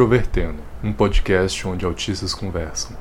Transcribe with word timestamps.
Introvertendo, 0.00 0.62
um 0.82 0.94
podcast 0.94 1.68
onde 1.68 1.84
autistas 1.84 2.32
conversam. 2.32 2.96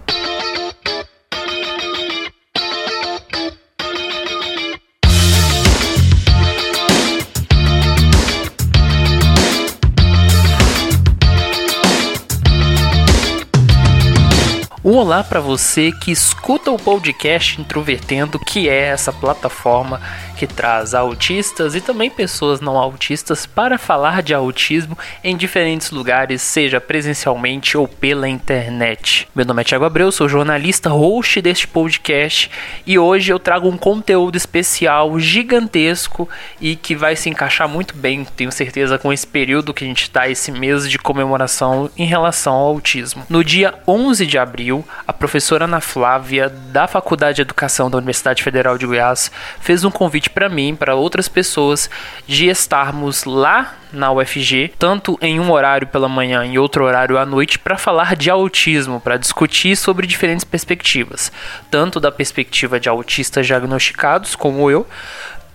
Olá 14.84 15.24
para 15.24 15.40
você 15.40 15.94
que 15.94 16.12
escuta 16.12 16.70
o 16.70 16.78
podcast 16.78 17.62
Introvertendo, 17.62 18.38
que 18.38 18.68
é 18.68 18.88
essa 18.88 19.14
plataforma 19.14 20.02
que 20.40 20.48
traz 20.48 20.94
autistas 20.94 21.76
e 21.76 21.82
também 21.82 22.10
pessoas 22.10 22.62
não 22.62 22.78
autistas 22.78 23.46
para 23.46 23.78
falar 23.78 24.24
de 24.24 24.34
autismo 24.34 24.98
em 25.22 25.36
diferentes 25.36 25.92
lugares, 25.92 26.42
seja 26.42 26.80
presencialmente 26.80 27.78
ou 27.78 27.90
pela 27.90 28.30
internet. 28.30 29.28
Meu 29.36 29.46
nome 29.46 29.60
é 29.60 29.66
Thiago 29.66 29.84
Abreu, 29.84 30.10
sou 30.14 30.30
jornalista, 30.30 30.92
host 30.92 31.42
deste 31.42 31.68
podcast 31.68 32.50
e 32.88 32.98
hoje 32.98 33.34
eu 33.34 33.38
trago 33.38 33.68
um 33.68 33.76
conteúdo 33.76 34.38
especial 34.38 35.20
gigantesco 35.20 36.30
e 36.62 36.78
que 36.78 36.96
vai 36.96 37.18
se 37.18 37.30
encaixar 37.30 37.68
muito 37.68 37.94
bem, 37.94 38.24
tenho 38.24 38.50
certeza, 38.50 38.98
com 38.98 39.12
esse 39.12 39.28
período 39.28 39.74
que 39.74 39.84
a 39.84 39.88
gente 39.88 40.04
está, 40.04 40.30
esse 40.30 40.54
mês 40.54 40.90
de 40.90 40.98
comemoração 40.98 41.92
em 41.98 42.06
relação 42.06 42.54
ao 42.54 42.68
autismo. 42.68 43.26
No 43.28 43.44
dia 43.44 43.74
11 43.86 44.26
de 44.26 44.38
abril, 44.38 44.88
a 45.06 45.12
professora 45.12 45.66
Ana 45.66 45.82
Flávia, 45.82 46.48
da 46.48 46.88
Faculdade 46.88 47.36
de 47.36 47.42
Educação 47.42 47.92
da 47.92 47.98
Universidade 47.98 48.42
Federal 48.42 48.78
de 48.78 48.86
Goiás, 48.86 49.30
fez 49.60 49.84
um 49.84 49.92
convite 49.92 50.29
para 50.30 50.50
mim, 50.50 50.76
para 50.76 50.96
outras 50.96 51.28
pessoas, 51.28 51.90
de 52.28 52.48
estarmos 52.48 53.24
lá 53.24 53.76
na 53.92 54.12
UFG, 54.12 54.74
tanto 54.78 55.18
em 55.22 55.40
um 55.40 55.52
horário 55.52 55.88
pela 55.88 56.08
manhã 56.08 56.46
e 56.46 56.60
outro 56.60 56.84
horário 56.84 57.18
à 57.18 57.26
noite, 57.26 57.58
para 57.58 57.78
falar 57.78 58.16
de 58.16 58.30
autismo, 58.30 59.00
para 59.00 59.18
discutir 59.18 59.76
sobre 59.76 60.06
diferentes 60.06 60.44
perspectivas, 60.44 61.32
tanto 61.72 62.00
da 62.00 62.12
perspectiva 62.12 62.80
de 62.80 62.88
autistas 62.88 63.48
diagnosticados, 63.48 64.36
como 64.36 64.70
eu, 64.70 64.88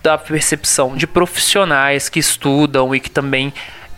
da 0.03 0.17
percepção 0.17 0.95
de 0.95 1.07
profissionais 1.07 2.09
que 2.09 2.19
estudam 2.19 2.93
e 2.93 2.99
que 2.99 3.09
também 3.09 3.51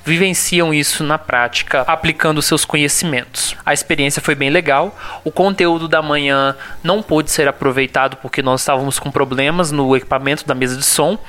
vivenciam 0.08 0.74
isso 0.74 1.04
na 1.04 1.18
prática, 1.18 1.82
aplicando 1.82 2.42
seus 2.42 2.64
conhecimentos. 2.64 3.56
A 3.66 3.74
experiência 3.74 4.22
foi 4.22 4.34
bem 4.34 4.50
legal. 4.50 4.98
O 5.24 5.32
conteúdo 5.32 5.88
da 5.88 6.02
manhã 6.02 6.56
não 6.82 7.04
pôde 7.04 7.30
ser 7.30 7.48
aproveitado 7.48 8.16
porque 8.18 8.42
nós 8.42 8.62
estávamos 8.62 8.98
com 8.98 9.12
problemas 9.12 9.72
no 9.72 9.96
equipamento 9.96 10.48
da 10.48 10.56
mesa 10.56 10.78
de 10.78 10.86
som 10.86 11.20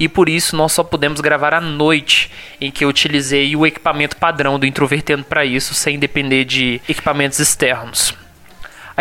e 0.00 0.08
por 0.08 0.28
isso 0.28 0.56
nós 0.56 0.72
só 0.72 0.82
pudemos 0.82 1.20
gravar 1.20 1.52
à 1.52 1.60
noite, 1.60 2.30
em 2.60 2.70
que 2.70 2.84
eu 2.84 2.88
utilizei 2.88 3.54
o 3.54 3.66
equipamento 3.66 4.16
padrão 4.16 4.58
do 4.58 4.66
Introvertendo 4.66 5.24
para 5.24 5.44
isso, 5.44 5.74
sem 5.74 5.98
depender 5.98 6.44
de 6.44 6.80
equipamentos 6.88 7.38
externos. 7.38 8.21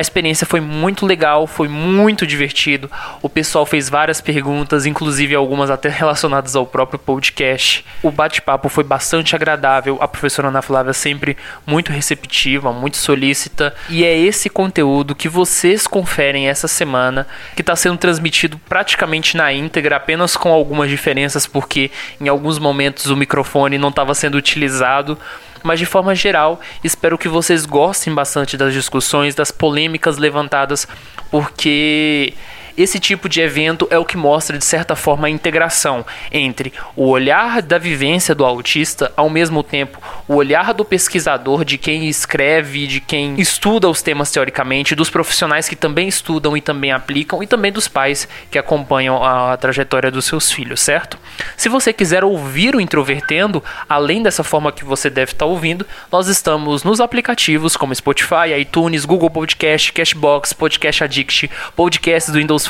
A 0.01 0.09
experiência 0.11 0.47
foi 0.47 0.59
muito 0.59 1.05
legal, 1.05 1.45
foi 1.45 1.67
muito 1.67 2.25
divertido. 2.25 2.89
O 3.21 3.29
pessoal 3.29 3.67
fez 3.67 3.87
várias 3.87 4.19
perguntas, 4.19 4.87
inclusive 4.87 5.35
algumas 5.35 5.69
até 5.69 5.89
relacionadas 5.89 6.55
ao 6.55 6.65
próprio 6.65 6.97
podcast. 6.97 7.85
O 8.01 8.09
bate-papo 8.09 8.67
foi 8.67 8.83
bastante 8.83 9.35
agradável. 9.35 9.99
A 10.01 10.07
professora 10.07 10.47
Ana 10.47 10.63
Flávia 10.63 10.91
sempre 10.91 11.37
muito 11.67 11.91
receptiva, 11.91 12.73
muito 12.73 12.97
solícita. 12.97 13.75
E 13.91 14.03
é 14.03 14.17
esse 14.17 14.49
conteúdo 14.49 15.13
que 15.13 15.29
vocês 15.29 15.85
conferem 15.85 16.49
essa 16.49 16.67
semana, 16.67 17.27
que 17.55 17.61
está 17.61 17.75
sendo 17.75 17.99
transmitido 17.99 18.57
praticamente 18.67 19.37
na 19.37 19.53
íntegra, 19.53 19.97
apenas 19.97 20.35
com 20.35 20.51
algumas 20.51 20.89
diferenças, 20.89 21.45
porque 21.45 21.91
em 22.19 22.27
alguns 22.27 22.57
momentos 22.57 23.05
o 23.05 23.15
microfone 23.15 23.77
não 23.77 23.89
estava 23.89 24.15
sendo 24.15 24.33
utilizado 24.33 25.15
mas 25.63 25.79
de 25.79 25.85
forma 25.85 26.13
geral, 26.15 26.59
espero 26.83 27.17
que 27.17 27.27
vocês 27.27 27.65
gostem 27.65 28.13
bastante 28.13 28.57
das 28.57 28.73
discussões, 28.73 29.35
das 29.35 29.51
polêmicas 29.51 30.17
levantadas, 30.17 30.87
porque 31.29 32.33
esse 32.81 32.99
tipo 32.99 33.29
de 33.29 33.41
evento 33.41 33.87
é 33.89 33.97
o 33.97 34.05
que 34.05 34.17
mostra, 34.17 34.57
de 34.57 34.65
certa 34.65 34.95
forma, 34.95 35.27
a 35.27 35.29
integração 35.29 36.05
entre 36.31 36.73
o 36.95 37.07
olhar 37.07 37.61
da 37.61 37.77
vivência 37.77 38.35
do 38.35 38.45
autista, 38.45 39.11
ao 39.15 39.29
mesmo 39.29 39.63
tempo 39.63 39.99
o 40.27 40.35
olhar 40.35 40.73
do 40.73 40.85
pesquisador, 40.85 41.65
de 41.65 41.77
quem 41.77 42.07
escreve, 42.07 42.87
de 42.87 43.01
quem 43.01 43.39
estuda 43.39 43.89
os 43.89 44.01
temas 44.01 44.31
teoricamente, 44.31 44.95
dos 44.95 45.09
profissionais 45.09 45.67
que 45.67 45.75
também 45.75 46.07
estudam 46.07 46.55
e 46.55 46.61
também 46.61 46.91
aplicam, 46.91 47.43
e 47.43 47.47
também 47.47 47.71
dos 47.71 47.87
pais 47.87 48.27
que 48.49 48.57
acompanham 48.57 49.23
a 49.23 49.55
trajetória 49.57 50.11
dos 50.11 50.25
seus 50.25 50.51
filhos, 50.51 50.81
certo? 50.81 51.17
Se 51.57 51.69
você 51.69 51.91
quiser 51.91 52.23
ouvir 52.23 52.75
o 52.75 52.81
Introvertendo, 52.81 53.63
além 53.87 54.23
dessa 54.23 54.43
forma 54.43 54.71
que 54.71 54.85
você 54.85 55.09
deve 55.09 55.33
estar 55.33 55.45
ouvindo, 55.45 55.85
nós 56.11 56.27
estamos 56.27 56.83
nos 56.83 56.99
aplicativos 56.99 57.75
como 57.75 57.93
Spotify, 57.93 58.53
iTunes, 58.59 59.05
Google 59.05 59.29
Podcast, 59.29 59.91
Cashbox, 59.91 60.53
Podcast 60.53 61.03
Addict, 61.03 61.49
podcasts 61.75 62.31
do 62.31 62.39
Windows 62.39 62.65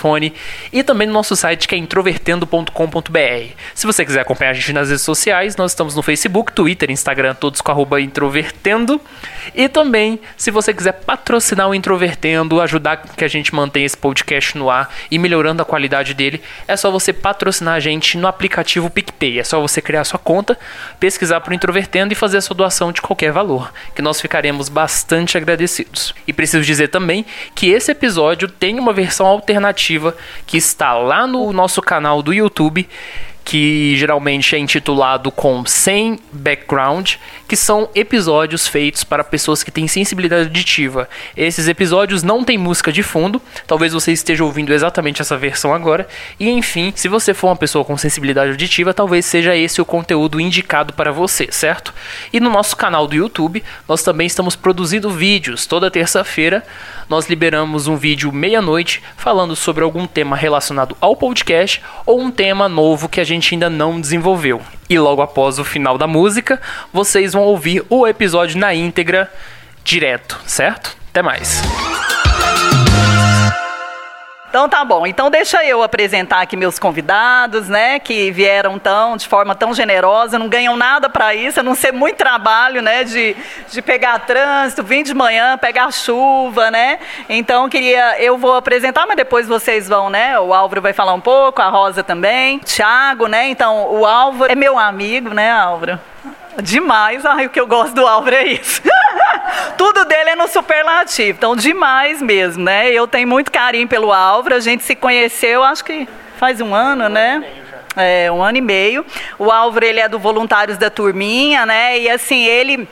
E 0.72 0.84
também 0.84 1.08
no 1.08 1.14
nosso 1.14 1.36
site 1.36 1.68
que 1.68 1.76
é 1.76 1.78
introvertendo.com.br. 1.78 3.54
Se 3.76 3.86
você 3.86 4.04
quiser 4.04 4.22
acompanhar 4.22 4.52
a 4.52 4.54
gente 4.54 4.74
nas 4.74 4.90
redes 4.90 5.04
sociais, 5.04 5.56
nós 5.56 5.72
estamos 5.72 5.96
no 5.96 6.02
Facebook, 6.02 6.54
Twitter, 6.54 6.90
Instagram, 6.90 7.36
todos 7.36 7.62
com 7.62 7.72
arroba 7.72 8.02
introvertendo. 8.02 9.00
E 9.54 9.70
também, 9.70 10.20
se 10.38 10.50
você 10.50 10.74
quiser 10.74 10.94
patrocinar 10.94 11.70
o 11.70 11.76
Introvertendo, 11.76 12.62
ajudar 12.62 12.98
que 12.98 13.24
a 13.24 13.28
gente 13.28 13.54
mantenha 13.54 13.86
esse 13.86 13.98
podcast 13.98 14.58
no 14.58 14.70
ar 14.70 14.94
e 15.10 15.20
melhorando 15.20 15.62
a 15.62 15.66
qualidade 15.66 16.14
dele, 16.14 16.42
é 16.68 16.76
só 16.76 16.90
você 16.90 17.14
patrocinar 17.14 17.76
a 17.76 17.80
gente 17.80 18.18
no 18.18 18.28
aplicativo 18.28 18.90
PicPay. 18.90 19.40
É 19.40 19.44
só 19.44 19.60
você 19.60 19.82
criar 19.82 20.04
sua 20.04 20.20
conta, 20.20 20.58
pesquisar 21.00 21.42
por 21.42 21.54
Introvertendo 21.54 22.14
e 22.14 22.16
fazer 22.16 22.38
a 22.38 22.42
sua 22.42 22.56
doação 22.56 22.92
de 22.92 23.02
qualquer 23.02 23.32
valor, 23.32 23.72
que 23.94 24.02
nós 24.02 24.22
ficaremos 24.22 24.70
bastante 24.70 25.38
agradecidos. 25.38 26.16
E 26.26 26.34
preciso 26.34 26.64
dizer 26.64 26.88
também 26.88 27.26
que 27.54 27.70
esse 27.70 27.92
episódio 27.92 28.48
tem 28.48 28.80
uma 28.80 28.94
versão 28.94 29.26
alternativa 29.26 29.81
que 30.46 30.58
está 30.58 30.94
lá 30.94 31.26
no 31.26 31.52
nosso 31.52 31.82
canal 31.82 32.22
do 32.22 32.34
YouTube 32.34 32.88
que 33.44 33.96
geralmente 33.98 34.56
é 34.56 34.60
intitulado 34.60 35.32
com 35.32 35.66
sem 35.66 36.20
background, 36.32 37.16
que 37.48 37.56
são 37.56 37.90
episódios 37.94 38.68
feitos 38.68 39.04
para 39.04 39.24
pessoas 39.24 39.64
que 39.64 39.72
têm 39.72 39.88
sensibilidade 39.88 40.44
auditiva. 40.44 41.10
Esses 41.36 41.68
episódios 41.68 42.24
não 42.24 42.44
têm 42.44 42.58
música 42.58 42.92
de 42.92 43.04
fundo, 43.04 43.42
talvez 43.66 43.94
você 43.94 44.12
esteja 44.12 44.44
ouvindo 44.44 44.74
exatamente 44.74 45.22
essa 45.22 45.38
versão 45.38 45.74
agora, 45.74 46.08
e 46.40 46.50
enfim, 46.50 46.94
se 46.96 47.08
você 47.08 47.34
for 47.34 47.48
uma 47.48 47.56
pessoa 47.56 47.84
com 47.84 47.98
sensibilidade 47.98 48.52
auditiva, 48.52 48.94
talvez 48.94 49.26
seja 49.26 49.56
esse 49.56 49.82
o 49.82 49.86
conteúdo 49.86 50.40
indicado 50.40 50.94
para 50.94 51.12
você, 51.12 51.48
certo? 51.52 51.94
E 52.32 52.40
no 52.40 52.50
nosso 52.50 52.78
canal 52.78 53.08
do 53.08 53.16
YouTube, 53.16 53.64
nós 53.88 54.04
também 54.04 54.28
estamos 54.28 54.56
produzindo 54.56 55.10
vídeos 55.10 55.66
toda 55.66 55.92
terça-feira. 55.92 56.64
Nós 57.12 57.28
liberamos 57.28 57.88
um 57.88 57.98
vídeo 57.98 58.32
meia-noite 58.32 59.04
falando 59.18 59.54
sobre 59.54 59.84
algum 59.84 60.08
tema 60.08 60.34
relacionado 60.34 60.96
ao 61.02 61.14
podcast 61.14 61.84
ou 62.06 62.22
um 62.22 62.32
tema 62.32 62.70
novo 62.70 63.10
que 63.10 63.20
a 63.20 63.24
gente 63.26 63.54
ainda 63.54 63.70
não 63.70 64.00
desenvolveu. 64.00 64.62
E 64.90 64.98
logo 64.98 65.22
após 65.22 65.60
o 65.60 65.66
final 65.66 65.98
da 65.98 66.08
música, 66.08 66.62
vocês 66.94 67.34
vão 67.34 67.42
ouvir 67.42 67.84
o 67.90 68.08
episódio 68.08 68.58
na 68.58 68.74
íntegra 68.74 69.30
direto, 69.84 70.40
certo? 70.46 70.96
Até 71.10 71.22
mais. 71.22 71.62
Então 74.52 74.68
tá 74.68 74.84
bom. 74.84 75.08
Então 75.08 75.32
deixa 75.32 75.64
eu 75.64 75.82
apresentar 75.82 76.42
aqui 76.42 76.58
meus 76.58 76.78
convidados, 76.78 77.70
né, 77.70 78.00
que 78.00 78.30
vieram 78.32 78.78
tão 78.78 79.16
de 79.16 79.26
forma 79.26 79.56
tão 79.56 79.74
generosa, 79.74 80.38
não 80.38 80.50
ganham 80.50 80.76
nada 80.76 81.10
para 81.10 81.34
isso, 81.34 81.62
a 81.62 81.64
não 81.64 81.74
ser 81.74 81.94
muito 81.94 82.18
trabalho, 82.18 82.82
né, 82.82 83.06
de, 83.06 83.34
de 83.70 83.82
pegar 83.82 84.20
trânsito, 84.20 84.84
vir 84.84 85.04
de 85.04 85.14
manhã, 85.14 85.58
pegar 85.58 85.90
chuva, 85.94 86.70
né? 86.70 87.00
Então 87.30 87.70
queria, 87.70 88.22
eu 88.22 88.38
vou 88.38 88.56
apresentar, 88.56 89.08
mas 89.08 89.16
depois 89.16 89.48
vocês 89.48 89.88
vão, 89.88 90.10
né? 90.10 90.38
O 90.38 90.54
Álvaro 90.54 90.82
vai 90.82 90.92
falar 90.92 91.14
um 91.14 91.22
pouco, 91.22 91.62
a 91.62 91.70
Rosa 91.70 92.04
também, 92.04 92.60
Thiago, 92.60 93.28
né? 93.28 93.48
Então 93.48 93.88
o 93.90 94.06
Álvaro 94.06 94.52
é 94.52 94.56
meu 94.56 94.78
amigo, 94.78 95.34
né, 95.34 95.50
Álvaro? 95.50 95.98
Demais. 96.62 97.26
Ai, 97.26 97.46
o 97.46 97.50
que 97.50 97.60
eu 97.60 97.68
gosto 97.68 97.96
do 97.96 98.06
Álvaro 98.06 98.36
é 98.36 98.48
isso. 98.48 98.82
Tudo 99.78 100.06
dele 100.06 100.32
é 100.32 100.36
no 100.36 100.48
superlativo. 100.48 101.38
Então, 101.38 101.56
demais 101.56 102.22
mesmo, 102.22 102.64
né? 102.64 102.90
Eu 102.92 103.08
tenho 103.08 103.28
muito 103.28 103.52
carinho 103.52 103.88
pelo 103.88 104.12
Álvaro. 104.12 104.56
A 104.56 104.60
gente 104.60 104.84
se 104.84 104.96
conheceu, 104.96 105.64
acho 105.64 105.84
que 105.84 106.08
faz 106.38 106.62
um 106.62 106.74
ano, 106.74 107.10
né? 107.10 107.44
É, 107.96 108.32
um 108.32 108.42
ano 108.42 108.58
e 108.58 108.62
meio. 108.62 109.06
O 109.38 109.52
Álvaro, 109.52 109.86
ele 109.86 110.00
é 110.00 110.08
do 110.08 110.18
Voluntários 110.18 110.78
da 110.78 110.90
Turminha, 110.90 111.66
né? 111.66 112.00
E 112.00 112.10
assim, 112.10 112.46
ele 112.46 112.88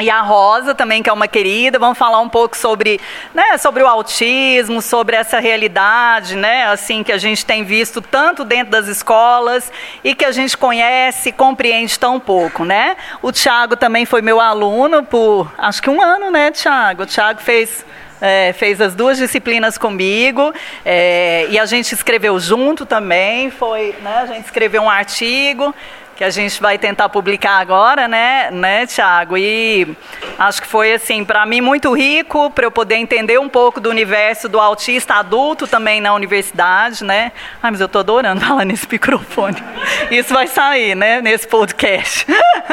e 0.00 0.08
a 0.08 0.20
Rosa 0.20 0.74
também, 0.74 1.02
que 1.02 1.10
é 1.10 1.12
uma 1.12 1.26
querida, 1.26 1.78
vamos 1.78 1.98
falar 1.98 2.20
um 2.20 2.28
pouco 2.28 2.56
sobre, 2.56 3.00
né, 3.34 3.58
sobre 3.58 3.82
o 3.82 3.86
autismo, 3.86 4.80
sobre 4.80 5.16
essa 5.16 5.40
realidade, 5.40 6.36
né, 6.36 6.66
assim 6.66 7.02
que 7.02 7.10
a 7.10 7.18
gente 7.18 7.44
tem 7.44 7.64
visto 7.64 8.00
tanto 8.00 8.44
dentro 8.44 8.70
das 8.70 8.86
escolas 8.86 9.72
e 10.04 10.14
que 10.14 10.24
a 10.24 10.30
gente 10.30 10.56
conhece, 10.56 11.32
compreende 11.32 11.98
tão 11.98 12.20
pouco, 12.20 12.64
né? 12.64 12.96
O 13.20 13.32
Tiago 13.32 13.76
também 13.76 14.04
foi 14.04 14.22
meu 14.22 14.40
aluno 14.40 15.02
por, 15.02 15.52
acho 15.58 15.82
que 15.82 15.90
um 15.90 16.00
ano, 16.00 16.30
né, 16.30 16.50
Tiago? 16.52 17.02
O 17.02 17.06
Tiago 17.06 17.40
fez 17.40 17.84
é, 18.20 18.52
fez 18.52 18.80
as 18.80 18.96
duas 18.96 19.16
disciplinas 19.16 19.78
comigo 19.78 20.52
é, 20.84 21.46
e 21.50 21.58
a 21.58 21.64
gente 21.66 21.92
escreveu 21.92 22.38
junto 22.40 22.84
também. 22.84 23.50
Foi, 23.50 23.94
né, 24.02 24.20
a 24.22 24.26
gente 24.26 24.44
escreveu 24.44 24.82
um 24.82 24.90
artigo 24.90 25.74
que 26.18 26.24
a 26.24 26.30
gente 26.30 26.60
vai 26.60 26.76
tentar 26.76 27.08
publicar 27.08 27.60
agora, 27.60 28.08
né, 28.08 28.50
né, 28.50 28.84
Tiago? 28.86 29.38
E 29.38 29.96
acho 30.36 30.60
que 30.60 30.66
foi 30.66 30.92
assim 30.92 31.24
para 31.24 31.46
mim 31.46 31.60
muito 31.60 31.92
rico 31.92 32.50
para 32.50 32.64
eu 32.66 32.72
poder 32.72 32.96
entender 32.96 33.38
um 33.38 33.48
pouco 33.48 33.80
do 33.80 33.88
universo 33.88 34.48
do 34.48 34.58
autista 34.58 35.14
adulto 35.14 35.64
também 35.68 36.00
na 36.00 36.12
universidade, 36.12 37.04
né? 37.04 37.30
Ai, 37.62 37.70
mas 37.70 37.80
eu 37.80 37.88
tô 37.88 38.00
adorando 38.00 38.40
falar 38.44 38.64
nesse 38.64 38.88
microfone. 38.90 39.62
Isso 40.10 40.34
vai 40.34 40.48
sair, 40.48 40.96
né, 40.96 41.22
nesse 41.22 41.46
podcast. 41.46 42.26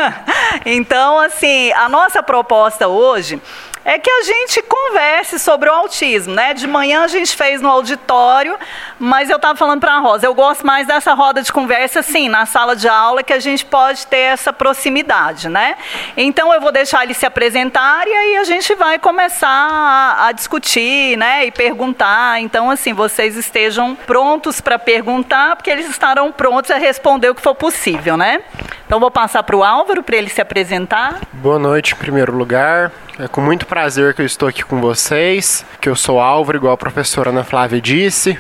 então, 0.66 1.20
assim, 1.20 1.72
a 1.74 1.88
nossa 1.88 2.24
proposta 2.24 2.88
hoje 2.88 3.40
é 3.86 4.00
que 4.00 4.10
a 4.10 4.24
gente 4.24 4.64
converse 4.64 5.38
sobre 5.38 5.70
o 5.70 5.72
autismo, 5.72 6.34
né? 6.34 6.56
De 6.56 6.66
manhã 6.66 7.04
a 7.04 7.08
gente 7.08 7.36
fez 7.36 7.62
no 7.62 7.70
auditório, 7.70 8.58
mas 9.00 9.30
eu 9.30 9.36
estava 9.36 9.56
falando 9.56 9.80
para 9.80 9.94
a 9.94 10.00
Rosa, 10.00 10.26
eu 10.26 10.34
gosto 10.34 10.66
mais 10.66 10.88
dessa 10.88 11.14
roda 11.14 11.44
de 11.44 11.54
conversa, 11.54 12.00
assim, 12.00 12.28
na 12.28 12.48
sala 12.48 12.76
de 12.76 12.88
aula, 12.88 13.22
que 13.22 13.32
a 13.32 13.40
gente 13.40 13.64
pode 13.64 14.08
ter 14.08 14.18
essa 14.18 14.52
proximidade, 14.52 15.48
né? 15.48 15.78
Então 16.18 16.52
eu 16.52 16.60
vou 16.60 16.72
deixar 16.72 17.04
ele 17.04 17.14
se 17.14 17.28
apresentar 17.28 18.08
e 18.08 18.12
aí 18.12 18.38
a 18.38 18.44
gente 18.44 18.74
vai 18.74 18.98
começar 18.98 19.48
a, 19.48 20.28
a 20.28 20.32
discutir, 20.32 21.16
né? 21.16 21.46
E 21.46 21.52
perguntar. 21.52 22.42
Então, 22.42 22.72
assim, 22.72 22.92
vocês 22.92 23.36
estejam 23.36 23.94
prontos 23.94 24.60
para 24.60 24.80
perguntar, 24.80 25.56
porque 25.58 25.70
eles 25.70 25.88
estarão 25.88 26.32
prontos 26.32 26.72
a 26.72 26.78
responder 26.78 27.30
o 27.30 27.36
que 27.36 27.42
for 27.42 27.54
possível, 27.54 28.18
né? 28.18 28.42
Então 28.88 29.00
vou 29.00 29.12
passar 29.12 29.44
para 29.44 29.56
o 29.56 29.64
Álvaro 29.64 30.02
para 30.02 30.16
ele 30.16 30.30
se 30.30 30.42
apresentar. 30.42 31.22
Boa 31.34 31.60
noite, 31.60 31.94
em 31.94 31.98
primeiro 31.98 32.36
lugar. 32.36 32.92
É 33.18 33.30
com 33.30 33.40
muito 33.40 33.66
prazer 33.66 34.14
que 34.14 34.22
eu 34.22 34.26
estou 34.26 34.50
aqui 34.50 34.62
com 34.62 34.82
vocês, 34.82 35.66
que 35.80 35.88
eu 35.88 35.96
sou 35.96 36.20
Álvaro, 36.20 36.58
igual 36.58 36.74
a 36.74 36.78
professora 36.78 37.30
Ana 37.30 37.46
Flávia 37.46 37.80
disse, 37.80 38.38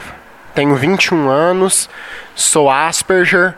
tenho 0.54 0.76
21 0.76 1.30
anos, 1.30 1.90
sou 2.36 2.70
Asperger, 2.70 3.56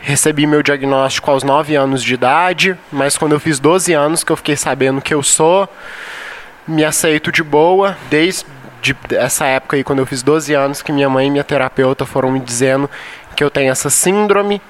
recebi 0.00 0.44
meu 0.44 0.64
diagnóstico 0.64 1.30
aos 1.30 1.44
9 1.44 1.76
anos 1.76 2.02
de 2.02 2.14
idade, 2.14 2.76
mas 2.90 3.16
quando 3.16 3.30
eu 3.30 3.38
fiz 3.38 3.60
12 3.60 3.92
anos 3.92 4.24
que 4.24 4.32
eu 4.32 4.36
fiquei 4.36 4.56
sabendo 4.56 5.00
que 5.00 5.14
eu 5.14 5.22
sou, 5.22 5.68
me 6.66 6.84
aceito 6.84 7.30
de 7.30 7.44
boa, 7.44 7.96
desde 8.10 8.44
essa 9.12 9.46
época 9.46 9.76
aí, 9.76 9.84
quando 9.84 10.00
eu 10.00 10.06
fiz 10.06 10.20
12 10.20 10.52
anos, 10.52 10.82
que 10.82 10.90
minha 10.90 11.08
mãe 11.08 11.28
e 11.28 11.30
minha 11.30 11.44
terapeuta 11.44 12.04
foram 12.04 12.32
me 12.32 12.40
dizendo 12.40 12.90
que 13.36 13.44
eu 13.44 13.52
tenho 13.52 13.70
essa 13.70 13.88
síndrome, 13.88 14.60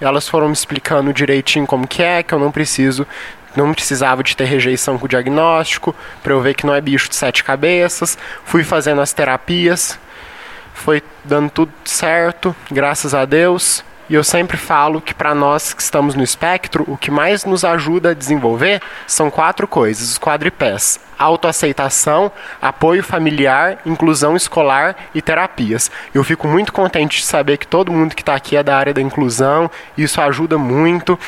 elas 0.00 0.26
foram 0.26 0.46
me 0.46 0.54
explicando 0.54 1.12
direitinho 1.12 1.66
como 1.66 1.86
que 1.86 2.02
é, 2.02 2.22
que 2.22 2.32
eu 2.32 2.38
não 2.38 2.50
preciso 2.50 3.06
não 3.56 3.72
precisava 3.72 4.22
de 4.22 4.36
ter 4.36 4.44
rejeição 4.44 4.98
com 4.98 5.06
o 5.06 5.08
diagnóstico, 5.08 5.94
para 6.22 6.32
eu 6.32 6.40
ver 6.40 6.54
que 6.54 6.66
não 6.66 6.74
é 6.74 6.80
bicho 6.80 7.08
de 7.08 7.16
sete 7.16 7.44
cabeças. 7.44 8.16
Fui 8.44 8.64
fazendo 8.64 9.00
as 9.00 9.12
terapias, 9.12 9.98
foi 10.74 11.02
dando 11.24 11.50
tudo 11.50 11.72
certo, 11.84 12.54
graças 12.70 13.14
a 13.14 13.24
Deus. 13.24 13.84
E 14.12 14.14
eu 14.14 14.24
sempre 14.24 14.56
falo 14.56 15.00
que 15.00 15.14
para 15.14 15.34
nós 15.34 15.72
que 15.72 15.80
estamos 15.80 16.14
no 16.14 16.22
espectro, 16.22 16.84
o 16.86 16.98
que 16.98 17.10
mais 17.10 17.46
nos 17.46 17.64
ajuda 17.64 18.10
a 18.10 18.14
desenvolver 18.14 18.82
são 19.06 19.30
quatro 19.30 19.66
coisas, 19.66 20.10
os 20.10 20.18
quadripés: 20.18 21.00
autoaceitação, 21.18 22.30
apoio 22.60 23.02
familiar, 23.02 23.78
inclusão 23.86 24.36
escolar 24.36 24.96
e 25.14 25.22
terapias. 25.22 25.90
Eu 26.12 26.22
fico 26.24 26.46
muito 26.46 26.72
contente 26.72 27.20
de 27.20 27.24
saber 27.24 27.56
que 27.56 27.66
todo 27.66 27.92
mundo 27.92 28.14
que 28.14 28.20
está 28.22 28.34
aqui 28.34 28.54
é 28.54 28.62
da 28.62 28.76
área 28.76 28.92
da 28.92 29.00
inclusão, 29.00 29.70
isso 29.96 30.20
ajuda 30.20 30.58
muito. 30.58 31.18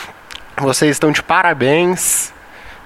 Vocês 0.56 0.92
estão 0.92 1.10
de 1.10 1.22
parabéns. 1.22 2.32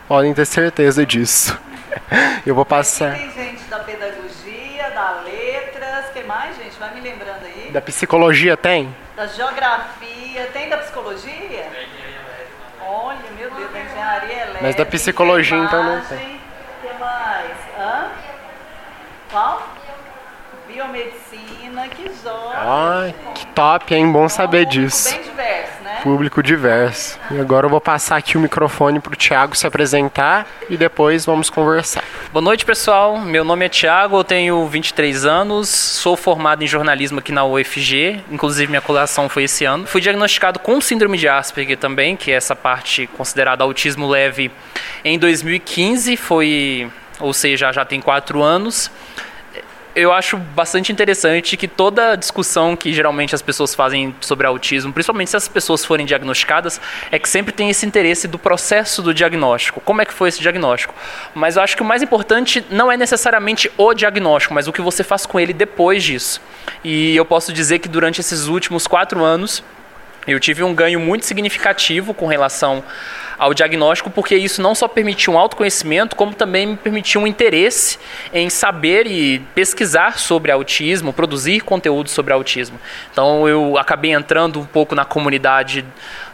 Podem 0.07 0.33
ter 0.33 0.47
certeza 0.47 1.05
disso. 1.05 1.59
Eu 2.47 2.55
vou 2.55 2.65
passar. 2.65 3.15
Tem 3.15 3.31
gente 3.31 3.63
da 3.65 3.81
pedagogia, 3.81 4.91
da 4.91 5.23
letras, 5.25 6.07
que 6.13 6.23
mais, 6.23 6.57
gente? 6.57 6.79
Vai 6.79 6.95
me 6.95 7.01
lembrando 7.01 7.45
aí. 7.45 7.71
Da 7.71 7.81
psicologia 7.81 8.57
tem? 8.57 8.95
Da 9.15 9.27
geografia, 9.27 10.47
tem 10.53 10.69
da 10.71 10.79
psicologia? 10.79 11.67
Olha, 12.81 13.19
meu 13.39 13.51
Deus, 13.51 13.71
da 13.71 13.81
engenharia 13.81 14.33
elétrica. 14.35 14.59
Mas 14.63 14.75
da 14.75 14.87
psicologia 14.87 15.59
então 15.59 15.85
não 15.85 16.01
tem. 16.07 16.37
O 16.37 16.89
que 16.89 16.99
mais? 16.99 17.51
Hã? 17.79 18.09
Qual? 19.31 19.69
Biomedicina, 20.67 21.89
que 21.89 22.11
jóia. 22.23 22.57
Ai, 22.57 23.15
que 23.35 23.47
top, 23.49 23.95
hein? 23.95 24.11
Bom 24.11 24.29
saber 24.29 24.65
disso. 24.65 25.11
Bem 25.11 25.23
diverso? 25.23 25.78
Público 26.03 26.43
diverso. 26.43 27.19
E 27.31 27.41
agora 27.41 27.67
eu 27.67 27.71
vou 27.71 27.81
passar 27.81 28.17
aqui 28.17 28.37
o 28.37 28.41
microfone 28.41 29.01
para 29.01 29.13
o 29.13 29.17
Thiago 29.17 29.57
se 29.57 29.67
apresentar 29.67 30.47
e 30.69 30.77
depois 30.77 31.25
vamos 31.27 31.51
conversar. 31.51 32.05
Boa 32.33 32.43
noite, 32.43 32.65
pessoal. 32.65 33.19
Meu 33.19 33.45
nome 33.45 33.67
é 33.67 33.69
Thiago, 33.69 34.17
eu 34.17 34.25
tenho 34.25 34.67
23 34.67 35.25
anos, 35.25 35.69
sou 35.69 36.17
formado 36.17 36.63
em 36.63 36.67
jornalismo 36.67 37.19
aqui 37.19 37.33
na 37.33 37.45
UFG, 37.45 38.21
inclusive 38.31 38.69
minha 38.69 38.81
colação 38.81 39.29
foi 39.29 39.45
esse 39.45 39.65
ano. 39.65 39.87
Fui 39.87 40.01
diagnosticado 40.01 40.59
com 40.59 40.81
síndrome 40.81 41.19
de 41.19 41.29
Asperger 41.29 41.77
também, 41.77 42.17
que 42.17 42.31
é 42.31 42.35
essa 42.35 42.55
parte 42.55 43.07
considerada 43.17 43.65
autismo 43.65 44.09
leve, 44.09 44.51
em 45.05 45.19
2015, 45.19 46.17
foi, 46.17 46.91
ou 47.21 47.33
seja, 47.33 47.73
já 47.73 47.85
tem 47.85 48.01
quatro 48.01 48.43
anos 48.43 48.91
eu 49.99 50.13
acho 50.13 50.37
bastante 50.37 50.93
interessante 50.93 51.57
que 51.57 51.67
toda 51.67 52.15
discussão 52.15 52.77
que 52.77 52.93
geralmente 52.93 53.35
as 53.35 53.43
pessoas 53.43 53.75
fazem 53.75 54.15
sobre 54.21 54.47
autismo, 54.47 54.93
principalmente 54.93 55.31
se 55.31 55.37
as 55.37 55.49
pessoas 55.49 55.85
forem 55.85 56.07
diagnosticadas, 56.07 56.81
é 57.11 57.19
que 57.19 57.29
sempre 57.29 57.53
tem 57.53 57.69
esse 57.69 57.85
interesse 57.85 58.29
do 58.29 58.39
processo 58.39 59.03
do 59.03 59.13
diagnóstico. 59.13 59.81
Como 59.81 60.01
é 60.01 60.05
que 60.05 60.15
foi 60.15 60.29
esse 60.29 60.41
diagnóstico? 60.41 60.95
Mas 61.35 61.57
eu 61.57 61.63
acho 61.63 61.77
que 61.77 61.83
o 61.83 61.85
mais 61.85 62.01
importante 62.01 62.65
não 62.71 62.93
é 62.93 62.97
necessariamente 62.97 63.73
o 63.77 63.93
diagnóstico, 63.93 64.55
mas 64.55 64.69
o 64.69 64.73
que 64.73 64.81
você 64.81 65.03
faz 65.03 65.27
com 65.27 65.41
ele 65.41 65.53
depois 65.53 66.05
disso. 66.05 66.41
E 66.85 67.17
eu 67.17 67.25
posso 67.25 67.53
dizer 67.53 67.81
que 67.81 67.89
durante 67.89 68.21
esses 68.21 68.47
últimos 68.47 68.87
quatro 68.87 69.25
anos, 69.25 69.65
eu 70.33 70.41
tive 70.41 70.63
um 70.63 70.75
ganho 70.75 71.01
muito 71.01 71.25
significativo 71.25 72.13
com 72.13 72.27
relação 72.27 72.85
ao 73.39 73.55
diagnóstico, 73.55 74.11
porque 74.11 74.35
isso 74.35 74.61
não 74.61 74.75
só 74.75 74.89
permitiu 74.89 75.33
um 75.33 75.39
autoconhecimento, 75.39 76.17
como 76.17 76.35
também 76.35 76.67
me 76.67 76.77
permitiu 76.77 77.21
um 77.21 77.27
interesse 77.27 77.99
em 78.35 78.51
saber 78.51 79.07
e 79.07 79.39
pesquisar 79.55 80.19
sobre 80.19 80.51
autismo, 80.51 81.13
produzir 81.13 81.61
conteúdo 81.61 82.11
sobre 82.11 82.33
autismo. 82.33 82.79
Então 83.13 83.49
eu 83.49 83.79
acabei 83.79 84.13
entrando 84.13 84.61
um 84.61 84.67
pouco 84.67 84.95
na 84.95 85.05
comunidade 85.05 85.85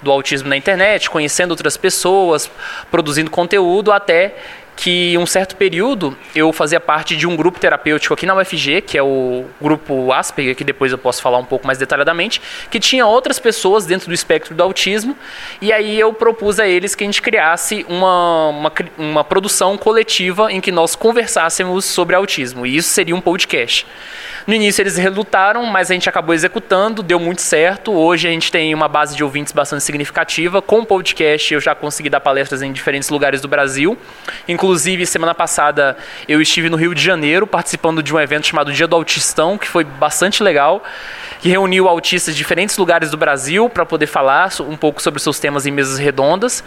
do 0.01 0.11
autismo 0.11 0.49
na 0.49 0.57
internet, 0.57 1.11
conhecendo 1.11 1.51
outras 1.51 1.77
pessoas, 1.77 2.51
produzindo 2.91 3.31
conteúdo 3.31 3.93
até 3.93 4.35
que 4.77 5.17
um 5.17 5.27
certo 5.27 5.57
período 5.57 6.17
eu 6.35 6.53
fazia 6.53 6.81
parte 6.81 7.17
de 7.17 7.27
um 7.27 7.37
grupo 7.37 7.59
terapêutico 7.59 8.13
aqui 8.13 8.27
na 8.27 8.35
UFG, 8.35 8.83
que 8.83 8.99
é 8.99 9.03
o 9.03 9.45
grupo 9.61 10.13
Asperger, 10.13 10.55
que 10.57 10.65
depois 10.65 10.93
eu 10.93 10.99
posso 10.99 11.23
falar 11.23 11.39
um 11.39 11.45
pouco 11.45 11.67
mais 11.67 11.79
detalhadamente, 11.79 12.41
que 12.71 12.81
tinha 12.81 13.07
outras 13.07 13.39
pessoas 13.39 13.87
dentro 13.87 14.09
do 14.09 14.15
espectro 14.15 14.55
do 14.55 14.63
autismo, 14.63 15.17
e 15.61 15.73
aí 15.73 15.99
eu 15.99 16.13
propus 16.13 16.59
a 16.59 16.67
eles 16.67 16.95
que 16.95 17.05
a 17.05 17.07
gente 17.07 17.23
criasse 17.23 17.87
uma, 17.89 18.49
uma, 18.49 18.73
uma 18.99 19.25
produção 19.25 19.79
coletiva 19.79 20.53
em 20.53 20.61
que 20.61 20.73
nós 20.73 20.95
conversássemos 20.97 21.85
sobre 21.85 22.17
autismo, 22.17 22.67
e 22.67 22.77
isso 22.77 22.91
seria 22.91 23.15
um 23.15 23.21
podcast. 23.21 23.87
No 24.47 24.53
início 24.53 24.83
eles 24.83 24.99
relutaram, 24.99 25.65
mas 25.65 25.91
a 25.91 25.95
gente 25.95 26.07
acabou 26.07 26.35
executando, 26.35 27.03
deu 27.03 27.19
muito 27.19 27.41
certo. 27.41 27.93
Hoje 27.93 28.29
a 28.29 28.31
gente 28.31 28.53
tem 28.53 28.75
uma 28.75 28.87
base 28.89 29.17
de 29.17 29.25
ouvintes 29.25 29.55
bastante 29.55 29.83
significativa. 29.83 30.61
Com 30.61 30.81
o 30.81 30.87
podcast 30.87 31.55
eu 31.55 31.61
já 31.61 31.75
consegui 31.75 32.11
dar 32.11 32.21
palestras 32.21 32.61
em 32.61 32.71
diferentes 32.71 33.09
lugares 33.09 33.41
do 33.41 33.49
Brasil. 33.49 33.97
Inclusive, 34.47 34.64
semana 35.07 35.35
passada 35.35 35.97
eu 36.27 36.41
estive 36.41 36.71
no 36.71 36.77
Rio 36.77 36.95
de 36.95 37.03
Janeiro 37.03 37.47
participando 37.47 38.03
de 38.03 38.15
um 38.15 38.19
evento 38.19 38.47
chamado 38.47 38.73
Dia 38.73 38.87
do 38.87 38.97
Autistão, 38.97 39.59
que 39.59 39.69
foi 39.69 39.85
bastante 39.85 40.43
legal 40.43 40.83
que 41.45 41.51
reuniu 41.51 41.87
autistas 41.87 42.35
de 42.35 42.39
diferentes 42.39 42.79
lugares 42.79 43.11
do 43.11 43.19
Brasil 43.19 43.69
para 43.69 43.85
poder 43.85 44.07
falar 44.07 44.51
um 44.61 44.79
pouco 44.79 45.03
sobre 45.03 45.21
seus 45.21 45.39
temas 45.39 45.67
em 45.67 45.71
mesas 45.71 45.99
redondas. 45.99 46.65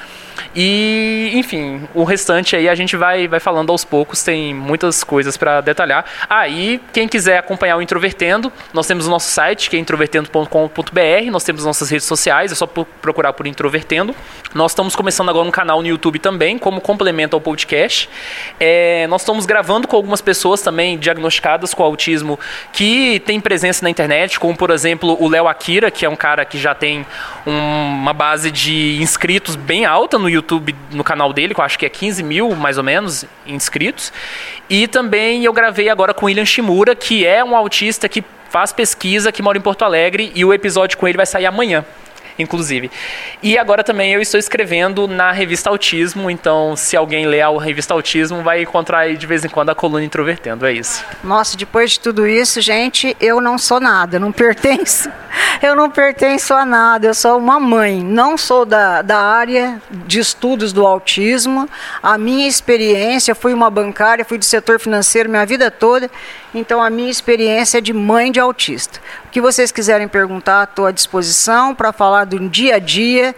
E, 0.55 1.31
enfim, 1.33 1.87
o 1.95 2.03
restante 2.03 2.55
aí 2.55 2.69
a 2.69 2.75
gente 2.75 2.95
vai, 2.95 3.27
vai 3.27 3.39
falando 3.39 3.71
aos 3.71 3.83
poucos, 3.83 4.21
tem 4.21 4.53
muitas 4.53 5.03
coisas 5.03 5.35
para 5.35 5.61
detalhar. 5.61 6.05
Ah, 6.29 6.47
e 6.47 6.79
quem 6.93 7.07
quiser 7.07 7.39
acompanhar 7.39 7.75
o 7.75 7.81
Introvertendo, 7.81 8.53
nós 8.71 8.85
temos 8.85 9.07
o 9.07 9.09
nosso 9.09 9.31
site, 9.31 9.67
que 9.67 9.77
é 9.77 9.79
introvertendo.com.br, 9.79 11.31
nós 11.31 11.43
temos 11.43 11.65
nossas 11.65 11.89
redes 11.89 12.05
sociais, 12.05 12.51
é 12.51 12.55
só 12.55 12.67
procurar 12.67 13.33
por 13.33 13.47
Introvertendo. 13.47 14.15
Nós 14.53 14.73
estamos 14.73 14.95
começando 14.95 15.29
agora 15.29 15.47
um 15.47 15.51
canal 15.51 15.81
no 15.81 15.87
YouTube 15.87 16.19
também, 16.19 16.55
como 16.55 16.81
complemento 16.81 17.35
ao 17.35 17.41
podcast. 17.41 18.07
É, 18.59 19.07
nós 19.07 19.21
estamos 19.21 19.47
gravando 19.47 19.87
com 19.87 19.95
algumas 19.95 20.21
pessoas 20.21 20.61
também 20.61 20.99
diagnosticadas 20.99 21.73
com 21.73 21.81
autismo 21.81 22.39
que 22.71 23.19
tem 23.21 23.39
presença 23.39 23.83
na 23.83 23.89
internet, 23.89 24.39
como 24.39 24.55
por 24.55 24.66
por 24.67 24.73
exemplo, 24.73 25.15
o 25.17 25.29
Léo 25.29 25.47
Akira, 25.47 25.89
que 25.89 26.05
é 26.05 26.09
um 26.09 26.15
cara 26.17 26.43
que 26.43 26.57
já 26.57 26.75
tem 26.75 27.05
um, 27.45 27.53
uma 28.01 28.11
base 28.11 28.51
de 28.51 29.01
inscritos 29.01 29.55
bem 29.55 29.85
alta 29.85 30.19
no 30.19 30.29
YouTube, 30.29 30.75
no 30.91 31.05
canal 31.05 31.31
dele, 31.31 31.53
que 31.53 31.61
eu 31.61 31.63
acho 31.63 31.79
que 31.79 31.85
é 31.85 31.89
15 31.89 32.21
mil, 32.21 32.53
mais 32.53 32.77
ou 32.77 32.83
menos, 32.83 33.23
inscritos. 33.45 34.11
E 34.69 34.85
também 34.85 35.45
eu 35.45 35.53
gravei 35.53 35.87
agora 35.87 36.13
com 36.13 36.25
o 36.25 36.27
William 36.27 36.43
Shimura, 36.43 36.97
que 36.97 37.25
é 37.25 37.41
um 37.41 37.55
autista 37.55 38.09
que 38.09 38.21
faz 38.49 38.73
pesquisa, 38.73 39.31
que 39.31 39.41
mora 39.41 39.57
em 39.57 39.61
Porto 39.61 39.85
Alegre, 39.85 40.33
e 40.35 40.43
o 40.43 40.53
episódio 40.53 40.97
com 40.97 41.07
ele 41.07 41.15
vai 41.15 41.25
sair 41.25 41.45
amanhã. 41.45 41.85
Inclusive. 42.37 42.91
E 43.41 43.57
agora 43.57 43.83
também 43.83 44.13
eu 44.13 44.21
estou 44.21 44.39
escrevendo 44.39 45.07
na 45.07 45.31
revista 45.31 45.69
Autismo, 45.69 46.29
então 46.29 46.75
se 46.75 46.95
alguém 46.95 47.25
ler 47.25 47.41
a 47.41 47.59
revista 47.59 47.93
Autismo, 47.93 48.41
vai 48.41 48.61
encontrar 48.61 48.99
aí 48.99 49.17
de 49.17 49.25
vez 49.25 49.43
em 49.43 49.49
quando 49.49 49.69
a 49.69 49.75
coluna 49.75 50.03
Introvertendo, 50.03 50.65
é 50.65 50.73
isso. 50.73 51.03
Nossa, 51.23 51.57
depois 51.57 51.91
de 51.91 51.99
tudo 51.99 52.27
isso, 52.27 52.61
gente, 52.61 53.15
eu 53.19 53.41
não 53.41 53.57
sou 53.57 53.79
nada, 53.79 54.19
não 54.19 54.31
pertenço, 54.31 55.11
eu 55.61 55.75
não 55.75 55.89
pertenço 55.89 56.53
a 56.53 56.65
nada, 56.65 57.07
eu 57.07 57.13
sou 57.13 57.37
uma 57.37 57.59
mãe, 57.59 58.01
não 58.01 58.37
sou 58.37 58.65
da, 58.65 59.01
da 59.01 59.19
área 59.19 59.81
de 59.89 60.19
estudos 60.19 60.71
do 60.71 60.85
autismo, 60.85 61.69
a 62.01 62.17
minha 62.17 62.47
experiência, 62.47 63.35
fui 63.35 63.53
uma 63.53 63.69
bancária, 63.69 64.25
fui 64.25 64.37
do 64.37 64.45
setor 64.45 64.79
financeiro 64.79 65.29
minha 65.29 65.45
vida 65.45 65.69
toda, 65.71 66.09
então 66.53 66.81
a 66.81 66.89
minha 66.89 67.09
experiência 67.09 67.77
é 67.77 67.81
de 67.81 67.93
mãe 67.93 68.31
de 68.31 68.39
autista. 68.39 68.99
O 69.27 69.29
que 69.29 69.41
vocês 69.41 69.71
quiserem 69.71 70.07
perguntar, 70.07 70.63
estou 70.63 70.85
à 70.85 70.91
disposição 70.91 71.75
para 71.75 71.91
falar 71.91 72.25
do 72.25 72.39
dia 72.49 72.75
a 72.75 72.79
dia, 72.79 73.35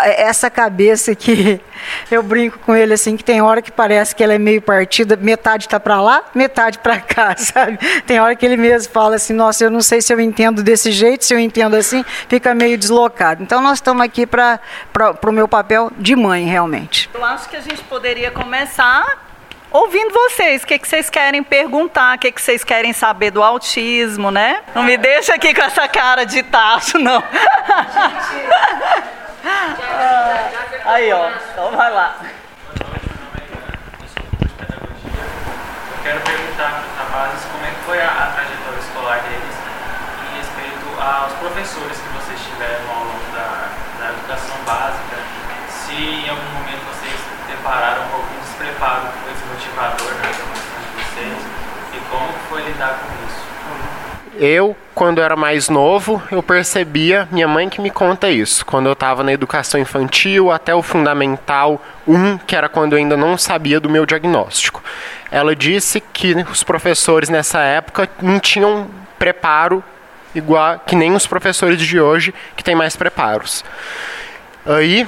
essa 0.00 0.48
cabeça 0.48 1.14
que 1.14 1.60
eu 2.10 2.22
brinco 2.22 2.58
com 2.60 2.74
ele 2.74 2.94
assim 2.94 3.16
que 3.16 3.22
tem 3.22 3.42
hora 3.42 3.60
que 3.60 3.70
parece 3.70 4.14
que 4.14 4.24
ela 4.24 4.32
é 4.32 4.38
meio 4.38 4.62
partida, 4.62 5.16
metade 5.16 5.66
está 5.66 5.78
para 5.78 6.00
lá, 6.00 6.24
metade 6.34 6.78
para 6.78 6.98
cá, 7.00 7.34
sabe? 7.36 7.78
Tem 8.06 8.18
hora 8.18 8.34
que 8.34 8.44
ele 8.44 8.56
mesmo 8.56 8.92
fala 8.92 9.16
assim, 9.16 9.34
nossa, 9.34 9.64
eu 9.64 9.70
não 9.70 9.82
sei 9.82 10.00
se 10.00 10.12
eu 10.12 10.20
entendo 10.20 10.62
desse 10.62 10.90
jeito, 10.90 11.24
se 11.24 11.34
eu 11.34 11.38
entendo 11.38 11.76
assim, 11.76 12.04
fica 12.28 12.54
meio 12.54 12.78
deslocado. 12.78 13.42
Então 13.42 13.60
nós 13.60 13.74
estamos 13.74 14.02
aqui 14.02 14.26
para 14.26 14.60
o 15.24 15.32
meu 15.32 15.46
papel 15.46 15.90
de 15.98 16.16
mãe, 16.16 16.46
realmente. 16.46 17.10
Eu 17.12 17.24
acho 17.24 17.48
que 17.48 17.56
a 17.56 17.60
gente 17.60 17.82
poderia 17.84 18.30
começar 18.30 19.31
ouvindo 19.72 20.12
vocês, 20.12 20.62
o 20.62 20.66
que, 20.66 20.78
que 20.78 20.86
vocês 20.86 21.08
querem 21.08 21.42
perguntar, 21.42 22.16
o 22.16 22.18
que, 22.20 22.30
que 22.30 22.40
vocês 22.40 22.62
querem 22.62 22.92
saber 22.92 23.30
do 23.30 23.42
autismo, 23.42 24.30
né? 24.30 24.60
Não 24.74 24.82
me 24.82 24.96
deixa 24.96 25.34
aqui 25.34 25.54
com 25.54 25.62
essa 25.62 25.88
cara 25.88 26.24
de 26.24 26.42
tacho, 26.42 26.98
não. 26.98 27.22
aí, 30.84 31.12
ó, 31.12 31.30
então 31.52 31.70
vai 31.76 31.90
lá. 31.90 32.16
Eu 35.90 36.02
quero 36.02 36.20
perguntar 36.20 36.82
para 37.10 37.32
os 37.34 37.44
como 37.44 37.64
é 37.64 37.70
que 37.70 37.84
foi 37.86 38.00
a, 38.00 38.08
a 38.08 38.26
trajetória 38.32 38.78
escolar 38.78 39.20
deles 39.20 39.54
em 40.24 40.36
respeito 40.38 41.00
aos 41.00 41.32
professores 41.34 41.98
que 41.98 42.08
vocês 42.08 42.40
tiveram 42.40 42.90
ao 42.90 43.04
longo 43.04 43.32
da, 43.32 43.68
da 44.00 44.10
educação 44.10 44.56
básica, 44.66 45.16
se 45.68 45.94
em 45.94 46.28
algum 46.28 46.50
momento 46.58 46.82
vocês 46.88 47.14
depararam 47.46 48.08
com 48.08 48.16
algum 48.16 48.40
despreparo 48.40 49.21
desmotivador 49.72 50.14
na 50.14 50.32
formação 50.32 50.82
de 50.82 51.02
vocês 51.02 51.38
e 51.94 52.10
como 52.10 52.32
foi 52.48 52.62
lidar 52.62 53.00
com 53.00 53.26
isso. 53.26 53.42
Eu, 54.34 54.76
quando 54.94 55.20
era 55.20 55.36
mais 55.36 55.68
novo, 55.68 56.22
eu 56.30 56.42
percebia, 56.42 57.28
minha 57.30 57.46
mãe 57.46 57.68
que 57.68 57.80
me 57.80 57.90
conta 57.90 58.30
isso, 58.30 58.64
quando 58.64 58.86
eu 58.86 58.94
estava 58.94 59.22
na 59.22 59.32
educação 59.32 59.78
infantil 59.78 60.50
até 60.50 60.74
o 60.74 60.82
fundamental 60.82 61.82
1, 62.06 62.38
que 62.38 62.56
era 62.56 62.68
quando 62.68 62.94
eu 62.94 62.98
ainda 62.98 63.16
não 63.16 63.36
sabia 63.36 63.78
do 63.78 63.90
meu 63.90 64.06
diagnóstico. 64.06 64.82
Ela 65.30 65.54
disse 65.54 66.00
que 66.00 66.34
os 66.50 66.62
professores 66.62 67.28
nessa 67.28 67.60
época 67.60 68.08
não 68.20 68.40
tinham 68.40 68.88
preparo 69.18 69.84
igual 70.34 70.78
que 70.78 70.96
nem 70.96 71.14
os 71.14 71.26
professores 71.26 71.78
de 71.78 72.00
hoje, 72.00 72.34
que 72.56 72.64
têm 72.64 72.74
mais 72.74 72.96
preparos. 72.96 73.62
Aí, 74.64 75.06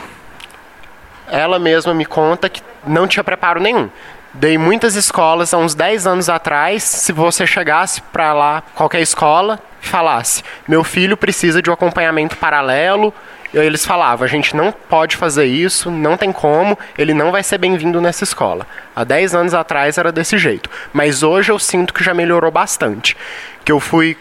ela 1.29 1.59
mesma 1.59 1.95
me 1.95 2.05
conta 2.05 2.49
que 2.51 2.63
não 2.87 3.07
tinha 3.07 3.25
preparo 3.25 3.59
nenhum. 3.59 3.89
Dei 4.35 4.59
muitas 4.59 4.97
escolas 4.97 5.55
há 5.55 5.59
uns 5.59 5.77
10 5.77 6.09
anos 6.09 6.29
atrás. 6.29 6.83
Se 6.83 7.13
você 7.13 7.47
chegasse 7.47 8.03
para 8.03 8.33
lá, 8.33 8.65
qualquer 8.75 9.01
escola, 9.01 9.61
e 9.81 9.87
falasse: 9.87 10.43
meu 10.67 10.83
filho 10.83 11.17
precisa 11.17 11.63
de 11.63 11.71
um 11.71 11.73
acompanhamento 11.73 12.37
paralelo. 12.37 13.15
E 13.53 13.59
eles 13.59 13.87
falavam: 13.87 14.25
a 14.25 14.29
gente 14.29 14.57
não 14.57 14.73
pode 14.73 15.17
fazer 15.17 15.45
isso, 15.45 15.89
não 15.89 16.17
tem 16.17 16.33
como, 16.33 16.77
ele 16.99 17.15
não 17.15 17.31
vai 17.31 17.45
ser 17.45 17.59
bem-vindo 17.59 18.01
nessa 18.01 18.25
escola. 18.25 18.67
Há 18.97 19.05
10 19.05 19.37
anos 19.37 19.55
atrás 19.55 19.99
era 19.99 20.11
desse 20.11 20.37
jeito. 20.37 20.69
Mas 20.93 21.23
hoje 21.23 21.53
eu 21.53 21.59
sinto 21.59 21.95
que 21.95 22.03
já 22.03 22.13
melhorou 22.13 22.51
bastante. 22.51 23.17
Que 23.65 23.71
eu 23.71 23.79
fui 23.79 24.17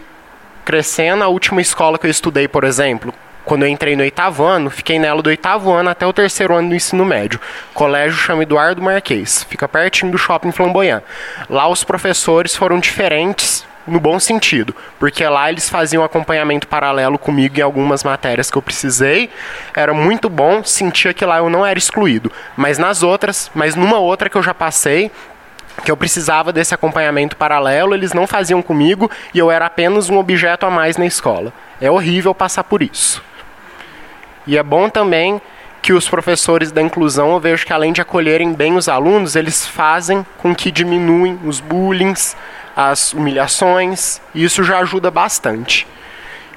crescendo, 0.63 1.23
a 1.23 1.27
última 1.27 1.59
escola 1.59 1.97
que 1.97 2.05
eu 2.05 2.11
estudei, 2.11 2.47
por 2.47 2.63
exemplo, 2.63 3.11
quando 3.45 3.63
eu 3.63 3.69
entrei 3.69 3.95
no 3.95 4.03
oitavo 4.03 4.43
ano, 4.43 4.69
fiquei 4.69 4.97
nela 4.97 5.21
do 5.21 5.27
oitavo 5.27 5.71
ano 5.71 5.89
até 5.89 6.05
o 6.05 6.13
terceiro 6.13 6.55
ano 6.55 6.69
do 6.69 6.75
ensino 6.75 7.05
médio. 7.05 7.39
Colégio 7.73 8.17
chama 8.17 8.43
Eduardo 8.43 8.81
Marquês, 8.81 9.45
fica 9.49 9.67
pertinho 9.67 10.11
do 10.11 10.17
shopping 10.17 10.51
Flamboyant. 10.51 11.03
Lá 11.49 11.67
os 11.67 11.83
professores 11.83 12.55
foram 12.55 12.79
diferentes 12.79 13.65
no 13.85 13.99
bom 13.99 14.19
sentido, 14.19 14.73
porque 14.97 15.25
lá 15.27 15.49
eles 15.49 15.69
faziam 15.69 16.03
acompanhamento 16.03 16.67
paralelo 16.67 17.17
comigo 17.17 17.59
em 17.59 17.61
algumas 17.61 18.03
matérias 18.03 18.49
que 18.49 18.57
eu 18.57 18.61
precisei. 18.61 19.29
Era 19.75 19.93
muito 19.93 20.29
bom, 20.29 20.63
sentia 20.63 21.13
que 21.13 21.25
lá 21.25 21.39
eu 21.39 21.49
não 21.49 21.65
era 21.65 21.77
excluído. 21.77 22.31
Mas 22.55 22.77
nas 22.77 23.03
outras, 23.03 23.51
mas 23.53 23.75
numa 23.75 23.99
outra 23.99 24.29
que 24.29 24.37
eu 24.37 24.43
já 24.43 24.53
passei, 24.53 25.11
que 25.83 25.91
eu 25.91 25.97
precisava 25.97 26.53
desse 26.53 26.73
acompanhamento 26.73 27.35
paralelo, 27.35 27.93
eles 27.93 28.13
não 28.13 28.27
faziam 28.27 28.61
comigo 28.61 29.09
e 29.33 29.39
eu 29.39 29.51
era 29.51 29.65
apenas 29.65 30.09
um 30.09 30.17
objeto 30.17 30.65
a 30.65 30.69
mais 30.69 30.97
na 30.97 31.05
escola. 31.05 31.51
É 31.81 31.91
horrível 31.91 32.33
passar 32.33 32.63
por 32.63 32.81
isso. 32.81 33.21
E 34.45 34.57
é 34.57 34.63
bom 34.63 34.89
também 34.89 35.41
que 35.81 35.91
os 35.91 36.07
professores 36.07 36.71
da 36.71 36.81
inclusão, 36.81 37.33
eu 37.33 37.39
vejo 37.39 37.65
que 37.65 37.73
além 37.73 37.91
de 37.91 38.01
acolherem 38.01 38.53
bem 38.53 38.75
os 38.75 38.87
alunos, 38.87 39.35
eles 39.35 39.67
fazem 39.67 40.25
com 40.37 40.55
que 40.55 40.71
diminuem 40.71 41.37
os 41.43 41.59
bullying, 41.59 42.13
as 42.75 43.13
humilhações, 43.13 44.21
e 44.33 44.43
isso 44.43 44.63
já 44.63 44.79
ajuda 44.79 45.11
bastante. 45.11 45.85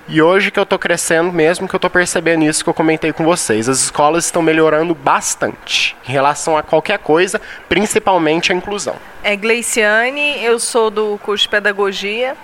E 0.09 0.23
hoje 0.23 0.53
que 0.53 0.59
eu 0.59 0.63
estou 0.63 0.79
crescendo 0.79 1.33
mesmo, 1.33 1.67
que 1.67 1.75
eu 1.75 1.79
estou 1.79 1.91
percebendo 1.91 2.45
isso 2.45 2.63
que 2.63 2.71
eu 2.71 2.75
comentei 2.75 3.13
com 3.13 3.25
vocês. 3.25 3.69
As 3.69 3.81
escolas 3.81 4.27
estão 4.27 4.41
melhorando 4.41 4.95
bastante 4.95 5.97
em 6.09 6.13
relação 6.13 6.57
a 6.57 6.63
qualquer 6.63 7.01
coisa, 7.01 7.41
principalmente 7.69 8.53
a 8.53 8.55
inclusão. 8.55 8.95
É 9.25 9.35
Gleiciane, 9.35 10.45
eu 10.45 10.61
sou 10.61 10.89
do 10.89 11.19
curso 11.25 11.43
de 11.43 11.49
Pedagogia. 11.49 12.37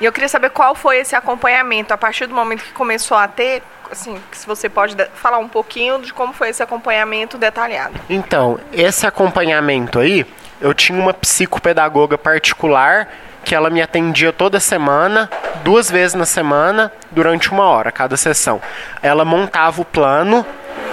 E 0.00 0.04
eu 0.04 0.12
queria 0.12 0.28
saber 0.28 0.50
qual 0.50 0.74
foi 0.74 0.98
esse 0.98 1.16
acompanhamento, 1.16 1.92
a 1.92 1.98
partir 1.98 2.26
do 2.26 2.34
momento 2.34 2.62
que 2.62 2.72
começou 2.72 3.16
a 3.16 3.26
ter, 3.26 3.62
assim, 3.90 4.20
se 4.30 4.46
você 4.46 4.68
pode 4.68 4.96
falar 5.14 5.38
um 5.38 5.48
pouquinho 5.48 6.00
de 6.00 6.12
como 6.12 6.32
foi 6.32 6.50
esse 6.50 6.62
acompanhamento 6.62 7.36
detalhado. 7.36 7.94
Então, 8.08 8.60
esse 8.72 9.06
acompanhamento 9.06 9.98
aí, 9.98 10.24
eu 10.60 10.72
tinha 10.72 11.00
uma 11.00 11.12
psicopedagoga 11.12 12.16
particular 12.16 13.08
que 13.44 13.54
ela 13.54 13.70
me 13.70 13.80
atendia 13.80 14.32
toda 14.32 14.60
semana, 14.60 15.30
duas 15.64 15.90
vezes 15.90 16.14
na 16.14 16.26
semana, 16.26 16.92
durante 17.10 17.50
uma 17.50 17.64
hora 17.64 17.90
cada 17.90 18.16
sessão. 18.16 18.60
Ela 19.02 19.24
montava 19.24 19.80
o 19.80 19.84
plano, 19.84 20.46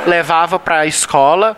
levava 0.08 0.58
para 0.58 0.80
a 0.80 0.86
escola 0.86 1.58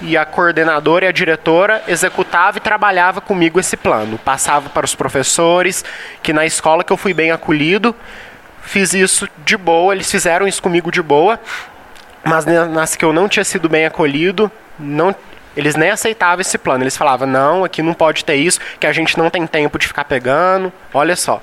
e 0.00 0.16
a 0.16 0.24
coordenadora 0.24 1.04
e 1.04 1.08
a 1.08 1.12
diretora 1.12 1.82
executava 1.86 2.58
e 2.58 2.60
trabalhava 2.60 3.20
comigo 3.20 3.60
esse 3.60 3.76
plano. 3.76 4.18
Passava 4.18 4.68
para 4.68 4.84
os 4.84 4.94
professores, 4.94 5.84
que 6.22 6.32
na 6.32 6.44
escola 6.44 6.84
que 6.84 6.92
eu 6.92 6.96
fui 6.96 7.14
bem 7.14 7.30
acolhido, 7.30 7.94
fiz 8.62 8.92
isso 8.92 9.28
de 9.44 9.56
boa, 9.56 9.94
eles 9.94 10.10
fizeram 10.10 10.46
isso 10.46 10.62
comigo 10.62 10.90
de 10.90 11.02
boa, 11.02 11.40
mas 12.24 12.44
nas 12.44 12.96
que 12.96 13.04
eu 13.04 13.12
não 13.12 13.28
tinha 13.28 13.44
sido 13.44 13.68
bem 13.68 13.86
acolhido, 13.86 14.50
não 14.78 15.14
eles 15.56 15.76
nem 15.76 15.90
aceitavam 15.90 16.40
esse 16.40 16.58
plano. 16.58 16.82
Eles 16.82 16.96
falavam: 16.96 17.28
não, 17.28 17.64
aqui 17.64 17.82
não 17.82 17.94
pode 17.94 18.24
ter 18.24 18.34
isso, 18.34 18.58
que 18.80 18.86
a 18.86 18.92
gente 18.92 19.16
não 19.16 19.30
tem 19.30 19.46
tempo 19.46 19.78
de 19.78 19.86
ficar 19.86 20.04
pegando. 20.04 20.72
Olha 20.92 21.14
só. 21.14 21.40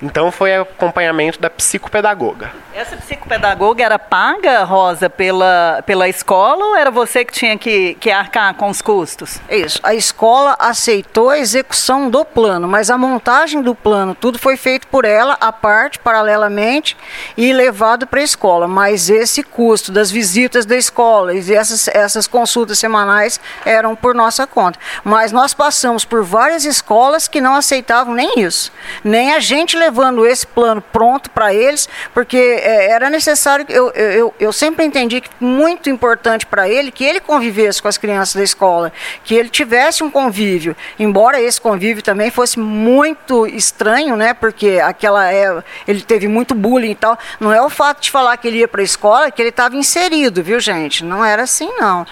Então 0.00 0.30
foi 0.30 0.54
acompanhamento 0.54 1.40
da 1.40 1.50
psicopedagoga. 1.50 2.52
Essa 2.72 2.96
psicopedagoga 2.96 3.82
era 3.82 3.98
paga, 3.98 4.62
Rosa, 4.62 5.10
pela, 5.10 5.82
pela 5.84 6.08
escola 6.08 6.64
ou 6.64 6.76
era 6.76 6.90
você 6.90 7.24
que 7.24 7.32
tinha 7.32 7.58
que, 7.58 7.94
que 7.94 8.10
arcar 8.10 8.54
com 8.54 8.68
os 8.68 8.80
custos? 8.80 9.40
Isso. 9.50 9.80
A 9.82 9.94
escola 9.94 10.56
aceitou 10.60 11.30
a 11.30 11.38
execução 11.38 12.08
do 12.08 12.24
plano, 12.24 12.68
mas 12.68 12.88
a 12.88 12.96
montagem 12.96 13.62
do 13.62 13.74
plano, 13.74 14.14
tudo 14.14 14.38
foi 14.38 14.56
feito 14.56 14.86
por 14.86 15.04
ela, 15.04 15.36
a 15.40 15.52
parte, 15.52 15.98
paralelamente, 15.98 16.96
e 17.36 17.52
levado 17.52 18.06
para 18.06 18.20
a 18.20 18.24
escola. 18.24 18.68
Mas 18.68 19.10
esse 19.10 19.42
custo 19.42 19.90
das 19.90 20.10
visitas 20.10 20.64
da 20.64 20.76
escola 20.76 21.34
e 21.34 21.52
essas, 21.52 21.88
essas 21.88 22.28
consultas 22.28 22.78
semanais 22.78 23.40
eram 23.64 23.96
por 23.96 24.14
nossa 24.14 24.46
conta. 24.46 24.78
Mas 25.02 25.32
nós 25.32 25.52
passamos 25.52 26.04
por 26.04 26.22
várias 26.22 26.64
escolas 26.64 27.26
que 27.26 27.40
não 27.40 27.56
aceitavam 27.56 28.14
nem 28.14 28.40
isso. 28.40 28.70
Nem 29.02 29.34
a 29.34 29.40
gente 29.40 29.76
levando 29.88 30.26
esse 30.26 30.46
plano 30.46 30.82
pronto 30.82 31.30
para 31.30 31.52
eles, 31.52 31.88
porque 32.12 32.36
é, 32.36 32.90
era 32.90 33.08
necessário, 33.08 33.64
eu, 33.68 33.90
eu, 33.92 34.34
eu 34.38 34.52
sempre 34.52 34.84
entendi 34.84 35.20
que 35.20 35.30
muito 35.40 35.88
importante 35.88 36.44
para 36.44 36.68
ele 36.68 36.92
que 36.92 37.04
ele 37.04 37.20
convivesse 37.20 37.80
com 37.80 37.88
as 37.88 37.96
crianças 37.96 38.34
da 38.34 38.44
escola, 38.44 38.92
que 39.24 39.34
ele 39.34 39.48
tivesse 39.48 40.04
um 40.04 40.10
convívio, 40.10 40.76
embora 40.98 41.40
esse 41.40 41.60
convívio 41.60 42.02
também 42.02 42.30
fosse 42.30 42.58
muito 42.58 43.46
estranho, 43.46 44.14
né, 44.16 44.34
porque 44.34 44.78
aquela 44.82 45.32
é, 45.32 45.62
ele 45.86 46.02
teve 46.02 46.28
muito 46.28 46.54
bullying 46.54 46.90
e 46.90 46.94
tal, 46.94 47.18
não 47.40 47.52
é 47.52 47.62
o 47.62 47.70
fato 47.70 48.02
de 48.02 48.10
falar 48.10 48.36
que 48.36 48.46
ele 48.46 48.58
ia 48.58 48.68
para 48.68 48.82
a 48.82 48.84
escola 48.84 49.30
que 49.30 49.40
ele 49.40 49.48
estava 49.48 49.74
inserido, 49.74 50.42
viu 50.42 50.60
gente, 50.60 51.02
não 51.02 51.24
era 51.24 51.42
assim 51.42 51.70
não, 51.78 52.06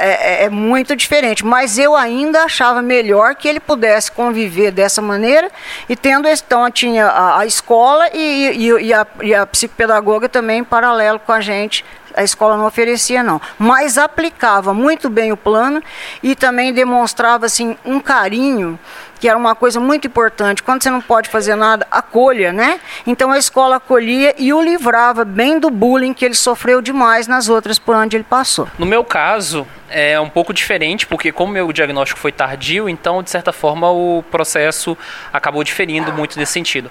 é, 0.00 0.44
é 0.44 0.48
muito 0.48 0.96
diferente. 0.96 1.44
Mas 1.44 1.78
eu 1.78 1.94
ainda 1.96 2.44
achava 2.44 2.82
melhor 2.82 3.34
que 3.34 3.48
ele 3.48 3.60
pudesse 3.60 4.10
conviver 4.10 4.70
dessa 4.70 5.02
maneira 5.02 5.50
e 5.88 5.96
tendo 5.96 6.28
então 6.28 6.70
tinha 6.70 7.06
a, 7.06 7.40
a 7.40 7.46
escola 7.46 8.08
e, 8.12 8.50
e, 8.56 8.86
e, 8.86 8.94
a, 8.94 9.06
e 9.22 9.34
a 9.34 9.46
psicopedagoga 9.46 10.28
também 10.28 10.60
em 10.60 10.64
paralelo 10.64 11.18
com 11.18 11.32
a 11.32 11.40
gente 11.40 11.84
a 12.14 12.24
escola 12.24 12.56
não 12.56 12.66
oferecia 12.66 13.22
não, 13.22 13.40
mas 13.58 13.96
aplicava 13.96 14.74
muito 14.74 15.08
bem 15.08 15.32
o 15.32 15.36
plano 15.36 15.82
e 16.22 16.34
também 16.34 16.72
demonstrava 16.72 17.46
assim 17.46 17.76
um 17.84 18.00
carinho 18.00 18.78
que 19.20 19.28
era 19.28 19.36
uma 19.36 19.54
coisa 19.54 19.78
muito 19.78 20.08
importante. 20.08 20.62
Quando 20.62 20.82
você 20.82 20.90
não 20.90 21.00
pode 21.00 21.28
fazer 21.28 21.54
nada, 21.54 21.86
acolha, 21.90 22.52
né? 22.52 22.80
Então 23.06 23.30
a 23.30 23.38
escola 23.38 23.76
acolhia 23.76 24.34
e 24.38 24.52
o 24.52 24.62
livrava 24.62 25.24
bem 25.24 25.60
do 25.60 25.70
bullying 25.70 26.14
que 26.14 26.24
ele 26.24 26.34
sofreu 26.34 26.80
demais 26.80 27.26
nas 27.26 27.48
outras 27.48 27.78
por 27.78 27.94
onde 27.94 28.16
ele 28.16 28.24
passou. 28.24 28.66
No 28.78 28.86
meu 28.86 29.04
caso, 29.04 29.66
é 29.90 30.18
um 30.20 30.28
pouco 30.28 30.54
diferente, 30.54 31.06
porque 31.06 31.32
como 31.32 31.52
meu 31.52 31.70
diagnóstico 31.72 32.18
foi 32.18 32.32
tardio, 32.32 32.88
então, 32.88 33.22
de 33.22 33.28
certa 33.28 33.52
forma, 33.52 33.90
o 33.90 34.24
processo 34.30 34.96
acabou 35.32 35.62
diferindo 35.64 36.12
muito 36.12 36.38
nesse 36.38 36.52
sentido. 36.52 36.90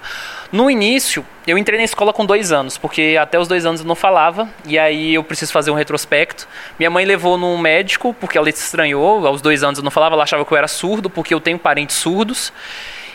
No 0.52 0.70
início, 0.70 1.24
eu 1.46 1.56
entrei 1.56 1.78
na 1.78 1.84
escola 1.84 2.12
com 2.12 2.26
dois 2.26 2.52
anos, 2.52 2.76
porque 2.76 3.16
até 3.20 3.38
os 3.38 3.48
dois 3.48 3.64
anos 3.64 3.80
eu 3.80 3.86
não 3.86 3.94
falava, 3.94 4.48
e 4.66 4.78
aí 4.78 5.14
eu 5.14 5.24
preciso 5.24 5.52
fazer 5.52 5.70
um 5.70 5.74
retrospecto. 5.74 6.46
Minha 6.78 6.90
mãe 6.90 7.04
levou 7.04 7.38
num 7.38 7.56
médico, 7.56 8.14
porque 8.14 8.36
ela 8.36 8.50
se 8.52 8.62
estranhou, 8.62 9.26
aos 9.26 9.40
dois 9.40 9.62
anos 9.62 9.78
eu 9.78 9.84
não 9.84 9.90
falava, 9.90 10.14
ela 10.14 10.24
achava 10.24 10.44
que 10.44 10.52
eu 10.52 10.58
era 10.58 10.68
surdo, 10.68 11.08
porque 11.08 11.32
eu 11.32 11.40
tenho 11.40 11.58
parentes 11.58 11.96
surdos. 12.20 12.52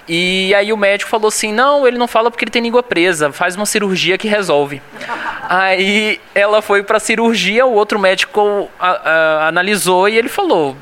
E 0.08 0.54
aí 0.54 0.72
o 0.72 0.78
médico 0.78 1.10
falou 1.10 1.28
assim: 1.28 1.52
não, 1.52 1.88
ele 1.88 1.98
não 1.98 2.08
fala 2.08 2.30
porque 2.30 2.44
ele 2.44 2.52
tem 2.52 2.62
língua 2.62 2.84
presa, 2.84 3.32
faz 3.32 3.56
uma 3.56 3.66
cirurgia 3.66 4.18
que 4.18 4.28
resolve. 4.28 4.82
aí 5.50 6.20
ela 6.34 6.62
foi 6.62 6.84
para 6.84 7.00
cirurgia, 7.00 7.66
o 7.66 7.74
outro 7.74 7.98
médico 7.98 8.70
a, 8.80 8.90
a, 8.90 9.48
analisou 9.48 10.08
e 10.08 10.16
ele 10.16 10.30
falou: 10.30 10.76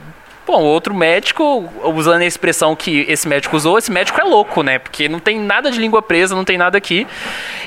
Bom, 0.46 0.62
outro 0.62 0.94
médico, 0.94 1.72
usando 1.96 2.22
a 2.22 2.25
expressão 2.25 2.75
que 2.75 3.06
esse 3.08 3.25
médico 3.25 3.56
usou, 3.56 3.77
esse 3.77 3.89
médico 3.89 4.20
é 4.20 4.25
louco, 4.25 4.62
né? 4.62 4.77
Porque 4.77 5.08
não 5.08 5.20
tem 5.20 5.39
nada 5.39 5.72
de 5.72 5.80
língua 5.80 6.01
presa, 6.01 6.36
não 6.36 6.44
tem 6.44 6.58
nada 6.58 6.77
aqui. 6.77 7.08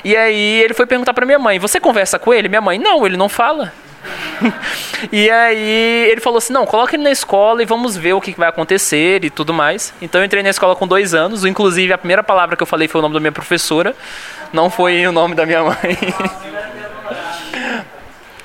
E 0.03 0.15
aí 0.15 0.61
ele 0.61 0.75
foi 0.75 0.85
perguntar 0.85 1.13
para 1.15 1.25
minha 1.25 1.39
mãe: 1.39 1.57
Você 1.57 1.79
conversa 1.79 2.19
com 2.19 2.31
ele? 2.31 2.47
Minha 2.47 2.61
mãe: 2.61 2.77
Não, 2.77 3.03
ele 3.03 3.17
não 3.17 3.27
fala. 3.27 3.73
e 5.11 5.29
aí 5.29 6.09
ele 6.11 6.21
falou 6.21 6.37
assim: 6.37 6.53
não, 6.53 6.65
coloca 6.65 6.95
ele 6.95 7.03
na 7.03 7.11
escola 7.11 7.61
e 7.61 7.65
vamos 7.65 7.95
ver 7.95 8.13
o 8.13 8.21
que 8.21 8.31
vai 8.31 8.49
acontecer 8.49 9.23
e 9.23 9.29
tudo 9.29 9.53
mais. 9.53 9.93
Então 10.01 10.21
eu 10.21 10.25
entrei 10.25 10.43
na 10.43 10.49
escola 10.49 10.75
com 10.75 10.87
dois 10.87 11.13
anos, 11.13 11.45
inclusive 11.45 11.91
a 11.93 11.97
primeira 11.97 12.23
palavra 12.23 12.55
que 12.55 12.63
eu 12.63 12.67
falei 12.67 12.87
foi 12.87 12.99
o 12.99 13.01
nome 13.01 13.13
da 13.13 13.19
minha 13.19 13.31
professora, 13.31 13.95
não 14.51 14.69
foi 14.69 15.05
o 15.07 15.11
nome 15.11 15.35
da 15.35 15.45
minha 15.45 15.63
mãe. 15.63 15.75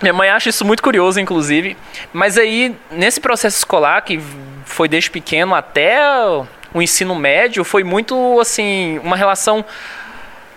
minha 0.02 0.12
mãe 0.12 0.28
acha 0.28 0.48
isso 0.48 0.64
muito 0.64 0.82
curioso, 0.82 1.20
inclusive. 1.20 1.76
Mas 2.12 2.36
aí, 2.36 2.74
nesse 2.90 3.20
processo 3.20 3.58
escolar, 3.58 4.00
que 4.02 4.20
foi 4.64 4.88
desde 4.88 5.10
pequeno 5.10 5.54
até 5.54 6.00
o 6.74 6.80
ensino 6.82 7.14
médio, 7.14 7.64
foi 7.64 7.84
muito 7.84 8.40
assim, 8.40 8.98
uma 9.02 9.16
relação 9.16 9.64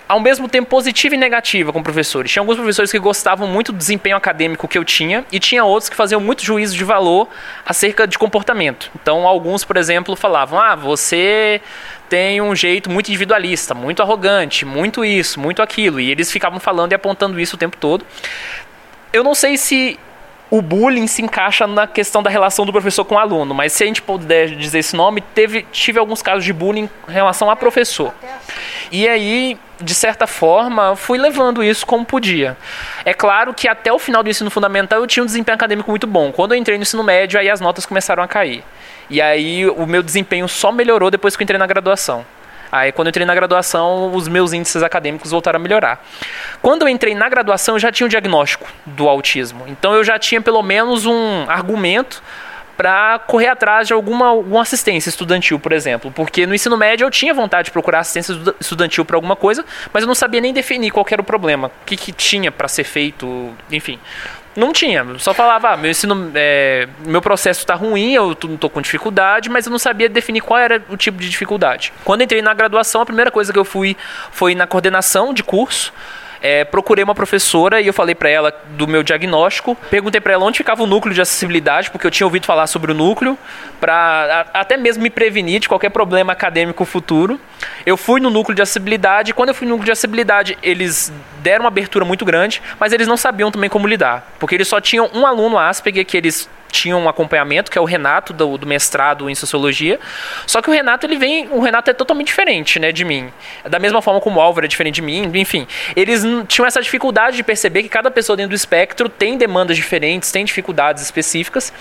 ao 0.07 0.19
mesmo 0.19 0.47
tempo 0.47 0.69
positiva 0.69 1.15
e 1.15 1.17
negativa 1.17 1.73
com 1.73 1.81
professores. 1.81 2.31
Tinha 2.31 2.41
alguns 2.41 2.55
professores 2.55 2.91
que 2.91 2.99
gostavam 2.99 3.47
muito 3.47 3.71
do 3.71 3.77
desempenho 3.77 4.15
acadêmico 4.15 4.67
que 4.67 4.77
eu 4.77 4.85
tinha 4.85 5.25
e 5.31 5.39
tinha 5.39 5.63
outros 5.63 5.89
que 5.89 5.95
faziam 5.95 6.21
muito 6.21 6.43
juízo 6.43 6.75
de 6.75 6.83
valor 6.83 7.27
acerca 7.65 8.07
de 8.07 8.17
comportamento. 8.17 8.91
Então, 9.01 9.27
alguns, 9.27 9.63
por 9.63 9.77
exemplo, 9.77 10.15
falavam: 10.15 10.59
"Ah, 10.59 10.75
você 10.75 11.61
tem 12.07 12.39
um 12.41 12.55
jeito 12.55 12.89
muito 12.89 13.09
individualista, 13.09 13.73
muito 13.73 14.01
arrogante, 14.01 14.63
muito 14.63 15.03
isso, 15.03 15.39
muito 15.39 15.61
aquilo", 15.61 15.99
e 15.99 16.11
eles 16.11 16.31
ficavam 16.31 16.59
falando 16.59 16.91
e 16.91 16.95
apontando 16.95 17.39
isso 17.39 17.55
o 17.55 17.59
tempo 17.59 17.77
todo. 17.77 18.05
Eu 19.11 19.23
não 19.23 19.33
sei 19.33 19.57
se 19.57 19.99
o 20.51 20.61
bullying 20.61 21.07
se 21.07 21.23
encaixa 21.23 21.65
na 21.65 21.87
questão 21.87 22.21
da 22.21 22.29
relação 22.29 22.65
do 22.65 22.71
professor 22.71 23.03
com 23.03 23.15
o 23.15 23.17
aluno, 23.17 23.53
mas 23.53 23.73
se 23.73 23.83
a 23.83 23.87
gente 23.87 24.01
puder 24.01 24.49
dizer 24.49 24.79
esse 24.79 24.95
nome, 24.95 25.21
teve, 25.21 25.65
tive 25.71 25.97
alguns 25.97 26.21
casos 26.21 26.45
de 26.45 26.53
bullying 26.53 26.87
em 27.07 27.11
relação 27.11 27.49
a 27.49 27.55
professor. 27.55 28.13
E 28.91 29.07
aí, 29.07 29.57
de 29.81 29.93
certa 29.93 30.25
forma, 30.25 30.95
fui 30.95 31.17
levando 31.17 31.63
isso 31.63 31.85
como 31.85 32.05
podia. 32.05 32.57
É 33.03 33.13
claro 33.13 33.53
que 33.53 33.67
até 33.67 33.91
o 33.91 33.99
final 33.99 34.23
do 34.23 34.29
ensino 34.29 34.49
fundamental 34.49 34.99
eu 34.99 35.07
tinha 35.07 35.23
um 35.23 35.25
desempenho 35.25 35.55
acadêmico 35.55 35.89
muito 35.89 36.07
bom. 36.07 36.31
Quando 36.31 36.53
eu 36.53 36.57
entrei 36.57 36.77
no 36.77 36.83
ensino 36.83 37.03
médio, 37.03 37.39
aí 37.39 37.49
as 37.49 37.59
notas 37.59 37.85
começaram 37.85 38.23
a 38.23 38.27
cair. 38.27 38.63
E 39.09 39.21
aí 39.21 39.67
o 39.67 39.85
meu 39.85 40.01
desempenho 40.01 40.47
só 40.47 40.71
melhorou 40.71 41.11
depois 41.11 41.35
que 41.35 41.43
eu 41.43 41.45
entrei 41.45 41.59
na 41.59 41.67
graduação. 41.67 42.25
Aí, 42.71 42.91
quando 42.91 43.07
eu 43.07 43.09
entrei 43.09 43.25
na 43.25 43.33
graduação, 43.33 44.13
os 44.13 44.27
meus 44.27 44.51
índices 44.51 44.83
acadêmicos 44.83 45.31
voltaram 45.31 45.57
a 45.57 45.59
melhorar. 45.61 46.03
Quando 46.61 46.81
eu 46.81 46.89
entrei 46.89 47.15
na 47.15 47.29
graduação, 47.29 47.75
eu 47.75 47.79
já 47.79 47.89
tinha 47.89 48.05
um 48.05 48.09
diagnóstico 48.09 48.67
do 48.85 49.07
autismo. 49.07 49.63
Então, 49.67 49.93
eu 49.93 50.03
já 50.03 50.19
tinha 50.19 50.41
pelo 50.41 50.61
menos 50.61 51.05
um 51.05 51.45
argumento 51.47 52.21
para 52.77 53.19
correr 53.19 53.47
atrás 53.47 53.87
de 53.87 53.93
alguma, 53.93 54.27
alguma 54.27 54.61
assistência 54.61 55.09
estudantil, 55.09 55.59
por 55.59 55.71
exemplo. 55.71 56.11
Porque 56.11 56.45
no 56.45 56.53
ensino 56.53 56.77
médio 56.77 57.05
eu 57.05 57.11
tinha 57.11 57.33
vontade 57.33 57.65
de 57.65 57.71
procurar 57.71 57.99
assistência 57.99 58.35
estudantil 58.59 59.05
para 59.05 59.17
alguma 59.17 59.35
coisa, 59.35 59.65
mas 59.93 60.03
eu 60.03 60.07
não 60.07 60.15
sabia 60.15 60.41
nem 60.41 60.53
definir 60.53 60.91
qual 60.91 61.05
era 61.09 61.21
o 61.21 61.25
problema, 61.25 61.67
o 61.67 61.85
que, 61.85 61.95
que 61.95 62.11
tinha 62.11 62.51
para 62.51 62.67
ser 62.67 62.83
feito, 62.83 63.53
enfim. 63.71 63.99
Não 64.55 64.71
tinha, 64.71 65.05
só 65.17 65.33
falava, 65.33 65.71
ah, 65.71 65.77
meu 65.77 65.91
ensino, 65.91 66.31
é, 66.33 66.87
meu 67.05 67.21
processo 67.21 67.59
está 67.59 67.75
ruim, 67.75 68.13
eu 68.13 68.31
estou 68.31 68.69
com 68.69 68.81
dificuldade, 68.81 69.49
mas 69.49 69.65
eu 69.65 69.71
não 69.71 69.77
sabia 69.77 70.07
definir 70.07 70.39
qual 70.39 70.57
era 70.57 70.81
o 70.89 70.95
tipo 70.95 71.17
de 71.17 71.29
dificuldade. 71.29 71.91
Quando 72.05 72.21
entrei 72.21 72.41
na 72.41 72.53
graduação, 72.53 73.01
a 73.01 73.05
primeira 73.05 73.29
coisa 73.29 73.51
que 73.51 73.59
eu 73.59 73.65
fui 73.65 73.97
foi 74.31 74.55
na 74.55 74.65
coordenação 74.65 75.33
de 75.33 75.43
curso, 75.43 75.91
é, 76.45 76.63
procurei 76.63 77.03
uma 77.03 77.15
professora 77.15 77.81
e 77.81 77.87
eu 77.87 77.93
falei 77.93 78.13
para 78.13 78.29
ela 78.29 78.53
do 78.77 78.87
meu 78.87 79.01
diagnóstico. 79.01 79.75
Perguntei 79.89 80.21
para 80.21 80.33
ela 80.33 80.45
onde 80.45 80.59
ficava 80.59 80.83
o 80.83 80.85
núcleo 80.85 81.11
de 81.11 81.19
acessibilidade, 81.19 81.89
porque 81.89 82.05
eu 82.05 82.11
tinha 82.11 82.27
ouvido 82.27 82.45
falar 82.45 82.67
sobre 82.67 82.91
o 82.91 82.93
núcleo, 82.93 83.35
para 83.79 84.45
até 84.53 84.77
mesmo 84.77 85.01
me 85.01 85.09
prevenir 85.09 85.59
de 85.59 85.67
qualquer 85.67 85.89
problema 85.89 86.33
acadêmico 86.33 86.85
futuro. 86.85 87.41
Eu 87.83 87.97
fui 87.97 88.21
no 88.21 88.29
núcleo 88.29 88.55
de 88.55 88.61
acessibilidade 88.61 89.33
quando 89.33 89.49
eu 89.49 89.55
fui 89.55 89.65
no 89.65 89.71
núcleo 89.71 89.85
de 89.85 89.91
acessibilidade, 89.93 90.55
eles 90.61 91.11
deram 91.41 91.63
uma 91.63 91.69
abertura 91.69 92.05
muito 92.05 92.23
grande, 92.23 92.61
mas 92.79 92.93
eles 92.93 93.07
não 93.07 93.17
sabiam 93.17 93.49
também 93.49 93.69
como 93.69 93.87
lidar, 93.87 94.31
porque 94.37 94.53
eles 94.53 94.67
só 94.67 94.79
tinham 94.79 95.09
um 95.15 95.25
aluno 95.25 95.57
Asperger 95.57 96.05
que 96.05 96.15
eles 96.15 96.47
tinha 96.75 96.95
um 96.95 97.07
acompanhamento, 97.07 97.71
que 97.71 97.77
é 97.77 97.81
o 97.81 97.85
Renato, 97.85 98.33
do, 98.33 98.57
do, 98.57 98.67
mestrado 98.67 99.29
em 99.29 99.35
Sociologia. 99.35 99.99
Só 100.45 100.61
que 100.61 100.69
o 100.69 100.73
Renato, 100.73 101.05
ele 101.05 101.17
vem... 101.17 101.47
O 101.51 101.59
Renato 101.59 101.89
é 101.89 101.93
totalmente 101.93 102.27
diferente, 102.27 102.79
né, 102.79 102.91
de 102.91 103.05
mim. 103.05 103.31
Da 103.63 103.79
mesma 103.79 104.01
forma 104.01 104.19
como 104.19 104.39
o 104.39 104.41
Álvaro 104.41 104.65
é 104.65 104.67
diferente 104.67 104.95
de 104.95 105.01
mim, 105.01 105.31
enfim. 105.35 105.67
Eles 105.95 106.23
tinham 106.47 106.65
essa 106.65 106.81
dificuldade 106.81 107.37
de 107.37 107.43
perceber 107.43 107.83
que 107.83 107.89
cada 107.89 108.11
pessoa 108.11 108.35
dentro 108.35 108.51
do 108.51 108.55
espectro 108.55 109.09
tem 109.09 109.37
demandas 109.37 109.75
diferentes, 109.75 110.31
tem 110.31 110.45
dificuldades 110.45 111.03
específicas. 111.03 111.73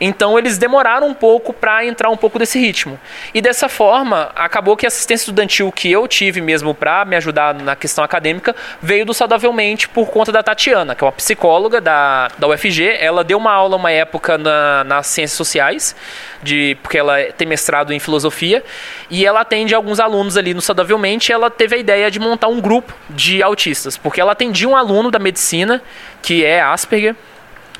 Então, 0.00 0.38
eles 0.38 0.58
demoraram 0.58 1.08
um 1.08 1.14
pouco 1.14 1.52
para 1.52 1.84
entrar 1.84 2.10
um 2.10 2.16
pouco 2.16 2.38
desse 2.38 2.58
ritmo. 2.58 2.98
E 3.34 3.40
dessa 3.40 3.68
forma, 3.68 4.30
acabou 4.34 4.76
que 4.76 4.86
a 4.86 4.88
assistência 4.88 5.24
estudantil 5.24 5.70
que 5.72 5.90
eu 5.90 6.06
tive 6.06 6.40
mesmo 6.40 6.74
para 6.74 7.04
me 7.04 7.16
ajudar 7.16 7.54
na 7.54 7.74
questão 7.76 8.04
acadêmica 8.04 8.54
veio 8.80 9.06
do 9.06 9.14
Saudavelmente 9.14 9.88
por 9.88 10.10
conta 10.10 10.32
da 10.32 10.42
Tatiana, 10.42 10.94
que 10.94 11.02
é 11.02 11.06
uma 11.06 11.12
psicóloga 11.12 11.80
da, 11.80 12.28
da 12.38 12.48
UFG. 12.48 12.96
Ela 13.00 13.24
deu 13.24 13.38
uma 13.38 13.52
aula 13.52 13.76
uma 13.76 13.90
época 13.90 14.36
na, 14.42 14.84
nas 14.84 15.06
ciências 15.06 15.36
sociais, 15.36 15.94
de, 16.42 16.76
porque 16.82 16.98
ela 16.98 17.22
tem 17.36 17.46
mestrado 17.46 17.92
em 17.92 17.98
filosofia, 17.98 18.62
e 19.08 19.24
ela 19.24 19.40
atende 19.40 19.74
alguns 19.74 20.00
alunos 20.00 20.36
ali 20.36 20.52
no 20.52 20.60
Saudavelmente. 20.60 21.32
Ela 21.32 21.50
teve 21.50 21.76
a 21.76 21.78
ideia 21.78 22.10
de 22.10 22.18
montar 22.18 22.48
um 22.48 22.60
grupo 22.60 22.92
de 23.08 23.42
autistas, 23.42 23.96
porque 23.96 24.20
ela 24.20 24.32
atendia 24.32 24.68
um 24.68 24.76
aluno 24.76 25.10
da 25.10 25.18
medicina, 25.18 25.82
que 26.20 26.44
é 26.44 26.60
Asperger, 26.60 27.14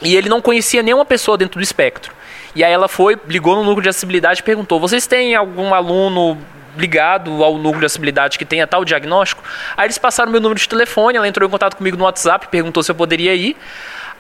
e 0.01 0.17
ele 0.17 0.29
não 0.29 0.41
conhecia 0.41 0.83
nenhuma 0.83 1.05
pessoa 1.05 1.37
dentro 1.37 1.61
do 1.61 1.63
espectro. 1.63 2.13
E 2.55 2.63
aí 2.63 2.73
ela 2.73 2.89
foi, 2.89 3.19
ligou 3.27 3.57
no 3.57 3.65
núcleo 3.65 3.83
de 3.83 3.89
acessibilidade 3.89 4.41
e 4.41 4.43
perguntou: 4.43 4.79
vocês 4.79 5.07
têm 5.07 5.35
algum 5.35 5.73
aluno 5.73 6.39
ligado 6.77 7.45
ao 7.45 7.57
núcleo 7.57 7.81
de 7.81 7.87
acessibilidade 7.87 8.39
que 8.39 8.45
tenha 8.45 8.67
tal 8.67 8.85
diagnóstico? 8.85 9.43
Aí 9.77 9.87
eles 9.87 9.99
passaram 9.99 10.31
meu 10.31 10.41
número 10.41 10.61
de 10.61 10.69
telefone, 10.69 11.17
ela 11.17 11.27
entrou 11.27 11.47
em 11.47 11.51
contato 11.51 11.77
comigo 11.77 11.97
no 11.97 12.05
WhatsApp, 12.05 12.49
perguntou 12.49 12.83
se 12.83 12.91
eu 12.91 12.95
poderia 12.95 13.35
ir. 13.35 13.57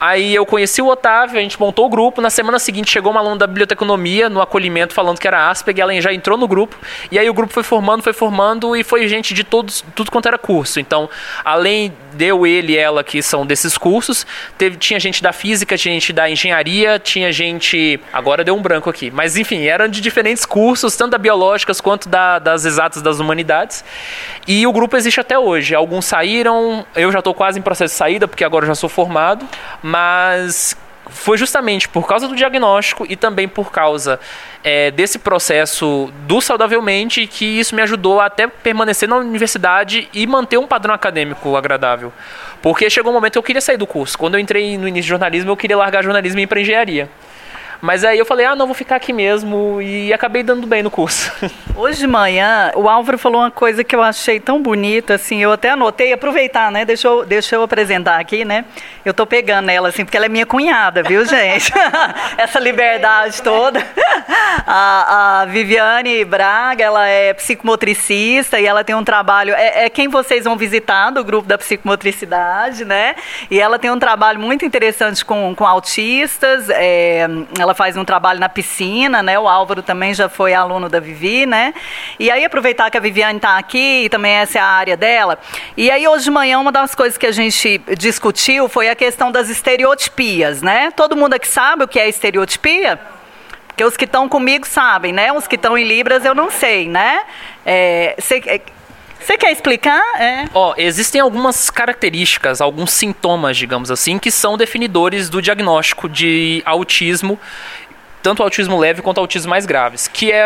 Aí 0.03 0.35
eu 0.35 0.45
conheci 0.45 0.83
o 0.83 0.89
Otávio, 0.89 1.39
a 1.39 1.41
gente 1.41 1.61
montou 1.61 1.87
o 1.87 1.89
grupo. 1.89 2.21
Na 2.21 2.29
semana 2.29 2.59
seguinte 2.59 2.91
chegou 2.91 3.13
uma 3.13 3.21
aluna 3.21 3.37
da 3.37 3.47
biblioteconomia 3.47 4.29
no 4.29 4.41
acolhimento 4.41 4.93
falando 4.93 5.21
que 5.21 5.29
era 5.29 5.49
Asperger, 5.49 5.85
ela 5.85 6.01
já 6.01 6.13
entrou 6.13 6.37
no 6.37 6.49
grupo. 6.49 6.77
E 7.09 7.21
aí 7.21 7.31
o 7.31 7.33
grupo 7.33 7.53
foi 7.53 7.63
formando, 7.63 8.03
foi 8.03 8.13
formando 8.13 8.75
e 8.75 8.83
foi 8.83 9.07
gente 9.07 9.33
de 9.33 9.45
todos, 9.45 9.85
tudo 9.95 10.11
quanto 10.11 10.27
era 10.27 10.37
curso. 10.37 10.81
Então, 10.81 11.09
além 11.45 11.93
de 12.15 12.33
ele 12.49 12.73
e 12.73 12.77
ela 12.77 13.05
que 13.05 13.23
são 13.23 13.47
desses 13.47 13.79
cursos, 13.79 14.27
teve, 14.59 14.77
tinha 14.77 14.99
gente 14.99 15.23
da 15.23 15.33
física, 15.33 15.79
tinha 15.79 15.95
gente 15.95 16.13
da 16.13 16.29
engenharia, 16.29 16.99
tinha 16.99 17.31
gente. 17.31 18.01
Agora 18.13 18.43
deu 18.43 18.57
um 18.57 18.61
branco 18.61 18.91
aqui. 18.91 19.09
Mas 19.09 19.37
enfim, 19.37 19.67
eram 19.67 19.87
de 19.87 20.01
diferentes 20.01 20.45
cursos, 20.45 20.97
tanto 20.97 21.13
da 21.13 21.19
biológicas 21.19 21.81
quanto 21.81 22.09
da, 22.09 22.41
das 22.41 22.65
exatas 22.65 23.03
das 23.03 23.21
humanidades. 23.21 23.85
E 24.49 24.67
o 24.67 24.73
grupo 24.73 24.97
existe 24.97 25.21
até 25.21 25.39
hoje. 25.39 25.77
Alguns 25.77 26.07
saíram, 26.07 26.85
eu 26.97 27.13
já 27.13 27.21
estou 27.21 27.33
quase 27.33 27.61
em 27.61 27.63
processo 27.63 27.95
de 27.95 27.99
saída, 27.99 28.27
porque 28.27 28.43
agora 28.43 28.65
eu 28.65 28.67
já 28.67 28.75
sou 28.75 28.89
formado 28.89 29.47
mas 29.93 30.75
foi 31.11 31.37
justamente 31.37 31.87
por 31.87 32.09
causa 32.09 32.27
do 32.27 32.35
diagnóstico 32.35 33.05
e 33.07 33.15
também 33.15 33.47
por 33.47 33.71
causa 33.71 34.19
é, 34.65 34.91
desse 34.91 35.19
processo 35.19 36.11
do 36.27 36.41
saudavelmente 36.41 37.27
que 37.27 37.45
isso 37.45 37.75
me 37.75 37.83
ajudou 37.83 38.19
a 38.19 38.27
até 38.27 38.47
permanecer 38.47 39.07
na 39.07 39.17
universidade 39.17 40.09
e 40.15 40.27
manter 40.27 40.57
um 40.57 40.67
padrão 40.67 40.95
acadêmico 40.95 41.55
agradável. 41.57 42.11
Porque 42.63 42.89
chegou 42.89 43.13
um 43.13 43.15
momento 43.15 43.33
que 43.33 43.39
eu 43.39 43.43
queria 43.43 43.61
sair 43.61 43.77
do 43.77 43.87
curso. 43.87 44.17
Quando 44.17 44.35
eu 44.37 44.41
entrei 44.41 44.79
no 44.79 44.89
início 44.89 45.03
de 45.03 45.09
jornalismo, 45.11 45.51
eu 45.51 45.57
queria 45.59 45.77
largar 45.77 46.03
jornalismo 46.03 46.41
e 46.41 46.45
ir 46.45 46.47
para 46.47 46.61
engenharia. 46.61 47.11
Mas 47.83 48.05
aí 48.05 48.17
eu 48.17 48.25
falei, 48.25 48.47
ah, 48.47 48.55
não, 48.55 48.67
vou 48.67 48.77
ficar 48.77 48.95
aqui 48.95 49.13
mesmo 49.13 49.83
e 49.83 50.13
acabei 50.13 50.45
dando 50.45 50.69
bem 50.69 50.85
no 50.85 50.91
curso. 50.91 51.33
Hoje 51.75 51.99
de 51.99 52.07
manhã, 52.07 52.71
o 52.77 52.89
Álvaro 52.89 53.19
falou 53.19 53.41
uma 53.41 53.51
coisa 53.51 53.83
que 53.83 53.97
eu 53.97 54.01
achei 54.01 54.39
tão 54.39 54.63
bonita, 54.63 55.15
assim, 55.15 55.43
eu 55.43 55.51
até 55.51 55.71
anotei, 55.71 56.13
aproveitar, 56.13 56.71
né? 56.71 56.85
Deixa 56.85 57.09
eu, 57.09 57.25
deixa 57.25 57.57
eu 57.57 57.63
apresentar 57.65 58.21
aqui, 58.21 58.45
né? 58.45 58.67
Eu 59.05 59.13
tô 59.13 59.27
pegando 59.27 59.69
ela, 59.69 59.89
assim, 59.89 60.05
porque 60.05 60.17
ela 60.17 60.27
é 60.27 60.29
minha 60.29 60.47
cunhada, 60.47 61.03
viu, 61.03 61.25
gente? 61.25 61.73
Essa 62.39 62.61
liberdade 62.61 63.43
toda. 63.43 63.85
A, 64.65 65.41
a, 65.41 65.45
Viviane 65.47 66.25
Braga, 66.25 66.85
ela 66.85 67.09
é 67.09 67.35
psicomotricista 67.35 68.61
e 68.61 68.67
ela 68.67 68.85
tem 68.85 68.95
um 68.95 69.03
trabalho, 69.03 69.55
é, 69.55 69.87
é 69.87 69.91
quem 69.91 70.07
vocês 70.07 70.45
vão 70.45 70.57
visitar 70.57 71.11
do 71.11 71.25
grupo 71.25 71.49
da 71.49 71.59
psicomotricidade, 71.59 72.85
né? 72.85 73.17
E 73.51 73.59
ela 73.59 73.77
tem 73.77 73.91
um 73.91 73.99
trabalho 73.99 74.39
muito 74.39 74.65
interessante 74.65 75.25
com, 75.25 75.53
com 75.53 75.67
autistas, 75.67 76.71
é, 76.71 77.27
ela 77.59 77.72
faz 77.75 77.97
um 77.97 78.05
trabalho 78.05 78.39
na 78.39 78.49
piscina, 78.49 79.23
né? 79.23 79.39
O 79.39 79.49
Álvaro 79.49 79.83
também 79.83 80.15
já 80.15 80.29
foi 80.29 80.55
aluno 80.55 80.89
da 80.89 81.01
Vivi, 81.01 81.47
né? 81.47 81.75
E 82.19 82.31
aí 82.31 82.45
aproveitar 82.45 82.91
que 82.91 82.97
a 82.97 83.01
Viviane 83.01 83.39
está 83.39 83.59
aqui, 83.59 84.05
e 84.05 84.09
também 84.09 84.33
essa 84.33 84.59
é 84.59 84.61
a 84.61 84.67
área 84.67 84.97
dela. 84.97 85.39
E 85.77 85.91
aí 85.91 86.07
hoje 86.07 86.25
de 86.25 86.31
manhã 86.31 86.59
uma 86.59 86.73
das 86.73 86.95
coisas 86.95 87.19
que 87.19 87.27
a 87.27 87.33
gente 87.33 87.79
discutiu 87.99 88.69
foi 88.69 88.89
a 88.89 88.95
questão 88.95 89.31
das 89.31 89.49
estereotipias, 89.49 90.63
né? 90.63 90.91
Todo 90.91 91.17
mundo 91.17 91.35
aqui 91.35 91.49
sabe 91.49 91.85
o 91.85 91.89
que 91.89 91.99
é 91.99 92.09
estereotipia? 92.09 92.99
Porque 93.69 93.85
os 93.85 93.97
que 93.97 94.05
estão 94.05 94.29
comigo 94.29 94.67
sabem, 94.67 95.13
né? 95.13 95.33
Os 95.33 95.47
que 95.47 95.57
estão 95.57 95.77
em 95.79 95.85
Libras 95.85 96.25
eu 96.25 96.35
não 96.35 96.51
sei, 96.51 96.89
né? 96.89 97.23
É, 97.65 98.17
é 98.47 98.61
você 99.25 99.39
quer 99.39 99.53
explicar? 99.53 100.03
É. 100.21 100.45
Ó, 100.53 100.75
existem 100.77 101.21
algumas 101.21 101.71
características, 101.71 102.61
alguns 102.61 102.93
sintomas, 102.93 103.57
digamos 103.57 103.91
assim, 103.91 104.19
que 104.19 104.31
são 104.31 104.57
definidores 104.57 105.29
do 105.29 105.41
diagnóstico 105.41 106.09
de 106.09 106.63
autismo 106.65 107.39
tanto 108.23 108.43
autismo 108.43 108.79
leve 108.79 109.03
quanto 109.03 109.19
autismo 109.19 109.51
mais 109.51 109.67
graves, 109.67 110.07
que 110.07 110.31
é 110.31 110.45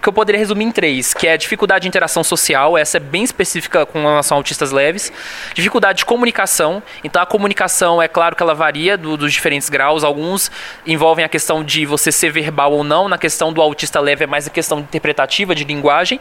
que 0.00 0.08
eu 0.08 0.12
poderia 0.12 0.38
resumir 0.38 0.64
em 0.64 0.72
três, 0.72 1.12
que 1.12 1.26
é 1.26 1.36
dificuldade 1.36 1.82
de 1.82 1.88
interação 1.88 2.24
social, 2.24 2.78
essa 2.78 2.96
é 2.96 3.00
bem 3.00 3.22
específica 3.22 3.84
com 3.84 4.00
relação 4.00 4.36
a 4.36 4.38
autistas 4.38 4.72
leves, 4.72 5.12
dificuldade 5.54 5.98
de 5.98 6.04
comunicação, 6.06 6.82
então 7.04 7.20
a 7.20 7.26
comunicação 7.26 8.00
é 8.00 8.08
claro 8.08 8.34
que 8.34 8.42
ela 8.42 8.54
varia 8.54 8.96
do, 8.96 9.16
dos 9.16 9.32
diferentes 9.32 9.68
graus, 9.68 10.02
alguns 10.02 10.50
envolvem 10.86 11.24
a 11.24 11.28
questão 11.28 11.62
de 11.62 11.84
você 11.84 12.10
ser 12.10 12.30
verbal 12.30 12.72
ou 12.72 12.82
não, 12.82 13.08
na 13.08 13.18
questão 13.18 13.52
do 13.52 13.60
autista 13.60 14.00
leve 14.00 14.24
é 14.24 14.26
mais 14.26 14.46
a 14.46 14.50
questão 14.50 14.78
interpretativa 14.80 15.54
de 15.54 15.64
linguagem, 15.64 16.18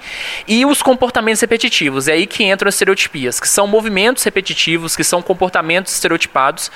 e 0.47 0.65
os 0.65 0.81
comportamentos 0.81 1.39
repetitivos, 1.39 2.09
é 2.09 2.13
aí 2.13 2.27
que 2.27 2.43
entram 2.43 2.67
as 2.67 2.75
estereotipias, 2.75 3.39
que 3.39 3.47
são 3.47 3.65
movimentos 3.65 4.23
repetitivos, 4.23 4.97
que 4.97 5.03
são 5.03 5.21
comportamentos 5.21 5.93
estereotipados, 5.93 6.69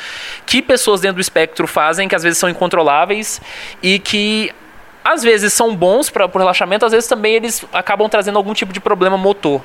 que 0.45 0.61
pessoas 0.61 1.01
dentro 1.01 1.15
do 1.15 1.21
espectro 1.21 1.67
fazem, 1.67 2.07
que 2.07 2.15
às 2.15 2.23
vezes 2.23 2.37
são 2.37 2.47
incontroláveis 2.47 3.41
e 3.81 3.99
que 3.99 4.12
que 4.13 4.53
às 5.03 5.23
vezes 5.23 5.51
são 5.53 5.75
bons 5.75 6.07
para 6.07 6.27
o 6.27 6.37
relaxamento, 6.37 6.85
às 6.85 6.91
vezes 6.91 7.09
também 7.09 7.33
eles 7.33 7.65
acabam 7.73 8.07
trazendo 8.07 8.37
algum 8.37 8.53
tipo 8.53 8.71
de 8.71 8.79
problema 8.79 9.17
motor. 9.17 9.59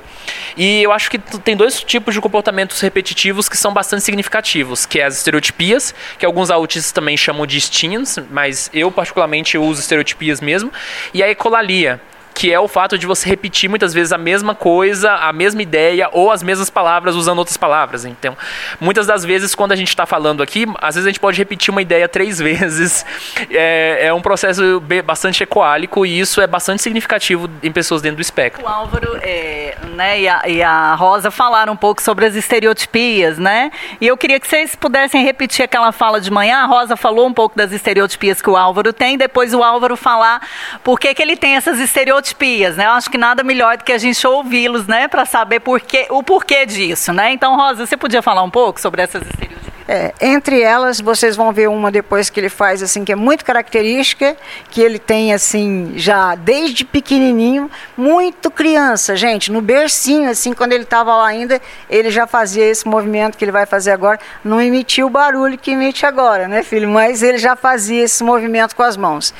E 0.57 0.81
eu 0.81 0.91
acho 0.91 1.07
que 1.07 1.19
tem 1.19 1.55
dois 1.55 1.83
tipos 1.83 2.15
de 2.15 2.19
comportamentos 2.19 2.81
repetitivos 2.81 3.47
que 3.47 3.55
são 3.55 3.71
bastante 3.71 4.03
significativos, 4.03 4.87
que 4.87 4.99
é 4.99 5.05
as 5.05 5.17
estereotipias, 5.17 5.93
que 6.17 6.25
alguns 6.25 6.49
autistas 6.49 6.91
também 6.91 7.15
chamam 7.15 7.45
de 7.45 7.61
stints, 7.61 8.17
mas 8.31 8.71
eu 8.73 8.91
particularmente 8.91 9.55
uso 9.55 9.79
estereotipias 9.79 10.41
mesmo, 10.41 10.73
e 11.13 11.21
a 11.21 11.29
ecolalia, 11.29 12.01
que 12.39 12.53
é 12.53 12.57
o 12.57 12.69
fato 12.69 12.97
de 12.97 13.05
você 13.05 13.27
repetir 13.27 13.69
muitas 13.69 13.93
vezes 13.93 14.13
a 14.13 14.17
mesma 14.17 14.55
coisa, 14.55 15.11
a 15.11 15.33
mesma 15.33 15.61
ideia 15.61 16.07
ou 16.13 16.31
as 16.31 16.41
mesmas 16.41 16.69
palavras 16.69 17.13
usando 17.13 17.39
outras 17.39 17.57
palavras. 17.57 18.05
Então, 18.05 18.37
muitas 18.79 19.05
das 19.05 19.25
vezes, 19.25 19.53
quando 19.53 19.73
a 19.73 19.75
gente 19.75 19.89
está 19.89 20.05
falando 20.05 20.41
aqui, 20.41 20.65
às 20.79 20.95
vezes 20.95 21.05
a 21.05 21.09
gente 21.09 21.19
pode 21.19 21.37
repetir 21.37 21.69
uma 21.69 21.81
ideia 21.81 22.07
três 22.07 22.39
vezes. 22.39 23.05
É, 23.51 24.05
é 24.05 24.13
um 24.13 24.21
processo 24.21 24.81
bastante 25.03 25.43
ecoálico 25.43 26.05
e 26.05 26.17
isso 26.17 26.39
é 26.39 26.47
bastante 26.47 26.81
significativo 26.81 27.49
em 27.61 27.73
pessoas 27.73 28.01
dentro 28.01 28.15
do 28.15 28.21
espectro. 28.21 28.63
O 28.63 28.69
Álvaro 28.69 29.19
é, 29.21 29.75
né, 29.97 30.21
e, 30.21 30.29
a, 30.29 30.41
e 30.47 30.63
a 30.63 30.95
Rosa 30.95 31.29
falaram 31.29 31.73
um 31.73 31.77
pouco 31.77 32.01
sobre 32.01 32.25
as 32.25 32.35
estereotipias, 32.35 33.37
né? 33.37 33.69
E 33.99 34.07
eu 34.07 34.15
queria 34.15 34.39
que 34.39 34.47
vocês 34.47 34.77
pudessem 34.77 35.25
repetir 35.25 35.65
aquela 35.65 35.91
fala 35.91 36.21
de 36.21 36.31
manhã. 36.31 36.59
A 36.59 36.65
Rosa 36.67 36.95
falou 36.95 37.27
um 37.27 37.33
pouco 37.33 37.57
das 37.57 37.73
estereotipias 37.73 38.41
que 38.41 38.49
o 38.49 38.55
Álvaro 38.55 38.93
tem, 38.93 39.17
depois 39.17 39.53
o 39.53 39.61
Álvaro 39.61 39.97
falar 39.97 40.41
por 40.85 40.97
que, 40.97 41.13
que 41.13 41.21
ele 41.21 41.35
tem 41.35 41.57
essas 41.57 41.77
estereotipias 41.81 42.28
estereotipias, 42.29 42.75
né? 42.75 42.85
Eu 42.85 42.91
acho 42.91 43.09
que 43.09 43.17
nada 43.17 43.43
melhor 43.43 43.77
do 43.77 43.83
que 43.83 43.91
a 43.91 43.97
gente 43.97 44.25
ouvi-los, 44.25 44.87
né, 44.87 45.07
para 45.07 45.25
saber 45.25 45.59
porquê, 45.59 46.07
o 46.09 46.23
porquê 46.23 46.65
disso, 46.65 47.11
né? 47.13 47.31
Então, 47.31 47.55
Rosa, 47.55 47.85
você 47.85 47.97
podia 47.97 48.21
falar 48.21 48.43
um 48.43 48.49
pouco 48.49 48.79
sobre 48.79 49.01
essas 49.01 49.21
estereotipias? 49.23 49.59
É, 49.91 50.13
entre 50.21 50.61
elas, 50.61 51.01
vocês 51.01 51.35
vão 51.35 51.51
ver 51.51 51.67
uma 51.67 51.91
depois 51.91 52.29
que 52.29 52.39
ele 52.39 52.49
faz 52.49 52.83
assim 52.83 53.03
que 53.03 53.11
é 53.11 53.15
muito 53.15 53.43
característica, 53.43 54.37
que 54.69 54.81
ele 54.81 54.99
tem 54.99 55.33
assim 55.33 55.93
já 55.95 56.35
desde 56.35 56.85
pequenininho, 56.85 57.71
muito 57.97 58.51
criança, 58.51 59.15
gente, 59.15 59.51
no 59.51 59.63
bercinho 59.63 60.29
assim, 60.29 60.53
quando 60.53 60.73
ele 60.73 60.83
estava 60.83 61.15
lá 61.15 61.25
ainda, 61.25 61.59
ele 61.89 62.11
já 62.11 62.27
fazia 62.27 62.65
esse 62.65 62.87
movimento 62.87 63.35
que 63.35 63.43
ele 63.43 63.51
vai 63.51 63.65
fazer 63.65 63.89
agora, 63.89 64.19
não 64.43 64.61
emitia 64.61 65.03
o 65.03 65.09
barulho 65.09 65.57
que 65.57 65.71
emite 65.71 66.05
agora, 66.05 66.47
né, 66.47 66.61
filho? 66.61 66.87
Mas 66.87 67.23
ele 67.23 67.39
já 67.39 67.55
fazia 67.55 68.03
esse 68.03 68.23
movimento 68.23 68.75
com 68.75 68.83
as 68.83 68.95
mãos. 68.95 69.33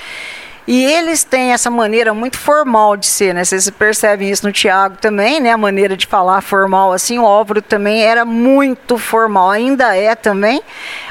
E 0.71 0.85
eles 0.85 1.23
têm 1.23 1.51
essa 1.51 1.71
maneira 1.71 2.13
muito 2.13 2.37
formal 2.37 2.95
de 2.95 3.07
ser, 3.07 3.33
né? 3.33 3.43
Vocês 3.43 3.67
percebem 3.71 4.29
isso 4.29 4.45
no 4.45 4.53
Tiago 4.53 4.97
também, 5.01 5.39
né? 5.39 5.51
A 5.51 5.57
maneira 5.57 5.97
de 5.97 6.05
falar 6.05 6.41
formal 6.41 6.93
assim. 6.93 7.17
O 7.17 7.25
Álvaro 7.25 7.59
também 7.59 8.03
era 8.03 8.23
muito 8.23 8.95
formal, 8.95 9.49
ainda 9.49 9.97
é 9.97 10.13
também. 10.13 10.61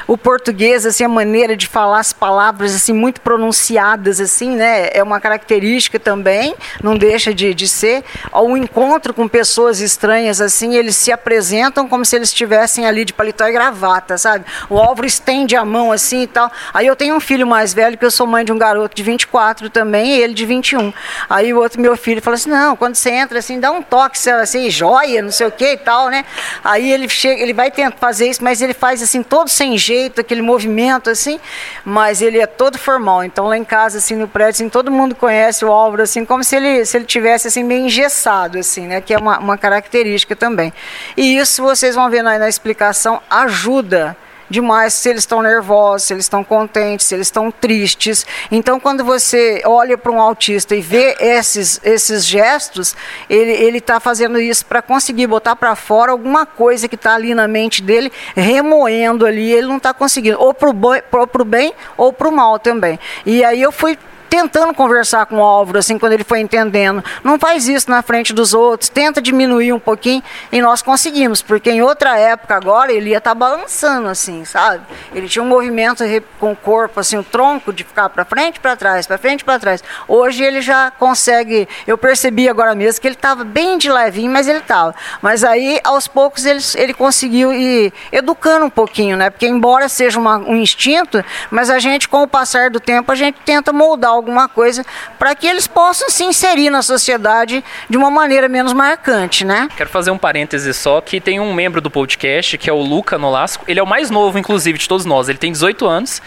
O 0.09 0.17
português, 0.17 0.85
assim, 0.85 1.03
a 1.03 1.09
maneira 1.09 1.55
de 1.55 1.67
falar 1.67 1.99
as 1.99 2.11
palavras 2.11 2.75
assim 2.75 2.93
muito 2.93 3.21
pronunciadas, 3.21 4.19
assim, 4.19 4.55
né? 4.55 4.89
É 4.91 5.03
uma 5.03 5.19
característica 5.19 5.99
também, 5.99 6.55
não 6.83 6.97
deixa 6.97 7.33
de, 7.33 7.53
de 7.53 7.67
ser. 7.67 8.03
O 8.33 8.57
encontro 8.57 9.13
com 9.13 9.27
pessoas 9.27 9.79
estranhas, 9.79 10.41
assim, 10.41 10.75
eles 10.75 10.95
se 10.95 11.11
apresentam 11.11 11.87
como 11.87 12.03
se 12.03 12.15
eles 12.15 12.29
estivessem 12.29 12.85
ali 12.85 13.05
de 13.05 13.13
paletó 13.13 13.45
e 13.47 13.51
gravata, 13.51 14.17
sabe? 14.17 14.45
O 14.69 14.77
Álvaro 14.77 15.07
estende 15.07 15.55
a 15.55 15.63
mão 15.63 15.91
assim 15.91 16.23
e 16.23 16.27
tal. 16.27 16.51
Aí 16.73 16.87
eu 16.87 16.95
tenho 16.95 17.15
um 17.15 17.19
filho 17.19 17.45
mais 17.45 17.73
velho, 17.73 17.97
que 17.97 18.05
eu 18.05 18.11
sou 18.11 18.27
mãe 18.27 18.43
de 18.43 18.51
um 18.51 18.57
garoto 18.57 18.95
de 18.95 19.03
24 19.03 19.29
24 19.29 19.69
também, 19.69 20.15
e 20.15 20.21
ele 20.21 20.33
de 20.33 20.45
21. 20.45 20.91
Aí 21.29 21.53
o 21.53 21.59
outro 21.59 21.79
meu 21.79 21.95
filho 21.95 22.21
falou 22.21 22.35
assim: 22.35 22.49
"Não, 22.49 22.75
quando 22.75 22.95
você 22.95 23.11
entra 23.11 23.39
assim, 23.39 23.59
dá 23.59 23.71
um 23.71 23.81
toque, 23.81 24.17
assim, 24.29 24.69
joia, 24.69 25.21
não 25.21 25.31
sei 25.31 25.47
o 25.47 25.51
que 25.51 25.73
e 25.73 25.77
tal, 25.77 26.09
né?" 26.09 26.25
Aí 26.63 26.91
ele 26.91 27.07
chega, 27.07 27.41
ele 27.41 27.53
vai 27.53 27.69
tentar 27.69 27.97
fazer 27.97 28.29
isso, 28.29 28.43
mas 28.43 28.61
ele 28.61 28.73
faz 28.73 29.01
assim 29.01 29.21
todo 29.21 29.49
sem 29.49 29.77
jeito, 29.77 29.98
aquele 30.17 30.41
movimento 30.41 31.09
assim, 31.09 31.39
mas 31.83 32.21
ele 32.21 32.39
é 32.39 32.47
todo 32.47 32.77
formal. 32.77 33.23
Então 33.23 33.47
lá 33.47 33.57
em 33.57 33.63
casa 33.63 33.97
assim 33.97 34.15
no 34.15 34.27
prédio, 34.27 34.51
assim, 34.51 34.69
todo 34.69 34.91
mundo 34.91 35.15
conhece 35.15 35.65
o 35.65 35.71
Álvaro 35.71 36.03
assim 36.03 36.25
como 36.25 36.43
se 36.43 36.55
ele 36.55 36.85
se 36.85 36.97
ele 36.97 37.05
tivesse 37.05 37.47
assim 37.47 37.63
meio 37.63 37.85
engessado 37.85 38.57
assim, 38.57 38.87
né, 38.87 39.01
que 39.01 39.13
é 39.13 39.17
uma, 39.17 39.39
uma 39.39 39.57
característica 39.57 40.35
também. 40.35 40.73
E 41.15 41.37
isso 41.37 41.61
vocês 41.61 41.95
vão 41.95 42.09
ver 42.09 42.23
na, 42.23 42.37
na 42.37 42.49
explicação 42.49 43.21
ajuda 43.29 44.15
demais 44.49 44.93
se 44.93 45.09
eles 45.09 45.23
estão 45.23 45.41
nervosos, 45.41 46.07
se 46.07 46.13
eles 46.13 46.25
estão 46.25 46.43
contentes, 46.43 47.07
se 47.07 47.15
eles 47.15 47.27
estão 47.27 47.51
tristes. 47.51 48.25
Então, 48.51 48.79
quando 48.79 49.03
você 49.03 49.61
olha 49.65 49.97
para 49.97 50.11
um 50.11 50.21
autista 50.21 50.75
e 50.75 50.81
vê 50.81 51.15
esses, 51.19 51.79
esses 51.83 52.25
gestos, 52.25 52.95
ele 53.29 53.77
está 53.77 53.99
fazendo 53.99 54.39
isso 54.39 54.65
para 54.65 54.81
conseguir 54.81 55.27
botar 55.27 55.55
para 55.55 55.75
fora 55.75 56.11
alguma 56.11 56.45
coisa 56.45 56.87
que 56.87 56.95
está 56.95 57.15
ali 57.15 57.33
na 57.33 57.47
mente 57.47 57.81
dele, 57.81 58.11
remoendo 58.35 59.25
ali, 59.25 59.51
ele 59.51 59.67
não 59.67 59.77
está 59.77 59.93
conseguindo, 59.93 60.39
ou 60.39 60.53
para 60.53 60.69
o 60.69 61.45
bem 61.45 61.73
ou 61.97 62.11
para 62.11 62.27
o 62.27 62.31
mal 62.31 62.59
também. 62.59 62.99
E 63.25 63.43
aí 63.43 63.61
eu 63.61 63.71
fui 63.71 63.97
tentando 64.29 64.73
conversar 64.73 65.25
com 65.25 65.37
o 65.37 65.43
Álvaro, 65.43 65.79
assim, 65.79 65.97
quando 65.97 66.13
ele 66.13 66.23
foi 66.23 66.39
entendendo. 66.39 67.03
Não 67.23 67.39
faz 67.39 67.67
isso 67.67 67.89
na 67.89 68.01
frente 68.01 68.33
dos 68.33 68.53
outros, 68.53 68.89
tenta 68.89 69.21
diminuir 69.21 69.73
um 69.73 69.79
pouquinho 69.79 70.21
e 70.51 70.61
nós 70.61 70.81
conseguimos, 70.81 71.41
porque 71.41 71.71
em 71.71 71.81
outra 71.81 72.17
época 72.17 72.55
agora 72.55 72.91
ele 72.91 73.09
ia 73.09 73.17
estar 73.17 73.31
tá 73.31 73.35
balançando, 73.35 74.07
assim, 74.07 74.45
sabe? 74.45 74.83
Ele 75.13 75.27
tinha 75.27 75.43
um 75.43 75.47
movimento 75.47 76.03
com 76.39 76.51
o 76.51 76.55
corpo, 76.55 76.99
assim, 76.99 77.17
o 77.17 77.23
tronco 77.23 77.73
de 77.73 77.83
ficar 77.83 78.09
para 78.09 78.23
frente, 78.23 78.59
para 78.59 78.75
trás, 78.75 79.07
para 79.07 79.17
frente, 79.17 79.43
para 79.43 79.59
trás. 79.59 79.83
Hoje 80.07 80.43
ele 80.43 80.61
já 80.61 80.91
consegue, 80.91 81.67
eu 81.87 81.97
percebi 81.97 82.47
agora 82.47 82.75
mesmo 82.75 83.01
que 83.01 83.07
ele 83.07 83.15
estava 83.15 83.43
bem 83.43 83.77
de 83.77 83.91
levinho, 83.91 84.31
mas 84.31 84.47
ele 84.47 84.59
estava. 84.59 84.93
Mas 85.21 85.43
aí, 85.43 85.79
aos 85.83 86.07
poucos, 86.07 86.45
ele, 86.45 86.61
ele 86.75 86.93
conseguiu 86.93 87.51
ir 87.51 87.91
educando 88.11 88.65
um 88.65 88.69
pouquinho, 88.69 89.17
né? 89.17 89.29
Porque 89.29 89.47
embora 89.47 89.89
seja 89.89 90.19
uma, 90.19 90.37
um 90.37 90.55
instinto, 90.55 91.23
mas 91.49 91.69
a 91.69 91.79
gente, 91.79 92.07
com 92.07 92.23
o 92.23 92.27
passar 92.27 92.69
do 92.69 92.79
tempo, 92.79 93.11
a 93.11 93.15
gente 93.15 93.39
tenta 93.45 93.73
moldar 93.73 94.18
alguma 94.19 94.47
coisa 94.47 94.85
para 95.17 95.35
que 95.35 95.47
eles 95.47 95.67
possam 95.67 96.09
se 96.09 96.23
inserir 96.23 96.69
na 96.69 96.81
sociedade 96.81 97.63
de 97.89 97.97
uma 97.97 98.11
maneira 98.11 98.47
menos 98.47 98.73
marcante, 98.73 99.43
né? 99.43 99.67
Quero 99.75 99.89
fazer 99.89 100.11
um 100.11 100.17
parêntese 100.17 100.73
só 100.73 101.01
que 101.01 101.19
tem 101.19 101.39
um 101.39 101.53
membro 101.53 101.81
do 101.81 101.89
podcast 101.89 102.57
que 102.57 102.69
é 102.69 102.73
o 102.73 102.81
Luca 102.81 103.17
Nolasco. 103.17 103.63
Ele 103.67 103.79
é 103.79 103.83
o 103.83 103.87
mais 103.87 104.09
novo, 104.09 104.37
inclusive, 104.37 104.77
de 104.77 104.87
todos 104.87 105.05
nós. 105.05 105.29
Ele 105.29 105.37
tem 105.37 105.51
18 105.51 105.87
anos 105.87 106.21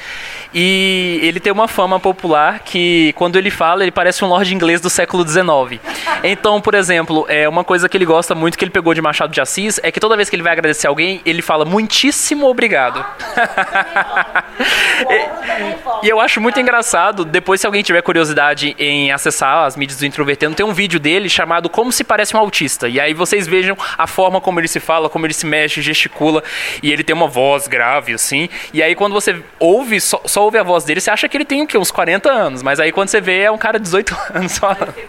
e 0.55 1.20
ele 1.22 1.40
tem 1.40 1.52
uma 1.52 1.68
fama 1.68 1.98
popular 1.98 2.61
que 2.61 3.12
quando 3.14 3.37
ele 3.37 3.50
fala 3.50 3.83
ele 3.83 3.92
parece 3.92 4.24
um 4.24 4.28
lord 4.28 4.52
inglês 4.55 4.81
do 4.81 4.90
século 4.90 5.26
XIX. 5.26 5.81
Então, 6.22 6.61
por 6.61 6.74
exemplo, 6.74 7.24
é 7.28 7.48
uma 7.48 7.64
coisa 7.64 7.88
que 7.88 7.96
ele 7.96 8.05
gosta 8.05 8.35
muito 8.35 8.59
que 8.59 8.64
ele 8.64 8.70
pegou 8.70 8.94
de 8.94 9.00
Machado 9.00 9.33
de 9.33 9.40
Assis 9.40 9.81
é 9.83 9.90
que 9.90 10.00
toda 10.00 10.16
vez 10.16 10.28
que 10.28 10.37
ele 10.37 10.42
vai 10.42 10.52
agradecer 10.52 10.87
alguém 10.87 11.20
ele 11.24 11.42
fala 11.42 11.64
muitíssimo 11.64 12.46
obrigado. 12.46 13.02
e, 16.02 16.09
eu 16.09 16.20
acho 16.20 16.40
muito 16.40 16.61
engraçado. 16.61 17.24
Depois, 17.24 17.61
se 17.61 17.66
alguém 17.66 17.82
tiver 17.83 18.03
curiosidade 18.03 18.75
em 18.79 19.11
acessar 19.12 19.64
as 19.64 19.77
mídias 19.77 19.99
do 19.99 20.07
Introvertendo, 20.07 20.55
tem 20.55 20.64
um 20.64 20.73
vídeo 20.73 21.01
dele 21.01 21.29
chamado 21.29 21.68
Como 21.68 21.92
se 21.92 22.05
parece 22.05 22.37
um 22.37 22.40
autista. 22.40 22.88
E 22.88 23.01
aí 23.01 23.14
vocês 23.14 23.47
vejam 23.47 23.77
a 23.97 24.07
forma 24.07 24.40
como 24.40 24.61
ele 24.61 24.68
se 24.68 24.81
fala, 24.81 25.09
como 25.09 25.27
ele 25.27 25.35
se 25.35 25.47
mexe, 25.47 25.83
gesticula. 25.83 26.42
E 26.83 26.92
ele 26.92 27.03
tem 27.03 27.14
uma 27.14 27.29
voz 27.29 27.66
grave, 27.66 28.14
assim. 28.14 28.49
E 28.73 28.83
aí 28.83 28.95
quando 28.95 29.12
você 29.12 29.42
ouve, 29.59 30.01
só, 30.01 30.21
só 30.25 30.45
ouve 30.45 30.59
a 30.59 30.62
voz 30.62 30.85
dele, 30.85 31.01
você 31.01 31.11
acha 31.11 31.29
que 31.29 31.37
ele 31.37 31.45
tem 31.45 31.62
o 31.62 31.66
quê? 31.66 31.79
Uns 31.79 31.90
40 31.90 32.31
anos. 32.31 32.62
Mas 32.62 32.81
aí 32.81 32.92
quando 32.92 33.09
você 33.09 33.21
vê, 33.21 33.40
é 33.40 33.51
um 33.51 33.59
cara 33.59 33.79
de 33.79 33.85
18 33.85 34.16
anos. 34.35 34.61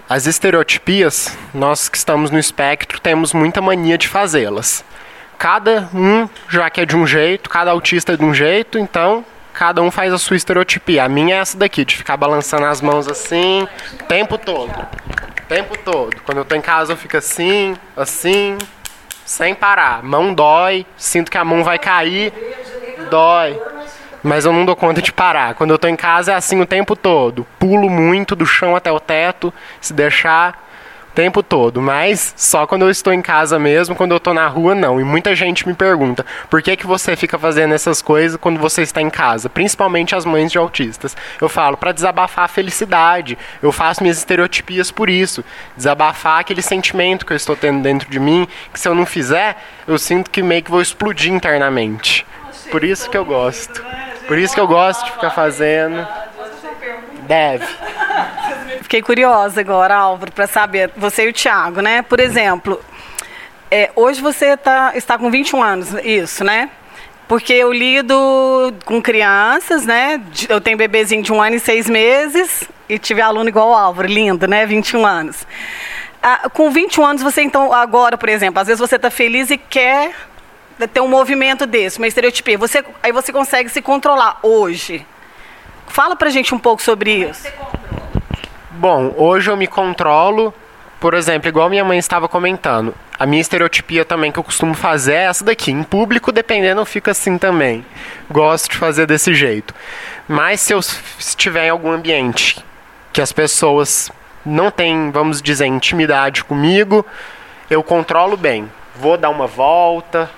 As 0.10 0.28
estereotipias, 0.28 1.38
nós 1.54 1.90
que 1.90 1.98
estamos 1.98 2.32
no 2.32 2.40
espectro, 2.40 3.00
temos 3.00 3.34
muita 3.34 3.62
mania 3.62 3.98
de 3.98 4.08
fazê-las. 4.08 4.84
Cada 5.38 5.90
um 5.94 6.30
já 6.48 6.70
que 6.70 6.82
é 6.82 6.86
de 6.86 6.96
um 6.96 7.06
jeito, 7.06 7.50
cada 7.50 7.72
autista 7.72 8.14
é 8.14 8.18
de 8.18 8.24
um 8.24 8.34
jeito, 8.34 8.80
então 8.80 9.26
cada 9.54 9.82
um 9.82 9.92
faz 9.92 10.12
a 10.12 10.18
sua 10.18 10.36
estereotipia. 10.36 11.04
A 11.04 11.10
minha 11.10 11.36
é 11.36 11.40
essa 11.40 11.58
daqui, 11.58 11.86
de 11.86 11.96
ficar 11.96 12.18
balançando 12.18 12.66
as 12.66 12.82
mãos 12.82 13.08
assim, 13.08 13.68
tempo 14.08 14.38
todo. 14.38 14.74
Tempo 15.48 15.78
todo. 15.78 16.16
Quando 16.26 16.40
eu 16.40 16.46
tô 16.46 16.56
em 16.56 16.62
casa 16.62 16.94
eu 16.94 16.98
fico 16.98 17.16
assim, 17.16 17.76
assim, 17.96 18.58
sem 19.26 19.54
parar. 19.54 20.04
Mão 20.04 20.34
dói, 20.34 20.86
sinto 20.98 21.32
que 21.32 21.38
a 21.38 21.46
mão 21.46 21.64
vai 21.64 21.78
cair, 21.78 22.34
dói. 23.10 23.60
Mas 24.24 24.46
eu 24.46 24.54
não 24.54 24.66
dou 24.66 24.76
conta 24.76 25.02
de 25.02 25.12
parar. 25.12 25.54
Quando 25.54 25.72
eu 25.72 25.78
tô 25.78 25.88
em 25.88 25.98
casa 25.98 26.32
é 26.32 26.36
assim 26.36 26.60
o 26.62 26.66
tempo 26.66 26.96
todo. 26.96 27.46
Pulo 27.60 27.90
muito 27.90 28.36
do 28.36 28.46
chão 28.46 28.76
até 28.76 28.92
o 28.92 29.00
teto, 29.00 29.54
se 29.82 29.94
deixar 29.94 30.63
tempo 31.14 31.42
todo. 31.42 31.82
Mas 31.82 32.34
só 32.36 32.66
quando 32.68 32.84
eu 32.84 32.90
estou 32.90 33.14
em 33.14 33.22
casa 33.22 33.58
mesmo, 33.58 33.96
quando 33.96 34.12
eu 34.12 34.20
tô 34.20 34.34
na 34.34 34.48
rua, 34.48 34.76
não. 34.76 35.00
E 35.00 35.04
muita 35.04 35.36
gente 35.36 35.68
me 35.68 35.74
pergunta: 35.74 36.26
por 36.50 36.62
que, 36.62 36.76
que 36.76 36.86
você 36.86 37.16
fica 37.16 37.38
fazendo 37.38 37.74
essas 37.74 38.02
coisas 38.02 38.38
quando 38.38 38.60
você 38.60 38.82
está 38.82 39.02
em 39.02 39.10
casa? 39.10 39.50
Principalmente 39.50 40.16
as 40.16 40.26
mães 40.26 40.52
de 40.52 40.58
autistas. 40.58 41.16
Eu 41.40 41.48
falo 41.50 41.78
para 41.78 41.92
desabafar 41.92 42.46
a 42.46 42.48
felicidade. 42.48 43.38
Eu 43.62 43.72
faço 43.72 44.04
minhas 44.04 44.18
estereotipias 44.18 44.92
por 44.92 45.10
isso. 45.10 45.44
Desabafar 45.76 46.40
aquele 46.40 46.62
sentimento 46.62 47.26
que 47.26 47.34
eu 47.34 47.38
estou 47.38 47.56
tendo 47.56 47.82
dentro 47.82 48.10
de 48.10 48.20
mim, 48.20 48.48
que 48.74 48.80
se 48.80 48.88
eu 48.88 48.96
não 48.96 49.06
fizer, 49.06 49.58
eu 49.88 49.98
sinto 49.98 50.30
que 50.30 50.42
meio 50.42 50.64
que 50.64 50.72
vou 50.72 50.82
explodir 50.82 51.32
internamente. 51.32 52.26
Por 52.72 52.84
isso 52.84 53.10
que 53.10 53.18
eu 53.18 53.26
gosto. 53.26 53.84
Por 54.28 54.38
isso 54.38 54.54
que 54.54 54.60
eu 54.60 54.68
gosto 54.68 55.06
de 55.06 55.12
ficar 55.12 55.32
fazendo. 55.32 56.08
Deve. 57.28 57.66
Fiquei 58.84 59.02
curiosa 59.02 59.62
agora, 59.62 59.96
Álvaro, 59.96 60.32
para 60.32 60.46
saber, 60.46 60.92
você 60.96 61.26
e 61.26 61.30
o 61.30 61.34
Thiago, 61.34 61.82
né? 61.82 62.02
Por 62.02 62.20
exemplo, 62.20 62.80
é, 63.72 63.90
hoje 63.96 64.22
você 64.22 64.56
tá, 64.56 64.92
está 64.94 65.18
com 65.18 65.32
21 65.32 65.64
anos, 65.64 65.94
isso, 66.04 66.44
né? 66.44 66.70
Porque 67.28 67.54
eu 67.54 67.72
lido 67.72 68.74
com 68.86 69.02
crianças, 69.02 69.86
né? 69.86 70.22
Eu 70.50 70.60
tenho 70.60 70.78
bebezinho 70.78 71.24
de 71.24 71.32
um 71.32 71.42
ano 71.42 71.56
e 71.56 71.60
seis 71.60 71.90
meses 71.90 72.70
e 72.88 73.00
tive 73.00 73.22
aluno 73.22 73.50
igual 73.50 73.70
o 73.70 73.74
Álvaro, 73.74 74.08
lindo, 74.08 74.48
né? 74.48 74.66
21 74.66 75.06
anos. 75.06 75.48
Ah, 76.22 76.50
com 76.54 76.70
21 76.70 77.06
anos, 77.06 77.24
você 77.24 77.42
então, 77.42 77.74
agora, 77.74 78.18
por 78.18 78.30
exemplo, 78.30 78.60
às 78.60 78.68
vezes 78.68 78.80
você 78.80 78.98
está 78.98 79.10
feliz 79.10 79.50
e 79.50 79.58
quer 79.58 80.14
ter 80.94 81.00
um 81.00 81.08
movimento 81.08 81.66
desse, 81.66 81.98
uma 81.98 82.08
estereotipia. 82.08 82.58
Você, 82.58 82.84
aí 83.02 83.12
você 83.12 83.32
consegue 83.32 83.70
se 83.70 83.82
controlar 83.82 84.40
hoje. 84.44 85.06
Fala 85.88 86.16
pra 86.16 86.30
gente 86.30 86.54
um 86.54 86.60
pouco 86.60 86.82
sobre 86.82 87.30
isso. 87.30 87.48
Bom, 88.76 89.14
hoje 89.18 89.52
eu 89.52 89.56
me 89.56 89.68
controlo, 89.68 90.52
por 91.00 91.14
exemplo, 91.14 91.48
igual 91.48 91.70
minha 91.70 91.86
mãe 91.86 92.00
estava 92.00 92.28
comentando. 92.28 92.96
A 93.20 93.26
minha 93.26 93.40
estereotipia 93.40 94.04
também 94.04 94.32
que 94.32 94.40
eu 94.40 94.44
costumo 94.44 94.74
fazer 94.74 95.14
é 95.14 95.24
essa 95.26 95.46
daqui. 95.46 95.72
Em 95.72 95.84
público, 95.84 96.32
dependendo, 96.32 96.82
eu 96.82 96.86
fico 96.86 97.12
assim 97.12 97.38
também. 97.38 97.86
Gosto 98.32 98.72
de 98.72 98.78
fazer 98.78 99.06
desse 99.06 99.36
jeito. 99.36 99.76
Mas 100.28 100.60
se 100.60 100.74
eu 100.74 100.80
estiver 100.80 101.68
em 101.68 101.70
algum 101.70 101.92
ambiente 101.92 102.66
que 103.14 103.22
as 103.22 103.32
pessoas 103.32 104.12
não 104.44 104.72
têm, 104.72 105.12
vamos 105.12 105.40
dizer, 105.40 105.68
intimidade 105.68 106.44
comigo, 106.44 107.06
eu 107.70 107.84
controlo 107.84 108.36
bem. 108.36 108.68
Vou 108.96 109.18
dar 109.18 109.30
uma 109.30 109.46
volta, 109.46 110.32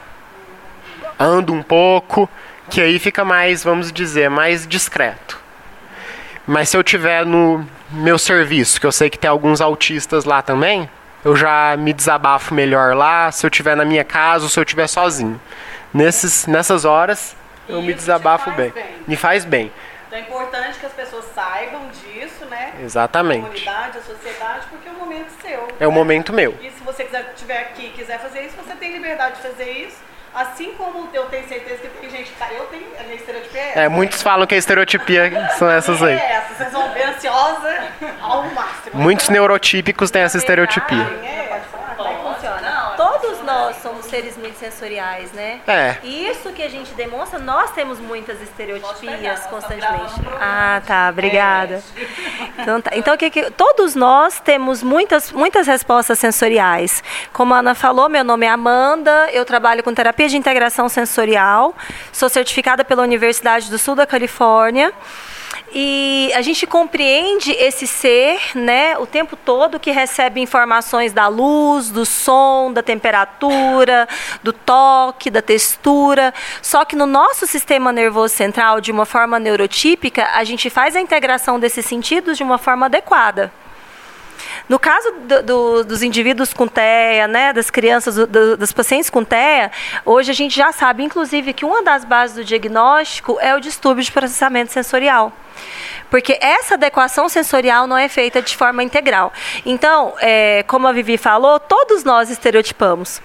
ando 1.17 1.53
um 1.53 1.63
pouco, 1.63 2.29
que 2.69 2.81
aí 2.81 2.99
fica 2.99 3.23
mais, 3.23 3.63
vamos 3.63 3.93
dizer, 3.93 4.29
mais 4.29 4.67
discreto. 4.67 5.39
Mas 6.45 6.67
se 6.67 6.75
eu 6.75 6.83
tiver 6.83 7.25
no 7.25 7.65
meu 7.91 8.17
serviço, 8.17 8.79
que 8.79 8.85
eu 8.85 8.91
sei 8.91 9.09
que 9.09 9.17
tem 9.17 9.29
alguns 9.29 9.61
autistas 9.61 10.25
lá 10.25 10.41
também, 10.41 10.89
eu 11.23 11.35
já 11.35 11.75
me 11.77 11.91
desabafo 11.93 12.53
melhor 12.53 12.95
lá, 12.95 13.31
se 13.31 13.45
eu 13.45 13.49
tiver 13.49 13.75
na 13.75 13.85
minha 13.85 14.03
casa 14.03 14.43
ou 14.43 14.49
se 14.49 14.59
eu 14.59 14.63
estiver 14.63 14.87
sozinho. 14.87 15.39
Nesses, 15.93 16.45
nessas 16.45 16.85
horas, 16.85 17.35
eu 17.67 17.81
me 17.81 17.93
desabafo 17.93 18.51
bem. 18.51 18.73
Me 19.07 19.15
faz 19.15 19.45
bem. 19.45 19.71
Então 20.07 20.19
é 20.19 20.21
importante 20.21 20.79
que 20.79 20.85
as 20.85 20.93
pessoas 20.93 21.25
saibam 21.33 21.89
disso, 21.89 22.45
né? 22.45 22.73
Exatamente. 22.81 23.39
A 23.39 23.47
comunidade, 23.47 23.97
a 23.97 24.01
sociedade, 24.01 24.67
porque 24.69 24.87
é 24.87 24.91
um 24.91 24.99
momento 24.99 25.29
seu. 25.41 25.67
É 25.79 25.87
o 25.87 25.89
né? 25.89 25.95
momento 25.95 26.31
meu. 26.31 26.55
E 26.61 26.69
se 26.69 26.83
você 26.83 27.03
quiser, 27.03 27.33
tiver 27.35 27.59
aqui 27.59 27.87
e 27.87 27.89
quiser 27.89 28.19
fazer 28.19 28.43
isso, 28.43 28.55
você 28.55 28.75
tem 28.75 28.93
liberdade 28.93 29.37
de 29.37 29.41
fazer 29.41 29.69
isso. 29.71 29.97
Assim 30.35 30.73
como 30.73 31.09
eu 31.13 31.25
tenho 31.27 31.47
certeza 31.47 31.77
que 31.77 31.87
tem 31.87 32.09
gente 32.09 32.29
que 32.29 32.37
tá. 32.37 32.51
Eu 32.51 32.65
tenho. 32.65 32.85
A 32.99 33.03
minha 33.03 33.15
estereotipia 33.15 33.61
é 33.61 33.69
essa. 33.69 33.79
É, 33.79 33.87
muitos 33.87 34.21
falam 34.21 34.45
que 34.45 34.53
a 34.53 34.57
estereotipia 34.57 35.49
são 35.57 35.69
essas 35.69 36.03
aí. 36.03 36.13
É 36.13 36.33
essa. 36.33 36.55
Vocês 36.55 36.73
vão 36.73 36.91
ver 36.91 37.03
ansiosa 37.03 37.83
ao 38.21 38.43
máximo. 38.51 38.95
Muitos 38.95 39.29
neurotípicos 39.29 40.11
têm 40.11 40.23
essa 40.23 40.37
estereotipia. 40.37 41.03
É, 41.23 41.47
pode 41.49 41.65
falar. 41.67 41.95
Como 41.95 42.33
funciona? 42.33 42.93
Todos 42.97 43.41
nós 43.43 43.77
somos 43.77 44.04
seres 44.15 44.37
multissensoriais, 44.37 45.33
né? 45.33 45.59
É. 45.67 45.97
E 46.01 46.27
isso 46.29 46.49
que 46.53 46.63
a 46.63 46.69
gente 46.69 46.93
demonstra, 46.93 47.37
nós 47.37 47.71
temos 47.71 47.99
muitas 47.99 48.41
estereotipias 48.41 49.41
constantemente. 49.47 50.13
Ah, 50.39 50.81
tá, 50.85 51.09
obrigada. 51.09 51.83
Então, 52.57 52.81
tá. 52.81 52.91
então 52.93 53.13
o 53.13 53.17
que 53.17 53.29
que- 53.29 53.51
todos 53.51 53.95
nós 53.95 54.39
temos 54.39 54.81
muitas, 54.81 55.31
muitas 55.31 55.67
respostas 55.67 56.17
sensoriais. 56.17 57.03
Como 57.33 57.53
a 57.53 57.59
Ana 57.59 57.75
falou, 57.75 58.07
meu 58.07 58.23
nome 58.23 58.45
é 58.45 58.49
Amanda, 58.49 59.29
eu 59.31 59.43
trabalho 59.43 59.83
com 59.83 59.93
terapia 59.93 60.29
de 60.29 60.37
integração 60.37 60.87
sensorial, 60.87 61.75
sou 62.13 62.29
certificada 62.29 62.83
pela 62.85 63.03
Universidade 63.03 63.69
do 63.69 63.77
Sul 63.77 63.93
da 63.95 64.05
Califórnia. 64.07 64.93
E 65.77 66.31
a 66.33 66.41
gente 66.41 66.65
compreende 66.65 67.51
esse 67.51 67.85
ser, 67.85 68.39
né, 68.55 68.97
o 68.97 69.05
tempo 69.05 69.35
todo 69.35 69.77
que 69.77 69.91
recebe 69.91 70.39
informações 70.39 71.11
da 71.11 71.27
luz, 71.27 71.89
do 71.89 72.05
som, 72.05 72.71
da 72.71 72.81
temperatura, 72.81 74.07
do 74.41 74.53
toque, 74.53 75.29
da 75.29 75.41
textura. 75.41 76.33
Só 76.61 76.85
que 76.85 76.95
no 76.95 77.05
nosso 77.05 77.45
sistema 77.45 77.91
nervoso 77.91 78.33
central, 78.33 78.79
de 78.79 78.89
uma 78.89 79.05
forma 79.05 79.37
neurotípica, 79.37 80.29
a 80.33 80.45
gente 80.45 80.69
faz 80.69 80.95
a 80.95 81.01
integração 81.01 81.59
desses 81.59 81.85
sentidos 81.85 82.37
de 82.37 82.43
uma 82.43 82.57
forma 82.57 82.85
adequada. 82.85 83.51
No 84.67 84.77
caso 84.79 85.11
do- 85.11 85.43
do- 85.43 85.83
dos 85.83 86.01
indivíduos 86.03 86.53
com 86.53 86.67
TEA, 86.67 87.27
né, 87.27 87.53
das 87.53 87.69
crianças, 87.69 88.15
do- 88.15 88.57
das 88.57 88.71
pacientes 88.71 89.09
com 89.09 89.23
TEA, 89.23 89.71
hoje 90.05 90.31
a 90.31 90.33
gente 90.33 90.55
já 90.55 90.71
sabe, 90.71 91.03
inclusive, 91.03 91.53
que 91.53 91.65
uma 91.65 91.83
das 91.83 92.03
bases 92.05 92.35
do 92.35 92.43
diagnóstico 92.43 93.37
é 93.41 93.55
o 93.55 93.59
distúrbio 93.59 94.03
de 94.03 94.11
processamento 94.11 94.71
sensorial. 94.71 95.31
Porque 96.09 96.37
essa 96.41 96.75
adequação 96.75 97.27
sensorial 97.29 97.87
não 97.87 97.97
é 97.97 98.07
feita 98.09 98.41
de 98.41 98.55
forma 98.55 98.83
integral. 98.83 99.31
Então, 99.65 100.13
é, 100.19 100.63
como 100.67 100.87
a 100.87 100.91
Vivi 100.91 101.17
falou, 101.17 101.59
todos 101.59 102.03
nós 102.03 102.29
estereotipamos. 102.29 103.21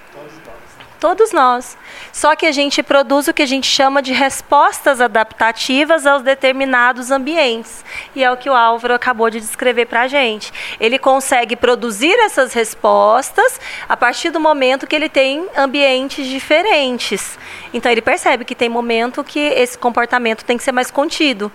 Todos 1.00 1.32
nós. 1.32 1.78
Só 2.12 2.36
que 2.36 2.44
a 2.44 2.52
gente 2.52 2.82
produz 2.82 3.26
o 3.26 3.32
que 3.32 3.40
a 3.40 3.46
gente 3.46 3.66
chama 3.66 4.02
de 4.02 4.12
respostas 4.12 5.00
adaptativas 5.00 6.06
aos 6.06 6.22
determinados 6.22 7.10
ambientes. 7.10 7.82
E 8.14 8.22
é 8.22 8.30
o 8.30 8.36
que 8.36 8.50
o 8.50 8.54
Álvaro 8.54 8.92
acabou 8.92 9.30
de 9.30 9.40
descrever 9.40 9.86
para 9.86 10.02
a 10.02 10.08
gente. 10.08 10.52
Ele 10.78 10.98
consegue 10.98 11.56
produzir 11.56 12.12
essas 12.20 12.52
respostas 12.52 13.58
a 13.88 13.96
partir 13.96 14.28
do 14.28 14.38
momento 14.38 14.86
que 14.86 14.94
ele 14.94 15.08
tem 15.08 15.48
ambientes 15.56 16.26
diferentes. 16.26 17.38
Então 17.72 17.90
ele 17.90 18.02
percebe 18.02 18.44
que 18.44 18.54
tem 18.54 18.68
momento 18.68 19.24
que 19.24 19.40
esse 19.40 19.78
comportamento 19.78 20.44
tem 20.44 20.58
que 20.58 20.62
ser 20.62 20.72
mais 20.72 20.90
contido. 20.90 21.50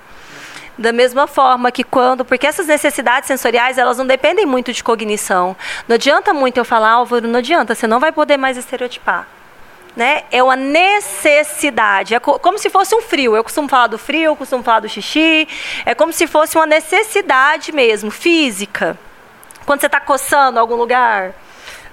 Da 0.78 0.92
mesma 0.92 1.26
forma 1.26 1.72
que 1.72 1.84
quando, 1.84 2.26
porque 2.26 2.46
essas 2.46 2.68
necessidades 2.68 3.28
sensoriais, 3.28 3.78
elas 3.78 3.98
não 3.98 4.06
dependem 4.06 4.46
muito 4.46 4.74
de 4.74 4.84
cognição. 4.84 5.56
Não 5.88 5.96
adianta 5.96 6.34
muito 6.34 6.58
eu 6.58 6.66
falar, 6.66 6.92
Álvaro, 6.92 7.28
não 7.28 7.40
adianta, 7.40 7.74
você 7.74 7.88
não 7.88 8.00
vai 8.00 8.12
poder 8.12 8.38
mais 8.38 8.58
estereotipar. 8.58 9.26
né? 9.96 10.24
É 10.30 10.44
uma 10.44 10.58
necessidade. 10.58 12.14
É 12.14 12.20
co 12.20 12.38
como 12.40 12.58
se 12.60 12.70
fosse 12.70 12.94
um 12.94 13.02
frio. 13.02 13.36
Eu 13.36 13.44
costumo 13.44 13.70
falar 13.70 13.88
do 13.88 13.98
frio, 13.98 14.26
eu 14.32 14.36
costumo 14.36 14.62
falar 14.64 14.82
do 14.82 14.90
xixi. 14.90 15.48
É 15.86 15.96
como 15.96 16.12
se 16.12 16.28
fosse 16.28 16.58
uma 16.58 16.66
necessidade 16.66 17.72
mesmo, 17.72 18.12
física. 18.12 18.98
Quando 19.66 19.80
você 19.80 19.86
está 19.88 20.00
coçando 20.02 20.60
algum 20.60 20.76
lugar, 20.76 21.34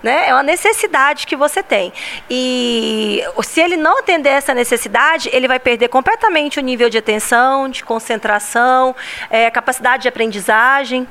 né? 0.02 0.28
É 0.28 0.34
uma 0.34 0.42
necessidade 0.42 1.26
que 1.26 1.36
você 1.36 1.62
tem. 1.62 1.92
E 2.28 3.22
se 3.42 3.60
ele 3.60 3.76
não 3.76 3.98
atender 3.98 4.30
essa 4.30 4.52
necessidade, 4.52 5.30
ele 5.32 5.46
vai 5.46 5.58
perder 5.58 5.88
completamente 5.88 6.58
o 6.58 6.62
nível 6.62 6.90
de 6.90 6.98
atenção, 6.98 7.68
de 7.68 7.84
concentração, 7.84 8.94
é, 9.30 9.50
capacidade 9.50 10.02
de 10.02 10.08
aprendizagem. 10.08 11.06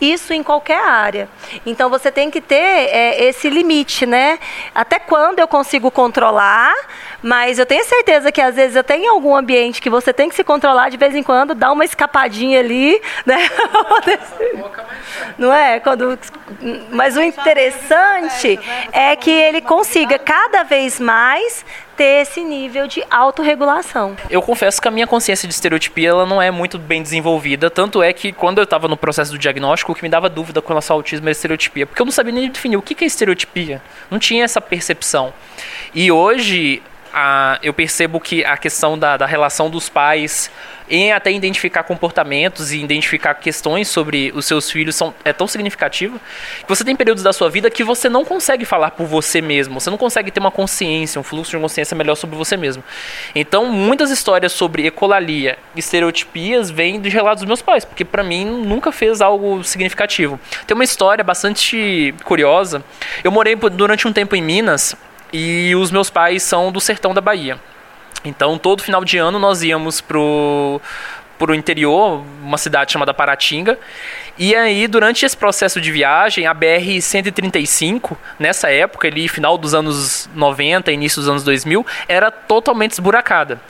Isso 0.00 0.32
em 0.32 0.42
qualquer 0.42 0.84
área. 0.84 1.28
Então 1.64 1.88
você 1.88 2.10
tem 2.10 2.30
que 2.30 2.40
ter 2.40 2.56
é, 2.56 3.24
esse 3.24 3.48
limite, 3.48 4.04
né? 4.04 4.38
Até 4.74 4.98
quando 4.98 5.38
eu 5.38 5.46
consigo 5.46 5.90
controlar, 5.90 6.74
mas 7.24 7.58
eu 7.58 7.64
tenho 7.64 7.82
certeza 7.86 8.30
que 8.30 8.38
às 8.38 8.54
vezes 8.54 8.76
até 8.76 8.98
em 8.98 9.08
algum 9.08 9.34
ambiente 9.34 9.80
que 9.80 9.88
você 9.88 10.12
tem 10.12 10.28
que 10.28 10.34
se 10.34 10.44
controlar 10.44 10.90
de 10.90 10.98
vez 10.98 11.14
em 11.14 11.22
quando, 11.22 11.54
dá 11.54 11.72
uma 11.72 11.82
escapadinha 11.82 12.60
ali, 12.60 13.00
né? 13.24 13.48
Não 15.38 15.50
é? 15.50 15.80
Quando, 15.80 16.18
mas 16.90 17.16
o 17.16 17.22
interessante 17.22 18.60
é 18.92 19.16
que 19.16 19.30
ele 19.30 19.62
consiga 19.62 20.18
cada 20.18 20.64
vez 20.64 21.00
mais 21.00 21.64
ter 21.96 22.22
esse 22.22 22.42
nível 22.42 22.86
de 22.86 23.02
autorregulação. 23.10 24.14
Eu 24.28 24.42
confesso 24.42 24.82
que 24.82 24.86
a 24.86 24.90
minha 24.90 25.06
consciência 25.06 25.48
de 25.48 25.54
estereotipia 25.54 26.10
ela 26.10 26.26
não 26.26 26.42
é 26.42 26.50
muito 26.50 26.78
bem 26.78 27.02
desenvolvida, 27.02 27.70
tanto 27.70 28.02
é 28.02 28.12
que 28.12 28.32
quando 28.32 28.58
eu 28.58 28.64
estava 28.64 28.86
no 28.86 28.98
processo 28.98 29.32
do 29.32 29.38
diagnóstico, 29.38 29.92
o 29.92 29.94
que 29.94 30.02
me 30.02 30.10
dava 30.10 30.28
dúvida 30.28 30.60
com 30.60 30.68
relação 30.68 30.94
ao 30.94 30.98
autismo 30.98 31.24
era 31.24 31.32
estereotipia, 31.32 31.86
porque 31.86 32.02
eu 32.02 32.04
não 32.04 32.12
sabia 32.12 32.34
nem 32.34 32.50
definir 32.50 32.76
o 32.76 32.82
que 32.82 33.02
é 33.02 33.06
estereotipia, 33.06 33.80
não 34.10 34.18
tinha 34.18 34.44
essa 34.44 34.60
percepção. 34.60 35.32
E 35.94 36.12
hoje 36.12 36.82
a, 37.14 37.60
eu 37.62 37.72
percebo 37.72 38.18
que 38.18 38.44
a 38.44 38.56
questão 38.56 38.98
da, 38.98 39.16
da 39.16 39.24
relação 39.24 39.70
dos 39.70 39.88
pais 39.88 40.50
em 40.90 41.12
até 41.12 41.32
identificar 41.32 41.82
comportamentos 41.84 42.72
e 42.72 42.82
identificar 42.82 43.34
questões 43.34 43.88
sobre 43.88 44.32
os 44.34 44.44
seus 44.44 44.70
filhos 44.70 44.96
são, 44.96 45.14
é 45.24 45.32
tão 45.32 45.46
significativo 45.46 46.20
que 46.60 46.68
você 46.68 46.84
tem 46.84 46.94
períodos 46.94 47.22
da 47.22 47.32
sua 47.32 47.48
vida 47.48 47.70
que 47.70 47.82
você 47.82 48.08
não 48.08 48.24
consegue 48.24 48.64
falar 48.64 48.90
por 48.90 49.06
você 49.06 49.40
mesmo, 49.40 49.80
você 49.80 49.88
não 49.88 49.96
consegue 49.96 50.30
ter 50.30 50.40
uma 50.40 50.50
consciência, 50.50 51.18
um 51.18 51.24
fluxo 51.24 51.52
de 51.52 51.58
consciência 51.58 51.96
melhor 51.96 52.16
sobre 52.16 52.36
você 52.36 52.56
mesmo. 52.56 52.84
Então, 53.34 53.66
muitas 53.66 54.10
histórias 54.10 54.52
sobre 54.52 54.86
ecolalia, 54.86 55.56
estereotipias, 55.74 56.70
vêm 56.70 57.00
dos 57.00 57.12
relatos 57.12 57.42
dos 57.42 57.48
meus 57.48 57.62
pais, 57.62 57.84
porque 57.84 58.04
para 58.04 58.22
mim 58.22 58.44
nunca 58.44 58.92
fez 58.92 59.22
algo 59.22 59.62
significativo. 59.64 60.38
Tem 60.66 60.74
uma 60.74 60.84
história 60.84 61.24
bastante 61.24 62.14
curiosa. 62.24 62.84
Eu 63.22 63.30
morei 63.30 63.56
durante 63.56 64.06
um 64.06 64.12
tempo 64.12 64.36
em 64.36 64.42
Minas 64.42 64.94
e 65.36 65.74
os 65.74 65.90
meus 65.90 66.08
pais 66.08 66.44
são 66.44 66.70
do 66.70 66.80
sertão 66.80 67.12
da 67.12 67.20
Bahia. 67.20 67.58
Então, 68.24 68.56
todo 68.56 68.84
final 68.84 69.04
de 69.04 69.18
ano 69.18 69.36
nós 69.36 69.64
íamos 69.64 70.00
pro 70.00 70.80
para 71.36 71.50
o 71.50 71.54
interior, 71.54 72.24
uma 72.40 72.56
cidade 72.56 72.92
chamada 72.92 73.12
Paratinga. 73.12 73.76
E 74.36 74.54
aí, 74.54 74.88
durante 74.88 75.24
esse 75.24 75.36
processo 75.36 75.80
de 75.80 75.92
viagem, 75.92 76.46
a 76.46 76.54
BR-135, 76.54 78.16
nessa 78.36 78.68
época, 78.68 79.06
ali, 79.06 79.28
final 79.28 79.56
dos 79.56 79.74
anos 79.74 80.28
90, 80.34 80.90
início 80.90 81.20
dos 81.20 81.28
anos 81.28 81.44
2000, 81.44 81.86
era 82.08 82.32
totalmente 82.32 82.92
esburacada. 82.92 83.60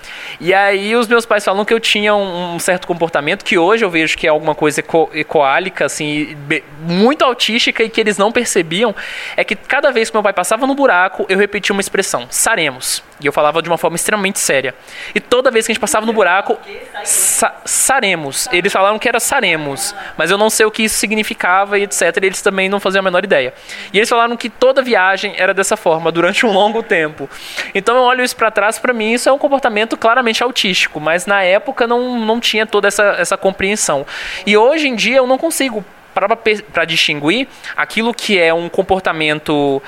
E 0.41 0.55
aí, 0.55 0.97
os 0.97 1.07
meus 1.07 1.27
pais 1.27 1.45
falam 1.45 1.67
que 1.67 1.75
eu 1.75 1.79
tinha 1.79 2.15
um, 2.15 2.59
certo 2.59 2.87
comportamento 2.87 3.45
que 3.45 3.59
hoje 3.59 3.85
eu 3.85 3.91
vejo 3.91 4.17
que 4.17 4.27
é 4.27 4.31
alguma 4.31 4.55
coisa 4.55 4.81
eco, 4.81 5.11
ecoálica, 5.13 5.85
assim, 5.85 6.35
muito 6.81 7.25
autística 7.25 7.83
e 7.83 7.91
que 7.91 8.01
eles 8.01 8.17
não 8.17 8.33
percebiam. 8.33 8.95
É 9.37 9.45
que 9.45 9.55
cada 9.55 9.91
vez 9.91 10.09
que 10.09 10.17
meu 10.17 10.23
pai 10.23 10.33
passava 10.33 10.67
no 10.67 10.75
buraco, 10.75 11.27
eu 11.29 11.37
repetia 11.37 11.75
uma 11.75 11.83
expressão: 11.83 12.27
saremos. 12.31 13.03
E 13.21 13.27
eu 13.27 13.33
falava 13.33 13.63
de 13.63 13.69
uma 13.69 13.79
forma 13.79 13.97
extremamente 13.97 14.39
séria. 14.39 14.75
E 15.15 15.21
toda 15.21 15.51
vez 15.51 15.67
que 15.67 15.73
a 15.73 15.75
gente 15.75 15.81
passava 15.81 16.05
no 16.05 16.13
buraco, 16.13 16.59
sa 17.05 17.55
saremos. 17.65 18.49
Eles 18.53 18.73
falaram 18.73 18.99
que 18.99 19.09
era 19.09 19.21
saremos, 19.21 19.95
mas 20.17 20.31
eu 20.31 20.39
não 20.39 20.51
sei 20.55 20.65
o 20.65 20.71
que 20.71 20.85
isso 20.85 20.97
significava 20.97 21.79
e 21.79 21.83
etc. 21.83 22.03
E 22.23 22.27
eles 22.27 22.41
também 22.41 22.69
não 22.69 22.81
faziam 22.81 23.01
a 23.01 23.03
menor 23.03 23.25
ideia. 23.25 23.53
E 23.93 23.99
eles 23.99 24.09
falaram 24.09 24.37
que 24.37 24.49
toda 24.49 24.81
viagem 24.83 25.35
era 25.37 25.53
dessa 25.53 25.77
forma, 25.77 26.11
durante 26.11 26.47
um 26.47 26.53
longo 26.53 26.83
tempo. 26.83 27.29
Então 27.75 27.97
eu 27.97 28.03
olho 28.03 28.25
isso 28.25 28.37
para 28.37 28.51
trás, 28.51 28.79
para 28.79 28.93
mim 28.93 29.13
isso 29.13 29.29
é 29.29 29.33
um 29.33 29.39
comportamento 29.39 29.97
claramente 29.97 30.43
autístico, 30.43 31.01
mas 31.01 31.27
na 31.27 31.43
época 31.43 31.87
não, 31.87 32.19
não 32.21 32.41
tinha 32.41 32.67
toda 32.67 32.89
essa, 32.89 33.17
essa 33.19 33.37
compreensão. 33.37 34.07
E 34.47 34.57
hoje 34.57 34.89
em 34.89 34.95
dia 34.95 35.19
eu 35.19 35.27
não 35.27 35.37
consigo 35.37 35.85
para 36.15 36.85
distinguir 36.85 37.49
aquilo 37.77 38.15
que 38.15 38.39
é 38.39 38.55
um 38.55 38.69
comportamento 38.69 39.83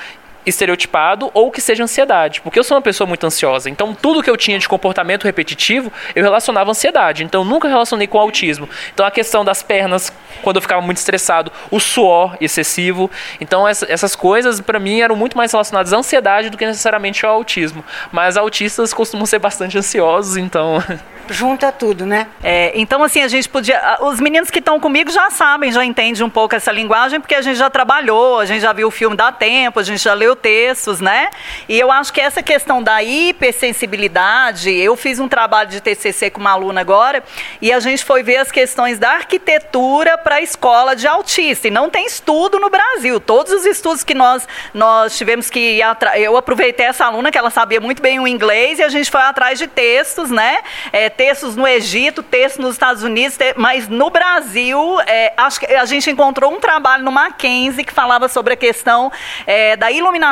estereotipado 0.47 1.29
ou 1.33 1.51
que 1.51 1.61
seja 1.61 1.83
ansiedade. 1.83 2.41
Porque 2.41 2.57
eu 2.57 2.63
sou 2.63 2.75
uma 2.75 2.81
pessoa 2.81 3.07
muito 3.07 3.25
ansiosa. 3.25 3.69
Então, 3.69 3.93
tudo 3.93 4.23
que 4.23 4.29
eu 4.29 4.37
tinha 4.37 4.57
de 4.57 4.67
comportamento 4.67 5.25
repetitivo, 5.25 5.91
eu 6.15 6.23
relacionava 6.23 6.71
ansiedade. 6.71 7.23
Então, 7.23 7.43
nunca 7.43 7.67
relacionei 7.67 8.07
com 8.07 8.17
autismo. 8.19 8.67
Então, 8.93 9.05
a 9.05 9.11
questão 9.11 9.43
das 9.43 9.61
pernas, 9.61 10.11
quando 10.41 10.55
eu 10.55 10.61
ficava 10.61 10.81
muito 10.81 10.97
estressado, 10.97 11.51
o 11.69 11.79
suor 11.79 12.37
excessivo. 12.39 13.11
Então, 13.39 13.67
essas 13.67 14.15
coisas, 14.15 14.61
para 14.61 14.79
mim, 14.79 15.01
eram 15.01 15.15
muito 15.15 15.37
mais 15.37 15.51
relacionadas 15.51 15.93
à 15.93 15.97
ansiedade 15.97 16.49
do 16.49 16.57
que 16.57 16.65
necessariamente 16.65 17.25
ao 17.25 17.33
autismo. 17.33 17.83
Mas 18.11 18.37
autistas 18.37 18.93
costumam 18.93 19.25
ser 19.25 19.39
bastante 19.39 19.77
ansiosos, 19.77 20.37
então. 20.37 20.81
Junta 21.29 21.73
tudo, 21.73 22.05
né? 22.05 22.27
É, 22.41 22.71
então, 22.79 23.03
assim, 23.03 23.21
a 23.21 23.27
gente 23.27 23.49
podia. 23.49 23.97
Os 24.01 24.19
meninos 24.19 24.49
que 24.49 24.59
estão 24.59 24.79
comigo 24.79 25.11
já 25.11 25.29
sabem, 25.29 25.71
já 25.73 25.83
entendem 25.83 26.23
um 26.23 26.29
pouco 26.29 26.55
essa 26.55 26.71
linguagem, 26.71 27.19
porque 27.19 27.35
a 27.35 27.41
gente 27.41 27.57
já 27.57 27.69
trabalhou, 27.69 28.39
a 28.39 28.45
gente 28.45 28.61
já 28.61 28.71
viu 28.71 28.87
o 28.87 28.91
filme 28.91 29.15
Dá 29.15 29.29
Tempo, 29.29 29.77
a 29.79 29.83
gente 29.83 30.01
já 30.01 30.13
leu 30.13 30.36
textos, 30.37 31.01
né? 31.01 31.29
E 31.67 31.79
eu 31.79 31.91
acho 31.91 32.13
que 32.13 32.21
essa 32.21 32.41
questão 32.41 32.81
da 32.81 33.03
hipersensibilidade, 33.03 34.73
eu 34.73 34.95
fiz 34.95 35.19
um 35.19 35.27
trabalho 35.27 35.69
de 35.69 35.81
TCC 35.81 36.29
com 36.29 36.39
uma 36.39 36.51
aluna 36.51 36.81
agora, 36.81 37.23
e 37.61 37.71
a 37.71 37.79
gente 37.79 38.05
foi 38.05 38.23
ver 38.23 38.37
as 38.37 38.51
questões 38.51 38.97
da 38.99 39.11
arquitetura 39.11 40.17
para 40.17 40.35
a 40.35 40.41
escola 40.41 40.95
de 40.95 41.07
autista. 41.07 41.67
E 41.67 41.71
não 41.71 41.89
tem 41.89 42.05
estudo 42.05 42.59
no 42.59 42.69
Brasil. 42.69 43.19
Todos 43.19 43.51
os 43.51 43.65
estudos 43.65 44.03
que 44.03 44.13
nós, 44.13 44.47
nós 44.73 45.17
tivemos 45.17 45.49
que 45.49 45.59
ir 45.59 45.81
atrás. 45.81 46.21
Eu 46.21 46.37
aproveitei 46.37 46.85
essa 46.85 47.05
aluna, 47.05 47.31
que 47.31 47.37
ela 47.37 47.49
sabia 47.49 47.81
muito 47.81 48.01
bem 48.01 48.19
o 48.19 48.27
inglês, 48.27 48.79
e 48.79 48.83
a 48.83 48.89
gente 48.89 49.09
foi 49.09 49.21
atrás 49.21 49.57
de 49.59 49.67
textos, 49.67 50.29
né? 50.29 50.59
É, 50.91 51.09
textos 51.09 51.55
no 51.55 51.67
Egito, 51.67 52.21
textos 52.21 52.63
nos 52.63 52.73
Estados 52.73 53.03
Unidos, 53.03 53.37
mas 53.55 53.87
no 53.87 54.09
Brasil, 54.09 54.99
é, 55.05 55.33
acho 55.35 55.59
que 55.59 55.65
a 55.65 55.85
gente 55.85 56.09
encontrou 56.09 56.53
um 56.53 56.59
trabalho 56.59 57.03
no 57.03 57.11
Mackenzie 57.11 57.83
que 57.83 57.93
falava 57.93 58.27
sobre 58.27 58.53
a 58.53 58.57
questão 58.57 59.11
é, 59.45 59.75
da 59.75 59.91
iluminação, 59.91 60.26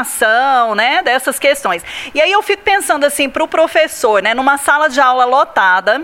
né, 0.75 1.01
dessas 1.03 1.39
questões. 1.39 1.83
E 2.13 2.21
aí 2.21 2.31
eu 2.31 2.41
fico 2.41 2.63
pensando 2.63 3.05
assim, 3.05 3.29
para 3.29 3.43
o 3.43 3.47
professor, 3.47 4.21
né, 4.21 4.33
numa 4.33 4.57
sala 4.57 4.89
de 4.89 4.99
aula 4.99 5.25
lotada, 5.25 6.01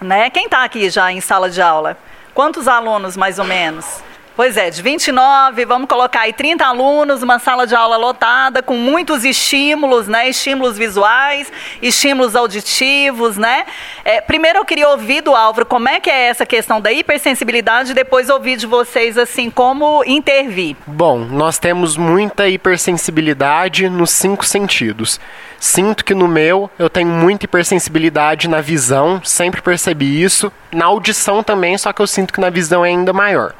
né, 0.00 0.30
quem 0.30 0.46
está 0.46 0.64
aqui 0.64 0.90
já 0.90 1.12
em 1.12 1.20
sala 1.20 1.48
de 1.48 1.60
aula? 1.60 1.96
Quantos 2.34 2.66
alunos, 2.66 3.16
mais 3.16 3.38
ou 3.38 3.44
menos? 3.44 4.02
Pois 4.34 4.56
é, 4.56 4.70
de 4.70 4.80
29, 4.80 5.66
vamos 5.66 5.86
colocar 5.86 6.20
aí 6.20 6.32
30 6.32 6.64
alunos, 6.64 7.22
uma 7.22 7.38
sala 7.38 7.66
de 7.66 7.74
aula 7.74 7.98
lotada, 7.98 8.62
com 8.62 8.78
muitos 8.78 9.26
estímulos, 9.26 10.08
né? 10.08 10.26
Estímulos 10.30 10.78
visuais, 10.78 11.52
estímulos 11.82 12.34
auditivos, 12.34 13.36
né? 13.36 13.66
É, 14.02 14.22
primeiro 14.22 14.58
eu 14.58 14.64
queria 14.64 14.88
ouvir 14.88 15.20
do 15.20 15.34
Álvaro 15.34 15.66
como 15.66 15.86
é 15.86 16.00
que 16.00 16.08
é 16.08 16.28
essa 16.28 16.46
questão 16.46 16.80
da 16.80 16.90
hipersensibilidade, 16.90 17.92
depois 17.92 18.30
ouvir 18.30 18.56
de 18.56 18.66
vocês, 18.66 19.18
assim, 19.18 19.50
como 19.50 20.02
intervir. 20.06 20.76
Bom, 20.86 21.18
nós 21.18 21.58
temos 21.58 21.98
muita 21.98 22.48
hipersensibilidade 22.48 23.86
nos 23.90 24.12
cinco 24.12 24.46
sentidos. 24.46 25.20
Sinto 25.60 26.06
que 26.06 26.14
no 26.14 26.26
meu 26.26 26.70
eu 26.78 26.88
tenho 26.88 27.08
muita 27.08 27.44
hipersensibilidade 27.44 28.48
na 28.48 28.62
visão, 28.62 29.20
sempre 29.22 29.60
percebi 29.60 30.22
isso. 30.22 30.50
Na 30.72 30.86
audição 30.86 31.42
também, 31.42 31.76
só 31.76 31.92
que 31.92 32.00
eu 32.00 32.06
sinto 32.06 32.32
que 32.32 32.40
na 32.40 32.48
visão 32.48 32.82
é 32.82 32.88
ainda 32.88 33.12
maior 33.12 33.54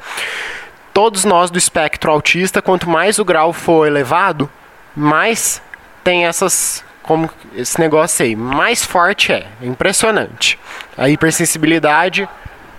todos 0.93 1.25
nós 1.25 1.49
do 1.49 1.57
espectro 1.57 2.11
autista, 2.11 2.61
quanto 2.61 2.89
mais 2.89 3.19
o 3.19 3.25
grau 3.25 3.51
for 3.51 3.87
elevado, 3.87 4.49
mais 4.95 5.61
tem 6.03 6.25
essas 6.25 6.83
como 7.01 7.29
esse 7.53 7.77
negócio 7.79 8.25
aí, 8.25 8.33
mais 8.33 8.85
forte 8.85 9.33
é, 9.33 9.45
é 9.61 9.65
impressionante. 9.65 10.57
A 10.97 11.09
hipersensibilidade, 11.09 12.27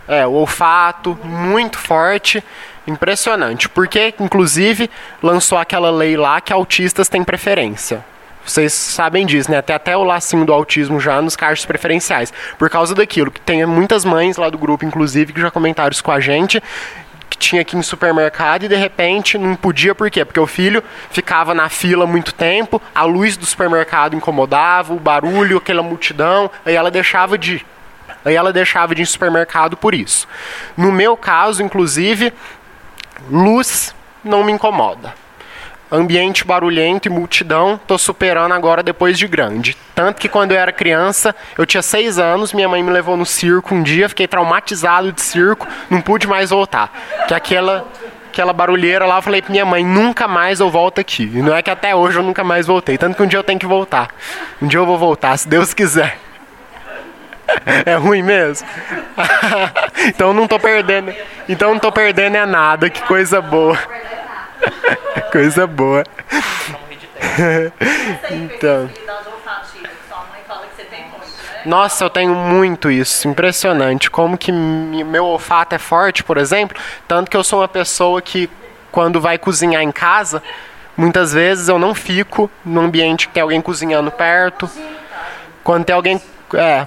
é, 0.08 0.26
o 0.26 0.32
olfato 0.32 1.18
muito 1.22 1.78
forte, 1.78 2.42
impressionante. 2.86 3.68
Porque 3.68 4.14
inclusive 4.18 4.90
lançou 5.22 5.58
aquela 5.58 5.90
lei 5.90 6.16
lá 6.16 6.40
que 6.40 6.52
autistas 6.52 7.08
têm 7.08 7.22
preferência. 7.22 8.04
Vocês 8.44 8.74
sabem 8.74 9.24
disso, 9.24 9.50
né? 9.50 9.56
Até 9.56 9.72
até 9.72 9.96
o 9.96 10.04
lacinho 10.04 10.44
do 10.44 10.52
autismo 10.52 11.00
já 11.00 11.20
nos 11.22 11.34
cargos 11.34 11.64
preferenciais. 11.64 12.32
Por 12.58 12.68
causa 12.68 12.94
daquilo, 12.94 13.30
que 13.30 13.40
tem 13.40 13.64
muitas 13.64 14.04
mães 14.04 14.36
lá 14.36 14.50
do 14.50 14.58
grupo, 14.58 14.84
inclusive, 14.84 15.32
que 15.32 15.40
já 15.40 15.50
comentaram 15.50 15.90
isso 15.90 16.04
com 16.04 16.12
a 16.12 16.20
gente, 16.20 16.62
que 17.34 17.38
tinha 17.38 17.62
aqui 17.62 17.76
em 17.76 17.82
supermercado 17.82 18.64
e 18.64 18.68
de 18.68 18.76
repente 18.76 19.36
não 19.36 19.56
podia, 19.56 19.94
por 19.94 20.08
quê? 20.08 20.24
Porque 20.24 20.38
o 20.38 20.46
filho 20.46 20.82
ficava 21.10 21.52
na 21.52 21.68
fila 21.68 22.06
muito 22.06 22.32
tempo, 22.32 22.80
a 22.94 23.02
luz 23.02 23.36
do 23.36 23.44
supermercado 23.44 24.14
incomodava, 24.14 24.94
o 24.94 25.00
barulho, 25.00 25.58
aquela 25.58 25.82
multidão, 25.82 26.48
aí 26.64 26.74
ela 26.74 26.90
deixava 26.90 27.36
de 27.36 27.56
ir. 27.56 27.66
Aí 28.24 28.34
ela 28.34 28.52
deixava 28.52 28.94
de 28.94 29.02
ir 29.02 29.06
supermercado 29.06 29.76
por 29.76 29.94
isso. 29.94 30.28
No 30.76 30.92
meu 30.92 31.16
caso, 31.16 31.62
inclusive, 31.62 32.32
luz 33.28 33.94
não 34.22 34.44
me 34.44 34.52
incomoda. 34.52 35.12
Ambiente 35.94 36.44
barulhento 36.44 37.08
e 37.08 37.10
multidão, 37.10 37.80
tô 37.86 37.96
superando 37.96 38.52
agora 38.52 38.82
depois 38.82 39.18
de 39.18 39.26
grande. 39.26 39.76
Tanto 39.94 40.20
que 40.20 40.28
quando 40.28 40.52
eu 40.52 40.58
era 40.58 40.72
criança, 40.72 41.34
eu 41.56 41.64
tinha 41.64 41.82
seis 41.82 42.18
anos, 42.18 42.52
minha 42.52 42.68
mãe 42.68 42.82
me 42.82 42.90
levou 42.90 43.16
no 43.16 43.24
circo 43.26 43.74
um 43.74 43.82
dia, 43.82 44.08
fiquei 44.08 44.26
traumatizado 44.26 45.12
de 45.12 45.22
circo, 45.22 45.66
não 45.88 46.00
pude 46.00 46.26
mais 46.26 46.50
voltar. 46.50 46.92
Que 47.28 47.34
aquela 47.34 47.86
aquela 48.34 48.52
barulheira 48.52 49.06
lá, 49.06 49.18
eu 49.18 49.22
falei 49.22 49.40
pra 49.40 49.52
minha 49.52 49.64
mãe, 49.64 49.84
nunca 49.84 50.26
mais 50.26 50.58
eu 50.58 50.68
volto 50.68 51.00
aqui. 51.00 51.30
E 51.32 51.40
não 51.40 51.54
é 51.54 51.62
que 51.62 51.70
até 51.70 51.94
hoje 51.94 52.18
eu 52.18 52.22
nunca 52.22 52.42
mais 52.42 52.66
voltei, 52.66 52.98
tanto 52.98 53.16
que 53.16 53.22
um 53.22 53.26
dia 53.26 53.38
eu 53.38 53.44
tenho 53.44 53.60
que 53.60 53.66
voltar. 53.66 54.08
Um 54.60 54.66
dia 54.66 54.80
eu 54.80 54.86
vou 54.86 54.98
voltar, 54.98 55.36
se 55.36 55.48
Deus 55.48 55.72
quiser. 55.72 56.18
É 57.86 57.94
ruim 57.94 58.22
mesmo? 58.22 58.66
então 60.08 60.32
não 60.32 60.48
tô 60.48 60.58
perdendo. 60.58 61.14
Então 61.48 61.72
não 61.72 61.78
tô 61.78 61.92
perdendo 61.92 62.36
é 62.36 62.46
nada, 62.46 62.90
que 62.90 63.02
coisa 63.02 63.40
boa. 63.40 63.78
coisa 65.32 65.66
boa. 65.66 66.04
então. 68.30 68.90
Nossa, 71.64 72.04
eu 72.04 72.10
tenho 72.10 72.34
muito 72.34 72.90
isso, 72.90 73.26
impressionante. 73.26 74.10
Como 74.10 74.36
que 74.36 74.52
meu 74.52 75.24
olfato 75.24 75.74
é 75.74 75.78
forte, 75.78 76.22
por 76.22 76.36
exemplo, 76.36 76.76
tanto 77.08 77.30
que 77.30 77.36
eu 77.36 77.42
sou 77.42 77.60
uma 77.60 77.68
pessoa 77.68 78.20
que 78.20 78.50
quando 78.92 79.20
vai 79.20 79.38
cozinhar 79.38 79.82
em 79.82 79.90
casa, 79.90 80.42
muitas 80.96 81.32
vezes 81.32 81.68
eu 81.68 81.78
não 81.78 81.94
fico 81.94 82.50
no 82.64 82.82
ambiente 82.82 83.26
que 83.26 83.34
tem 83.34 83.42
alguém 83.42 83.62
cozinhando 83.62 84.10
perto. 84.10 84.70
Quando 85.62 85.84
tem 85.84 85.94
alguém, 85.94 86.20
é, 86.52 86.86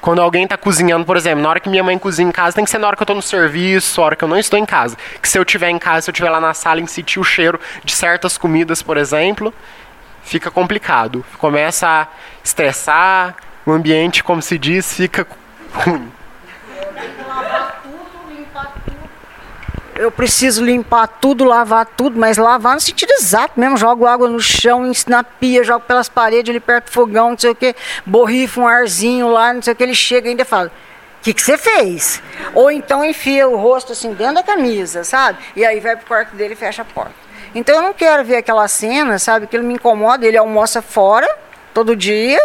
quando 0.00 0.20
alguém 0.20 0.44
está 0.44 0.56
cozinhando, 0.56 1.04
por 1.04 1.16
exemplo, 1.16 1.42
na 1.42 1.48
hora 1.48 1.60
que 1.60 1.68
minha 1.68 1.82
mãe 1.82 1.98
cozinha 1.98 2.28
em 2.28 2.32
casa, 2.32 2.56
tem 2.56 2.64
que 2.64 2.70
ser 2.70 2.78
na 2.78 2.86
hora 2.86 2.96
que 2.96 3.02
eu 3.02 3.04
estou 3.04 3.16
no 3.16 3.22
serviço, 3.22 4.00
na 4.00 4.06
hora 4.06 4.16
que 4.16 4.24
eu 4.24 4.28
não 4.28 4.38
estou 4.38 4.58
em 4.58 4.66
casa. 4.66 4.96
Que 5.20 5.28
se 5.28 5.38
eu 5.38 5.42
estiver 5.42 5.70
em 5.70 5.78
casa, 5.78 6.02
se 6.02 6.10
eu 6.10 6.12
estiver 6.12 6.30
lá 6.30 6.40
na 6.40 6.54
sala 6.54 6.80
e 6.80 6.86
sentir 6.86 7.18
o 7.18 7.24
cheiro 7.24 7.58
de 7.84 7.92
certas 7.92 8.38
comidas, 8.38 8.82
por 8.82 8.96
exemplo, 8.96 9.52
fica 10.22 10.50
complicado. 10.50 11.24
Começa 11.38 11.88
a 11.88 12.08
estressar, 12.44 13.36
o 13.64 13.72
ambiente, 13.72 14.22
como 14.22 14.40
se 14.40 14.56
diz, 14.58 14.94
fica 14.94 15.26
ruim. 15.72 16.10
Eu 19.98 20.10
preciso 20.12 20.62
limpar 20.62 21.06
tudo, 21.06 21.42
lavar 21.42 21.86
tudo, 21.86 22.18
mas 22.18 22.36
lavar 22.36 22.74
no 22.74 22.80
sentido 22.80 23.10
exato 23.12 23.58
mesmo. 23.58 23.78
Jogo 23.78 24.06
água 24.06 24.28
no 24.28 24.38
chão, 24.38 24.92
na 25.06 25.24
pia, 25.24 25.64
jogo 25.64 25.86
pelas 25.86 26.06
paredes 26.06 26.50
ali 26.50 26.60
perto 26.60 26.86
do 26.86 26.90
fogão, 26.90 27.30
não 27.30 27.38
sei 27.38 27.50
o 27.50 27.54
que, 27.54 27.74
borrifa 28.04 28.60
um 28.60 28.68
arzinho 28.68 29.28
lá, 29.28 29.54
não 29.54 29.62
sei 29.62 29.72
o 29.72 29.76
que. 29.76 29.82
Ele 29.82 29.94
chega 29.94 30.28
e 30.28 30.30
ainda 30.30 30.44
fala: 30.44 30.70
O 31.20 31.22
que, 31.22 31.32
que 31.32 31.40
você 31.40 31.56
fez? 31.56 32.22
Ou 32.54 32.70
então 32.70 33.02
enfia 33.02 33.48
o 33.48 33.56
rosto 33.56 33.92
assim 33.92 34.12
dentro 34.12 34.34
da 34.34 34.42
camisa, 34.42 35.02
sabe? 35.02 35.38
E 35.56 35.64
aí 35.64 35.80
vai 35.80 35.96
pro 35.96 36.06
quarto 36.06 36.36
dele 36.36 36.52
e 36.52 36.56
fecha 36.56 36.82
a 36.82 36.84
porta. 36.84 37.14
Então 37.54 37.76
eu 37.76 37.82
não 37.82 37.94
quero 37.94 38.22
ver 38.22 38.36
aquela 38.36 38.68
cena, 38.68 39.18
sabe? 39.18 39.46
Que 39.46 39.56
ele 39.56 39.64
me 39.64 39.74
incomoda, 39.74 40.26
ele 40.26 40.36
almoça 40.36 40.82
fora 40.82 41.26
todo 41.76 41.94
dia. 41.94 42.40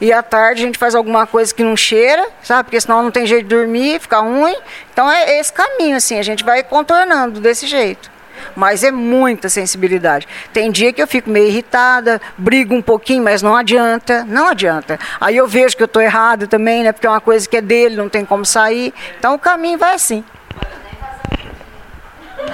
E 0.00 0.12
à 0.12 0.24
tarde 0.24 0.62
a 0.62 0.66
gente 0.66 0.76
faz 0.76 0.96
alguma 0.96 1.24
coisa 1.24 1.54
que 1.54 1.62
não 1.62 1.76
cheira, 1.76 2.26
sabe? 2.42 2.64
Porque 2.64 2.80
senão 2.80 3.00
não 3.00 3.12
tem 3.12 3.24
jeito 3.24 3.44
de 3.44 3.54
dormir, 3.54 4.00
fica 4.00 4.18
ruim. 4.18 4.56
Então 4.92 5.08
é 5.08 5.38
esse 5.38 5.52
caminho, 5.52 5.96
assim, 5.96 6.18
a 6.18 6.22
gente 6.22 6.42
vai 6.42 6.64
contornando 6.64 7.38
desse 7.38 7.68
jeito. 7.68 8.10
Mas 8.56 8.82
é 8.82 8.90
muita 8.90 9.48
sensibilidade. 9.48 10.26
Tem 10.52 10.68
dia 10.72 10.92
que 10.92 11.00
eu 11.00 11.06
fico 11.06 11.30
meio 11.30 11.46
irritada, 11.46 12.20
brigo 12.36 12.74
um 12.74 12.82
pouquinho, 12.82 13.22
mas 13.22 13.40
não 13.40 13.54
adianta, 13.56 14.24
não 14.24 14.48
adianta. 14.48 14.98
Aí 15.20 15.36
eu 15.36 15.46
vejo 15.46 15.76
que 15.76 15.82
eu 15.84 15.86
estou 15.86 16.02
errado 16.02 16.48
também, 16.48 16.82
né? 16.82 16.90
Porque 16.90 17.06
é 17.06 17.10
uma 17.10 17.20
coisa 17.20 17.48
que 17.48 17.58
é 17.58 17.60
dele, 17.60 17.94
não 17.94 18.08
tem 18.08 18.24
como 18.24 18.44
sair. 18.44 18.92
Então 19.16 19.34
o 19.34 19.38
caminho 19.38 19.78
vai 19.78 19.94
assim. 19.94 20.24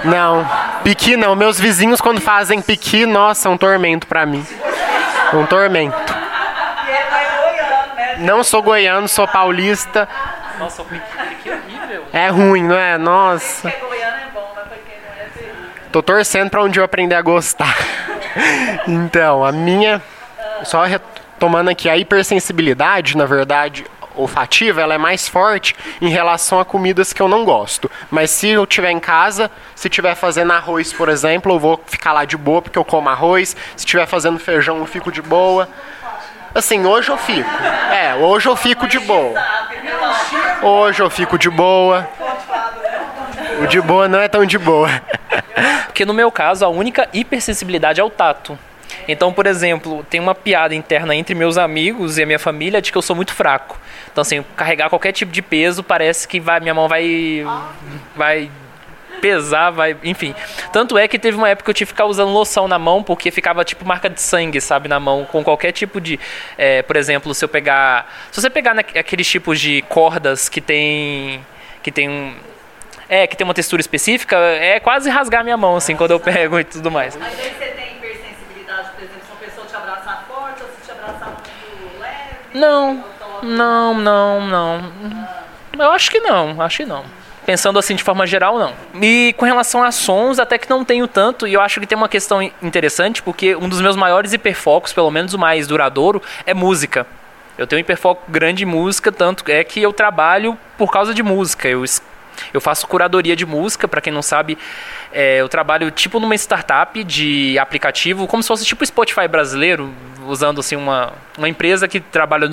Não, 0.03 0.47
piqui 0.83 1.17
não. 1.17 1.35
Meus 1.35 1.59
vizinhos 1.59 1.99
quando 1.99 2.21
fazem 2.21 2.61
piqui, 2.61 3.07
nossa, 3.07 3.49
é 3.49 3.51
um 3.51 3.57
tormento 3.57 4.05
para 4.05 4.27
mim. 4.27 4.45
Um 5.33 5.45
tormento. 5.47 6.18
Não 8.19 8.43
sou 8.43 8.61
goiano, 8.61 9.07
sou 9.07 9.27
paulista. 9.27 10.07
Nossa, 10.57 10.81
o 10.81 10.85
piqui 10.85 11.49
é 11.49 11.53
horrível. 11.53 12.05
É 12.11 12.27
ruim, 12.29 12.63
não 12.63 12.77
é? 12.77 12.97
Nossa. 12.97 13.73
Tô 15.91 16.03
torcendo 16.03 16.49
pra 16.49 16.63
um 16.63 16.69
dia 16.69 16.81
eu 16.81 16.85
aprender 16.85 17.15
a 17.15 17.21
gostar. 17.21 17.75
Então, 18.87 19.43
a 19.43 19.51
minha. 19.51 20.01
Só 20.63 20.83
retomando 20.83 21.69
aqui, 21.69 21.89
a 21.89 21.97
hipersensibilidade, 21.97 23.17
na 23.17 23.25
verdade, 23.25 23.85
olfativa, 24.15 24.81
ela 24.81 24.93
é 24.93 24.97
mais 24.97 25.27
forte 25.27 25.75
em 26.01 26.09
relação 26.09 26.59
a 26.59 26.65
comidas 26.65 27.11
que 27.11 27.21
eu 27.21 27.27
não 27.27 27.43
gosto. 27.43 27.89
Mas 28.11 28.29
se 28.31 28.49
eu 28.49 28.63
estiver 28.63 28.91
em 28.91 28.99
casa, 28.99 29.49
se 29.75 29.87
estiver 29.87 30.15
fazendo 30.15 30.51
arroz, 30.53 30.93
por 30.93 31.09
exemplo, 31.09 31.53
eu 31.53 31.59
vou 31.59 31.81
ficar 31.87 32.13
lá 32.13 32.25
de 32.25 32.37
boa 32.37 32.61
porque 32.61 32.77
eu 32.77 32.85
como 32.85 33.09
arroz. 33.09 33.55
Se 33.75 33.85
estiver 33.85 34.05
fazendo 34.05 34.37
feijão, 34.39 34.77
eu 34.77 34.85
fico 34.85 35.11
de 35.11 35.21
boa. 35.21 35.67
Assim, 36.53 36.85
hoje 36.85 37.09
eu 37.09 37.17
fico. 37.17 37.49
É, 37.91 38.15
hoje 38.15 38.47
eu 38.47 38.55
fico 38.55 38.87
de 38.87 38.99
boa. 38.99 39.33
Hoje 40.61 41.01
eu 41.01 41.09
fico 41.09 41.37
de 41.37 41.49
boa. 41.49 42.07
O 43.61 43.67
de 43.67 43.79
boa 43.81 44.07
não 44.07 44.19
é 44.19 44.27
tão 44.27 44.45
de 44.45 44.57
boa. 44.57 44.89
Porque 45.85 46.05
no 46.05 46.13
meu 46.13 46.31
caso, 46.31 46.65
a 46.65 46.69
única 46.69 47.07
hipersensibilidade 47.13 47.99
é 47.99 48.03
o 48.03 48.09
tato. 48.09 48.57
Então, 49.07 49.33
por 49.33 49.45
exemplo, 49.45 50.05
tem 50.09 50.19
uma 50.19 50.35
piada 50.35 50.73
interna 50.75 51.15
entre 51.15 51.33
meus 51.33 51.57
amigos 51.57 52.17
e 52.17 52.23
a 52.23 52.25
minha 52.25 52.39
família 52.39 52.81
de 52.81 52.91
que 52.91 52.97
eu 52.97 53.01
sou 53.01 53.15
muito 53.15 53.33
fraco. 53.33 53.79
Então, 54.11 54.21
assim, 54.21 54.43
carregar 54.55 54.89
qualquer 54.89 55.11
tipo 55.11 55.31
de 55.31 55.41
peso 55.41 55.83
parece 55.83 56.27
que 56.27 56.39
vai, 56.39 56.59
minha 56.59 56.73
mão 56.73 56.87
vai. 56.87 57.45
vai 58.15 58.51
pesar, 59.19 59.71
vai, 59.71 59.95
enfim. 60.03 60.33
Tanto 60.71 60.97
é 60.97 61.07
que 61.07 61.19
teve 61.19 61.37
uma 61.37 61.49
época 61.49 61.65
que 61.65 61.71
eu 61.71 61.73
tive 61.73 61.89
que 61.89 61.93
ficar 61.93 62.05
usando 62.05 62.31
loção 62.31 62.67
na 62.67 62.79
mão, 62.79 63.03
porque 63.03 63.31
ficava 63.31 63.63
tipo 63.63 63.85
marca 63.85 64.09
de 64.09 64.21
sangue, 64.21 64.59
sabe, 64.61 64.87
na 64.87 64.99
mão, 64.99 65.25
com 65.25 65.43
qualquer 65.43 65.71
tipo 65.71 65.99
de. 65.99 66.19
É, 66.57 66.81
por 66.81 66.95
exemplo, 66.95 67.33
se 67.33 67.43
eu 67.43 67.49
pegar. 67.49 68.11
Se 68.31 68.41
você 68.41 68.49
pegar 68.49 68.77
aqueles 68.79 69.27
tipos 69.27 69.59
de 69.59 69.81
cordas 69.83 70.49
que 70.49 70.61
tem. 70.61 71.45
que 71.83 71.91
tem 71.91 72.09
um. 72.09 72.35
É, 73.07 73.25
que 73.25 73.35
tem 73.35 73.43
uma 73.43 73.55
textura 73.55 73.81
específica, 73.81 74.37
é 74.37 74.79
quase 74.79 75.09
rasgar 75.09 75.43
minha 75.43 75.57
mão, 75.57 75.75
assim, 75.75 75.95
quando 75.95 76.11
eu 76.11 76.19
pego 76.19 76.59
e 76.59 76.63
tudo 76.63 76.91
mais. 76.91 77.15
Mas 77.15 77.39
aí 77.39 77.51
você 77.57 77.65
tem 77.65 77.97
hipersensibilidade, 77.97 78.91
por 78.91 79.03
exemplo, 79.03 79.21
se 79.25 79.31
uma 79.31 79.39
pessoa 79.39 79.65
te 79.65 79.75
abraçar 79.75 80.25
forte 80.27 80.61
ou 80.61 80.69
se 80.69 80.85
te 80.85 80.91
abraçar 80.91 81.29
muito 81.29 81.99
leve? 81.99 82.15
Não, 82.53 83.03
não, 83.41 83.93
não, 83.95 84.41
não. 84.41 84.93
Eu 85.79 85.91
acho 85.91 86.11
que 86.11 86.19
não, 86.19 86.61
acho 86.61 86.77
que 86.77 86.85
não 86.85 87.18
pensando 87.49 87.79
assim 87.79 87.95
de 87.95 88.03
forma 88.03 88.27
geral, 88.27 88.59
não. 88.59 88.75
E 89.01 89.33
com 89.35 89.43
relação 89.43 89.83
a 89.83 89.91
sons, 89.91 90.37
até 90.37 90.55
que 90.55 90.69
não 90.69 90.85
tenho 90.85 91.07
tanto, 91.07 91.47
e 91.47 91.53
eu 91.55 91.61
acho 91.61 91.79
que 91.79 91.87
tem 91.87 91.97
uma 91.97 92.07
questão 92.07 92.43
interessante, 92.61 93.23
porque 93.23 93.55
um 93.55 93.67
dos 93.67 93.81
meus 93.81 93.95
maiores 93.95 94.33
hiperfocos, 94.33 94.93
pelo 94.93 95.09
menos 95.09 95.33
o 95.33 95.39
mais 95.39 95.65
duradouro, 95.65 96.21
é 96.45 96.53
música. 96.53 97.07
Eu 97.57 97.65
tenho 97.65 97.79
um 97.79 97.81
hiperfoco 97.81 98.31
grande 98.31 98.61
em 98.61 98.67
música, 98.67 99.11
tanto 99.11 99.43
é 99.47 99.63
que 99.63 99.81
eu 99.81 99.91
trabalho 99.91 100.55
por 100.77 100.91
causa 100.91 101.11
de 101.11 101.23
música. 101.23 101.67
Eu 101.67 101.83
eu 102.53 102.61
faço 102.61 102.87
curadoria 102.87 103.35
de 103.35 103.47
música, 103.47 103.87
para 103.87 103.99
quem 103.99 104.13
não 104.13 104.21
sabe, 104.21 104.55
é, 105.11 105.37
eu 105.41 105.49
trabalho 105.49 105.89
tipo 105.91 106.19
numa 106.19 106.35
startup 106.35 107.03
de 107.03 107.57
aplicativo, 107.57 108.27
como 108.27 108.43
se 108.43 108.47
fosse 108.47 108.65
tipo 108.65 108.85
Spotify 108.85 109.27
brasileiro, 109.27 109.91
usando 110.27 110.59
assim 110.59 110.75
uma, 110.75 111.13
uma 111.37 111.49
empresa 111.49 111.87
que 111.87 111.99
trabalha 111.99 112.49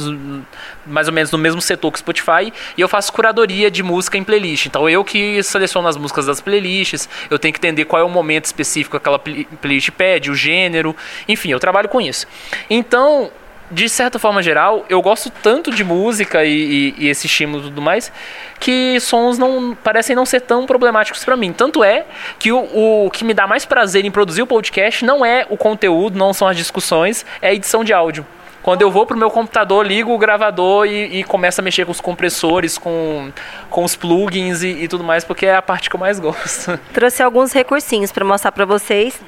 mais 0.86 1.08
ou 1.08 1.12
menos 1.12 1.30
no 1.30 1.38
mesmo 1.38 1.60
setor 1.60 1.92
que 1.92 1.98
Spotify, 1.98 2.52
e 2.76 2.80
eu 2.80 2.88
faço 2.88 3.12
curadoria 3.12 3.70
de 3.70 3.82
música 3.82 4.16
em 4.16 4.24
playlist. 4.24 4.66
Então 4.66 4.88
eu 4.88 5.04
que 5.04 5.42
seleciono 5.42 5.86
as 5.86 5.96
músicas 5.96 6.26
das 6.26 6.40
playlists, 6.40 7.08
eu 7.30 7.38
tenho 7.38 7.52
que 7.52 7.58
entender 7.58 7.84
qual 7.84 8.00
é 8.00 8.04
o 8.04 8.08
momento 8.08 8.46
específico 8.46 8.92
que 8.92 8.96
aquela 8.96 9.18
playlist 9.18 9.90
pede, 9.90 10.30
o 10.30 10.34
gênero, 10.34 10.96
enfim, 11.28 11.50
eu 11.50 11.60
trabalho 11.60 11.88
com 11.88 12.00
isso. 12.00 12.26
Então, 12.70 13.30
de 13.70 13.88
certa 13.88 14.18
forma 14.18 14.42
geral, 14.42 14.84
eu 14.88 15.00
gosto 15.02 15.30
tanto 15.30 15.70
de 15.70 15.82
música 15.82 16.44
e, 16.44 16.94
e, 16.98 17.04
e 17.04 17.08
esse 17.08 17.26
estímulo 17.26 17.64
e 17.64 17.64
tudo 17.64 17.82
mais, 17.82 18.12
que 18.60 18.98
sons 19.00 19.38
não 19.38 19.74
parecem 19.74 20.14
não 20.14 20.24
ser 20.24 20.40
tão 20.40 20.66
problemáticos 20.66 21.24
para 21.24 21.36
mim. 21.36 21.52
Tanto 21.52 21.82
é 21.82 22.04
que 22.38 22.52
o, 22.52 23.06
o 23.06 23.10
que 23.10 23.24
me 23.24 23.34
dá 23.34 23.46
mais 23.46 23.64
prazer 23.64 24.04
em 24.04 24.10
produzir 24.10 24.42
o 24.42 24.46
podcast 24.46 25.04
não 25.04 25.24
é 25.24 25.46
o 25.50 25.56
conteúdo, 25.56 26.18
não 26.18 26.32
são 26.32 26.46
as 26.46 26.56
discussões, 26.56 27.26
é 27.42 27.48
a 27.48 27.54
edição 27.54 27.82
de 27.82 27.92
áudio. 27.92 28.26
Quando 28.66 28.82
eu 28.82 28.90
vou 28.90 29.06
pro 29.06 29.16
meu 29.16 29.30
computador, 29.30 29.86
ligo 29.86 30.12
o 30.12 30.18
gravador 30.18 30.86
e, 30.86 31.20
e 31.20 31.22
começo 31.22 31.60
a 31.60 31.62
mexer 31.62 31.84
com 31.84 31.92
os 31.92 32.00
compressores, 32.00 32.76
com, 32.76 33.30
com 33.70 33.84
os 33.84 33.94
plugins 33.94 34.60
e, 34.64 34.70
e, 34.82 34.88
tudo 34.88 35.04
mais, 35.04 35.22
porque 35.22 35.46
é 35.46 35.54
a 35.54 35.62
parte 35.62 35.88
que 35.88 35.94
eu 35.94 36.00
mais 36.00 36.18
gosto. 36.18 36.76
Trouxe 36.92 37.22
alguns 37.22 37.52
recursinhos 37.52 38.10
para 38.10 38.24
mostrar 38.24 38.50
para 38.50 38.64
vocês. 38.64 39.20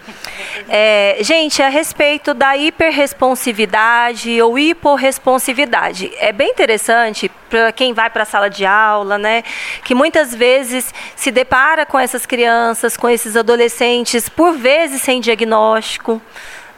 É, 0.68 1.18
gente, 1.20 1.62
a 1.62 1.68
respeito 1.68 2.34
da 2.34 2.56
hiperresponsividade 2.56 4.42
ou 4.42 4.58
hiporresponsividade. 4.58 6.10
É 6.18 6.32
bem 6.32 6.50
interessante 6.50 7.30
para 7.48 7.70
quem 7.70 7.92
vai 7.92 8.10
para 8.10 8.24
a 8.24 8.26
sala 8.26 8.50
de 8.50 8.66
aula, 8.66 9.18
né? 9.18 9.44
Que 9.84 9.94
muitas 9.94 10.34
vezes 10.34 10.92
se 11.14 11.30
depara 11.30 11.86
com 11.86 11.96
essas 11.96 12.26
crianças, 12.26 12.96
com 12.96 13.08
esses 13.08 13.36
adolescentes, 13.36 14.28
por 14.28 14.54
vezes 14.54 15.00
sem 15.00 15.20
diagnóstico 15.20 16.20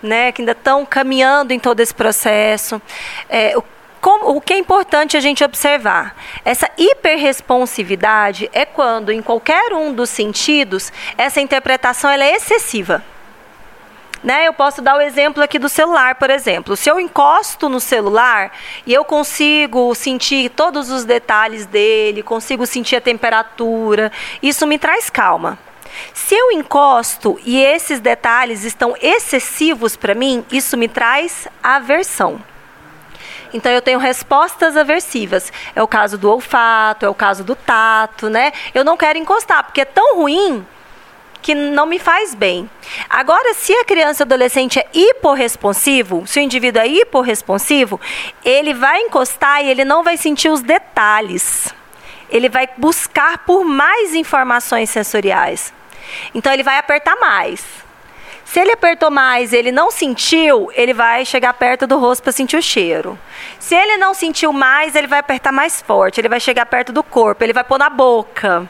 né, 0.02 0.32
que 0.32 0.42
ainda 0.42 0.52
estão 0.52 0.84
caminhando 0.84 1.52
em 1.52 1.58
todo 1.58 1.80
esse 1.80 1.94
processo. 1.94 2.80
É, 3.28 3.56
o, 3.56 3.62
como, 4.00 4.36
o 4.36 4.40
que 4.40 4.54
é 4.54 4.58
importante 4.58 5.16
a 5.16 5.20
gente 5.20 5.44
observar? 5.44 6.16
Essa 6.44 6.70
hiperresponsividade 6.78 8.48
é 8.52 8.64
quando, 8.64 9.12
em 9.12 9.20
qualquer 9.20 9.74
um 9.74 9.92
dos 9.92 10.08
sentidos, 10.08 10.90
essa 11.18 11.40
interpretação 11.40 12.10
ela 12.10 12.24
é 12.24 12.34
excessiva. 12.34 13.04
Né? 14.22 14.46
Eu 14.46 14.52
posso 14.52 14.82
dar 14.82 14.96
o 14.96 15.00
exemplo 15.00 15.42
aqui 15.42 15.58
do 15.58 15.68
celular, 15.68 16.14
por 16.14 16.30
exemplo. 16.30 16.76
Se 16.76 16.90
eu 16.90 17.00
encosto 17.00 17.68
no 17.68 17.80
celular 17.80 18.52
e 18.86 18.92
eu 18.92 19.04
consigo 19.04 19.94
sentir 19.94 20.50
todos 20.50 20.90
os 20.90 21.04
detalhes 21.04 21.66
dele, 21.66 22.22
consigo 22.22 22.66
sentir 22.66 22.96
a 22.96 23.00
temperatura, 23.00 24.12
isso 24.42 24.66
me 24.66 24.78
traz 24.78 25.08
calma. 25.08 25.58
Se 26.14 26.34
eu 26.34 26.52
encosto 26.52 27.38
e 27.44 27.60
esses 27.60 28.00
detalhes 28.00 28.64
estão 28.64 28.94
excessivos 29.00 29.96
para 29.96 30.14
mim, 30.14 30.44
isso 30.50 30.76
me 30.76 30.88
traz 30.88 31.48
aversão. 31.62 32.40
Então 33.52 33.70
eu 33.72 33.82
tenho 33.82 33.98
respostas 33.98 34.76
aversivas. 34.76 35.52
É 35.74 35.82
o 35.82 35.88
caso 35.88 36.16
do 36.16 36.30
olfato, 36.30 37.04
é 37.04 37.08
o 37.08 37.14
caso 37.14 37.42
do 37.42 37.54
tato, 37.54 38.28
né? 38.28 38.52
Eu 38.74 38.84
não 38.84 38.96
quero 38.96 39.18
encostar 39.18 39.64
porque 39.64 39.80
é 39.80 39.84
tão 39.84 40.16
ruim 40.16 40.64
que 41.42 41.54
não 41.54 41.86
me 41.86 41.98
faz 41.98 42.34
bem. 42.34 42.68
Agora, 43.08 43.54
se 43.54 43.72
a 43.72 43.84
criança 43.84 44.22
ou 44.22 44.26
adolescente 44.26 44.78
é 44.78 44.86
hiporresponsivo, 44.92 46.26
se 46.26 46.38
o 46.38 46.42
indivíduo 46.42 46.82
é 46.82 46.86
hiporresponsivo, 46.86 48.00
ele 48.44 48.74
vai 48.74 49.00
encostar 49.00 49.64
e 49.64 49.68
ele 49.68 49.84
não 49.84 50.02
vai 50.02 50.16
sentir 50.16 50.50
os 50.50 50.60
detalhes. 50.60 51.74
Ele 52.28 52.48
vai 52.48 52.68
buscar 52.76 53.38
por 53.38 53.64
mais 53.64 54.14
informações 54.14 54.90
sensoriais. 54.90 55.72
Então 56.34 56.52
ele 56.52 56.62
vai 56.62 56.78
apertar 56.78 57.16
mais. 57.16 57.64
Se 58.44 58.58
ele 58.58 58.72
apertou 58.72 59.12
mais, 59.12 59.52
ele 59.52 59.70
não 59.70 59.92
sentiu, 59.92 60.72
ele 60.74 60.92
vai 60.92 61.24
chegar 61.24 61.54
perto 61.54 61.86
do 61.86 61.96
rosto 61.98 62.22
para 62.24 62.32
sentir 62.32 62.56
o 62.56 62.62
cheiro. 62.62 63.16
Se 63.60 63.76
ele 63.76 63.96
não 63.96 64.12
sentiu 64.12 64.52
mais, 64.52 64.96
ele 64.96 65.06
vai 65.06 65.20
apertar 65.20 65.52
mais 65.52 65.80
forte, 65.80 66.20
ele 66.20 66.28
vai 66.28 66.40
chegar 66.40 66.66
perto 66.66 66.92
do 66.92 67.00
corpo, 67.00 67.44
ele 67.44 67.52
vai 67.52 67.62
pôr 67.62 67.78
na 67.78 67.88
boca, 67.88 68.68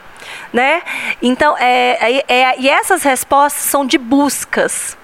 né? 0.53 0.83
Então, 1.23 1.57
é, 1.57 1.97
é, 1.99 2.25
é 2.29 2.61
e 2.61 2.69
essas 2.69 3.03
respostas 3.03 3.63
são 3.63 3.87
de 3.87 3.97
buscas. 3.97 4.99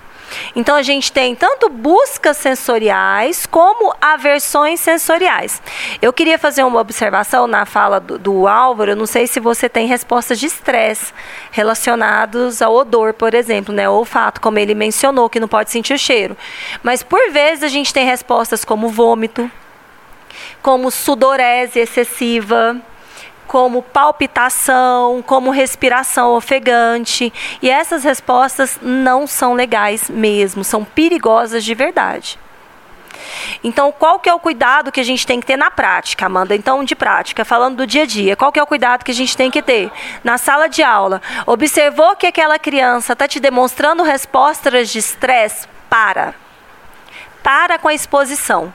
Então 0.55 0.75
a 0.77 0.83
gente 0.83 1.13
tem 1.13 1.35
tanto 1.35 1.69
buscas 1.69 2.37
sensoriais 2.37 3.47
como 3.47 3.95
aversões 4.01 4.81
sensoriais. 4.81 5.63
Eu 6.01 6.13
queria 6.13 6.39
fazer 6.39 6.63
uma 6.65 6.81
observação 6.81 7.47
na 7.47 7.65
fala 7.65 8.01
do, 8.01 8.19
do 8.19 8.49
Álvaro, 8.49 8.93
eu 8.93 8.97
não 8.97 9.07
sei 9.07 9.27
se 9.27 9.41
você 9.41 9.69
tem 9.69 9.87
respostas 9.87 10.39
de 10.39 10.47
estresse 10.47 11.13
relacionados 11.51 12.61
ao 12.63 12.75
odor, 12.75 13.15
por 13.15 13.35
exemplo, 13.35 13.75
né, 13.75 13.89
o 13.89 13.93
olfato, 13.93 14.41
como 14.41 14.59
ele 14.59 14.75
mencionou, 14.75 15.31
que 15.31 15.41
não 15.41 15.49
pode 15.49 15.71
sentir 15.71 15.95
o 15.95 15.99
cheiro. 15.99 16.37
Mas 16.83 17.03
por 17.03 17.31
vezes 17.31 17.63
a 17.63 17.69
gente 17.69 17.93
tem 17.93 18.07
respostas 18.07 18.65
como 18.65 18.89
vômito, 18.89 19.51
como 20.63 20.91
sudorese 20.91 21.79
excessiva, 21.79 22.81
como 23.47 23.83
palpitação, 23.83 25.23
como 25.23 25.51
respiração 25.51 26.35
ofegante. 26.35 27.33
E 27.63 27.71
essas 27.71 28.05
respostas 28.05 28.79
não 28.83 29.27
são 29.27 29.55
legais 29.55 30.11
mesmo, 30.11 30.65
são 30.65 30.85
perigosas 30.85 31.65
de 31.65 31.75
verdade. 31.75 32.39
Então, 33.63 33.91
qual 33.93 34.19
que 34.19 34.29
é 34.29 34.35
o 34.35 34.39
cuidado 34.39 34.93
que 34.93 35.01
a 35.01 35.05
gente 35.05 35.27
tem 35.27 35.41
que 35.41 35.47
ter 35.47 35.57
na 35.57 35.71
prática, 35.71 36.27
Amanda? 36.27 36.55
Então, 36.55 36.85
de 36.85 36.95
prática, 36.95 37.45
falando 37.45 37.77
do 37.77 37.87
dia 37.87 38.03
a 38.03 38.07
dia, 38.07 38.37
qual 38.37 38.53
que 38.53 38.59
é 38.59 38.63
o 38.63 38.67
cuidado 38.67 39.05
que 39.05 39.11
a 39.11 39.15
gente 39.15 39.37
tem 39.37 39.51
que 39.51 39.63
ter? 39.63 39.91
Na 40.23 40.39
sala 40.39 40.69
de 40.69 40.83
aula, 40.83 41.21
observou 41.47 42.15
que 42.17 42.27
aquela 42.27 42.59
criança 42.59 43.13
está 43.13 43.27
te 43.27 43.41
demonstrando 43.41 44.03
respostas 44.03 44.91
de 44.91 44.99
estresse? 44.99 45.67
Para. 45.89 46.35
Para 47.43 47.79
com 47.79 47.89
a 47.89 47.95
exposição 47.95 48.73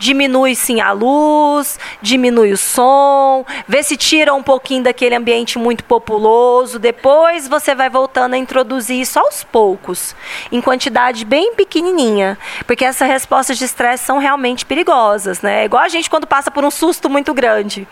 diminui 0.00 0.54
sim 0.56 0.80
a 0.80 0.90
luz, 0.92 1.78
diminui 2.00 2.52
o 2.52 2.56
som, 2.56 3.44
vê 3.68 3.82
se 3.82 3.96
tira 3.98 4.32
um 4.32 4.42
pouquinho 4.42 4.82
daquele 4.82 5.14
ambiente 5.14 5.58
muito 5.58 5.84
populoso. 5.84 6.78
Depois 6.78 7.46
você 7.46 7.74
vai 7.74 7.90
voltando 7.90 8.32
a 8.32 8.38
introduzir 8.38 8.98
isso 8.98 9.18
aos 9.20 9.44
poucos, 9.44 10.16
em 10.50 10.60
quantidade 10.60 11.24
bem 11.24 11.54
pequenininha, 11.54 12.38
porque 12.66 12.84
essas 12.84 13.06
respostas 13.06 13.58
de 13.58 13.66
estresse 13.66 14.04
são 14.04 14.18
realmente 14.18 14.64
perigosas, 14.64 15.42
né? 15.42 15.62
É 15.62 15.64
igual 15.66 15.82
a 15.82 15.88
gente 15.88 16.08
quando 16.08 16.26
passa 16.26 16.50
por 16.50 16.64
um 16.64 16.70
susto 16.70 17.10
muito 17.10 17.34
grande. 17.34 17.86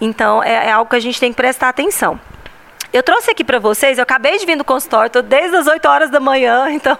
Então 0.00 0.40
é, 0.42 0.68
é 0.68 0.70
algo 0.70 0.88
que 0.88 0.96
a 0.96 1.00
gente 1.00 1.18
tem 1.18 1.32
que 1.32 1.36
prestar 1.36 1.68
atenção. 1.68 2.20
Eu 2.90 3.02
trouxe 3.02 3.30
aqui 3.30 3.44
para 3.44 3.58
vocês, 3.58 3.98
eu 3.98 4.02
acabei 4.02 4.38
de 4.38 4.46
vir 4.46 4.56
do 4.56 4.64
consultório, 4.64 5.08
estou 5.08 5.22
desde 5.22 5.54
as 5.56 5.66
8 5.66 5.86
horas 5.86 6.10
da 6.10 6.18
manhã, 6.18 6.70
então 6.72 6.96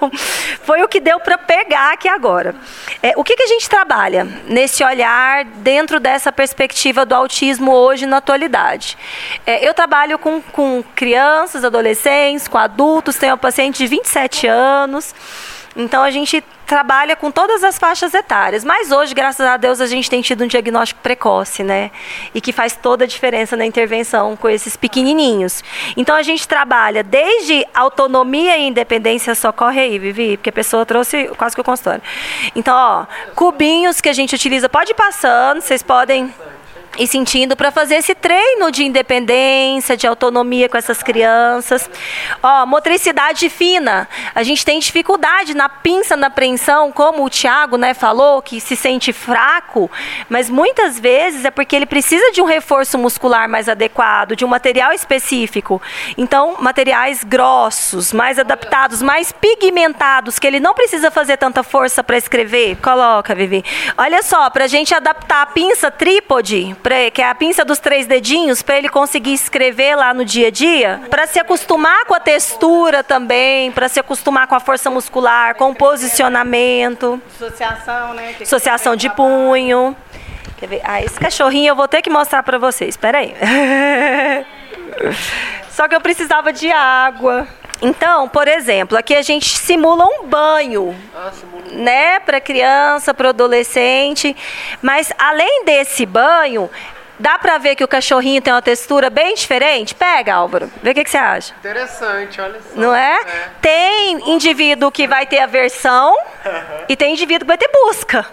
foi 0.62 0.82
o 0.82 0.88
que 0.88 1.00
deu 1.00 1.18
para 1.18 1.38
pegar 1.38 1.92
aqui 1.92 2.08
agora. 2.08 2.54
É, 3.02 3.14
o 3.16 3.24
que, 3.24 3.34
que 3.34 3.42
a 3.42 3.46
gente 3.46 3.68
trabalha 3.68 4.26
nesse 4.46 4.84
olhar 4.84 5.44
dentro 5.44 5.98
dessa 5.98 6.30
perspectiva 6.30 7.06
do 7.06 7.14
autismo 7.14 7.72
hoje 7.72 8.04
na 8.04 8.18
atualidade? 8.18 8.98
É, 9.46 9.66
eu 9.66 9.72
trabalho 9.72 10.18
com, 10.18 10.42
com 10.42 10.84
crianças, 10.94 11.64
adolescentes, 11.64 12.46
com 12.46 12.58
adultos, 12.58 13.16
tenho 13.16 13.32
uma 13.32 13.38
paciente 13.38 13.78
de 13.78 13.86
27 13.86 14.46
anos. 14.46 15.14
Então 15.78 16.02
a 16.02 16.10
gente 16.10 16.42
trabalha 16.66 17.14
com 17.14 17.30
todas 17.30 17.62
as 17.62 17.78
faixas 17.78 18.12
etárias, 18.12 18.64
mas 18.64 18.90
hoje, 18.90 19.14
graças 19.14 19.46
a 19.46 19.56
Deus, 19.56 19.80
a 19.80 19.86
gente 19.86 20.10
tem 20.10 20.20
tido 20.20 20.42
um 20.42 20.46
diagnóstico 20.48 21.00
precoce, 21.00 21.62
né? 21.62 21.92
E 22.34 22.40
que 22.40 22.52
faz 22.52 22.74
toda 22.74 23.04
a 23.04 23.06
diferença 23.06 23.56
na 23.56 23.64
intervenção 23.64 24.36
com 24.36 24.48
esses 24.48 24.76
pequenininhos. 24.76 25.62
Então 25.96 26.16
a 26.16 26.22
gente 26.22 26.48
trabalha 26.48 27.04
desde 27.04 27.64
autonomia 27.72 28.58
e 28.58 28.66
independência, 28.66 29.36
socorre 29.36 29.80
aí, 29.80 29.98
Vivi, 30.00 30.36
porque 30.36 30.50
a 30.50 30.52
pessoa 30.52 30.84
trouxe 30.84 31.28
quase 31.38 31.54
que 31.54 31.60
o 31.60 31.64
consultório. 31.64 32.02
Então, 32.56 32.74
ó, 32.76 33.06
cubinhos 33.36 34.00
que 34.00 34.08
a 34.08 34.12
gente 34.12 34.34
utiliza, 34.34 34.68
pode 34.68 34.90
ir 34.90 34.96
passando, 34.96 35.60
vocês 35.60 35.80
podem 35.80 36.34
e 36.96 37.06
sentindo 37.06 37.56
para 37.56 37.70
fazer 37.70 37.96
esse 37.96 38.14
treino 38.14 38.70
de 38.70 38.84
independência, 38.84 39.96
de 39.96 40.06
autonomia 40.06 40.68
com 40.68 40.76
essas 40.76 41.02
crianças. 41.02 41.88
Ó, 42.42 42.66
motricidade 42.66 43.48
fina. 43.50 44.08
A 44.34 44.42
gente 44.42 44.64
tem 44.64 44.78
dificuldade 44.78 45.54
na 45.54 45.68
pinça, 45.68 46.16
na 46.16 46.28
apreensão, 46.28 46.90
como 46.92 47.24
o 47.24 47.30
Tiago 47.30 47.76
né, 47.76 47.94
falou, 47.94 48.40
que 48.40 48.60
se 48.60 48.76
sente 48.76 49.12
fraco, 49.12 49.90
mas 50.28 50.48
muitas 50.48 50.98
vezes 50.98 51.44
é 51.44 51.50
porque 51.50 51.74
ele 51.76 51.86
precisa 51.86 52.30
de 52.32 52.40
um 52.40 52.44
reforço 52.44 52.98
muscular 52.98 53.48
mais 53.48 53.68
adequado, 53.68 54.34
de 54.34 54.44
um 54.44 54.48
material 54.48 54.92
específico. 54.92 55.80
Então, 56.16 56.56
materiais 56.60 57.24
grossos, 57.24 58.12
mais 58.12 58.38
adaptados, 58.38 59.02
mais 59.02 59.32
pigmentados, 59.32 60.38
que 60.38 60.46
ele 60.46 60.60
não 60.60 60.74
precisa 60.74 61.10
fazer 61.10 61.36
tanta 61.36 61.62
força 61.62 62.02
para 62.02 62.16
escrever. 62.16 62.76
Coloca, 62.76 63.34
Vivi. 63.34 63.64
Olha 63.96 64.22
só, 64.22 64.50
para 64.50 64.64
a 64.64 64.68
gente 64.68 64.94
adaptar 64.94 65.42
a 65.42 65.46
pinça 65.46 65.90
trípode, 65.90 66.76
que 67.12 67.22
é 67.22 67.28
a 67.28 67.34
pinça 67.34 67.64
dos 67.64 67.78
três 67.78 68.06
dedinhos, 68.06 68.62
para 68.62 68.78
ele 68.78 68.88
conseguir 68.88 69.34
escrever 69.34 69.96
lá 69.96 70.14
no 70.14 70.24
dia 70.24 70.48
a 70.48 70.50
dia, 70.50 71.00
para 71.10 71.26
se 71.26 71.38
acostumar 71.38 72.04
com 72.06 72.14
a 72.14 72.20
textura 72.20 73.02
também, 73.02 73.70
para 73.72 73.88
se 73.88 74.00
acostumar 74.00 74.46
com 74.46 74.54
a 74.54 74.60
força 74.60 74.90
muscular, 74.90 75.54
com 75.54 75.70
o 75.70 75.74
posicionamento. 75.74 77.20
Associação, 77.34 78.14
né? 78.14 78.34
Associação 78.40 78.96
de 78.96 79.10
punho. 79.10 79.96
Quer 80.56 80.66
ver? 80.66 80.80
Ah, 80.84 81.02
esse 81.02 81.18
cachorrinho 81.18 81.68
eu 81.68 81.76
vou 81.76 81.86
ter 81.86 82.02
que 82.02 82.10
mostrar 82.10 82.42
para 82.42 82.58
vocês. 82.58 82.90
Espera 82.90 83.18
aí. 83.18 83.34
Só 85.70 85.86
que 85.86 85.94
eu 85.94 86.00
precisava 86.00 86.52
de 86.52 86.70
água. 86.72 87.46
Então, 87.80 88.28
por 88.28 88.48
exemplo, 88.48 88.98
aqui 88.98 89.14
a 89.14 89.22
gente 89.22 89.56
simula 89.56 90.04
um 90.04 90.26
banho, 90.26 90.96
ah, 91.14 91.30
né, 91.72 92.18
para 92.20 92.40
criança, 92.40 93.14
para 93.14 93.28
adolescente. 93.28 94.36
Mas 94.82 95.12
além 95.16 95.64
desse 95.64 96.04
banho, 96.04 96.68
dá 97.18 97.38
para 97.38 97.56
ver 97.58 97.76
que 97.76 97.84
o 97.84 97.88
cachorrinho 97.88 98.42
tem 98.42 98.52
uma 98.52 98.62
textura 98.62 99.08
bem 99.10 99.34
diferente? 99.34 99.94
Pega, 99.94 100.34
Álvaro. 100.34 100.70
Vê 100.82 100.90
o 100.90 100.94
que, 100.94 101.04
que 101.04 101.10
você 101.10 101.18
acha. 101.18 101.54
Interessante, 101.60 102.40
olha 102.40 102.60
só. 102.60 102.80
Não 102.80 102.94
é? 102.94 103.20
é. 103.20 103.50
Tem 103.60 104.30
indivíduo 104.32 104.90
que 104.90 105.06
vai 105.06 105.24
ter 105.24 105.38
aversão 105.38 106.16
e 106.88 106.96
tem 106.96 107.12
indivíduo 107.12 107.40
que 107.40 107.46
vai 107.46 107.58
ter 107.58 107.70
busca 107.72 108.26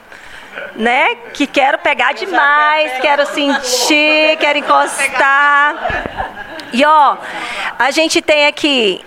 né? 0.75 1.15
Que 1.33 1.45
quero 1.47 1.77
pegar 1.79 2.13
demais, 2.13 2.99
quero 3.01 3.25
sentir, 3.25 4.37
quero 4.39 4.59
encostar. 4.59 5.75
E 6.71 6.83
ó, 6.85 7.17
a 7.77 7.91
gente 7.91 8.21
tem 8.21 8.47
aqui 8.47 9.03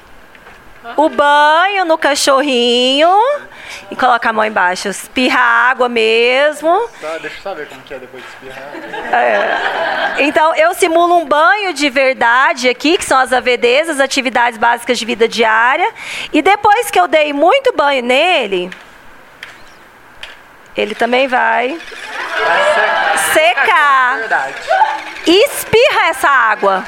o 0.96 1.08
banho 1.08 1.84
no 1.84 1.98
cachorrinho 1.98 3.08
e 3.90 3.96
coloca 3.96 4.28
a 4.28 4.32
mão 4.32 4.44
embaixo. 4.44 4.88
Espirrar 4.88 5.70
água 5.70 5.88
mesmo. 5.88 6.88
Tá, 7.00 7.18
deixa 7.18 7.38
eu 7.38 7.42
saber 7.42 7.68
como 7.68 7.82
que 7.82 7.94
é 7.94 7.98
depois 7.98 8.22
de 8.22 8.28
espirrar. 8.28 9.14
É. 9.14 10.22
Então, 10.22 10.54
eu 10.54 10.74
simulo 10.74 11.16
um 11.16 11.24
banho 11.24 11.72
de 11.72 11.88
verdade 11.88 12.68
aqui, 12.68 12.98
que 12.98 13.04
são 13.04 13.18
as 13.18 13.32
AVDs, 13.32 13.88
as 13.88 14.00
atividades 14.00 14.58
básicas 14.58 14.98
de 14.98 15.04
vida 15.04 15.28
diária. 15.28 15.88
E 16.32 16.42
depois 16.42 16.90
que 16.90 16.98
eu 16.98 17.06
dei 17.06 17.32
muito 17.32 17.72
banho 17.74 18.02
nele, 18.02 18.70
ele 20.80 20.94
também 20.94 21.26
vai 21.26 21.76
secar. 23.32 24.18
E 25.26 25.44
espirra 25.46 26.08
essa 26.08 26.28
água. 26.28 26.84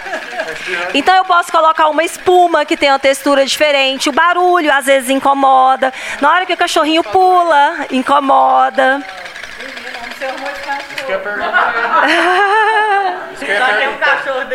Então 0.95 1.17
eu 1.17 1.25
posso 1.25 1.51
colocar 1.51 1.89
uma 1.89 2.05
espuma 2.05 2.65
que 2.65 2.77
tem 2.77 2.91
uma 2.91 2.99
textura 2.99 3.45
diferente. 3.45 4.09
O 4.09 4.13
barulho 4.13 4.73
às 4.73 4.87
vezes 4.87 5.11
incomoda. 5.11 5.93
Na 6.21 6.31
hora 6.31 6.47
que 6.47 6.55
o 6.55 6.57
cachorrinho 6.57 7.03
pula, 7.03 7.87
incomoda. 7.91 9.05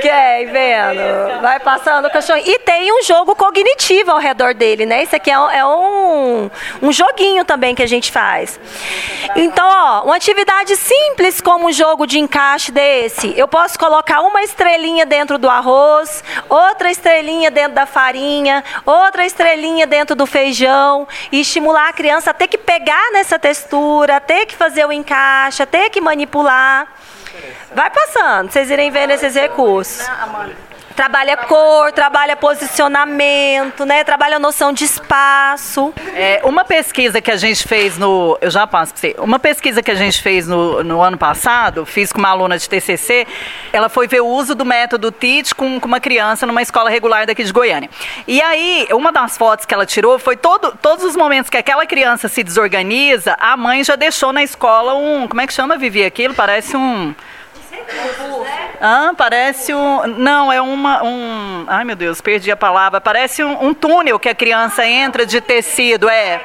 Quem 0.01 0.45
vendo? 0.47 1.41
Vai 1.41 1.59
passando 1.59 2.07
o 2.07 2.11
cachorro. 2.11 2.41
E 2.45 2.59
tem 2.59 2.91
um 2.91 3.03
jogo 3.03 3.35
cognitivo 3.35 4.11
ao 4.11 4.19
redor 4.19 4.53
dele, 4.53 4.85
né? 4.85 5.03
Isso 5.03 5.15
aqui 5.15 5.31
é 5.31 5.39
um, 5.39 5.49
é 5.49 5.65
um, 5.65 6.51
um 6.81 6.91
joguinho 6.91 7.43
também 7.45 7.73
que 7.73 7.83
a 7.83 7.87
gente 7.87 8.11
faz. 8.11 8.59
Então, 9.35 9.67
ó, 9.67 10.03
uma 10.03 10.15
atividade 10.15 10.75
simples 10.75 11.41
como 11.41 11.67
um 11.67 11.71
jogo 11.71 12.05
de 12.05 12.19
encaixe 12.19 12.71
desse. 12.71 13.33
Eu 13.37 13.47
posso 13.47 13.77
colocar 13.77 14.21
uma 14.21 14.43
estrelinha 14.43 15.05
dentro 15.05 15.37
do 15.37 15.49
arroz, 15.49 16.23
outra 16.49 16.91
estrelinha 16.91 17.49
dentro 17.49 17.73
da 17.73 17.85
farinha, 17.85 18.63
outra 18.85 19.25
estrelinha 19.25 19.87
dentro 19.87 20.15
do 20.15 20.25
feijão 20.25 21.07
e 21.31 21.41
estimular 21.41 21.89
a 21.89 21.93
criança 21.93 22.31
a 22.31 22.33
ter 22.33 22.47
que 22.47 22.57
pegar 22.57 23.11
nessa 23.11 23.39
textura, 23.39 24.17
a 24.17 24.19
ter 24.19 24.45
que 24.45 24.55
fazer 24.55 24.85
o 24.85 24.91
encaixe, 24.91 25.63
a 25.63 25.65
ter 25.65 25.89
que 25.89 26.01
manipular. 26.01 26.87
Vai 27.73 27.89
passando, 27.89 28.51
vocês 28.51 28.69
irem 28.69 28.91
vendo 28.91 29.11
esses 29.11 29.35
recursos. 29.35 30.07
Trabalha 30.95 31.35
cor, 31.35 31.91
trabalha 31.91 32.37
posicionamento, 32.37 33.85
né? 33.85 34.01
Trabalha 34.05 34.39
noção 34.39 34.71
de 34.71 34.85
espaço. 34.85 35.93
É, 36.15 36.39
uma 36.45 36.63
pesquisa 36.63 37.19
que 37.19 37.29
a 37.29 37.35
gente 37.35 37.67
fez 37.67 37.97
no. 37.97 38.37
Eu 38.39 38.49
já 38.49 38.65
passo 38.65 38.93
para 38.93 39.01
você. 39.01 39.15
Uma 39.19 39.37
pesquisa 39.37 39.83
que 39.83 39.91
a 39.91 39.95
gente 39.95 40.21
fez 40.21 40.47
no, 40.47 40.81
no 40.85 41.01
ano 41.01 41.17
passado, 41.17 41.85
fiz 41.85 42.13
com 42.13 42.19
uma 42.19 42.29
aluna 42.29 42.57
de 42.57 42.69
TCC, 42.69 43.27
ela 43.73 43.89
foi 43.89 44.07
ver 44.07 44.21
o 44.21 44.27
uso 44.27 44.55
do 44.55 44.63
método 44.63 45.11
TIT 45.11 45.53
com, 45.53 45.81
com 45.81 45.87
uma 45.87 45.99
criança 45.99 46.45
numa 46.45 46.61
escola 46.61 46.89
regular 46.89 47.27
daqui 47.27 47.43
de 47.43 47.51
Goiânia. 47.51 47.89
E 48.25 48.41
aí, 48.41 48.87
uma 48.93 49.11
das 49.11 49.37
fotos 49.37 49.65
que 49.65 49.73
ela 49.73 49.85
tirou 49.85 50.17
foi 50.17 50.37
todo, 50.37 50.77
todos 50.81 51.03
os 51.03 51.17
momentos 51.17 51.49
que 51.49 51.57
aquela 51.57 51.85
criança 51.85 52.29
se 52.29 52.41
desorganiza, 52.41 53.35
a 53.37 53.57
mãe 53.57 53.83
já 53.83 53.97
deixou 53.97 54.31
na 54.31 54.43
escola 54.43 54.95
um. 54.95 55.27
Como 55.27 55.41
é 55.41 55.45
que 55.47 55.53
chama, 55.53 55.77
Vivi, 55.77 56.05
aquilo? 56.05 56.33
Parece 56.33 56.77
um. 56.77 57.13
Ah, 58.81 59.13
parece 59.17 59.73
um. 59.73 60.07
Não, 60.07 60.51
é 60.51 60.61
uma. 60.61 61.03
Um, 61.03 61.65
ai, 61.67 61.83
meu 61.83 61.95
Deus, 61.95 62.21
perdi 62.21 62.51
a 62.51 62.57
palavra. 62.57 62.99
Parece 62.99 63.43
um, 63.43 63.65
um 63.65 63.73
túnel 63.73 64.19
que 64.19 64.29
a 64.29 64.35
criança 64.35 64.85
entra 64.85 65.25
de 65.25 65.41
tecido. 65.41 66.09
É. 66.09 66.41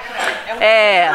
É. 0.60 1.10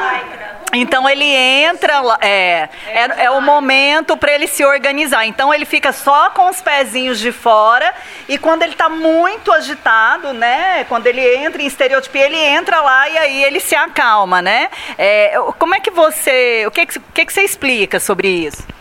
Então 0.74 1.08
ele 1.10 1.26
entra, 1.26 2.02
é, 2.20 2.68
é, 2.88 3.26
é 3.26 3.32
o 3.32 3.40
momento 3.42 4.18
para 4.18 4.34
ele 4.34 4.46
se 4.48 4.66
organizar. 4.66 5.26
Então 5.26 5.54
ele 5.54 5.64
fica 5.64 5.92
só 5.92 6.30
com 6.32 6.50
os 6.50 6.62
pezinhos 6.62 7.20
de 7.20 7.32
fora 7.32 7.94
e 8.28 8.38
quando 8.38 8.64
ele 8.64 8.74
está 8.74 8.90
muito 8.90 9.52
agitado, 9.52 10.34
né? 10.34 10.84
Quando 10.90 11.08
ele 11.08 11.22
entra 11.38 11.62
em 11.62 11.66
estereotipia, 11.66 12.26
ele 12.26 12.40
entra 12.40 12.82
lá 12.82 13.08
e 13.08 13.18
aí 13.18 13.44
ele 13.44 13.60
se 13.60 13.76
acalma, 13.76 14.42
né? 14.42 14.70
É, 14.98 15.38
como 15.58 15.76
é 15.76 15.80
que 15.80 15.92
você, 15.92 16.66
o 16.68 16.72
que, 16.72 16.86
que, 16.86 17.00
que, 17.00 17.26
que 17.26 17.34
você 17.34 17.42
explica 17.44 18.00
sobre 18.00 18.28
isso? 18.28 18.75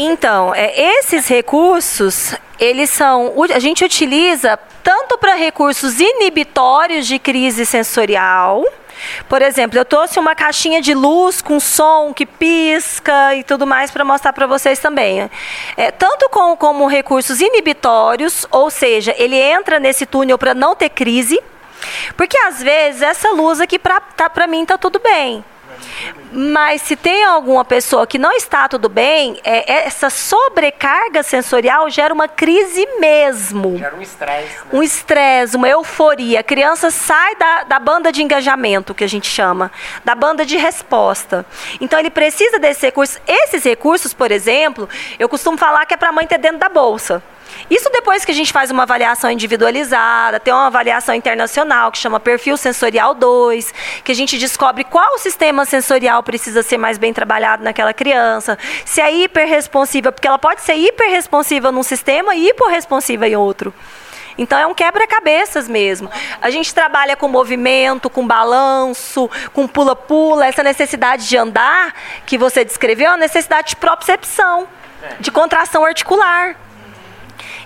Então, 0.00 0.54
é, 0.54 0.98
esses 0.98 1.26
recursos, 1.26 2.32
eles 2.56 2.88
são, 2.88 3.34
a 3.52 3.58
gente 3.58 3.84
utiliza 3.84 4.56
tanto 4.80 5.18
para 5.18 5.34
recursos 5.34 5.98
inibitórios 5.98 7.04
de 7.04 7.18
crise 7.18 7.66
sensorial, 7.66 8.64
por 9.28 9.42
exemplo, 9.42 9.76
eu 9.76 9.84
trouxe 9.84 10.18
uma 10.18 10.34
caixinha 10.34 10.80
de 10.80 10.94
luz 10.94 11.42
com 11.42 11.58
som 11.58 12.12
que 12.14 12.24
pisca 12.24 13.34
e 13.34 13.42
tudo 13.42 13.66
mais 13.66 13.90
para 13.90 14.04
mostrar 14.04 14.32
para 14.32 14.46
vocês 14.46 14.78
também. 14.78 15.28
É, 15.76 15.90
tanto 15.90 16.28
com, 16.30 16.56
como 16.56 16.86
recursos 16.86 17.40
inibitórios, 17.40 18.46
ou 18.50 18.70
seja, 18.70 19.14
ele 19.18 19.36
entra 19.36 19.80
nesse 19.80 20.06
túnel 20.06 20.38
para 20.38 20.54
não 20.54 20.74
ter 20.74 20.90
crise, 20.90 21.40
porque 22.16 22.36
às 22.38 22.62
vezes 22.62 23.02
essa 23.02 23.30
luz 23.30 23.60
aqui 23.60 23.78
para 23.78 24.00
tá, 24.00 24.46
mim 24.46 24.62
está 24.62 24.78
tudo 24.78 25.00
bem. 25.00 25.44
Mas 26.30 26.82
se 26.82 26.94
tem 26.94 27.24
alguma 27.24 27.64
pessoa 27.64 28.06
que 28.06 28.18
não 28.18 28.32
está 28.32 28.68
tudo 28.68 28.88
bem, 28.88 29.40
é, 29.42 29.72
é, 29.72 29.86
essa 29.86 30.10
sobrecarga 30.10 31.22
sensorial 31.22 31.88
gera 31.88 32.12
uma 32.12 32.28
crise 32.28 32.86
mesmo. 32.98 33.78
Gera 33.78 33.96
um 33.96 34.02
estresse. 34.02 34.56
Né? 34.56 34.64
Um 34.72 34.82
estresse, 34.82 35.56
uma 35.56 35.68
euforia. 35.68 36.40
A 36.40 36.42
criança 36.42 36.90
sai 36.90 37.34
da, 37.36 37.64
da 37.64 37.78
banda 37.78 38.12
de 38.12 38.22
engajamento, 38.22 38.94
que 38.94 39.04
a 39.04 39.08
gente 39.08 39.26
chama, 39.26 39.70
da 40.04 40.14
banda 40.14 40.44
de 40.44 40.56
resposta. 40.56 41.46
Então 41.80 41.98
ele 41.98 42.10
precisa 42.10 42.58
desses 42.58 42.82
recursos. 42.82 43.20
Esses 43.26 43.64
recursos, 43.64 44.12
por 44.12 44.30
exemplo, 44.30 44.88
eu 45.18 45.28
costumo 45.28 45.56
falar 45.56 45.86
que 45.86 45.94
é 45.94 45.96
para 45.96 46.10
a 46.10 46.12
mãe 46.12 46.26
ter 46.26 46.38
dentro 46.38 46.58
da 46.58 46.68
bolsa. 46.68 47.22
Isso 47.70 47.90
depois 47.90 48.24
que 48.24 48.30
a 48.30 48.34
gente 48.34 48.52
faz 48.52 48.70
uma 48.70 48.84
avaliação 48.84 49.30
individualizada, 49.30 50.40
tem 50.40 50.52
uma 50.52 50.66
avaliação 50.66 51.14
internacional 51.14 51.90
que 51.90 51.98
chama 51.98 52.18
Perfil 52.18 52.56
Sensorial 52.56 53.14
2, 53.14 53.74
que 54.04 54.12
a 54.12 54.14
gente 54.14 54.38
descobre 54.38 54.84
qual 54.84 55.18
sistema 55.18 55.64
sensorial 55.64 56.22
precisa 56.22 56.62
ser 56.62 56.78
mais 56.78 56.98
bem 56.98 57.12
trabalhado 57.12 57.62
naquela 57.62 57.92
criança, 57.92 58.58
se 58.84 59.00
é 59.00 59.12
hiperresponsiva, 59.12 60.12
porque 60.12 60.26
ela 60.26 60.38
pode 60.38 60.62
ser 60.62 60.74
hiperresponsiva 60.74 61.70
num 61.72 61.82
sistema 61.82 62.34
e 62.34 62.48
hiporresponsiva 62.48 63.28
em 63.28 63.36
outro. 63.36 63.74
Então 64.38 64.56
é 64.56 64.66
um 64.66 64.72
quebra-cabeças 64.72 65.68
mesmo. 65.68 66.08
A 66.40 66.48
gente 66.48 66.72
trabalha 66.72 67.16
com 67.16 67.28
movimento, 67.28 68.08
com 68.08 68.24
balanço, 68.24 69.28
com 69.52 69.66
pula-pula, 69.66 70.46
essa 70.46 70.62
necessidade 70.62 71.28
de 71.28 71.36
andar 71.36 71.92
que 72.24 72.38
você 72.38 72.64
descreveu, 72.64 73.08
é 73.08 73.10
uma 73.10 73.16
necessidade 73.16 73.70
de 73.70 73.76
propriocepção, 73.76 74.68
de 75.18 75.32
contração 75.32 75.84
articular. 75.84 76.56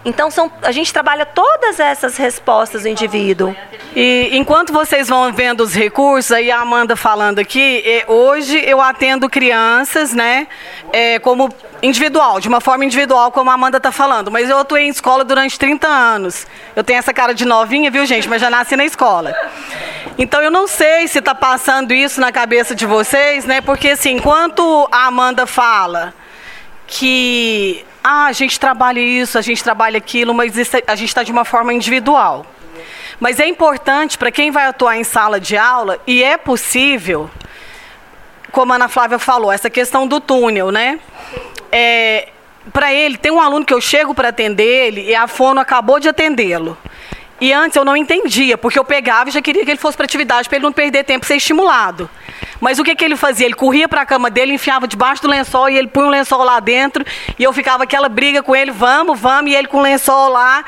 Então 0.05 0.31
são, 0.31 0.51
a 0.63 0.73
gente 0.73 0.93
trabalha 0.93 1.25
todas 1.25 1.79
essas 1.79 2.17
respostas 2.17 2.83
do 2.83 2.89
indivíduo. 2.89 3.55
E 3.95 4.31
enquanto 4.33 4.73
vocês 4.73 5.09
vão 5.09 5.33
vendo 5.33 5.61
os 5.61 5.75
recursos, 5.75 6.33
aí 6.33 6.51
a 6.51 6.61
Amanda 6.61 6.97
falando 6.97 7.39
aqui, 7.39 8.03
hoje 8.09 8.61
eu 8.67 8.81
atendo 8.81 9.31
crianças, 9.31 10.13
né, 10.13 10.49
é, 10.93 11.19
como 11.21 11.49
individual, 11.83 12.41
de 12.41 12.49
uma 12.49 12.61
forma 12.61 12.85
individual, 12.85 13.31
como 13.31 13.51
a 13.51 13.55
Amanda 13.55 13.77
está 13.77 13.93
falando. 13.93 14.31
Mas 14.31 14.51
eu 14.51 14.59
atuei 14.59 14.87
em 14.87 14.89
escola 14.89 15.25
durante 15.25 15.59
30 15.59 15.87
anos. 15.87 16.47
Eu 16.75 16.83
tenho 16.83 16.99
essa 16.99 17.13
cara 17.13 17.33
de 17.33 17.45
novinha, 17.45 17.91
viu, 17.91 18.05
gente? 18.05 18.29
Mas 18.29 18.41
já 18.41 18.51
nasci 18.51 18.75
na 18.75 18.85
escola. 18.85 19.35
Então 20.19 20.43
eu 20.43 20.51
não 20.51 20.67
sei 20.67 21.07
se 21.07 21.19
está 21.19 21.35
passando 21.35 21.93
isso 21.93 22.21
na 22.21 22.33
cabeça 22.33 22.75
de 22.75 22.87
vocês, 22.87 23.45
né? 23.45 23.61
Porque 23.61 23.91
assim, 23.91 24.13
enquanto 24.17 24.89
a 24.91 25.07
Amanda 25.07 25.47
fala 25.47 26.15
que 26.87 27.85
ah, 28.03 28.27
a 28.27 28.33
gente 28.33 28.59
trabalha 28.59 29.01
isso, 29.01 29.39
a 29.39 29.43
gente 29.43 29.63
trabalha 29.63 29.99
aquilo, 29.99 30.35
mas 30.35 30.57
isso, 30.57 30.77
a 30.87 30.95
gente 30.95 31.09
está 31.09 31.23
de 31.23 31.31
uma 31.31 31.45
forma 31.45 31.73
individual. 31.73 32.45
Mas 33.21 33.39
é 33.39 33.47
importante 33.47 34.19
para 34.19 34.31
quem 34.31 34.51
vai 34.51 34.67
atuar 34.67 34.97
em 34.97 35.05
sala 35.05 35.39
de 35.39 35.57
aula, 35.57 36.01
e 36.07 36.25
é 36.25 36.37
possível, 36.37 37.31
como 38.51 38.73
a 38.73 38.77
Ana 38.77 38.89
Flávia 38.89 39.19
falou, 39.19 39.53
essa 39.53 39.71
questão 39.71 40.07
do 40.07 40.21
túnel, 40.21 40.73
né? 40.73 40.99
É, 41.71 42.29
para 42.73 42.93
ele, 42.93 43.17
tem 43.17 43.31
um 43.33 43.41
aluno 43.41 43.65
que 43.65 43.75
eu 43.75 43.81
chego 43.81 44.15
para 44.15 44.29
atender 44.29 44.87
ele 44.87 45.11
e 45.11 45.15
a 45.15 45.27
fono 45.27 45.61
acabou 45.61 45.99
de 45.99 46.09
atendê-lo. 46.09 46.77
E 47.41 47.53
antes 47.53 47.77
eu 47.77 47.85
não 47.85 47.97
entendia, 47.97 48.57
porque 48.57 48.79
eu 48.79 48.85
pegava 48.85 49.29
e 49.29 49.33
já 49.33 49.43
queria 49.43 49.65
que 49.65 49.71
ele 49.71 49.81
fosse 49.81 49.97
para 49.97 50.05
atividade 50.05 50.49
para 50.49 50.59
ele 50.59 50.65
não 50.65 50.73
perder 50.73 51.05
tempo 51.05 51.27
ser 51.27 51.37
estimulado. 51.37 52.09
Mas 52.61 52.79
o 52.79 52.85
que, 52.85 52.95
que 52.95 53.05
ele 53.05 53.17
fazia? 53.17 53.47
Ele 53.47 53.55
corria 53.55 53.89
para 53.89 54.03
a 54.03 54.07
cama 54.07 54.31
dele, 54.31 54.55
enfiava 54.55 54.87
debaixo 54.87 55.23
do 55.23 55.29
lençol 55.29 55.69
e 55.69 55.77
ele 55.77 55.89
punha 55.89 56.07
o 56.07 56.11
lençol 56.11 56.43
lá 56.45 56.61
dentro. 56.61 57.05
E 57.39 57.43
eu 57.43 57.53
ficava 57.53 57.85
aquela 57.85 58.09
briga 58.09 58.43
com 58.43 58.55
ele, 58.55 58.71
vamos, 58.71 59.19
vamos, 59.19 59.51
e 59.51 59.55
ele 59.55 59.69
com 59.69 59.79
o 59.79 59.83
lençol 59.83 60.29
lá. 60.29 60.65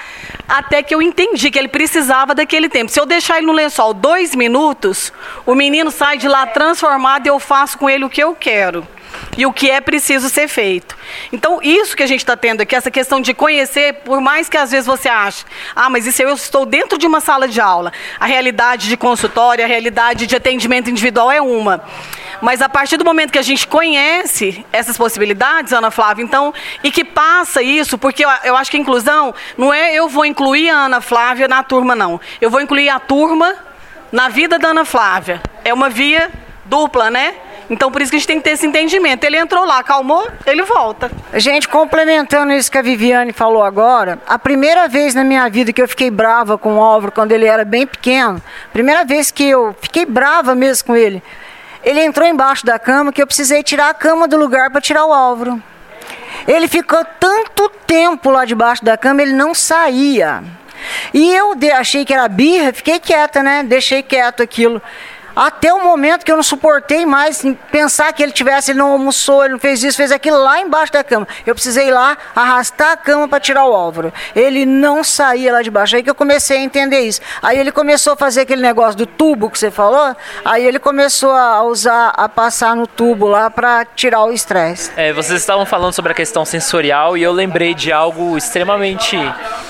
Até 0.49 0.83
que 0.83 0.95
eu 0.95 1.01
entendi 1.01 1.51
que 1.51 1.59
ele 1.59 1.69
precisava 1.69 2.35
daquele 2.35 2.69
tempo. 2.69 2.91
Se 2.91 3.01
eu 3.01 3.07
deixar 3.07 3.39
ele 3.39 3.47
no 3.47 3.53
lençol 3.53 3.95
dois 3.95 4.35
minutos, 4.35 5.13
o 5.47 5.55
menino 5.55 5.91
sai 5.91 6.19
de 6.19 6.29
lá 6.29 6.47
transformado 6.47 7.27
e 7.27 7.31
eu 7.31 7.39
faço 7.39 7.79
com 7.79 7.89
ele 7.89 8.05
o 8.05 8.11
que 8.11 8.23
eu 8.23 8.35
quero 8.35 8.87
e 9.37 9.47
o 9.47 9.53
que 9.53 9.71
é 9.71 9.81
preciso 9.81 10.29
ser 10.29 10.49
feito. 10.49 10.97
Então, 11.33 11.61
isso 11.63 11.97
que 11.97 12.03
a 12.03 12.07
gente 12.07 12.21
está 12.21 12.37
tendo 12.37 12.61
aqui, 12.61 12.75
essa 12.75 12.91
questão 12.91 13.21
de 13.21 13.35
conhecer, 13.35 13.95
por 14.05 14.21
mais 14.21 14.49
que 14.49 14.57
às 14.57 14.71
vezes 14.71 14.87
você 14.87 15.09
ache, 15.09 15.45
ah, 15.75 15.91
mas 15.91 16.07
isso 16.07 16.23
eu 16.23 16.33
estou 16.35 16.65
dentro 16.65 16.99
de 16.99 17.07
uma 17.07 17.21
sala 17.21 17.49
de 17.49 17.61
aula. 17.61 17.93
A 18.19 18.27
realidade 18.27 18.89
de 18.89 18.97
consultório, 18.97 19.65
a 19.65 19.69
realidade 19.69 20.27
de 20.27 20.37
atendimento 20.37 20.91
individual 20.91 21.31
é 21.31 21.41
uma. 21.41 21.85
Mas 22.41 22.61
a 22.61 22.69
partir 22.69 22.97
do 22.97 23.05
momento 23.05 23.33
que 23.33 23.39
a 23.39 23.43
gente 23.43 23.67
conhece 23.67 24.65
essas 24.73 24.97
possibilidades, 24.97 25.73
Ana 25.73 25.91
Flávia, 25.91 26.23
então, 26.23 26.53
e 26.83 26.91
que 26.91 27.05
passa 27.05 27.63
isso, 27.63 27.97
porque 27.97 28.25
eu, 28.25 28.31
eu 28.45 28.57
acho 28.57 28.71
que 28.71 28.77
inclusão 28.77 29.35
não 29.57 29.73
é 29.73 29.95
eu 29.95 30.09
vou 30.09 30.25
incluir 30.27 30.69
a 30.71 30.85
Ana 30.85 31.01
Flávia 31.01 31.49
na 31.49 31.63
turma, 31.63 31.95
não. 31.95 32.21
Eu 32.41 32.51
vou 32.51 32.61
incluir 32.61 32.89
a 32.89 32.99
turma 32.99 33.55
na 34.13 34.29
vida 34.29 34.59
da 34.59 34.69
Ana 34.69 34.85
Flávia. 34.85 35.41
É 35.65 35.73
uma 35.73 35.89
via 35.89 36.31
dupla, 36.65 37.11
né? 37.11 37.35
Então, 37.69 37.91
por 37.91 38.03
isso 38.03 38.11
que 38.11 38.17
a 38.17 38.19
gente 38.19 38.27
tem 38.27 38.39
que 38.39 38.45
ter 38.45 38.51
esse 38.51 38.67
entendimento. 38.67 39.25
Ele 39.25 39.37
entrou 39.39 39.65
lá, 39.65 39.79
acalmou, 39.79 40.29
ele 40.47 40.63
volta. 40.63 41.11
Gente, 41.35 41.69
complementando 41.69 42.53
isso 42.53 42.71
que 42.71 42.79
a 42.79 42.83
Viviane 42.83 43.33
falou 43.33 43.63
agora, 43.63 44.19
a 44.27 44.39
primeira 44.39 44.87
vez 44.87 45.15
na 45.15 45.25
minha 45.25 45.49
vida 45.49 45.73
que 45.73 45.81
eu 45.81 45.89
fiquei 45.89 46.11
brava 46.11 46.59
com 46.59 46.77
o 46.77 46.83
Álvaro 46.83 47.13
quando 47.13 47.33
ele 47.33 47.47
era 47.47 47.65
bem 47.65 47.87
pequeno, 47.87 48.41
primeira 48.73 49.05
vez 49.05 49.31
que 49.31 49.45
eu 49.45 49.75
fiquei 49.81 50.05
brava 50.05 50.55
mesmo 50.55 50.89
com 50.89 50.97
ele, 50.97 51.23
ele 51.83 52.01
entrou 52.01 52.27
embaixo 52.27 52.65
da 52.65 52.79
cama 52.79 53.13
que 53.13 53.23
eu 53.23 53.27
precisei 53.27 53.63
tirar 53.63 53.91
a 53.91 53.95
cama 53.95 54.27
do 54.29 54.37
lugar 54.37 54.71
para 54.71 54.81
tirar 54.81 55.07
o 55.07 55.13
Álvaro. 55.13 55.63
Ele 56.47 56.69
ficou 56.69 57.03
tanto 57.19 57.71
tempo 57.87 58.31
lá 58.31 58.45
debaixo 58.45 58.85
da 58.85 58.97
cama, 58.97 59.23
ele 59.23 59.33
não 59.33 59.55
saía. 59.55 60.43
E 61.13 61.35
eu 61.35 61.55
achei 61.75 62.05
que 62.05 62.13
era 62.13 62.29
birra, 62.29 62.73
fiquei 62.73 62.99
quieta, 62.99 63.43
né? 63.43 63.63
Deixei 63.63 64.03
quieto 64.03 64.43
aquilo. 64.43 64.83
Até 65.35 65.73
o 65.73 65.83
momento 65.83 66.25
que 66.25 66.31
eu 66.31 66.37
não 66.37 66.43
suportei 66.43 67.05
mais 67.05 67.45
pensar 67.71 68.13
que 68.13 68.23
ele 68.23 68.33
tivesse, 68.33 68.71
ele 68.71 68.79
não 68.79 68.93
almoçou, 68.93 69.45
ele 69.45 69.55
não 69.55 69.59
fez 69.59 69.83
isso, 69.83 69.97
fez 69.97 70.13
aquilo 70.13 70.39
lá 70.39 70.61
embaixo 70.61 70.93
da 70.93 71.03
cama. 71.03 71.27
Eu 71.45 71.55
precisei 71.55 71.89
ir 71.89 71.93
lá 71.93 72.17
arrastar 72.35 72.93
a 72.93 72.97
cama 72.97 73.27
para 73.27 73.41
tirar 73.41 73.67
o 73.67 73.75
Álvaro. 73.75 74.13
Ele 74.35 74.65
não 74.65 75.03
saía 75.03 75.53
lá 75.53 75.63
de 75.63 75.71
baixo. 75.71 75.97
Aí 75.97 76.03
que 76.03 76.11
eu 76.11 76.15
comecei 76.15 76.59
a 76.59 76.61
entender 76.61 77.01
isso. 77.01 77.21
Aí 77.43 77.59
ele 77.59 77.73
começou 77.73 78.13
a 78.13 78.17
fazer 78.17 78.43
aquele 78.43 78.63
negócio 78.63 78.97
do 78.97 79.07
tubo 79.07 79.51
que 79.51 79.59
você 79.59 79.71
falou. 79.71 80.15
Aí 80.45 80.65
ele 80.65 80.79
começou 80.79 81.33
a 81.33 81.63
usar, 81.65 82.11
a 82.17 82.29
passar 82.29 82.77
no 82.77 82.87
tubo 82.87 83.27
lá 83.27 83.51
para 83.51 83.85
tirar 83.85 84.25
o 84.25 84.33
estresse. 84.33 84.91
É, 84.97 85.13
vocês 85.13 85.41
estavam 85.41 85.67
falando 85.67 85.93
sobre 85.93 86.13
a 86.13 86.15
questão 86.15 86.45
sensorial 86.45 87.17
e 87.17 87.23
eu 87.23 87.33
lembrei 87.33 87.75
de 87.75 87.91
algo 87.91 88.37
extremamente, 88.37 89.17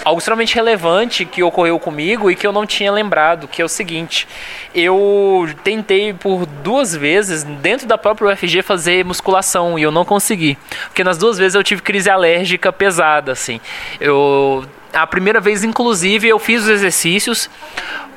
algo 0.05 0.19
extremamente 0.19 0.55
relevante 0.55 1.25
que 1.25 1.43
ocorreu 1.43 1.79
comigo 1.79 2.31
e 2.31 2.37
que 2.37 2.47
eu 2.47 2.53
não 2.53 2.67
tinha 2.67 2.93
lembrado, 2.93 3.49
que 3.49 3.63
é 3.63 3.65
o 3.65 3.69
seguinte: 3.69 4.29
eu 4.75 5.49
tentei 5.63 6.13
por 6.13 6.47
duas 6.47 6.95
vezes 6.95 7.45
dentro 7.45 7.87
da 7.87 7.99
própria 7.99 8.33
UFG 8.33 8.63
fazer 8.63 9.05
musculação 9.05 9.79
e 9.79 9.83
eu 9.83 9.91
não 9.91 10.05
consegui, 10.05 10.59
porque 10.87 11.05
nas 11.05 11.19
duas 11.19 11.39
vezes 11.39 11.55
eu 11.55 11.63
tive 11.63 11.83
crise 11.83 12.11
alérgica 12.11 12.73
pesada, 12.73 13.33
assim. 13.33 13.61
Eu 14.01 14.65
a 14.95 15.07
primeira 15.07 15.41
vez, 15.41 15.65
inclusive, 15.65 16.29
eu 16.29 16.39
fiz 16.39 16.63
os 16.63 16.69
exercícios, 16.69 17.51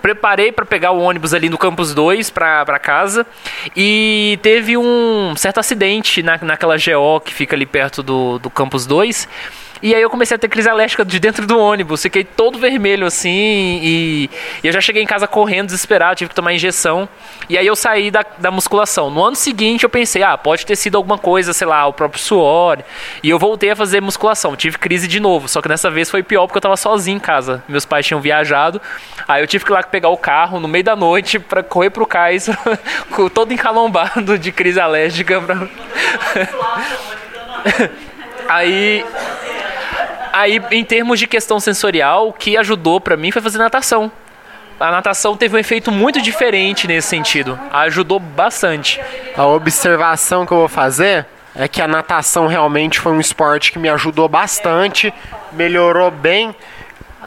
preparei 0.02 0.52
para 0.52 0.66
pegar 0.66 0.92
o 0.92 1.00
ônibus 1.00 1.34
ali 1.34 1.50
no 1.50 1.58
Campus 1.58 1.94
2 1.94 2.30
para 2.30 2.80
casa 2.80 3.26
e 3.76 4.38
teve 4.44 4.78
um 4.78 5.36
certo 5.36 5.60
acidente 5.60 6.22
na, 6.22 6.38
naquela 6.38 6.76
GO 6.78 7.20
que 7.20 7.34
fica 7.34 7.56
ali 7.56 7.66
perto 7.66 8.04
do, 8.04 8.38
do 8.38 8.50
Campus 8.50 8.86
2 8.86 9.28
e 9.82 9.94
aí 9.94 10.02
eu 10.02 10.10
comecei 10.10 10.36
a 10.36 10.38
ter 10.40 10.48
crise 10.48 10.70
alérgica 10.70 11.06
de 11.06 11.20
dentro 11.20 11.46
do 11.46 11.60
ônibus, 11.60 12.02
fiquei 12.02 12.24
todo 12.24 12.58
vermelho 12.58 13.06
assim 13.06 13.80
e, 13.82 14.30
e 14.64 14.68
eu 14.68 14.74
já 14.74 14.82
cheguei 14.82 15.04
em 15.04 15.06
casa 15.06 15.28
correndo, 15.28 15.68
desesperado, 15.68 16.16
tive 16.16 16.30
que 16.30 16.36
tomar 16.36 16.54
injeção. 16.54 17.08
E 17.50 17.58
aí 17.58 17.66
eu 17.66 17.76
saí 17.76 18.12
da, 18.12 18.26
da 18.38 18.52
musculação. 18.52 19.10
No 19.10 19.24
ano 19.24 19.36
seguinte 19.36 19.84
eu 19.84 19.90
pensei, 19.90 20.24
ah, 20.24 20.38
pode 20.38 20.66
ter 20.66 20.76
sido 20.76 20.98
alguma 20.98 21.18
coisa, 21.18 21.54
sei 21.54 21.68
lá, 21.68 21.86
o 21.86 21.94
próprio 21.94 22.22
suor. 22.22 22.80
E 23.24 23.30
eu 23.30 23.40
voltei 23.40 23.72
a 23.72 23.76
fazer 23.76 24.02
musculação, 24.02 24.56
tive 24.56 24.78
crise 24.78 25.08
de 25.08 25.20
novo, 25.20 25.48
só 25.48 25.62
que 25.62 25.68
dessa 25.68 25.90
vez 25.90 26.10
foi 26.10 26.24
pior 26.24 26.48
porque 26.48 26.58
eu 26.58 26.62
tava 26.62 26.78
sozinho 26.78 27.18
em 27.18 27.20
casa. 27.20 27.64
Meus 27.68 27.86
pais 27.86 28.06
tinham 28.06 28.20
viajado, 28.20 28.82
aí 29.28 29.42
eu 29.42 29.48
tive 29.48 29.64
que 29.64 29.72
ir 29.72 29.74
lá 29.74 29.84
pegar 29.84 30.10
o 30.10 30.18
carro 30.18 30.60
no 30.60 30.68
meio 30.68 30.84
da 30.84 30.96
noite 30.96 31.40
para 31.40 31.64
correr 31.64 31.90
pro 31.90 32.06
cais, 32.06 32.50
todo 33.34 33.54
encalombado 33.54 34.38
de 34.38 34.52
crise 34.52 34.80
alérgica. 34.80 35.42
Pra... 35.42 35.68
aí 38.50 39.06
aí, 40.38 40.62
em 40.72 40.84
termos 40.84 41.20
de 41.20 41.28
questão 41.28 41.60
sensorial, 41.60 42.30
o 42.30 42.34
que 42.34 42.58
ajudou 42.58 43.02
para 43.02 43.18
mim 43.18 43.32
foi 43.32 43.42
fazer 43.42 43.58
natação. 43.58 44.12
A 44.80 44.92
natação 44.92 45.36
teve 45.36 45.56
um 45.56 45.60
efeito 45.60 45.92
muito 45.92 46.22
diferente 46.22 46.88
nesse 46.88 47.08
sentido. 47.08 47.60
Ajudou 47.72 48.20
bastante. 48.20 49.02
A 49.36 49.46
observação 49.46 50.46
que 50.46 50.52
eu 50.52 50.60
vou 50.60 50.68
fazer 50.68 51.26
é 51.56 51.68
que 51.68 51.82
a 51.82 51.88
natação 51.88 52.46
realmente 52.46 53.00
foi 53.00 53.12
um 53.12 53.20
esporte 53.20 53.72
que 53.72 53.80
me 53.80 53.90
ajudou 53.90 54.30
bastante, 54.30 55.12
melhorou 55.52 56.12
bem 56.12 56.56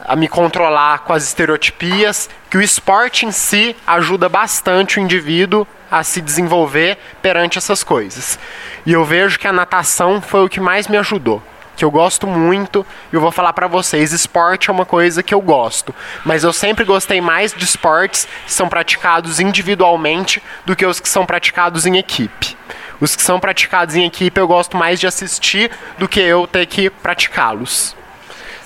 a 0.07 0.15
me 0.15 0.29
controlar 0.29 0.99
com 0.99 1.11
as 1.11 1.23
estereotipias, 1.23 2.29
que 2.49 2.57
o 2.57 2.61
esporte 2.61 3.25
em 3.25 3.31
si 3.31 3.75
ajuda 3.85 4.29
bastante 4.29 4.97
o 4.97 5.01
indivíduo 5.01 5.67
a 5.91 6.01
se 6.03 6.21
desenvolver 6.21 6.97
perante 7.21 7.57
essas 7.57 7.83
coisas. 7.83 8.39
E 8.85 8.93
eu 8.93 9.03
vejo 9.03 9.37
que 9.37 9.47
a 9.47 9.53
natação 9.53 10.21
foi 10.21 10.45
o 10.45 10.49
que 10.49 10.61
mais 10.61 10.87
me 10.87 10.97
ajudou 10.97 11.43
que 11.81 11.85
eu 11.85 11.89
gosto 11.89 12.27
muito 12.27 12.85
e 13.11 13.15
eu 13.15 13.19
vou 13.19 13.31
falar 13.31 13.53
para 13.53 13.65
vocês, 13.65 14.11
esporte 14.11 14.69
é 14.69 14.71
uma 14.71 14.85
coisa 14.85 15.23
que 15.23 15.33
eu 15.33 15.41
gosto, 15.41 15.95
mas 16.23 16.43
eu 16.43 16.53
sempre 16.53 16.85
gostei 16.85 17.19
mais 17.19 17.53
de 17.53 17.65
esportes 17.65 18.27
que 18.45 18.53
são 18.53 18.69
praticados 18.69 19.39
individualmente 19.39 20.43
do 20.63 20.75
que 20.75 20.85
os 20.85 20.99
que 20.99 21.09
são 21.09 21.25
praticados 21.25 21.87
em 21.87 21.97
equipe. 21.97 22.55
Os 22.99 23.15
que 23.15 23.23
são 23.23 23.39
praticados 23.39 23.95
em 23.95 24.05
equipe 24.05 24.39
eu 24.39 24.47
gosto 24.47 24.77
mais 24.77 24.99
de 24.99 25.07
assistir 25.07 25.71
do 25.97 26.07
que 26.07 26.19
eu 26.19 26.45
ter 26.45 26.67
que 26.67 26.87
praticá-los. 26.87 27.95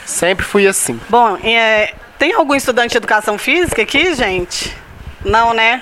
Sempre 0.06 0.44
fui 0.44 0.68
assim. 0.68 1.00
Bom, 1.08 1.38
é, 1.42 1.94
tem 2.20 2.34
algum 2.34 2.54
estudante 2.54 2.92
de 2.92 2.98
educação 2.98 3.38
física 3.38 3.82
aqui, 3.82 4.14
gente? 4.14 4.76
Não, 5.24 5.54
né? 5.54 5.82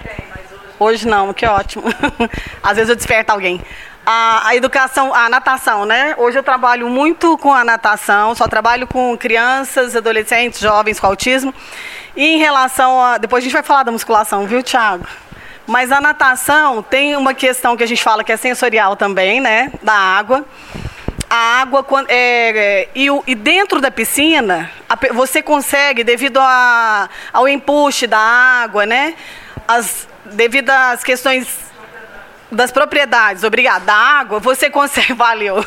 Hoje 0.79 1.07
não, 1.07 1.34
que 1.34 1.47
ótimo. 1.47 1.86
Às 2.61 2.75
vezes 2.75 2.91
eu 2.91 2.95
desperto 2.95 3.31
alguém 3.31 3.59
a, 4.06 4.49
a, 4.49 4.56
educação, 4.56 5.14
a 5.14 5.30
natação, 5.30 5.86
né? 5.86 6.14
Hoje 6.18 6.38
eu 6.38 6.43
trabalho 6.43 6.89
muito 6.89 7.38
com 7.38 7.54
a 7.54 7.64
natação, 7.64 8.36
só 8.36 8.47
trabalho 8.47 8.86
com 8.86 9.18
crianças, 9.18 9.95
adolescentes, 9.95 10.60
jovens 10.60 10.99
com 10.99 11.08
autismo. 11.08 11.54
E 12.16 12.36
em 12.36 12.38
relação 12.38 13.01
a. 13.01 13.18
Depois 13.18 13.41
a 13.41 13.45
gente 13.45 13.54
vai 13.54 13.64
falar 13.64 13.84
da 13.84 13.91
musculação, 13.91 14.45
viu, 14.45 14.62
Thiago? 14.62 15.08
Mas 15.66 15.91
a 15.91 16.01
natação 16.01 16.84
tem 16.84 17.16
uma 17.16 17.34
questão 17.34 17.78
que 17.78 17.84
a 17.84 17.88
gente 17.88 18.04
fala 18.04 18.24
que 18.24 18.32
é 18.32 18.38
sensorial 18.38 18.95
também, 18.95 19.39
né? 19.39 19.72
Da 19.82 19.93
água. 19.93 20.45
A 21.30 21.62
água, 21.62 21.84
é, 22.10 22.16
é, 22.16 22.89
e, 22.93 23.08
e, 23.26 23.34
dentro 23.34 23.82
da 23.82 23.89
piscina, 23.89 24.70
você 25.14 25.41
consegue, 25.41 26.04
devido 26.04 26.38
a, 26.39 27.10
ao 27.32 27.47
empuxo 27.47 28.06
da 28.06 28.20
água, 28.20 28.86
né? 28.86 29.16
As, 29.68 30.08
devido 30.26 30.70
às 30.70 31.04
questões 31.04 31.62
das 32.54 32.72
propriedades, 32.72 33.43
obrigada, 33.43 33.86
da 33.86 33.95
água, 33.95 34.39
você 34.39 34.70
consegue, 34.70 35.14
valeu. 35.14 35.64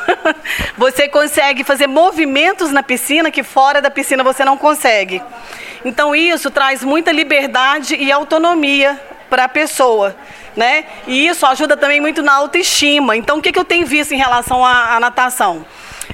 Você 0.77 1.09
consegue 1.09 1.65
fazer 1.65 1.87
movimentos 1.87 2.71
na 2.71 2.83
piscina 2.83 3.31
que 3.31 3.43
fora 3.43 3.81
da 3.81 3.91
piscina 3.91 4.23
você 4.23 4.45
não 4.45 4.57
consegue. 4.57 5.23
Então 5.85 6.15
isso 6.15 6.51
traz 6.51 6.83
muita 6.83 7.13
liberdade 7.13 7.95
e 7.95 8.11
autonomia 8.11 9.01
para 9.29 9.45
a 9.45 9.49
pessoa, 9.49 10.17
né? 10.57 10.85
E 11.07 11.27
isso 11.27 11.45
ajuda 11.47 11.77
também 11.77 12.01
muito 12.01 12.23
na 12.23 12.35
autoestima. 12.35 13.17
Então 13.17 13.39
o 13.39 13.43
que, 13.43 13.53
que 13.53 13.59
eu 13.59 13.65
tenho 13.65 13.87
visto 13.87 14.13
em 14.13 14.19
relação 14.19 14.65
à, 14.65 14.97
à 14.97 15.01
natação? 15.01 15.65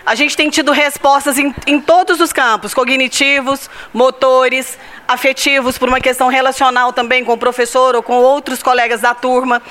A 0.04 0.14
gente 0.14 0.36
tem 0.36 0.50
tido 0.50 0.72
respostas 0.72 1.38
em, 1.38 1.54
em 1.66 1.80
todos 1.80 2.20
os 2.20 2.32
campos, 2.32 2.74
cognitivos, 2.74 3.70
motores, 3.92 4.76
afetivos, 5.06 5.78
por 5.78 5.88
uma 5.88 6.00
questão 6.00 6.28
relacional 6.28 6.92
também 6.92 7.24
com 7.24 7.32
o 7.32 7.38
professor 7.38 7.94
ou 7.94 8.02
com 8.02 8.14
outros 8.14 8.62
colegas 8.62 9.00
da 9.00 9.14
turma. 9.14 9.62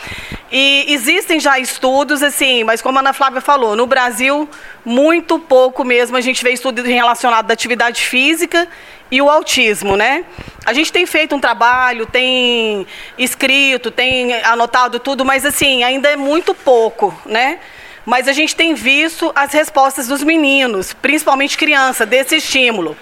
E 0.50 0.86
existem 0.88 1.40
já 1.40 1.60
estudos, 1.60 2.24
assim, 2.24 2.64
mas 2.64 2.82
como 2.82 2.98
a 2.98 3.02
Ana 3.02 3.14
Flávia 3.14 3.42
falou, 3.42 3.76
no 3.76 3.86
Brasil, 3.86 4.48
muito 4.86 5.38
pouco 5.38 5.84
mesmo 5.84 6.16
a 6.16 6.22
gente 6.22 6.44
vê 6.44 6.52
estudos 6.52 6.86
relacionados 6.86 7.50
à 7.50 7.54
atividade 7.54 8.02
física 8.02 8.68
e 9.12 9.22
o 9.22 9.30
autismo, 9.30 9.98
né? 9.98 10.24
A 10.66 10.72
gente 10.74 10.92
tem 10.92 11.06
feito 11.06 11.36
um 11.36 11.40
trabalho, 11.40 12.06
tem 12.06 12.88
escrito, 13.18 13.92
tem 13.92 14.34
anotado 14.44 15.00
tudo, 15.00 15.26
mas 15.26 15.46
assim, 15.46 15.84
ainda 15.84 16.10
é 16.10 16.16
muito 16.16 16.54
pouco, 16.54 17.14
né? 17.26 17.60
Mas 18.06 18.28
a 18.28 18.34
gente 18.34 18.56
tem 18.56 18.74
visto 18.74 19.32
as 19.36 19.54
respostas 19.54 20.08
dos 20.08 20.24
meninos, 20.24 20.94
principalmente 20.94 21.58
criança, 21.58 22.06
desse 22.06 22.38
estímulo. 22.38 22.98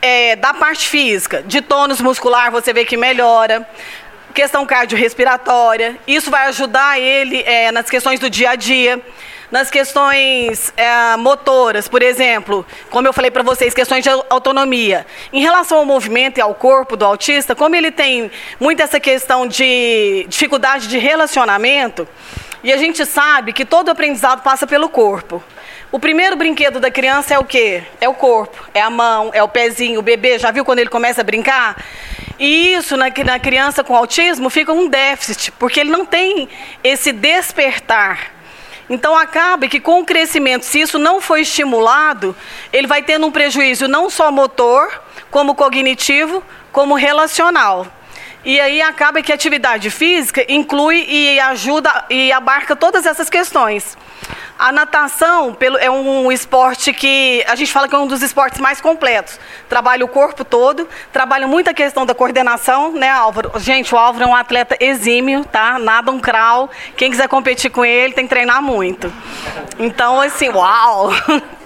É, 0.00 0.36
da 0.36 0.54
parte 0.54 0.86
física, 0.88 1.42
de 1.42 1.60
tônus 1.60 2.00
muscular, 2.00 2.50
você 2.50 2.72
vê 2.72 2.84
que 2.84 2.96
melhora. 2.96 3.68
Questão 4.34 4.64
cardiorrespiratória, 4.66 5.98
isso 6.06 6.30
vai 6.30 6.46
ajudar 6.46 7.00
ele 7.00 7.42
é, 7.42 7.72
nas 7.72 7.90
questões 7.90 8.20
do 8.20 8.30
dia 8.30 8.50
a 8.50 8.54
dia. 8.54 9.02
Nas 9.50 9.70
questões 9.70 10.74
é, 10.76 11.16
motoras, 11.16 11.88
por 11.88 12.02
exemplo, 12.02 12.66
como 12.90 13.08
eu 13.08 13.14
falei 13.14 13.30
para 13.30 13.42
vocês, 13.42 13.72
questões 13.72 14.04
de 14.04 14.10
autonomia. 14.28 15.06
Em 15.32 15.40
relação 15.40 15.78
ao 15.78 15.86
movimento 15.86 16.36
e 16.36 16.40
ao 16.42 16.54
corpo 16.54 16.98
do 16.98 17.04
autista, 17.06 17.54
como 17.54 17.74
ele 17.74 17.90
tem 17.90 18.30
muito 18.60 18.82
essa 18.82 19.00
questão 19.00 19.48
de 19.48 20.26
dificuldade 20.28 20.86
de 20.86 20.98
relacionamento, 20.98 22.06
e 22.62 22.72
a 22.72 22.76
gente 22.76 23.04
sabe 23.06 23.52
que 23.52 23.64
todo 23.64 23.88
aprendizado 23.88 24.42
passa 24.42 24.66
pelo 24.66 24.88
corpo. 24.88 25.42
O 25.90 25.98
primeiro 25.98 26.36
brinquedo 26.36 26.80
da 26.80 26.90
criança 26.90 27.34
é 27.34 27.38
o 27.38 27.44
quê? 27.44 27.82
É 28.00 28.08
o 28.08 28.14
corpo, 28.14 28.68
é 28.74 28.80
a 28.80 28.90
mão, 28.90 29.30
é 29.32 29.42
o 29.42 29.48
pezinho, 29.48 30.00
o 30.00 30.02
bebê. 30.02 30.38
Já 30.38 30.50
viu 30.50 30.64
quando 30.64 30.80
ele 30.80 30.90
começa 30.90 31.22
a 31.22 31.24
brincar? 31.24 31.82
E 32.38 32.74
isso 32.74 32.96
na, 32.96 33.06
na 33.24 33.38
criança 33.38 33.82
com 33.82 33.96
autismo 33.96 34.50
fica 34.50 34.72
um 34.72 34.88
déficit, 34.88 35.50
porque 35.52 35.80
ele 35.80 35.90
não 35.90 36.04
tem 36.04 36.48
esse 36.84 37.10
despertar. 37.10 38.32
Então 38.90 39.16
acaba 39.16 39.66
que 39.66 39.80
com 39.80 40.00
o 40.00 40.04
crescimento, 40.04 40.64
se 40.64 40.80
isso 40.80 40.98
não 40.98 41.20
for 41.20 41.38
estimulado, 41.38 42.34
ele 42.72 42.86
vai 42.86 43.02
tendo 43.02 43.26
um 43.26 43.30
prejuízo 43.30 43.88
não 43.88 44.08
só 44.08 44.30
motor, 44.30 45.02
como 45.30 45.54
cognitivo, 45.54 46.42
como 46.72 46.94
relacional. 46.94 47.86
E 48.44 48.60
aí 48.60 48.80
acaba 48.80 49.20
que 49.20 49.32
a 49.32 49.34
atividade 49.34 49.90
física 49.90 50.44
inclui 50.48 51.04
e 51.08 51.40
ajuda 51.40 52.04
e 52.08 52.32
abarca 52.32 52.76
todas 52.76 53.04
essas 53.04 53.28
questões. 53.28 53.96
A 54.58 54.72
natação 54.72 55.56
é 55.80 55.88
um 55.88 56.32
esporte 56.32 56.92
que 56.92 57.44
a 57.46 57.54
gente 57.54 57.72
fala 57.72 57.88
que 57.88 57.94
é 57.94 57.98
um 57.98 58.08
dos 58.08 58.22
esportes 58.22 58.60
mais 58.60 58.80
completos. 58.80 59.38
Trabalha 59.68 60.04
o 60.04 60.08
corpo 60.08 60.44
todo, 60.44 60.88
trabalha 61.12 61.46
muito 61.46 61.70
a 61.70 61.74
questão 61.74 62.04
da 62.04 62.12
coordenação, 62.14 62.92
né, 62.92 63.08
Álvaro? 63.08 63.52
Gente, 63.56 63.94
o 63.94 63.98
Álvaro 63.98 64.24
é 64.24 64.26
um 64.26 64.34
atleta 64.34 64.76
exímio, 64.80 65.44
tá? 65.44 65.78
Nada 65.78 66.10
um 66.10 66.18
crawl. 66.18 66.68
Quem 66.96 67.08
quiser 67.08 67.28
competir 67.28 67.70
com 67.70 67.84
ele 67.84 68.14
tem 68.14 68.24
que 68.24 68.30
treinar 68.30 68.60
muito. 68.60 69.12
Então, 69.78 70.20
assim, 70.20 70.48
uau! 70.48 71.10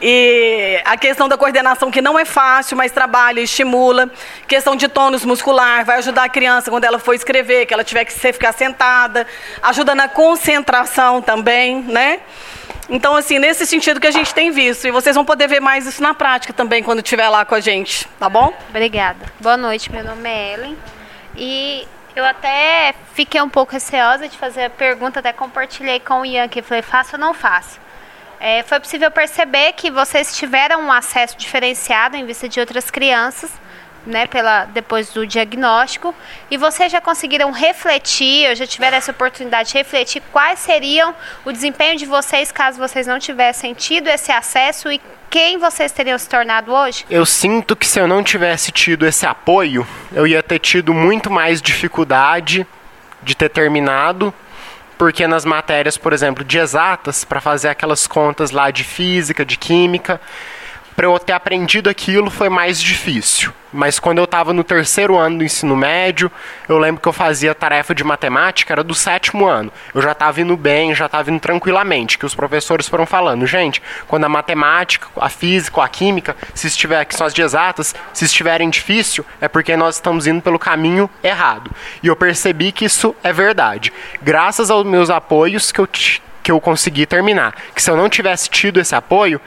E 0.00 0.80
a 0.84 0.96
questão 0.96 1.28
da 1.28 1.36
coordenação, 1.36 1.90
que 1.90 2.00
não 2.00 2.18
é 2.18 2.24
fácil, 2.24 2.76
mas 2.76 2.92
trabalha, 2.92 3.40
estimula. 3.40 4.10
Questão 4.46 4.76
de 4.76 4.88
tônus 4.88 5.24
muscular, 5.24 5.84
vai 5.84 5.98
ajudar 5.98 6.24
a 6.24 6.28
criança 6.28 6.70
quando 6.70 6.84
ela 6.84 6.98
for 6.98 7.14
escrever, 7.14 7.66
que 7.66 7.74
ela 7.74 7.84
tiver 7.84 8.04
que 8.04 8.12
ficar 8.12 8.52
sentada. 8.52 9.26
Ajuda 9.62 9.94
na 9.94 10.08
concentração 10.08 11.20
também, 11.20 11.82
né? 11.82 12.20
Então, 12.88 13.14
assim, 13.14 13.38
nesse 13.38 13.66
sentido 13.66 14.00
que 14.00 14.06
a 14.06 14.10
gente 14.10 14.32
tem 14.32 14.50
visto. 14.50 14.86
E 14.86 14.90
vocês 14.90 15.14
vão 15.14 15.24
poder 15.24 15.46
ver 15.46 15.60
mais 15.60 15.86
isso 15.86 16.02
na 16.02 16.14
prática 16.14 16.52
também 16.52 16.82
quando 16.82 17.00
estiver 17.00 17.28
lá 17.28 17.44
com 17.44 17.54
a 17.54 17.60
gente, 17.60 18.08
tá 18.18 18.28
bom? 18.28 18.52
Obrigada. 18.70 19.26
Boa 19.40 19.56
noite, 19.56 19.92
meu 19.92 20.02
nome 20.02 20.28
é 20.28 20.54
Ellen. 20.54 20.78
E 21.36 21.86
eu 22.16 22.24
até 22.24 22.94
fiquei 23.14 23.40
um 23.42 23.48
pouco 23.48 23.72
receosa 23.72 24.28
de 24.28 24.38
fazer 24.38 24.64
a 24.64 24.70
pergunta, 24.70 25.20
até 25.20 25.32
compartilhei 25.32 26.00
com 26.00 26.22
o 26.22 26.26
Ian 26.26 26.48
que 26.48 26.62
falei, 26.62 26.82
faço 26.82 27.16
ou 27.16 27.20
não 27.20 27.34
faço? 27.34 27.78
É, 28.40 28.62
foi 28.62 28.78
possível 28.78 29.10
perceber 29.10 29.72
que 29.72 29.90
vocês 29.90 30.36
tiveram 30.36 30.82
um 30.82 30.92
acesso 30.92 31.36
diferenciado 31.36 32.16
em 32.16 32.24
vista 32.24 32.48
de 32.48 32.60
outras 32.60 32.90
crianças, 32.90 33.50
né, 34.06 34.26
pela, 34.26 34.64
depois 34.64 35.10
do 35.10 35.26
diagnóstico, 35.26 36.14
e 36.50 36.56
vocês 36.56 36.90
já 36.90 37.00
conseguiram 37.00 37.50
refletir, 37.50 38.48
ou 38.48 38.54
já 38.54 38.66
tiveram 38.66 38.96
essa 38.96 39.10
oportunidade 39.10 39.70
de 39.70 39.78
refletir 39.78 40.22
quais 40.32 40.60
seriam 40.60 41.14
o 41.44 41.52
desempenho 41.52 41.96
de 41.96 42.06
vocês 42.06 42.50
caso 42.50 42.78
vocês 42.78 43.06
não 43.06 43.18
tivessem 43.18 43.74
tido 43.74 44.08
esse 44.08 44.30
acesso 44.30 44.90
e 44.90 45.00
quem 45.28 45.58
vocês 45.58 45.92
teriam 45.92 46.16
se 46.16 46.26
tornado 46.26 46.72
hoje? 46.72 47.04
Eu 47.10 47.26
sinto 47.26 47.76
que 47.76 47.86
se 47.86 48.00
eu 48.00 48.08
não 48.08 48.22
tivesse 48.22 48.72
tido 48.72 49.06
esse 49.06 49.26
apoio, 49.26 49.86
eu 50.12 50.26
ia 50.26 50.42
ter 50.42 50.58
tido 50.58 50.94
muito 50.94 51.30
mais 51.30 51.60
dificuldade 51.60 52.66
de 53.22 53.34
ter 53.34 53.50
terminado 53.50 54.32
porque 54.98 55.26
nas 55.28 55.44
matérias, 55.44 55.96
por 55.96 56.12
exemplo, 56.12 56.44
de 56.44 56.58
exatas, 56.58 57.24
para 57.24 57.40
fazer 57.40 57.68
aquelas 57.68 58.06
contas 58.06 58.50
lá 58.50 58.70
de 58.70 58.82
física, 58.82 59.44
de 59.44 59.56
química, 59.56 60.20
para 60.98 61.06
eu 61.06 61.16
ter 61.16 61.32
aprendido 61.32 61.88
aquilo 61.88 62.28
foi 62.28 62.48
mais 62.48 62.82
difícil. 62.82 63.52
Mas 63.72 64.00
quando 64.00 64.18
eu 64.18 64.24
estava 64.24 64.52
no 64.52 64.64
terceiro 64.64 65.16
ano 65.16 65.38
do 65.38 65.44
ensino 65.44 65.76
médio, 65.76 66.28
eu 66.68 66.76
lembro 66.76 67.00
que 67.00 67.06
eu 67.06 67.12
fazia 67.12 67.54
tarefa 67.54 67.94
de 67.94 68.02
matemática, 68.02 68.74
era 68.74 68.82
do 68.82 68.96
sétimo 68.96 69.46
ano. 69.46 69.70
Eu 69.94 70.02
já 70.02 70.10
estava 70.10 70.40
indo 70.40 70.56
bem, 70.56 70.92
já 70.96 71.06
estava 71.06 71.30
indo 71.30 71.38
tranquilamente, 71.38 72.18
que 72.18 72.26
os 72.26 72.34
professores 72.34 72.88
foram 72.88 73.06
falando, 73.06 73.46
gente, 73.46 73.80
quando 74.08 74.24
a 74.24 74.28
matemática, 74.28 75.06
a 75.20 75.28
física, 75.28 75.84
a 75.84 75.88
química, 75.88 76.34
se 76.52 76.66
estiver, 76.66 77.04
que 77.04 77.14
são 77.14 77.28
as 77.28 77.32
de 77.32 77.42
exatas, 77.42 77.94
se 78.12 78.24
estiverem 78.24 78.68
difícil, 78.68 79.24
é 79.40 79.46
porque 79.46 79.76
nós 79.76 79.94
estamos 79.94 80.26
indo 80.26 80.42
pelo 80.42 80.58
caminho 80.58 81.08
errado. 81.22 81.70
E 82.02 82.08
eu 82.08 82.16
percebi 82.16 82.72
que 82.72 82.86
isso 82.86 83.14
é 83.22 83.32
verdade. 83.32 83.92
Graças 84.20 84.68
aos 84.68 84.84
meus 84.84 85.10
apoios 85.10 85.70
que 85.70 85.78
eu, 85.78 85.86
que 85.86 86.50
eu 86.50 86.60
consegui 86.60 87.06
terminar. 87.06 87.54
Que 87.72 87.80
se 87.80 87.88
eu 87.88 87.96
não 87.96 88.08
tivesse 88.08 88.50
tido 88.50 88.80
esse 88.80 88.96
apoio, 88.96 89.40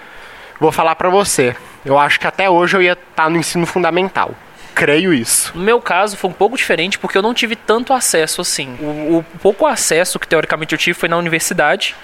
Vou 0.61 0.71
falar 0.71 0.93
para 0.93 1.09
você. 1.09 1.55
Eu 1.83 1.97
acho 1.97 2.19
que 2.19 2.27
até 2.27 2.47
hoje 2.47 2.77
eu 2.77 2.83
ia 2.83 2.93
estar 2.93 3.23
tá 3.23 3.29
no 3.31 3.35
ensino 3.35 3.65
fundamental. 3.65 4.35
Creio 4.75 5.11
isso. 5.11 5.51
No 5.55 5.63
meu 5.63 5.81
caso 5.81 6.15
foi 6.15 6.29
um 6.29 6.33
pouco 6.33 6.55
diferente 6.55 6.99
porque 6.99 7.17
eu 7.17 7.23
não 7.23 7.33
tive 7.33 7.55
tanto 7.55 7.91
acesso 7.91 8.41
assim. 8.41 8.77
O, 8.79 9.17
o 9.17 9.25
pouco 9.41 9.65
acesso 9.65 10.19
que 10.19 10.27
teoricamente 10.27 10.75
eu 10.75 10.77
tive 10.77 10.93
foi 10.93 11.09
na 11.09 11.17
universidade. 11.17 11.95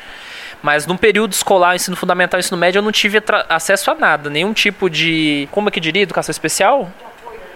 Mas 0.64 0.88
no 0.88 0.98
período 0.98 1.34
escolar, 1.34 1.76
ensino 1.76 1.96
fundamental, 1.96 2.40
ensino 2.40 2.58
médio, 2.58 2.80
eu 2.80 2.82
não 2.82 2.92
tive 2.92 3.22
acesso 3.48 3.92
a 3.92 3.94
nada, 3.94 4.28
nenhum 4.28 4.54
tipo 4.54 4.90
de, 4.90 5.48
como 5.52 5.70
é 5.70 5.72
que 5.72 5.80
diria, 5.80 6.02
educação 6.02 6.32
especial? 6.32 6.92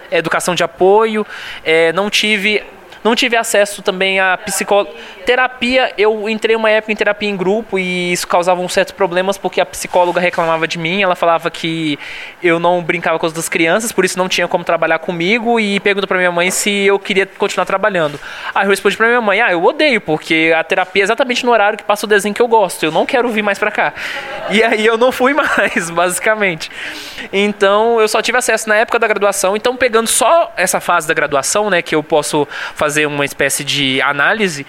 Educação 0.08 0.54
de 0.54 0.62
apoio, 0.62 1.26
é, 1.64 1.92
não 1.92 2.08
tive 2.08 2.62
não 3.02 3.14
tive 3.14 3.36
acesso 3.36 3.82
também 3.82 4.20
a 4.20 4.36
psicólogo. 4.38 4.94
Terapia, 5.26 5.92
eu 5.98 6.28
entrei 6.28 6.54
uma 6.54 6.70
época 6.70 6.92
em 6.92 6.96
terapia 6.96 7.28
em 7.28 7.36
grupo 7.36 7.78
e 7.78 8.12
isso 8.12 8.26
causava 8.26 8.60
uns 8.60 8.72
certos 8.72 8.94
problemas 8.94 9.36
porque 9.36 9.60
a 9.60 9.66
psicóloga 9.66 10.20
reclamava 10.20 10.66
de 10.68 10.78
mim. 10.78 11.02
Ela 11.02 11.14
falava 11.14 11.50
que 11.50 11.98
eu 12.42 12.58
não 12.58 12.82
brincava 12.82 13.18
com 13.18 13.26
as 13.26 13.32
das 13.32 13.48
crianças, 13.48 13.92
por 13.92 14.04
isso 14.04 14.18
não 14.18 14.28
tinha 14.28 14.46
como 14.46 14.64
trabalhar 14.64 14.98
comigo 14.98 15.58
e 15.58 15.80
perguntou 15.80 16.06
para 16.06 16.18
minha 16.18 16.32
mãe 16.32 16.50
se 16.50 16.70
eu 16.84 16.98
queria 16.98 17.26
continuar 17.26 17.64
trabalhando. 17.64 18.18
Aí 18.54 18.66
eu 18.66 18.70
respondi 18.70 18.96
para 18.96 19.06
minha 19.08 19.20
mãe: 19.20 19.40
"Ah, 19.40 19.52
eu 19.52 19.64
odeio, 19.64 20.00
porque 20.00 20.52
a 20.56 20.62
terapia 20.62 21.02
é 21.02 21.04
exatamente 21.04 21.44
no 21.44 21.52
horário 21.52 21.78
que 21.78 21.84
passa 21.84 22.06
o 22.06 22.08
desenho 22.08 22.34
que 22.34 22.42
eu 22.42 22.48
gosto. 22.48 22.84
Eu 22.84 22.92
não 22.92 23.04
quero 23.06 23.28
vir 23.30 23.42
mais 23.42 23.58
para 23.58 23.70
cá". 23.70 23.92
E 24.50 24.62
aí 24.62 24.84
eu 24.84 24.98
não 24.98 25.10
fui 25.10 25.32
mais, 25.34 25.90
basicamente. 25.90 26.70
Então, 27.32 28.00
eu 28.00 28.08
só 28.08 28.20
tive 28.20 28.38
acesso 28.38 28.68
na 28.68 28.76
época 28.76 28.98
da 28.98 29.06
graduação. 29.06 29.56
Então, 29.56 29.76
pegando 29.76 30.08
só 30.08 30.52
essa 30.56 30.80
fase 30.80 31.08
da 31.08 31.14
graduação, 31.14 31.70
né, 31.70 31.80
que 31.80 31.94
eu 31.94 32.02
posso 32.02 32.46
fazer 32.74 32.91
fazer 32.92 33.06
uma 33.06 33.24
espécie 33.24 33.64
de 33.64 34.02
análise, 34.02 34.66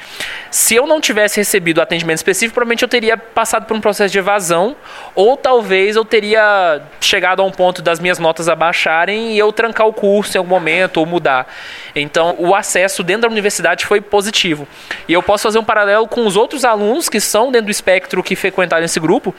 se 0.50 0.76
eu 0.76 0.88
não 0.88 1.02
tivesse 1.02 1.42
recebido 1.42 1.82
atendimento 1.82 2.20
específico, 2.20 2.54
provavelmente 2.54 2.82
eu 2.82 2.88
teria 2.88 3.18
passado 3.18 3.66
por 3.66 3.76
um 3.76 3.82
processo 3.82 4.14
de 4.14 4.18
evasão, 4.18 4.78
ou 5.14 5.36
talvez 5.36 5.98
eu 5.98 6.06
teria 6.06 6.82
chegado 7.02 7.42
a 7.42 7.46
um 7.46 7.52
ponto 7.52 7.82
das 7.82 8.00
minhas 8.00 8.20
notas 8.20 8.48
abaixarem 8.48 9.34
e 9.34 9.38
eu 9.38 9.52
trancar 9.52 9.86
o 9.86 9.92
curso 9.92 10.38
em 10.38 10.40
algum 10.40 10.52
momento 10.52 10.98
ou 10.98 11.06
mudar. 11.06 11.46
Então, 11.94 12.36
o 12.40 12.56
acesso 12.56 13.04
dentro 13.04 13.24
da 13.24 13.28
universidade 13.28 13.86
foi 13.86 14.00
positivo. 14.00 14.66
E 15.06 15.12
eu 15.12 15.22
posso 15.22 15.44
fazer 15.44 15.60
um 15.60 15.66
paralelo 15.66 16.08
com 16.08 16.26
os 16.26 16.38
outros 16.38 16.64
alunos 16.64 17.10
que 17.10 17.20
são 17.20 17.52
dentro 17.52 17.66
do 17.66 17.72
espectro 17.72 18.24
que 18.24 18.38
frequentaram 18.38 18.86
esse 18.86 19.02
grupo, 19.02 19.36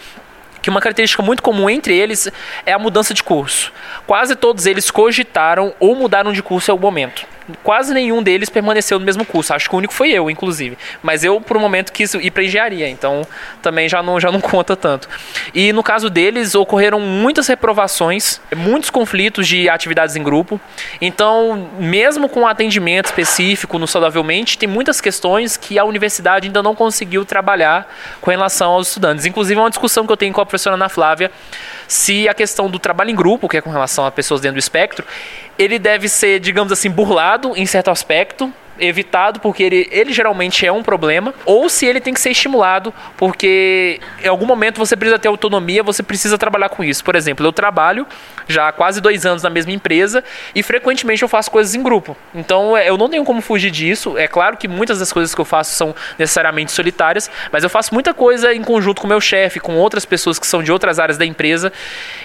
que 0.60 0.68
uma 0.68 0.80
característica 0.80 1.22
muito 1.22 1.42
comum 1.42 1.70
entre 1.70 1.96
eles 1.96 2.30
é 2.66 2.72
a 2.74 2.78
mudança 2.78 3.14
de 3.14 3.22
curso. 3.22 3.72
Quase 4.06 4.36
todos 4.36 4.66
eles 4.66 4.90
cogitaram 4.90 5.72
ou 5.80 5.96
mudaram 5.96 6.34
de 6.34 6.42
curso 6.42 6.70
em 6.70 6.72
algum 6.72 6.88
momento 6.88 7.34
quase 7.62 7.92
nenhum 7.92 8.22
deles 8.22 8.48
permaneceu 8.48 8.98
no 8.98 9.04
mesmo 9.04 9.24
curso. 9.24 9.54
Acho 9.54 9.68
que 9.68 9.74
o 9.74 9.78
único 9.78 9.92
foi 9.92 10.10
eu, 10.10 10.30
inclusive. 10.30 10.78
Mas 11.02 11.24
eu, 11.24 11.40
por 11.40 11.56
um 11.56 11.60
momento, 11.60 11.92
quis 11.92 12.14
ir 12.14 12.30
para 12.30 12.44
engenharia, 12.44 12.88
então 12.88 13.26
também 13.62 13.88
já 13.88 14.02
não, 14.02 14.18
já 14.18 14.30
não 14.30 14.40
conta 14.42 14.76
tanto. 14.76 15.08
E 15.54 15.72
no 15.72 15.82
caso 15.82 16.08
deles, 16.08 16.54
ocorreram 16.54 17.00
muitas 17.00 17.46
reprovações, 17.46 18.40
muitos 18.56 18.90
conflitos 18.90 19.46
de 19.46 19.68
atividades 19.68 20.16
em 20.16 20.22
grupo. 20.22 20.60
Então, 21.00 21.70
mesmo 21.78 22.28
com 22.28 22.46
atendimento 22.46 23.06
específico 23.06 23.78
no 23.78 23.86
Saudavelmente, 23.86 24.58
tem 24.58 24.68
muitas 24.68 25.00
questões 25.00 25.56
que 25.56 25.78
a 25.78 25.84
universidade 25.84 26.46
ainda 26.46 26.62
não 26.62 26.74
conseguiu 26.74 27.24
trabalhar 27.24 27.86
com 28.20 28.30
relação 28.30 28.72
aos 28.72 28.88
estudantes. 28.88 29.26
Inclusive, 29.26 29.58
é 29.58 29.62
uma 29.62 29.70
discussão 29.70 30.06
que 30.06 30.12
eu 30.12 30.16
tenho 30.16 30.32
com 30.32 30.40
a 30.40 30.46
professora 30.46 30.76
Ana 30.76 30.88
Flávia 30.88 31.30
se 31.86 32.28
a 32.28 32.34
questão 32.34 32.68
do 32.68 32.78
trabalho 32.78 33.10
em 33.10 33.14
grupo, 33.14 33.48
que 33.48 33.56
é 33.56 33.60
com 33.60 33.70
relação 33.70 34.06
a 34.06 34.10
pessoas 34.10 34.40
dentro 34.40 34.54
do 34.54 34.58
espectro, 34.58 35.06
ele 35.58 35.78
deve 35.78 36.08
ser, 36.08 36.40
digamos 36.40 36.72
assim, 36.72 36.90
burlado 36.90 37.52
em 37.56 37.66
certo 37.66 37.90
aspecto, 37.90 38.52
evitado 38.78 39.40
porque 39.40 39.62
ele, 39.62 39.88
ele 39.90 40.12
geralmente 40.12 40.66
é 40.66 40.72
um 40.72 40.82
problema, 40.82 41.34
ou 41.44 41.68
se 41.68 41.86
ele 41.86 42.00
tem 42.00 42.12
que 42.12 42.20
ser 42.20 42.30
estimulado, 42.30 42.92
porque 43.16 44.00
em 44.22 44.28
algum 44.28 44.46
momento 44.46 44.78
você 44.78 44.96
precisa 44.96 45.18
ter 45.18 45.28
autonomia, 45.28 45.82
você 45.82 46.02
precisa 46.02 46.36
trabalhar 46.36 46.68
com 46.68 46.82
isso. 46.82 47.04
Por 47.04 47.14
exemplo, 47.14 47.44
eu 47.46 47.52
trabalho 47.52 48.06
já 48.46 48.68
há 48.68 48.72
quase 48.72 49.00
dois 49.00 49.24
anos 49.24 49.42
na 49.42 49.50
mesma 49.50 49.72
empresa 49.72 50.22
e 50.54 50.62
frequentemente 50.62 51.22
eu 51.22 51.28
faço 51.28 51.50
coisas 51.50 51.74
em 51.74 51.82
grupo. 51.82 52.16
Então 52.34 52.76
é, 52.76 52.88
eu 52.88 52.96
não 52.96 53.08
tenho 53.08 53.24
como 53.24 53.40
fugir 53.40 53.70
disso. 53.70 54.18
É 54.18 54.26
claro 54.26 54.56
que 54.56 54.68
muitas 54.68 54.98
das 54.98 55.12
coisas 55.12 55.34
que 55.34 55.40
eu 55.40 55.44
faço 55.44 55.74
são 55.74 55.94
necessariamente 56.18 56.72
solitárias, 56.72 57.30
mas 57.52 57.62
eu 57.62 57.70
faço 57.70 57.94
muita 57.94 58.12
coisa 58.12 58.54
em 58.54 58.62
conjunto 58.62 59.00
com 59.00 59.06
meu 59.06 59.20
chefe, 59.20 59.60
com 59.60 59.76
outras 59.76 60.04
pessoas 60.04 60.38
que 60.38 60.46
são 60.46 60.62
de 60.62 60.72
outras 60.72 60.98
áreas 60.98 61.16
da 61.16 61.24
empresa. 61.24 61.72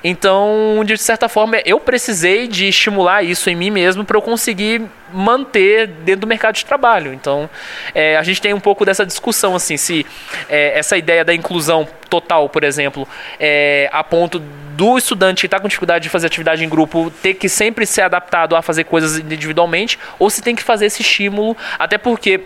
Então, 0.03 0.81
de 0.85 0.97
certa 0.97 1.29
forma, 1.29 1.57
eu 1.65 1.79
precisei 1.79 2.47
de 2.47 2.67
estimular 2.67 3.23
isso 3.23 3.49
em 3.49 3.55
mim 3.55 3.69
mesmo 3.69 4.03
para 4.03 4.17
eu 4.17 4.21
conseguir 4.21 4.81
manter 5.13 5.87
dentro 5.87 6.21
do 6.21 6.27
mercado 6.27 6.55
de 6.55 6.65
trabalho. 6.65 7.13
Então, 7.13 7.49
é, 7.93 8.17
a 8.17 8.23
gente 8.23 8.41
tem 8.41 8.53
um 8.53 8.59
pouco 8.59 8.85
dessa 8.85 9.05
discussão, 9.05 9.55
assim, 9.55 9.77
se 9.77 10.05
é, 10.47 10.77
essa 10.77 10.97
ideia 10.97 11.23
da 11.23 11.33
inclusão 11.33 11.87
total, 12.09 12.49
por 12.49 12.63
exemplo, 12.63 13.07
é, 13.39 13.89
a 13.91 14.03
ponto 14.03 14.39
do 14.39 14.97
estudante 14.97 15.41
que 15.41 15.47
está 15.47 15.59
com 15.59 15.67
dificuldade 15.67 16.03
de 16.03 16.09
fazer 16.09 16.27
atividade 16.27 16.63
em 16.63 16.69
grupo 16.69 17.11
ter 17.21 17.33
que 17.33 17.49
sempre 17.49 17.85
ser 17.85 18.01
adaptado 18.01 18.55
a 18.55 18.61
fazer 18.61 18.85
coisas 18.85 19.19
individualmente, 19.19 19.99
ou 20.17 20.29
se 20.29 20.41
tem 20.41 20.55
que 20.55 20.63
fazer 20.63 20.85
esse 20.85 21.01
estímulo, 21.01 21.55
até 21.77 21.97
porque 21.97 22.41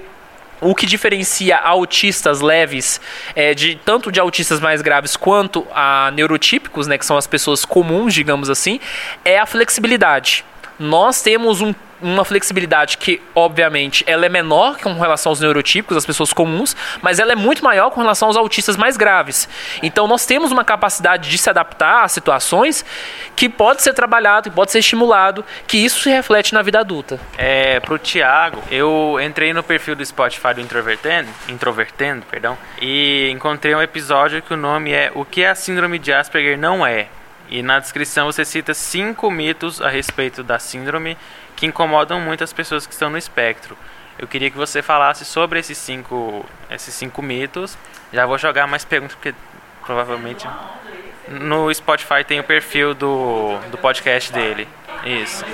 o 0.64 0.74
que 0.74 0.86
diferencia 0.86 1.57
autistas 1.57 2.41
leves 2.41 2.99
é, 3.36 3.53
de 3.53 3.76
tanto 3.76 4.11
de 4.11 4.20
autistas 4.20 4.59
mais 4.59 4.82
graves 4.82 5.16
quanto 5.16 5.68
a 5.76 6.11
neurotípicos, 6.11 6.88
né, 6.88 6.97
que 6.97 7.05
são 7.05 7.18
as 7.18 7.28
pessoas 7.28 7.66
comuns, 7.66 8.14
digamos 8.14 8.49
assim, 8.49 8.80
é 9.26 9.38
a 9.38 9.45
flexibilidade. 9.45 10.45
Nós 10.80 11.22
temos 11.22 11.61
um 11.61 11.74
uma 12.03 12.25
flexibilidade 12.25 12.97
que, 12.97 13.21
obviamente, 13.33 14.03
ela 14.05 14.25
é 14.25 14.29
menor 14.29 14.77
com 14.77 14.93
relação 14.93 15.31
aos 15.31 15.39
neurotípicos, 15.39 15.97
as 15.97 16.05
pessoas 16.05 16.33
comuns, 16.33 16.75
mas 17.01 17.19
ela 17.19 17.31
é 17.31 17.35
muito 17.35 17.63
maior 17.63 17.89
com 17.89 18.01
relação 18.01 18.27
aos 18.27 18.37
autistas 18.37 18.77
mais 18.77 18.97
graves. 18.97 19.49
Então, 19.81 20.07
nós 20.07 20.25
temos 20.25 20.51
uma 20.51 20.63
capacidade 20.63 21.29
de 21.29 21.37
se 21.37 21.49
adaptar 21.49 22.03
a 22.03 22.07
situações 22.07 22.85
que 23.35 23.49
pode 23.49 23.81
ser 23.81 23.93
trabalhado, 23.93 24.49
que 24.49 24.55
pode 24.55 24.71
ser 24.71 24.79
estimulado, 24.79 25.43
que 25.65 25.77
isso 25.77 26.01
se 26.01 26.09
reflete 26.09 26.53
na 26.53 26.61
vida 26.61 26.79
adulta. 26.79 27.19
É, 27.37 27.79
pro 27.79 27.97
Thiago, 27.97 28.61
eu 28.69 29.17
entrei 29.23 29.53
no 29.53 29.63
perfil 29.63 29.95
do 29.95 30.05
Spotify 30.05 30.53
do 30.53 30.61
Introvertendo, 30.61 31.29
Introvertendo, 31.47 32.25
perdão, 32.29 32.57
e 32.81 33.29
encontrei 33.31 33.73
um 33.73 33.81
episódio 33.81 34.41
que 34.41 34.53
o 34.53 34.57
nome 34.57 34.91
é 34.91 35.11
O 35.15 35.23
que 35.23 35.45
a 35.45 35.55
síndrome 35.55 35.97
de 35.97 36.11
Asperger 36.11 36.57
não 36.57 36.85
é. 36.85 37.07
E 37.49 37.61
na 37.61 37.79
descrição 37.79 38.25
você 38.25 38.43
cita 38.43 38.73
cinco 38.73 39.29
mitos 39.29 39.81
a 39.81 39.89
respeito 39.89 40.43
da 40.43 40.57
síndrome 40.57 41.17
que 41.64 41.68
incomodam 41.68 42.20
muitas 42.20 42.51
pessoas 42.51 42.86
que 42.86 42.91
estão 42.91 43.09
no 43.09 43.18
espectro. 43.18 43.78
Eu 44.20 44.28
queria 44.28 44.51
que 44.51 44.57
você 44.57 44.82
falasse 44.82 45.24
sobre 45.24 45.59
esses 45.59 45.78
cinco, 45.78 46.45
esses 46.70 46.93
cinco 46.93 47.22
mitos. 47.22 47.78
Já 48.11 48.26
vou 48.26 48.38
jogar 48.38 48.68
mais 48.68 48.84
perguntas, 48.84 49.16
porque 49.16 49.34
provavelmente. 49.82 50.45
No 51.30 51.74
Spotify 51.74 52.22
tem 52.28 52.41
o 52.41 52.43
perfil 52.43 52.93
do, 52.93 53.57
do 53.72 53.78
podcast 53.78 54.34
dele. 54.34 54.68
Isso. 55.05 55.45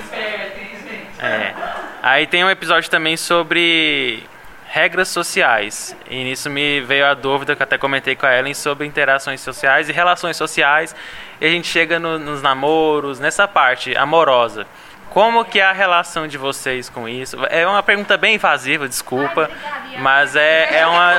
É. 1.20 1.54
Aí 2.02 2.26
tem 2.26 2.44
um 2.44 2.50
episódio 2.50 2.90
também 2.90 3.16
sobre 3.16 4.24
regras 4.66 5.06
sociais. 5.06 5.96
E 6.08 6.24
nisso 6.24 6.50
me 6.50 6.80
veio 6.80 7.06
a 7.06 7.14
dúvida 7.14 7.54
que 7.54 7.62
até 7.62 7.78
comentei 7.78 8.16
com 8.16 8.26
a 8.26 8.36
Ellen 8.36 8.54
sobre 8.54 8.84
interações 8.84 9.40
sociais 9.40 9.88
e 9.88 9.92
relações 9.92 10.36
sociais. 10.36 10.92
E 11.40 11.46
a 11.46 11.48
gente 11.48 11.68
chega 11.68 12.00
no, 12.00 12.18
nos 12.18 12.42
namoros, 12.42 13.20
nessa 13.20 13.46
parte 13.46 13.96
amorosa. 13.96 14.66
Como 15.10 15.44
que 15.44 15.58
é 15.58 15.64
a 15.64 15.72
relação 15.72 16.28
de 16.28 16.38
vocês 16.38 16.88
com 16.88 17.08
isso? 17.08 17.36
É 17.50 17.66
uma 17.66 17.82
pergunta 17.82 18.16
bem 18.16 18.36
invasiva, 18.36 18.88
desculpa, 18.88 19.50
mas 19.98 20.36
é, 20.36 20.78
é, 20.78 20.86
uma, 20.86 21.14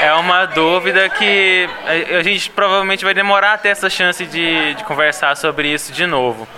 é 0.00 0.12
uma 0.14 0.46
dúvida 0.46 1.08
que 1.08 1.68
a 2.18 2.22
gente 2.24 2.50
provavelmente 2.50 3.04
vai 3.04 3.14
demorar 3.14 3.52
até 3.52 3.68
essa 3.68 3.88
chance 3.88 4.26
de, 4.26 4.74
de 4.74 4.82
conversar 4.82 5.36
sobre 5.36 5.72
isso 5.72 5.92
de 5.92 6.06
novo. 6.06 6.48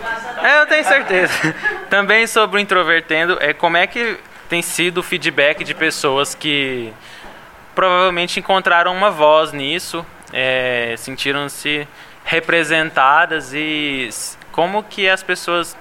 É, 0.42 0.62
eu 0.62 0.66
tenho 0.66 0.84
certeza. 0.84 1.54
Também 1.90 2.26
sobre 2.26 2.56
o 2.56 2.60
introvertendo, 2.60 3.36
é 3.38 3.52
como 3.52 3.76
é 3.76 3.86
que 3.86 4.18
tem 4.48 4.62
sido 4.62 4.98
o 4.98 5.02
feedback 5.02 5.62
de 5.62 5.74
pessoas 5.74 6.34
que 6.34 6.90
provavelmente 7.74 8.40
encontraram 8.40 8.94
uma 8.96 9.10
voz 9.10 9.52
nisso, 9.52 10.06
é, 10.32 10.94
sentiram-se 10.96 11.86
representadas 12.24 13.52
e 13.52 14.08
como 14.50 14.82
que 14.82 15.06
as 15.06 15.22
pessoas 15.22 15.76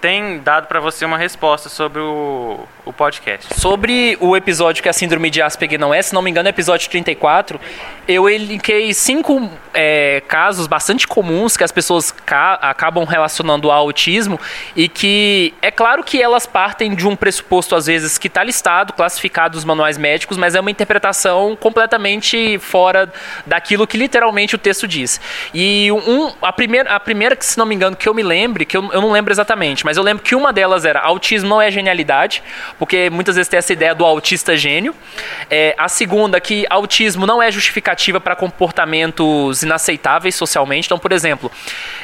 tem 0.00 0.38
dado 0.40 0.66
para 0.66 0.80
você 0.80 1.04
uma 1.04 1.18
resposta 1.18 1.68
sobre 1.68 2.00
o, 2.00 2.66
o 2.86 2.92
podcast. 2.92 3.52
Sobre 3.60 4.16
o 4.20 4.36
episódio 4.36 4.80
que 4.80 4.88
a 4.88 4.92
síndrome 4.92 5.28
de 5.28 5.42
Asperger 5.42 5.78
não 5.78 5.92
é, 5.92 6.00
se 6.00 6.14
não 6.14 6.22
me 6.22 6.30
engano, 6.30 6.48
é 6.48 6.50
episódio 6.50 6.88
34, 6.88 7.60
eu 8.06 8.30
elenquei 8.30 8.94
cinco 8.94 9.50
é, 9.74 10.22
casos 10.28 10.68
bastante 10.68 11.06
comuns 11.06 11.56
que 11.56 11.64
as 11.64 11.72
pessoas 11.72 12.14
acabam 12.60 13.04
relacionando 13.04 13.70
ao 13.70 13.80
autismo 13.80 14.40
e 14.76 14.88
que 14.88 15.52
é 15.60 15.72
claro 15.72 16.04
que 16.04 16.22
elas 16.22 16.46
partem 16.46 16.94
de 16.94 17.06
um 17.06 17.16
pressuposto, 17.16 17.74
às 17.74 17.86
vezes, 17.86 18.16
que 18.16 18.28
está 18.28 18.44
listado, 18.44 18.92
classificado 18.92 19.56
nos 19.56 19.64
manuais 19.64 19.98
médicos, 19.98 20.36
mas 20.36 20.54
é 20.54 20.60
uma 20.60 20.70
interpretação 20.70 21.56
completamente 21.56 22.58
fora 22.60 23.12
daquilo 23.44 23.86
que 23.86 23.98
literalmente 23.98 24.54
o 24.54 24.58
texto 24.58 24.86
diz. 24.86 25.20
E 25.52 25.90
um, 25.90 26.32
a, 26.40 26.52
primeira, 26.52 26.94
a 26.94 27.00
primeira, 27.00 27.34
que 27.34 27.44
se 27.44 27.58
não 27.58 27.66
me 27.66 27.74
engano, 27.74 27.96
que 27.96 28.08
eu 28.08 28.14
me 28.14 28.22
lembre, 28.22 28.64
que 28.64 28.76
eu, 28.76 28.92
eu 28.92 29.00
não 29.00 29.10
lembro 29.10 29.32
exatamente, 29.32 29.84
mas 29.84 29.96
eu 29.96 30.04
lembro 30.04 30.22
que 30.22 30.36
uma 30.36 30.52
delas 30.52 30.84
era 30.84 31.00
autismo 31.00 31.48
não 31.48 31.60
é 31.60 31.70
genialidade, 31.70 32.42
porque 32.78 33.10
muitas 33.10 33.36
vezes 33.36 33.48
tem 33.48 33.58
essa 33.58 33.72
ideia 33.72 33.94
do 33.94 34.04
autista 34.04 34.56
gênio. 34.56 34.94
É, 35.50 35.74
a 35.78 35.88
segunda, 35.88 36.40
que 36.40 36.66
autismo 36.68 37.26
não 37.26 37.42
é 37.42 37.50
justificativa 37.50 38.20
para 38.20 38.36
comportamentos 38.36 39.62
inaceitáveis 39.62 40.34
socialmente. 40.34 40.86
Então, 40.86 40.98
por 40.98 41.12
exemplo, 41.12 41.50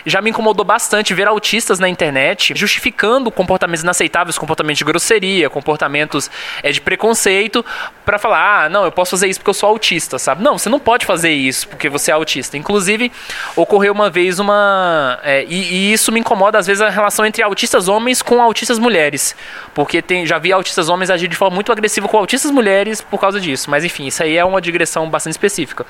já 0.07 0.21
me 0.21 0.31
incomodou 0.31 0.65
bastante 0.65 1.15
ver 1.15 1.29
autistas 1.29 1.79
na 1.79 1.89
internet 1.89 2.53
justificando 2.57 3.31
comportamentos 3.31 3.83
inaceitáveis, 3.83 4.39
comportamentos 4.39 4.79
de 4.79 4.85
grosseria, 4.85 5.51
comportamentos 5.51 6.31
é, 6.63 6.71
de 6.71 6.81
preconceito, 6.81 7.65
para 8.05 8.19
falar, 8.19 8.65
ah, 8.65 8.69
não, 8.69 8.85
eu 8.85 8.93
posso 8.93 9.13
fazer 9.13 9.29
isso 9.29 9.41
porque 9.41 9.51
eu 9.51 9.55
sou 9.55 9.69
autista, 9.69 10.19
sabe? 10.19 10.43
Não, 10.43 10.59
você 10.59 10.69
não 10.69 10.81
pode 10.81 11.07
fazer 11.07 11.31
isso 11.31 11.69
porque 11.69 11.89
você 11.89 12.11
é 12.11 12.15
autista. 12.15 12.57
Inclusive, 12.57 13.13
ocorreu 13.57 13.93
uma 13.93 14.11
vez 14.11 14.39
uma. 14.39 15.19
É, 15.23 15.45
e, 15.45 15.75
e 15.75 15.93
isso 15.93 16.11
me 16.11 16.21
incomoda, 16.21 16.59
às 16.59 16.67
vezes, 16.67 16.81
a 16.81 16.89
relação 16.89 17.25
entre 17.25 17.43
autistas 17.43 17.89
homens 17.89 18.23
com 18.23 18.43
autistas 18.43 18.79
mulheres. 18.79 19.37
Porque 19.75 20.03
tem, 20.03 20.27
já 20.27 20.39
vi 20.39 20.53
autistas 20.63 20.89
homens 20.89 21.11
agir 21.11 21.29
de 21.29 21.37
forma 21.37 21.55
muito 21.55 21.71
agressiva 21.73 22.09
com 22.09 22.17
autistas 22.17 22.51
mulheres 22.51 23.01
por 23.01 23.21
causa 23.21 23.41
disso. 23.41 23.69
Mas 23.69 23.85
enfim, 23.85 24.07
isso 24.07 24.23
aí 24.23 24.37
é 24.37 24.45
uma 24.45 24.61
digressão 24.61 25.11
bastante 25.11 25.33
específica. 25.33 25.85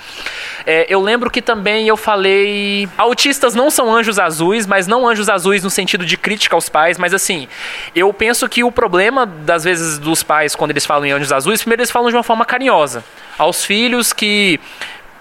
É, 0.66 0.86
eu 0.88 1.00
lembro 1.00 1.30
que 1.30 1.42
também 1.42 1.86
eu 1.86 1.96
falei. 1.96 2.88
Autistas 2.96 3.54
não 3.54 3.70
são 3.70 3.94
anjos 3.94 4.18
azuis, 4.18 4.66
mas 4.66 4.86
não 4.86 5.06
anjos 5.06 5.28
azuis 5.28 5.62
no 5.62 5.70
sentido 5.70 6.04
de 6.04 6.16
crítica 6.16 6.56
aos 6.56 6.68
pais, 6.68 6.98
mas 6.98 7.12
assim, 7.12 7.46
eu 7.94 8.12
penso 8.12 8.48
que 8.48 8.64
o 8.64 8.72
problema, 8.72 9.26
das 9.26 9.64
vezes, 9.64 9.98
dos 9.98 10.22
pais, 10.22 10.56
quando 10.56 10.70
eles 10.70 10.86
falam 10.86 11.06
em 11.06 11.12
anjos 11.12 11.30
azuis, 11.32 11.60
primeiro 11.60 11.82
eles 11.82 11.90
falam 11.90 12.08
de 12.08 12.16
uma 12.16 12.22
forma 12.22 12.44
carinhosa. 12.44 13.04
Aos 13.38 13.64
filhos 13.64 14.12
que 14.12 14.58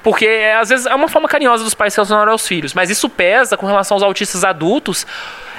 porque 0.04 0.28
às 0.60 0.70
vezes 0.70 0.86
é 0.88 0.96
uma 0.96 1.08
forma 1.08 1.28
carinhosa 1.28 1.64
dos 1.64 1.76
pais 1.76 1.94
se 1.94 1.98
relacionar 1.98 2.28
aos 2.28 2.48
filhos, 2.48 2.74
mas 2.74 2.90
isso 2.90 3.08
pesa 3.08 3.56
com 3.56 3.68
relação 3.68 3.96
aos 3.96 4.04
autistas 4.04 4.44
adultos, 4.44 5.06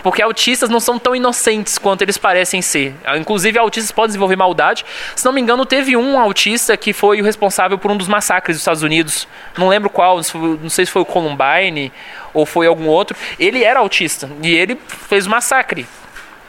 porque 0.02 0.20
autistas 0.20 0.68
não 0.68 0.80
são 0.80 0.98
tão 0.98 1.14
inocentes 1.14 1.78
quanto 1.78 2.02
eles 2.02 2.18
parecem 2.18 2.60
ser. 2.60 2.94
Inclusive, 3.16 3.58
autistas 3.58 3.92
podem 3.92 4.08
desenvolver 4.08 4.36
maldade. 4.36 4.84
Se 5.14 5.24
não 5.24 5.32
me 5.32 5.40
engano, 5.40 5.64
teve 5.64 5.96
um 5.96 6.18
autista 6.18 6.76
que 6.76 6.92
foi 6.92 7.20
o 7.20 7.24
responsável 7.24 7.78
por 7.78 7.90
um 7.90 7.96
dos 7.96 8.08
massacres 8.08 8.56
dos 8.56 8.62
Estados 8.62 8.82
Unidos. 8.82 9.28
Não 9.56 9.68
lembro 9.68 9.88
qual, 9.88 10.20
não 10.60 10.70
sei 10.70 10.86
se 10.86 10.92
foi 10.92 11.02
o 11.02 11.06
Columbine 11.06 11.92
ou 12.34 12.44
foi 12.44 12.66
algum 12.66 12.86
outro. 12.86 13.16
Ele 13.38 13.62
era 13.62 13.80
autista 13.80 14.28
e 14.42 14.52
ele 14.54 14.78
fez 15.08 15.26
o 15.26 15.30
massacre. 15.30 15.86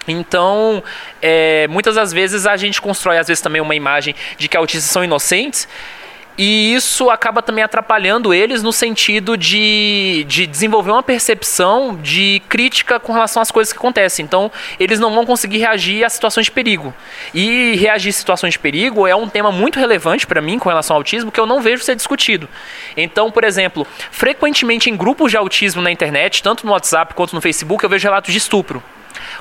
Então, 0.08 0.84
é, 1.22 1.68
muitas 1.70 1.96
das 1.96 2.12
vezes 2.12 2.46
a 2.46 2.58
gente 2.58 2.82
constrói, 2.82 3.18
às 3.18 3.28
vezes, 3.28 3.42
também 3.42 3.62
uma 3.62 3.76
imagem 3.76 4.14
de 4.38 4.48
que 4.48 4.58
autistas 4.58 4.92
são 4.92 5.04
inocentes 5.04 5.68
e 6.38 6.74
isso 6.74 7.10
acaba 7.10 7.42
também 7.42 7.64
atrapalhando 7.64 8.34
eles 8.34 8.64
no 8.64 8.74
sentido 8.74 9.38
de, 9.38 10.26
de 10.28 10.48
desenvolver 10.48 10.92
uma 10.92 11.04
percepção 11.04 11.96
de 11.96 12.42
crítica 12.50 13.00
com 13.00 13.14
relação 13.14 13.42
às 13.42 13.52
coisas 13.52 13.72
que 13.72 13.78
acontecem. 13.78 14.26
Então, 14.26 14.52
eles 14.80 15.00
não 15.00 15.14
vão 15.14 15.26
conseguir 15.26 15.60
reagir 15.60 16.04
a 16.04 16.10
situações 16.10 16.46
de 16.46 16.52
perigo. 16.52 16.94
E 17.34 17.76
reagir 17.76 18.10
a 18.10 18.14
situações 18.14 18.54
de 18.54 18.60
perigo 18.60 19.06
é 19.06 19.16
um 19.16 19.30
tema 19.30 19.52
muito 19.52 19.80
relevante 19.80 20.26
para 20.26 20.42
mim 20.42 20.58
com 20.58 20.70
relação 20.70 20.96
ao 20.96 21.00
autismo 21.00 21.32
que 21.32 21.40
eu 21.40 21.46
não 21.46 21.62
vejo 21.62 21.84
ser 21.84 21.96
discutido. 21.96 22.50
Então, 22.98 23.30
por 23.30 23.44
exemplo, 23.44 23.86
frequentemente 24.12 24.90
em 24.90 24.98
grupos 24.98 25.32
de 25.32 25.38
autismo 25.38 25.82
na 25.82 25.92
internet, 25.92 26.42
tanto 26.42 26.66
no 26.66 26.72
WhatsApp 26.72 27.14
quanto 27.14 27.36
no 27.36 27.42
Facebook, 27.42 27.84
eu 27.84 27.90
vejo 27.90 28.08
relatos 28.08 28.32
de 28.32 28.38
estupro. 28.40 28.82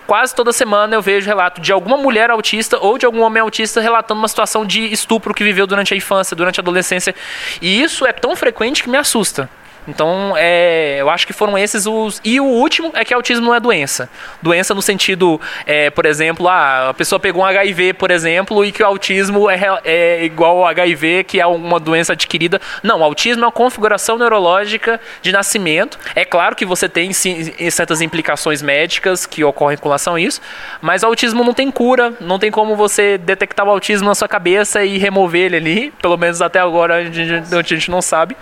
Quase 0.07 0.35
toda 0.35 0.53
semana 0.53 0.95
eu 0.95 1.03
vejo 1.03 1.27
relato 1.27 1.61
de 1.61 1.73
alguma 1.73 1.97
mulher 1.97 2.31
autista 2.31 2.79
ou 2.79 2.99
de 2.99 3.07
algum 3.07 3.21
homem 3.21 3.41
autista 3.41 3.81
relatando 3.81 4.21
uma 4.21 4.29
situação 4.29 4.65
de 4.65 4.93
estupro 4.93 5.33
que 5.33 5.45
viveu 5.45 5.67
durante 5.67 5.95
a 5.95 5.97
infância, 5.97 6.37
durante 6.37 6.61
a 6.61 6.63
adolescência. 6.63 7.15
E 7.61 7.83
isso 7.83 8.05
é 8.07 8.13
tão 8.13 8.35
frequente 8.35 8.83
que 8.83 8.91
me 8.91 8.97
assusta. 8.97 9.49
Então, 9.87 10.35
é, 10.37 10.97
eu 11.01 11.11
acho 11.11 11.27
que 11.27 11.33
foram 11.33 11.59
esses 11.59 11.87
os. 11.87 12.21
E 12.25 12.41
o 12.41 12.45
último 12.45 12.93
é 12.95 13.05
que 13.05 13.13
autismo 13.13 13.47
não 13.47 13.55
é 13.55 13.61
doença. 13.61 14.09
Doença 14.41 14.75
no 14.75 14.83
sentido, 14.83 15.41
é, 15.67 15.91
por 15.91 16.07
exemplo, 16.07 16.49
ah, 16.49 16.91
a 16.91 16.95
pessoa 16.95 17.19
pegou 17.19 17.43
um 17.43 17.47
HIV, 17.47 17.95
por 17.95 18.11
exemplo, 18.11 18.65
e 18.65 18.71
que 18.71 18.83
o 18.83 18.87
autismo 18.87 19.51
é, 19.51 19.61
é 19.85 20.25
igual 20.25 20.59
ao 20.59 20.67
HIV, 20.67 21.25
que 21.25 21.41
é 21.41 21.47
uma 21.47 21.81
doença 21.81 22.13
adquirida. 22.13 22.61
Não, 22.83 23.01
o 23.01 23.05
autismo 23.05 23.43
é 23.43 23.47
uma 23.47 23.53
configuração 23.53 24.17
neurológica 24.17 25.01
de 25.21 25.33
nascimento. 25.33 25.99
É 26.15 26.25
claro 26.25 26.55
que 26.55 26.65
você 26.65 26.89
tem 26.89 27.13
sim, 27.13 27.53
certas 27.71 28.01
implicações 28.01 28.63
médicas 28.63 29.27
que 29.27 29.43
ocorrem 29.43 29.77
com 29.79 29.89
relação 29.89 30.15
a 30.15 30.21
isso, 30.21 30.41
mas 30.81 31.03
o 31.03 31.07
autismo 31.07 31.43
não 31.43 31.55
tem 31.55 31.71
cura, 31.71 32.13
não 32.21 32.39
tem 32.39 32.51
como 32.51 32.77
você 32.77 33.19
detectar 33.19 33.67
o 33.67 33.71
autismo 33.71 34.09
na 34.09 34.15
sua 34.15 34.29
cabeça 34.29 34.85
e 34.85 34.99
remover 34.99 35.47
ele 35.47 35.57
ali, 35.57 35.91
pelo 36.01 36.17
menos 36.17 36.41
até 36.41 36.61
agora 36.61 36.97
a 36.97 37.05
gente, 37.05 37.55
a 37.55 37.63
gente 37.63 37.91
não 37.91 38.01
sabe. 38.01 38.37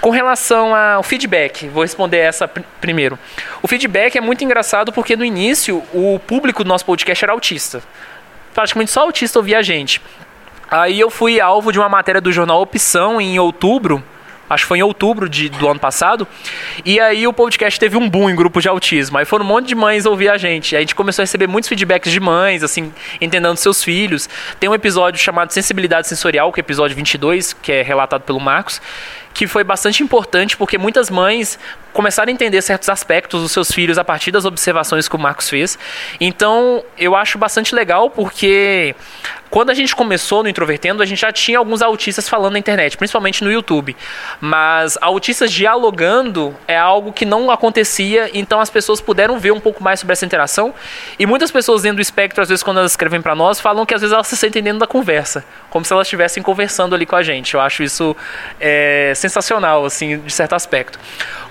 Com 0.00 0.10
relação 0.10 0.75
ao 0.76 1.02
feedback. 1.02 1.68
Vou 1.68 1.82
responder 1.82 2.18
essa 2.18 2.46
pr 2.46 2.62
primeiro. 2.80 3.18
O 3.62 3.68
feedback 3.68 4.16
é 4.16 4.20
muito 4.20 4.44
engraçado 4.44 4.92
porque 4.92 5.16
no 5.16 5.24
início 5.24 5.82
o 5.92 6.18
público 6.18 6.62
do 6.62 6.68
nosso 6.68 6.84
podcast 6.84 7.24
era 7.24 7.32
autista. 7.32 7.82
Praticamente 8.54 8.90
só 8.90 9.02
autista 9.02 9.38
ouvia 9.38 9.58
a 9.58 9.62
gente. 9.62 10.00
Aí 10.70 10.98
eu 10.98 11.10
fui 11.10 11.40
alvo 11.40 11.72
de 11.72 11.78
uma 11.78 11.88
matéria 11.88 12.20
do 12.20 12.32
jornal 12.32 12.60
Opção 12.60 13.20
em 13.20 13.38
outubro 13.38 14.02
acho 14.48 14.64
que 14.64 14.68
foi 14.68 14.78
em 14.78 14.82
outubro 14.82 15.28
de, 15.28 15.48
do 15.48 15.68
ano 15.68 15.80
passado. 15.80 16.26
E 16.84 17.00
aí 17.00 17.26
o 17.26 17.32
podcast 17.32 17.78
teve 17.78 17.96
um 17.96 18.08
boom 18.08 18.30
em 18.30 18.36
grupos 18.36 18.62
de 18.62 18.68
autismo. 18.68 19.18
Aí 19.18 19.24
foram 19.24 19.44
um 19.44 19.48
monte 19.48 19.66
de 19.66 19.74
mães 19.74 20.06
ouvir 20.06 20.28
a 20.28 20.38
gente. 20.38 20.74
Aí 20.74 20.78
a 20.78 20.82
gente 20.82 20.94
começou 20.94 21.22
a 21.22 21.24
receber 21.24 21.46
muitos 21.46 21.68
feedbacks 21.68 22.10
de 22.10 22.20
mães, 22.20 22.62
assim, 22.62 22.92
entendendo 23.20 23.56
seus 23.56 23.82
filhos. 23.82 24.28
Tem 24.58 24.68
um 24.68 24.74
episódio 24.74 25.20
chamado 25.20 25.52
Sensibilidade 25.52 26.08
Sensorial, 26.08 26.52
que 26.52 26.60
é 26.60 26.62
o 26.62 26.64
episódio 26.64 26.96
22, 26.96 27.52
que 27.54 27.72
é 27.72 27.82
relatado 27.82 28.22
pelo 28.22 28.40
Marcos, 28.40 28.80
que 29.36 29.46
foi 29.46 29.62
bastante 29.62 30.02
importante 30.02 30.56
porque 30.56 30.78
muitas 30.78 31.10
mães 31.10 31.58
começaram 31.96 32.28
a 32.28 32.32
entender 32.32 32.60
certos 32.60 32.90
aspectos 32.90 33.40
dos 33.40 33.52
seus 33.52 33.72
filhos 33.72 33.96
a 33.96 34.04
partir 34.04 34.30
das 34.30 34.44
observações 34.44 35.08
que 35.08 35.16
o 35.16 35.18
Marcos 35.18 35.48
fez. 35.48 35.78
Então, 36.20 36.84
eu 36.98 37.16
acho 37.16 37.38
bastante 37.38 37.74
legal 37.74 38.10
porque 38.10 38.94
quando 39.48 39.70
a 39.70 39.74
gente 39.74 39.94
começou 39.94 40.42
no 40.42 40.48
Introvertendo, 40.48 41.02
a 41.02 41.06
gente 41.06 41.20
já 41.20 41.32
tinha 41.32 41.58
alguns 41.58 41.80
autistas 41.80 42.28
falando 42.28 42.52
na 42.52 42.58
internet, 42.58 42.96
principalmente 42.96 43.42
no 43.42 43.50
YouTube. 43.50 43.96
Mas 44.40 44.98
autistas 45.00 45.50
dialogando 45.52 46.54
é 46.66 46.76
algo 46.76 47.12
que 47.12 47.24
não 47.24 47.50
acontecia, 47.50 48.30
então 48.34 48.60
as 48.60 48.68
pessoas 48.68 49.00
puderam 49.00 49.38
ver 49.38 49.52
um 49.52 49.60
pouco 49.60 49.82
mais 49.82 50.00
sobre 50.00 50.12
essa 50.12 50.26
interação. 50.26 50.74
E 51.18 51.24
muitas 51.24 51.50
pessoas 51.50 51.82
dentro 51.82 51.96
do 51.96 52.02
espectro, 52.02 52.42
às 52.42 52.48
vezes, 52.48 52.62
quando 52.62 52.78
elas 52.78 52.92
escrevem 52.92 53.22
para 53.22 53.34
nós, 53.34 53.60
falam 53.60 53.86
que 53.86 53.94
às 53.94 54.02
vezes 54.02 54.12
elas 54.12 54.26
se 54.26 54.36
sentem 54.36 54.62
dentro 54.62 54.80
da 54.80 54.86
conversa, 54.86 55.44
como 55.70 55.84
se 55.84 55.92
elas 55.92 56.06
estivessem 56.06 56.42
conversando 56.42 56.94
ali 56.94 57.06
com 57.06 57.16
a 57.16 57.22
gente. 57.22 57.54
Eu 57.54 57.60
acho 57.60 57.82
isso 57.82 58.14
é, 58.60 59.12
sensacional, 59.14 59.84
assim, 59.84 60.18
de 60.18 60.32
certo 60.32 60.54
aspecto. 60.54 60.98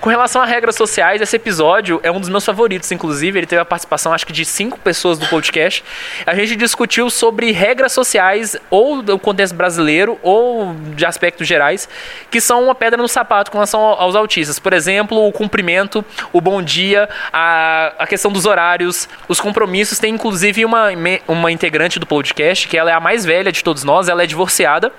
Com 0.00 0.10
relação 0.10 0.35
a 0.40 0.44
regras 0.44 0.74
sociais, 0.74 1.20
esse 1.20 1.36
episódio 1.36 2.00
é 2.02 2.10
um 2.10 2.20
dos 2.20 2.28
meus 2.28 2.44
favoritos, 2.44 2.90
inclusive. 2.92 3.38
Ele 3.38 3.46
teve 3.46 3.60
a 3.60 3.64
participação, 3.64 4.12
acho 4.12 4.26
que, 4.26 4.32
de 4.32 4.44
cinco 4.44 4.78
pessoas 4.78 5.18
do 5.18 5.26
podcast. 5.26 5.84
A 6.26 6.34
gente 6.34 6.56
discutiu 6.56 7.10
sobre 7.10 7.52
regras 7.52 7.92
sociais, 7.92 8.56
ou 8.70 9.02
do 9.02 9.18
contexto 9.18 9.54
brasileiro, 9.54 10.18
ou 10.22 10.74
de 10.94 11.04
aspectos 11.04 11.46
gerais, 11.46 11.88
que 12.30 12.40
são 12.40 12.64
uma 12.64 12.74
pedra 12.74 13.00
no 13.00 13.08
sapato 13.08 13.50
com 13.50 13.58
relação 13.58 13.80
aos 13.80 14.14
autistas. 14.14 14.58
Por 14.58 14.72
exemplo, 14.72 15.26
o 15.26 15.32
cumprimento, 15.32 16.04
o 16.32 16.40
bom 16.40 16.62
dia, 16.62 17.08
a, 17.32 17.92
a 17.98 18.06
questão 18.06 18.30
dos 18.30 18.46
horários, 18.46 19.08
os 19.28 19.40
compromissos. 19.40 19.98
Tem, 19.98 20.14
inclusive, 20.14 20.64
uma, 20.64 20.88
uma 21.26 21.50
integrante 21.50 21.98
do 21.98 22.06
podcast, 22.06 22.68
que 22.68 22.76
ela 22.76 22.90
é 22.90 22.94
a 22.94 23.00
mais 23.00 23.24
velha 23.24 23.52
de 23.52 23.62
todos 23.62 23.84
nós, 23.84 24.08
ela 24.08 24.22
é 24.22 24.26
divorciada. 24.26 24.92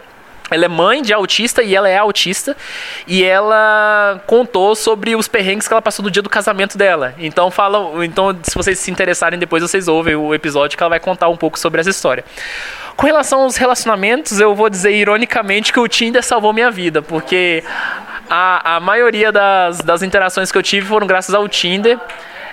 Ela 0.49 0.65
é 0.65 0.67
mãe 0.67 1.01
de 1.01 1.13
autista 1.13 1.61
e 1.61 1.75
ela 1.75 1.89
é 1.89 1.97
autista. 1.97 2.55
E 3.05 3.23
ela 3.23 4.21
contou 4.25 4.75
sobre 4.75 5.15
os 5.15 5.27
perrengues 5.27 5.67
que 5.67 5.73
ela 5.73 5.81
passou 5.81 6.03
no 6.03 6.11
dia 6.11 6.21
do 6.21 6.29
casamento 6.29 6.77
dela. 6.77 7.13
Então 7.17 7.51
fala, 7.51 8.05
então 8.05 8.37
se 8.43 8.55
vocês 8.55 8.79
se 8.79 8.91
interessarem 8.91 9.39
depois 9.39 9.61
vocês 9.61 9.87
ouvem 9.87 10.15
o 10.15 10.33
episódio 10.33 10.77
que 10.77 10.83
ela 10.83 10.89
vai 10.89 10.99
contar 10.99 11.29
um 11.29 11.37
pouco 11.37 11.59
sobre 11.59 11.81
essa 11.81 11.89
história. 11.89 12.23
Com 12.95 13.05
relação 13.05 13.41
aos 13.41 13.57
relacionamentos, 13.57 14.39
eu 14.39 14.55
vou 14.55 14.69
dizer 14.69 14.91
ironicamente 14.91 15.71
que 15.71 15.79
o 15.79 15.87
Tinder 15.87 16.23
salvou 16.23 16.51
minha 16.51 16.71
vida, 16.71 16.99
porque 16.99 17.63
a, 18.27 18.77
a 18.77 18.79
maioria 18.79 19.31
das, 19.31 19.79
das 19.79 20.01
interações 20.01 20.51
que 20.51 20.57
eu 20.57 20.63
tive 20.63 20.87
foram 20.87 21.05
graças 21.05 21.35
ao 21.35 21.47
Tinder. 21.47 21.99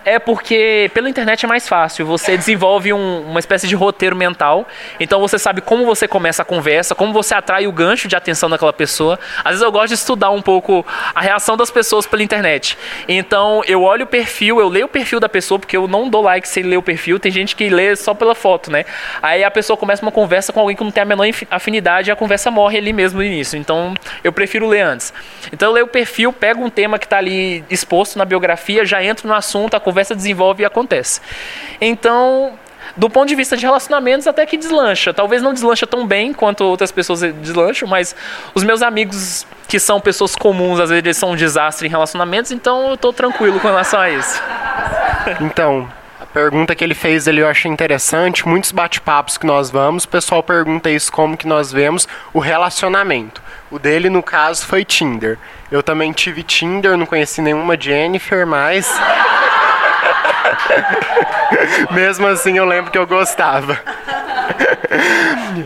É 0.05 0.18
porque 0.18 0.90
pela 0.92 1.09
internet 1.09 1.44
é 1.44 1.48
mais 1.48 1.66
fácil. 1.66 2.05
Você 2.05 2.36
desenvolve 2.36 2.92
um, 2.92 3.22
uma 3.22 3.40
espécie 3.40 3.66
de 3.66 3.74
roteiro 3.74 4.14
mental. 4.14 4.68
Então 5.00 5.18
você 5.18 5.38
sabe 5.38 5.62
como 5.62 5.86
você 5.86 6.07
começa 6.07 6.42
a 6.42 6.44
conversa, 6.44 6.94
como 6.94 7.12
você 7.12 7.34
atrai 7.34 7.66
o 7.66 7.72
gancho 7.72 8.07
de 8.07 8.14
atenção 8.14 8.50
daquela 8.50 8.72
pessoa. 8.72 9.18
Às 9.38 9.52
vezes 9.52 9.62
eu 9.62 9.72
gosto 9.72 9.88
de 9.88 9.94
estudar 9.94 10.30
um 10.30 10.42
pouco 10.42 10.84
a 11.14 11.20
reação 11.20 11.57
das 11.57 11.70
pessoas 11.70 12.07
pela 12.07 12.22
internet. 12.22 12.76
Então 13.09 13.62
eu 13.66 13.82
olho 13.82 14.05
o 14.05 14.07
perfil, 14.07 14.61
eu 14.61 14.68
leio 14.68 14.84
o 14.84 14.88
perfil 14.88 15.18
da 15.18 15.28
pessoa, 15.28 15.59
porque 15.59 15.76
eu 15.76 15.88
não 15.88 16.09
dou 16.09 16.22
like 16.22 16.46
sem 16.46 16.62
ler 16.62 16.76
o 16.76 16.82
perfil. 16.82 17.18
Tem 17.18 17.32
gente 17.32 17.57
que 17.57 17.70
lê 17.70 17.96
só 17.96 18.12
pela 18.12 18.34
foto, 18.34 18.70
né? 18.70 18.84
Aí 19.22 19.42
a 19.42 19.50
pessoa 19.50 19.76
começa 19.76 20.02
uma 20.02 20.12
conversa 20.12 20.52
com 20.52 20.61
alguém 20.61 20.76
que 20.76 20.84
não 20.84 20.90
tem 20.90 21.02
a 21.02 21.07
menor 21.07 21.26
afinidade 21.50 22.11
e 22.11 22.12
a 22.12 22.16
conversa 22.16 22.50
morre 22.50 22.76
ali 22.76 22.92
mesmo 22.92 23.20
no 23.20 23.24
início. 23.24 23.59
Então 23.59 23.94
eu 24.22 24.32
prefiro 24.32 24.68
ler 24.68 24.82
antes. 24.82 25.14
Então 25.50 25.70
eu 25.70 25.72
leio 25.72 25.86
o 25.86 25.88
perfil, 25.88 26.30
pego 26.30 26.62
um 26.62 26.68
tema 26.68 26.98
que 26.98 27.07
está 27.07 27.16
ali 27.16 27.64
exposto 27.70 28.18
na 28.18 28.26
biografia, 28.26 28.84
já 28.84 29.02
entro 29.02 29.26
no 29.26 29.34
assunto, 29.34 29.74
a 29.74 29.80
conversa 29.80 29.93
desenvolve 30.14 30.62
e 30.62 30.66
acontece. 30.66 31.20
Então, 31.80 32.59
do 32.97 33.11
ponto 33.11 33.28
de 33.28 33.34
vista 33.34 33.57
de 33.57 33.64
relacionamentos, 33.64 34.26
até 34.26 34.45
que 34.47 34.57
deslancha. 34.57 35.12
Talvez 35.12 35.42
não 35.42 35.53
deslancha 35.53 35.86
tão 35.86 36.07
bem 36.07 36.32
quanto 36.32 36.64
outras 36.64 36.92
pessoas 36.92 37.20
deslancham, 37.20 37.88
mas 37.88 38.14
os 38.55 38.62
meus 38.62 38.82
amigos 38.82 39.47
que 39.66 39.78
são 39.78 40.01
pessoas 40.01 40.36
comuns, 40.36 40.78
às 40.78 40.90
vezes 40.90 41.16
são 41.16 41.32
um 41.32 41.36
desastre 41.36 41.86
em 41.86 41.90
relacionamentos, 41.90 42.53
então 42.53 42.88
eu 42.88 42.95
estou 42.95 43.12
tranquilo 43.12 43.59
com 43.59 43.68
relação 43.68 44.01
a 44.01 44.11
isso. 44.11 44.40
Então, 45.40 45.90
a 46.20 46.26
pergunta 46.26 46.74
que 46.74 46.84
ele 46.84 46.95
fez 46.95 47.26
ali 47.26 47.40
eu 47.40 47.49
achei 47.49 47.70
interessante. 47.70 48.47
Muitos 48.47 48.70
bate-papos 48.70 49.36
que 49.36 49.47
nós 49.47 49.70
vamos, 49.70 50.05
o 50.05 50.09
pessoal 50.09 50.42
pergunta 50.42 50.90
isso 50.90 51.11
como 51.11 51.36
que 51.36 51.47
nós 51.47 51.72
vemos 51.72 52.07
o 52.32 52.38
relacionamento. 52.38 53.42
O 53.70 53.78
dele, 53.78 54.09
no 54.09 54.22
caso, 54.22 54.66
foi 54.66 54.84
Tinder. 54.84 55.38
Eu 55.70 55.82
também 55.82 56.12
tive 56.12 56.42
Tinder, 56.42 56.97
não 56.97 57.07
conheci 57.07 57.42
nenhuma 57.42 57.76
Jennifer, 57.80 58.47
mas 58.47 58.88
Mesmo 61.93 62.27
assim, 62.27 62.57
eu 62.59 62.65
lembro 62.65 62.91
que 62.91 62.99
eu 62.99 63.07
gostava. 63.07 63.79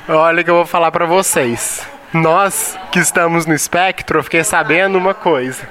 Olha 0.09 0.45
que 0.45 0.51
eu 0.51 0.57
vou 0.57 0.67
falar 0.67 0.91
para 0.91 1.07
vocês. 1.07 1.87
Nós 2.13 2.79
que 2.91 2.99
estamos 2.99 3.45
no 3.47 3.55
espectro, 3.55 4.19
eu 4.19 4.23
fiquei 4.23 4.43
sabendo 4.43 4.97
uma 4.97 5.15
coisa. 5.15 5.69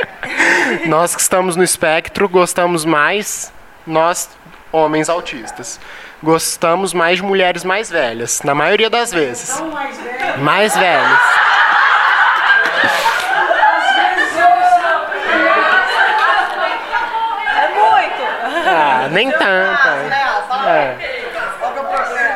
nós 0.86 1.14
que 1.14 1.20
estamos 1.20 1.56
no 1.56 1.62
espectro 1.62 2.28
gostamos 2.28 2.84
mais, 2.84 3.52
nós 3.86 4.28
homens 4.70 5.08
autistas, 5.08 5.80
gostamos 6.22 6.92
mais 6.92 7.18
de 7.18 7.22
mulheres 7.22 7.64
mais 7.64 7.88
velhas, 7.88 8.42
na 8.42 8.54
maioria 8.54 8.90
das 8.90 9.12
vezes. 9.12 9.62
Mais 10.38 10.76
velhas. 10.76 11.45
Nem 19.16 19.30
tanta. 19.30 19.88
É. 20.68 21.16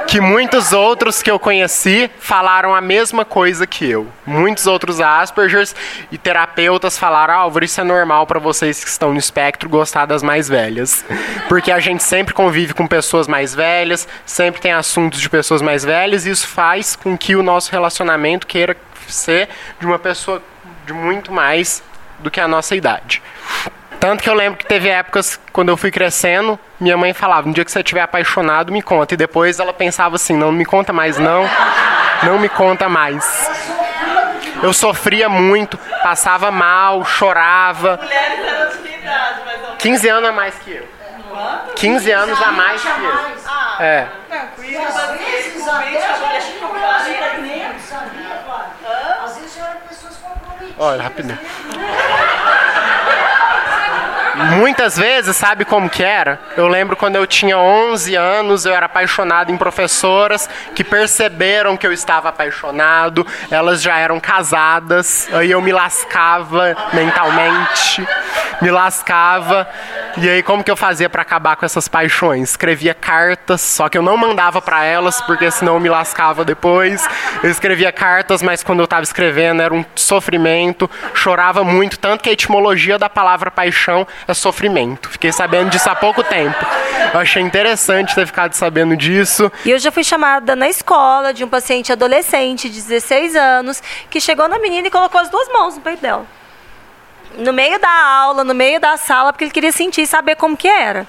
Que 0.06 0.18
muitos 0.20 0.72
outros 0.72 1.22
que 1.22 1.30
eu 1.30 1.38
conheci 1.38 2.10
falaram 2.18 2.74
a 2.74 2.80
mesma 2.80 3.24
coisa 3.24 3.66
que 3.66 3.88
eu. 3.88 4.08
Muitos 4.26 4.66
outros 4.66 4.98
Aspergers 4.98 5.76
e 6.10 6.16
terapeutas 6.16 6.98
falaram: 6.98 7.34
Álvaro, 7.34 7.64
isso 7.64 7.80
é 7.80 7.84
normal 7.84 8.26
para 8.26 8.40
vocês 8.40 8.82
que 8.82 8.88
estão 8.88 9.12
no 9.12 9.18
espectro 9.18 9.68
gostar 9.68 10.06
das 10.06 10.22
mais 10.22 10.48
velhas. 10.48 11.04
Porque 11.48 11.70
a 11.70 11.78
gente 11.78 12.02
sempre 12.02 12.32
convive 12.32 12.72
com 12.72 12.86
pessoas 12.86 13.28
mais 13.28 13.54
velhas, 13.54 14.08
sempre 14.24 14.60
tem 14.60 14.72
assuntos 14.72 15.20
de 15.20 15.28
pessoas 15.28 15.60
mais 15.60 15.84
velhas, 15.84 16.24
e 16.24 16.30
isso 16.30 16.48
faz 16.48 16.96
com 16.96 17.16
que 17.16 17.36
o 17.36 17.42
nosso 17.42 17.70
relacionamento 17.70 18.46
queira 18.46 18.74
ser 19.06 19.50
de 19.78 19.86
uma 19.86 19.98
pessoa 19.98 20.42
de 20.86 20.92
muito 20.94 21.30
mais 21.30 21.82
do 22.20 22.30
que 22.30 22.40
a 22.40 22.48
nossa 22.48 22.74
idade. 22.74 23.22
Tanto 24.00 24.22
que 24.22 24.30
eu 24.30 24.34
lembro 24.34 24.58
que 24.58 24.64
teve 24.64 24.88
épocas, 24.88 25.38
quando 25.52 25.68
eu 25.68 25.76
fui 25.76 25.90
crescendo, 25.90 26.58
minha 26.80 26.96
mãe 26.96 27.12
falava, 27.12 27.46
no 27.46 27.52
dia 27.52 27.62
que 27.66 27.70
você 27.70 27.80
estiver 27.80 28.00
apaixonado, 28.00 28.72
me 28.72 28.80
conta. 28.80 29.12
E 29.12 29.16
depois 29.16 29.60
ela 29.60 29.74
pensava 29.74 30.16
assim, 30.16 30.34
não, 30.34 30.46
não 30.46 30.52
me 30.54 30.64
conta 30.64 30.90
mais 30.90 31.18
não, 31.18 31.44
não 32.22 32.38
me 32.38 32.48
conta 32.48 32.88
mais. 32.88 33.50
Eu 34.62 34.72
sofria 34.72 35.28
muito, 35.28 35.76
passava 36.02 36.50
mal, 36.50 37.04
chorava. 37.04 37.98
Mulheres 38.02 38.38
eram 38.40 38.70
de 38.70 38.78
que 38.78 38.96
idade, 38.96 39.40
mais 39.44 39.60
ou 39.60 39.66
menos? 39.66 39.82
15 39.82 40.08
anos 40.08 40.30
a 40.30 40.32
mais 40.32 40.54
que 40.54 40.70
eu. 40.72 40.88
15 41.76 42.10
anos 42.10 42.42
a 42.42 42.52
mais 42.52 42.82
que 42.82 42.88
eu. 42.88 43.84
É. 43.84 44.08
Olha, 50.82 51.02
rapidinho. 51.02 51.38
Muitas 54.48 54.96
vezes, 54.96 55.36
sabe 55.36 55.64
como 55.64 55.90
que 55.90 56.02
era? 56.02 56.40
Eu 56.56 56.66
lembro 56.66 56.96
quando 56.96 57.16
eu 57.16 57.26
tinha 57.26 57.58
11 57.58 58.14
anos, 58.14 58.64
eu 58.64 58.72
era 58.72 58.86
apaixonado 58.86 59.52
em 59.52 59.56
professoras 59.56 60.48
que 60.74 60.82
perceberam 60.82 61.76
que 61.76 61.86
eu 61.86 61.92
estava 61.92 62.30
apaixonado, 62.30 63.26
elas 63.50 63.82
já 63.82 63.98
eram 63.98 64.18
casadas, 64.18 65.28
aí 65.32 65.50
eu 65.50 65.60
me 65.60 65.72
lascava 65.72 66.74
mentalmente, 66.92 68.06
me 68.62 68.70
lascava. 68.70 69.68
E 70.16 70.28
aí 70.28 70.42
como 70.42 70.64
que 70.64 70.70
eu 70.70 70.76
fazia 70.76 71.08
para 71.08 71.22
acabar 71.22 71.56
com 71.56 71.66
essas 71.66 71.86
paixões? 71.86 72.50
Escrevia 72.50 72.94
cartas, 72.94 73.60
só 73.60 73.88
que 73.88 73.98
eu 73.98 74.02
não 74.02 74.16
mandava 74.16 74.62
para 74.62 74.84
elas, 74.84 75.20
porque 75.20 75.50
senão 75.50 75.74
eu 75.74 75.80
me 75.80 75.88
lascava 75.88 76.44
depois. 76.44 77.06
Eu 77.42 77.50
escrevia 77.50 77.92
cartas, 77.92 78.42
mas 78.42 78.62
quando 78.62 78.80
eu 78.80 78.84
estava 78.84 79.02
escrevendo 79.02 79.60
era 79.60 79.74
um 79.74 79.84
sofrimento, 79.94 80.90
chorava 81.14 81.62
muito, 81.62 81.98
tanto 81.98 82.22
que 82.22 82.30
a 82.30 82.32
etimologia 82.32 82.98
da 82.98 83.08
palavra 83.08 83.50
paixão 83.50 84.06
é 84.30 84.34
sofrimento. 84.34 85.08
Fiquei 85.10 85.32
sabendo 85.32 85.70
disso 85.70 85.88
há 85.88 85.94
pouco 85.94 86.22
tempo. 86.22 86.56
Eu 87.12 87.20
achei 87.20 87.42
interessante 87.42 88.14
ter 88.14 88.26
ficado 88.26 88.52
sabendo 88.54 88.96
disso. 88.96 89.50
E 89.64 89.70
eu 89.70 89.78
já 89.78 89.90
fui 89.90 90.04
chamada 90.04 90.54
na 90.54 90.68
escola 90.68 91.32
de 91.32 91.44
um 91.44 91.48
paciente 91.48 91.92
adolescente 91.92 92.68
de 92.68 92.80
16 92.80 93.36
anos 93.36 93.82
que 94.08 94.20
chegou 94.20 94.48
na 94.48 94.58
menina 94.58 94.88
e 94.88 94.90
colocou 94.90 95.20
as 95.20 95.28
duas 95.28 95.48
mãos 95.48 95.74
no 95.74 95.80
peito 95.80 96.00
dela. 96.00 96.26
No 97.36 97.52
meio 97.52 97.78
da 97.78 97.90
aula, 97.90 98.44
no 98.44 98.54
meio 98.54 98.80
da 98.80 98.96
sala, 98.96 99.32
porque 99.32 99.44
ele 99.44 99.52
queria 99.52 99.72
sentir 99.72 100.02
e 100.02 100.06
saber 100.06 100.36
como 100.36 100.56
que 100.56 100.68
era. 100.68 101.06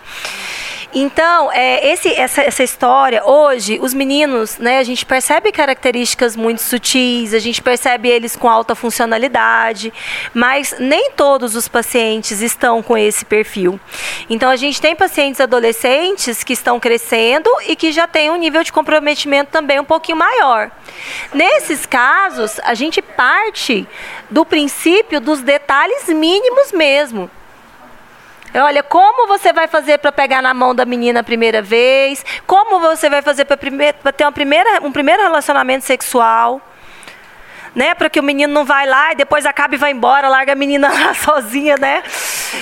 Então, 0.93 1.51
é, 1.53 1.91
esse, 1.91 2.13
essa, 2.13 2.41
essa 2.41 2.63
história, 2.63 3.23
hoje, 3.25 3.79
os 3.81 3.93
meninos, 3.93 4.57
né, 4.57 4.77
a 4.77 4.83
gente 4.83 5.05
percebe 5.05 5.51
características 5.51 6.35
muito 6.35 6.61
sutis, 6.61 7.33
a 7.33 7.39
gente 7.39 7.61
percebe 7.61 8.09
eles 8.09 8.35
com 8.35 8.49
alta 8.49 8.75
funcionalidade, 8.75 9.93
mas 10.33 10.75
nem 10.79 11.11
todos 11.11 11.55
os 11.55 11.67
pacientes 11.67 12.41
estão 12.41 12.83
com 12.83 12.97
esse 12.97 13.23
perfil. 13.23 13.79
Então, 14.29 14.49
a 14.49 14.57
gente 14.57 14.81
tem 14.81 14.95
pacientes 14.95 15.39
adolescentes 15.39 16.43
que 16.43 16.53
estão 16.53 16.79
crescendo 16.79 17.49
e 17.67 17.75
que 17.75 17.91
já 17.91 18.05
têm 18.05 18.29
um 18.29 18.35
nível 18.35 18.63
de 18.63 18.73
comprometimento 18.73 19.51
também 19.51 19.79
um 19.79 19.85
pouquinho 19.85 20.17
maior. 20.17 20.69
Nesses 21.33 21.85
casos, 21.85 22.59
a 22.63 22.73
gente 22.73 23.01
parte 23.01 23.87
do 24.29 24.45
princípio 24.45 25.21
dos 25.21 25.41
detalhes 25.41 26.07
mínimos 26.07 26.71
mesmo. 26.73 27.29
Olha, 28.53 28.83
como 28.83 29.27
você 29.27 29.53
vai 29.53 29.67
fazer 29.67 29.97
para 29.99 30.11
pegar 30.11 30.41
na 30.41 30.53
mão 30.53 30.75
da 30.75 30.85
menina 30.85 31.21
a 31.21 31.23
primeira 31.23 31.61
vez? 31.61 32.25
Como 32.45 32.79
você 32.81 33.09
vai 33.09 33.21
fazer 33.21 33.45
para 33.45 33.55
ter 34.11 34.25
uma 34.25 34.31
primeira, 34.31 34.81
um 34.83 34.91
primeiro 34.91 35.23
relacionamento 35.23 35.85
sexual? 35.85 36.61
Né? 37.75 37.95
Para 37.95 38.09
que 38.09 38.19
o 38.19 38.23
menino 38.23 38.53
não 38.53 38.65
vai 38.65 38.85
lá 38.87 39.11
e 39.11 39.15
depois 39.15 39.45
acaba 39.45 39.75
e 39.75 39.77
vai 39.77 39.91
embora, 39.91 40.27
larga 40.27 40.53
a 40.53 40.55
menina 40.55 40.89
lá 40.91 41.13
sozinha, 41.13 41.77
né? 41.77 42.03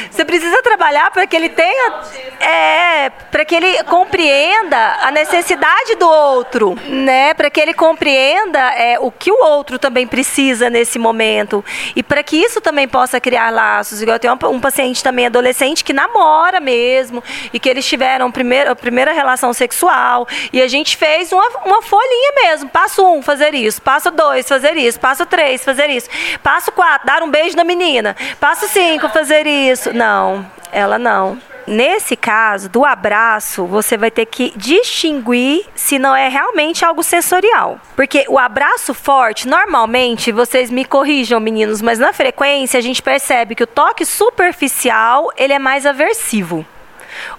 Você 0.09 0.23
precisa 0.23 0.61
trabalhar 0.61 1.09
para 1.11 1.25
que 1.25 1.35
ele 1.35 1.49
tenha, 1.49 1.93
é, 2.39 3.09
para 3.09 3.43
que 3.43 3.55
ele 3.55 3.83
compreenda 3.83 4.97
a 5.01 5.11
necessidade 5.11 5.95
do 5.95 6.07
outro, 6.07 6.77
né? 6.87 7.33
Para 7.33 7.49
que 7.49 7.59
ele 7.59 7.73
compreenda 7.73 8.59
é, 8.73 8.99
o 8.99 9.11
que 9.11 9.31
o 9.31 9.43
outro 9.43 9.79
também 9.79 10.05
precisa 10.05 10.69
nesse 10.69 10.99
momento 10.99 11.63
e 11.95 12.03
para 12.03 12.21
que 12.21 12.37
isso 12.37 12.61
também 12.61 12.87
possa 12.87 13.19
criar 13.19 13.49
laços. 13.49 14.01
Igual 14.01 14.15
eu 14.15 14.19
tenho 14.19 14.37
um, 14.51 14.59
paciente 14.59 15.03
também 15.03 15.25
adolescente 15.25 15.83
que 15.83 15.93
namora 15.93 16.59
mesmo 16.59 17.23
e 17.51 17.59
que 17.59 17.69
eles 17.69 17.85
tiveram 17.85 18.31
primeira, 18.31 18.71
a 18.71 18.75
primeira 18.75 19.11
relação 19.11 19.53
sexual 19.53 20.27
e 20.53 20.61
a 20.61 20.67
gente 20.67 20.97
fez 20.97 21.31
uma, 21.31 21.47
uma 21.65 21.81
folhinha 21.81 22.31
mesmo. 22.43 22.69
Passo 22.69 23.05
um, 23.05 23.21
fazer 23.21 23.53
isso. 23.55 23.81
Passo 23.81 24.11
dois, 24.11 24.47
fazer 24.47 24.77
isso. 24.77 24.98
Passo 24.99 25.25
três, 25.25 25.63
fazer 25.63 25.89
isso. 25.89 26.09
Passo 26.43 26.71
quatro, 26.71 27.07
dar 27.07 27.23
um 27.23 27.29
beijo 27.29 27.55
na 27.55 27.63
menina. 27.63 28.15
Passo 28.39 28.67
cinco, 28.67 29.09
fazer 29.09 29.47
isso. 29.47 29.93
Não, 29.93 30.45
ela 30.71 30.99
não. 30.99 31.39
Nesse 31.69 32.15
caso, 32.15 32.67
do 32.67 32.83
abraço, 32.83 33.63
você 33.63 33.95
vai 33.95 34.09
ter 34.09 34.25
que 34.25 34.51
distinguir 34.55 35.67
se 35.75 35.99
não 35.99 36.15
é 36.15 36.27
realmente 36.27 36.83
algo 36.83 37.03
sensorial. 37.03 37.79
Porque 37.95 38.25
o 38.27 38.39
abraço 38.39 38.91
forte, 38.91 39.47
normalmente, 39.47 40.31
vocês 40.31 40.71
me 40.71 40.83
corrijam, 40.83 41.39
meninos, 41.39 41.79
mas 41.79 41.99
na 41.99 42.11
frequência 42.11 42.79
a 42.79 42.81
gente 42.81 43.03
percebe 43.03 43.53
que 43.53 43.63
o 43.63 43.67
toque 43.67 44.03
superficial, 44.03 45.31
ele 45.37 45.53
é 45.53 45.59
mais 45.59 45.85
aversivo. 45.85 46.65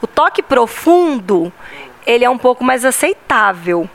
O 0.00 0.06
toque 0.06 0.44
profundo, 0.44 1.52
ele 2.06 2.24
é 2.24 2.30
um 2.30 2.38
pouco 2.38 2.62
mais 2.62 2.84
aceitável. 2.84 3.90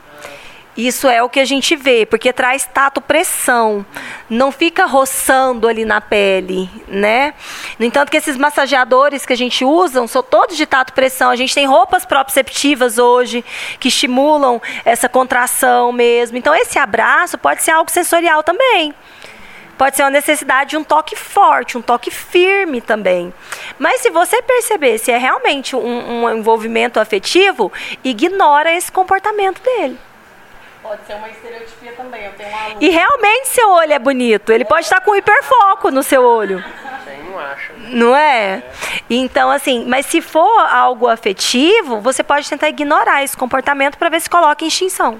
Isso 0.76 1.08
é 1.08 1.22
o 1.22 1.28
que 1.28 1.40
a 1.40 1.44
gente 1.44 1.74
vê, 1.74 2.04
porque 2.04 2.32
traz 2.34 2.66
tato 2.66 3.00
pressão, 3.00 3.84
não 4.28 4.52
fica 4.52 4.84
roçando 4.84 5.66
ali 5.66 5.86
na 5.86 6.02
pele, 6.02 6.68
né? 6.86 7.32
No 7.78 7.86
entanto 7.86 8.10
que 8.10 8.16
esses 8.18 8.36
massageadores 8.36 9.24
que 9.24 9.32
a 9.32 9.36
gente 9.36 9.64
usa 9.64 10.06
são 10.06 10.22
todos 10.22 10.54
de 10.54 10.66
tato 10.66 10.92
pressão. 10.92 11.30
A 11.30 11.36
gente 11.36 11.54
tem 11.54 11.64
roupas 11.64 12.04
proprioceptivas 12.04 12.98
hoje 12.98 13.42
que 13.80 13.88
estimulam 13.88 14.60
essa 14.84 15.08
contração 15.08 15.92
mesmo. 15.92 16.36
Então 16.36 16.54
esse 16.54 16.78
abraço 16.78 17.38
pode 17.38 17.62
ser 17.62 17.70
algo 17.70 17.90
sensorial 17.90 18.42
também. 18.42 18.94
Pode 19.78 19.96
ser 19.96 20.02
uma 20.02 20.10
necessidade 20.10 20.70
de 20.70 20.76
um 20.76 20.84
toque 20.84 21.16
forte, 21.16 21.76
um 21.76 21.82
toque 21.82 22.10
firme 22.10 22.80
também. 22.80 23.32
Mas 23.78 24.00
se 24.00 24.10
você 24.10 24.42
perceber 24.42 24.98
se 24.98 25.10
é 25.10 25.18
realmente 25.18 25.74
um, 25.76 26.24
um 26.24 26.30
envolvimento 26.30 26.98
afetivo, 26.98 27.72
ignora 28.02 28.74
esse 28.74 28.90
comportamento 28.90 29.62
dele. 29.62 29.98
Pode 30.86 31.04
ser 31.04 31.14
uma 31.14 31.28
estereotipia 31.28 31.92
também. 31.92 32.24
Eu 32.24 32.32
tenho 32.34 32.48
uma 32.48 32.76
E 32.80 32.88
realmente 32.90 33.48
seu 33.48 33.68
olho 33.70 33.92
é 33.92 33.98
bonito. 33.98 34.52
Ele 34.52 34.64
pode 34.64 34.82
estar 34.82 35.00
com 35.00 35.16
hiperfoco 35.16 35.90
no 35.90 36.02
seu 36.02 36.22
olho. 36.22 36.62
Quem 37.04 37.24
não 37.24 37.38
acha? 37.38 37.72
Não 37.88 38.16
é? 38.16 38.62
Então, 39.10 39.50
assim, 39.50 39.84
mas 39.84 40.06
se 40.06 40.20
for 40.20 40.60
algo 40.60 41.08
afetivo, 41.08 42.00
você 42.00 42.22
pode 42.22 42.48
tentar 42.48 42.68
ignorar 42.68 43.24
esse 43.24 43.36
comportamento 43.36 43.98
para 43.98 44.08
ver 44.08 44.20
se 44.20 44.30
coloca 44.30 44.64
em 44.64 44.68
extinção. 44.68 45.18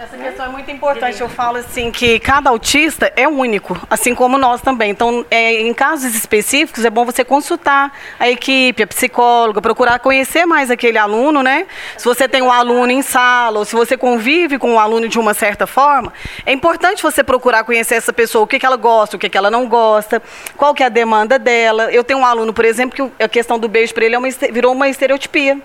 Essa 0.00 0.16
questão 0.16 0.46
é 0.46 0.48
muito 0.48 0.70
importante. 0.70 1.20
Eu 1.20 1.28
falo 1.28 1.56
assim 1.56 1.90
que 1.90 2.20
cada 2.20 2.50
autista 2.50 3.12
é 3.16 3.26
único, 3.26 3.76
assim 3.90 4.14
como 4.14 4.38
nós 4.38 4.60
também. 4.60 4.90
Então, 4.90 5.26
é, 5.28 5.60
em 5.62 5.74
casos 5.74 6.14
específicos, 6.14 6.84
é 6.84 6.90
bom 6.90 7.04
você 7.04 7.24
consultar 7.24 7.92
a 8.16 8.28
equipe, 8.28 8.84
a 8.84 8.86
psicóloga, 8.86 9.60
procurar 9.60 9.98
conhecer 9.98 10.46
mais 10.46 10.70
aquele 10.70 10.98
aluno, 10.98 11.42
né? 11.42 11.66
Se 11.96 12.04
você 12.04 12.28
tem 12.28 12.40
um 12.42 12.52
aluno 12.52 12.92
em 12.92 13.02
sala, 13.02 13.58
ou 13.58 13.64
se 13.64 13.74
você 13.74 13.96
convive 13.96 14.56
com 14.56 14.70
um 14.74 14.78
aluno 14.78 15.08
de 15.08 15.18
uma 15.18 15.34
certa 15.34 15.66
forma, 15.66 16.12
é 16.46 16.52
importante 16.52 17.02
você 17.02 17.24
procurar 17.24 17.64
conhecer 17.64 17.96
essa 17.96 18.12
pessoa, 18.12 18.44
o 18.44 18.46
que, 18.46 18.60
que 18.60 18.66
ela 18.66 18.76
gosta, 18.76 19.16
o 19.16 19.18
que, 19.18 19.28
que 19.28 19.36
ela 19.36 19.50
não 19.50 19.66
gosta, 19.66 20.22
qual 20.56 20.74
que 20.74 20.84
é 20.84 20.86
a 20.86 20.90
demanda 20.90 21.40
dela. 21.40 21.90
Eu 21.90 22.04
tenho 22.04 22.20
um 22.20 22.24
aluno, 22.24 22.52
por 22.52 22.64
exemplo, 22.64 22.94
que 22.94 23.24
a 23.24 23.28
questão 23.28 23.58
do 23.58 23.66
beijo 23.66 23.92
para 23.92 24.04
ele 24.04 24.14
é 24.14 24.18
uma, 24.18 24.30
virou 24.52 24.72
uma 24.72 24.88
estereotipia. 24.88 25.58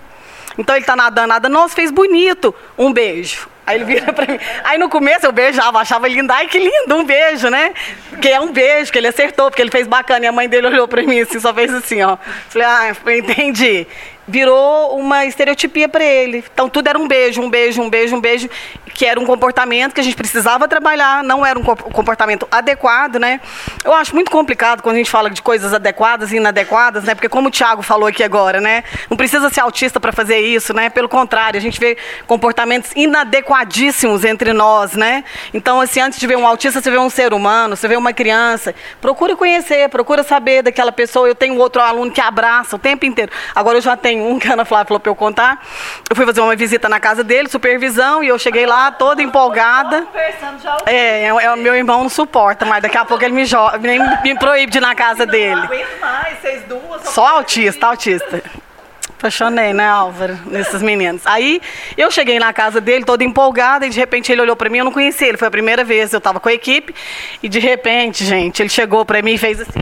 Então 0.57 0.76
ele 0.76 0.81
está 0.81 0.95
nadando, 0.95 1.27
nadando, 1.27 1.53
nossa, 1.53 1.76
fez 1.76 1.91
bonito, 1.91 2.53
um 2.76 2.91
beijo. 2.91 3.53
Aí 3.65 3.77
ele 3.77 3.85
vira 3.85 4.11
pra 4.11 4.26
mim. 4.26 4.40
Aí 4.64 4.77
no 4.77 4.90
começo 4.90 5.26
eu 5.26 5.31
beijava, 5.31 5.80
achava 5.80 6.07
lindo. 6.07 6.31
Ai, 6.31 6.48
que 6.48 6.60
lindo, 6.60 6.95
um 6.95 7.03
beijo, 7.06 7.49
né? 7.49 7.73
Porque 8.10 8.30
é 8.30 8.40
um 8.40 8.52
beijo, 8.52 8.91
que 8.91 8.98
ele 8.98 9.07
acertou, 9.07 9.49
porque 9.49 9.61
ele 9.61 9.72
fez 9.72 9.88
bacana. 9.88 10.26
E 10.26 10.27
a 10.27 10.31
mãe 10.31 10.49
dele 10.49 10.68
olhou 10.68 10.88
pra 10.88 11.02
mim 11.03 11.19
assim, 11.19 11.40
só 11.40 11.53
fez 11.53 11.73
assim, 11.73 12.02
ó. 12.02 12.18
Falei, 12.49 12.68
ah, 12.68 12.95
entendi. 13.18 13.88
Virou 14.28 14.98
uma 14.98 15.26
estereotipia 15.26 15.90
para 15.90 16.04
ele. 16.04 16.44
Então 16.54 16.70
tudo 16.70 16.88
era 16.88 16.98
um 16.98 17.08
beijo, 17.08 17.41
um 17.41 17.50
beijo, 17.50 17.82
um 17.82 17.90
beijo, 17.90 18.16
um 18.16 18.22
beijo, 18.22 18.50
que 18.94 19.06
era 19.06 19.20
um 19.20 19.26
comportamento 19.26 19.94
que 19.94 20.02
a 20.02 20.04
gente 20.04 20.16
precisava 20.16 20.68
trabalhar, 20.68 21.24
não 21.24 21.45
era 21.45 21.58
um 21.58 21.64
comportamento 21.64 22.48
adequado, 22.52 23.18
né? 23.18 23.41
Eu 23.84 23.94
acho 23.94 24.14
muito 24.14 24.30
complicado 24.30 24.82
quando 24.82 24.95
a 24.95 24.98
gente 25.00 25.10
fala 25.10 25.30
de 25.30 25.41
coisas 25.41 25.74
adequadas 25.74 26.32
e 26.32 26.38
inadequadas, 26.38 27.04
né? 27.04 27.16
Porque 27.16 27.28
como 27.28 27.48
o 27.48 27.52
Thiago 27.52 27.82
falou 27.82 28.08
aqui 28.08 28.24
agora, 28.24 28.62
né? 28.62 28.84
Não 29.10 29.18
precisa 29.18 29.50
ser 29.50 29.62
autista 29.62 30.00
para 30.00 30.12
fazer 30.12 30.40
isso, 30.40 30.74
né? 30.74 30.90
Pelo 30.90 31.10
contrário, 31.10 31.58
a 31.58 31.62
gente 31.62 31.80
vê 31.80 31.98
comportamentos 32.28 32.91
inadequadíssimos 32.95 34.24
entre 34.24 34.54
nós, 34.54 34.94
né? 34.94 35.24
Então, 35.54 35.82
assim, 35.82 36.00
antes 36.00 36.20
de 36.20 36.28
ver 36.28 36.38
um 36.38 36.48
autista, 36.48 36.80
você 36.80 36.91
vê 36.91 36.98
um 36.98 37.10
ser 37.10 37.34
humano, 37.34 37.76
você 37.76 37.88
vê 37.88 37.95
uma 37.95 38.14
criança. 38.14 38.76
Procure 39.02 39.36
conhecer, 39.36 39.90
procura 39.90 40.24
saber 40.24 40.62
daquela 40.62 40.91
pessoa. 40.91 41.28
Eu 41.28 41.36
tenho 41.36 41.58
outro 41.58 41.82
aluno 41.82 42.12
que 42.12 42.22
abraça 42.22 42.76
o 42.76 42.80
tempo 42.80 43.06
inteiro. 43.06 43.32
Agora 43.56 43.78
eu 43.78 43.82
já 43.82 43.98
tenho 43.98 44.12
um 44.22 44.40
que 44.40 44.48
a 44.48 44.53
Ana 44.53 44.65
Flávia 44.65 44.85
falou 44.85 44.99
para 44.99 45.10
eu 45.10 45.15
contar. 45.15 45.65
Eu 46.10 46.15
fui 46.15 46.26
fazer 46.26 46.41
uma 46.41 46.56
visita 46.56 46.90
na 46.90 46.99
casa 46.99 47.23
dele, 47.23 47.49
supervisão, 47.49 48.23
e 48.23 48.27
eu 48.27 48.38
cheguei 48.38 48.65
lá 48.65 48.91
toda 48.91 49.22
empolgada. 49.22 50.06
É, 50.85 51.26
é, 51.26 51.27
é, 51.27 51.56
meu 51.56 51.76
irmão 51.76 52.03
não 52.03 52.10
suporta, 52.10 52.65
mas 52.65 52.81
daqui 52.81 52.98
a 52.98 53.06
pouco 53.06 53.23
ele 53.23 53.34
me, 53.34 53.45
joga, 53.45 53.77
me, 53.77 53.99
me 54.23 54.38
proíbe 54.38 54.72
de 54.72 54.77
ir 54.77 54.81
na 54.81 54.95
casa 54.95 55.26
dele. 55.26 55.56
Não 55.56 55.64
aguento 55.64 55.99
mais, 55.99 56.40
vocês 56.40 56.64
duas. 56.64 57.03
Só 57.03 57.38
autista, 57.38 57.88
autista. 57.88 58.44
Apaixonei, 59.18 59.72
né, 59.72 59.88
Álvaro, 59.88 60.38
nesses 60.48 60.81
meninos. 60.81 61.22
Aí 61.26 61.61
eu 61.98 62.11
cheguei 62.11 62.40
na 62.40 62.52
casa 62.52 62.81
dele 62.81 63.06
toda 63.06 63.23
empolgada 63.23 63.85
e 63.85 63.90
de 63.90 63.98
repente 63.98 64.30
ele 64.30 64.41
olhou 64.41 64.56
para 64.56 64.69
mim, 64.69 64.80
eu 64.80 64.85
não 64.85 64.91
conhecia 64.91 65.30
ele, 65.30 65.38
foi 65.38 65.48
a 65.48 65.52
primeira 65.52 65.81
vez, 65.81 66.11
eu 66.11 66.18
estava 66.18 66.41
com 66.41 66.49
a 66.49 66.53
equipe 66.53 66.94
e 67.41 67.48
de 67.48 67.57
repente, 67.57 68.26
gente, 68.26 68.61
ele 68.61 68.69
chegou 68.69 69.06
para 69.06 69.22
mim 69.22 69.35
e 69.35 69.38
fez 69.38 69.61
assim 69.61 69.80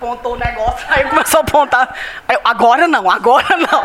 apontou 0.00 0.32
o 0.32 0.36
negócio, 0.36 0.86
aí 0.88 1.04
começou 1.04 1.40
a 1.40 1.42
apontar. 1.42 1.94
Eu, 2.26 2.40
agora 2.42 2.88
não, 2.88 3.10
agora 3.10 3.54
não. 3.58 3.82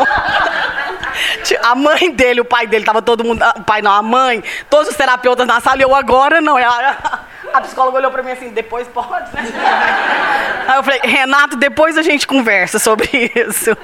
a 1.69 1.75
mãe 1.75 2.09
dele, 2.11 2.39
o 2.39 2.45
pai 2.45 2.65
dele, 2.65 2.85
tava 2.85 3.01
todo 3.01 3.23
mundo. 3.23 3.43
O 3.57 3.63
pai 3.63 3.81
não, 3.81 3.91
a 3.91 4.01
mãe, 4.01 4.41
todos 4.69 4.87
os 4.87 4.95
terapeutas 4.95 5.45
na 5.45 5.59
sala, 5.59 5.77
e 5.77 5.81
eu 5.81 5.93
agora 5.93 6.39
não. 6.39 6.55
A, 6.55 7.19
a 7.53 7.61
psicóloga 7.61 7.97
olhou 7.97 8.11
pra 8.11 8.23
mim 8.23 8.31
assim, 8.31 8.49
depois 8.49 8.87
pode, 8.87 9.35
né? 9.35 9.43
Aí 10.67 10.77
eu 10.77 10.83
falei, 10.83 11.01
Renato, 11.03 11.57
depois 11.57 11.97
a 11.97 12.01
gente 12.01 12.25
conversa 12.25 12.79
sobre 12.79 13.31
isso. 13.35 13.77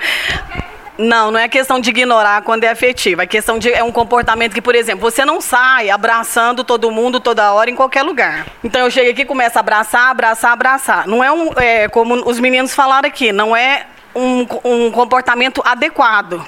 Não, 0.97 1.31
não 1.31 1.39
é 1.39 1.47
questão 1.47 1.79
de 1.79 1.89
ignorar 1.89 2.41
quando 2.41 2.63
é 2.63 2.69
afetivo. 2.69 3.21
É 3.21 3.27
questão 3.27 3.57
de 3.57 3.71
é 3.71 3.83
um 3.83 3.91
comportamento 3.91 4.53
que, 4.53 4.61
por 4.61 4.75
exemplo, 4.75 5.01
você 5.01 5.25
não 5.25 5.41
sai 5.41 5.89
abraçando 5.89 6.63
todo 6.63 6.91
mundo 6.91 7.19
toda 7.19 7.53
hora 7.53 7.69
em 7.69 7.75
qualquer 7.75 8.03
lugar. 8.03 8.47
Então 8.63 8.81
eu 8.81 8.91
chego 8.91 9.09
aqui 9.09 9.21
e 9.21 9.25
começo 9.25 9.57
a 9.57 9.61
abraçar, 9.61 10.09
abraçar, 10.09 10.51
abraçar. 10.51 11.07
Não 11.07 11.23
é 11.23 11.31
um, 11.31 11.51
é, 11.57 11.87
como 11.87 12.15
os 12.29 12.39
meninos 12.39 12.73
falaram 12.73 13.07
aqui, 13.07 13.31
não 13.31 13.55
é 13.55 13.85
um, 14.13 14.45
um 14.63 14.91
comportamento 14.91 15.61
adequado. 15.65 16.45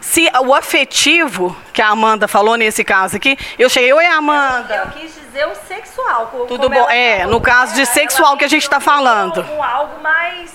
Se 0.00 0.28
o 0.44 0.52
afetivo, 0.52 1.56
que 1.72 1.80
a 1.80 1.88
Amanda 1.88 2.26
falou 2.26 2.56
nesse 2.56 2.82
caso 2.82 3.16
aqui, 3.16 3.38
eu 3.58 3.70
cheguei, 3.70 3.92
oi 3.92 4.04
Amanda. 4.06 4.74
Eu, 4.74 4.84
eu 4.84 4.90
quis 4.90 5.14
dizer 5.14 5.46
o 5.46 5.54
sexual. 5.54 6.26
Tudo 6.48 6.68
bom? 6.68 6.90
É, 6.90 7.24
no 7.24 7.40
caso 7.40 7.74
de 7.74 7.86
sexual 7.86 8.36
que 8.36 8.44
a 8.44 8.48
gente 8.48 8.64
está 8.64 8.80
falando. 8.80 9.44
Com 9.44 9.62
algo 9.62 10.02
mais 10.02 10.50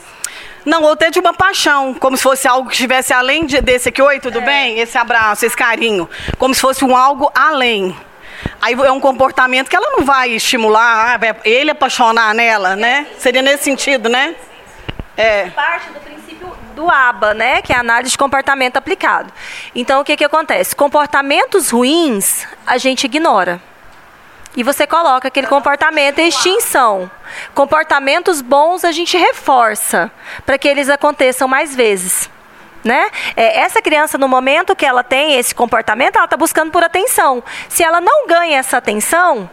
não, 0.68 0.84
ou 0.84 0.92
até 0.92 1.10
de 1.10 1.18
uma 1.18 1.34
paixão, 1.34 1.94
como 1.94 2.18
se 2.18 2.24
fosse 2.24 2.46
algo 2.46 2.68
que 2.68 2.76
estivesse 2.76 3.14
além 3.14 3.46
de, 3.46 3.62
desse 3.62 3.88
aqui, 3.88 4.02
oi, 4.02 4.20
tudo 4.20 4.40
é. 4.40 4.42
bem? 4.42 4.80
Esse 4.80 4.98
abraço, 4.98 5.46
esse 5.46 5.56
carinho. 5.56 6.10
Como 6.38 6.54
se 6.54 6.60
fosse 6.60 6.84
um 6.84 6.94
algo 6.94 7.32
além. 7.34 7.96
Aí 8.62 8.74
é 8.74 8.92
um 8.92 9.00
comportamento 9.00 9.70
que 9.70 9.76
ela 9.78 9.90
não 9.92 10.04
vai 10.04 10.32
estimular, 10.32 11.18
ah, 11.22 11.36
ele 11.46 11.72
apaixonar 11.72 12.36
nela, 12.36 12.76
né? 12.76 13.08
Seria 13.18 13.42
nesse 13.42 13.64
sentido, 13.64 14.10
né? 14.10 14.36
É. 15.16 15.50
Parte 15.52 15.90
do 15.90 16.02
princípio 16.02 16.54
do 16.76 16.90
ABA, 16.90 17.34
né? 17.34 17.62
Que 17.62 17.72
é 17.72 17.78
a 17.78 17.80
análise 17.80 18.12
de 18.12 18.18
comportamento 18.18 18.76
aplicado. 18.76 19.32
Então, 19.74 20.02
o 20.02 20.04
que, 20.04 20.18
que 20.18 20.26
acontece? 20.26 20.76
Comportamentos 20.76 21.70
ruins 21.70 22.46
a 22.66 22.78
gente 22.78 23.06
ignora 23.06 23.62
e 24.58 24.64
você 24.64 24.88
coloca 24.88 25.28
aquele 25.28 25.46
comportamento 25.46 26.18
em 26.18 26.30
extinção. 26.30 27.10
Comportamentos 27.54 28.42
bons 28.42 28.84
a 28.84 28.92
gente 28.92 29.16
reforça 29.16 30.12
para 30.48 30.58
que 30.58 30.68
eles 30.68 30.90
aconteçam 30.90 31.48
mais 31.48 31.76
vezes. 31.76 32.28
Né? 32.84 33.12
É, 33.36 33.60
essa 33.60 33.82
criança, 33.84 34.18
no 34.18 34.28
momento 34.28 34.76
que 34.76 34.86
ela 34.86 35.04
tem 35.04 35.36
esse 35.36 35.54
comportamento, 35.54 36.16
ela 36.16 36.26
está 36.26 36.36
buscando 36.36 36.72
por 36.72 36.84
atenção. 36.84 37.44
Se 37.70 37.84
ela 37.84 38.02
não 38.02 38.26
ganha 38.26 38.58
essa 38.58 38.78
atenção, 38.78 39.48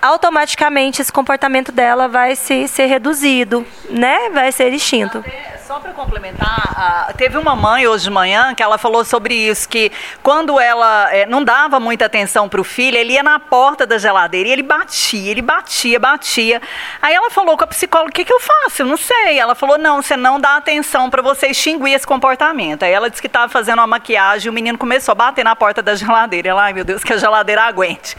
automaticamente 0.00 1.02
esse 1.02 1.12
comportamento 1.12 1.70
dela 1.70 2.08
vai 2.08 2.34
se, 2.34 2.66
ser 2.68 2.86
reduzido, 2.86 3.66
né? 3.90 4.30
vai 4.30 4.50
ser 4.50 4.72
extinto. 4.72 5.22
Só 5.66 5.78
para 5.78 5.92
complementar, 5.92 7.12
teve 7.16 7.38
uma 7.38 7.54
mãe 7.54 7.86
hoje 7.86 8.04
de 8.04 8.10
manhã 8.10 8.54
que 8.54 8.62
ela 8.62 8.78
falou 8.78 9.04
sobre 9.04 9.34
isso, 9.34 9.68
que 9.68 9.92
quando 10.22 10.58
ela 10.58 11.08
eh, 11.14 11.26
não 11.26 11.42
dava 11.42 11.78
muita 11.78 12.06
atenção 12.06 12.48
para 12.48 12.60
o 12.60 12.64
filho, 12.64 12.96
ele 12.96 13.12
ia 13.14 13.22
na 13.22 13.38
porta 13.38 13.86
da 13.86 13.98
geladeira 13.98 14.48
e 14.48 14.52
ele 14.52 14.62
batia, 14.62 15.30
ele 15.30 15.42
batia, 15.42 15.98
batia. 15.98 16.60
Aí 17.00 17.14
ela 17.14 17.30
falou 17.30 17.56
com 17.56 17.64
a 17.64 17.66
psicóloga, 17.66 18.10
o 18.10 18.12
que, 18.12 18.24
que 18.24 18.32
eu 18.32 18.40
faço? 18.40 18.82
Eu 18.82 18.86
não 18.86 18.96
sei. 18.96 19.38
Ela 19.38 19.54
falou, 19.54 19.78
não, 19.78 20.02
você 20.02 20.16
não 20.16 20.40
dá 20.40 20.56
atenção 20.56 21.08
para 21.08 21.22
você 21.22 21.48
extinguir 21.48 21.94
esse 21.94 22.06
comportamento. 22.06 22.82
Aí 22.82 22.92
ela 22.92 23.08
disse 23.08 23.22
que 23.22 23.28
estava 23.28 23.50
fazendo 23.50 23.78
uma 23.78 23.86
maquiagem 23.86 24.46
e 24.46 24.50
o 24.50 24.52
menino 24.52 24.76
começou 24.76 25.12
a 25.12 25.14
bater 25.14 25.44
na 25.44 25.54
porta 25.54 25.80
da 25.82 25.94
geladeira. 25.94 26.50
Ela, 26.50 26.64
ai 26.64 26.72
meu 26.72 26.84
Deus, 26.84 27.04
que 27.04 27.12
a 27.12 27.16
geladeira 27.16 27.62
aguente. 27.62 28.16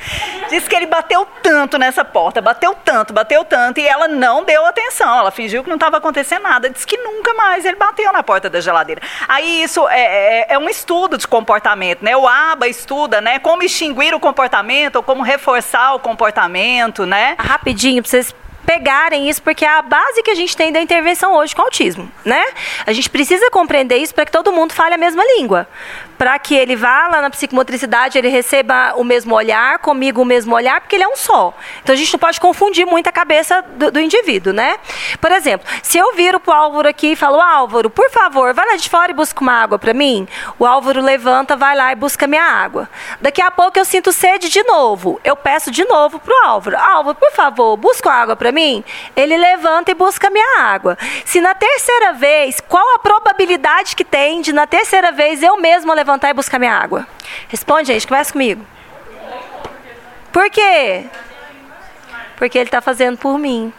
Disse 0.50 0.70
que 0.70 0.76
ele 0.76 0.86
bateu 0.86 1.28
tanto 1.42 1.78
nessa 1.78 2.06
porta, 2.06 2.42
bateu 2.42 2.76
tanto, 2.84 3.14
bateu 3.14 3.44
tanto, 3.44 3.80
e 3.80 3.88
ela 3.88 4.08
não 4.08 4.44
deu 4.44 4.66
atenção. 4.66 5.20
Ela 5.20 5.32
fingiu 5.32 5.64
que 5.64 5.70
não 5.70 5.76
estava 5.76 5.98
acontecendo 5.98 6.44
nada. 6.44 6.70
Disse 6.70 6.86
que 6.88 6.98
nunca 6.98 7.34
mais 7.34 7.43
ele 7.66 7.76
bateu 7.76 8.12
na 8.12 8.24
porta 8.24 8.50
da 8.50 8.60
geladeira. 8.60 9.02
Aí 9.28 9.64
isso 9.64 9.88
é, 9.90 10.02
é, 10.02 10.54
é 10.54 10.60
um 10.60 10.70
estudo 10.70 11.18
de 11.18 11.28
comportamento, 11.28 12.04
né? 12.04 12.16
O 12.16 12.28
ABA 12.28 12.68
estuda, 12.68 13.22
né? 13.22 13.40
Como 13.40 13.64
extinguir 13.64 14.14
o 14.14 14.20
comportamento 14.20 14.98
ou 14.98 15.04
como 15.04 15.24
reforçar 15.24 15.94
o 15.94 16.00
comportamento, 16.00 17.06
né? 17.06 17.36
Rapidinho, 17.40 18.02
pra 18.02 18.10
vocês 18.10 18.34
pegarem 18.66 19.30
isso, 19.30 19.42
porque 19.42 19.66
é 19.66 19.70
a 19.70 19.82
base 19.82 20.24
que 20.24 20.32
a 20.32 20.36
gente 20.36 20.56
tem 20.56 20.72
da 20.72 20.82
intervenção 20.82 21.34
hoje 21.34 21.56
com 21.56 21.62
o 21.62 21.66
autismo, 21.66 22.10
né? 22.24 22.44
A 22.86 22.94
gente 22.94 23.10
precisa 23.10 23.50
compreender 23.52 23.98
isso 23.98 24.16
para 24.16 24.26
que 24.26 24.32
todo 24.32 24.52
mundo 24.52 24.74
fale 24.74 24.96
a 24.96 24.98
mesma 24.98 25.24
língua 25.38 25.68
para 26.24 26.40
que 26.40 26.56
ele 26.56 26.74
vá 26.74 27.10
lá 27.10 27.22
na 27.22 27.30
psicomotricidade, 27.30 28.18
ele 28.18 28.30
receba 28.30 28.94
o 28.96 29.04
mesmo 29.04 29.36
olhar, 29.36 29.78
comigo 29.80 30.22
o 30.22 30.26
mesmo 30.26 30.56
olhar, 30.56 30.80
porque 30.80 30.96
ele 30.96 31.04
é 31.04 31.08
um 31.10 31.18
só. 31.18 31.54
Então 31.82 31.92
a 31.92 31.98
gente 31.98 32.14
não 32.14 32.20
pode 32.20 32.40
confundir 32.40 32.86
muito 32.86 33.10
a 33.10 33.12
cabeça 33.12 33.62
do, 33.62 33.92
do 33.92 34.00
indivíduo, 34.00 34.54
né? 34.54 34.78
Por 35.20 35.34
exemplo, 35.34 35.68
se 35.82 35.98
eu 35.98 36.16
viro 36.16 36.40
pro 36.40 36.54
Álvaro 36.54 36.88
aqui 36.88 37.12
e 37.12 37.16
falo, 37.18 37.42
Álvaro, 37.42 37.90
por 37.90 38.10
favor, 38.10 38.54
vai 38.54 38.66
lá 38.66 38.78
de 38.78 38.90
fora 38.90 39.12
e 39.12 39.14
busca 39.14 39.42
uma 39.42 39.52
água 39.52 39.78
para 39.78 39.94
mim, 39.94 40.26
o 40.58 40.66
Álvaro 40.66 41.02
levanta, 41.02 41.58
vai 41.58 41.76
lá 41.76 41.92
e 41.92 41.96
busca 41.96 42.26
minha 42.26 42.42
água. 42.42 42.90
Daqui 43.20 43.42
a 43.42 43.52
pouco 43.52 43.78
eu 43.78 43.84
sinto 43.84 44.14
sede 44.14 44.48
de 44.48 44.64
novo, 44.64 45.20
eu 45.26 45.36
peço 45.36 45.72
de 45.72 45.84
novo 45.84 46.20
pro 46.20 46.34
Álvaro, 46.46 46.78
Álvaro, 46.78 47.18
por 47.18 47.34
favor, 47.34 47.76
busca 47.76 48.10
água 48.10 48.38
para 48.38 48.54
mim. 48.54 48.82
Ele 49.14 49.36
levanta 49.36 49.92
e 49.92 49.94
busca 49.94 50.30
minha 50.30 50.62
água. 50.62 50.98
Se 51.26 51.42
na 51.42 51.54
terceira 51.54 52.14
vez, 52.14 52.62
qual 52.62 52.96
a 52.96 53.00
probabilidade 53.00 53.94
que 53.94 54.06
tem 54.06 54.40
de 54.40 54.54
na 54.54 54.66
terceira 54.66 55.12
vez 55.12 55.44
eu 55.44 55.58
mesma 55.58 55.94
levantar 55.94 56.13
e 56.30 56.34
buscar 56.34 56.60
minha 56.60 56.74
água? 56.76 57.08
Responde, 57.48 57.88
gente, 57.88 58.08
conversa 58.08 58.32
comigo. 58.32 58.66
Por 60.32 60.50
quê? 60.50 61.06
Porque 62.38 62.58
ele 62.58 62.68
está 62.68 62.82
fazendo 62.82 63.18
por 63.18 63.38
mim. 63.38 63.72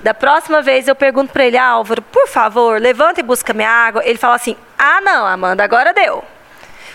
Da 0.00 0.12
próxima 0.12 0.60
vez 0.60 0.88
eu 0.88 0.94
pergunto 0.94 1.32
para 1.32 1.46
ele, 1.46 1.56
Álvaro, 1.56 2.02
por 2.02 2.26
favor, 2.28 2.80
levanta 2.80 3.20
e 3.20 3.22
busca 3.22 3.52
minha 3.52 3.70
água. 3.70 4.02
Ele 4.04 4.18
fala 4.18 4.34
assim: 4.34 4.56
Ah, 4.78 5.00
não, 5.00 5.26
Amanda, 5.26 5.62
agora 5.62 5.94
deu. 5.94 6.24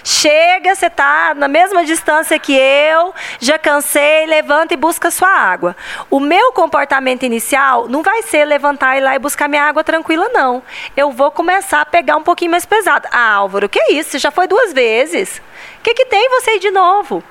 Chega, 0.09 0.73
você 0.73 0.85
está 0.85 1.33
na 1.35 1.49
mesma 1.49 1.83
distância 1.83 2.39
que 2.39 2.55
eu, 2.55 3.13
já 3.41 3.59
cansei, 3.59 4.25
levanta 4.25 4.73
e 4.73 4.77
busca 4.77 5.11
sua 5.11 5.27
água. 5.27 5.75
O 6.09 6.17
meu 6.17 6.53
comportamento 6.53 7.23
inicial 7.23 7.89
não 7.89 8.01
vai 8.01 8.21
ser 8.21 8.45
levantar 8.45 8.95
e 8.95 8.99
ir 8.99 9.03
lá 9.03 9.15
e 9.15 9.19
buscar 9.19 9.49
minha 9.49 9.65
água 9.65 9.83
tranquila, 9.83 10.29
não. 10.29 10.63
Eu 10.95 11.11
vou 11.11 11.29
começar 11.29 11.81
a 11.81 11.85
pegar 11.85 12.15
um 12.15 12.23
pouquinho 12.23 12.51
mais 12.51 12.65
pesado. 12.65 13.05
Ah, 13.11 13.33
Álvaro, 13.33 13.67
que 13.67 13.77
é 13.77 13.91
isso? 13.95 14.11
Você 14.11 14.19
já 14.19 14.31
foi 14.31 14.47
duas 14.47 14.71
vezes. 14.71 15.41
O 15.79 15.83
que, 15.83 15.93
que 15.93 16.05
tem 16.05 16.29
você 16.29 16.55
ir 16.55 16.59
de 16.59 16.71
novo? 16.71 17.21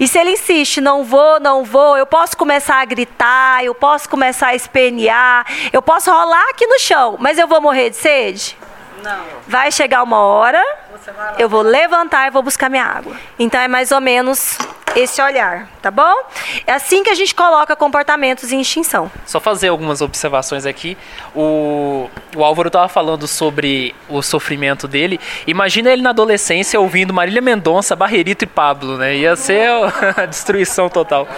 E 0.00 0.08
se 0.08 0.18
ele 0.18 0.32
insiste, 0.32 0.80
não 0.80 1.04
vou, 1.04 1.38
não 1.38 1.62
vou, 1.62 1.96
eu 1.96 2.06
posso 2.06 2.36
começar 2.36 2.80
a 2.80 2.84
gritar, 2.84 3.64
eu 3.64 3.72
posso 3.72 4.08
começar 4.08 4.48
a 4.48 4.54
espernear, 4.56 5.46
eu 5.72 5.80
posso 5.80 6.10
rolar 6.10 6.50
aqui 6.50 6.66
no 6.66 6.80
chão, 6.80 7.14
mas 7.20 7.38
eu 7.38 7.46
vou 7.46 7.60
morrer 7.60 7.90
de 7.90 7.96
sede? 7.96 8.58
Não. 9.00 9.24
Vai 9.46 9.70
chegar 9.70 10.02
uma 10.02 10.18
hora, 10.18 10.60
eu 11.38 11.48
vou 11.48 11.62
levantar 11.62 12.26
e 12.26 12.30
vou 12.30 12.42
buscar 12.42 12.68
minha 12.68 12.84
água. 12.84 13.16
Então 13.38 13.60
é 13.60 13.68
mais 13.68 13.90
ou 13.92 14.00
menos 14.00 14.58
esse 14.96 15.20
olhar, 15.20 15.68
tá 15.82 15.90
bom? 15.90 16.14
É 16.66 16.72
assim 16.72 17.02
que 17.02 17.10
a 17.10 17.14
gente 17.14 17.34
coloca 17.34 17.76
comportamentos 17.76 18.50
em 18.50 18.62
extinção. 18.62 19.10
Só 19.26 19.38
fazer 19.38 19.68
algumas 19.68 20.00
observações 20.00 20.64
aqui. 20.64 20.96
O, 21.34 22.08
o 22.34 22.42
Álvaro 22.42 22.68
estava 22.68 22.88
falando 22.88 23.28
sobre 23.28 23.94
o 24.08 24.22
sofrimento 24.22 24.88
dele. 24.88 25.20
Imagina 25.46 25.90
ele 25.90 26.00
na 26.00 26.10
adolescência 26.10 26.80
ouvindo 26.80 27.12
Marília 27.12 27.42
Mendonça, 27.42 27.94
Barrerito 27.94 28.44
e 28.44 28.46
Pablo, 28.46 28.96
né? 28.96 29.16
Ia 29.16 29.36
ser 29.36 29.68
a 30.16 30.24
destruição 30.24 30.88
total. 30.88 31.28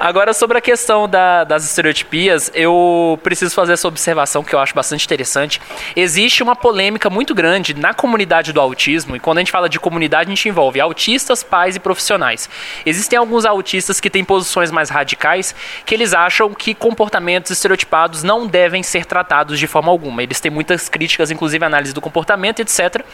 Agora, 0.00 0.32
sobre 0.32 0.56
a 0.56 0.60
questão 0.60 1.06
da, 1.06 1.44
das 1.44 1.66
estereotipias, 1.66 2.50
eu 2.54 3.20
preciso 3.22 3.54
fazer 3.54 3.74
essa 3.74 3.86
observação 3.86 4.42
que 4.42 4.54
eu 4.54 4.58
acho 4.58 4.74
bastante 4.74 5.04
interessante. 5.04 5.60
Existe 5.94 6.42
uma 6.42 6.56
polêmica 6.56 7.10
muito 7.10 7.34
grande 7.34 7.74
na 7.74 7.92
comunidade 7.92 8.50
do 8.50 8.60
autismo, 8.62 8.77
e 8.86 9.20
quando 9.20 9.38
a 9.38 9.40
gente 9.40 9.50
fala 9.50 9.68
de 9.68 9.80
comunidade, 9.80 10.30
a 10.30 10.34
gente 10.34 10.48
envolve 10.48 10.80
autistas, 10.80 11.42
pais 11.42 11.76
e 11.76 11.80
profissionais. 11.80 12.48
Existem 12.86 13.18
alguns 13.18 13.44
autistas 13.44 14.00
que 14.00 14.08
têm 14.08 14.24
posições 14.24 14.70
mais 14.70 14.88
radicais 14.88 15.54
que 15.84 15.94
eles 15.94 16.14
acham 16.14 16.54
que 16.54 16.74
comportamentos 16.74 17.50
estereotipados 17.50 18.22
não 18.22 18.46
devem 18.46 18.82
ser 18.82 19.04
tratados 19.04 19.58
de 19.58 19.66
forma 19.66 19.90
alguma. 19.90 20.22
Eles 20.22 20.40
têm 20.40 20.50
muitas 20.50 20.88
críticas, 20.88 21.30
inclusive 21.30 21.64
análise 21.64 21.92
do 21.92 22.00
comportamento, 22.00 22.60
etc. 22.60 23.04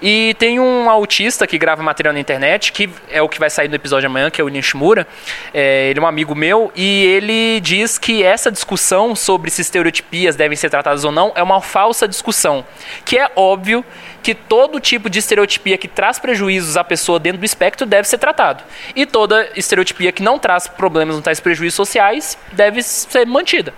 E 0.00 0.34
tem 0.38 0.58
um 0.58 0.88
autista 0.88 1.46
que 1.46 1.58
grava 1.58 1.82
material 1.82 2.14
na 2.14 2.20
internet, 2.20 2.72
que 2.72 2.88
é 3.10 3.20
o 3.20 3.28
que 3.28 3.38
vai 3.38 3.50
sair 3.50 3.68
no 3.68 3.74
episódio 3.74 4.08
amanhã, 4.08 4.30
que 4.30 4.40
é 4.40 4.44
o 4.44 4.48
Nishimura. 4.48 5.06
É, 5.52 5.90
ele 5.90 5.98
é 5.98 6.02
um 6.02 6.06
amigo 6.06 6.34
meu 6.34 6.72
e 6.74 7.04
ele 7.04 7.60
diz 7.60 7.98
que 7.98 8.22
essa 8.22 8.50
discussão 8.50 9.14
sobre 9.14 9.50
se 9.50 9.60
estereotipias 9.60 10.36
devem 10.36 10.56
ser 10.56 10.70
tratadas 10.70 11.04
ou 11.04 11.12
não 11.12 11.32
é 11.34 11.42
uma 11.42 11.60
falsa 11.60 12.08
discussão. 12.08 12.64
Que 13.04 13.18
é 13.18 13.30
óbvio 13.36 13.84
que 14.22 14.34
todo 14.34 14.78
tipo 14.80 15.09
de 15.10 15.18
estereotipia 15.18 15.76
que 15.76 15.88
traz 15.88 16.18
prejuízos 16.18 16.76
à 16.76 16.84
pessoa 16.84 17.18
dentro 17.18 17.40
do 17.40 17.44
espectro 17.44 17.86
deve 17.86 18.08
ser 18.08 18.18
tratado. 18.18 18.62
E 18.94 19.04
toda 19.04 19.50
estereotipia 19.56 20.12
que 20.12 20.22
não 20.22 20.38
traz 20.38 20.66
problemas, 20.66 21.14
não 21.14 21.22
traz 21.22 21.40
prejuízos 21.40 21.74
sociais, 21.74 22.38
deve 22.52 22.82
ser 22.82 23.26
mantida 23.26 23.74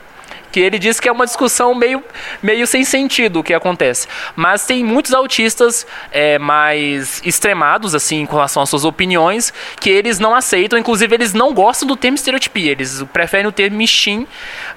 que 0.52 0.60
ele 0.60 0.78
diz 0.78 1.00
que 1.00 1.08
é 1.08 1.12
uma 1.12 1.24
discussão 1.24 1.74
meio, 1.74 2.04
meio 2.42 2.66
sem 2.66 2.84
sentido 2.84 3.40
o 3.40 3.42
que 3.42 3.54
acontece. 3.54 4.06
Mas 4.36 4.66
tem 4.66 4.84
muitos 4.84 5.14
autistas 5.14 5.86
é, 6.12 6.38
mais 6.38 7.22
extremados, 7.24 7.94
assim, 7.94 8.26
com 8.26 8.36
relação 8.36 8.62
às 8.62 8.68
suas 8.68 8.84
opiniões, 8.84 9.52
que 9.80 9.88
eles 9.88 10.18
não 10.18 10.34
aceitam, 10.34 10.78
inclusive 10.78 11.14
eles 11.14 11.32
não 11.32 11.54
gostam 11.54 11.88
do 11.88 11.96
termo 11.96 12.16
estereotipia, 12.16 12.72
eles 12.72 13.02
preferem 13.12 13.46
o 13.46 13.52
termo 13.52 13.78
mixim, 13.78 14.26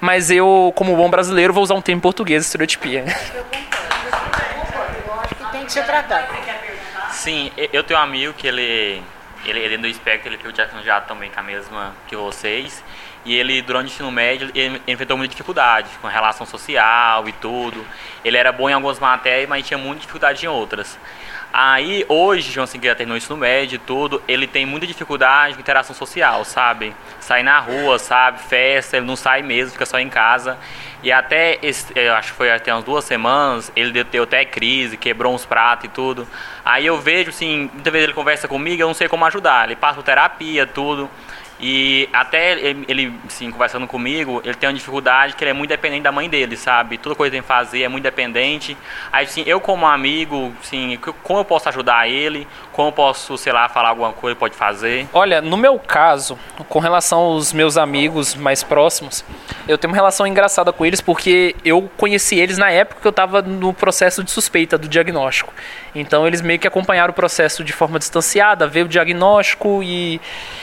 mas 0.00 0.30
eu, 0.30 0.72
como 0.74 0.96
bom 0.96 1.10
brasileiro, 1.10 1.52
vou 1.52 1.62
usar 1.62 1.74
um 1.74 1.82
termo 1.82 2.00
português, 2.00 2.46
estereotipia. 2.46 3.04
Que 5.66 5.72
ser 5.72 5.84
tratado. 5.84 6.28
Sim, 7.10 7.50
eu 7.72 7.82
tenho 7.82 7.98
um 7.98 8.02
amigo 8.02 8.32
que 8.34 8.46
ele, 8.46 9.02
ele, 9.44 9.58
ele 9.58 9.74
é 9.74 9.78
do 9.78 9.86
espectro, 9.86 10.32
ele 10.32 10.52
diagnosticado 10.52 11.06
também 11.06 11.30
com 11.30 11.40
a 11.40 11.42
mesma 11.42 11.92
que 12.06 12.14
vocês. 12.14 12.82
E 13.24 13.34
ele, 13.34 13.60
durante 13.60 13.86
o 13.86 13.92
ensino 13.92 14.10
médio, 14.12 14.48
ele 14.54 14.80
enfrentou 14.86 15.16
muita 15.16 15.32
dificuldade 15.32 15.88
com 16.00 16.06
relação 16.06 16.46
social 16.46 17.28
e 17.28 17.32
tudo. 17.32 17.84
Ele 18.24 18.36
era 18.36 18.52
bom 18.52 18.70
em 18.70 18.72
algumas 18.72 19.00
matérias, 19.00 19.48
mas 19.48 19.66
tinha 19.66 19.76
muita 19.76 20.02
dificuldade 20.02 20.46
em 20.46 20.48
outras. 20.48 20.96
Aí, 21.58 22.04
hoje, 22.06 22.52
João 22.52 22.66
Segueira 22.66 22.94
terminou 22.94 23.14
o 23.14 23.16
ensino 23.16 23.34
médio 23.34 23.76
e 23.76 23.78
tudo, 23.78 24.22
ele 24.28 24.46
tem 24.46 24.66
muita 24.66 24.86
dificuldade 24.86 25.54
com 25.54 25.60
interação 25.60 25.96
social, 25.96 26.44
sabe? 26.44 26.94
Sair 27.18 27.42
na 27.42 27.58
rua, 27.58 27.98
sabe? 27.98 28.42
Festa, 28.42 28.98
ele 28.98 29.06
não 29.06 29.16
sai 29.16 29.40
mesmo, 29.40 29.72
fica 29.72 29.86
só 29.86 29.98
em 29.98 30.10
casa. 30.10 30.58
E 31.02 31.10
até, 31.10 31.58
eu 31.94 32.12
acho 32.12 32.32
que 32.32 32.36
foi 32.36 32.52
até 32.52 32.74
umas 32.74 32.84
duas 32.84 33.06
semanas, 33.06 33.72
ele 33.74 34.04
deu 34.04 34.24
até 34.24 34.44
crise, 34.44 34.98
quebrou 34.98 35.34
uns 35.34 35.46
pratos 35.46 35.86
e 35.86 35.88
tudo. 35.88 36.28
Aí 36.62 36.84
eu 36.84 37.00
vejo, 37.00 37.30
assim, 37.30 37.70
muitas 37.72 37.90
vezes 37.90 38.08
ele 38.08 38.14
conversa 38.14 38.46
comigo, 38.46 38.82
eu 38.82 38.88
não 38.88 38.94
sei 38.94 39.08
como 39.08 39.24
ajudar. 39.24 39.64
Ele 39.64 39.76
passa 39.76 39.94
por 39.94 40.02
terapia, 40.02 40.66
tudo. 40.66 41.08
E 41.58 42.08
até 42.12 42.52
ele, 42.52 42.84
ele 42.86 43.12
sim, 43.28 43.50
conversando 43.50 43.86
comigo, 43.86 44.42
ele 44.44 44.54
tem 44.54 44.68
uma 44.68 44.74
dificuldade 44.74 45.34
que 45.34 45.42
ele 45.42 45.50
é 45.50 45.54
muito 45.54 45.70
dependente 45.70 46.02
da 46.02 46.12
mãe 46.12 46.28
dele, 46.28 46.56
sabe? 46.56 46.98
Toda 46.98 47.14
coisa 47.14 47.30
que 47.30 47.36
tem 47.36 47.42
que 47.42 47.48
fazer 47.48 47.82
é 47.82 47.88
muito 47.88 48.02
dependente. 48.02 48.76
Aí, 49.10 49.26
sim, 49.26 49.42
eu 49.46 49.60
como 49.60 49.86
amigo, 49.86 50.54
sim, 50.62 50.98
como 51.22 51.40
eu 51.40 51.44
posso 51.44 51.68
ajudar 51.68 52.08
ele? 52.08 52.46
Como 52.76 52.92
posso, 52.92 53.38
sei 53.38 53.54
lá, 53.54 53.70
falar 53.70 53.88
alguma 53.88 54.12
coisa, 54.12 54.36
pode 54.36 54.54
fazer? 54.54 55.08
Olha, 55.14 55.40
no 55.40 55.56
meu 55.56 55.78
caso, 55.78 56.38
com 56.68 56.78
relação 56.78 57.20
aos 57.20 57.50
meus 57.50 57.78
amigos 57.78 58.34
mais 58.34 58.62
próximos, 58.62 59.24
eu 59.66 59.78
tenho 59.78 59.90
uma 59.90 59.96
relação 59.96 60.26
engraçada 60.26 60.70
com 60.74 60.84
eles 60.84 61.00
porque 61.00 61.56
eu 61.64 61.90
conheci 61.96 62.38
eles 62.38 62.58
na 62.58 62.70
época 62.70 63.00
que 63.00 63.06
eu 63.06 63.10
estava 63.10 63.40
no 63.40 63.72
processo 63.72 64.22
de 64.22 64.30
suspeita 64.30 64.76
do 64.76 64.88
diagnóstico. 64.88 65.54
Então 65.94 66.26
eles 66.26 66.42
meio 66.42 66.58
que 66.58 66.68
acompanharam 66.68 67.12
o 67.12 67.14
processo 67.14 67.64
de 67.64 67.72
forma 67.72 67.98
distanciada, 67.98 68.66
ver 68.66 68.84
o 68.84 68.88
diagnóstico 68.88 69.82
e 69.82 70.20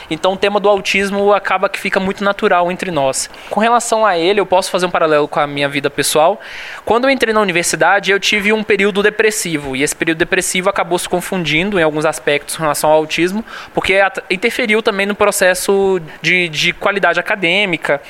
então 0.07 0.33
o 0.33 0.37
tema 0.37 0.59
do 0.59 0.69
autismo 0.69 1.33
acaba 1.33 1.67
que 1.67 1.79
fica 1.79 1.99
muito 1.99 2.23
natural 2.23 2.71
entre 2.71 2.91
nós. 2.91 3.27
Com 3.49 3.59
relação 3.59 4.05
a 4.05 4.15
ele, 4.15 4.39
eu 4.39 4.45
posso 4.45 4.69
fazer 4.69 4.85
um 4.85 4.91
paralelo 4.91 5.27
com 5.27 5.39
a 5.39 5.47
minha 5.47 5.67
vida 5.67 5.89
pessoal. 5.89 6.39
Quando 6.85 7.05
eu 7.05 7.09
entrei 7.09 7.33
na 7.33 7.41
universidade, 7.41 8.11
eu 8.11 8.19
tive 8.19 8.53
um 8.53 8.63
período 8.63 9.01
depressivo, 9.01 9.75
e 9.75 9.81
esse 9.81 9.95
período 9.95 10.19
depressivo 10.19 10.69
acabou 10.69 10.99
se 10.99 11.09
confundindo 11.09 11.79
em 11.79 11.83
alguns 11.83 12.02
aspectos 12.05 12.55
com 12.55 12.63
relação 12.63 12.89
ao 12.89 12.97
autismo, 12.97 13.43
porque 13.73 13.99
interferiu 14.29 14.81
também 14.81 15.05
no 15.05 15.15
processo 15.15 15.99
de, 16.21 16.49
de 16.49 16.73
qualidade 16.73 17.19
acadêmica. 17.19 18.01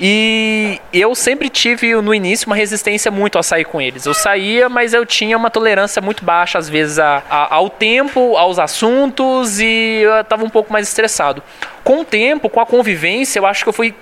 E 0.00 0.80
eu 0.92 1.14
sempre 1.14 1.48
tive 1.48 1.94
no 1.96 2.14
início 2.14 2.46
uma 2.46 2.56
resistência 2.56 3.10
muito 3.10 3.38
a 3.38 3.42
sair 3.42 3.64
com 3.64 3.80
eles. 3.80 4.06
Eu 4.06 4.14
saía, 4.14 4.68
mas 4.68 4.94
eu 4.94 5.04
tinha 5.04 5.36
uma 5.36 5.50
tolerância 5.50 6.00
muito 6.00 6.24
baixa, 6.24 6.58
às 6.58 6.68
vezes, 6.68 6.98
a, 6.98 7.22
a, 7.28 7.54
ao 7.54 7.68
tempo, 7.68 8.36
aos 8.36 8.58
assuntos, 8.58 9.60
e 9.60 10.00
eu 10.02 10.20
estava 10.20 10.44
um 10.44 10.50
pouco 10.50 10.72
mais 10.72 10.88
estressado. 10.88 11.42
Com 11.84 12.00
o 12.00 12.04
tempo, 12.04 12.48
com 12.48 12.60
a 12.60 12.66
convivência, 12.66 13.38
eu 13.38 13.46
acho 13.46 13.62
que 13.62 13.68
eu 13.68 13.72
fui 13.72 13.94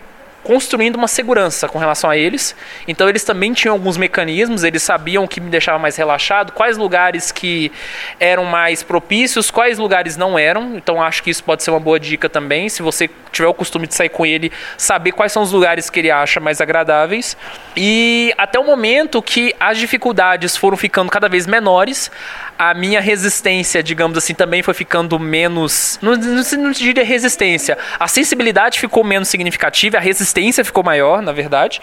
construindo 0.42 0.96
uma 0.96 1.08
segurança 1.08 1.68
com 1.68 1.78
relação 1.78 2.08
a 2.08 2.16
eles. 2.16 2.54
Então 2.86 3.08
eles 3.08 3.24
também 3.24 3.52
tinham 3.52 3.74
alguns 3.74 3.96
mecanismos, 3.96 4.64
eles 4.64 4.82
sabiam 4.82 5.24
o 5.24 5.28
que 5.28 5.40
me 5.40 5.50
deixava 5.50 5.78
mais 5.78 5.96
relaxado, 5.96 6.52
quais 6.52 6.76
lugares 6.76 7.30
que 7.30 7.70
eram 8.18 8.44
mais 8.44 8.82
propícios, 8.82 9.50
quais 9.50 9.78
lugares 9.78 10.16
não 10.16 10.38
eram. 10.38 10.76
Então 10.76 11.02
acho 11.02 11.22
que 11.22 11.30
isso 11.30 11.44
pode 11.44 11.62
ser 11.62 11.70
uma 11.70 11.80
boa 11.80 11.98
dica 11.98 12.28
também, 12.28 12.68
se 12.68 12.82
você 12.82 13.10
tiver 13.30 13.48
o 13.48 13.54
costume 13.54 13.86
de 13.86 13.94
sair 13.94 14.08
com 14.08 14.24
ele, 14.24 14.50
saber 14.76 15.12
quais 15.12 15.32
são 15.32 15.42
os 15.42 15.52
lugares 15.52 15.90
que 15.90 16.00
ele 16.00 16.10
acha 16.10 16.40
mais 16.40 16.60
agradáveis. 16.60 17.36
E 17.76 18.32
até 18.38 18.58
o 18.58 18.64
momento 18.64 19.20
que 19.22 19.54
as 19.60 19.78
dificuldades 19.78 20.56
foram 20.56 20.76
ficando 20.76 21.10
cada 21.10 21.28
vez 21.28 21.46
menores, 21.46 22.10
a 22.58 22.74
minha 22.74 23.00
resistência, 23.00 23.82
digamos 23.82 24.18
assim, 24.18 24.34
também 24.34 24.62
foi 24.62 24.74
ficando 24.74 25.18
menos. 25.18 25.98
Não, 26.02 26.16
não, 26.16 26.42
não 26.58 26.70
diria 26.72 27.04
resistência. 27.04 27.78
A 28.00 28.08
sensibilidade 28.08 28.80
ficou 28.80 29.04
menos 29.04 29.28
significativa, 29.28 29.98
a 29.98 30.00
resistência 30.00 30.64
ficou 30.64 30.82
maior, 30.82 31.22
na 31.22 31.32
verdade. 31.32 31.80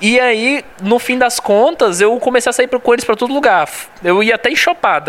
E 0.00 0.18
aí, 0.18 0.64
no 0.82 0.98
fim 0.98 1.16
das 1.16 1.38
contas, 1.38 2.00
eu 2.00 2.18
comecei 2.18 2.50
a 2.50 2.52
sair 2.52 2.66
com 2.68 2.92
eles 2.92 3.04
para 3.04 3.14
todo 3.14 3.32
lugar. 3.32 3.68
Eu 4.02 4.22
ia 4.22 4.34
até 4.34 4.50
em 4.50 4.56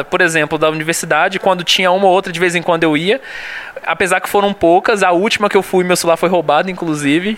por 0.03 0.21
exemplo, 0.21 0.57
da 0.57 0.69
universidade, 0.69 1.39
quando 1.39 1.63
tinha 1.63 1.91
uma 1.91 2.05
ou 2.05 2.13
outra 2.13 2.31
de 2.31 2.39
vez 2.39 2.53
em 2.53 2.61
quando 2.61 2.83
eu 2.83 2.95
ia 2.95 3.19
apesar 3.87 4.19
que 4.19 4.29
foram 4.29 4.53
poucas, 4.53 5.01
a 5.01 5.11
última 5.11 5.49
que 5.49 5.57
eu 5.57 5.63
fui, 5.63 5.83
meu 5.83 5.95
celular 5.95 6.17
foi 6.17 6.29
roubado, 6.29 6.69
inclusive. 6.69 7.37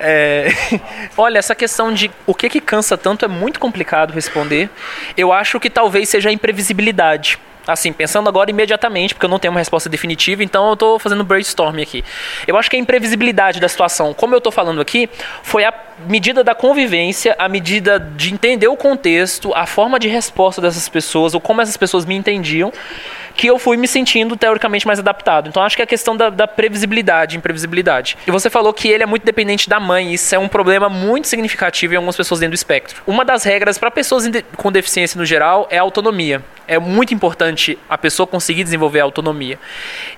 É... 0.00 0.48
Olha, 1.16 1.38
essa 1.38 1.54
questão 1.54 1.92
de 1.92 2.10
o 2.26 2.34
que, 2.34 2.48
que 2.48 2.60
cansa 2.60 2.96
tanto 2.96 3.24
é 3.24 3.28
muito 3.28 3.60
complicado 3.60 4.12
responder. 4.12 4.70
Eu 5.16 5.32
acho 5.32 5.60
que 5.60 5.70
talvez 5.70 6.08
seja 6.08 6.30
a 6.30 6.32
imprevisibilidade. 6.32 7.38
Assim, 7.66 7.92
pensando 7.92 8.28
agora 8.28 8.48
imediatamente, 8.48 9.12
porque 9.12 9.26
eu 9.26 9.30
não 9.30 9.40
tenho 9.40 9.52
uma 9.52 9.58
resposta 9.58 9.88
definitiva, 9.88 10.44
então 10.44 10.68
eu 10.68 10.74
estou 10.74 11.00
fazendo 11.00 11.24
brainstorming 11.24 11.82
aqui. 11.82 12.04
Eu 12.46 12.56
acho 12.56 12.70
que 12.70 12.76
a 12.76 12.78
imprevisibilidade 12.78 13.58
da 13.58 13.68
situação, 13.68 14.14
como 14.14 14.34
eu 14.34 14.38
estou 14.38 14.52
falando 14.52 14.80
aqui, 14.80 15.10
foi 15.42 15.64
a 15.64 15.74
medida 16.08 16.44
da 16.44 16.54
convivência, 16.54 17.34
a 17.36 17.48
medida 17.48 17.98
de 17.98 18.32
entender 18.32 18.68
o 18.68 18.76
contexto, 18.76 19.52
a 19.52 19.66
forma 19.66 19.98
de 19.98 20.06
resposta 20.06 20.62
dessas 20.62 20.88
pessoas, 20.88 21.34
ou 21.34 21.40
como 21.40 21.60
essas 21.60 21.76
pessoas 21.76 22.04
me 22.04 22.14
entendiam, 22.14 22.72
que 23.36 23.46
eu 23.46 23.58
fui 23.58 23.76
me 23.76 23.86
sentindo 23.86 24.36
teoricamente 24.36 24.86
mais 24.86 24.98
adaptado. 24.98 25.48
Então 25.48 25.62
acho 25.62 25.76
que 25.76 25.82
é 25.82 25.84
a 25.84 25.86
questão 25.86 26.16
da, 26.16 26.30
da 26.30 26.48
previsibilidade, 26.48 27.36
imprevisibilidade. 27.36 28.16
E 28.26 28.30
você 28.30 28.48
falou 28.48 28.72
que 28.72 28.88
ele 28.88 29.02
é 29.02 29.06
muito 29.06 29.24
dependente 29.24 29.68
da 29.68 29.78
mãe, 29.78 30.14
isso 30.14 30.34
é 30.34 30.38
um 30.38 30.48
problema 30.48 30.88
muito 30.88 31.28
significativo 31.28 31.94
em 31.94 31.96
algumas 31.96 32.16
pessoas 32.16 32.40
dentro 32.40 32.52
do 32.52 32.56
espectro. 32.56 33.02
Uma 33.06 33.24
das 33.24 33.44
regras 33.44 33.78
para 33.78 33.90
pessoas 33.90 34.24
com 34.56 34.72
deficiência 34.72 35.18
no 35.18 35.24
geral 35.24 35.68
é 35.70 35.78
a 35.78 35.82
autonomia. 35.82 36.42
É 36.68 36.78
muito 36.78 37.14
importante 37.14 37.78
a 37.88 37.96
pessoa 37.96 38.26
conseguir 38.26 38.64
desenvolver 38.64 39.00
a 39.00 39.04
autonomia. 39.04 39.58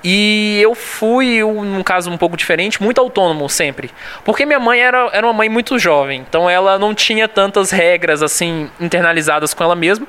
E 0.03 0.59
eu 0.63 0.75
fui, 0.75 1.43
num 1.43 1.83
caso 1.83 2.11
um 2.11 2.17
pouco 2.17 2.37
diferente, 2.37 2.83
muito 2.83 2.99
autônomo 3.01 3.49
sempre. 3.51 3.91
Porque 4.25 4.47
minha 4.47 4.59
mãe 4.59 4.81
era, 4.81 5.11
era 5.13 5.27
uma 5.27 5.33
mãe 5.33 5.49
muito 5.49 5.79
jovem, 5.79 6.25
então 6.27 6.49
ela 6.49 6.79
não 6.79 6.95
tinha 6.95 7.29
tantas 7.29 7.71
regras 7.71 8.23
assim 8.23 8.71
internalizadas 8.81 9.53
com 9.53 9.63
ela 9.63 9.77
mesma. 9.77 10.07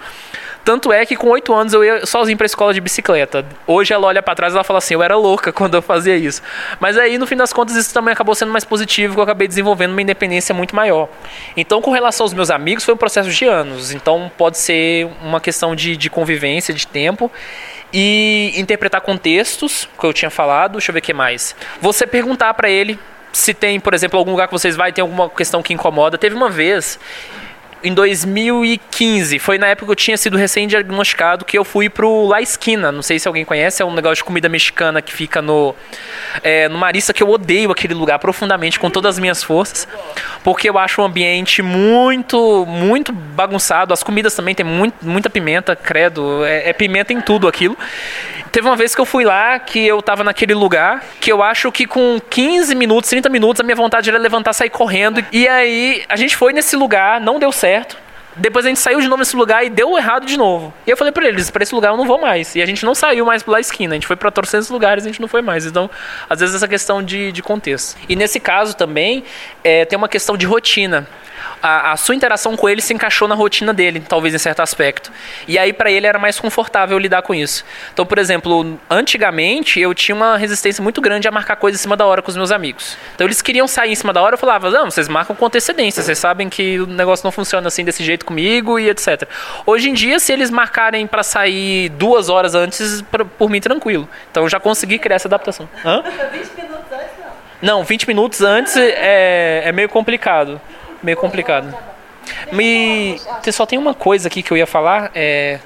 Tanto 0.64 0.92
é 0.92 1.06
que 1.06 1.16
com 1.16 1.30
oito 1.30 1.54
anos 1.54 1.74
eu 1.74 1.84
ia 1.84 2.06
sozinho 2.06 2.38
pra 2.38 2.46
escola 2.46 2.74
de 2.74 2.82
bicicleta. 2.82 3.46
Hoje 3.66 3.94
ela 3.94 4.08
olha 4.08 4.22
para 4.22 4.36
trás 4.36 4.54
e 4.54 4.56
ela 4.56 4.64
fala 4.64 4.80
assim: 4.80 4.94
eu 4.94 5.04
era 5.04 5.16
louca 5.16 5.52
quando 5.54 5.76
eu 5.76 5.82
fazia 5.82 6.16
isso. 6.16 6.42
Mas 6.80 6.98
aí, 6.98 7.18
no 7.18 7.26
fim 7.26 7.36
das 7.36 7.52
contas, 7.52 7.76
isso 7.76 7.94
também 7.94 8.12
acabou 8.12 8.36
sendo 8.36 8.52
mais 8.52 8.64
positivo, 8.64 9.14
que 9.14 9.20
eu 9.20 9.24
acabei 9.24 9.48
desenvolvendo 9.48 9.92
uma 9.92 10.02
independência 10.02 10.54
muito 10.54 10.76
maior. 10.76 11.10
Então, 11.56 11.82
com 11.82 11.92
relação 11.92 12.26
aos 12.26 12.34
meus 12.34 12.50
amigos, 12.50 12.84
foi 12.84 12.94
um 12.94 12.98
processo 12.98 13.30
de 13.30 13.46
anos. 13.46 13.92
Então, 13.92 14.32
pode 14.38 14.58
ser 14.58 15.10
uma 15.22 15.40
questão 15.40 15.76
de, 15.76 15.98
de 15.98 16.10
convivência, 16.10 16.74
de 16.74 16.86
tempo 16.86 17.32
e 17.92 18.54
interpretar 18.56 19.02
contextos, 19.02 19.90
que 20.00 20.06
eu 20.06 20.14
tinha 20.14 20.30
falado. 20.30 20.74
Deixa 20.74 20.92
eu 20.92 20.94
ver 20.94 21.00
o 21.00 21.04
que 21.04 21.14
mais. 21.14 21.56
Você 21.82 22.06
perguntar 22.06 22.54
para 22.54 22.70
ele 22.70 23.00
se 23.32 23.54
tem, 23.54 23.80
por 23.80 23.94
exemplo, 23.94 24.18
algum 24.18 24.32
lugar 24.32 24.48
que 24.48 24.54
vocês 24.54 24.76
vai 24.76 24.92
tem 24.92 25.02
alguma 25.02 25.30
questão 25.30 25.62
que 25.62 25.74
incomoda. 25.74 26.18
Teve 26.18 26.36
uma 26.36 26.50
vez 26.50 27.00
em 27.84 27.94
2015, 27.94 29.40
foi 29.40 29.58
na 29.58 29.68
época 29.68 29.88
que 29.88 29.92
eu 29.92 29.96
tinha 29.96 30.18
sido 30.18 30.38
recém-diagnosticado 30.38 31.46
que 31.46 31.58
eu 31.58 31.64
fui 31.64 31.90
pro 31.90 32.26
La 32.26 32.42
Esquina. 32.42 32.92
Não 32.92 33.02
sei 33.02 33.20
se 33.20 33.28
alguém 33.28 33.46
conhece, 33.46 33.82
é 33.82 33.86
um 33.86 33.94
negócio 33.94 34.18
de 34.18 34.24
comida 34.24 34.50
mexicana 34.50 35.02
que 35.02 35.14
fica 35.14 35.42
no, 35.42 35.76
é, 36.44 36.68
no 36.68 36.78
Marista, 36.78 37.14
que 37.14 37.24
eu 37.24 37.30
odeio 37.30 37.72
aquele 37.72 37.94
lugar 37.94 38.20
profundamente, 38.20 38.80
com 38.80 38.90
todas 38.90 39.16
as 39.16 39.20
minhas 39.20 39.44
forças, 39.44 39.88
porque 40.44 40.70
eu 40.70 40.78
acho 40.78 41.02
o 41.02 41.06
ambiente 41.06 41.62
muito, 41.62 42.66
muito 42.66 43.12
bagunçado. 43.12 43.94
As 43.94 44.04
comidas 44.04 44.36
também 44.36 44.54
tem 44.54 44.66
muito, 44.66 44.96
muita 45.06 45.30
pimenta, 45.30 45.76
credo, 45.76 46.44
é, 46.46 46.70
é 46.70 46.74
pimenta 46.74 47.14
em 47.14 47.22
tudo 47.22 47.48
aquilo. 47.48 47.78
Teve 48.52 48.68
uma 48.68 48.76
vez 48.76 48.96
que 48.96 49.02
eu 49.02 49.06
fui 49.06 49.24
lá, 49.24 49.60
que 49.60 49.86
eu 49.86 50.02
tava 50.02 50.24
naquele 50.24 50.54
lugar, 50.54 51.04
que 51.22 51.32
eu 51.32 51.44
acho 51.44 51.72
que 51.72 51.86
com 51.86 52.20
15 52.30 52.74
minutos, 52.74 53.10
30 53.10 53.30
minutos, 53.30 53.60
a 53.60 53.64
minha 53.64 53.76
vontade 53.76 54.10
era 54.10 54.18
levantar, 54.18 54.54
sair 54.54 54.72
correndo. 54.72 55.24
E 55.32 55.48
aí 55.48 56.04
a 56.10 56.16
gente 56.16 56.36
foi 56.36 56.52
nesse 56.52 56.76
lugar, 56.76 57.22
não 57.22 57.38
deu 57.38 57.52
certo. 57.52 57.69
Depois 58.36 58.66
a 58.66 58.70
gente 58.70 58.80
saiu 58.80 59.02
de 59.02 59.08
novo 59.08 59.20
nesse 59.20 59.36
lugar 59.36 59.66
e 59.66 59.70
deu 59.70 59.98
errado 59.98 60.26
de 60.26 60.38
novo. 60.38 60.74
E 60.88 60.90
eu 60.90 60.96
falei 60.96 61.12
pra 61.12 61.28
eles, 61.28 61.50
pra 61.50 61.62
esse 61.62 61.76
lugar 61.76 61.92
eu 61.92 61.98
não 61.98 62.06
vou 62.06 62.22
mais. 62.22 62.56
E 62.56 62.62
a 62.62 62.66
gente 62.66 62.86
não 62.86 62.96
saiu 62.96 63.26
mais 63.26 63.44
pela 63.44 63.60
esquina, 63.60 63.94
a 63.94 63.98
gente 63.98 64.08
foi 64.08 64.16
pra 64.16 64.32
torcer 64.32 64.62
lugares 64.70 65.04
e 65.04 65.08
a 65.08 65.12
gente 65.12 65.20
não 65.20 65.28
foi 65.28 65.42
mais. 65.42 65.66
Então, 65.66 65.90
às 66.30 66.40
vezes 66.40 66.56
essa 66.56 66.68
questão 66.68 67.04
de, 67.04 67.32
de 67.32 67.42
contexto. 67.42 67.98
E 68.08 68.16
nesse 68.16 68.40
caso 68.40 68.76
também, 68.76 69.24
é, 69.64 69.84
tem 69.84 69.98
uma 69.98 70.08
questão 70.08 70.38
de 70.38 70.46
rotina 70.46 71.08
a, 71.62 71.92
a, 71.92 71.98
sua 71.98 72.16
interação 72.16 72.56
com 72.56 72.70
ele 72.70 72.82
se 72.82 72.94
encaixou 72.94 73.28
na 73.28 73.36
rotina 73.36 73.74
dele, 73.74 74.04
talvez 74.08 74.34
em 74.34 74.38
certo 74.38 74.62
aspecto. 74.62 75.12
E 75.48 75.58
aí 75.58 75.74
para 75.74 75.92
ele 75.92 76.08
era 76.08 76.18
mais 76.18 76.40
confortável 76.40 76.98
lidar 76.98 77.22
com 77.22 77.34
isso. 77.34 77.66
Então, 77.94 78.06
por 78.06 78.18
exemplo, 78.18 78.80
antigamente 78.90 79.80
eu 79.80 79.94
tinha 79.94 80.16
uma 80.16 80.38
resistência 80.38 80.82
muito 80.82 81.02
grande 81.02 81.28
a 81.28 81.32
marcar 81.32 81.56
coisas 81.56 81.80
em 81.80 81.84
cima 81.84 81.96
da 81.98 82.06
hora 82.06 82.22
com 82.22 82.30
os 82.30 82.38
meus 82.38 82.52
amigos. 82.52 82.98
Então 83.16 83.28
eles 83.28 83.42
queriam 83.42 83.68
sair 83.68 83.92
em 83.92 83.96
cima 83.96 84.14
da 84.14 84.22
hora, 84.22 84.36
eu 84.36 84.38
falava: 84.38 84.70
"Não, 84.70 84.90
vocês 84.90 85.08
marcam 85.08 85.36
com 85.36 85.46
antecedência, 85.46 86.02
vocês 86.02 86.18
sabem 86.18 86.50
que 86.50 86.80
o 86.80 86.86
negócio 86.86 87.26
não 87.26 87.32
funciona 87.32 87.68
assim 87.68 87.84
desse 87.84 88.04
jeito 88.04 88.26
comigo 88.26 88.80
e 88.80 88.90
etc". 88.90 89.28
Hoje 89.66 89.90
em 89.90 89.94
dia, 89.94 90.20
se 90.20 90.32
eles 90.32 90.50
marcarem 90.50 91.06
para 91.08 91.24
sair 91.24 91.90
duas 91.90 92.30
horas 92.30 92.56
antes, 92.56 93.02
pra, 93.04 93.26
por 93.26 93.50
mim 93.50 93.60
tranquilo. 93.60 94.08
Então 94.32 94.44
eu 94.44 94.50
já 94.50 94.60
consegui 94.60 94.98
criar 94.98 95.18
essa 95.18 95.28
adaptação. 95.28 95.70
Hã? 95.86 96.02
20 96.02 96.56
minutos 96.56 96.92
antes 96.92 97.10
não. 97.20 97.30
Não, 97.62 97.84
20 97.84 98.08
minutos 98.08 98.42
antes 98.42 98.78
é, 98.78 99.64
é 99.66 99.72
meio 99.72 99.90
complicado 99.90 100.62
meio 101.02 101.18
complicado. 101.18 101.76
Me, 102.52 103.20
só 103.52 103.66
tem 103.66 103.80
uma 103.80 103.94
coisa 103.94 104.28
aqui 104.28 104.44
que 104.44 104.52
eu 104.52 104.58
ia 104.58 104.68
falar. 104.68 105.12
É, 105.16 105.60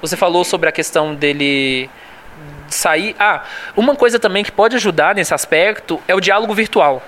você 0.00 0.16
falou 0.16 0.44
sobre 0.44 0.68
a 0.68 0.72
questão 0.72 1.14
dele 1.14 1.90
sair. 2.68 3.14
Ah, 3.18 3.44
uma 3.76 3.94
coisa 3.94 4.18
também 4.18 4.42
que 4.44 4.52
pode 4.52 4.76
ajudar 4.76 5.14
nesse 5.14 5.34
aspecto 5.34 6.00
é 6.08 6.14
o 6.14 6.20
diálogo 6.20 6.54
virtual. 6.54 7.02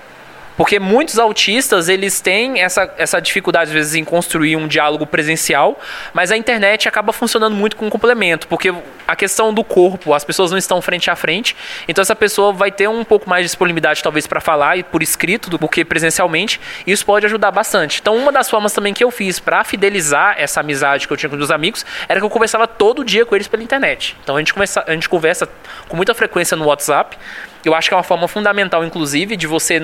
Porque 0.55 0.79
muitos 0.79 1.17
autistas, 1.17 1.89
eles 1.89 2.21
têm 2.21 2.61
essa, 2.61 2.93
essa 2.97 3.19
dificuldade, 3.19 3.69
às 3.69 3.73
vezes, 3.73 3.95
em 3.95 4.03
construir 4.03 4.55
um 4.55 4.67
diálogo 4.67 5.05
presencial, 5.05 5.79
mas 6.13 6.31
a 6.31 6.37
internet 6.37 6.87
acaba 6.87 7.11
funcionando 7.11 7.55
muito 7.55 7.75
com 7.75 7.87
um 7.87 7.89
complemento, 7.89 8.47
porque 8.47 8.73
a 9.07 9.15
questão 9.15 9.53
do 9.53 9.63
corpo, 9.63 10.13
as 10.13 10.23
pessoas 10.23 10.51
não 10.51 10.57
estão 10.57 10.81
frente 10.81 11.09
a 11.09 11.15
frente, 11.15 11.55
então 11.87 12.01
essa 12.01 12.15
pessoa 12.15 12.53
vai 12.53 12.71
ter 12.71 12.87
um 12.87 13.03
pouco 13.03 13.29
mais 13.29 13.43
de 13.43 13.47
disponibilidade, 13.47 14.03
talvez, 14.03 14.27
para 14.27 14.39
falar 14.39 14.77
e 14.77 14.83
por 14.83 15.01
escrito 15.01 15.49
do 15.49 15.67
que 15.67 15.83
presencialmente, 15.83 16.59
e 16.85 16.91
isso 16.91 17.05
pode 17.05 17.25
ajudar 17.25 17.51
bastante. 17.51 17.99
Então, 17.99 18.15
uma 18.15 18.31
das 18.31 18.49
formas 18.49 18.73
também 18.73 18.93
que 18.93 19.03
eu 19.03 19.11
fiz 19.11 19.39
para 19.39 19.63
fidelizar 19.63 20.35
essa 20.37 20.59
amizade 20.59 21.07
que 21.07 21.13
eu 21.13 21.17
tinha 21.17 21.29
com 21.29 21.35
meus 21.35 21.51
amigos 21.51 21.85
era 22.07 22.19
que 22.19 22.25
eu 22.25 22.29
conversava 22.29 22.67
todo 22.67 23.03
dia 23.03 23.25
com 23.25 23.35
eles 23.35 23.47
pela 23.47 23.63
internet. 23.63 24.15
Então, 24.23 24.35
a 24.35 24.39
gente, 24.39 24.53
conversa, 24.53 24.83
a 24.85 24.91
gente 24.91 25.09
conversa 25.09 25.49
com 25.87 25.95
muita 25.95 26.13
frequência 26.13 26.55
no 26.55 26.65
WhatsApp, 26.65 27.17
eu 27.63 27.73
acho 27.73 27.89
que 27.89 27.93
é 27.93 27.97
uma 27.97 28.03
forma 28.03 28.27
fundamental, 28.27 28.83
inclusive, 28.83 29.35
de 29.35 29.47
você. 29.47 29.81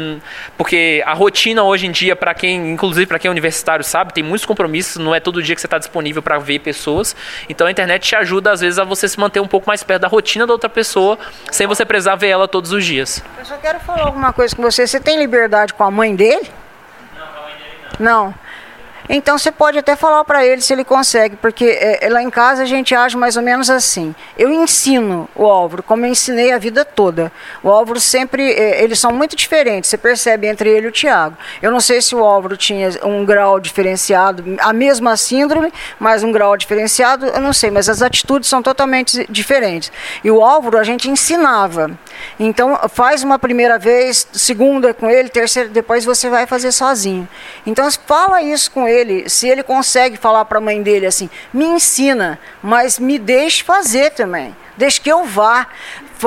Porque 0.58 1.02
a 1.06 1.14
rotina 1.14 1.64
hoje 1.64 1.88
em 1.88 1.92
dia, 1.92 2.16
para 2.16 2.34
quem, 2.34 2.72
inclusive 2.72 3.06
para 3.06 3.20
quem 3.20 3.30
é 3.30 3.32
universitário, 3.32 3.84
sabe, 3.84 4.14
tem 4.14 4.24
muitos 4.24 4.46
compromissos, 4.46 4.98
não 4.98 5.14
é 5.16 5.20
todo 5.20 5.42
dia 5.42 5.56
que 5.56 5.62
você 5.62 5.68
está 5.68 5.78
disponível 5.78 6.22
para 6.22 6.38
ver 6.38 6.60
pessoas. 6.60 7.16
Então 7.48 7.68
a 7.68 7.72
internet 7.72 8.08
te 8.08 8.16
ajuda, 8.16 8.52
às 8.52 8.62
vezes, 8.62 8.80
a 8.80 8.84
você 8.84 9.08
se 9.08 9.20
manter 9.20 9.40
um 9.40 9.48
pouco 9.48 9.68
mais 9.68 9.84
perto 9.84 10.02
da 10.02 10.08
rotina 10.08 10.46
da 10.46 10.54
outra 10.54 10.70
pessoa, 10.70 11.18
sem 11.52 11.68
você 11.68 11.86
precisar 11.86 12.16
ver 12.16 12.30
ela 12.30 12.48
todos 12.48 12.72
os 12.72 12.86
dias. 12.86 13.24
Eu 13.38 13.46
só 13.46 13.58
quero 13.58 13.80
falar 13.80 14.04
alguma 14.04 14.34
coisa 14.34 14.56
com 14.56 14.62
você. 14.62 14.86
Você 14.86 15.00
tem 15.00 15.18
liberdade 15.18 15.74
com 15.74 15.84
a 15.84 15.92
mãe 15.92 16.16
dele? 16.16 16.50
Não, 17.18 17.28
com 17.28 17.40
a 17.40 17.42
mãe 17.44 17.54
dele 17.54 17.78
não. 18.00 18.26
Não. 18.26 18.49
Então 19.12 19.40
você 19.40 19.52
pode 19.52 19.78
até 19.80 19.96
falar 19.96 20.24
para 20.24 20.46
ele 20.46 20.62
se 20.62 20.72
ele 20.72 20.84
consegue, 20.84 21.36
porque 21.36 21.66
é, 21.66 22.08
lá 22.10 22.22
em 22.22 22.30
casa 22.30 22.62
a 22.62 22.66
gente 22.66 22.94
age 22.94 23.18
mais 23.18 23.36
ou 23.36 23.42
menos 23.42 23.68
assim. 23.68 24.14
Eu 24.38 24.52
ensino 24.52 25.28
o 25.36 25.48
Álvaro, 25.48 25.82
como 25.82 26.06
eu 26.06 26.12
ensinei 26.12 26.52
a 26.52 26.60
vida 26.60 26.86
toda. 26.86 27.32
O 27.64 27.72
Álvaro 27.72 28.00
sempre, 28.00 28.52
é, 28.52 28.84
eles 28.84 29.00
são 29.00 29.12
muito 29.12 29.36
diferentes, 29.36 29.90
você 29.90 29.98
percebe 29.98 30.46
entre 30.46 30.70
ele 30.70 30.86
e 30.86 30.90
o 30.90 30.92
Tiago. 30.92 31.36
Eu 31.60 31.72
não 31.72 31.80
sei 31.80 32.04
se 32.04 32.16
o 32.16 32.24
Álvaro 32.24 32.56
tinha 32.56 32.92
um 33.04 33.26
grau 33.26 33.60
diferenciado, 33.60 34.44
a 34.60 34.72
mesma 34.72 35.18
síndrome, 35.18 35.74
mas 36.00 36.24
um 36.24 36.32
grau 36.32 36.56
diferenciado, 36.56 37.26
eu 37.26 37.42
não 37.42 37.52
sei, 37.52 37.72
mas 37.72 37.90
as 37.90 38.04
atitudes 38.04 38.48
são 38.48 38.62
totalmente 38.62 39.26
diferentes. 39.28 39.92
E 40.24 40.30
o 40.30 40.44
Álvaro 40.44 40.78
a 40.78 40.84
gente 40.84 41.10
ensinava. 41.10 41.90
Então 42.40 42.80
faz 42.90 43.24
uma 43.24 43.40
primeira 43.40 43.80
vez, 43.80 44.28
segunda 44.34 44.94
com 44.94 45.10
ele, 45.10 45.30
terceira, 45.30 45.70
depois 45.70 46.06
você 46.06 46.30
vai 46.30 46.46
fazer 46.46 46.72
sozinho. 46.72 47.28
Então 47.66 47.90
fala 48.06 48.42
isso 48.44 48.70
com 48.70 48.88
ele, 48.88 48.99
se 49.28 49.48
ele 49.48 49.64
consegue 49.64 50.18
falar 50.18 50.46
para 50.46 50.58
a 50.58 50.62
mãe 50.62 50.82
dele 50.82 51.06
assim, 51.06 51.30
me 51.54 51.66
ensina, 51.66 52.40
mas 52.62 53.00
me 53.00 53.18
deixe 53.18 53.64
fazer 53.64 54.12
também. 54.12 54.56
Deixe 54.78 55.02
que 55.02 55.12
eu 55.12 55.26
vá. 55.26 55.68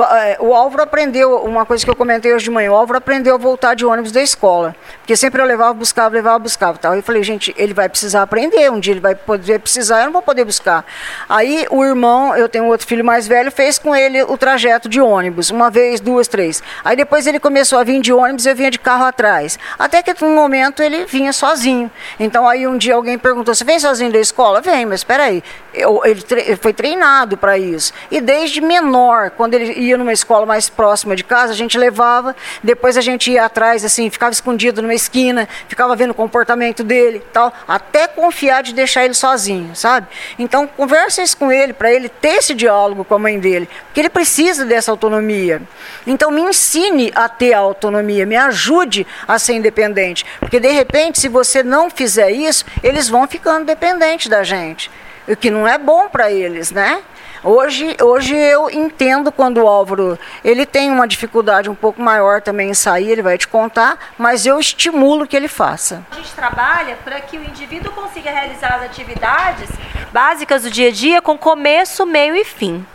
É, 0.01 0.37
o 0.39 0.53
Álvaro 0.53 0.83
aprendeu, 0.83 1.37
uma 1.43 1.65
coisa 1.65 1.85
que 1.85 1.89
eu 1.89 1.95
comentei 1.95 2.33
hoje 2.33 2.45
de 2.45 2.51
manhã, 2.51 2.71
o 2.71 2.75
Álvaro 2.75 2.97
aprendeu 2.97 3.35
a 3.35 3.37
voltar 3.37 3.75
de 3.75 3.85
ônibus 3.85 4.11
da 4.11 4.21
escola. 4.21 4.75
Porque 4.97 5.15
sempre 5.15 5.41
eu 5.41 5.45
levava, 5.45 5.73
buscava, 5.73 6.15
levava, 6.15 6.39
buscava. 6.39 6.77
Tal. 6.77 6.95
Eu 6.95 7.03
falei, 7.03 7.21
gente, 7.23 7.53
ele 7.57 7.73
vai 7.73 7.87
precisar 7.87 8.23
aprender, 8.23 8.71
um 8.71 8.79
dia 8.79 8.93
ele 8.93 8.99
vai 8.99 9.13
poder 9.13 9.59
precisar, 9.59 9.99
eu 9.99 10.05
não 10.05 10.13
vou 10.13 10.21
poder 10.21 10.45
buscar. 10.45 10.83
Aí 11.29 11.67
o 11.69 11.83
irmão, 11.83 12.35
eu 12.35 12.49
tenho 12.49 12.65
outro 12.65 12.87
filho 12.87 13.05
mais 13.05 13.27
velho, 13.27 13.51
fez 13.51 13.77
com 13.77 13.95
ele 13.95 14.23
o 14.23 14.37
trajeto 14.37 14.89
de 14.89 14.99
ônibus, 14.99 15.51
uma 15.51 15.69
vez, 15.69 15.99
duas, 15.99 16.27
três. 16.27 16.63
Aí 16.83 16.95
depois 16.95 17.27
ele 17.27 17.39
começou 17.39 17.77
a 17.77 17.83
vir 17.83 18.01
de 18.01 18.11
ônibus, 18.11 18.45
eu 18.45 18.55
vinha 18.55 18.71
de 18.71 18.79
carro 18.79 19.05
atrás. 19.05 19.59
Até 19.77 20.01
que 20.01 20.13
num 20.23 20.33
momento 20.33 20.81
ele 20.81 21.05
vinha 21.05 21.31
sozinho. 21.33 21.91
Então 22.19 22.47
aí 22.47 22.65
um 22.65 22.77
dia 22.77 22.95
alguém 22.95 23.17
perguntou, 23.17 23.53
você 23.53 23.63
vem 23.63 23.79
sozinho 23.79 24.11
da 24.11 24.19
escola? 24.19 24.61
Vem, 24.61 24.85
mas 24.85 25.01
espera 25.01 25.25
aí. 25.25 25.43
Eu, 25.73 26.01
ele, 26.05 26.23
ele 26.31 26.55
foi 26.55 26.73
treinado 26.73 27.37
para 27.37 27.57
isso. 27.57 27.93
E 28.09 28.21
desde 28.21 28.61
menor, 28.61 29.31
quando 29.31 29.53
ele 29.53 29.82
ia 29.83 29.97
numa 29.97 30.13
escola 30.13 30.45
mais 30.45 30.69
próxima 30.69 31.15
de 31.15 31.23
casa, 31.23 31.53
a 31.53 31.55
gente 31.55 31.77
levava, 31.77 32.35
depois 32.63 32.97
a 32.97 33.01
gente 33.01 33.31
ia 33.31 33.45
atrás, 33.45 33.83
assim, 33.85 34.09
ficava 34.09 34.31
escondido 34.31 34.81
numa 34.81 34.93
esquina, 34.93 35.47
ficava 35.67 35.95
vendo 35.95 36.11
o 36.11 36.15
comportamento 36.15 36.83
dele 36.83 37.21
tal, 37.31 37.53
até 37.67 38.07
confiar 38.07 38.63
de 38.63 38.73
deixar 38.73 39.05
ele 39.05 39.13
sozinho, 39.13 39.75
sabe? 39.75 40.07
Então, 40.37 40.67
converse 40.67 41.23
com 41.35 41.51
ele, 41.51 41.73
para 41.73 41.91
ele 41.91 42.09
ter 42.09 42.37
esse 42.39 42.53
diálogo 42.53 43.03
com 43.03 43.15
a 43.15 43.19
mãe 43.19 43.39
dele, 43.39 43.69
porque 43.85 43.99
ele 43.99 44.09
precisa 44.09 44.65
dessa 44.65 44.91
autonomia. 44.91 45.61
Então, 46.05 46.31
me 46.31 46.41
ensine 46.41 47.11
a 47.15 47.29
ter 47.29 47.53
a 47.53 47.59
autonomia, 47.59 48.25
me 48.25 48.35
ajude 48.35 49.05
a 49.27 49.39
ser 49.39 49.53
independente, 49.53 50.25
porque 50.39 50.59
de 50.59 50.69
repente, 50.69 51.19
se 51.19 51.29
você 51.29 51.63
não 51.63 51.89
fizer 51.89 52.31
isso, 52.31 52.65
eles 52.81 53.07
vão 53.07 53.27
ficando 53.27 53.65
dependentes 53.65 54.27
da 54.27 54.43
gente, 54.43 54.91
o 55.27 55.35
que 55.35 55.49
não 55.49 55.67
é 55.67 55.77
bom 55.77 56.09
para 56.09 56.31
eles, 56.31 56.71
né? 56.71 57.01
Hoje, 57.43 57.97
hoje 58.01 58.33
eu 58.33 58.69
entendo 58.69 59.29
quando 59.29 59.57
o 59.57 59.67
Álvaro 59.67 60.17
ele 60.45 60.65
tem 60.65 60.89
uma 60.89 61.05
dificuldade 61.05 61.69
um 61.69 61.75
pouco 61.75 62.01
maior 62.01 62.41
também 62.41 62.69
em 62.69 62.73
sair, 62.73 63.09
ele 63.09 63.21
vai 63.21 63.37
te 63.37 63.49
contar, 63.49 63.97
mas 64.17 64.45
eu 64.45 64.57
estimulo 64.57 65.27
que 65.27 65.35
ele 65.35 65.49
faça. 65.49 66.05
A 66.09 66.15
gente 66.15 66.31
trabalha 66.33 66.95
para 67.03 67.19
que 67.19 67.37
o 67.37 67.43
indivíduo 67.43 67.91
consiga 67.91 68.31
realizar 68.31 68.75
as 68.75 68.83
atividades 68.83 69.69
básicas 70.13 70.63
do 70.63 70.71
dia 70.71 70.87
a 70.87 70.91
dia 70.91 71.21
com 71.21 71.37
começo, 71.37 72.05
meio 72.05 72.33
e 72.33 72.45
fim. 72.45 72.85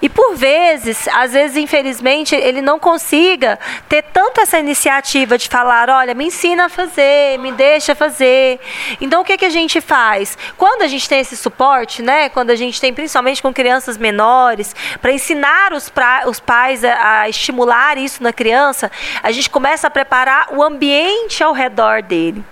E 0.00 0.08
por 0.08 0.34
vezes, 0.34 1.08
às 1.08 1.32
vezes, 1.32 1.56
infelizmente, 1.56 2.34
ele 2.34 2.60
não 2.60 2.78
consiga 2.78 3.58
ter 3.88 4.02
tanto 4.02 4.40
essa 4.40 4.58
iniciativa 4.58 5.38
de 5.38 5.48
falar, 5.48 5.88
olha, 5.90 6.14
me 6.14 6.26
ensina 6.26 6.66
a 6.66 6.68
fazer, 6.68 7.38
me 7.38 7.52
deixa 7.52 7.94
fazer. 7.94 8.60
Então, 9.00 9.22
o 9.22 9.24
que, 9.24 9.36
que 9.36 9.44
a 9.44 9.50
gente 9.50 9.80
faz? 9.80 10.36
Quando 10.56 10.82
a 10.82 10.88
gente 10.88 11.08
tem 11.08 11.20
esse 11.20 11.36
suporte, 11.36 12.02
né? 12.02 12.28
Quando 12.28 12.50
a 12.50 12.56
gente 12.56 12.80
tem, 12.80 12.92
principalmente 12.92 13.42
com 13.42 13.52
crianças 13.52 13.96
menores, 13.96 14.74
para 15.00 15.12
ensinar 15.12 15.72
os, 15.72 15.88
pra, 15.88 16.24
os 16.26 16.40
pais 16.40 16.84
a, 16.84 17.20
a 17.20 17.28
estimular 17.28 17.96
isso 17.98 18.22
na 18.22 18.32
criança, 18.32 18.90
a 19.22 19.30
gente 19.30 19.48
começa 19.50 19.86
a 19.86 19.90
preparar 19.90 20.48
o 20.52 20.62
ambiente 20.62 21.42
ao 21.42 21.52
redor 21.52 22.02
dele. 22.02 22.44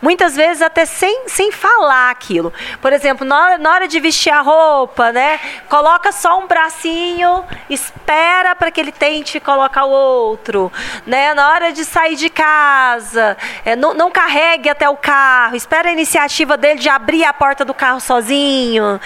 Muitas 0.00 0.36
vezes 0.36 0.62
até 0.62 0.84
sem, 0.84 1.28
sem 1.28 1.52
falar 1.52 2.10
aquilo. 2.10 2.52
Por 2.80 2.92
exemplo, 2.92 3.26
na 3.26 3.42
hora, 3.42 3.58
na 3.58 3.72
hora 3.72 3.88
de 3.88 4.00
vestir 4.00 4.30
a 4.30 4.40
roupa, 4.40 5.12
né? 5.12 5.40
Coloca 5.68 6.12
só 6.12 6.38
um 6.38 6.46
bracinho, 6.46 7.44
espera 7.68 8.54
para 8.54 8.70
que 8.70 8.80
ele 8.80 8.92
tente 8.92 9.40
colocar 9.40 9.84
o 9.84 9.90
outro. 9.90 10.72
Né? 11.06 11.34
Na 11.34 11.50
hora 11.50 11.72
de 11.72 11.84
sair 11.84 12.16
de 12.16 12.28
casa, 12.28 13.36
é, 13.64 13.76
não, 13.76 13.94
não 13.94 14.10
carregue 14.10 14.68
até 14.68 14.88
o 14.88 14.96
carro, 14.96 15.56
espera 15.56 15.88
a 15.88 15.92
iniciativa 15.92 16.56
dele 16.56 16.80
de 16.80 16.88
abrir 16.88 17.24
a 17.24 17.32
porta 17.32 17.64
do 17.64 17.74
carro 17.74 18.00
sozinho. 18.00 19.00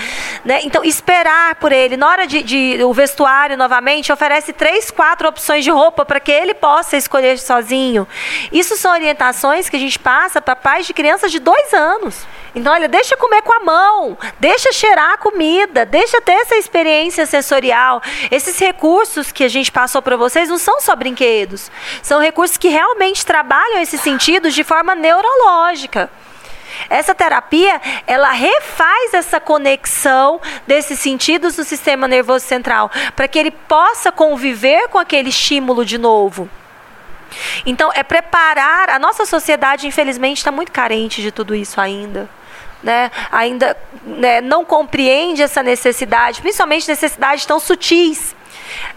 Né? 0.44 0.60
Então, 0.62 0.84
esperar 0.84 1.54
por 1.56 1.72
ele. 1.72 1.96
Na 1.96 2.08
hora 2.08 2.26
de, 2.26 2.42
de 2.42 2.84
o 2.84 2.92
vestuário, 2.92 3.56
novamente, 3.56 4.12
oferece 4.12 4.52
três, 4.52 4.90
quatro 4.90 5.28
opções 5.28 5.64
de 5.64 5.70
roupa 5.70 6.04
para 6.04 6.20
que 6.20 6.32
ele 6.32 6.54
possa 6.54 6.96
escolher 6.96 7.38
sozinho. 7.38 8.06
Isso 8.50 8.76
são 8.76 8.92
orientações 8.92 9.68
que 9.68 9.76
a 9.76 9.78
gente 9.78 9.98
passa 9.98 10.40
para 10.40 10.56
pais 10.62 10.86
de 10.86 10.94
crianças 10.94 11.30
de 11.30 11.38
dois 11.38 11.74
anos. 11.74 12.26
Então, 12.54 12.72
olha, 12.72 12.88
deixa 12.88 13.16
comer 13.16 13.42
com 13.42 13.52
a 13.52 13.60
mão, 13.60 14.16
deixa 14.38 14.72
cheirar 14.72 15.12
a 15.12 15.18
comida, 15.18 15.84
deixa 15.84 16.20
ter 16.20 16.32
essa 16.32 16.56
experiência 16.56 17.26
sensorial. 17.26 18.02
Esses 18.30 18.58
recursos 18.58 19.32
que 19.32 19.44
a 19.44 19.48
gente 19.48 19.72
passou 19.72 20.00
para 20.00 20.16
vocês 20.16 20.48
não 20.48 20.58
são 20.58 20.80
só 20.80 20.94
brinquedos, 20.94 21.70
são 22.02 22.20
recursos 22.20 22.56
que 22.56 22.68
realmente 22.68 23.26
trabalham 23.26 23.80
esses 23.80 24.00
sentidos 24.00 24.54
de 24.54 24.62
forma 24.62 24.94
neurológica. 24.94 26.10
Essa 26.88 27.14
terapia, 27.14 27.80
ela 28.06 28.30
refaz 28.32 29.14
essa 29.14 29.38
conexão 29.38 30.40
desses 30.66 30.98
sentidos 30.98 31.56
do 31.56 31.64
sistema 31.64 32.08
nervoso 32.08 32.44
central, 32.46 32.90
para 33.14 33.28
que 33.28 33.38
ele 33.38 33.50
possa 33.50 34.10
conviver 34.10 34.88
com 34.88 34.98
aquele 34.98 35.28
estímulo 35.28 35.84
de 35.84 35.98
novo. 35.98 36.48
Então, 37.66 37.90
é 37.94 38.02
preparar. 38.02 38.90
A 38.90 38.98
nossa 38.98 39.24
sociedade, 39.26 39.86
infelizmente, 39.86 40.38
está 40.38 40.50
muito 40.50 40.72
carente 40.72 41.22
de 41.22 41.30
tudo 41.30 41.54
isso 41.54 41.80
ainda. 41.80 42.28
Né? 42.82 43.10
Ainda 43.30 43.76
né, 44.04 44.40
não 44.40 44.64
compreende 44.64 45.42
essa 45.42 45.62
necessidade, 45.62 46.40
principalmente 46.40 46.88
necessidades 46.88 47.46
tão 47.46 47.60
sutis 47.60 48.34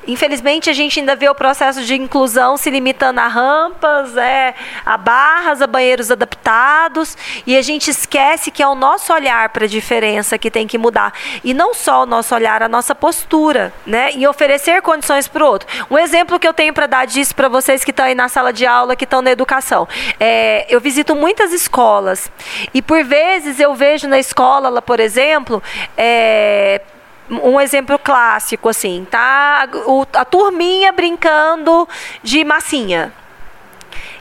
Infelizmente, 0.08 0.70
a 0.70 0.74
gente 0.74 1.00
ainda 1.00 1.16
vê 1.16 1.28
o 1.30 1.36
processo 1.36 1.84
de 1.84 1.96
inclusão 1.96 2.58
se 2.58 2.70
limitando 2.70 3.20
a 3.20 3.28
rampas, 3.28 4.16
é, 4.16 4.54
a 4.86 4.98
barras, 4.98 5.62
a 5.62 5.68
banheiros 5.68 6.12
adaptados, 6.12 7.18
e 7.46 7.58
a 7.58 7.62
gente 7.62 7.90
esquece 7.90 8.52
que 8.52 8.62
é 8.62 8.68
o 8.68 8.76
nosso 8.76 9.14
olhar 9.14 9.50
para 9.50 9.66
a 9.66 9.68
diferença 9.68 10.38
que 10.38 10.52
tem 10.52 10.68
que 10.68 10.78
mudar. 10.78 11.14
E 11.44 11.54
não 11.54 11.74
só 11.74 12.04
o 12.04 12.06
nosso 12.06 12.36
olhar, 12.36 12.62
a 12.62 12.70
nossa 12.70 12.94
postura, 12.94 13.74
né? 13.86 14.12
E 14.16 14.28
oferecer 14.28 14.82
condições 14.82 15.28
para 15.28 15.44
o 15.44 15.48
outro. 15.48 15.68
Um 15.90 15.98
exemplo 15.98 16.40
que 16.40 16.48
eu 16.48 16.54
tenho 16.54 16.74
para 16.74 16.88
dar 16.88 17.06
disso 17.06 17.36
para 17.36 17.48
vocês 17.48 17.84
que 17.84 17.92
estão 17.92 18.06
aí 18.06 18.16
na 18.16 18.30
sala 18.30 18.54
de 18.54 18.66
aula, 18.66 18.96
que 18.96 19.04
estão 19.04 19.22
na 19.22 19.32
educação. 19.32 19.88
É, 20.20 20.66
eu 20.70 20.80
visito 20.80 21.16
muitas 21.16 21.52
escolas, 21.52 22.32
e 22.74 22.82
por 22.82 23.04
vezes 23.04 23.60
eu 23.60 23.74
vejo 23.74 24.08
na 24.08 24.20
escola, 24.20 24.82
por 24.82 25.00
exemplo, 25.00 25.62
é, 25.98 26.82
um 27.30 27.60
exemplo 27.60 27.98
clássico, 27.98 28.70
assim, 28.70 29.08
tá? 29.10 29.68
O, 29.86 30.06
a 30.14 30.26
turminha 30.26 30.92
brincando 30.92 31.88
de 32.22 32.44
massinha. 32.44 33.14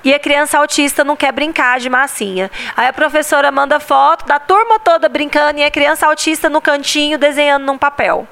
E 0.05 0.12
a 0.12 0.18
criança 0.18 0.59
autista 0.59 1.02
não 1.02 1.16
quer 1.16 1.32
brincar 1.32 1.81
de 1.81 1.89
massinha. 1.89 2.51
Aí 2.76 2.86
a 2.86 2.93
professora 2.93 3.51
manda 3.51 3.81
foto 3.81 4.26
da 4.26 4.39
turma 4.39 4.78
toda 4.78 5.09
brincando 5.09 5.59
e 5.59 5.64
a 5.64 5.70
criança 5.70 6.06
autista 6.06 6.51
no 6.51 6.60
cantinho 6.60 7.16
desenhando 7.16 7.64
num 7.64 7.78
papel. 7.78 8.28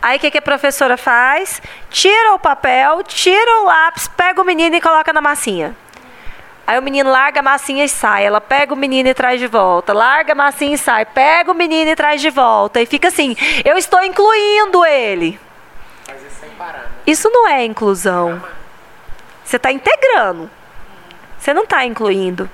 Aí 0.00 0.16
o 0.16 0.20
que, 0.20 0.30
que 0.30 0.38
a 0.38 0.42
professora 0.42 0.96
faz? 0.96 1.60
Tira 1.90 2.32
o 2.32 2.38
papel, 2.38 3.02
tira 3.02 3.60
o 3.60 3.64
lápis, 3.64 4.08
pega 4.08 4.40
o 4.40 4.44
menino 4.44 4.74
e 4.74 4.80
coloca 4.80 5.12
na 5.12 5.20
massinha. 5.20 5.76
Aí 6.70 6.78
o 6.78 6.82
menino 6.82 7.10
larga 7.10 7.40
a 7.40 7.42
massinha 7.42 7.84
e 7.84 7.88
sai. 7.88 8.24
Ela 8.24 8.40
pega 8.40 8.72
o 8.72 8.76
menino 8.76 9.08
e 9.08 9.12
traz 9.12 9.40
de 9.40 9.48
volta. 9.48 9.92
Larga 9.92 10.34
a 10.34 10.36
massinha 10.36 10.76
e 10.76 10.78
sai. 10.78 11.04
Pega 11.04 11.50
o 11.50 11.54
menino 11.54 11.90
e 11.90 11.96
traz 11.96 12.20
de 12.20 12.30
volta. 12.30 12.80
E 12.80 12.86
fica 12.86 13.08
assim: 13.08 13.34
eu 13.64 13.76
estou 13.76 14.00
incluindo 14.04 14.86
ele. 14.86 15.36
Mas 16.06 16.22
isso 16.22 16.40
sem 16.40 16.50
parar. 16.50 16.84
Né? 16.84 16.90
Isso 17.08 17.28
não 17.28 17.48
é 17.48 17.64
inclusão. 17.64 18.40
Você 19.44 19.56
está 19.56 19.72
integrando. 19.72 20.48
Você 21.40 21.52
não 21.52 21.64
está 21.64 21.84
incluindo. 21.84 22.48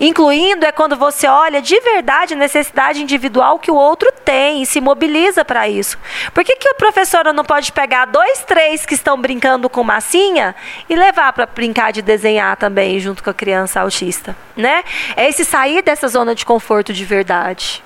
Incluindo 0.00 0.64
é 0.64 0.72
quando 0.72 0.96
você 0.96 1.26
olha 1.26 1.60
de 1.62 1.78
verdade 1.80 2.34
a 2.34 2.36
necessidade 2.36 3.02
individual 3.02 3.58
que 3.58 3.70
o 3.70 3.74
outro 3.74 4.10
tem 4.24 4.62
e 4.62 4.66
se 4.66 4.80
mobiliza 4.80 5.44
para 5.44 5.68
isso. 5.68 5.98
Por 6.32 6.44
que, 6.44 6.56
que 6.56 6.68
a 6.68 6.74
professora 6.74 7.32
não 7.32 7.44
pode 7.44 7.72
pegar 7.72 8.06
dois, 8.06 8.40
três 8.40 8.84
que 8.86 8.94
estão 8.94 9.20
brincando 9.20 9.68
com 9.68 9.82
massinha 9.82 10.54
e 10.88 10.94
levar 10.94 11.32
para 11.32 11.46
brincar 11.46 11.92
de 11.92 12.02
desenhar 12.02 12.56
também 12.56 12.98
junto 13.00 13.22
com 13.22 13.30
a 13.30 13.34
criança 13.34 13.80
autista? 13.80 14.36
Né? 14.56 14.84
É 15.16 15.28
esse 15.28 15.44
sair 15.44 15.82
dessa 15.82 16.08
zona 16.08 16.34
de 16.34 16.44
conforto 16.44 16.92
de 16.92 17.04
verdade. 17.04 17.82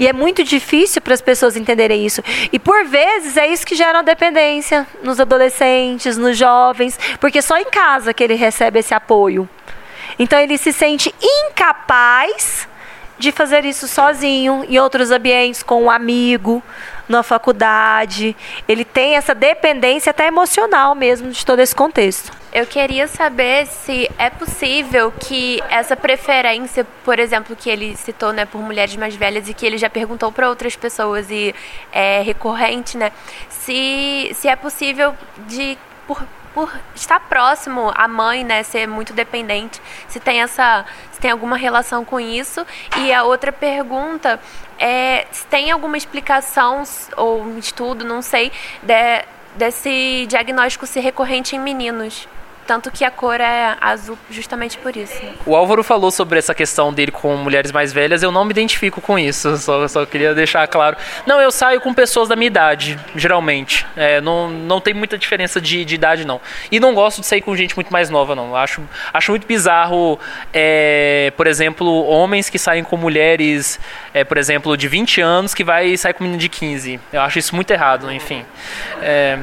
E 0.00 0.08
é 0.08 0.14
muito 0.14 0.42
difícil 0.42 1.02
para 1.02 1.12
as 1.12 1.20
pessoas 1.20 1.58
entenderem 1.58 2.06
isso. 2.06 2.22
E 2.50 2.58
por 2.58 2.86
vezes 2.86 3.36
é 3.36 3.46
isso 3.46 3.66
que 3.66 3.74
gera 3.74 3.98
uma 3.98 4.02
dependência 4.02 4.86
nos 5.02 5.20
adolescentes, 5.20 6.16
nos 6.16 6.38
jovens, 6.38 6.98
porque 7.20 7.42
só 7.42 7.58
em 7.58 7.66
casa 7.66 8.14
que 8.14 8.24
ele 8.24 8.34
recebe 8.34 8.78
esse 8.78 8.94
apoio. 8.94 9.46
Então 10.18 10.38
ele 10.38 10.58
se 10.58 10.72
sente 10.72 11.14
incapaz 11.22 12.68
de 13.20 13.30
fazer 13.30 13.66
isso 13.66 13.86
sozinho, 13.86 14.64
em 14.66 14.78
outros 14.78 15.10
ambientes, 15.10 15.62
com 15.62 15.84
um 15.84 15.90
amigo, 15.90 16.62
na 17.06 17.22
faculdade. 17.22 18.34
Ele 18.66 18.82
tem 18.82 19.14
essa 19.14 19.34
dependência 19.34 20.08
até 20.08 20.26
emocional 20.26 20.94
mesmo 20.94 21.30
de 21.30 21.44
todo 21.44 21.60
esse 21.60 21.74
contexto. 21.74 22.32
Eu 22.50 22.66
queria 22.66 23.06
saber 23.06 23.66
se 23.66 24.10
é 24.16 24.30
possível 24.30 25.12
que 25.12 25.62
essa 25.68 25.94
preferência, 25.94 26.86
por 27.04 27.18
exemplo, 27.18 27.54
que 27.54 27.68
ele 27.68 27.94
citou, 27.94 28.32
né, 28.32 28.46
por 28.46 28.62
mulheres 28.62 28.96
mais 28.96 29.14
velhas 29.14 29.48
e 29.48 29.54
que 29.54 29.66
ele 29.66 29.76
já 29.76 29.90
perguntou 29.90 30.32
para 30.32 30.48
outras 30.48 30.74
pessoas 30.74 31.30
e 31.30 31.54
é 31.92 32.22
recorrente, 32.22 32.96
né, 32.96 33.12
se, 33.50 34.32
se 34.34 34.48
é 34.48 34.56
possível 34.56 35.14
de 35.46 35.76
por, 36.06 36.26
por 36.54 36.72
estar 36.94 37.20
próximo 37.20 37.92
à 37.94 38.08
mãe, 38.08 38.44
né, 38.44 38.62
ser 38.62 38.86
muito 38.86 39.12
dependente, 39.12 39.80
se 40.08 40.18
tem 40.18 40.42
essa, 40.42 40.84
se 41.12 41.20
tem 41.20 41.30
alguma 41.30 41.56
relação 41.56 42.04
com 42.04 42.18
isso. 42.18 42.66
E 42.98 43.12
a 43.12 43.24
outra 43.24 43.52
pergunta 43.52 44.40
é 44.78 45.26
se 45.30 45.46
tem 45.46 45.70
alguma 45.70 45.96
explicação 45.96 46.82
ou 47.16 47.42
um 47.42 47.58
estudo, 47.58 48.04
não 48.04 48.22
sei, 48.22 48.50
de, 48.82 49.24
desse 49.56 50.26
diagnóstico 50.26 50.86
ser 50.86 51.00
recorrente 51.00 51.54
em 51.54 51.58
meninos. 51.58 52.28
Tanto 52.66 52.90
que 52.90 53.04
a 53.04 53.10
cor 53.10 53.40
é 53.40 53.76
azul 53.80 54.16
justamente 54.30 54.78
por 54.78 54.96
isso. 54.96 55.20
O 55.44 55.56
Álvaro 55.56 55.82
falou 55.82 56.10
sobre 56.10 56.38
essa 56.38 56.54
questão 56.54 56.92
dele 56.92 57.10
com 57.10 57.36
mulheres 57.36 57.72
mais 57.72 57.92
velhas, 57.92 58.22
eu 58.22 58.30
não 58.30 58.44
me 58.44 58.52
identifico 58.52 59.00
com 59.00 59.18
isso, 59.18 59.56
só, 59.58 59.86
só 59.88 60.06
queria 60.06 60.34
deixar 60.34 60.66
claro. 60.68 60.96
Não, 61.26 61.40
eu 61.40 61.50
saio 61.50 61.80
com 61.80 61.92
pessoas 61.92 62.28
da 62.28 62.36
minha 62.36 62.46
idade, 62.46 62.98
geralmente. 63.16 63.86
É, 63.96 64.20
não, 64.20 64.48
não 64.48 64.80
tem 64.80 64.94
muita 64.94 65.18
diferença 65.18 65.60
de, 65.60 65.84
de 65.84 65.94
idade, 65.94 66.24
não. 66.24 66.40
E 66.70 66.78
não 66.78 66.94
gosto 66.94 67.20
de 67.20 67.26
sair 67.26 67.40
com 67.40 67.54
gente 67.56 67.74
muito 67.74 67.92
mais 67.92 68.08
nova, 68.08 68.34
não. 68.34 68.54
Acho, 68.54 68.82
acho 69.12 69.32
muito 69.32 69.46
bizarro, 69.46 70.18
é, 70.52 71.32
por 71.36 71.46
exemplo, 71.46 72.04
homens 72.06 72.48
que 72.48 72.58
saem 72.58 72.84
com 72.84 72.96
mulheres, 72.96 73.80
é, 74.14 74.24
por 74.24 74.36
exemplo, 74.36 74.76
de 74.76 74.88
20 74.88 75.20
anos 75.20 75.54
que 75.54 75.64
vai 75.64 75.96
sair 75.96 76.14
com 76.14 76.24
menino 76.24 76.40
de 76.40 76.48
15. 76.48 77.00
Eu 77.12 77.20
acho 77.20 77.38
isso 77.38 77.54
muito 77.54 77.70
errado, 77.70 78.10
enfim. 78.12 78.44
É, 79.02 79.38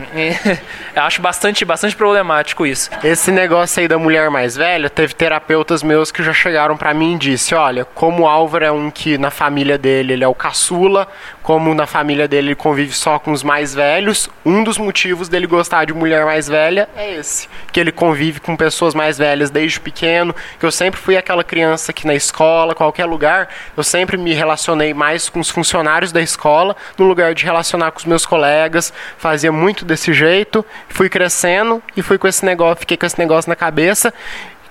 eu 0.96 1.02
acho 1.04 1.22
bastante, 1.22 1.66
bastante 1.66 1.96
problemático 1.96 2.66
isso. 2.66 2.90
Esse 3.10 3.32
negócio 3.32 3.80
aí 3.80 3.88
da 3.88 3.98
mulher 3.98 4.30
mais 4.30 4.58
velha, 4.58 4.90
teve 4.90 5.14
terapeutas 5.14 5.82
meus 5.82 6.12
que 6.12 6.22
já 6.22 6.34
chegaram 6.34 6.76
para 6.76 6.94
mim 6.94 7.16
e 7.16 7.18
disse, 7.18 7.56
olha, 7.56 7.86
como 7.86 8.24
o 8.24 8.28
Álvaro 8.28 8.66
é 8.66 8.70
um 8.70 8.92
que 8.92 9.18
na 9.18 9.32
família 9.32 9.78
dele 9.78 10.12
ele 10.12 10.26
é 10.26 10.28
o 10.28 10.36
caçula, 10.36 11.08
como 11.48 11.74
na 11.74 11.88
família 11.88 12.28
dele 12.28 12.50
ele 12.50 12.56
convive 12.56 12.92
só 12.92 13.18
com 13.18 13.32
os 13.32 13.42
mais 13.42 13.74
velhos, 13.74 14.30
um 14.46 14.66
dos 14.66 14.78
motivos 14.78 15.30
dele 15.30 15.48
gostar 15.48 15.86
de 15.86 15.94
mulher 15.94 16.26
mais 16.26 16.46
velha 16.46 16.90
é 16.94 17.14
esse, 17.14 17.48
que 17.72 17.80
ele 17.80 17.90
convive 17.90 18.42
com 18.42 18.54
pessoas 18.58 18.94
mais 18.94 19.18
velhas 19.18 19.50
desde 19.50 19.80
pequeno, 19.80 20.36
que 20.60 20.66
eu 20.66 20.72
sempre 20.74 21.00
fui 21.00 21.16
aquela 21.16 21.46
criança 21.46 21.94
que 21.94 22.06
na 22.06 22.14
escola, 22.14 22.76
qualquer 22.76 23.06
lugar, 23.06 23.48
eu 23.78 23.82
sempre 23.82 24.18
me 24.18 24.34
relacionei 24.34 24.94
mais 24.94 25.30
com 25.30 25.40
os 25.40 25.50
funcionários 25.50 26.12
da 26.12 26.22
escola, 26.22 26.76
no 26.98 27.06
lugar 27.06 27.34
de 27.34 27.46
relacionar 27.46 27.92
com 27.92 28.00
os 28.00 28.06
meus 28.06 28.26
colegas, 28.26 28.92
fazia 29.18 29.50
muito 29.50 29.86
desse 29.86 30.12
jeito, 30.12 30.66
fui 30.90 31.08
crescendo 31.08 31.82
e 31.96 32.02
fui 32.02 32.18
com 32.18 32.28
esse 32.28 32.44
negócio, 32.44 32.82
fiquei 32.82 32.98
com 32.98 33.06
esse 33.06 33.18
negócio 33.18 33.48
na 33.48 33.56
cabeça. 33.56 34.14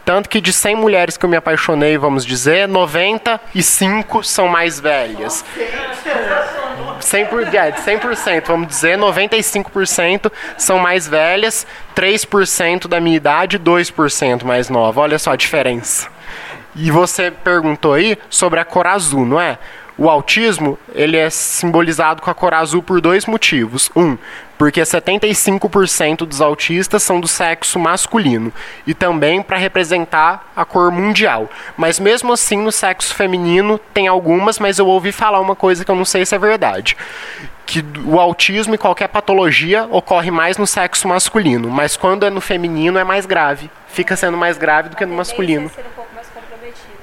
Tanto 0.05 0.29
que 0.29 0.43
de 0.43 0.53
100 0.53 0.77
mulheres 0.77 1.17
que 1.17 1.25
eu 1.25 1.31
me 1.31 1.39
apaixonei, 1.39 1.97
vamos 1.97 2.25
dizer, 2.25 2.69
95 2.69 4.23
são 4.23 4.47
mais 4.47 4.79
velhas. 4.79 5.43
100%, 7.07 7.29
por, 7.29 7.43
é, 7.43 7.73
100%, 7.73 8.47
vamos 8.47 8.69
dizer, 8.69 8.99
95% 8.99 10.31
são 10.59 10.79
mais 10.79 11.07
velhas, 11.07 11.67
3% 11.95 12.89
da 12.89 13.01
minha 13.01 13.17
idade, 13.17 13.59
2% 13.59 14.45
mais 14.45 14.69
nova. 14.69 15.01
Olha 15.01 15.19
só 15.19 15.33
a 15.33 15.37
diferença. 15.37 16.09
E 16.75 16.91
você 16.91 17.31
perguntou 17.31 17.95
aí 17.95 18.19
sobre 18.29 18.59
a 18.59 18.65
cor 18.65 18.87
azul, 18.87 19.25
não 19.25 19.41
é? 19.41 19.59
O 19.97 20.11
autismo, 20.11 20.79
ele 20.95 21.17
é 21.17 21.31
simbolizado 21.31 22.21
com 22.21 22.31
a 22.31 22.35
cor 22.35 22.53
azul 22.53 22.83
por 22.83 23.01
dois 23.01 23.25
motivos. 23.25 23.91
Um, 23.97 24.19
porque 24.59 24.81
75% 24.81 26.19
dos 26.27 26.41
autistas 26.41 27.03
são 27.03 27.21
do 27.21 27.29
sexo 27.29 27.79
masculino 27.79 28.53
e 28.87 28.95
também 28.95 29.43
para 29.43 29.57
representar 29.57 30.51
a 30.57 30.65
cor 30.65 30.91
mundial. 30.91 31.49
Mas 31.77 32.01
mesmo 32.01 32.33
assim, 32.33 32.59
no 32.59 32.73
sexo 32.73 33.15
feminino 33.15 33.79
tem 33.93 34.09
algumas, 34.09 34.59
mas 34.59 34.79
eu 34.79 34.87
ouvi 34.87 35.13
falar 35.13 35.41
uma 35.41 35.57
coisa 35.57 35.85
que 35.85 35.91
eu 35.91 35.97
não 35.97 36.05
sei 36.05 36.25
se 36.25 36.35
é 36.35 36.39
verdade. 36.39 36.97
Que 37.65 37.85
o 38.05 38.21
autismo 38.21 38.75
e 38.75 38.79
qualquer 38.79 39.09
patologia 39.09 39.87
ocorre 39.91 40.31
mais 40.31 40.57
no 40.57 40.67
sexo 40.67 41.09
masculino, 41.09 41.69
mas 41.69 41.97
quando 41.97 42.25
é 42.25 42.31
no 42.31 42.41
feminino 42.41 42.99
é 42.99 43.05
mais 43.05 43.27
grave. 43.27 43.71
Fica 43.89 44.15
sendo 44.15 44.37
mais 44.37 44.57
grave 44.57 44.89
do 44.89 44.97
que 44.97 45.05
no 45.05 45.17
masculino. 45.17 45.71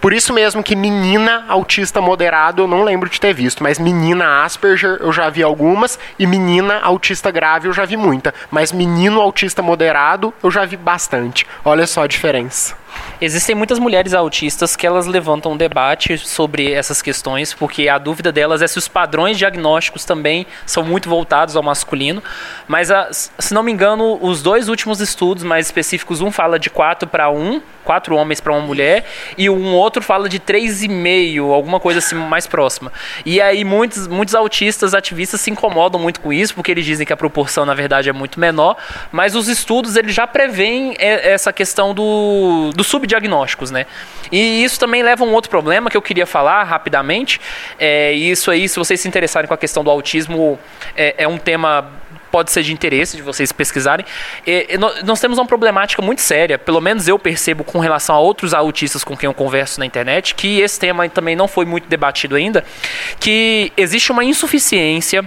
Por 0.04 0.12
isso 0.12 0.34
mesmo 0.34 0.62
que 0.62 0.76
menina 0.76 1.46
autista 1.48 2.02
moderado 2.02 2.64
eu 2.64 2.68
não 2.68 2.84
lembro 2.84 3.10
de 3.10 3.22
ter 3.22 3.34
visto, 3.34 3.64
mas 3.64 3.80
menina 3.80 4.44
Asperger 4.44 4.98
eu 5.00 5.14
já 5.14 5.30
vi 5.30 5.42
algumas 5.42 5.98
e 6.20 6.28
menina 6.28 6.82
autista 6.82 7.32
grave 7.32 7.70
eu 7.70 7.74
já 7.74 7.86
vi 7.86 7.96
muita, 7.96 8.34
mas 8.52 8.74
menino 8.74 9.22
autista 9.22 9.62
moderado 9.62 10.34
eu 10.44 10.52
já 10.52 10.66
vi 10.66 10.76
bastante. 10.76 11.48
Olha 11.64 11.88
só 11.88 12.04
a 12.04 12.08
diferença. 12.08 12.76
Existem 13.22 13.56
muitas 13.56 13.80
mulheres 13.80 14.14
autistas 14.14 14.76
que 14.76 14.86
elas 14.86 15.06
levantam 15.06 15.54
um 15.54 15.58
debate 15.58 16.18
sobre 16.18 16.74
essas 16.74 17.02
questões, 17.02 17.54
porque 17.54 17.88
a 17.88 17.98
dúvida 17.98 18.32
delas 18.32 18.62
é 18.62 18.68
se 18.68 18.78
os 18.78 18.88
padrões 18.88 19.38
diagnósticos 19.38 20.04
também 20.04 20.46
são 20.66 20.84
muito 20.84 21.10
voltados 21.10 21.56
ao 21.56 21.64
masculino. 21.64 22.22
Mas, 22.68 22.92
a, 22.92 23.10
se 23.12 23.54
não 23.54 23.64
me 23.64 23.72
engano, 23.72 24.20
os 24.22 24.42
dois 24.42 24.68
últimos 24.68 25.00
estudos 25.00 25.44
mais 25.44 25.68
específicos, 25.68 26.22
um 26.22 26.32
fala 26.32 26.60
de 26.60 26.70
4 26.70 27.08
para 27.08 27.30
1, 27.30 27.62
quatro 27.84 28.16
homens 28.16 28.42
para 28.42 28.52
uma 28.52 28.62
mulher, 28.62 29.06
e 29.38 29.50
um 29.50 29.74
outro 29.74 29.93
fala 30.02 30.28
de 30.28 30.40
3,5, 30.40 31.54
alguma 31.54 31.80
coisa 31.80 32.00
assim 32.00 32.16
mais 32.16 32.48
próxima. 32.48 32.92
E 33.26 33.42
aí 33.42 33.64
muitos, 33.64 34.08
muitos 34.08 34.34
autistas, 34.36 34.94
ativistas 34.94 35.42
se 35.42 35.52
incomodam 35.52 36.00
muito 36.00 36.20
com 36.20 36.32
isso, 36.32 36.56
porque 36.56 36.72
eles 36.72 36.86
dizem 36.86 37.06
que 37.06 37.14
a 37.14 37.18
proporção, 37.18 37.66
na 37.66 37.74
verdade, 37.74 38.10
é 38.10 38.14
muito 38.14 38.40
menor, 38.40 38.78
mas 39.12 39.36
os 39.36 39.48
estudos 39.48 39.96
eles 39.96 40.14
já 40.14 40.26
preveem 40.26 40.96
essa 40.98 41.52
questão 41.52 41.94
do 41.94 42.72
dos 42.76 42.88
subdiagnósticos, 42.88 43.72
né? 43.72 43.86
E 44.32 44.64
isso 44.64 44.80
também 44.80 45.04
leva 45.04 45.24
a 45.24 45.28
um 45.28 45.34
outro 45.34 45.50
problema 45.50 45.90
que 45.90 45.98
eu 45.98 46.02
queria 46.02 46.26
falar 46.26 46.64
rapidamente. 46.64 47.40
É, 47.78 48.12
isso 48.14 48.50
aí, 48.50 48.68
se 48.68 48.78
vocês 48.78 49.00
se 49.00 49.08
interessarem 49.08 49.48
com 49.48 49.54
a 49.54 49.58
questão 49.58 49.84
do 49.84 49.90
autismo, 49.90 50.58
é, 50.96 51.16
é 51.20 51.28
um 51.28 51.38
tema 51.38 52.03
pode 52.34 52.52
ser 52.52 52.64
de 52.64 52.74
interesse 52.74 53.16
de 53.16 53.22
vocês 53.22 53.52
pesquisarem. 53.52 54.04
E, 54.48 54.76
nós 55.06 55.20
temos 55.20 55.38
uma 55.38 55.46
problemática 55.46 56.02
muito 56.02 56.22
séria, 56.22 56.58
pelo 56.58 56.82
menos 56.82 57.08
eu 57.08 57.20
percebo 57.20 57.64
com 57.64 57.78
relação 57.78 58.16
a 58.16 58.20
outros 58.20 58.56
autistas 58.56 59.04
com 59.04 59.16
quem 59.16 59.28
eu 59.28 59.36
converso 59.36 59.80
na 59.80 59.86
internet, 59.86 60.34
que 60.34 60.60
esse 60.60 60.80
tema 60.80 61.08
também 61.08 61.36
não 61.36 61.48
foi 61.48 61.64
muito 61.64 61.88
debatido 61.88 62.36
ainda, 62.36 62.66
que 63.20 63.72
existe 63.78 64.12
uma 64.12 64.24
insuficiência 64.24 65.24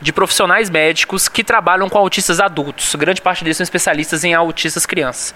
de 0.00 0.12
profissionais 0.12 0.70
médicos 0.70 1.28
que 1.28 1.42
trabalham 1.42 1.88
com 1.88 1.98
autistas 1.98 2.40
adultos. 2.40 2.94
Grande 2.94 3.20
parte 3.20 3.42
deles 3.42 3.56
são 3.56 3.64
especialistas 3.64 4.24
em 4.24 4.34
autistas 4.34 4.86
crianças. 4.86 5.34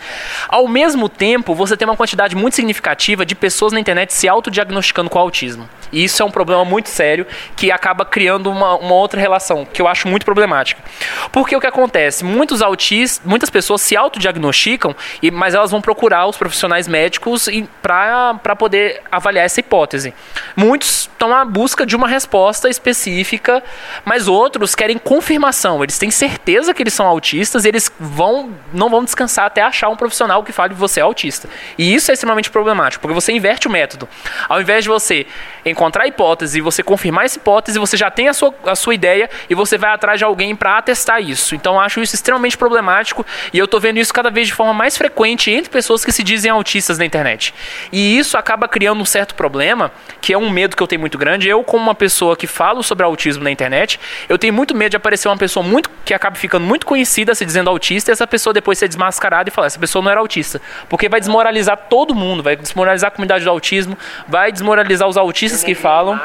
Ao 0.48 0.68
mesmo 0.68 1.08
tempo, 1.08 1.54
você 1.54 1.76
tem 1.76 1.86
uma 1.86 1.96
quantidade 1.96 2.36
muito 2.36 2.54
significativa 2.54 3.26
de 3.26 3.34
pessoas 3.34 3.72
na 3.72 3.80
internet 3.80 4.12
se 4.12 4.28
autodiagnosticando 4.28 5.10
com 5.10 5.18
autismo. 5.18 5.68
E 5.90 6.04
isso 6.04 6.22
é 6.22 6.26
um 6.26 6.30
problema 6.30 6.64
muito 6.64 6.88
sério 6.88 7.26
que 7.56 7.70
acaba 7.70 8.04
criando 8.04 8.50
uma, 8.50 8.76
uma 8.76 8.94
outra 8.94 9.20
relação, 9.20 9.64
que 9.64 9.82
eu 9.82 9.88
acho 9.88 10.08
muito 10.08 10.24
problemática. 10.24 10.82
Porque 11.30 11.56
o 11.56 11.60
que 11.60 11.66
acontece? 11.66 12.24
Muitos 12.24 12.62
autistas, 12.62 13.20
muitas 13.24 13.50
pessoas 13.50 13.82
se 13.82 13.96
autodiagnosticam, 13.96 14.94
mas 15.32 15.54
elas 15.54 15.70
vão 15.70 15.80
procurar 15.80 16.26
os 16.26 16.36
profissionais 16.36 16.86
médicos 16.86 17.48
para 17.82 18.56
poder 18.56 19.02
avaliar 19.10 19.44
essa 19.44 19.60
hipótese. 19.60 20.14
Muitos 20.56 21.08
estão 21.12 21.34
à 21.34 21.44
busca 21.44 21.84
de 21.84 21.96
uma 21.96 22.08
resposta 22.08 22.68
específica, 22.68 23.62
mas 24.04 24.28
outros 24.28 24.51
outros 24.58 24.74
querem 24.74 24.98
confirmação, 24.98 25.82
eles 25.82 25.98
têm 25.98 26.10
certeza 26.10 26.74
que 26.74 26.82
eles 26.82 26.92
são 26.92 27.06
autistas 27.06 27.64
e 27.64 27.68
eles 27.68 27.90
vão 27.98 28.50
não 28.72 28.88
vão 28.88 29.04
descansar 29.04 29.46
até 29.46 29.62
achar 29.62 29.88
um 29.88 29.96
profissional 29.96 30.42
que 30.42 30.52
fale 30.52 30.74
que 30.74 30.80
você 30.80 31.00
é 31.00 31.02
autista. 31.02 31.48
E 31.78 31.94
isso 31.94 32.10
é 32.10 32.14
extremamente 32.14 32.50
problemático, 32.50 33.02
porque 33.02 33.14
você 33.14 33.32
inverte 33.32 33.66
o 33.66 33.70
método. 33.70 34.08
Ao 34.48 34.60
invés 34.60 34.84
de 34.84 34.90
você 34.90 35.26
encontrar 35.64 36.04
a 36.04 36.06
hipótese 36.06 36.58
e 36.58 36.60
você 36.60 36.82
confirmar 36.82 37.24
essa 37.24 37.38
hipótese, 37.38 37.78
você 37.78 37.96
já 37.96 38.10
tem 38.10 38.28
a 38.28 38.34
sua, 38.34 38.54
a 38.64 38.74
sua 38.74 38.94
ideia 38.94 39.30
e 39.48 39.54
você 39.54 39.78
vai 39.78 39.92
atrás 39.92 40.18
de 40.18 40.24
alguém 40.24 40.54
para 40.54 40.78
atestar 40.78 41.22
isso. 41.22 41.54
Então 41.54 41.80
acho 41.80 42.00
isso 42.00 42.14
extremamente 42.14 42.56
problemático 42.56 43.24
e 43.52 43.58
eu 43.58 43.66
tô 43.66 43.78
vendo 43.80 43.98
isso 43.98 44.12
cada 44.12 44.30
vez 44.30 44.48
de 44.48 44.54
forma 44.54 44.74
mais 44.74 44.96
frequente 44.96 45.50
entre 45.50 45.70
pessoas 45.70 46.04
que 46.04 46.12
se 46.12 46.22
dizem 46.22 46.50
autistas 46.50 46.98
na 46.98 47.04
internet. 47.04 47.54
E 47.90 48.18
isso 48.18 48.36
acaba 48.36 48.68
criando 48.68 49.00
um 49.00 49.04
certo 49.04 49.34
problema, 49.34 49.90
que 50.20 50.32
é 50.32 50.38
um 50.38 50.50
medo 50.50 50.76
que 50.76 50.82
eu 50.82 50.86
tenho 50.86 51.00
muito 51.00 51.18
grande. 51.18 51.48
Eu, 51.48 51.62
como 51.62 51.84
uma 51.84 51.94
pessoa 51.94 52.36
que 52.36 52.46
falo 52.46 52.82
sobre 52.82 53.04
autismo 53.04 53.44
na 53.44 53.50
internet, 53.50 53.98
eu 54.28 54.38
tenho 54.42 54.52
muito 54.52 54.74
medo 54.74 54.90
de 54.90 54.96
aparecer 54.96 55.28
uma 55.28 55.36
pessoa 55.36 55.64
muito 55.64 55.88
que 56.04 56.12
acaba 56.12 56.34
ficando 56.34 56.66
muito 56.66 56.84
conhecida 56.84 57.32
se 57.32 57.46
dizendo 57.46 57.70
autista 57.70 58.10
e 58.10 58.12
essa 58.12 58.26
pessoa 58.26 58.52
depois 58.52 58.76
ser 58.76 58.88
desmascarada 58.88 59.48
e 59.48 59.52
falar 59.52 59.68
essa 59.68 59.78
pessoa 59.78 60.02
não 60.02 60.10
era 60.10 60.18
autista, 60.18 60.60
porque 60.88 61.08
vai 61.08 61.20
desmoralizar 61.20 61.76
todo 61.88 62.12
mundo, 62.12 62.42
vai 62.42 62.56
desmoralizar 62.56 63.06
a 63.06 63.10
comunidade 63.12 63.44
do 63.44 63.50
autismo, 63.50 63.96
vai 64.26 64.50
desmoralizar 64.50 65.08
os 65.08 65.16
autistas 65.16 65.62
que 65.62 65.76
falam. 65.76 66.20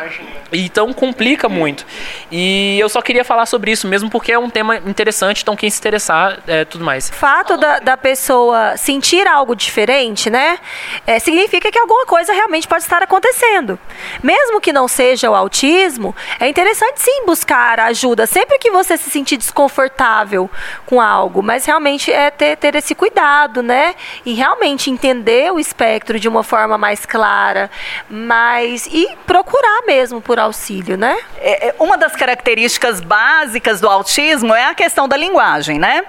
Então 0.51 0.91
complica 0.93 1.47
muito. 1.47 1.85
E 2.31 2.79
eu 2.79 2.89
só 2.89 3.03
queria 3.03 3.23
falar 3.23 3.45
sobre 3.45 3.69
isso 3.69 3.87
mesmo 3.87 4.09
porque 4.09 4.31
é 4.31 4.39
um 4.39 4.49
tema 4.49 4.77
interessante, 4.77 5.43
então 5.43 5.55
quem 5.55 5.69
se 5.69 5.77
interessar, 5.77 6.39
é, 6.47 6.65
tudo 6.65 6.83
mais. 6.83 7.09
O 7.09 7.13
fato 7.13 7.55
da, 7.55 7.77
da 7.77 7.97
pessoa 7.97 8.77
sentir 8.77 9.27
algo 9.27 9.55
diferente, 9.55 10.27
né, 10.31 10.57
é, 11.05 11.19
significa 11.19 11.71
que 11.71 11.77
alguma 11.77 12.07
coisa 12.07 12.33
realmente 12.33 12.67
pode 12.67 12.81
estar 12.81 13.03
acontecendo. 13.03 13.77
Mesmo 14.23 14.59
que 14.59 14.73
não 14.73 14.87
seja 14.87 15.29
o 15.29 15.35
autismo, 15.35 16.15
é 16.39 16.47
interessante 16.49 16.99
sim 16.99 17.25
buscar 17.27 17.79
ajuda 17.79 18.06
sempre 18.27 18.57
que 18.57 18.71
você 18.71 18.97
se 18.97 19.09
sentir 19.09 19.37
desconfortável 19.37 20.49
com 20.85 21.01
algo, 21.01 21.41
mas 21.41 21.65
realmente 21.65 22.11
é 22.11 22.29
ter, 22.29 22.55
ter 22.57 22.75
esse 22.75 22.93
cuidado, 22.93 23.61
né, 23.61 23.95
e 24.25 24.33
realmente 24.33 24.89
entender 24.89 25.51
o 25.51 25.59
espectro 25.59 26.19
de 26.19 26.27
uma 26.27 26.43
forma 26.43 26.77
mais 26.77 27.05
clara, 27.05 27.69
mas 28.09 28.87
e 28.87 29.09
procurar 29.25 29.83
mesmo 29.85 30.21
por 30.21 30.39
auxílio, 30.39 30.97
né? 30.97 31.17
É, 31.37 31.69
é, 31.69 31.75
uma 31.79 31.97
das 31.97 32.15
características 32.15 33.01
básicas 33.01 33.79
do 33.81 33.87
autismo 33.87 34.53
é 34.53 34.65
a 34.65 34.75
questão 34.75 35.07
da 35.07 35.17
linguagem, 35.17 35.79
né? 35.79 36.03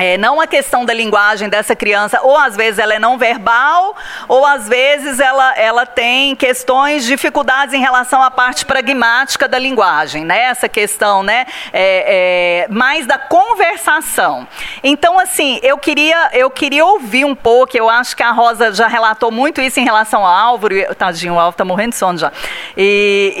É, 0.00 0.16
não 0.16 0.40
a 0.40 0.46
questão 0.46 0.84
da 0.84 0.94
linguagem 0.94 1.48
dessa 1.48 1.76
criança, 1.76 2.20
ou 2.22 2.36
às 2.36 2.56
vezes 2.56 2.78
ela 2.78 2.94
é 2.94 2.98
não 2.98 3.18
verbal, 3.18 3.94
ou 4.26 4.46
às 4.46 4.66
vezes 4.66 5.20
ela, 5.20 5.54
ela 5.56 5.84
tem 5.84 6.34
questões, 6.34 7.04
dificuldades 7.04 7.74
em 7.74 7.80
relação 7.80 8.22
à 8.22 8.30
parte 8.30 8.64
pragmática 8.64 9.46
da 9.46 9.58
linguagem, 9.58 10.24
né? 10.24 10.44
Essa 10.44 10.68
questão, 10.68 11.22
né? 11.22 11.44
É, 11.72 12.66
é, 12.66 12.72
mais 12.72 13.06
da 13.06 13.18
conversação. 13.18 14.48
Então, 14.82 15.18
assim, 15.18 15.60
eu 15.62 15.76
queria, 15.76 16.30
eu 16.32 16.50
queria 16.50 16.84
ouvir 16.84 17.26
um 17.26 17.34
pouco, 17.34 17.76
eu 17.76 17.90
acho 17.90 18.16
que 18.16 18.22
a 18.22 18.30
Rosa 18.30 18.72
já 18.72 18.86
relatou 18.86 19.30
muito 19.30 19.60
isso 19.60 19.80
em 19.80 19.84
relação 19.84 20.24
ao 20.24 20.32
Álvaro, 20.32 20.74
tadinho, 20.94 21.34
o 21.34 21.36
Álvaro 21.36 21.52
está 21.52 21.64
morrendo 21.64 21.90
de 21.90 21.96
sono 21.96 22.16
já. 22.16 22.32
E, 22.76 23.34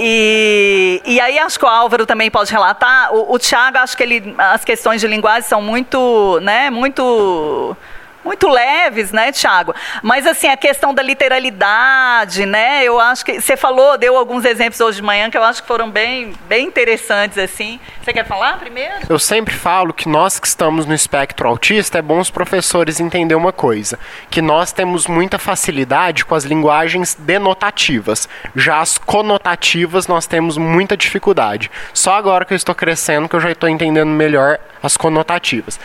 e, 1.04 1.20
aí 1.20 1.38
acho 1.38 1.58
que 1.58 1.64
o 1.64 1.68
Álvaro 1.68 2.06
também 2.06 2.30
pode 2.30 2.50
relatar, 2.50 3.12
o, 3.14 3.34
o 3.34 3.38
Tiago, 3.38 3.78
acho 3.78 3.96
que 3.96 4.02
ele, 4.02 4.34
as 4.38 4.64
questões 4.64 5.00
de 5.00 5.06
linguagem 5.06 5.48
são 5.48 5.62
muito 5.62 6.38
né, 6.42 6.70
muito 6.70 7.76
muito 8.24 8.48
leves, 8.48 9.12
né, 9.12 9.32
Tiago? 9.32 9.74
Mas 10.02 10.26
assim, 10.26 10.48
a 10.48 10.56
questão 10.56 10.92
da 10.92 11.02
literalidade, 11.02 12.46
né? 12.46 12.84
Eu 12.84 13.00
acho 13.00 13.24
que 13.24 13.40
você 13.40 13.56
falou, 13.56 13.96
deu 13.96 14.16
alguns 14.16 14.44
exemplos 14.44 14.80
hoje 14.80 14.96
de 14.96 15.02
manhã 15.02 15.30
que 15.30 15.38
eu 15.38 15.42
acho 15.42 15.62
que 15.62 15.68
foram 15.68 15.90
bem, 15.90 16.34
bem 16.48 16.66
interessantes 16.66 17.38
assim. 17.38 17.80
Você 18.02 18.12
quer 18.12 18.26
falar 18.26 18.58
primeiro? 18.58 18.94
Eu 19.08 19.18
sempre 19.18 19.54
falo 19.54 19.92
que 19.92 20.08
nós 20.08 20.38
que 20.38 20.46
estamos 20.46 20.86
no 20.86 20.94
espectro 20.94 21.48
autista 21.48 21.98
é 21.98 22.02
bom 22.02 22.18
os 22.18 22.30
professores 22.30 23.00
entender 23.00 23.34
uma 23.34 23.52
coisa, 23.52 23.98
que 24.30 24.42
nós 24.42 24.72
temos 24.72 25.06
muita 25.06 25.38
facilidade 25.38 26.24
com 26.24 26.34
as 26.34 26.44
linguagens 26.44 27.14
denotativas. 27.14 28.28
Já 28.54 28.80
as 28.80 28.98
conotativas 28.98 30.06
nós 30.06 30.26
temos 30.26 30.56
muita 30.56 30.96
dificuldade. 30.96 31.70
Só 31.92 32.14
agora 32.14 32.44
que 32.44 32.52
eu 32.52 32.56
estou 32.56 32.74
crescendo 32.74 33.28
que 33.28 33.36
eu 33.36 33.40
já 33.40 33.50
estou 33.50 33.68
entendendo 33.68 34.08
melhor 34.08 34.58
as 34.82 34.96
conotativas. 34.96 35.78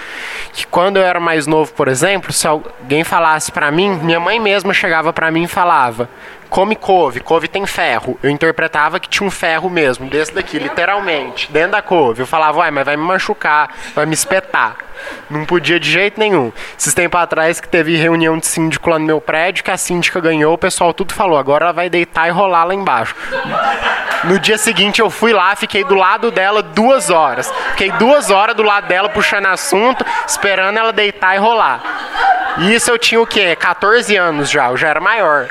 Que 0.54 0.66
quando 0.68 0.98
eu 0.98 1.04
era 1.04 1.20
mais 1.20 1.48
novo, 1.48 1.72
por 1.74 1.88
exemplo, 1.88 2.32
se 2.32 2.48
alguém 2.48 3.04
falasse 3.04 3.52
para 3.52 3.72
mim, 3.72 3.90
minha 4.02 4.20
mãe 4.20 4.40
mesma 4.40 4.74
chegava 4.74 5.12
para 5.12 5.32
mim 5.32 5.44
e 5.44 5.48
falava: 5.48 6.10
come 6.56 6.74
couve, 6.74 7.20
couve 7.20 7.50
tem 7.50 7.66
ferro. 7.66 8.18
Eu 8.24 8.30
interpretava 8.30 8.98
que 8.98 9.10
tinha 9.10 9.28
um 9.28 9.30
ferro 9.30 9.70
mesmo, 9.70 10.10
desse 10.10 10.34
daqui, 10.34 10.58
literalmente, 10.58 11.52
dentro 11.52 11.72
da 11.72 11.82
couve. 11.82 12.22
Eu 12.22 12.26
falava, 12.26 12.60
uai, 12.60 12.72
mas 12.72 12.86
vai 12.86 12.96
me 12.96 13.04
machucar, 13.04 13.76
vai 13.94 14.06
me 14.06 14.14
espetar. 14.14 14.78
Não 15.30 15.44
podia 15.44 15.78
de 15.78 15.92
jeito 15.92 16.18
nenhum. 16.18 16.54
Esses 16.80 16.94
tempos 16.94 17.20
atrás 17.20 17.60
que 17.60 17.68
teve 17.68 17.98
reunião 17.98 18.38
de 18.38 18.48
síndico 18.48 18.90
lá 18.90 18.98
no 18.98 19.06
meu 19.06 19.20
prédio, 19.20 19.66
que 19.66 19.70
a 19.70 19.76
síndica 19.76 20.22
ganhou, 20.22 20.54
o 20.54 20.58
pessoal 20.58 20.94
tudo 20.94 21.14
falou, 21.14 21.38
agora 21.38 21.66
ela 21.66 21.74
vai 21.74 21.90
deitar 21.90 22.30
e 22.30 22.32
rolar 22.32 22.64
lá 22.64 22.74
embaixo. 22.74 23.14
No 24.24 24.40
dia 24.40 24.58
seguinte 24.58 25.02
eu 25.02 25.10
fui 25.10 25.34
lá, 25.34 25.58
fiquei 25.58 25.84
do 25.84 25.96
lado 25.96 26.32
dela 26.32 26.64
duas 26.64 27.10
horas. 27.10 27.52
Fiquei 27.72 27.92
duas 27.92 28.32
horas 28.32 28.56
do 28.56 28.64
lado 28.64 28.88
dela 28.88 29.10
puxando 29.10 29.48
assunto, 29.48 30.06
esperando 30.26 30.78
ela 30.78 30.94
deitar 30.94 31.36
e 31.36 31.38
rolar. 31.38 31.82
E 32.60 32.74
isso 32.74 32.90
eu 32.90 32.98
tinha 32.98 33.20
o 33.20 33.28
quê? 33.28 33.58
14 33.58 34.16
anos 34.16 34.50
já, 34.50 34.70
eu 34.70 34.78
já 34.78 34.88
era 34.88 35.02
maior. 35.02 35.50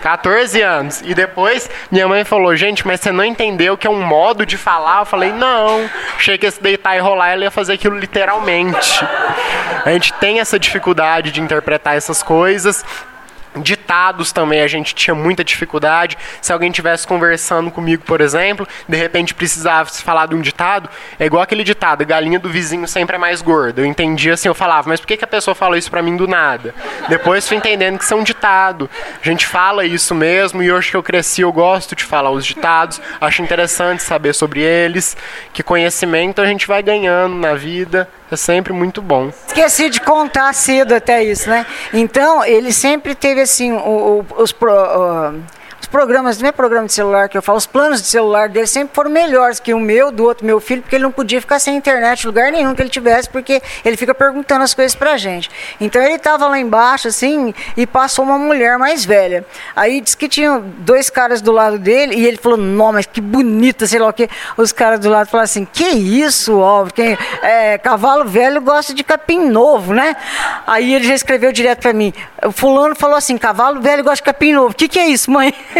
14 0.00 0.60
anos. 0.60 1.02
E 1.04 1.14
depois 1.14 1.68
minha 1.90 2.08
mãe 2.08 2.24
falou: 2.24 2.56
Gente, 2.56 2.86
mas 2.86 3.00
você 3.00 3.12
não 3.12 3.24
entendeu 3.24 3.76
que 3.76 3.86
é 3.86 3.90
um 3.90 4.02
modo 4.02 4.44
de 4.44 4.56
falar? 4.56 5.00
Eu 5.00 5.06
falei: 5.06 5.32
Não. 5.32 5.88
Achei 6.16 6.36
que 6.36 6.46
esse 6.46 6.62
deitar 6.62 6.96
e 6.96 7.00
rolar 7.00 7.30
ela 7.30 7.44
ia 7.44 7.50
fazer 7.50 7.74
aquilo 7.74 7.98
literalmente. 7.98 9.04
A 9.84 9.90
gente 9.90 10.12
tem 10.14 10.40
essa 10.40 10.58
dificuldade 10.58 11.30
de 11.30 11.40
interpretar 11.40 11.96
essas 11.96 12.22
coisas. 12.22 12.84
Ditados 13.80 14.30
também 14.30 14.60
a 14.60 14.66
gente 14.66 14.94
tinha 14.94 15.14
muita 15.14 15.42
dificuldade. 15.42 16.16
Se 16.42 16.52
alguém 16.52 16.70
tivesse 16.70 17.06
conversando 17.06 17.70
comigo, 17.70 18.04
por 18.04 18.20
exemplo, 18.20 18.68
de 18.86 18.96
repente 18.96 19.34
precisava 19.34 19.88
falar 19.88 20.26
de 20.26 20.34
um 20.34 20.40
ditado, 20.40 20.88
é 21.18 21.24
igual 21.24 21.42
aquele 21.42 21.64
ditado: 21.64 22.04
galinha 22.04 22.38
do 22.38 22.50
vizinho 22.50 22.86
sempre 22.86 23.16
é 23.16 23.18
mais 23.18 23.40
gorda. 23.40 23.80
Eu 23.80 23.86
entendia 23.86 24.34
assim, 24.34 24.48
eu 24.48 24.54
falava, 24.54 24.88
mas 24.88 25.00
por 25.00 25.06
que, 25.06 25.16
que 25.16 25.24
a 25.24 25.28
pessoa 25.28 25.54
falou 25.54 25.76
isso 25.76 25.90
para 25.90 26.02
mim 26.02 26.16
do 26.16 26.28
nada? 26.28 26.74
Depois 27.08 27.48
fui 27.48 27.56
entendendo 27.56 27.96
que 27.96 28.04
isso 28.04 28.12
é 28.12 28.16
um 28.16 28.22
ditado. 28.22 28.88
A 29.20 29.26
gente 29.26 29.46
fala 29.46 29.84
isso 29.84 30.14
mesmo 30.14 30.62
e 30.62 30.70
hoje 30.70 30.90
que 30.90 30.96
eu 30.96 31.02
cresci 31.02 31.40
eu 31.40 31.52
gosto 31.52 31.96
de 31.96 32.04
falar 32.04 32.30
os 32.30 32.44
ditados, 32.44 33.00
acho 33.20 33.42
interessante 33.42 34.02
saber 34.02 34.34
sobre 34.34 34.60
eles, 34.60 35.16
que 35.52 35.62
conhecimento 35.62 36.40
a 36.42 36.46
gente 36.46 36.66
vai 36.66 36.82
ganhando 36.82 37.34
na 37.34 37.54
vida 37.54 38.08
é 38.30 38.36
sempre 38.36 38.72
muito 38.72 39.02
bom. 39.02 39.32
Esqueci 39.46 39.90
de 39.90 40.00
contar 40.00 40.52
cedo 40.52 40.94
até 40.94 41.22
isso, 41.22 41.50
né? 41.50 41.66
Então, 41.92 42.44
ele 42.44 42.72
sempre 42.72 43.14
teve 43.14 43.40
assim, 43.40 43.72
o, 43.84 44.24
os. 44.38 44.52
Pro, 44.52 44.72
programas, 45.90 46.38
não 46.40 46.48
é 46.48 46.52
programa 46.52 46.86
de 46.86 46.92
celular 46.92 47.28
que 47.28 47.36
eu 47.36 47.42
falo, 47.42 47.58
os 47.58 47.66
planos 47.66 48.00
de 48.00 48.08
celular 48.08 48.48
dele 48.48 48.66
sempre 48.66 48.94
foram 48.94 49.10
melhores 49.10 49.58
que 49.58 49.74
o 49.74 49.80
meu, 49.80 50.10
do 50.10 50.24
outro 50.24 50.46
meu 50.46 50.60
filho, 50.60 50.82
porque 50.82 50.96
ele 50.96 51.02
não 51.02 51.12
podia 51.12 51.40
ficar 51.40 51.58
sem 51.58 51.76
internet 51.76 52.22
em 52.22 52.26
lugar 52.26 52.52
nenhum 52.52 52.74
que 52.74 52.82
ele 52.82 52.88
tivesse, 52.88 53.28
porque 53.28 53.60
ele 53.84 53.96
fica 53.96 54.14
perguntando 54.14 54.62
as 54.62 54.72
coisas 54.72 54.94
pra 54.94 55.16
gente. 55.16 55.50
Então 55.80 56.00
ele 56.02 56.14
estava 56.14 56.46
lá 56.46 56.58
embaixo, 56.58 57.08
assim, 57.08 57.52
e 57.76 57.86
passou 57.86 58.24
uma 58.24 58.38
mulher 58.38 58.78
mais 58.78 59.04
velha. 59.04 59.44
Aí 59.74 60.00
disse 60.00 60.16
que 60.16 60.28
tinha 60.28 60.58
dois 60.58 61.10
caras 61.10 61.40
do 61.40 61.52
lado 61.52 61.78
dele, 61.78 62.14
e 62.14 62.26
ele 62.26 62.36
falou, 62.36 62.56
não, 62.56 62.92
mas 62.92 63.06
que 63.06 63.20
bonita, 63.20 63.86
sei 63.86 63.98
lá 63.98 64.08
o 64.08 64.12
que. 64.12 64.28
Os 64.56 64.72
caras 64.72 65.00
do 65.00 65.10
lado 65.10 65.28
falaram 65.28 65.44
assim, 65.44 65.64
que 65.64 65.84
isso, 65.84 66.58
ó, 66.58 66.86
é, 67.42 67.78
cavalo 67.78 68.24
velho 68.24 68.60
gosta 68.60 68.94
de 68.94 69.02
capim 69.02 69.48
novo, 69.48 69.92
né? 69.92 70.16
Aí 70.66 70.94
ele 70.94 71.04
já 71.04 71.14
escreveu 71.14 71.52
direto 71.52 71.80
para 71.80 71.92
mim, 71.92 72.12
o 72.44 72.52
fulano 72.52 72.94
falou 72.94 73.16
assim, 73.16 73.36
cavalo 73.36 73.80
velho 73.80 74.04
gosta 74.04 74.16
de 74.16 74.22
capim 74.22 74.52
novo. 74.52 74.70
O 74.70 74.74
que, 74.74 74.88
que 74.88 74.98
é 74.98 75.06
isso, 75.08 75.30
mãe? 75.30 75.52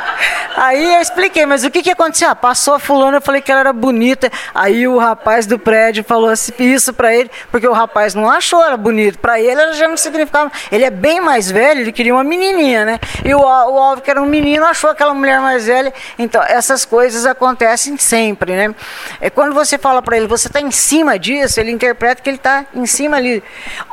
Aí 0.55 0.93
eu 0.95 1.01
expliquei, 1.01 1.45
mas 1.45 1.63
o 1.63 1.71
que, 1.71 1.81
que 1.81 1.91
aconteceu? 1.91 2.29
Ah, 2.29 2.35
passou 2.35 2.75
a 2.75 2.79
fulana, 2.79 3.17
eu 3.17 3.21
falei 3.21 3.41
que 3.41 3.51
ela 3.51 3.61
era 3.61 3.73
bonita. 3.73 4.31
Aí 4.53 4.87
o 4.87 4.97
rapaz 4.97 5.45
do 5.45 5.57
prédio 5.57 6.03
falou 6.03 6.29
assim, 6.29 6.51
isso 6.59 6.93
pra 6.93 7.15
ele, 7.15 7.31
porque 7.49 7.67
o 7.67 7.73
rapaz 7.73 8.13
não 8.13 8.29
achou 8.29 8.63
ela 8.63 8.77
bonita. 8.77 9.17
Pra 9.19 9.39
ele 9.39 9.61
ela 9.61 9.73
já 9.73 9.87
não 9.87 9.97
significava. 9.97 10.51
Ele 10.71 10.83
é 10.83 10.89
bem 10.89 11.19
mais 11.19 11.49
velho, 11.49 11.81
ele 11.81 11.91
queria 11.91 12.13
uma 12.13 12.23
menininha, 12.23 12.85
né? 12.85 12.99
E 13.23 13.33
o, 13.33 13.39
o 13.39 14.01
que 14.01 14.11
era 14.11 14.21
um 14.21 14.25
menino, 14.25 14.65
achou 14.65 14.89
aquela 14.89 15.13
mulher 15.13 15.39
mais 15.39 15.65
velha. 15.65 15.93
Então, 16.17 16.43
essas 16.43 16.85
coisas 16.85 17.25
acontecem 17.25 17.97
sempre, 17.97 18.55
né? 18.55 18.75
É 19.19 19.29
quando 19.29 19.53
você 19.53 19.77
fala 19.77 20.01
pra 20.01 20.17
ele, 20.17 20.27
você 20.27 20.49
tá 20.49 20.61
em 20.61 20.71
cima 20.71 21.17
disso, 21.17 21.59
ele 21.59 21.71
interpreta 21.71 22.21
que 22.21 22.29
ele 22.29 22.37
tá 22.37 22.65
em 22.73 22.85
cima 22.85 23.17
ali. 23.17 23.43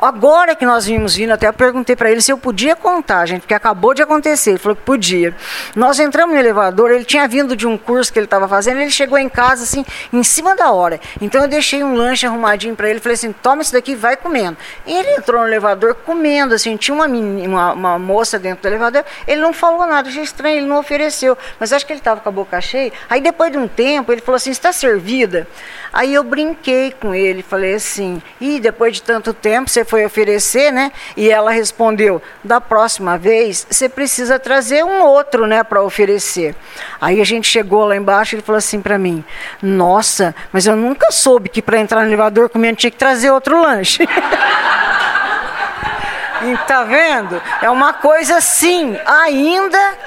Agora 0.01 0.55
que 0.55 0.65
nós 0.65 0.85
vimos 0.85 1.15
vindo, 1.15 1.31
até 1.31 1.47
eu 1.47 1.53
perguntei 1.53 1.95
pra 1.95 2.11
ele 2.11 2.21
se 2.21 2.31
eu 2.31 2.37
podia 2.37 2.75
contar, 2.75 3.25
gente, 3.25 3.41
porque 3.41 3.53
acabou 3.53 3.93
de 3.93 4.01
acontecer. 4.01 4.51
Ele 4.51 4.59
falou 4.59 4.75
que 4.75 4.83
podia. 4.83 5.35
Nós 5.75 5.99
entramos 5.99 6.18
no 6.27 6.35
elevador, 6.35 6.91
ele 6.91 7.05
tinha 7.05 7.27
vindo 7.27 7.55
de 7.55 7.67
um 7.67 7.77
curso 7.77 8.11
que 8.11 8.19
ele 8.19 8.25
estava 8.25 8.47
fazendo, 8.47 8.79
ele 8.79 8.89
chegou 8.89 9.17
em 9.17 9.29
casa 9.29 9.63
assim, 9.63 9.85
em 10.11 10.23
cima 10.23 10.55
da 10.55 10.71
hora. 10.71 10.99
Então 11.21 11.41
eu 11.41 11.47
deixei 11.47 11.83
um 11.83 11.95
lanche 11.95 12.25
arrumadinho 12.25 12.75
para 12.75 12.89
ele, 12.89 12.99
falei 12.99 13.15
assim: 13.15 13.31
toma 13.31 13.61
isso 13.61 13.73
daqui 13.73 13.95
vai 13.95 14.15
comendo. 14.15 14.57
E 14.85 14.93
ele 14.93 15.15
entrou 15.15 15.41
no 15.41 15.47
elevador 15.47 15.95
comendo, 15.95 16.53
assim, 16.53 16.75
tinha 16.77 16.95
uma, 16.95 17.05
uma, 17.05 17.73
uma 17.73 17.99
moça 17.99 18.39
dentro 18.39 18.63
do 18.63 18.67
elevador, 18.67 19.03
ele 19.27 19.41
não 19.41 19.53
falou 19.53 19.85
nada, 19.85 20.09
achei 20.09 20.23
estranho, 20.23 20.57
ele 20.57 20.67
não 20.67 20.79
ofereceu. 20.79 21.37
Mas 21.59 21.73
acho 21.73 21.85
que 21.85 21.93
ele 21.93 21.99
estava 21.99 22.21
com 22.21 22.29
a 22.29 22.31
boca 22.31 22.59
cheia. 22.61 22.91
Aí 23.09 23.21
depois 23.21 23.51
de 23.51 23.57
um 23.57 23.67
tempo, 23.67 24.11
ele 24.11 24.21
falou 24.21 24.37
assim: 24.37 24.51
está 24.51 24.71
servida? 24.71 25.47
Aí 25.91 26.13
eu 26.13 26.23
brinquei 26.23 26.91
com 26.91 27.13
ele, 27.13 27.41
falei 27.41 27.73
assim: 27.73 28.21
e 28.39 28.59
depois 28.59 28.95
de 28.95 29.01
tanto 29.01 29.33
tempo 29.33 29.69
você 29.69 29.83
foi 29.83 30.05
oferecer, 30.05 30.71
né? 30.71 30.91
E 31.17 31.29
ela 31.29 31.51
respondeu: 31.51 32.21
da 32.43 32.61
próxima 32.61 33.17
vez 33.17 33.65
você 33.69 33.89
precisa 33.89 34.37
trazer 34.37 34.83
um 34.83 35.01
outro, 35.01 35.47
né, 35.47 35.63
para 35.63 35.81
oferecer. 35.81 36.55
Aí 37.01 37.19
a 37.19 37.25
gente 37.25 37.47
chegou 37.47 37.85
lá 37.85 37.95
embaixo 37.95 38.35
e 38.35 38.37
ele 38.37 38.43
falou 38.43 38.57
assim 38.57 38.81
para 38.81 38.97
mim: 38.97 39.23
Nossa, 39.61 40.35
mas 40.51 40.65
eu 40.65 40.75
nunca 40.75 41.11
soube 41.11 41.49
que 41.49 41.61
para 41.61 41.79
entrar 41.79 42.01
no 42.01 42.07
elevador 42.07 42.49
comendo 42.49 42.77
tinha 42.77 42.91
que 42.91 42.97
trazer 42.97 43.31
outro 43.31 43.61
lanche. 43.61 44.03
e 46.43 46.57
tá 46.67 46.83
vendo? 46.83 47.41
É 47.61 47.69
uma 47.69 47.93
coisa 47.93 48.37
assim, 48.37 48.97
ainda 49.05 49.97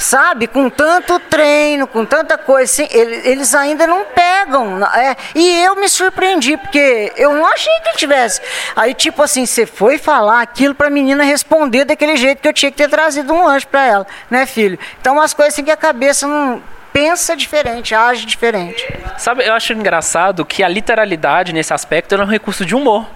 sabe? 0.00 0.46
Com 0.46 0.68
tanto 0.70 1.18
treino, 1.20 1.86
com 1.86 2.04
tanta 2.04 2.36
coisa, 2.38 2.64
assim, 2.82 2.88
ele- 2.90 3.20
eles 3.28 3.54
ainda 3.54 3.86
não 3.86 4.04
pegam. 4.04 4.80
é. 4.94 5.16
e 5.34 5.62
eu 5.64 5.76
me 5.76 5.88
surpreendi, 5.88 6.56
porque 6.56 7.12
eu 7.16 7.32
não 7.34 7.46
achei 7.46 7.72
que 7.82 7.88
ele 7.90 7.96
tivesse. 7.98 8.40
Aí, 8.74 8.94
tipo 8.94 9.22
assim, 9.22 9.44
você 9.46 9.66
foi 9.66 9.98
falar 9.98 10.40
aquilo 10.40 10.74
pra 10.74 10.88
menina 10.90 11.22
responder 11.22 11.84
daquele 11.84 12.16
jeito 12.16 12.40
que 12.40 12.48
eu 12.48 12.52
tinha 12.52 12.70
que 12.70 12.76
ter 12.78 12.88
trazido 12.88 13.32
um 13.32 13.44
lanche 13.44 13.66
pra 13.66 13.84
ela, 13.86 14.06
né, 14.30 14.46
filho? 14.46 14.78
Então, 15.00 15.14
umas 15.14 15.34
coisas 15.34 15.54
assim 15.54 15.64
que 15.64 15.70
a 15.70 15.76
cabeça 15.76 16.26
não 16.26 16.62
pensa 16.92 17.36
diferente, 17.36 17.94
age 17.94 18.26
diferente. 18.26 18.86
Sabe, 19.18 19.46
eu 19.46 19.52
acho 19.54 19.72
engraçado 19.72 20.44
que 20.44 20.62
a 20.62 20.68
literalidade 20.68 21.52
nesse 21.52 21.72
aspecto 21.72 22.14
é 22.14 22.18
um 22.18 22.24
recurso 22.26 22.64
de 22.64 22.74
humor. 22.74 23.06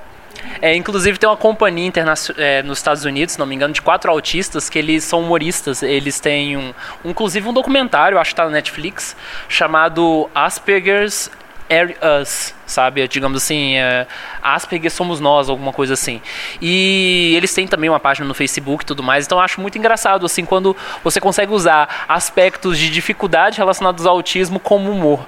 É, 0.61 0.75
inclusive 0.75 1.19
tem 1.19 1.29
uma 1.29 1.37
companhia 1.37 1.93
é, 2.37 2.63
nos 2.63 2.79
Estados 2.79 3.05
Unidos, 3.05 3.35
se 3.35 3.39
não 3.39 3.47
me 3.47 3.55
engano, 3.55 3.75
de 3.75 3.83
quatro 3.83 4.11
autistas 4.11 4.71
que 4.71 4.79
eles 4.79 5.05
são 5.05 5.21
humoristas. 5.21 5.83
Eles 5.83 6.21
têm 6.21 6.57
um, 6.57 6.73
inclusive 7.05 7.49
um 7.49 7.53
documentário, 7.53 8.19
acho 8.19 8.31
que 8.31 8.37
tá 8.37 8.45
na 8.45 8.51
Netflix, 8.51 9.17
chamado 9.49 10.29
Asperger's 10.35 11.31
Are 11.71 11.97
Us, 12.21 12.55
sabe? 12.67 13.07
Digamos 13.09 13.43
assim, 13.43 13.77
é, 13.77 14.07
Asperger 14.43 14.91
somos 14.91 15.19
nós, 15.19 15.49
alguma 15.49 15.73
coisa 15.73 15.95
assim. 15.95 16.21
E 16.61 17.35
eles 17.37 17.55
têm 17.55 17.67
também 17.67 17.89
uma 17.89 18.01
página 18.01 18.27
no 18.27 18.35
Facebook 18.35 18.85
e 18.85 18.87
tudo 18.87 19.03
mais, 19.03 19.25
então 19.25 19.39
eu 19.39 19.43
acho 19.43 19.61
muito 19.61 19.79
engraçado, 19.79 20.27
assim, 20.27 20.45
quando 20.45 20.77
você 21.03 21.21
consegue 21.21 21.53
usar 21.53 22.05
aspectos 22.09 22.79
de 22.79 22.91
dificuldade 22.91 23.59
relacionados 23.59 24.07
ao 24.07 24.15
autismo 24.15 24.61
como 24.61 24.91
humor. 24.91 25.27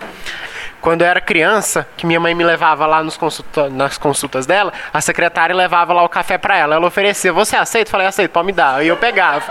Quando 0.87 1.03
eu 1.03 1.09
era 1.09 1.21
criança, 1.21 1.85
que 1.97 2.07
minha 2.07 2.21
mãe 2.21 2.33
me 2.33 2.45
levava 2.45 2.87
lá 2.87 3.03
consulta- 3.19 3.69
nas 3.69 3.99
consultas 3.99 4.47
dela, 4.47 4.73
a 4.95 5.01
secretária 5.01 5.53
levava 5.53 5.93
lá 5.93 6.05
o 6.05 6.09
café 6.09 6.39
pra 6.39 6.57
ela. 6.57 6.77
Ela 6.77 6.87
oferecia, 6.87 7.33
você 7.33 7.57
aceita? 7.57 7.89
Eu 7.89 7.91
falei, 7.91 8.07
aceito, 8.07 8.31
pode 8.31 8.47
me 8.47 8.53
dar. 8.53 8.77
Aí 8.77 8.87
eu 8.87 8.97
pegava. 8.97 9.43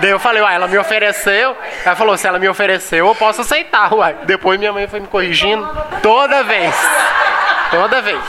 Daí 0.00 0.10
eu 0.10 0.20
falei, 0.20 0.40
uai, 0.42 0.54
ela 0.54 0.68
me 0.68 0.78
ofereceu. 0.78 1.56
Ela 1.84 1.96
falou, 1.96 2.16
se 2.16 2.28
ela 2.28 2.38
me 2.38 2.48
ofereceu, 2.48 3.04
eu 3.08 3.14
posso 3.16 3.40
aceitar, 3.40 3.92
uai. 3.92 4.14
Depois 4.26 4.60
minha 4.60 4.72
mãe 4.72 4.86
foi 4.86 5.00
me 5.00 5.08
corrigindo 5.08 5.68
toda 6.00 6.44
vez. 6.44 6.72
Toda 7.72 8.00
vez. 8.00 8.22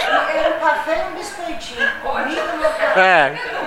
Era 0.00 0.56
um 0.56 0.58
café 0.58 1.04
e 1.06 1.12
um 1.12 1.14
biscoitinho. 1.14 1.88
É. 2.96 3.57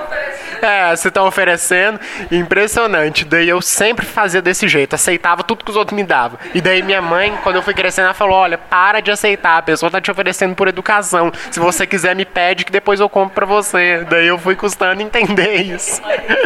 É, 0.61 0.95
você 0.95 1.09
tá 1.09 1.23
oferecendo, 1.23 1.99
impressionante. 2.31 3.25
Daí 3.25 3.49
eu 3.49 3.61
sempre 3.61 4.05
fazia 4.05 4.41
desse 4.41 4.67
jeito, 4.67 4.93
aceitava 4.93 5.43
tudo 5.43 5.65
que 5.65 5.71
os 5.71 5.77
outros 5.77 5.95
me 5.95 6.03
davam. 6.03 6.37
E 6.53 6.61
daí 6.61 6.81
minha 6.83 7.01
mãe, 7.01 7.37
quando 7.43 7.55
eu 7.55 7.63
fui 7.63 7.73
crescendo, 7.73 8.05
ela 8.05 8.13
falou: 8.13 8.35
Olha, 8.35 8.57
para 8.57 9.01
de 9.01 9.11
aceitar, 9.11 9.57
a 9.57 9.61
pessoa 9.61 9.91
tá 9.91 9.99
te 9.99 10.11
oferecendo 10.11 10.55
por 10.55 10.67
educação. 10.67 11.31
Se 11.49 11.59
você 11.59 11.87
quiser, 11.87 12.15
me 12.15 12.25
pede 12.25 12.65
que 12.65 12.71
depois 12.71 12.99
eu 12.99 13.09
compro 13.09 13.33
pra 13.33 13.45
você. 13.45 14.05
Daí 14.09 14.27
eu 14.27 14.37
fui 14.37 14.55
custando 14.55 15.01
entender 15.01 15.61
isso. 15.61 16.01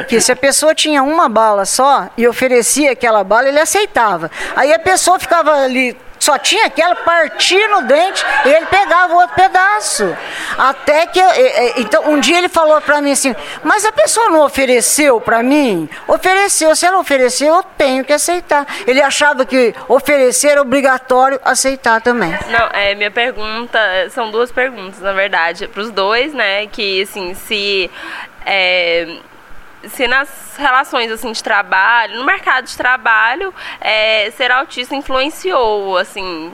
Que 0.07 0.19
se 0.21 0.31
a 0.31 0.35
pessoa 0.35 0.73
tinha 0.73 1.03
uma 1.03 1.27
bala 1.27 1.65
só 1.65 2.09
e 2.17 2.27
oferecia 2.27 2.91
aquela 2.91 3.23
bala, 3.23 3.49
ele 3.49 3.59
aceitava. 3.59 4.31
Aí 4.55 4.73
a 4.73 4.79
pessoa 4.79 5.19
ficava 5.19 5.51
ali, 5.51 5.95
só 6.19 6.37
tinha 6.37 6.65
aquela, 6.65 6.95
partia 6.95 7.67
no 7.67 7.83
dente 7.83 8.25
e 8.45 8.49
ele 8.49 8.65
pegava 8.65 9.13
o 9.13 9.17
outro 9.17 9.35
pedaço. 9.35 10.17
Até 10.57 11.05
que. 11.07 11.19
Então, 11.77 12.09
um 12.09 12.19
dia 12.19 12.37
ele 12.37 12.49
falou 12.49 12.79
pra 12.81 13.01
mim 13.01 13.11
assim: 13.11 13.35
Mas 13.63 13.85
a 13.85 13.91
pessoa 13.91 14.29
não 14.29 14.45
ofereceu 14.45 15.19
pra 15.21 15.43
mim? 15.43 15.89
Ofereceu. 16.07 16.75
Se 16.75 16.85
ela 16.85 16.99
ofereceu, 16.99 17.55
eu 17.55 17.63
tenho 17.77 18.03
que 18.03 18.13
aceitar. 18.13 18.65
Ele 18.87 19.01
achava 19.01 19.45
que 19.45 19.73
oferecer 19.87 20.49
era 20.49 20.61
obrigatório 20.61 21.39
aceitar 21.43 22.01
também. 22.01 22.31
Não, 22.49 22.67
é, 22.73 22.95
minha 22.95 23.11
pergunta, 23.11 23.79
são 24.09 24.31
duas 24.31 24.51
perguntas, 24.51 24.99
na 24.99 25.13
verdade, 25.13 25.67
para 25.67 25.81
os 25.81 25.91
dois, 25.91 26.33
né, 26.33 26.67
que, 26.67 27.01
assim, 27.01 27.33
se, 27.33 27.89
é, 28.45 29.17
se 29.89 30.07
nas 30.07 30.55
relações, 30.57 31.11
assim, 31.11 31.31
de 31.31 31.43
trabalho, 31.43 32.17
no 32.17 32.25
mercado 32.25 32.65
de 32.65 32.75
trabalho, 32.75 33.53
é, 33.79 34.31
ser 34.31 34.51
autista 34.51 34.95
influenciou, 34.95 35.97
assim, 35.97 36.51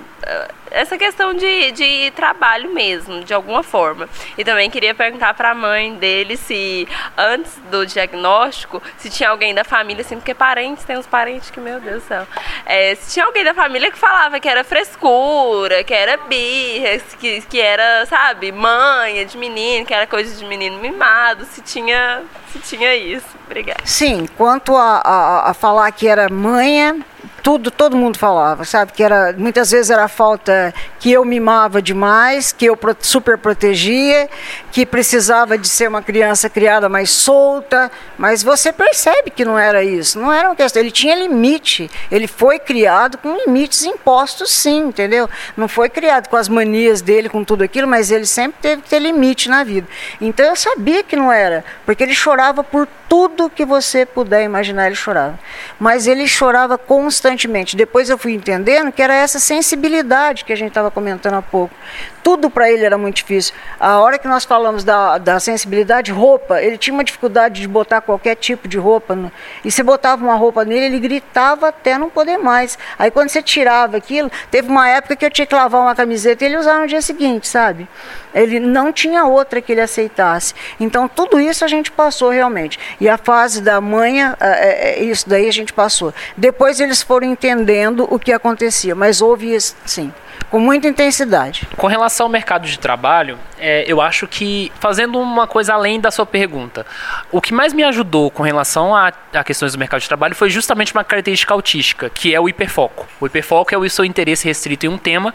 essa 0.71 0.97
questão 0.97 1.33
de, 1.33 1.71
de 1.71 2.11
trabalho 2.15 2.73
mesmo, 2.73 3.23
de 3.23 3.33
alguma 3.33 3.61
forma. 3.61 4.07
E 4.37 4.43
também 4.43 4.69
queria 4.69 4.95
perguntar 4.95 5.33
para 5.33 5.51
a 5.51 5.55
mãe 5.55 5.95
dele 5.95 6.37
se, 6.37 6.87
antes 7.17 7.57
do 7.69 7.85
diagnóstico, 7.85 8.81
se 8.97 9.09
tinha 9.09 9.29
alguém 9.29 9.53
da 9.53 9.63
família, 9.63 10.01
assim, 10.01 10.15
porque 10.15 10.33
parentes, 10.33 10.85
tem 10.85 10.97
uns 10.97 11.07
parentes 11.07 11.49
que, 11.49 11.59
meu 11.59 11.79
Deus 11.79 12.03
do 12.03 12.07
céu, 12.07 12.27
é, 12.65 12.95
se 12.95 13.13
tinha 13.13 13.25
alguém 13.25 13.43
da 13.43 13.53
família 13.53 13.91
que 13.91 13.97
falava 13.97 14.39
que 14.39 14.47
era 14.47 14.63
frescura, 14.63 15.83
que 15.83 15.93
era 15.93 16.17
birra, 16.17 16.99
que, 17.19 17.41
que 17.41 17.59
era, 17.59 18.05
sabe, 18.05 18.51
manha 18.51 19.25
de 19.25 19.37
menino, 19.37 19.85
que 19.85 19.93
era 19.93 20.07
coisa 20.07 20.35
de 20.35 20.45
menino 20.45 20.77
mimado, 20.79 21.45
se 21.45 21.61
tinha, 21.61 22.23
se 22.51 22.59
tinha 22.59 22.95
isso. 22.95 23.40
Obrigada. 23.51 23.81
Sim, 23.83 24.27
quanto 24.37 24.77
a, 24.77 25.01
a, 25.03 25.49
a 25.49 25.53
falar 25.53 25.91
que 25.91 26.07
era 26.07 26.29
manha, 26.29 27.03
tudo, 27.43 27.71
todo 27.71 27.97
mundo 27.97 28.17
falava, 28.17 28.63
sabe? 28.63 28.91
Que 28.93 29.03
era, 29.03 29.33
muitas 29.37 29.71
vezes 29.71 29.89
era 29.89 30.05
a 30.05 30.07
falta 30.07 30.73
que 30.99 31.11
eu 31.11 31.25
mimava 31.25 31.81
demais, 31.81 32.51
que 32.51 32.65
eu 32.65 32.77
super 32.99 33.37
protegia, 33.37 34.29
que 34.71 34.85
precisava 34.85 35.57
de 35.57 35.67
ser 35.67 35.87
uma 35.87 36.01
criança 36.01 36.49
criada 36.49 36.87
mais 36.87 37.09
solta, 37.09 37.91
mas 38.17 38.43
você 38.43 38.71
percebe 38.71 39.31
que 39.31 39.43
não 39.43 39.57
era 39.57 39.83
isso, 39.83 40.19
não 40.19 40.31
era 40.31 40.49
uma 40.49 40.55
questão, 40.55 40.81
ele 40.81 40.91
tinha 40.91 41.15
limite, 41.15 41.89
ele 42.11 42.27
foi 42.27 42.59
criado 42.59 43.17
com 43.17 43.35
limites 43.35 43.83
impostos 43.83 44.51
sim, 44.51 44.87
entendeu? 44.87 45.29
Não 45.57 45.67
foi 45.67 45.89
criado 45.89 46.27
com 46.27 46.37
as 46.37 46.47
manias 46.47 47.01
dele, 47.01 47.29
com 47.29 47.43
tudo 47.43 47.63
aquilo, 47.63 47.87
mas 47.87 48.11
ele 48.11 48.25
sempre 48.25 48.61
teve 48.61 48.81
que 48.83 48.89
ter 48.89 48.99
limite 48.99 49.49
na 49.49 49.63
vida. 49.63 49.87
Então 50.19 50.45
eu 50.45 50.55
sabia 50.55 51.03
que 51.03 51.15
não 51.15 51.31
era, 51.31 51.65
porque 51.85 52.03
ele 52.03 52.13
chorava 52.13 52.63
por 52.63 52.87
tudo 53.09 53.40
que 53.49 53.65
você 53.65 54.05
puder 54.05 54.43
imaginar, 54.43 54.87
ele 54.87 54.95
chorava. 54.95 55.39
Mas 55.79 56.07
ele 56.07 56.27
chorava 56.27 56.77
constantemente. 56.77 57.75
Depois 57.75 58.09
eu 58.09 58.17
fui 58.17 58.33
entendendo 58.33 58.91
que 58.91 59.01
era 59.01 59.13
essa 59.13 59.39
sensibilidade 59.39 60.45
que 60.45 60.53
a 60.53 60.55
gente 60.55 60.69
estava 60.69 60.91
comentando 60.91 61.35
há 61.35 61.41
pouco. 61.41 61.73
Tudo 62.23 62.49
para 62.51 62.71
ele 62.71 62.85
era 62.85 62.97
muito 62.97 63.15
difícil. 63.15 63.53
A 63.79 63.99
hora 63.99 64.19
que 64.19 64.27
nós 64.27 64.45
falamos 64.45 64.83
da, 64.83 65.17
da 65.17 65.39
sensibilidade, 65.39 66.11
roupa, 66.11 66.61
ele 66.61 66.77
tinha 66.77 66.93
uma 66.93 67.03
dificuldade 67.03 67.59
de 67.61 67.67
botar 67.67 67.99
qualquer 68.01 68.35
tipo 68.35 68.67
de 68.67 68.77
roupa. 68.77 69.15
no- 69.15 69.31
e 69.65 69.71
se 69.71 69.81
botava 69.81 70.23
uma 70.23 70.35
roupa 70.35 70.63
nele, 70.63 70.85
ele 70.85 70.99
gritava 70.99 71.69
até 71.69 71.97
não 71.97 72.09
poder 72.09 72.37
mais. 72.37 72.77
Aí 72.99 73.09
quando 73.09 73.29
você 73.29 73.41
tirava 73.41 73.97
aquilo, 73.97 74.31
teve 74.51 74.67
uma 74.69 74.87
época 74.87 75.15
que 75.15 75.25
eu 75.25 75.31
tinha 75.31 75.45
que 75.47 75.55
lavar 75.55 75.81
uma 75.81 75.95
camiseta 75.95 76.43
e 76.43 76.47
ele 76.47 76.57
usava 76.57 76.81
no 76.81 76.87
dia 76.87 77.01
seguinte, 77.01 77.47
sabe? 77.47 77.87
Ele 78.33 78.59
não 78.59 78.93
tinha 78.93 79.25
outra 79.25 79.59
que 79.61 79.71
ele 79.71 79.81
aceitasse. 79.81 80.53
Então 80.79 81.07
tudo 81.07 81.39
isso 81.39 81.65
a 81.65 81.67
gente 81.67 81.91
passou 81.91 82.29
realmente. 82.29 82.79
E 82.99 83.09
a 83.09 83.17
fase 83.17 83.61
da 83.61 83.81
manha, 83.81 84.37
é, 84.39 84.99
é, 84.99 85.03
isso 85.03 85.27
daí 85.27 85.47
a 85.47 85.51
gente 85.51 85.73
passou. 85.73 86.13
Depois 86.37 86.79
eles 86.79 87.01
foram 87.01 87.27
entendendo 87.27 88.07
o 88.09 88.19
que 88.19 88.31
acontecia, 88.31 88.93
mas 88.93 89.21
houve 89.21 89.53
isso, 89.55 89.75
sim, 89.85 90.13
com 90.51 90.59
muita 90.59 90.85
intensidade. 90.85 91.65
Com 91.77 91.87
relação 91.87 92.25
ao 92.25 92.29
mercado 92.29 92.67
de 92.67 92.77
trabalho, 92.77 93.39
é, 93.57 93.85
eu 93.87 94.01
acho 94.01 94.27
que, 94.27 94.69
fazendo 94.81 95.17
uma 95.17 95.47
coisa 95.47 95.73
além 95.73 95.97
da 95.97 96.11
sua 96.11 96.25
pergunta, 96.25 96.85
o 97.31 97.39
que 97.39 97.53
mais 97.53 97.71
me 97.71 97.85
ajudou 97.85 98.29
com 98.29 98.43
relação 98.43 98.93
a, 98.93 99.13
a 99.33 99.43
questões 99.45 99.71
do 99.71 99.79
mercado 99.79 100.01
de 100.01 100.09
trabalho 100.09 100.35
foi 100.35 100.49
justamente 100.49 100.93
uma 100.93 101.05
característica 101.05 101.53
autística, 101.53 102.09
que 102.09 102.35
é 102.35 102.39
o 102.39 102.49
hiperfoco. 102.49 103.07
O 103.21 103.25
hiperfoco 103.25 103.73
é 103.73 103.77
o 103.77 103.89
seu 103.89 104.03
interesse 104.03 104.45
restrito 104.45 104.85
em 104.85 104.89
um 104.89 104.97
tema, 104.97 105.33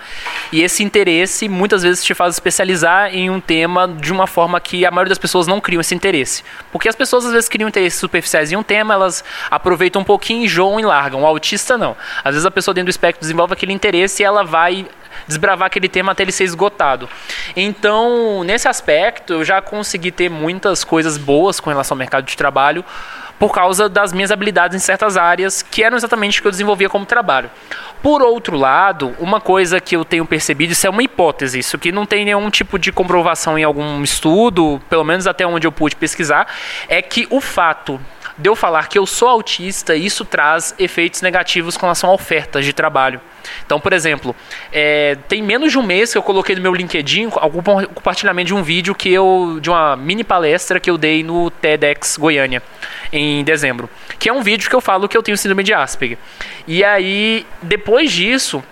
e 0.52 0.62
esse 0.62 0.84
interesse 0.84 1.48
muitas 1.48 1.82
vezes 1.82 2.04
te 2.04 2.12
faz 2.12 2.34
especializar 2.34 3.14
em 3.14 3.30
um 3.30 3.40
tema 3.40 3.88
de 3.88 4.12
uma 4.12 4.26
forma 4.26 4.60
que 4.60 4.84
a 4.84 4.90
maioria 4.90 5.08
das 5.08 5.18
pessoas 5.18 5.46
não 5.46 5.62
criam 5.62 5.80
esse 5.80 5.94
interesse. 5.94 6.44
Porque 6.70 6.90
as 6.90 6.94
pessoas 6.94 7.24
às 7.24 7.32
vezes 7.32 7.48
criam 7.48 7.68
interesses 7.68 7.98
superficiais 7.98 8.52
em 8.52 8.56
um 8.56 8.62
tema, 8.62 8.92
elas 8.92 9.24
aproveitam 9.50 10.02
um 10.02 10.04
pouquinho, 10.04 10.44
enjoam 10.44 10.78
e 10.78 10.84
largam. 10.84 11.22
O 11.22 11.26
autista 11.26 11.78
não. 11.78 11.96
Às 12.22 12.34
vezes 12.34 12.44
a 12.44 12.50
pessoa 12.50 12.74
dentro 12.74 12.88
do 12.88 12.90
espectro 12.90 13.22
desenvolve 13.22 13.54
aquele 13.54 13.72
interesse 13.72 14.22
e 14.22 14.26
ela 14.26 14.44
vai 14.44 14.86
desbravar 15.26 15.66
aquele 15.66 15.88
tema 15.88 16.12
até 16.12 16.22
ele 16.22 16.32
ser 16.32 16.44
esgotado. 16.44 17.08
Então, 17.54 18.42
nesse 18.44 18.68
aspecto, 18.68 19.34
eu 19.34 19.44
já 19.44 19.60
consegui 19.60 20.10
ter 20.10 20.28
muitas 20.28 20.84
coisas 20.84 21.16
boas 21.16 21.60
com 21.60 21.70
relação 21.70 21.94
ao 21.94 21.98
mercado 21.98 22.24
de 22.24 22.36
trabalho 22.36 22.84
por 23.38 23.52
causa 23.52 23.88
das 23.88 24.12
minhas 24.12 24.30
habilidades 24.30 24.76
em 24.76 24.80
certas 24.80 25.16
áreas 25.16 25.62
que 25.62 25.82
eram 25.82 25.96
exatamente 25.96 26.38
o 26.38 26.42
que 26.42 26.48
eu 26.48 26.52
desenvolvia 26.52 26.88
como 26.88 27.04
trabalho. 27.04 27.50
Por 28.02 28.22
outro 28.22 28.56
lado, 28.56 29.14
uma 29.18 29.40
coisa 29.40 29.80
que 29.80 29.96
eu 29.96 30.04
tenho 30.04 30.24
percebido, 30.24 30.72
isso 30.72 30.86
é 30.86 30.90
uma 30.90 31.02
hipótese, 31.02 31.58
isso 31.58 31.78
que 31.78 31.92
não 31.92 32.06
tem 32.06 32.24
nenhum 32.24 32.48
tipo 32.50 32.78
de 32.78 32.92
comprovação 32.92 33.58
em 33.58 33.64
algum 33.64 34.02
estudo, 34.02 34.80
pelo 34.88 35.04
menos 35.04 35.26
até 35.26 35.46
onde 35.46 35.66
eu 35.66 35.72
pude 35.72 35.96
pesquisar, 35.96 36.46
é 36.88 37.02
que 37.02 37.26
o 37.30 37.40
fato 37.40 38.00
de 38.38 38.48
eu 38.48 38.56
falar 38.56 38.88
que 38.88 38.98
eu 38.98 39.06
sou 39.06 39.28
autista, 39.28 39.94
isso 39.94 40.24
traz 40.24 40.74
efeitos 40.78 41.22
negativos 41.22 41.76
com 41.76 41.86
relação 41.86 42.10
a 42.10 42.12
ofertas 42.12 42.64
de 42.64 42.72
trabalho. 42.72 43.20
Então, 43.64 43.80
por 43.80 43.92
exemplo, 43.92 44.34
é, 44.72 45.16
tem 45.28 45.42
menos 45.42 45.72
de 45.72 45.78
um 45.78 45.82
mês 45.82 46.12
que 46.12 46.18
eu 46.18 46.22
coloquei 46.22 46.54
no 46.56 46.62
meu 46.62 46.74
LinkedIn 46.74 47.30
algum 47.36 47.62
compartilhamento 47.62 48.48
de 48.48 48.54
um 48.54 48.62
vídeo 48.62 48.94
que 48.94 49.12
eu 49.12 49.58
de 49.60 49.70
uma 49.70 49.96
mini 49.96 50.24
palestra 50.24 50.80
que 50.80 50.90
eu 50.90 50.98
dei 50.98 51.22
no 51.22 51.50
TEDx 51.50 52.16
Goiânia 52.16 52.62
em 53.12 53.42
dezembro, 53.44 53.88
que 54.18 54.28
é 54.28 54.32
um 54.32 54.42
vídeo 54.42 54.68
que 54.68 54.74
eu 54.74 54.80
falo 54.80 55.08
que 55.08 55.16
eu 55.16 55.22
tenho 55.22 55.36
síndrome 55.36 55.62
de 55.62 55.72
Asperger. 55.72 56.18
E 56.66 56.84
aí, 56.84 57.46
depois 57.62 58.10
disso, 58.10 58.62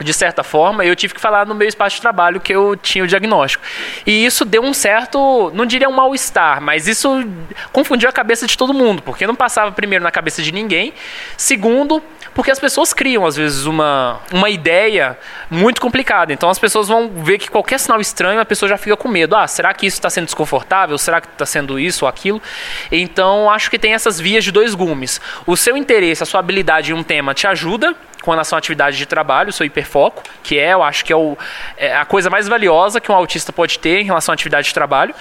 de 0.00 0.12
certa 0.12 0.42
forma, 0.42 0.84
eu 0.84 0.96
tive 0.96 1.14
que 1.14 1.20
falar 1.20 1.46
no 1.46 1.54
meu 1.54 1.68
espaço 1.68 1.96
de 1.96 2.02
trabalho 2.02 2.40
que 2.40 2.52
eu 2.52 2.76
tinha 2.76 3.04
o 3.04 3.06
diagnóstico. 3.06 3.64
E 4.06 4.24
isso 4.24 4.44
deu 4.44 4.62
um 4.62 4.74
certo, 4.74 5.52
não 5.54 5.64
diria 5.64 5.88
um 5.88 5.92
mal-estar, 5.92 6.60
mas 6.60 6.88
isso 6.88 7.24
confundiu 7.72 8.08
a 8.08 8.12
cabeça 8.12 8.46
de 8.46 8.58
todo 8.58 8.74
mundo, 8.74 9.02
porque 9.02 9.26
não 9.26 9.34
passava 9.34 9.70
primeiro 9.72 10.02
na 10.02 10.10
cabeça 10.10 10.42
de 10.42 10.52
ninguém. 10.52 10.92
Segundo, 11.36 12.02
porque 12.34 12.50
as 12.50 12.58
pessoas 12.58 12.92
criam, 12.92 13.24
às 13.24 13.36
vezes, 13.36 13.64
uma, 13.64 14.20
uma 14.32 14.50
ideia 14.50 15.16
muito 15.48 15.80
complicada. 15.80 16.32
Então 16.32 16.50
as 16.50 16.58
pessoas 16.58 16.88
vão 16.88 17.08
ver 17.22 17.38
que 17.38 17.48
qualquer 17.48 17.78
sinal 17.78 18.00
estranho, 18.00 18.40
a 18.40 18.44
pessoa 18.44 18.68
já 18.68 18.76
fica 18.76 18.96
com 18.96 19.08
medo. 19.08 19.36
Ah, 19.36 19.46
será 19.46 19.72
que 19.72 19.86
isso 19.86 19.96
está 19.96 20.10
sendo 20.10 20.24
desconfortável? 20.24 20.98
Será 20.98 21.20
que 21.20 21.28
está 21.28 21.46
sendo 21.46 21.78
isso 21.78 22.04
ou 22.04 22.08
aquilo? 22.08 22.42
Então 22.90 23.48
acho 23.48 23.70
que 23.70 23.78
tem 23.78 23.94
essas 23.94 24.18
vias 24.20 24.42
de 24.42 24.50
dois 24.50 24.74
gumes. 24.74 25.20
O 25.46 25.56
seu 25.56 25.76
interesse, 25.76 26.22
a 26.22 26.26
sua 26.26 26.40
habilidade 26.40 26.90
em 26.90 26.94
um 26.94 27.02
tema 27.04 27.32
te 27.32 27.46
ajuda 27.46 27.94
com 28.24 28.30
relação 28.30 28.56
à 28.56 28.58
atividade 28.58 28.96
de 28.96 29.04
trabalho, 29.04 29.52
seu 29.52 29.66
hiperfoco, 29.66 30.22
que 30.42 30.58
é, 30.58 30.72
eu 30.72 30.82
acho 30.82 31.04
que 31.04 31.12
é, 31.12 31.16
o, 31.16 31.36
é, 31.76 31.94
a 31.94 32.06
coisa 32.06 32.30
mais 32.30 32.48
valiosa 32.48 33.00
que 33.00 33.12
um 33.12 33.14
autista 33.14 33.52
pode 33.52 33.78
ter 33.78 34.00
em 34.00 34.04
relação 34.04 34.32
à 34.32 34.34
atividade 34.34 34.68
de 34.68 34.74
trabalho, 34.74 35.14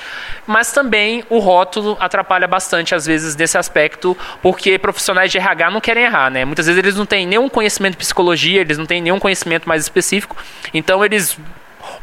mas 0.48 0.72
também 0.72 1.24
o 1.30 1.40
rótulo 1.40 1.98
atrapalha 2.00 2.48
bastante, 2.48 2.96
às 2.96 3.06
vezes, 3.06 3.36
nesse 3.36 3.58
aspecto, 3.58 4.18
porque 4.42 4.80
profissionais 4.80 5.32
de 5.32 5.38
RH 5.38 5.72
não 5.72 5.82
querem 5.82 6.06
errar, 6.06 6.32
né? 6.32 6.46
Muitas 6.46 6.66
vezes 6.66 6.80
eles 6.80 6.96
não 6.96 7.06
têm 7.06 7.28
nenhum 7.28 7.50
conhecimento 7.50 7.94
de 7.94 7.98
psicologia, 7.98 8.62
eles 8.62 8.78
não 8.78 8.86
têm 8.86 9.02
nenhum 9.02 9.20
conhecimento 9.20 9.68
mais 9.68 9.84
específico, 9.84 10.38
então 10.74 11.04
eles 11.04 11.38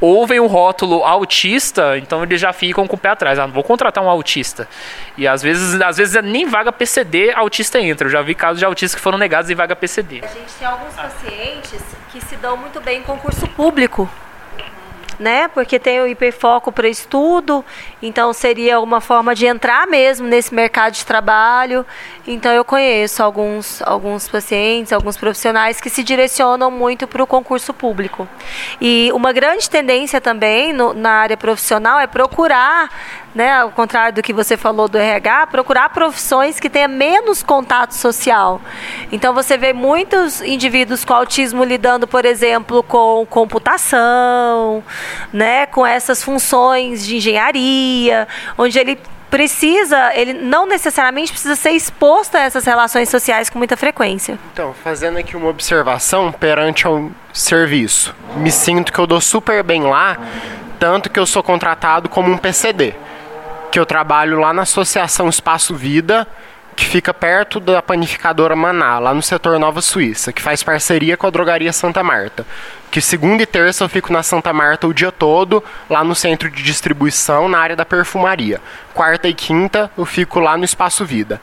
ouvem 0.01 0.40
o 0.40 0.47
rótulo 0.47 1.05
autista, 1.05 1.97
então 1.98 2.23
eles 2.23 2.40
já 2.40 2.52
ficam 2.52 2.86
com 2.86 2.97
o 2.97 2.98
pé 2.98 3.11
atrás. 3.11 3.39
Ah, 3.39 3.47
não 3.47 3.55
vou 3.55 3.65
contratar 3.65 4.02
um 4.02 4.09
autista. 4.09 4.69
E 5.16 5.27
às 5.27 5.43
vezes, 5.43 5.81
às 5.81 5.97
vezes 5.97 6.23
nem 6.23 6.47
vaga 6.47 6.73
PCD 6.73 7.32
autista 7.32 7.81
entra. 7.81 8.07
Eu 8.07 8.11
já 8.12 8.23
vi 8.23 8.35
casos 8.35 8.59
de 8.59 8.65
autistas 8.65 8.94
que 8.94 9.01
foram 9.01 9.19
negados 9.19 9.51
em 9.51 9.55
vaga 9.55 9.77
PCD. 9.77 10.20
A 10.23 10.27
gente 10.27 10.52
tem 10.59 10.66
alguns 10.66 10.94
pacientes 10.94 11.82
que 12.12 12.24
se 12.24 12.36
dão 12.36 12.57
muito 12.57 12.81
bem 12.81 13.01
em 13.01 13.02
concurso 13.02 13.47
público 13.48 14.09
né? 15.20 15.47
Porque 15.48 15.78
tem 15.78 16.01
o 16.01 16.06
hiperfoco 16.06 16.72
para 16.72 16.88
estudo, 16.88 17.62
então 18.02 18.32
seria 18.32 18.80
uma 18.80 19.01
forma 19.01 19.34
de 19.34 19.44
entrar 19.47 19.86
mesmo 19.86 20.26
nesse 20.26 20.52
mercado 20.52 20.94
de 20.94 21.05
trabalho. 21.05 21.84
Então 22.26 22.51
eu 22.51 22.64
conheço 22.64 23.22
alguns, 23.22 23.82
alguns 23.82 24.26
pacientes, 24.26 24.92
alguns 24.92 25.18
profissionais 25.18 25.80
que 25.80 25.90
se 25.90 26.02
direcionam 26.02 26.70
muito 26.70 27.06
para 27.06 27.22
o 27.22 27.26
concurso 27.26 27.74
público. 27.74 28.26
E 28.80 29.10
uma 29.12 29.32
grande 29.32 29.68
tendência 29.68 30.20
também 30.20 30.72
no, 30.72 30.94
na 30.94 31.10
área 31.10 31.36
profissional 31.36 32.01
é 32.01 32.06
procurar 32.06 32.88
né, 33.35 33.52
ao 33.52 33.70
contrário 33.70 34.15
do 34.15 34.23
que 34.23 34.32
você 34.32 34.57
falou 34.57 34.89
do 34.89 34.98
RH, 34.98 35.48
procurar 35.48 35.89
profissões 35.90 36.59
que 36.59 36.69
tenham 36.69 36.89
menos 36.89 37.43
contato 37.43 37.93
social. 37.93 38.61
Então 39.12 39.32
você 39.32 39.57
vê 39.57 39.73
muitos 39.73 40.40
indivíduos 40.40 41.05
com 41.05 41.15
autismo 41.15 41.65
lidando, 41.65 42.07
por 42.07 42.24
exemplo, 42.24 42.82
com 42.82 43.24
computação, 43.27 44.82
né, 45.32 45.66
com 45.66 45.86
essas 45.86 46.23
funções 46.23 47.07
de 47.07 47.16
engenharia, 47.16 48.27
onde 48.59 48.78
ele 48.78 48.98
precisa, 49.31 50.11
ele 50.15 50.32
não 50.32 50.66
necessariamente 50.66 51.31
precisa 51.31 51.55
ser 51.55 51.70
exposto 51.70 52.35
a 52.35 52.40
essas 52.40 52.65
relações 52.65 53.09
sociais 53.09 53.48
com 53.48 53.59
muita 53.59 53.77
frequência. 53.77 54.36
Então, 54.52 54.74
fazendo 54.82 55.19
aqui 55.19 55.36
uma 55.36 55.48
observação 55.48 56.32
perante 56.32 56.85
ao 56.85 57.11
serviço. 57.32 58.12
Me 58.36 58.51
sinto 58.51 58.93
que 58.93 58.98
eu 58.98 59.07
dou 59.07 59.20
super 59.20 59.62
bem 59.62 59.85
lá, 59.85 60.19
tanto 60.81 61.09
que 61.09 61.20
eu 61.20 61.27
sou 61.27 61.44
contratado 61.44 62.09
como 62.09 62.28
um 62.28 62.36
PCD 62.36 62.93
que 63.70 63.78
eu 63.78 63.86
trabalho 63.86 64.38
lá 64.38 64.52
na 64.52 64.62
Associação 64.62 65.28
Espaço 65.28 65.74
Vida, 65.74 66.26
que 66.74 66.84
fica 66.84 67.12
perto 67.12 67.60
da 67.60 67.82
panificadora 67.82 68.56
Maná, 68.56 68.98
lá 68.98 69.12
no 69.12 69.22
setor 69.22 69.59
Nova 69.59 69.80
Suíça, 69.80 70.32
que 70.32 70.42
faz 70.42 70.62
parceria 70.62 71.16
com 71.16 71.26
a 71.26 71.30
drogaria 71.30 71.72
Santa 71.72 72.02
Marta. 72.02 72.47
Que 72.90 73.01
segunda 73.01 73.42
e 73.42 73.47
terça 73.47 73.84
eu 73.84 73.88
fico 73.88 74.12
na 74.12 74.22
Santa 74.22 74.52
Marta 74.52 74.86
o 74.86 74.94
dia 74.94 75.12
todo, 75.12 75.62
lá 75.88 76.02
no 76.02 76.14
centro 76.14 76.51
de 76.51 76.62
distribuição, 76.62 77.48
na 77.48 77.59
área 77.59 77.76
da 77.76 77.84
perfumaria. 77.84 78.60
Quarta 78.94 79.28
e 79.28 79.34
quinta 79.34 79.90
eu 79.97 80.05
fico 80.05 80.40
lá 80.40 80.56
no 80.56 80.64
Espaço 80.64 81.05
Vida. 81.05 81.40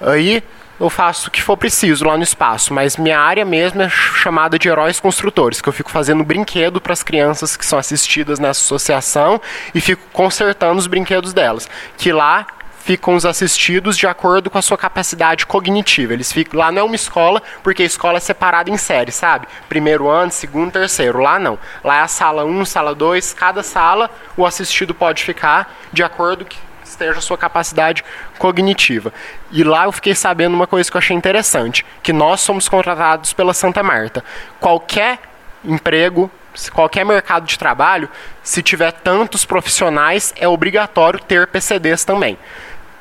Aí 0.00 0.42
eu 0.80 0.88
faço 0.88 1.28
o 1.28 1.30
que 1.30 1.42
for 1.42 1.56
preciso 1.56 2.04
lá 2.04 2.16
no 2.16 2.22
espaço, 2.22 2.72
mas 2.72 2.96
minha 2.96 3.18
área 3.18 3.44
mesmo 3.44 3.82
é 3.82 3.88
chamada 3.88 4.58
de 4.58 4.68
heróis 4.68 5.00
construtores, 5.00 5.60
que 5.60 5.68
eu 5.68 5.72
fico 5.72 5.90
fazendo 5.90 6.24
brinquedo 6.24 6.80
para 6.80 6.92
as 6.92 7.02
crianças 7.02 7.56
que 7.56 7.66
são 7.66 7.78
assistidas 7.78 8.38
nessa 8.38 8.60
associação 8.60 9.40
e 9.74 9.80
fico 9.80 10.02
consertando 10.12 10.78
os 10.78 10.86
brinquedos 10.86 11.32
delas, 11.32 11.68
que 11.96 12.12
lá 12.12 12.46
ficam 12.88 13.14
os 13.14 13.26
assistidos 13.26 13.98
de 13.98 14.06
acordo 14.06 14.48
com 14.48 14.56
a 14.56 14.62
sua 14.62 14.78
capacidade 14.78 15.44
cognitiva. 15.44 16.14
Eles 16.14 16.32
ficam 16.32 16.58
lá 16.58 16.72
não 16.72 16.80
é 16.80 16.82
uma 16.82 16.94
escola, 16.94 17.42
porque 17.62 17.82
a 17.82 17.86
escola 17.86 18.16
é 18.16 18.20
separada 18.20 18.70
em 18.70 18.78
séries, 18.78 19.14
sabe? 19.14 19.46
Primeiro 19.68 20.08
ano, 20.08 20.32
segundo, 20.32 20.72
terceiro. 20.72 21.18
Lá 21.18 21.38
não. 21.38 21.58
Lá 21.84 21.98
é 21.98 22.00
a 22.00 22.08
sala 22.08 22.46
1, 22.46 22.64
sala 22.64 22.94
2, 22.94 23.34
cada 23.34 23.62
sala 23.62 24.10
o 24.38 24.46
assistido 24.46 24.94
pode 24.94 25.22
ficar 25.22 25.76
de 25.92 26.02
acordo 26.02 26.46
com 26.46 26.67
esteja 26.90 27.18
a 27.18 27.22
sua 27.22 27.38
capacidade 27.38 28.04
cognitiva. 28.38 29.12
E 29.50 29.62
lá 29.64 29.84
eu 29.84 29.92
fiquei 29.92 30.14
sabendo 30.14 30.54
uma 30.54 30.66
coisa 30.66 30.90
que 30.90 30.96
eu 30.96 31.00
achei 31.00 31.16
interessante, 31.16 31.84
que 32.02 32.12
nós 32.12 32.40
somos 32.40 32.68
contratados 32.68 33.32
pela 33.32 33.54
Santa 33.54 33.82
Marta. 33.82 34.24
Qualquer 34.60 35.18
emprego, 35.64 36.30
qualquer 36.72 37.04
mercado 37.04 37.46
de 37.46 37.58
trabalho, 37.58 38.08
se 38.42 38.62
tiver 38.62 38.92
tantos 38.92 39.44
profissionais, 39.44 40.34
é 40.36 40.48
obrigatório 40.48 41.20
ter 41.20 41.46
PCDs 41.46 42.04
também. 42.04 42.38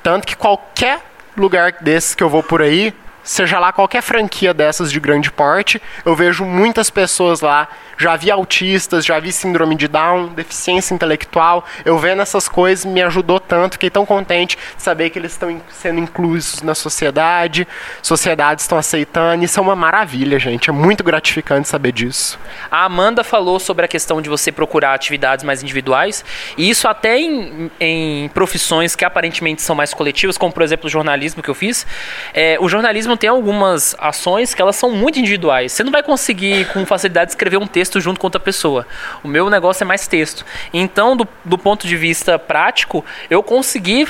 Tanto 0.04 0.28
que 0.28 0.36
qualquer 0.36 1.02
lugar 1.36 1.74
desses 1.82 2.16
que 2.16 2.24
eu 2.24 2.30
vou 2.30 2.44
por 2.44 2.62
aí, 2.62 2.94
seja 3.28 3.60
lá 3.60 3.74
qualquer 3.74 4.02
franquia 4.02 4.54
dessas 4.54 4.92
de 4.92 5.00
grande 5.00 5.30
porte, 5.32 5.82
eu 6.06 6.16
vejo 6.16 6.46
muitas 6.46 6.90
pessoas 6.90 7.42
lá 7.42 7.68
já 7.98 8.16
vi 8.16 8.30
autistas, 8.30 9.04
já 9.04 9.20
vi 9.20 9.32
síndrome 9.32 9.76
de 9.76 9.88
Down, 9.88 10.28
deficiência 10.28 10.94
intelectual. 10.94 11.66
Eu 11.84 11.98
vendo 11.98 12.22
essas 12.22 12.48
coisas 12.48 12.86
me 12.86 13.02
ajudou 13.02 13.40
tanto, 13.40 13.74
fiquei 13.74 13.90
tão 13.90 14.06
contente 14.06 14.58
de 14.76 14.84
saber 14.84 15.10
que 15.10 15.18
eles 15.18 15.32
estão 15.32 15.60
sendo 15.70 16.00
inclusos 16.00 16.62
na 16.62 16.76
sociedade, 16.76 17.68
sociedades 18.02 18.64
estão 18.64 18.78
aceitando. 18.78 19.44
Isso 19.44 19.60
é 19.60 19.64
uma 19.64 19.76
maravilha, 19.76 20.38
gente. 20.38 20.70
É 20.70 20.74
muito 20.74 21.04
gratificante 21.04 21.68
saber 21.68 21.92
disso. 21.92 22.40
A 22.70 22.86
Amanda 22.86 23.24
falou 23.24 23.60
sobre 23.60 23.86
a 23.86 23.88
questão 23.88 24.22
de 24.22 24.30
você 24.30 24.52
procurar 24.52 24.94
atividades 24.94 25.44
mais 25.44 25.64
individuais, 25.64 26.24
e 26.56 26.70
isso 26.70 26.88
até 26.88 27.18
em, 27.20 27.72
em 27.80 28.30
profissões 28.30 28.96
que 28.96 29.04
aparentemente 29.04 29.62
são 29.62 29.76
mais 29.76 29.94
coletivas, 29.94 30.38
como 30.38 30.54
por 30.54 30.62
exemplo 30.62 30.86
o 30.86 30.90
jornalismo 30.90 31.42
que 31.42 31.50
eu 31.50 31.56
fiz. 31.56 31.88
É, 32.34 32.58
o 32.60 32.70
jornalismo 32.70 33.17
tem 33.18 33.30
algumas 33.30 33.96
ações 34.00 34.54
que 34.54 34.62
elas 34.62 34.76
são 34.76 34.92
muito 34.92 35.20
individuais. 35.20 35.72
Você 35.72 35.84
não 35.84 35.92
vai 35.92 36.04
conseguir 36.04 36.66
com 36.72 36.86
facilidade 36.86 37.32
escrever 37.32 37.58
um 37.58 37.68
texto 37.68 38.00
junto 38.00 38.20
com 38.20 38.28
outra 38.28 38.40
pessoa. 38.40 38.86
O 39.24 39.28
meu 39.28 39.50
negócio 39.50 39.84
é 39.84 39.86
mais 39.86 40.08
texto. 40.08 40.46
Então, 40.74 41.18
do, 41.18 41.28
do 41.44 41.58
ponto 41.58 41.88
de 41.88 41.98
vista 41.98 42.38
prático, 42.38 43.04
eu 43.30 43.42
consegui 43.44 44.08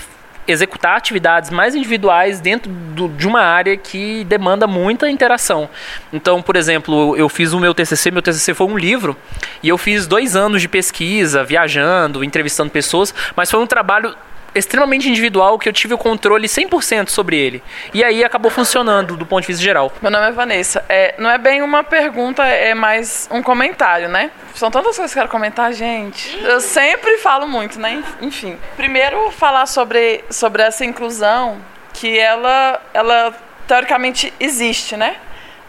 executar 0.47 0.95
atividades 0.95 1.49
mais 1.49 1.75
individuais 1.75 2.39
dentro 2.39 2.71
do, 2.71 3.09
de 3.09 3.27
uma 3.27 3.41
área 3.41 3.75
que 3.75 4.23
demanda 4.23 4.65
muita 4.65 5.09
interação. 5.09 5.69
Então, 6.11 6.41
por 6.41 6.55
exemplo, 6.55 7.17
eu 7.17 7.27
fiz 7.27 7.51
o 7.51 7.59
meu 7.59 7.73
TCC, 7.73 8.09
meu 8.11 8.21
TCC 8.21 8.53
foi 8.53 8.67
um 8.67 8.77
livro, 8.77 9.15
e 9.61 9.67
eu 9.67 9.77
fiz 9.77 10.07
dois 10.07 10.35
anos 10.35 10.61
de 10.61 10.69
pesquisa, 10.69 11.43
viajando, 11.43 12.23
entrevistando 12.23 12.71
pessoas, 12.71 13.13
mas 13.35 13.51
foi 13.51 13.59
um 13.59 13.67
trabalho 13.67 14.15
extremamente 14.53 15.09
individual 15.09 15.57
que 15.59 15.69
eu 15.69 15.73
tive 15.73 15.93
o 15.93 15.97
controle 15.97 16.47
100% 16.47 17.09
sobre 17.09 17.37
ele. 17.37 17.63
E 17.93 18.03
aí 18.03 18.23
acabou 18.23 18.49
funcionando 18.51 19.15
do 19.15 19.25
ponto 19.25 19.41
de 19.41 19.47
vista 19.47 19.63
geral. 19.63 19.91
Meu 20.01 20.11
nome 20.11 20.27
é 20.27 20.31
Vanessa. 20.31 20.83
É, 20.89 21.15
não 21.17 21.29
é 21.29 21.37
bem 21.37 21.61
uma 21.61 21.83
pergunta, 21.83 22.43
é 22.43 22.73
mais 22.73 23.27
um 23.31 23.41
comentário, 23.41 24.09
né? 24.09 24.31
São 24.55 24.71
tantas 24.71 24.95
coisas 24.95 25.13
que 25.13 25.19
eu 25.19 25.23
quero 25.23 25.31
comentar, 25.31 25.71
gente. 25.73 26.37
Eu 26.43 26.59
sempre 26.59 27.17
falo 27.17 27.47
muito, 27.47 27.79
né? 27.79 28.03
Enfim. 28.21 28.57
Primeiro, 28.75 29.31
falar 29.31 29.65
sobre, 29.65 30.23
sobre 30.29 30.63
essa 30.63 30.83
inclusão, 30.83 31.61
que 31.93 32.17
ela, 32.17 32.81
ela 32.93 33.33
teoricamente 33.67 34.33
existe, 34.39 34.95
né? 34.95 35.17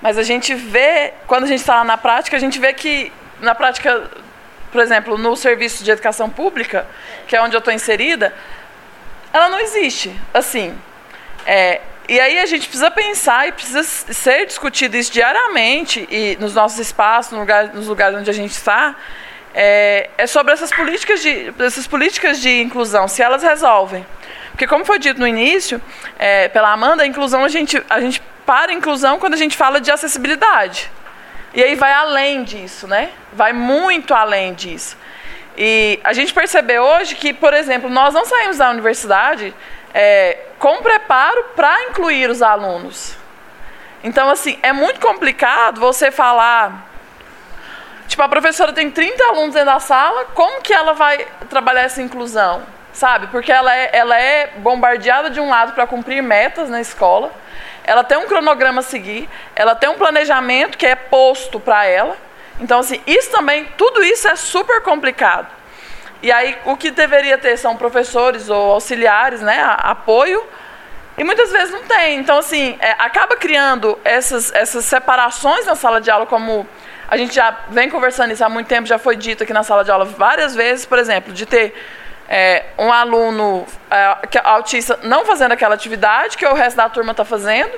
Mas 0.01 0.17
a 0.17 0.23
gente 0.23 0.55
vê, 0.55 1.13
quando 1.27 1.45
a 1.45 1.47
gente 1.47 1.61
está 1.61 1.83
na 1.83 1.97
prática, 1.97 2.37
a 2.37 2.41
gente 2.41 2.59
vê 2.59 2.73
que 2.73 3.13
na 3.41 3.55
prática, 3.55 4.09
por 4.71 4.81
exemplo, 4.81 5.19
no 5.19 5.35
serviço 5.37 5.83
de 5.83 5.91
educação 5.91 6.31
pública, 6.31 6.87
que 7.27 7.37
é 7.37 7.43
onde 7.43 7.57
eu 7.57 7.59
estou 7.59 7.73
inserida, 7.73 8.33
ela 9.33 9.49
não 9.49 9.61
existe. 9.61 10.15
Assim, 10.33 10.77
é, 11.47 11.81
e 12.09 12.19
aí 12.19 12.39
a 12.39 12.47
gente 12.47 12.67
precisa 12.67 12.91
pensar 12.91 13.49
e 13.49 13.53
precisa 13.53 13.83
ser 13.83 14.47
discutido 14.47 14.97
isso 14.97 15.13
diariamente 15.13 16.09
e 16.11 16.37
nos 16.41 16.55
nossos 16.55 16.79
espaços, 16.79 17.33
no 17.33 17.41
lugar, 17.41 17.75
nos 17.75 17.87
lugares 17.87 18.19
onde 18.19 18.31
a 18.31 18.33
gente 18.33 18.53
está, 18.53 18.97
é, 19.55 20.09
é, 20.17 20.27
sobre 20.27 20.53
essas 20.53 20.71
políticas, 20.71 21.21
de, 21.21 21.53
essas 21.59 21.87
políticas 21.87 22.41
de 22.41 22.63
inclusão, 22.63 23.09
se 23.09 23.23
elas 23.23 23.43
resolvem. 23.43 24.07
Porque 24.51 24.67
como 24.67 24.85
foi 24.85 24.99
dito 24.99 25.21
no 25.21 25.27
início, 25.27 25.81
é, 26.19 26.49
pela 26.49 26.73
Amanda, 26.73 27.03
a 27.03 27.07
inclusão 27.07 27.45
a 27.45 27.49
gente, 27.49 27.83
a 27.91 28.01
gente 28.01 28.23
para 28.47 28.73
a 28.73 28.75
inclusão 28.75 29.19
quando 29.19 29.35
a 29.35 29.37
gente 29.37 29.57
fala 29.57 29.79
de 29.79 29.91
acessibilidade. 29.91 30.91
E 31.53 31.63
aí 31.63 31.75
vai 31.75 31.93
além 31.93 32.43
disso, 32.43 32.87
né? 32.87 33.11
Vai 33.33 33.53
muito 33.53 34.15
além 34.15 34.55
disso. 34.55 34.97
E 35.61 35.99
a 36.05 36.13
gente 36.13 36.33
percebeu 36.33 36.85
hoje 36.85 37.17
que, 37.17 37.35
por 37.35 37.53
exemplo, 37.53 37.91
nós 37.91 38.15
não 38.15 38.25
saímos 38.25 38.59
da 38.59 38.71
universidade 38.71 39.53
é, 39.93 40.39
com 40.57 40.81
preparo 40.81 41.47
para 41.57 41.83
incluir 41.91 42.31
os 42.31 42.43
alunos. 42.43 43.17
Então, 44.05 44.31
assim, 44.31 44.57
é 44.63 44.73
muito 44.73 45.01
complicado 45.01 45.81
você 45.81 46.13
falar 46.13 46.89
Tipo, 48.09 48.23
a 48.23 48.29
professora 48.29 48.73
tem 48.73 48.91
30 48.91 49.23
alunos 49.27 49.55
dentro 49.55 49.71
da 49.71 49.79
sala, 49.79 50.25
como 50.35 50.63
que 50.63 50.73
ela 50.73 50.95
vai 50.95 51.27
trabalhar 51.51 51.83
essa 51.83 52.01
inclusão? 52.03 52.63
Sabe? 52.91 53.27
Porque 53.29 53.53
ela 53.53 53.73
é, 53.73 53.91
ela 53.93 54.19
é 54.19 54.47
bombardeada 54.57 55.29
de 55.29 55.39
um 55.39 55.49
lado 55.49 55.73
para 55.73 55.87
cumprir 55.87 56.23
metas 56.23 56.71
na 56.71 56.81
escola, 56.81 57.31
ela 57.85 58.03
tem 58.03 58.17
um 58.19 58.27
cronograma 58.27 58.81
a 58.81 58.83
seguir, 58.83 59.29
ela 59.55 59.75
tem 59.75 59.91
um 59.91 59.95
planejamento 59.95 60.77
que 60.79 60.87
é 60.87 60.97
posto 60.97 61.61
para 61.61 61.85
ela. 61.85 62.17
Então, 62.61 62.81
assim, 62.81 63.01
isso 63.07 63.31
também, 63.31 63.67
tudo 63.77 64.03
isso 64.03 64.27
é 64.29 64.37
super 64.37 64.83
complicado. 64.83 65.49
E 66.23 66.33
aí, 66.33 66.59
o 66.65 66.77
que 66.77 66.91
deveria 66.91 67.39
ter 67.39 67.57
são 67.57 67.77
professores 67.77 68.49
ou 68.49 68.73
auxiliares, 68.73 69.41
né, 69.41 69.63
apoio, 69.79 70.45
e 71.17 71.25
muitas 71.25 71.51
vezes 71.51 71.73
não 71.73 71.85
tem. 71.85 72.19
Então, 72.19 72.39
assim, 72.39 72.77
é, 72.81 72.93
acaba 72.99 73.37
criando 73.37 73.99
essas, 74.05 74.53
essas 74.53 74.85
separações 74.85 75.67
na 75.67 75.75
sala 75.75 76.01
de 76.01 76.11
aula, 76.11 76.27
como 76.27 76.67
a 77.09 77.17
gente 77.17 77.35
já 77.35 77.57
vem 77.71 77.89
conversando 77.89 78.33
isso 78.33 78.45
há 78.45 78.49
muito 78.49 78.67
tempo, 78.67 78.87
já 78.87 78.99
foi 78.99 79.17
dito 79.17 79.43
aqui 79.43 79.53
na 79.53 79.63
sala 79.63 79.85
de 79.85 79.91
aula 79.91 80.05
várias 80.05 80.55
vezes, 80.55 80.85
por 80.85 80.99
exemplo, 80.99 81.33
de 81.33 81.47
ter 81.47 81.75
é, 82.29 82.67
um 82.79 82.93
aluno 82.93 83.67
é, 83.91 84.19
é 84.37 84.41
autista 84.45 84.99
não 85.03 85.25
fazendo 85.25 85.53
aquela 85.53 85.75
atividade 85.75 86.37
que 86.37 86.47
o 86.47 86.53
resto 86.53 86.77
da 86.77 86.89
turma 86.89 87.13
está 87.13 87.25
fazendo. 87.25 87.73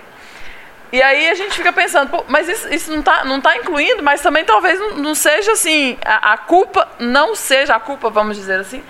E 0.93 1.01
aí 1.01 1.31
a 1.31 1.35
gente 1.35 1.57
fica 1.57 1.73
pensando, 1.73 2.25
mas 2.27 2.49
isso, 2.49 2.73
isso 2.73 2.91
não 2.91 2.99
está 2.99 3.25
não 3.25 3.41
tá 3.41 3.57
incluindo, 3.57 4.03
mas 4.03 4.21
também 4.21 4.45
talvez 4.45 4.79
não, 4.79 4.97
não 4.97 5.15
seja 5.15 5.53
assim, 5.53 5.97
a, 6.05 6.33
a, 6.33 6.39
culpa 6.39 6.89
não 6.99 7.37
seja, 7.37 7.77
a 7.77 7.81
culpa, 7.81 8.11
vamos 8.11 8.37
dizer 8.37 8.59
assim, 8.59 8.83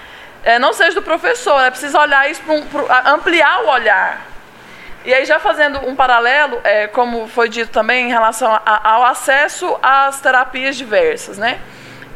é, 0.42 0.58
não 0.58 0.72
seja 0.72 0.94
do 0.94 1.02
professor, 1.02 1.60
é 1.60 1.70
preciso 1.70 1.98
olhar 1.98 2.30
isso, 2.30 2.40
para 2.42 3.10
ampliar 3.12 3.64
o 3.64 3.68
olhar. 3.68 4.26
E 5.04 5.14
aí, 5.14 5.24
já 5.24 5.38
fazendo 5.38 5.78
um 5.88 5.94
paralelo, 5.94 6.60
é, 6.62 6.86
como 6.86 7.26
foi 7.26 7.48
dito 7.48 7.70
também, 7.70 8.06
em 8.06 8.10
relação 8.10 8.52
a, 8.64 8.92
ao 8.92 9.04
acesso 9.04 9.78
às 9.82 10.20
terapias 10.20 10.76
diversas, 10.76 11.38
né? 11.38 11.60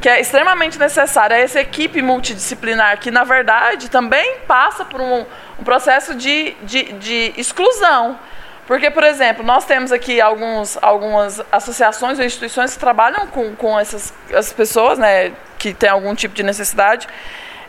que 0.05 0.09
é 0.11 0.21
extremamente 0.21 0.79
necessária, 0.79 1.35
essa 1.35 1.63
equipe 1.63 2.03
multidisciplinar, 2.03 2.99
que, 2.99 3.11
na 3.11 3.25
verdade, 3.25 3.89
também 3.89 4.37
passa 4.47 4.85
por 4.85 5.01
um, 5.01 5.25
um 5.59 5.65
processo 5.65 6.15
de, 6.15 6.55
de, 6.63 6.93
de, 6.93 7.33
exclusão. 7.39 8.19
Porque, 8.67 8.91
por 8.91 9.05
exemplo, 9.05 9.45
nós 9.45 9.65
temos 9.65 9.93
aqui 9.93 10.21
alguns, 10.21 10.79
algumas 10.81 11.41
associações 11.53 12.19
ou 12.19 12.25
instituições 12.25 12.73
que 12.73 12.79
trabalham 12.79 13.27
com, 13.27 13.55
com 13.55 13.79
essas, 13.79 14.13
essas 14.31 14.53
pessoas 14.53 14.99
né, 14.99 15.33
que 15.59 15.75
têm 15.75 15.91
algum 15.91 16.15
tipo 16.15 16.35
de 16.35 16.43
necessidade. 16.43 17.07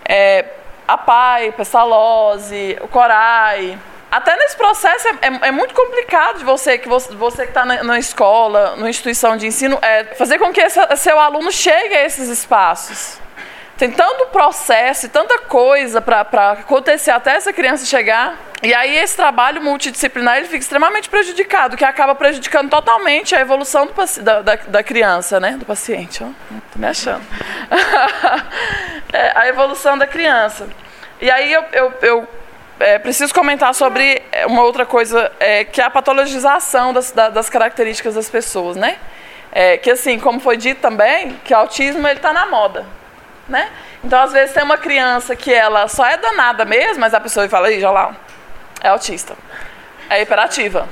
É, 0.07 0.45
a 0.87 0.97
PAI, 0.97 1.51
Pestalozzi, 1.51 2.77
o 2.81 2.87
CORAI, 2.87 3.77
até 4.15 4.33
nesse 4.37 4.55
processo 4.55 5.07
é, 5.09 5.11
é, 5.11 5.47
é, 5.47 5.51
muito 5.51 5.73
complicado 5.73 6.37
de 6.37 6.45
você 6.45 6.77
que 6.77 6.87
você, 6.87 7.13
você 7.13 7.43
que 7.43 7.49
está 7.49 7.65
na, 7.65 7.83
na, 7.83 7.99
escola, 7.99 8.75
numa 8.77 8.89
instituição 8.89 9.35
de 9.35 9.47
ensino, 9.47 9.77
é, 9.81 10.05
fazer 10.15 10.39
com 10.39 10.53
que 10.53 10.61
esse, 10.61 10.79
seu 10.95 11.19
aluno 11.19 11.51
chegue 11.51 11.93
a 11.93 12.05
esses 12.05 12.29
espaços. 12.29 13.19
Tem 13.77 13.91
tanto 13.91 14.27
processo 14.27 15.05
e 15.05 15.09
tanta 15.09 15.37
coisa 15.39 15.99
para 15.99 16.21
acontecer 16.51 17.11
até 17.11 17.35
essa 17.35 17.51
criança 17.51 17.85
chegar. 17.85 18.37
E 18.63 18.73
aí 18.73 18.97
esse 18.97 19.17
trabalho 19.17 19.61
multidisciplinar 19.61 20.37
ele 20.37 20.45
fica 20.45 20.59
extremamente 20.59 21.09
prejudicado, 21.09 21.75
que 21.75 21.83
acaba 21.83 22.15
prejudicando 22.15 22.69
totalmente 22.69 23.35
a 23.35 23.41
evolução 23.41 23.85
do, 23.85 23.93
da, 24.23 24.41
da, 24.41 24.55
da, 24.55 24.83
criança, 24.83 25.41
né? 25.41 25.57
Do 25.57 25.65
paciente. 25.65 26.23
Ó. 26.23 26.27
Tô 26.71 26.79
me 26.79 26.87
achando. 26.87 27.21
é, 29.11 29.37
a 29.37 29.47
evolução 29.49 29.97
da 29.97 30.07
criança. 30.07 30.69
E 31.19 31.29
aí 31.29 31.51
eu, 31.51 31.63
eu, 31.73 31.93
eu 32.01 32.27
é, 32.79 32.97
preciso 32.97 33.33
comentar 33.33 33.75
sobre 33.75 34.21
é, 34.31 34.45
uma 34.45 34.63
outra 34.63 34.85
coisa, 34.85 35.29
é, 35.37 35.65
que 35.65 35.81
é 35.81 35.83
a 35.83 35.89
patologização 35.89 36.93
das, 36.93 37.11
das 37.11 37.49
características 37.49 38.15
das 38.15 38.29
pessoas, 38.29 38.77
né? 38.77 38.97
É, 39.51 39.77
que 39.77 39.91
assim, 39.91 40.17
como 40.17 40.39
foi 40.39 40.55
dito 40.55 40.79
também, 40.81 41.39
que 41.43 41.53
o 41.53 41.57
autismo 41.57 42.07
ele 42.07 42.17
está 42.17 42.33
na 42.33 42.45
moda, 42.45 42.85
né? 43.47 43.69
Então, 44.03 44.19
às 44.21 44.31
vezes 44.31 44.53
tem 44.53 44.63
uma 44.63 44.77
criança 44.77 45.35
que 45.35 45.53
ela 45.53 45.87
só 45.87 46.05
é 46.05 46.17
danada 46.17 46.65
mesmo, 46.65 46.99
mas 46.99 47.13
a 47.13 47.19
pessoa 47.19 47.47
fala, 47.47 47.67
aí, 47.67 47.79
já 47.79 47.91
lá, 47.91 48.15
é 48.81 48.89
autista, 48.89 49.35
é 50.09 50.21
hiperativa. 50.21 50.87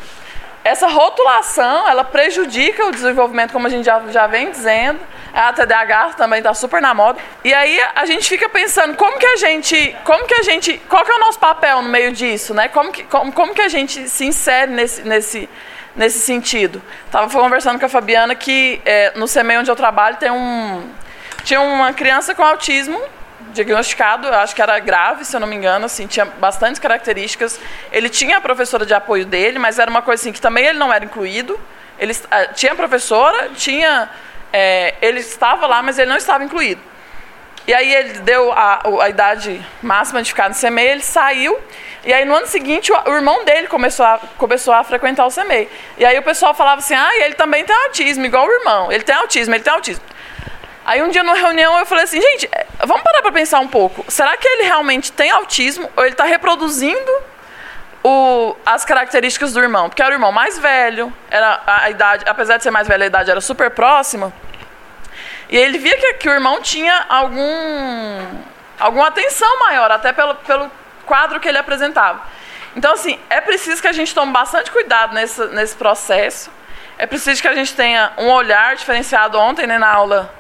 Essa 0.64 0.88
rotulação, 0.88 1.90
ela 1.90 2.06
prejudica 2.06 2.86
o 2.86 2.92
desenvolvimento, 2.92 3.52
como 3.52 3.68
a 3.68 3.70
gente 3.70 3.86
já, 3.86 4.02
já 4.08 4.28
vem 4.28 4.50
dizendo, 4.50 5.00
a 5.34 5.52
TDAH 5.52 6.14
também 6.14 6.38
está 6.40 6.54
super 6.54 6.82
na 6.82 6.94
moda. 6.94 7.20
E 7.44 7.54
aí 7.54 7.82
a 7.96 8.06
gente 8.06 8.30
fica 8.30 8.48
pensando 8.48 8.96
como 8.96 9.18
que 9.18 9.26
a 9.26 9.36
gente, 9.36 9.96
como 10.06 10.26
que 10.26 10.34
a 10.36 10.44
gente, 10.44 10.78
qual 10.88 11.04
que 11.04 11.12
é 11.12 11.16
o 11.16 11.20
nosso 11.20 11.40
papel 11.40 11.82
no 11.82 11.90
meio 11.90 12.14
disso, 12.14 12.54
né? 12.54 12.70
Como 12.70 12.92
que, 12.92 13.04
como, 13.04 13.32
como 13.34 13.54
que 13.54 13.62
a 13.62 13.68
gente 13.68 14.08
se 14.08 14.26
insere 14.26 14.72
nesse, 14.72 15.02
nesse, 15.02 15.50
nesse 15.96 16.20
sentido? 16.20 16.82
Tava 17.12 17.30
conversando 17.30 17.80
com 17.80 17.86
a 17.86 17.90
Fabiana 17.90 18.34
que 18.34 18.80
é, 18.86 19.12
no 19.16 19.28
CME 19.28 19.58
onde 19.58 19.72
eu 19.72 19.76
trabalho 19.76 20.16
tem 20.18 20.32
um, 20.32 20.88
tinha 21.44 21.62
uma 21.62 21.94
criança 21.94 22.34
com 22.34 22.44
autismo 22.44 23.02
diagnosticado, 23.54 24.28
acho 24.30 24.56
que 24.56 24.62
era 24.62 24.80
grave, 24.80 25.26
se 25.26 25.36
eu 25.36 25.40
não 25.40 25.48
me 25.48 25.56
engano, 25.56 25.86
assim, 25.86 26.08
tinha 26.08 26.26
bastantes 26.26 26.80
características. 26.80 27.60
Ele 27.92 28.10
tinha 28.10 28.38
a 28.38 28.42
professora 28.42 28.86
de 28.86 28.94
apoio 28.94 29.26
dele, 29.26 29.60
mas 29.60 29.80
era 29.80 29.90
uma 29.90 30.02
coisa 30.02 30.22
assim 30.22 30.32
que 30.32 30.42
também 30.42 30.66
ele 30.66 30.80
não 30.80 30.92
era 30.92 31.06
incluído. 31.06 31.60
Ele 32.00 32.14
uh, 32.14 32.54
tinha 32.54 32.74
professora, 32.74 33.50
tinha 33.56 34.10
é, 34.52 34.96
ele 35.02 35.20
estava 35.20 35.66
lá, 35.68 35.82
mas 35.82 35.98
ele 35.98 36.10
não 36.10 36.18
estava 36.18 36.44
incluído. 36.44 36.82
E 37.66 37.74
aí 37.74 37.94
ele 37.94 38.20
deu 38.20 38.52
a, 38.52 38.82
a 39.02 39.10
idade 39.10 39.66
máxima 39.82 40.22
de 40.22 40.30
ficar 40.30 40.50
no 40.50 40.56
CMEI, 40.56 40.88
ele 40.90 41.02
saiu, 41.02 41.58
e 42.04 42.14
aí 42.14 42.26
no 42.26 42.36
ano 42.36 42.46
seguinte 42.46 42.92
o, 42.92 43.10
o, 43.10 43.14
irmão 43.14 43.46
dele 43.46 43.68
começou 43.68 44.06
a, 44.06 44.20
começou 44.38 44.74
a 44.74 44.84
frequentar 44.84 45.26
o 45.26 45.32
CMEI. 45.32 45.70
E 45.98 46.06
aí 46.06 46.20
o 46.20 46.22
pessoal 46.22 46.54
falava 46.54 46.80
assim, 46.80 46.94
ah, 46.94 47.16
ele 47.18 47.36
também 47.36 47.64
tem 47.64 47.76
autismo, 47.86 48.26
igual 48.26 48.46
o 48.46 48.52
irmão, 48.52 48.92
ele 48.92 49.04
tem 49.04 49.16
autismo, 49.16 49.56
ele 49.56 49.64
tem 49.64 49.74
autismo. 49.74 50.04
Aí 50.86 51.02
um 51.02 51.10
dia 51.10 51.24
numa 51.24 51.36
reunião 51.36 51.80
eu 51.80 51.86
falei 51.86 52.04
assim, 52.04 52.22
gente, 52.22 52.50
é, 52.52 52.66
vamos 52.86 53.04
parar 53.04 53.22
para 53.22 53.32
pensar 53.32 53.60
um 53.60 53.68
pouco, 53.68 54.04
será 54.10 54.36
que 54.36 54.48
ele 54.48 54.64
realmente 54.64 55.12
tem 55.12 55.32
autismo 55.32 55.90
ou 55.96 56.04
ele 56.04 56.14
está 56.14 56.26
reproduzindo 56.26 57.12
o, 58.04 58.56
as 58.66 58.84
características 58.84 59.54
do 59.54 59.62
irmão, 59.62 59.88
porque 59.90 60.02
era 60.02 60.12
o 60.12 60.16
irmão 60.16 60.32
mais 60.32 60.60
velho, 60.60 61.12
era 61.32 61.62
a, 61.66 61.84
a, 61.84 61.90
idade, 61.90 62.26
apesar 62.28 62.58
de 62.58 62.64
ser 62.64 62.72
mais 62.72 62.88
velho, 62.88 63.04
a 63.04 63.08
idade 63.08 63.32
era 63.32 63.40
super 63.40 63.72
próxima. 63.72 64.34
E 65.50 65.56
ele 65.56 65.78
via 65.78 65.96
que, 65.98 66.14
que 66.16 66.30
o 66.30 66.34
irmão 66.34 66.62
tinha 66.62 67.06
algum, 67.08 68.26
alguma 68.78 69.08
atenção 69.08 69.60
maior, 69.60 69.90
até 69.90 70.12
pelo, 70.12 70.36
pelo 70.36 70.70
quadro 71.06 71.40
que 71.40 71.48
ele 71.48 71.58
apresentava. 71.58 72.22
Então, 72.76 72.94
assim, 72.94 73.20
é 73.30 73.40
preciso 73.40 73.82
que 73.82 73.88
a 73.88 73.92
gente 73.92 74.14
tome 74.14 74.34
bastante 74.34 74.72
cuidado 74.72 75.14
nesse, 75.14 75.46
nesse 75.48 75.76
processo. 75.76 76.52
É 76.98 77.06
preciso 77.06 77.42
que 77.42 77.48
a 77.48 77.54
gente 77.54 77.74
tenha 77.74 78.12
um 78.18 78.30
olhar 78.32 78.76
diferenciado. 78.76 79.38
Ontem, 79.38 79.68
né, 79.68 79.78
na 79.78 79.92
aula 79.92 80.34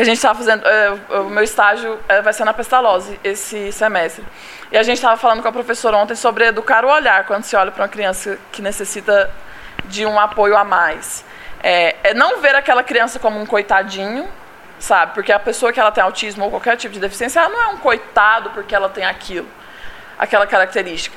que 0.00 0.02
a 0.02 0.06
gente 0.06 0.16
estava 0.16 0.38
fazendo, 0.38 0.66
é, 0.66 0.90
o 1.20 1.24
meu 1.24 1.44
estágio 1.44 1.98
é, 2.08 2.22
vai 2.22 2.32
ser 2.32 2.46
na 2.46 2.54
pestalose 2.54 3.20
esse 3.22 3.70
semestre. 3.70 4.24
E 4.72 4.78
a 4.78 4.82
gente 4.82 4.96
estava 4.96 5.18
falando 5.18 5.42
com 5.42 5.48
a 5.48 5.52
professora 5.52 5.94
ontem 5.98 6.14
sobre 6.14 6.46
educar 6.46 6.86
o 6.86 6.88
olhar 6.88 7.26
quando 7.26 7.44
se 7.44 7.54
olha 7.54 7.70
para 7.70 7.82
uma 7.82 7.88
criança 7.88 8.38
que 8.50 8.62
necessita 8.62 9.30
de 9.84 10.06
um 10.06 10.18
apoio 10.18 10.56
a 10.56 10.64
mais. 10.64 11.22
É, 11.62 11.96
é, 12.02 12.14
não 12.14 12.40
ver 12.40 12.54
aquela 12.54 12.82
criança 12.82 13.18
como 13.18 13.38
um 13.38 13.44
coitadinho, 13.44 14.26
sabe? 14.78 15.12
Porque 15.12 15.32
a 15.32 15.38
pessoa 15.38 15.70
que 15.70 15.78
ela 15.78 15.92
tem 15.92 16.02
autismo 16.02 16.44
ou 16.44 16.50
qualquer 16.50 16.78
tipo 16.78 16.94
de 16.94 17.00
deficiência, 17.00 17.40
ela 17.40 17.50
não 17.50 17.62
é 17.62 17.66
um 17.66 17.76
coitado 17.76 18.48
porque 18.50 18.74
ela 18.74 18.88
tem 18.88 19.04
aquilo, 19.04 19.48
aquela 20.18 20.46
característica. 20.46 21.14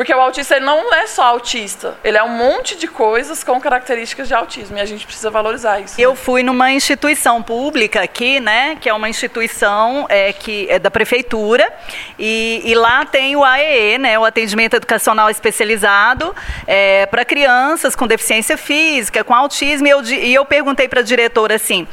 Porque 0.00 0.14
o 0.14 0.18
autista 0.18 0.56
ele 0.56 0.64
não 0.64 0.94
é 0.94 1.06
só 1.06 1.24
autista, 1.24 1.94
ele 2.02 2.16
é 2.16 2.22
um 2.22 2.30
monte 2.30 2.74
de 2.74 2.88
coisas 2.88 3.44
com 3.44 3.60
características 3.60 4.28
de 4.28 4.32
autismo 4.32 4.78
e 4.78 4.80
a 4.80 4.86
gente 4.86 5.04
precisa 5.04 5.28
valorizar 5.28 5.78
isso. 5.78 6.00
Eu 6.00 6.16
fui 6.16 6.42
numa 6.42 6.72
instituição 6.72 7.42
pública 7.42 8.00
aqui, 8.00 8.40
né, 8.40 8.78
que 8.80 8.88
é 8.88 8.94
uma 8.94 9.10
instituição 9.10 10.06
é, 10.08 10.32
que 10.32 10.66
é 10.70 10.78
da 10.78 10.90
prefeitura 10.90 11.70
e, 12.18 12.62
e 12.64 12.74
lá 12.74 13.04
tem 13.04 13.36
o 13.36 13.44
AEE, 13.44 13.98
né, 13.98 14.18
o 14.18 14.24
atendimento 14.24 14.72
educacional 14.72 15.28
especializado 15.28 16.34
é, 16.66 17.04
para 17.04 17.22
crianças 17.22 17.94
com 17.94 18.06
deficiência 18.06 18.56
física, 18.56 19.22
com 19.22 19.34
autismo 19.34 19.86
e 19.86 19.90
eu, 19.90 20.02
e 20.02 20.32
eu 20.32 20.46
perguntei 20.46 20.88
para 20.88 21.00
a 21.00 21.04
diretora 21.04 21.56
assim, 21.56 21.86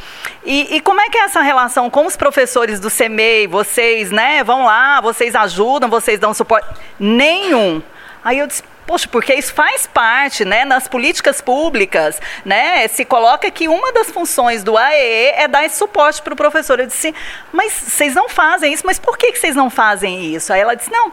e, 0.45 0.77
e 0.77 0.79
como 0.79 1.01
é 1.01 1.09
que 1.09 1.17
é 1.17 1.23
essa 1.23 1.41
relação 1.41 1.89
com 1.89 2.05
os 2.05 2.15
professores 2.15 2.79
do 2.79 2.89
CEMEI, 2.89 3.47
vocês, 3.47 4.11
né, 4.11 4.45
vão 4.45 4.63
lá, 4.63 5.01
vocês 5.01 5.35
ajudam, 5.35 5.89
vocês 5.89 6.17
dão 6.17 6.34
suporte? 6.34 6.69
Nenhum. 6.97 7.84
Aí 8.28 8.40
eu 8.40 8.48
disse, 8.48 8.62
Poxa, 8.86 9.08
porque 9.10 9.34
isso 9.34 9.54
faz 9.54 9.86
parte, 9.86 10.45
né, 10.45 10.64
nas 10.64 10.88
políticas 10.88 11.41
públicas, 11.41 12.22
né, 12.45 12.88
se 12.88 13.04
coloca 13.04 13.52
que 13.52 13.68
uma 13.68 13.91
das 13.91 14.10
funções 14.10 14.64
do 14.64 14.78
AE 14.78 15.34
é 15.36 15.45
dar 15.45 15.66
esse 15.66 15.76
suporte 15.76 16.22
para 16.22 16.34
o 16.34 16.38
professor. 16.38 16.80
Eu 16.80 16.88
disse, 16.88 17.14
mas 17.52 17.74
vocês 17.74 18.16
não 18.16 18.30
fazem 18.30 18.72
isso, 18.72 18.86
mas 18.86 18.98
por 18.98 19.18
que, 19.18 19.34
que 19.34 19.40
vocês 19.40 19.58
não 19.58 19.70
fazem 19.70 20.34
isso? 20.34 20.54
Aí 20.54 20.62
ela 20.62 20.74
disse, 20.74 20.90
não, 20.90 21.12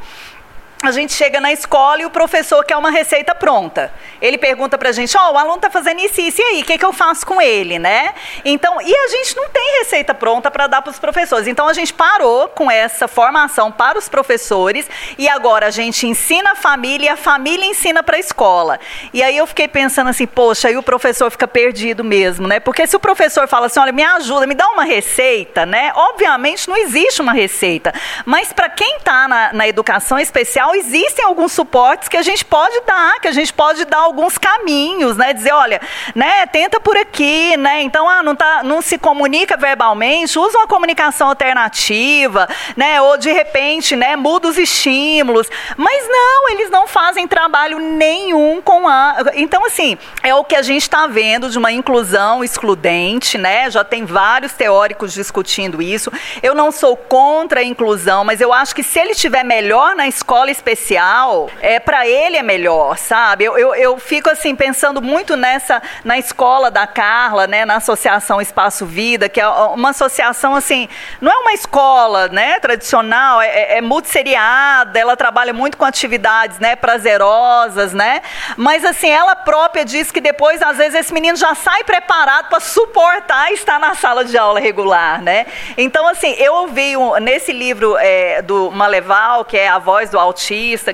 a 0.89 0.93
gente 0.93 1.12
chega 1.12 1.40
na 1.40 1.52
escola 1.52 2.02
e 2.02 2.06
o 2.06 2.11
professor 2.11 2.65
quer 2.65 2.77
uma 2.77 2.90
receita 2.90 3.35
pronta. 3.35 3.93
Ele 4.20 4.39
pergunta 4.39 4.77
pra 4.78 4.93
gente, 4.93 5.16
ó, 5.16 5.31
oh, 5.31 5.35
o 5.35 5.39
aluno 5.39 5.59
tá 5.59 5.70
fazendo 5.70 6.01
isso, 6.01 6.20
isso 6.20 6.40
e 6.40 6.44
aí, 6.44 6.62
o 6.62 6.65
que, 6.65 6.78
que 6.78 6.85
eu 6.85 6.93
faço 6.93 7.27
com 7.27 7.40
ele, 7.40 7.78
né? 7.78 8.15
Então, 8.44 8.81
e 8.81 8.94
a 8.94 9.09
gente 9.09 9.36
não 9.36 9.48
tem 9.48 9.78
receita 9.78 10.15
pronta 10.15 10.51
para 10.51 10.66
dar 10.66 10.82
para 10.82 10.90
os 10.90 10.98
professores. 10.98 11.47
Então 11.47 11.69
a 11.69 11.73
gente 11.73 11.93
parou 11.93 12.48
com 12.48 12.70
essa 12.70 13.09
formação 13.09 13.70
para 13.70 13.98
os 13.98 14.09
professores 14.09 14.89
e 15.19 15.28
agora 15.28 15.66
a 15.66 15.70
gente 15.70 16.06
ensina 16.06 16.52
a 16.52 16.55
família 16.55 17.06
e 17.06 17.09
a 17.09 17.16
família 17.16 17.66
ensina 17.66 18.02
para 18.02 18.16
a 18.16 18.20
escola. 18.20 18.78
E 19.12 19.23
aí 19.23 19.36
eu 19.36 19.47
fiquei 19.47 19.69
pensando 19.69 20.11
assim, 20.11 20.27
poxa, 20.27 20.69
aí 20.69 20.77
o 20.77 20.82
professor 20.82 21.31
fica 21.31 21.48
perdido 21.48 22.05
mesmo, 22.05 22.47
né? 22.47 22.61
Porque 22.61 22.86
se 22.86 22.97
o 22.97 23.01
professor 23.01 23.48
fala 23.48 23.66
assim, 23.66 23.81
olha, 23.81 23.93
me 23.93 24.02
ajuda, 24.02 24.47
me 24.47 24.55
dá 24.55 24.69
uma 24.69 24.85
receita, 24.85 25.65
né? 25.65 25.93
Obviamente 25.94 26.69
não 26.69 26.77
existe 26.77 27.20
uma 27.20 27.32
receita. 27.32 27.93
Mas 28.24 28.52
para 28.52 28.69
quem 28.69 28.97
está 28.97 29.28
na, 29.28 29.52
na 29.52 29.69
educação 29.69 30.19
especial, 30.19 30.73
existem 30.74 31.24
alguns 31.24 31.52
suportes 31.52 32.09
que 32.09 32.16
a 32.16 32.22
gente 32.22 32.44
pode 32.44 32.80
dar, 32.86 33.20
que 33.20 33.28
a 33.28 33.32
gente 33.32 33.52
pode 33.52 33.84
dar 33.84 33.98
alguns 33.98 34.38
caminhos, 34.38 35.16
né? 35.16 35.32
Dizer, 35.32 35.52
olha, 35.52 35.80
né, 36.14 36.46
tenta 36.46 36.80
por 36.80 36.96
aqui, 36.96 37.56
né? 37.56 37.82
Então, 37.82 38.09
ah, 38.09 38.22
não, 38.22 38.34
tá, 38.34 38.62
não 38.62 38.82
se 38.82 38.98
comunica 38.98 39.56
verbalmente, 39.56 40.38
usa 40.38 40.59
uma 40.59 40.66
comunicação 40.66 41.28
alternativa, 41.28 42.48
né? 42.76 43.01
Ou 43.01 43.16
de 43.16 43.32
repente, 43.32 43.96
né, 43.96 44.16
muda 44.16 44.48
os 44.48 44.59
estímulos. 44.59 45.48
Mas 45.76 46.09
não, 46.09 46.51
eles 46.51 46.70
não 46.70 46.86
fazem 46.86 47.26
trabalho 47.26 47.78
nenhum 47.78 48.60
com 48.62 48.88
a. 48.88 49.16
Então, 49.34 49.64
assim, 49.66 49.98
é 50.22 50.34
o 50.34 50.44
que 50.44 50.56
a 50.56 50.62
gente 50.62 50.82
está 50.82 51.06
vendo 51.06 51.51
de 51.51 51.59
uma 51.59 51.72
inclusão 51.72 52.42
excludente, 52.42 53.38
né? 53.38 53.70
Já 53.70 53.84
tem 53.84 54.05
vários 54.05 54.52
teóricos 54.52 55.12
discutindo 55.12 55.82
isso. 55.82 56.10
Eu 56.42 56.55
não 56.55 56.70
sou 56.72 56.96
contra 56.96 57.60
a 57.60 57.64
inclusão, 57.64 58.24
mas 58.24 58.40
eu 58.40 58.52
acho 58.52 58.74
que 58.74 58.82
se 58.82 58.98
ele 58.98 59.12
estiver 59.12 59.44
melhor 59.44 59.94
na 59.94 60.06
escola 60.06 60.51
especial, 60.65 61.51
é, 61.61 61.78
para 61.78 62.09
ele 62.09 62.39
é 62.39 62.43
melhor, 62.43 62.97
sabe? 62.97 63.45
Eu, 63.45 63.59
eu, 63.59 63.74
eu, 63.74 63.99
fico 63.99 64.31
assim 64.31 64.57
pensando 64.57 65.03
muito 65.03 65.36
nessa 65.36 65.82
na 66.03 66.19
escola 66.19 66.70
da 66.70 66.86
Carla, 66.86 67.47
né, 67.47 67.66
na 67.66 67.77
Associação 67.77 68.41
Espaço 68.41 68.86
Vida, 68.86 69.28
que 69.28 69.41
é 69.41 69.47
uma 69.47 69.91
associação 69.91 70.55
assim, 70.55 70.89
não 71.20 71.31
é 71.31 71.36
uma 71.36 71.53
escola, 71.53 72.28
né, 72.28 72.59
tradicional, 72.61 73.43
é, 73.43 73.49
é, 73.49 73.78
é 73.78 73.81
multisseriada, 73.82 74.99
ela 74.99 75.16
trabalha 75.16 75.53
muito 75.53 75.77
com 75.77 75.85
atividades, 75.85 76.59
né, 76.59 76.74
prazerosas, 76.74 77.93
né? 77.93 78.23
Mas 78.57 78.85
assim, 78.85 79.11
ela 79.11 79.36
própria 79.36 79.85
diz 79.85 80.11
que 80.11 80.20
depois 80.20 80.62
às 80.62 80.78
vezes 80.78 80.95
esse 80.95 81.12
menino 81.12 81.36
já 81.36 81.55
sai 81.55 81.85
preparado 81.85 82.49
para 82.49 82.61
suportar 82.61 83.53
estar 83.53 83.78
na 83.78 83.95
sala 83.95 84.24
de 84.24 84.39
aula 84.39 84.59
regular, 84.59 85.20
né? 85.20 85.47
Então 85.77 86.09
assim, 86.09 86.35
eu 86.39 86.55
ouvi 86.55 86.97
um, 86.97 87.15
nesse 87.16 87.53
livro 87.53 87.97
é, 87.99 88.41
do 88.41 88.70
Maleval, 88.70 89.45
que 89.45 89.59
é 89.59 89.69
a 89.69 89.78
voz 89.78 90.09
do 90.09 90.19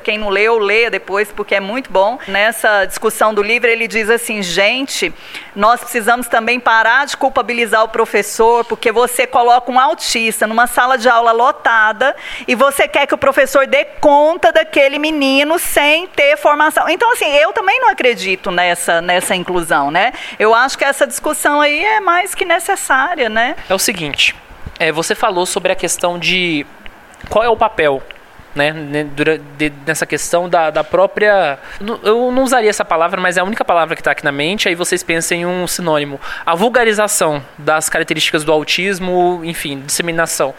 Quem 0.02 0.18
não 0.18 0.28
leu, 0.28 0.59
leia 0.59 0.90
depois, 0.90 1.31
porque 1.32 1.55
é 1.55 1.60
muito 1.60 1.90
bom. 1.90 2.18
Nessa 2.28 2.85
discussão 2.85 3.35
do 3.35 3.43
livro, 3.43 3.68
ele 3.68 3.89
diz 3.89 4.09
assim: 4.09 4.43
gente, 4.43 5.12
nós 5.55 5.81
precisamos 5.81 6.28
também 6.28 6.60
parar 6.60 7.06
de 7.06 7.16
culpabilizar 7.16 7.82
o 7.85 7.89
professor, 7.89 8.64
porque 8.64 8.93
você 8.93 9.27
coloca 9.27 9.70
um 9.70 9.78
autista 9.78 10.47
numa 10.47 10.66
sala 10.66 10.97
de 10.97 11.09
aula 11.09 11.32
lotada 11.32 12.14
e 12.47 12.55
você 12.55 12.86
quer 12.86 13.06
que 13.06 13.14
o 13.14 13.18
professor 13.18 13.66
dê 13.66 13.85
conta 13.85 14.52
daquele 14.52 14.98
menino 14.98 15.59
sem 15.59 16.06
ter 16.06 16.36
formação. 16.36 16.89
Então, 16.89 17.12
assim, 17.12 17.31
eu 17.36 17.52
também 17.52 17.81
não 17.81 17.89
acredito 17.90 18.51
nessa, 18.51 19.01
nessa 19.01 19.35
inclusão, 19.35 19.90
né? 19.90 20.12
Eu 20.39 20.55
acho 20.55 20.77
que 20.77 20.85
essa 20.85 21.06
discussão 21.06 21.60
aí 21.60 21.85
é 21.85 22.01
mais 22.01 22.35
que 22.35 22.44
necessária, 22.44 23.28
né? 23.28 23.56
É 23.68 23.74
o 23.74 23.78
seguinte, 23.78 24.35
é, 24.78 24.90
você 24.93 25.14
falou 25.14 25.47
sobre 25.47 25.72
a 25.72 25.74
questão 25.74 26.18
de 26.18 26.66
qual 27.28 27.44
é 27.44 27.48
o 27.48 27.56
papel 27.56 28.02
né, 28.55 28.72
nessa 29.86 30.06
questão 30.06 30.48
da, 30.48 30.70
da 30.70 30.85
própria. 30.85 31.59
Eu 32.02 32.31
não 32.32 32.43
usaria 32.43 32.70
essa 32.70 32.85
palavra, 32.85 33.20
mas 33.20 33.36
é 33.36 33.40
a 33.40 33.44
única 33.44 33.64
palavra 33.64 33.94
que 33.94 34.01
está 34.01 34.10
aqui 34.10 34.24
na 34.24 34.32
mente. 34.32 34.68
Aí 34.68 34.74
vocês 34.74 35.02
pensam 35.02 35.39
em 35.39 35.47
um 35.47 35.66
sinônimo: 35.66 36.20
a 36.44 36.55
vulgarização 36.55 37.43
das 37.59 37.89
características 37.89 38.44
do 38.44 38.52
autismo, 38.52 39.40
enfim, 39.44 39.81
disseminação. 39.81 40.55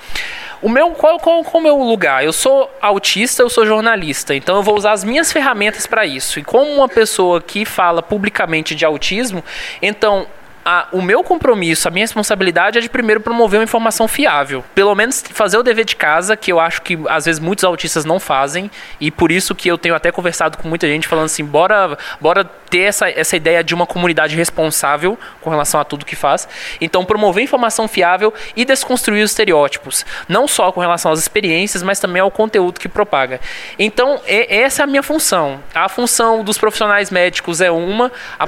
O 0.61 0.69
meu, 0.69 0.91
qual, 0.91 1.19
qual, 1.19 1.43
qual 1.43 1.63
é 1.65 1.71
o 1.71 1.75
meu 1.75 1.77
lugar? 1.83 2.23
Eu 2.23 2.31
sou 2.31 2.71
autista, 2.79 3.41
eu 3.41 3.49
sou 3.49 3.65
jornalista, 3.65 4.35
então 4.35 4.57
eu 4.57 4.63
vou 4.63 4.77
usar 4.77 4.91
as 4.91 5.03
minhas 5.03 5.31
ferramentas 5.31 5.87
para 5.87 6.05
isso. 6.05 6.39
E 6.39 6.43
como 6.43 6.69
uma 6.71 6.87
pessoa 6.87 7.41
que 7.41 7.65
fala 7.65 8.03
publicamente 8.03 8.75
de 8.75 8.85
autismo, 8.85 9.43
então 9.81 10.27
a, 10.63 10.87
o 10.91 11.01
meu 11.01 11.23
compromisso, 11.23 11.87
a 11.87 11.91
minha 11.91 12.03
responsabilidade 12.03 12.77
é 12.77 12.81
de 12.81 12.89
primeiro 12.89 13.19
promover 13.19 13.59
uma 13.59 13.63
informação 13.63 14.07
fiável. 14.07 14.63
Pelo 14.75 14.93
menos 14.93 15.23
fazer 15.33 15.57
o 15.57 15.63
dever 15.63 15.85
de 15.85 15.95
casa, 15.95 16.37
que 16.37 16.51
eu 16.51 16.59
acho 16.59 16.81
que 16.81 16.97
às 17.09 17.25
vezes 17.25 17.39
muitos 17.39 17.63
autistas 17.63 18.05
não 18.05 18.19
fazem, 18.19 18.69
e 18.99 19.09
por 19.09 19.31
isso 19.31 19.55
que 19.55 19.67
eu 19.67 19.77
tenho 19.77 19.95
até 19.95 20.11
conversado 20.11 20.57
com 20.57 20.67
muita 20.67 20.87
gente 20.87 21.07
falando 21.07 21.25
assim, 21.25 21.43
bora, 21.43 21.97
bora 22.19 22.43
ter 22.43 22.81
essa, 22.81 23.09
essa 23.09 23.35
ideia 23.35 23.63
de 23.63 23.73
uma 23.73 23.85
comunidade 23.85 24.35
responsável 24.35 25.17
com 25.41 25.49
relação 25.49 25.79
a 25.79 25.83
tudo 25.83 26.05
que 26.05 26.15
faz. 26.15 26.47
Então, 26.79 27.03
promover 27.03 27.43
informação 27.43 27.87
fiável 27.87 28.33
e 28.55 28.63
desconstruir 28.63 29.23
os 29.23 29.31
estereótipos, 29.31 30.05
não 30.29 30.47
só 30.47 30.71
com 30.71 30.79
relação 30.79 31.11
às 31.11 31.19
experiências, 31.19 31.83
mas 31.83 31.99
também 31.99 32.21
ao 32.21 32.31
conteúdo 32.31 32.79
que 32.79 32.87
propaga. 32.87 33.41
Então, 33.77 34.21
é, 34.25 34.61
essa 34.61 34.81
é 34.81 34.83
a 34.83 34.87
minha 34.87 35.03
função. 35.03 35.59
A 35.73 35.89
função 35.89 36.43
dos 36.43 36.57
profissionais 36.57 37.09
médicos 37.09 37.61
é 37.61 37.71
uma, 37.71 38.11
a, 38.39 38.45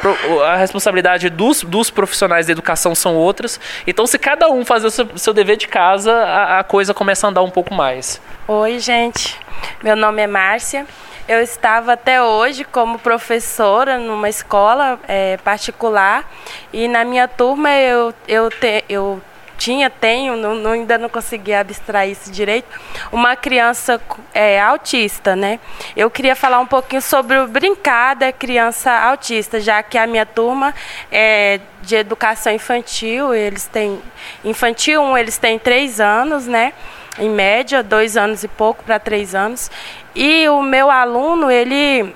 a 0.53 0.56
responsabilidade 0.56 1.30
dos, 1.30 1.64
dos 1.64 1.90
profissionais 1.90 2.02
profissionais 2.03 2.47
da 2.47 2.51
educação 2.51 2.93
são 2.93 3.15
outras. 3.15 3.59
Então, 3.88 4.05
se 4.05 4.19
cada 4.19 4.49
um 4.49 4.65
fazer 4.65 4.88
o 4.88 4.91
seu, 4.91 5.17
seu 5.17 5.34
dever 5.34 5.57
de 5.57 5.67
casa, 5.67 6.13
a, 6.13 6.59
a 6.59 6.63
coisa 6.63 6.93
começa 6.93 7.25
a 7.25 7.30
andar 7.30 7.41
um 7.41 7.49
pouco 7.49 7.73
mais. 7.73 8.21
Oi, 8.47 8.80
gente. 8.80 9.39
Meu 9.81 9.95
nome 9.95 10.21
é 10.21 10.27
Márcia. 10.27 10.85
Eu 11.27 11.41
estava 11.41 11.93
até 11.93 12.21
hoje 12.21 12.65
como 12.65 12.99
professora 12.99 13.97
numa 13.97 14.27
escola 14.27 14.99
é, 15.07 15.38
particular 15.38 16.30
e 16.73 16.85
na 16.89 17.05
minha 17.05 17.30
turma 17.30 17.71
eu, 17.71 18.13
eu, 18.27 18.49
te, 18.49 18.84
eu 18.89 19.21
tinha, 19.57 19.89
tenho, 19.89 20.35
não, 20.35 20.55
não, 20.55 20.71
ainda 20.71 20.97
não 20.97 21.09
consegui 21.09 21.53
abstrair 21.53 22.11
isso 22.11 22.31
direito, 22.31 22.67
uma 23.11 23.35
criança 23.35 24.01
é, 24.34 24.59
autista, 24.61 25.35
né? 25.35 25.59
Eu 25.95 26.09
queria 26.09 26.35
falar 26.35 26.59
um 26.59 26.65
pouquinho 26.65 27.01
sobre 27.01 27.38
o 27.38 27.47
brincar 27.47 28.15
da 28.15 28.31
criança 28.31 28.91
autista, 28.91 29.59
já 29.59 29.81
que 29.84 29.97
a 29.97 30.07
minha 30.07 30.25
turma 30.25 30.73
é 31.11 31.59
de 31.81 31.95
educação 31.95 32.53
infantil, 32.53 33.34
eles 33.34 33.65
têm 33.65 34.01
infantil 34.43 35.01
1, 35.01 35.17
eles 35.17 35.38
têm 35.38 35.59
três 35.59 35.99
anos, 35.99 36.47
né? 36.47 36.73
Em 37.19 37.30
média, 37.30 37.84
dois 37.84 38.17
anos 38.17 38.43
e 38.43 38.47
pouco 38.47 38.84
para 38.84 38.97
três 38.97 39.35
anos. 39.35 39.69
E 40.15 40.47
o 40.49 40.61
meu 40.61 40.89
aluno, 40.89 41.51
ele 41.51 42.13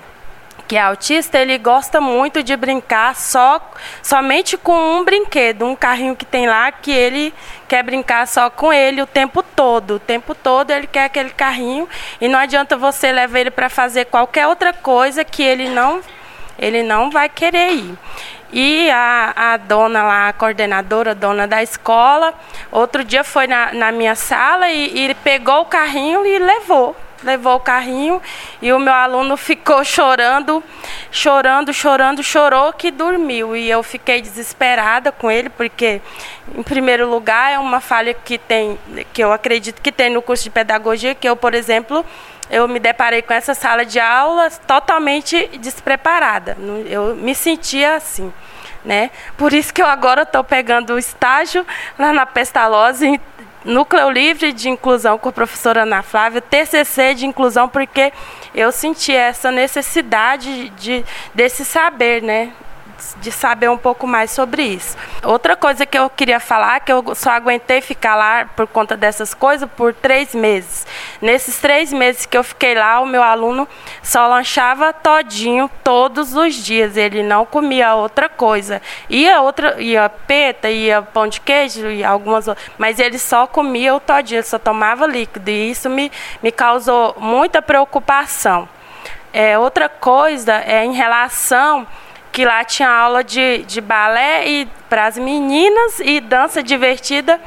que 0.68 0.76
é 0.76 0.82
autista, 0.82 1.40
ele 1.40 1.58
gosta 1.58 2.02
muito 2.02 2.44
de 2.44 2.56
brincar 2.58 3.16
só 3.16 3.62
somente 4.04 4.58
com 4.58 4.98
um 4.98 5.04
brinquedo, 5.04 5.66
um 5.66 5.76
carrinho 5.76 6.16
que 6.16 6.26
tem 6.26 6.46
lá 6.46 6.72
que 6.72 6.92
ele 6.92 7.34
quer 7.68 7.82
brincar 7.84 8.28
só 8.28 8.50
com 8.50 8.74
ele 8.74 9.02
o 9.02 9.08
tempo 9.08 9.42
todo. 9.42 9.96
O 9.96 10.00
tempo 10.00 10.36
todo 10.36 10.72
ele 10.72 10.86
quer 10.86 11.06
aquele 11.06 11.30
carrinho 11.30 11.88
e 12.20 12.28
não 12.28 12.38
adianta 12.38 12.76
você 12.76 13.12
levar 13.12 13.40
ele 13.40 13.52
para 13.52 13.70
fazer 13.70 14.06
qualquer 14.06 14.48
outra 14.48 14.74
coisa 14.74 15.24
que 15.24 15.42
ele 15.42 15.70
não 15.70 16.02
ele 16.60 16.84
não 16.84 17.10
vai 17.10 17.30
querer 17.30 17.72
ir. 17.72 17.98
E 18.52 18.90
a, 18.90 19.54
a 19.54 19.58
dona 19.58 20.04
lá, 20.04 20.30
a 20.30 20.34
coordenadora, 20.34 21.14
dona 21.14 21.48
da 21.48 21.62
escola, 21.62 22.34
outro 22.72 23.04
dia 23.04 23.24
foi 23.24 23.46
na, 23.46 23.74
na 23.74 23.92
minha 23.92 24.16
sala 24.16 24.70
e, 24.70 25.12
e 25.12 25.16
pegou 25.16 25.62
o 25.62 25.66
carrinho 25.66 26.26
e 26.26 26.40
levou 26.40 26.96
levou 27.24 27.56
o 27.56 27.60
carrinho 27.60 28.22
e 28.62 28.72
o 28.72 28.80
meu 28.80 28.94
aluno 28.94 29.38
ficou 29.38 29.84
chorando, 29.84 30.64
chorando, 31.12 31.74
chorando, 31.74 32.24
chorou 32.24 32.74
que 32.74 32.92
dormiu. 32.92 33.56
E 33.56 33.70
eu 33.70 33.82
fiquei 33.84 34.22
desesperada 34.22 35.12
com 35.12 35.30
ele, 35.30 35.50
porque, 35.50 36.02
em 36.56 36.64
primeiro 36.64 37.10
lugar, 37.10 37.52
é 37.52 37.60
uma 37.60 37.80
falha 37.80 38.14
que 38.14 38.38
tem, 38.38 38.78
que 39.14 39.24
eu 39.24 39.32
acredito 39.32 39.82
que 39.82 39.92
tem 39.92 40.10
no 40.10 40.22
curso 40.22 40.44
de 40.44 40.50
pedagogia, 40.50 41.16
que 41.16 41.28
eu, 41.28 41.36
por 41.36 41.54
exemplo, 41.54 42.06
eu 42.50 42.68
me 42.68 42.80
deparei 42.80 43.22
com 43.22 43.34
essa 43.34 43.54
sala 43.54 43.86
de 43.86 44.00
aula 44.00 44.50
totalmente 44.66 45.48
despreparada. 45.60 46.58
Eu 46.90 47.16
me 47.16 47.36
sentia 47.36 47.96
assim. 47.96 48.32
Né? 48.86 49.12
Por 49.36 49.52
isso 49.52 49.74
que 49.74 49.82
eu 49.82 49.86
agora 49.86 50.22
estou 50.22 50.44
pegando 50.46 50.94
o 50.94 50.98
estágio 50.98 51.66
lá 52.00 52.14
na 52.14 52.26
Pestalozzi, 52.26 53.20
Núcleo 53.68 54.10
Livre 54.10 54.54
de 54.54 54.70
Inclusão 54.70 55.18
com 55.18 55.28
a 55.28 55.32
professora 55.34 55.84
Ana 55.84 56.02
Flávia, 56.02 56.42
TCC 56.42 57.14
de 57.14 57.26
Inclusão, 57.26 57.68
porque 57.68 58.14
eu 58.56 58.72
senti 58.72 59.12
essa 59.12 59.52
necessidade 59.52 60.70
de, 60.70 61.04
desse 61.36 61.66
saber, 61.66 62.24
né? 62.24 62.54
De 63.22 63.32
saber 63.32 63.70
um 63.70 63.78
pouco 63.78 64.08
mais 64.08 64.32
sobre 64.32 64.64
isso. 64.64 64.98
Outra 65.24 65.56
coisa 65.56 65.86
que 65.86 65.98
eu 65.98 66.10
queria 66.10 66.40
falar, 66.40 66.80
que 66.80 66.92
eu 66.92 67.04
só 67.16 67.32
aguentei 67.32 67.82
ficar 67.82 68.16
lá 68.16 68.46
por 68.56 68.68
conta 68.68 68.96
dessas 68.96 69.34
coisas 69.34 69.70
por 69.76 69.94
três 69.94 70.34
meses. 70.34 70.86
Nesses 71.22 71.60
três 71.60 71.92
meses 71.92 72.26
que 72.26 72.38
eu 72.38 72.44
fiquei 72.44 72.76
lá, 72.76 73.00
o 73.00 73.06
meu 73.06 73.24
aluno 73.24 73.68
só 74.02 74.28
lanchava 74.28 74.94
todinho 74.94 75.70
todos 75.84 76.36
os 76.36 76.56
dias. 76.56 76.98
Ele 76.98 77.24
não 77.24 77.46
comia 77.46 77.96
outra 77.96 78.30
coisa. 78.30 78.82
Ia 79.10 79.42
outra, 79.42 79.82
ia 79.82 80.10
peta, 80.10 80.70
ia 80.70 81.02
pão 81.02 81.28
de 81.28 81.42
queijo 81.42 81.90
e 81.90 82.04
algumas 82.04 82.48
outras, 82.48 82.68
mas 82.78 83.00
ele 83.00 83.20
só 83.20 83.48
comia 83.48 83.96
o 83.96 84.00
todinho, 84.00 84.44
só 84.44 84.60
tomava 84.60 85.06
líquido. 85.06 85.50
E 85.50 85.72
isso 85.72 85.90
me, 85.90 86.12
me 86.42 86.52
causou 86.52 87.16
muita 87.20 87.62
preocupação. 87.62 88.68
É, 89.34 89.58
outra 89.60 89.90
coisa 89.90 90.64
é 90.66 90.84
em 90.84 90.94
relação 90.94 91.86
que 92.38 92.46
lá 92.46 92.64
tinha 92.64 92.88
aula 92.88 93.24
de, 93.24 93.64
de 93.64 93.82
balé 93.82 94.48
e 94.48 94.68
para 94.88 95.08
as 95.08 95.18
meninas 95.18 96.00
e 96.00 96.20
dança 96.20 96.62
divertida 96.62 97.42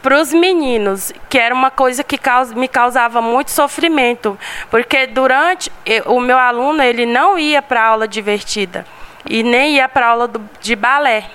para 0.00 0.20
os 0.20 0.32
meninos, 0.32 1.12
que 1.28 1.36
era 1.36 1.52
uma 1.52 1.68
coisa 1.68 2.04
que 2.04 2.16
me 2.54 2.68
causava 2.68 3.20
muito 3.20 3.50
sofrimento, 3.50 4.38
porque 4.70 5.08
durante 5.08 5.68
o 6.04 6.20
meu 6.20 6.38
aluno 6.38 6.80
ele 6.80 7.04
não 7.04 7.36
ia 7.36 7.60
para 7.60 7.82
aula 7.86 8.06
divertida 8.06 8.86
e 9.28 9.42
nem 9.42 9.78
ia 9.78 9.88
para 9.88 10.10
aula 10.10 10.28
do, 10.28 10.40
de 10.60 10.76
balé 10.76 11.28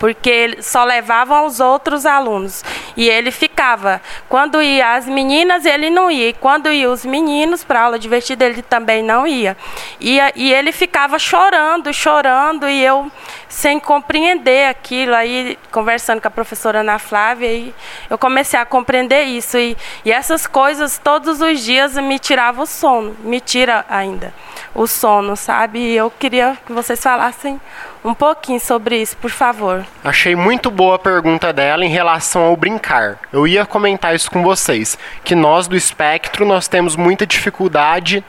porque 0.00 0.56
só 0.62 0.82
levavam 0.82 1.44
os 1.44 1.60
outros 1.60 2.06
alunos. 2.06 2.64
E 2.96 3.06
ele 3.06 3.30
ficava. 3.30 4.00
Quando 4.30 4.62
ia 4.62 4.94
as 4.94 5.04
meninas, 5.04 5.66
ele 5.66 5.90
não 5.90 6.10
ia. 6.10 6.30
E 6.30 6.32
quando 6.32 6.72
ia 6.72 6.90
os 6.90 7.04
meninos 7.04 7.62
para 7.62 7.82
aula 7.82 7.98
divertida, 7.98 8.46
ele 8.46 8.62
também 8.62 9.02
não 9.02 9.26
ia. 9.26 9.54
E, 10.00 10.18
ele 10.50 10.72
ficava 10.72 11.18
chorando, 11.18 11.92
chorando, 11.92 12.66
e 12.66 12.82
eu 12.82 13.12
sem 13.46 13.78
compreender 13.78 14.70
aquilo. 14.70 15.14
Aí, 15.14 15.58
conversando 15.70 16.18
com 16.18 16.28
a 16.28 16.30
professora 16.30 16.80
Ana 16.80 16.98
Flávia, 16.98 17.50
aí 17.50 17.74
eu 18.08 18.16
comecei 18.16 18.58
a 18.58 18.64
compreender 18.64 19.24
isso. 19.24 19.58
E, 19.58 19.76
e 20.02 20.10
essas 20.10 20.46
coisas, 20.46 20.96
todos 20.96 21.42
os 21.42 21.60
dias, 21.60 21.94
me 21.96 22.18
tiravam 22.18 22.64
o 22.64 22.66
sono. 22.66 23.14
Me 23.22 23.38
tira 23.38 23.84
ainda 23.86 24.32
o 24.74 24.86
sono, 24.86 25.36
sabe? 25.36 25.78
E 25.78 25.96
eu 25.96 26.10
queria 26.10 26.56
que 26.64 26.72
vocês 26.72 27.02
falassem 27.02 27.60
um 28.04 28.14
pouquinho 28.14 28.60
sobre 28.60 28.96
isso, 29.00 29.16
por 29.16 29.30
favor. 29.30 29.84
Achei 30.04 30.34
muito 30.34 30.70
boa 30.70 30.96
a 30.96 30.98
pergunta 30.98 31.52
dela 31.52 31.84
em 31.84 31.90
relação 31.90 32.42
ao 32.42 32.56
brincar. 32.56 33.18
Eu 33.32 33.46
ia 33.46 33.66
comentar 33.66 34.14
isso 34.14 34.30
com 34.30 34.42
vocês, 34.42 34.98
que 35.24 35.34
nós 35.34 35.66
do 35.66 35.76
espectro 35.76 36.46
nós 36.46 36.68
temos 36.68 36.96
muita 36.96 37.26
dificuldade, 37.26 38.24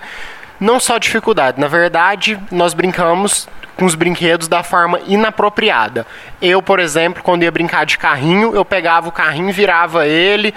não 0.59 0.79
só 0.79 0.97
dificuldade, 0.97 1.59
na 1.59 1.67
verdade, 1.67 2.39
nós 2.51 2.73
brincamos 2.73 3.47
com 3.75 3.85
os 3.85 3.95
brinquedos 3.95 4.47
da 4.47 4.61
forma 4.61 4.99
inapropriada. 5.07 6.05
Eu, 6.39 6.61
por 6.61 6.79
exemplo, 6.79 7.23
quando 7.23 7.43
ia 7.43 7.51
brincar 7.51 7.85
de 7.85 7.97
carrinho, 7.97 8.53
eu 8.53 8.63
pegava 8.63 9.09
o 9.09 9.11
carrinho, 9.11 9.51
virava 9.51 10.05
ele, 10.05 10.53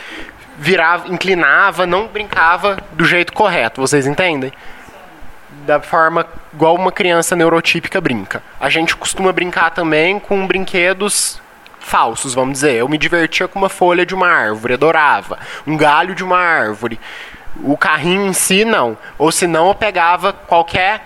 virava, 0.58 1.08
inclinava, 1.08 1.86
não 1.86 2.06
brincava 2.06 2.76
do 2.92 3.04
jeito 3.04 3.32
correto, 3.32 3.80
vocês 3.80 4.06
entendem? 4.06 4.52
Da 5.64 5.80
forma 5.80 6.26
igual 6.52 6.74
uma 6.76 6.92
criança 6.92 7.34
neurotípica 7.34 8.00
brinca. 8.00 8.42
A 8.60 8.68
gente 8.70 8.94
costuma 8.96 9.32
brincar 9.32 9.70
também 9.70 10.18
com 10.20 10.46
brinquedos 10.46 11.40
falsos, 11.80 12.34
vamos 12.34 12.54
dizer. 12.54 12.74
Eu 12.74 12.88
me 12.88 12.98
divertia 12.98 13.48
com 13.48 13.58
uma 13.58 13.68
folha 13.68 14.06
de 14.06 14.14
uma 14.14 14.28
árvore, 14.28 14.74
adorava. 14.74 15.38
Um 15.66 15.76
galho 15.76 16.14
de 16.14 16.24
uma 16.24 16.38
árvore. 16.38 16.98
O 17.62 17.76
carrinho 17.76 18.26
em 18.26 18.32
si, 18.32 18.64
não. 18.64 18.96
Ou 19.18 19.30
se 19.30 19.46
não, 19.46 19.68
eu 19.68 19.74
pegava 19.74 20.32
qualquer 20.32 21.02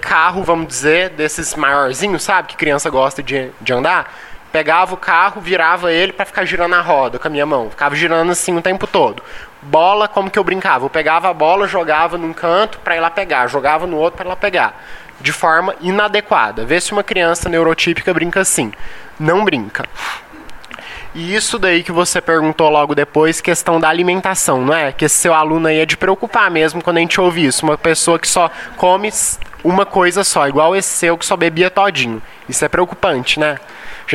carro, 0.00 0.42
vamos 0.42 0.66
dizer, 0.66 1.10
desses 1.10 1.54
maiorzinhos, 1.54 2.22
sabe? 2.22 2.48
Que 2.48 2.56
criança 2.56 2.90
gosta 2.90 3.22
de, 3.22 3.50
de 3.60 3.72
andar. 3.72 4.12
Pegava 4.50 4.94
o 4.94 4.98
carro, 4.98 5.40
virava 5.40 5.92
ele 5.92 6.12
para 6.12 6.26
ficar 6.26 6.44
girando 6.44 6.74
a 6.74 6.80
roda 6.80 7.18
com 7.18 7.26
a 7.26 7.30
minha 7.30 7.46
mão. 7.46 7.70
Ficava 7.70 7.94
girando 7.94 8.32
assim 8.32 8.56
o 8.56 8.62
tempo 8.62 8.86
todo. 8.86 9.22
Bola, 9.62 10.08
como 10.08 10.30
que 10.30 10.38
eu 10.38 10.44
brincava? 10.44 10.84
Eu 10.84 10.90
pegava 10.90 11.28
a 11.30 11.34
bola, 11.34 11.68
jogava 11.68 12.18
num 12.18 12.32
canto 12.32 12.80
para 12.80 13.00
lá 13.00 13.10
pegar, 13.10 13.46
jogava 13.46 13.86
no 13.86 13.96
outro 13.96 14.18
para 14.18 14.28
lá 14.28 14.36
pegar. 14.36 14.82
De 15.20 15.32
forma 15.32 15.74
inadequada. 15.80 16.64
Vê 16.64 16.80
se 16.80 16.92
uma 16.92 17.04
criança 17.04 17.48
neurotípica 17.48 18.12
brinca 18.12 18.40
assim. 18.40 18.72
Não 19.20 19.44
brinca. 19.44 19.84
E 21.14 21.34
isso 21.34 21.58
daí 21.58 21.82
que 21.82 21.92
você 21.92 22.20
perguntou 22.20 22.70
logo 22.70 22.94
depois, 22.94 23.40
questão 23.40 23.78
da 23.78 23.88
alimentação, 23.88 24.62
não 24.62 24.74
é? 24.74 24.90
Que 24.90 25.04
esse 25.04 25.16
seu 25.16 25.34
aluno 25.34 25.68
aí 25.68 25.78
é 25.78 25.86
de 25.86 25.96
preocupar 25.96 26.50
mesmo 26.50 26.82
quando 26.82 26.96
a 26.96 27.00
gente 27.00 27.20
ouve 27.20 27.44
isso. 27.44 27.64
Uma 27.64 27.76
pessoa 27.76 28.18
que 28.18 28.26
só 28.26 28.50
come 28.76 29.12
uma 29.62 29.86
coisa 29.86 30.24
só, 30.24 30.48
igual 30.48 30.74
esse 30.74 30.88
seu 30.88 31.16
que 31.16 31.26
só 31.26 31.36
bebia 31.36 31.70
todinho. 31.70 32.20
Isso 32.48 32.64
é 32.64 32.68
preocupante, 32.68 33.38
né? 33.38 33.58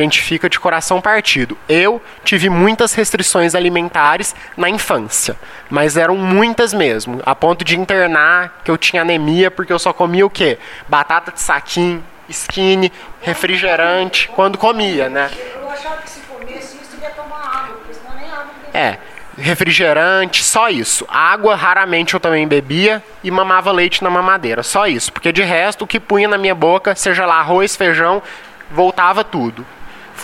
A 0.00 0.04
gente 0.04 0.20
fica 0.20 0.48
de 0.48 0.58
coração 0.58 1.00
partido. 1.00 1.56
Eu 1.68 2.00
tive 2.24 2.48
muitas 2.48 2.94
restrições 2.94 3.54
alimentares 3.54 4.34
na 4.56 4.68
infância, 4.68 5.36
mas 5.68 5.96
eram 5.96 6.16
muitas 6.16 6.72
mesmo, 6.72 7.20
a 7.24 7.34
ponto 7.34 7.64
de 7.64 7.78
internar 7.78 8.60
que 8.64 8.70
eu 8.70 8.78
tinha 8.78 9.02
anemia 9.02 9.50
porque 9.50 9.72
eu 9.72 9.78
só 9.78 9.92
comia 9.92 10.26
o 10.26 10.30
quê? 10.30 10.58
Batata 10.88 11.32
de 11.32 11.40
saquinho, 11.40 12.04
skinny, 12.28 12.92
refrigerante, 13.22 14.28
quando 14.28 14.58
comia, 14.58 15.08
né? 15.08 15.30
Eu 15.54 15.70
achava 15.70 15.96
que 16.02 16.10
se 16.10 16.20
comesse 16.20 16.76
isso 16.76 16.96
ia 17.00 17.10
tomar 17.10 17.64
água, 17.64 17.76
porque 17.76 17.94
senão 17.94 18.14
nem 18.16 18.30
água 18.30 18.52
É, 18.74 18.98
refrigerante, 19.36 20.44
só 20.44 20.68
isso. 20.68 21.06
Água 21.08 21.54
raramente 21.54 22.14
eu 22.14 22.20
também 22.20 22.46
bebia 22.46 23.02
e 23.22 23.30
mamava 23.30 23.72
leite 23.72 24.02
na 24.02 24.10
mamadeira, 24.10 24.62
só 24.62 24.86
isso. 24.86 25.12
Porque 25.12 25.32
de 25.32 25.42
resto, 25.42 25.82
o 25.82 25.86
que 25.86 26.00
punha 26.00 26.28
na 26.28 26.38
minha 26.38 26.54
boca, 26.54 26.94
seja 26.94 27.24
lá 27.24 27.36
arroz, 27.36 27.76
feijão, 27.76 28.22
voltava 28.70 29.24
tudo 29.24 29.64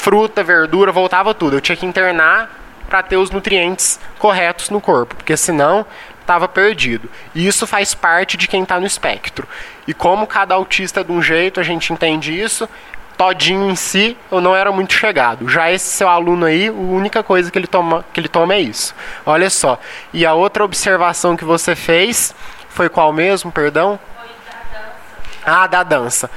fruta, 0.05 0.44
verdura, 0.44 0.93
voltava 0.93 1.32
tudo. 1.32 1.56
Eu 1.56 1.62
tinha 1.62 1.74
que 1.74 1.86
internar 1.86 2.51
para 2.90 3.02
ter 3.02 3.16
os 3.16 3.31
nutrientes 3.31 3.98
corretos 4.18 4.68
no 4.68 4.78
corpo, 4.78 5.16
porque 5.16 5.35
senão 5.35 5.86
estava 6.20 6.47
perdido. 6.47 7.09
E 7.35 7.47
isso 7.47 7.66
faz 7.66 7.94
parte 7.94 8.36
de 8.36 8.47
quem 8.47 8.64
está 8.64 8.78
no 8.78 8.86
espectro. 8.86 9.48
E 9.89 9.94
como 9.94 10.26
cada 10.26 10.55
autista 10.55 11.01
é 11.01 11.05
de 11.05 11.10
um 11.10 11.22
jeito, 11.22 11.59
a 11.59 11.62
gente 11.62 11.90
entende 11.90 12.39
isso. 12.39 12.68
Todinho 13.16 13.70
em 13.70 13.76
si, 13.76 14.14
eu 14.31 14.43
não 14.43 14.55
era 14.55 14.70
muito 14.70 14.93
chegado. 14.93 15.48
Já 15.48 15.72
esse 15.72 15.86
seu 15.86 16.09
aluno 16.09 16.44
aí, 16.44 16.68
a 16.68 16.72
única 16.72 17.22
coisa 17.22 17.51
que 17.51 17.59
ele 17.59 17.66
toma, 17.66 18.05
que 18.12 18.20
ele 18.20 18.28
toma 18.28 18.52
é 18.52 18.60
isso. 18.60 18.94
Olha 19.24 19.48
só. 19.48 19.81
E 20.12 20.26
a 20.26 20.35
outra 20.35 20.64
observação 20.64 21.35
que 21.35 21.47
você 21.47 21.74
fez 21.74 22.35
foi 22.68 22.90
qual 22.90 23.10
mesmo, 23.10 23.51
perdão? 23.51 23.98
Foi 24.18 24.28
da 24.28 24.78
dança. 24.78 25.62
Ah, 25.62 25.66
da 25.66 25.82
dança 25.82 26.31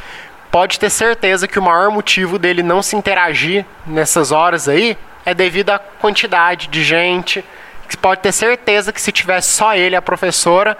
pode 0.51 0.79
ter 0.79 0.89
certeza 0.89 1.47
que 1.47 1.59
o 1.59 1.61
maior 1.61 1.91
motivo 1.91 2.39
dele 2.39 2.63
não 2.63 2.81
se 2.81 2.95
interagir 2.95 3.65
nessas 3.85 4.31
horas 4.31 4.67
aí 4.67 4.97
é 5.25 5.33
devido 5.33 5.71
à 5.71 5.79
quantidade 5.79 6.67
de 6.67 6.83
gente. 6.83 7.43
Pode 8.01 8.21
ter 8.21 8.31
certeza 8.31 8.93
que 8.93 9.01
se 9.01 9.11
tivesse 9.11 9.49
só 9.49 9.75
ele, 9.75 9.95
a 9.95 10.01
professora, 10.01 10.77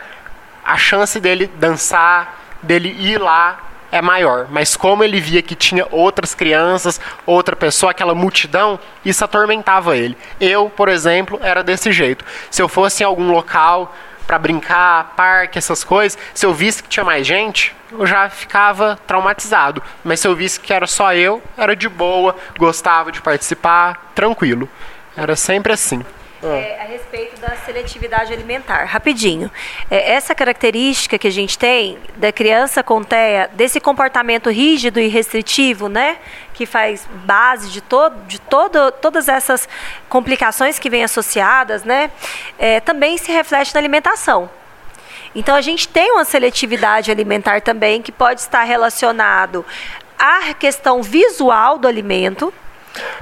a 0.64 0.78
chance 0.78 1.20
dele 1.20 1.48
dançar, 1.48 2.40
dele 2.62 2.90
ir 3.00 3.18
lá 3.18 3.60
é 3.92 4.02
maior. 4.02 4.48
Mas 4.50 4.76
como 4.76 5.04
ele 5.04 5.20
via 5.20 5.42
que 5.42 5.56
tinha 5.56 5.86
outras 5.92 6.36
crianças, 6.36 7.00
outra 7.26 7.56
pessoa, 7.56 7.92
aquela 7.92 8.14
multidão, 8.14 8.80
isso 9.04 9.24
atormentava 9.24 9.98
ele. 9.98 10.18
Eu, 10.40 10.70
por 10.70 10.90
exemplo, 10.90 11.40
era 11.42 11.64
desse 11.64 11.92
jeito. 11.92 12.26
Se 12.50 12.62
eu 12.62 12.68
fosse 12.68 13.04
em 13.04 13.06
algum 13.06 13.32
local 13.32 13.96
para 14.28 14.38
brincar, 14.38 15.14
parque, 15.16 15.58
essas 15.58 15.86
coisas, 15.86 16.20
se 16.34 16.46
eu 16.46 16.54
visse 16.54 16.84
que 16.84 16.90
tinha 16.90 17.06
mais 17.06 17.26
gente, 17.26 17.74
eu 17.92 18.06
já 18.06 18.30
ficava 18.30 19.00
traumatizado. 19.08 19.82
Mas 20.04 20.20
se 20.20 20.28
eu 20.28 20.36
visse 20.36 20.60
que 20.60 20.74
era 20.74 20.86
só 20.86 21.14
eu, 21.14 21.42
era 21.58 21.76
de 21.76 21.88
boa, 21.88 22.36
gostava 22.58 23.10
de 23.12 23.22
participar, 23.22 24.12
tranquilo. 24.14 24.70
Era 25.16 25.36
sempre 25.36 25.72
assim. 25.72 26.06
É, 26.44 26.80
a 26.80 26.86
respeito 26.86 27.40
da 27.42 27.56
seletividade 27.56 28.32
alimentar, 28.32 28.86
rapidinho. 28.86 29.50
É, 29.90 30.12
essa 30.12 30.36
característica 30.36 31.18
que 31.18 31.28
a 31.28 31.32
gente 31.32 31.58
tem 31.58 31.98
da 32.16 32.32
criança 32.32 32.84
com 32.84 33.04
TEA, 33.04 33.50
desse 33.54 33.80
comportamento 33.80 34.50
rígido 34.52 35.00
e 35.00 35.08
restritivo, 35.08 35.90
né, 35.90 36.18
que 36.54 36.68
faz 36.68 37.08
base 37.26 37.72
de, 37.72 37.82
todo, 37.82 38.16
de 38.28 38.40
todo, 38.40 38.92
todas 38.92 39.28
essas 39.28 39.68
complicações 40.08 40.78
que 40.78 40.92
vêm 40.92 41.04
associadas, 41.04 41.84
né, 41.84 42.12
é, 42.60 42.80
também 42.80 43.18
se 43.18 43.32
reflete 43.32 43.74
na 43.74 43.80
alimentação. 43.80 44.48
Então 45.34 45.56
a 45.56 45.62
gente 45.62 45.88
tem 45.88 46.12
uma 46.12 46.26
seletividade 46.26 47.10
alimentar 47.10 47.62
também 47.62 48.02
que 48.02 48.12
pode 48.12 48.42
estar 48.42 48.64
relacionado 48.64 49.66
à 50.20 50.54
questão 50.54 51.02
visual 51.02 51.80
do 51.80 51.88
alimento, 51.88 52.54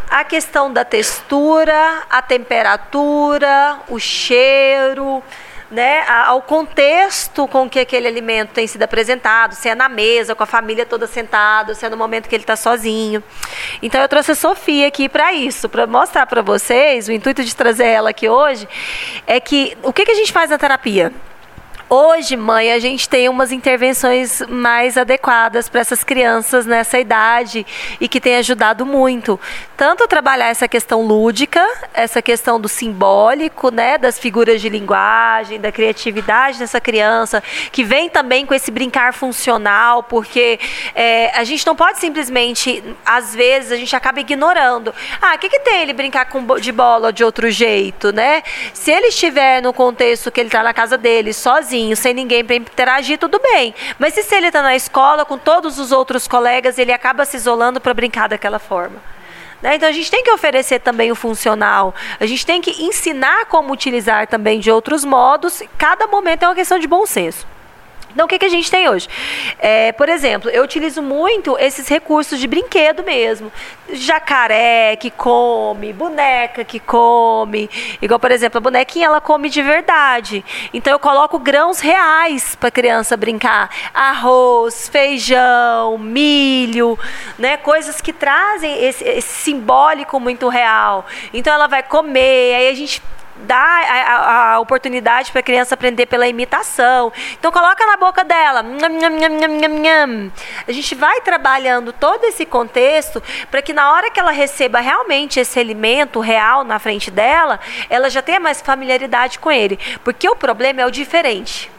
a 0.09 0.23
questão 0.23 0.71
da 0.71 0.85
textura, 0.85 2.03
a 2.09 2.21
temperatura, 2.21 3.79
o 3.89 3.99
cheiro, 3.99 5.23
né, 5.69 6.05
ao 6.07 6.41
contexto 6.41 7.47
com 7.47 7.69
que 7.69 7.79
aquele 7.79 8.07
alimento 8.07 8.51
tem 8.51 8.67
sido 8.67 8.83
apresentado, 8.83 9.53
se 9.53 9.67
é 9.67 9.75
na 9.75 9.89
mesa, 9.89 10.35
com 10.35 10.43
a 10.43 10.45
família 10.45 10.85
toda 10.85 11.07
sentada, 11.07 11.73
se 11.73 11.85
é 11.85 11.89
no 11.89 11.97
momento 11.97 12.29
que 12.29 12.35
ele 12.35 12.43
está 12.43 12.55
sozinho. 12.55 13.23
Então 13.81 13.99
eu 14.01 14.07
trouxe 14.07 14.31
a 14.31 14.35
Sofia 14.35 14.87
aqui 14.87 15.09
para 15.09 15.33
isso, 15.33 15.67
para 15.67 15.87
mostrar 15.87 16.25
para 16.27 16.41
vocês, 16.41 17.07
o 17.07 17.11
intuito 17.11 17.43
de 17.43 17.55
trazer 17.55 17.87
ela 17.87 18.11
aqui 18.11 18.29
hoje 18.29 18.67
é 19.25 19.39
que 19.39 19.75
o 19.81 19.91
que, 19.91 20.05
que 20.05 20.11
a 20.11 20.15
gente 20.15 20.31
faz 20.31 20.49
na 20.49 20.57
terapia? 20.57 21.11
Hoje, 21.87 22.35
mãe, 22.35 22.71
a 22.71 22.79
gente 22.79 23.07
tem 23.07 23.29
umas 23.29 23.51
intervenções 23.51 24.41
mais 24.49 24.97
adequadas 24.97 25.69
para 25.69 25.81
essas 25.81 26.03
crianças 26.03 26.65
nessa 26.65 26.97
idade 26.97 27.63
e 28.01 28.07
que 28.07 28.19
tem 28.19 28.37
ajudado 28.37 28.83
muito. 28.87 29.39
Tanto 29.77 30.07
trabalhar 30.07 30.47
essa 30.47 30.67
questão 30.67 31.03
lúdica, 31.03 31.63
essa 31.93 32.23
questão 32.23 32.59
do 32.59 32.67
simbólico, 32.67 33.69
né, 33.69 33.99
das 33.99 34.17
figuras 34.17 34.61
de 34.61 34.67
linguagem, 34.67 35.61
da 35.61 35.71
criatividade 35.71 36.57
dessa 36.57 36.81
criança, 36.81 37.43
que 37.71 37.83
vem 37.83 38.09
também 38.09 38.47
com 38.47 38.55
esse 38.55 38.71
brincar 38.71 39.13
funcional, 39.13 40.01
porque 40.01 40.59
é, 40.95 41.31
a 41.35 41.43
gente 41.43 41.67
não 41.67 41.75
pode 41.75 41.99
simplesmente, 41.99 42.83
às 43.05 43.35
vezes, 43.35 43.71
a 43.71 43.75
gente 43.75 43.95
acaba 43.95 44.19
ignorando. 44.19 44.91
Ah, 45.21 45.35
o 45.35 45.37
que, 45.37 45.49
que 45.49 45.59
tem 45.59 45.83
ele 45.83 45.93
brincar 45.93 46.25
com, 46.29 46.43
de 46.59 46.71
bola 46.71 47.13
de 47.13 47.23
outro 47.23 47.51
jeito, 47.51 48.11
né? 48.11 48.41
Se 48.73 48.89
ele 48.89 49.09
estiver 49.09 49.61
no 49.61 49.71
contexto 49.71 50.31
que 50.31 50.39
ele 50.39 50.47
está 50.47 50.63
na 50.63 50.73
casa 50.73 50.97
dele, 50.97 51.31
sozinho, 51.31 51.74
sem 51.95 52.13
ninguém 52.13 52.43
para 52.43 52.55
interagir, 52.55 53.17
tudo 53.17 53.39
bem. 53.39 53.73
Mas 53.99 54.13
se, 54.13 54.23
se 54.23 54.35
ele 54.35 54.47
está 54.47 54.61
na 54.61 54.75
escola 54.75 55.25
com 55.25 55.37
todos 55.37 55.79
os 55.79 55.91
outros 55.91 56.27
colegas, 56.27 56.77
ele 56.77 56.91
acaba 56.91 57.25
se 57.25 57.37
isolando 57.37 57.81
para 57.81 57.93
brincar 57.93 58.29
daquela 58.29 58.59
forma. 58.59 58.97
Né? 59.61 59.75
Então 59.75 59.89
a 59.89 59.91
gente 59.91 60.11
tem 60.11 60.23
que 60.23 60.31
oferecer 60.31 60.79
também 60.79 61.11
o 61.11 61.15
funcional, 61.15 61.93
a 62.19 62.25
gente 62.25 62.45
tem 62.45 62.61
que 62.61 62.83
ensinar 62.83 63.45
como 63.45 63.73
utilizar 63.73 64.27
também 64.27 64.59
de 64.59 64.69
outros 64.69 65.03
modos. 65.03 65.63
Cada 65.77 66.07
momento 66.07 66.43
é 66.43 66.47
uma 66.47 66.55
questão 66.55 66.77
de 66.77 66.87
bom 66.87 67.05
senso. 67.05 67.54
Então, 68.15 68.25
o 68.25 68.29
que, 68.29 68.39
que 68.39 68.45
a 68.45 68.49
gente 68.49 68.71
tem 68.71 68.87
hoje? 68.87 69.09
É, 69.59 69.91
por 69.91 70.07
exemplo, 70.07 70.49
eu 70.49 70.63
utilizo 70.63 71.01
muito 71.01 71.57
esses 71.59 71.85
recursos 71.89 72.39
de 72.39 72.47
brinquedo 72.47 73.03
mesmo. 73.03 73.51
Jacaré 73.91 74.95
que 74.95 75.11
come, 75.11 75.91
boneca 75.91 76.63
que 76.63 76.79
come. 76.79 77.69
Igual, 78.01 78.17
por 78.17 78.31
exemplo, 78.31 78.57
a 78.57 78.61
bonequinha 78.61 79.07
ela 79.07 79.19
come 79.19 79.49
de 79.49 79.61
verdade. 79.61 80.45
Então, 80.73 80.93
eu 80.93 80.97
coloco 80.97 81.37
grãos 81.37 81.81
reais 81.81 82.55
para 82.55 82.69
a 82.69 82.71
criança 82.71 83.17
brincar: 83.17 83.69
arroz, 83.93 84.87
feijão, 84.87 85.97
milho, 85.97 86.97
né? 87.37 87.57
coisas 87.57 87.99
que 87.99 88.13
trazem 88.13 88.81
esse, 88.81 89.03
esse 89.03 89.43
simbólico 89.43 90.21
muito 90.21 90.47
real. 90.47 91.05
Então, 91.33 91.53
ela 91.53 91.67
vai 91.67 91.83
comer, 91.83 92.55
aí 92.55 92.69
a 92.69 92.73
gente 92.73 93.01
dá 93.37 93.57
a, 93.57 94.53
a 94.53 94.59
oportunidade 94.59 95.31
para 95.31 95.39
a 95.39 95.43
criança 95.43 95.75
aprender 95.75 96.05
pela 96.05 96.27
imitação. 96.27 97.11
Então 97.33 97.51
coloca 97.51 97.85
na 97.85 97.97
boca 97.97 98.23
dela. 98.23 98.63
A 100.67 100.71
gente 100.71 100.95
vai 100.95 101.21
trabalhando 101.21 101.91
todo 101.91 102.23
esse 102.25 102.45
contexto 102.45 103.21
para 103.51 103.61
que 103.61 103.73
na 103.73 103.91
hora 103.91 104.09
que 104.09 104.19
ela 104.19 104.31
receba 104.31 104.79
realmente 104.79 105.39
esse 105.39 105.59
alimento 105.59 106.19
real 106.19 106.63
na 106.63 106.79
frente 106.79 107.11
dela, 107.11 107.59
ela 107.89 108.09
já 108.09 108.21
tenha 108.21 108.39
mais 108.39 108.61
familiaridade 108.61 109.39
com 109.39 109.51
ele. 109.51 109.77
Porque 110.03 110.27
o 110.29 110.35
problema 110.35 110.81
é 110.81 110.85
o 110.85 110.91
diferente. 110.91 111.71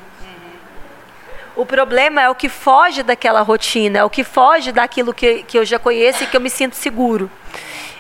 O 1.57 1.65
problema 1.65 2.21
é 2.21 2.29
o 2.29 2.35
que 2.35 2.51
foge 2.51 3.03
daquela 3.03 3.41
rotina, 3.41 4.01
é 4.01 4.05
o 4.05 4.11
que 4.11 4.23
foge 4.23 4.73
daquilo 4.73 5.15
que, 5.15 5.43
que 5.45 5.59
eu 5.59 5.65
já 5.65 5.79
conheço 5.79 6.23
e 6.23 6.27
que 6.27 6.37
eu 6.37 6.41
me 6.41 6.51
sinto 6.51 6.77
seguro. 6.77 7.31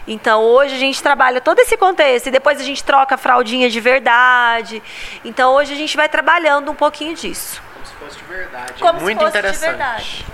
Então 0.06 0.42
hoje 0.42 0.74
a 0.74 0.78
gente 0.78 1.02
trabalha 1.02 1.40
todo 1.40 1.58
esse 1.58 1.76
contexto 1.76 2.28
e 2.28 2.30
depois 2.30 2.60
a 2.60 2.62
gente 2.62 2.82
troca 2.84 3.16
a 3.16 3.18
fraldinha 3.18 3.68
de 3.68 3.80
verdade. 3.80 4.82
Então 5.24 5.54
hoje 5.54 5.72
a 5.72 5.76
gente 5.76 5.96
vai 5.96 6.08
trabalhando 6.08 6.70
um 6.70 6.74
pouquinho 6.74 7.14
disso. 7.14 7.60
Como 7.74 7.86
se 7.86 7.94
fosse 7.94 8.18
de 8.18 8.24
verdade. 8.24 8.74
Como 8.80 9.00
Muito 9.00 9.18
se 9.18 9.24
fosse 9.24 9.38
interessante. 9.38 9.60
de 9.60 9.68
verdade. 9.68 10.26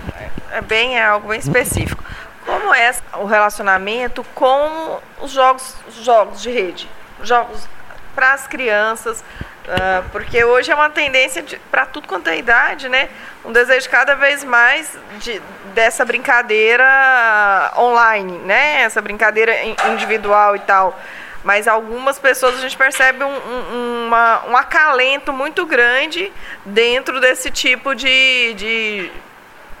É 0.51 0.61
bem 0.61 0.99
é 0.99 1.05
algo 1.05 1.29
bem 1.29 1.39
específico. 1.39 2.03
Como 2.45 2.73
é 2.73 2.93
o 3.13 3.25
relacionamento 3.25 4.23
com 4.35 4.99
os 5.21 5.31
jogos, 5.31 5.75
os 5.87 5.95
jogos 5.95 6.41
de 6.41 6.51
rede, 6.51 6.89
jogos 7.23 7.67
para 8.13 8.33
as 8.33 8.45
crianças, 8.47 9.23
ah, 9.67 10.03
porque 10.11 10.43
hoje 10.43 10.71
é 10.71 10.75
uma 10.75 10.89
tendência 10.89 11.43
para 11.71 11.85
tudo 11.85 12.07
quanto 12.07 12.29
é 12.29 12.37
idade, 12.37 12.89
né? 12.89 13.09
Um 13.45 13.51
desejo 13.51 13.89
cada 13.89 14.15
vez 14.15 14.43
mais 14.43 14.97
de, 15.19 15.41
dessa 15.73 16.05
brincadeira 16.05 17.71
online, 17.77 18.37
né? 18.39 18.81
Essa 18.83 19.01
brincadeira 19.01 19.63
in- 19.63 19.75
individual 19.91 20.55
e 20.55 20.59
tal. 20.59 20.97
Mas 21.43 21.67
algumas 21.67 22.17
pessoas 22.17 22.55
a 22.55 22.61
gente 22.61 22.77
percebe 22.77 23.21
um, 23.23 23.27
um, 23.27 24.05
uma- 24.07 24.45
um 24.47 24.55
acalento 24.55 25.33
muito 25.33 25.65
grande 25.65 26.31
dentro 26.65 27.19
desse 27.19 27.51
tipo 27.51 27.93
de, 27.93 28.53
de 28.53 29.11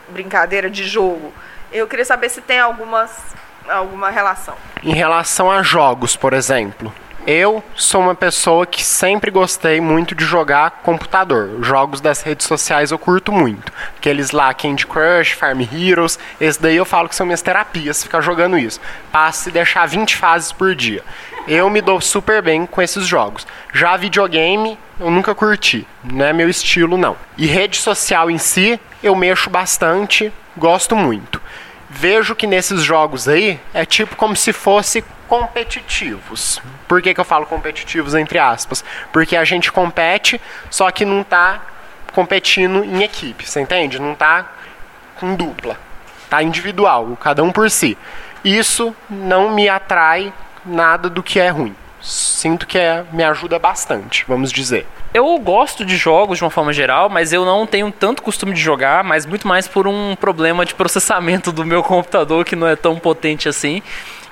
brincadeira, 0.09 0.69
de 0.69 0.83
jogo. 0.85 1.33
Eu 1.71 1.87
queria 1.87 2.03
saber 2.05 2.27
se 2.29 2.41
tem 2.41 2.59
algumas, 2.59 3.11
alguma 3.69 4.09
relação. 4.09 4.55
Em 4.83 4.93
relação 4.93 5.49
a 5.49 5.63
jogos, 5.63 6.17
por 6.17 6.33
exemplo, 6.33 6.93
eu 7.25 7.63
sou 7.75 8.01
uma 8.01 8.15
pessoa 8.15 8.65
que 8.65 8.83
sempre 8.83 9.31
gostei 9.31 9.79
muito 9.79 10.13
de 10.13 10.25
jogar 10.25 10.81
computador. 10.83 11.63
Jogos 11.63 12.01
das 12.01 12.21
redes 12.21 12.45
sociais 12.45 12.91
eu 12.91 12.99
curto 12.99 13.31
muito. 13.31 13.71
Aqueles 13.97 14.31
lá, 14.31 14.53
Candy 14.53 14.85
Crush, 14.85 15.31
Farm 15.31 15.61
Heroes, 15.61 16.19
esse 16.39 16.61
daí 16.61 16.75
eu 16.75 16.85
falo 16.85 17.07
que 17.07 17.15
são 17.15 17.25
minhas 17.25 17.41
terapias, 17.41 18.03
ficar 18.03 18.21
jogando 18.21 18.57
isso. 18.57 18.81
Passe 19.11 19.49
e 19.49 19.51
deixar 19.51 19.87
20 19.87 20.15
fases 20.15 20.51
por 20.51 20.75
dia. 20.75 21.03
Eu 21.47 21.69
me 21.69 21.81
dou 21.81 21.99
super 22.01 22.41
bem 22.41 22.65
com 22.65 22.81
esses 22.81 23.05
jogos. 23.05 23.47
Já 23.73 23.95
videogame, 23.95 24.77
eu 24.99 25.09
nunca 25.09 25.33
curti. 25.33 25.87
Não 26.03 26.25
é 26.25 26.33
meu 26.33 26.49
estilo, 26.49 26.97
não. 26.97 27.15
E 27.37 27.45
rede 27.45 27.77
social 27.77 28.29
em 28.29 28.37
si, 28.37 28.79
eu 29.01 29.15
mexo 29.15 29.49
bastante, 29.49 30.31
gosto 30.57 30.95
muito 30.95 31.41
vejo 31.93 32.35
que 32.35 32.47
nesses 32.47 32.81
jogos 32.81 33.27
aí 33.27 33.59
é 33.73 33.85
tipo 33.85 34.15
como 34.15 34.35
se 34.35 34.51
fosse 34.51 35.03
competitivos. 35.27 36.61
Por 36.87 37.01
que, 37.01 37.13
que 37.13 37.19
eu 37.19 37.25
falo 37.25 37.45
competitivos 37.45 38.13
entre 38.15 38.39
aspas? 38.39 38.83
Porque 39.11 39.35
a 39.35 39.43
gente 39.43 39.71
compete, 39.71 40.39
só 40.69 40.89
que 40.91 41.05
não 41.05 41.23
tá 41.23 41.61
competindo 42.11 42.83
em 42.83 43.03
equipe, 43.03 43.47
você 43.47 43.61
entende? 43.61 43.99
Não 43.99 44.15
tá 44.15 44.51
com 45.15 45.35
dupla. 45.35 45.77
Tá 46.29 46.41
individual, 46.43 47.17
cada 47.19 47.43
um 47.43 47.51
por 47.51 47.69
si. 47.69 47.97
Isso 48.43 48.95
não 49.09 49.53
me 49.53 49.69
atrai 49.69 50.33
nada 50.65 51.09
do 51.09 51.23
que 51.23 51.39
é 51.39 51.49
ruim. 51.49 51.75
Sinto 52.01 52.67
que 52.67 52.77
é, 52.77 53.05
me 53.11 53.23
ajuda 53.23 53.57
bastante, 53.57 54.25
vamos 54.27 54.51
dizer. 54.51 54.85
Eu 55.13 55.37
gosto 55.37 55.85
de 55.85 55.95
jogos 55.95 56.39
de 56.39 56.43
uma 56.43 56.49
forma 56.49 56.73
geral, 56.73 57.07
mas 57.07 57.31
eu 57.31 57.45
não 57.45 57.67
tenho 57.67 57.91
tanto 57.91 58.23
costume 58.23 58.51
de 58.51 58.59
jogar, 58.59 59.03
mas 59.03 59.27
muito 59.27 59.47
mais 59.47 59.67
por 59.67 59.87
um 59.87 60.15
problema 60.15 60.65
de 60.65 60.73
processamento 60.73 61.51
do 61.51 61.63
meu 61.63 61.83
computador 61.83 62.43
que 62.43 62.55
não 62.55 62.67
é 62.67 62.75
tão 62.75 62.97
potente 62.97 63.47
assim. 63.47 63.83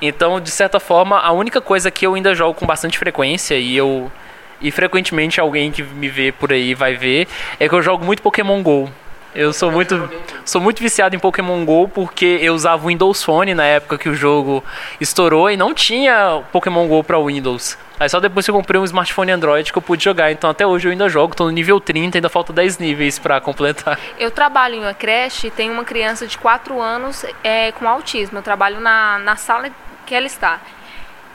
Então, 0.01 0.41
de 0.41 0.49
certa 0.49 0.79
forma, 0.79 1.19
a 1.19 1.31
única 1.31 1.61
coisa 1.61 1.91
que 1.91 2.07
eu 2.07 2.15
ainda 2.15 2.33
jogo 2.33 2.55
com 2.55 2.65
bastante 2.65 2.97
frequência 2.97 3.53
e 3.59 3.77
eu 3.77 4.11
e 4.59 4.71
frequentemente 4.71 5.39
alguém 5.39 5.71
que 5.71 5.83
me 5.83 6.09
vê 6.09 6.31
por 6.31 6.51
aí 6.51 6.73
vai 6.73 6.95
ver 6.95 7.27
é 7.59 7.69
que 7.69 7.75
eu 7.75 7.81
jogo 7.83 8.03
muito 8.03 8.23
Pokémon 8.23 8.63
Go. 8.63 8.89
Eu 9.35 9.53
sou 9.53 9.71
muito, 9.71 10.09
sou 10.43 10.59
muito 10.59 10.81
viciado 10.81 11.15
em 11.15 11.19
Pokémon 11.19 11.63
Go 11.63 11.87
porque 11.87 12.39
eu 12.41 12.55
usava 12.55 12.83
o 12.83 12.87
Windows 12.87 13.23
Phone 13.23 13.53
na 13.53 13.65
época 13.65 13.99
que 13.99 14.09
o 14.09 14.15
jogo 14.15 14.63
estourou 14.99 15.49
e 15.49 15.55
não 15.55 15.75
tinha 15.75 16.41
Pokémon 16.51 16.87
Go 16.87 17.03
para 17.03 17.19
Windows. 17.19 17.77
Aí 18.01 18.09
só 18.09 18.19
depois 18.19 18.43
que 18.43 18.49
eu 18.49 18.55
comprei 18.55 18.81
um 18.81 18.83
smartphone 18.83 19.31
Android 19.31 19.71
que 19.71 19.77
eu 19.77 19.81
pude 19.81 20.03
jogar. 20.03 20.31
Então 20.31 20.49
até 20.49 20.65
hoje 20.65 20.87
eu 20.87 20.91
ainda 20.91 21.07
jogo, 21.07 21.35
tô 21.35 21.43
no 21.43 21.51
nível 21.51 21.79
30, 21.79 22.17
ainda 22.17 22.29
falta 22.29 22.51
10 22.51 22.79
níveis 22.79 23.19
para 23.19 23.39
completar. 23.39 23.99
Eu 24.17 24.31
trabalho 24.31 24.73
em 24.73 24.79
uma 24.79 24.93
creche 24.95 25.45
e 25.45 25.51
tem 25.51 25.69
uma 25.69 25.83
criança 25.83 26.25
de 26.25 26.35
4 26.35 26.81
anos 26.81 27.23
é, 27.43 27.71
com 27.73 27.87
autismo. 27.87 28.39
Eu 28.39 28.41
trabalho 28.41 28.79
na, 28.79 29.19
na 29.19 29.35
sala 29.35 29.69
que 30.03 30.15
ela 30.15 30.25
está. 30.25 30.59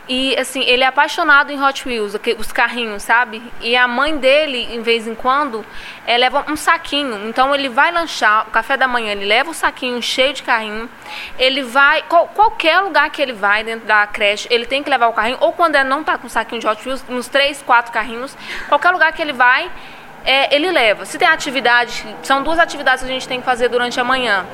E 0.08 0.38
assim, 0.38 0.62
ele 0.62 0.84
é 0.84 0.86
apaixonado 0.86 1.50
em 1.50 1.60
Hot 1.60 1.88
Wheels, 1.88 2.14
os 2.38 2.52
carrinhos, 2.52 3.02
sabe? 3.02 3.42
E 3.60 3.76
a 3.76 3.88
mãe 3.88 4.16
dele, 4.16 4.68
em 4.72 4.80
vez 4.80 5.06
em 5.06 5.16
quando, 5.16 5.66
é, 6.06 6.16
leva 6.16 6.44
um 6.48 6.54
saquinho. 6.54 7.28
Então 7.28 7.52
ele 7.52 7.68
vai 7.68 7.90
lanchar, 7.90 8.46
o 8.46 8.50
café 8.52 8.76
da 8.76 8.86
manhã, 8.86 9.10
ele 9.12 9.24
leva 9.24 9.50
o 9.50 9.54
saquinho 9.54 10.00
cheio 10.00 10.32
de 10.32 10.44
carrinho. 10.44 10.88
Ele 11.36 11.62
vai, 11.62 12.02
qual- 12.02 12.28
qualquer 12.28 12.78
lugar 12.80 13.10
que 13.10 13.20
ele 13.20 13.32
vai 13.32 13.64
dentro 13.64 13.84
da 13.86 14.06
creche, 14.06 14.46
ele 14.48 14.64
tem 14.64 14.80
que 14.80 14.88
levar 14.88 15.08
o 15.08 15.12
carrinho. 15.12 15.38
Ou 15.40 15.52
quando 15.52 15.74
ele 15.74 15.88
não 15.88 16.04
tá 16.04 16.16
com 16.16 16.28
saquinho 16.28 16.60
de 16.60 16.68
Hot 16.68 16.86
Wheels, 16.86 17.04
uns 17.08 17.26
três, 17.26 17.60
quatro 17.62 17.90
carrinhos, 17.92 18.36
qualquer 18.68 18.90
lugar 18.90 19.12
que 19.12 19.20
ele 19.20 19.32
vai, 19.32 19.68
é, 20.26 20.52
ele 20.54 20.70
leva. 20.72 21.06
Se 21.06 21.16
tem 21.16 21.28
atividade, 21.28 22.04
são 22.22 22.42
duas 22.42 22.58
atividades 22.58 23.04
que 23.04 23.08
a 23.08 23.12
gente 23.12 23.28
tem 23.28 23.38
que 23.38 23.46
fazer 23.46 23.68
durante 23.68 24.00
a 24.00 24.04
manhã. 24.04 24.44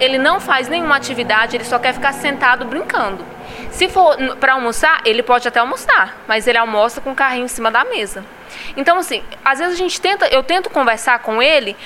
Ele 0.00 0.18
não 0.18 0.40
faz 0.40 0.68
nenhuma 0.68 0.96
atividade, 0.96 1.56
ele 1.56 1.64
só 1.64 1.78
quer 1.78 1.94
ficar 1.94 2.12
sentado 2.12 2.64
brincando. 2.64 3.24
Se 3.70 3.88
for 3.88 4.16
para 4.40 4.54
almoçar, 4.54 5.00
ele 5.04 5.22
pode 5.22 5.46
até 5.46 5.60
almoçar, 5.60 6.18
mas 6.26 6.48
ele 6.48 6.58
almoça 6.58 7.00
com 7.00 7.12
o 7.12 7.14
carrinho 7.14 7.44
em 7.44 7.48
cima 7.48 7.70
da 7.70 7.84
mesa. 7.84 8.24
Então, 8.76 8.98
assim, 8.98 9.22
às 9.44 9.60
vezes 9.60 9.74
a 9.74 9.78
gente 9.78 10.00
tenta, 10.00 10.26
eu 10.26 10.42
tento 10.42 10.68
conversar 10.68 11.20
com 11.20 11.40
ele, 11.40 11.76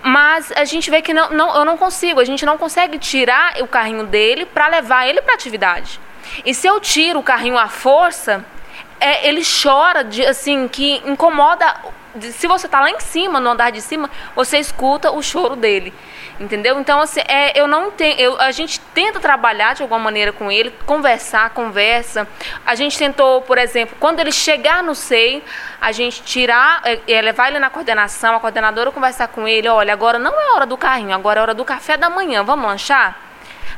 mas 0.00 0.52
a 0.52 0.64
gente 0.64 0.88
vê 0.88 1.02
que 1.02 1.12
não, 1.12 1.30
não, 1.30 1.56
eu 1.56 1.64
não 1.64 1.76
consigo, 1.76 2.20
a 2.20 2.24
gente 2.24 2.46
não 2.46 2.56
consegue 2.56 2.98
tirar 2.98 3.60
o 3.60 3.66
carrinho 3.66 4.04
dele 4.04 4.46
para 4.46 4.68
levar 4.68 5.08
ele 5.08 5.20
para 5.20 5.34
atividade. 5.34 5.98
E 6.44 6.54
se 6.54 6.66
eu 6.66 6.78
tiro 6.78 7.18
o 7.18 7.22
carrinho 7.22 7.58
à 7.58 7.68
força, 7.68 8.44
é, 9.00 9.28
ele 9.28 9.42
chora 9.44 10.02
de 10.02 10.24
assim 10.24 10.68
que 10.68 11.02
incomoda 11.04 11.74
se 12.20 12.46
você 12.46 12.66
está 12.66 12.80
lá 12.80 12.90
em 12.90 13.00
cima, 13.00 13.40
no 13.40 13.50
andar 13.50 13.70
de 13.70 13.80
cima, 13.80 14.08
você 14.34 14.58
escuta 14.58 15.10
o 15.10 15.22
choro 15.22 15.56
dele. 15.56 15.92
Entendeu? 16.38 16.78
Então, 16.80 17.00
assim, 17.00 17.20
é, 17.28 17.58
eu 17.58 17.66
não 17.66 17.90
tenho. 17.90 18.18
Eu, 18.18 18.40
a 18.40 18.50
gente 18.50 18.80
tenta 18.92 19.20
trabalhar 19.20 19.74
de 19.74 19.82
alguma 19.82 20.00
maneira 20.00 20.32
com 20.32 20.50
ele, 20.50 20.72
conversar, 20.84 21.50
conversa. 21.50 22.26
A 22.66 22.74
gente 22.74 22.98
tentou, 22.98 23.40
por 23.42 23.56
exemplo, 23.56 23.96
quando 24.00 24.18
ele 24.20 24.32
chegar 24.32 24.82
no 24.82 24.94
SEI, 24.94 25.44
a 25.80 25.92
gente 25.92 26.22
tirar, 26.22 26.80
é, 26.84 27.00
é, 27.06 27.22
levar 27.22 27.48
ele 27.48 27.58
na 27.60 27.70
coordenação, 27.70 28.34
a 28.34 28.40
coordenadora 28.40 28.90
conversar 28.90 29.28
com 29.28 29.46
ele, 29.46 29.68
olha, 29.68 29.92
agora 29.92 30.18
não 30.18 30.32
é 30.40 30.54
hora 30.54 30.66
do 30.66 30.76
carrinho, 30.76 31.14
agora 31.14 31.38
é 31.38 31.42
hora 31.42 31.54
do 31.54 31.64
café 31.64 31.96
da 31.96 32.10
manhã, 32.10 32.42
vamos 32.42 32.66
lanchar? 32.66 33.16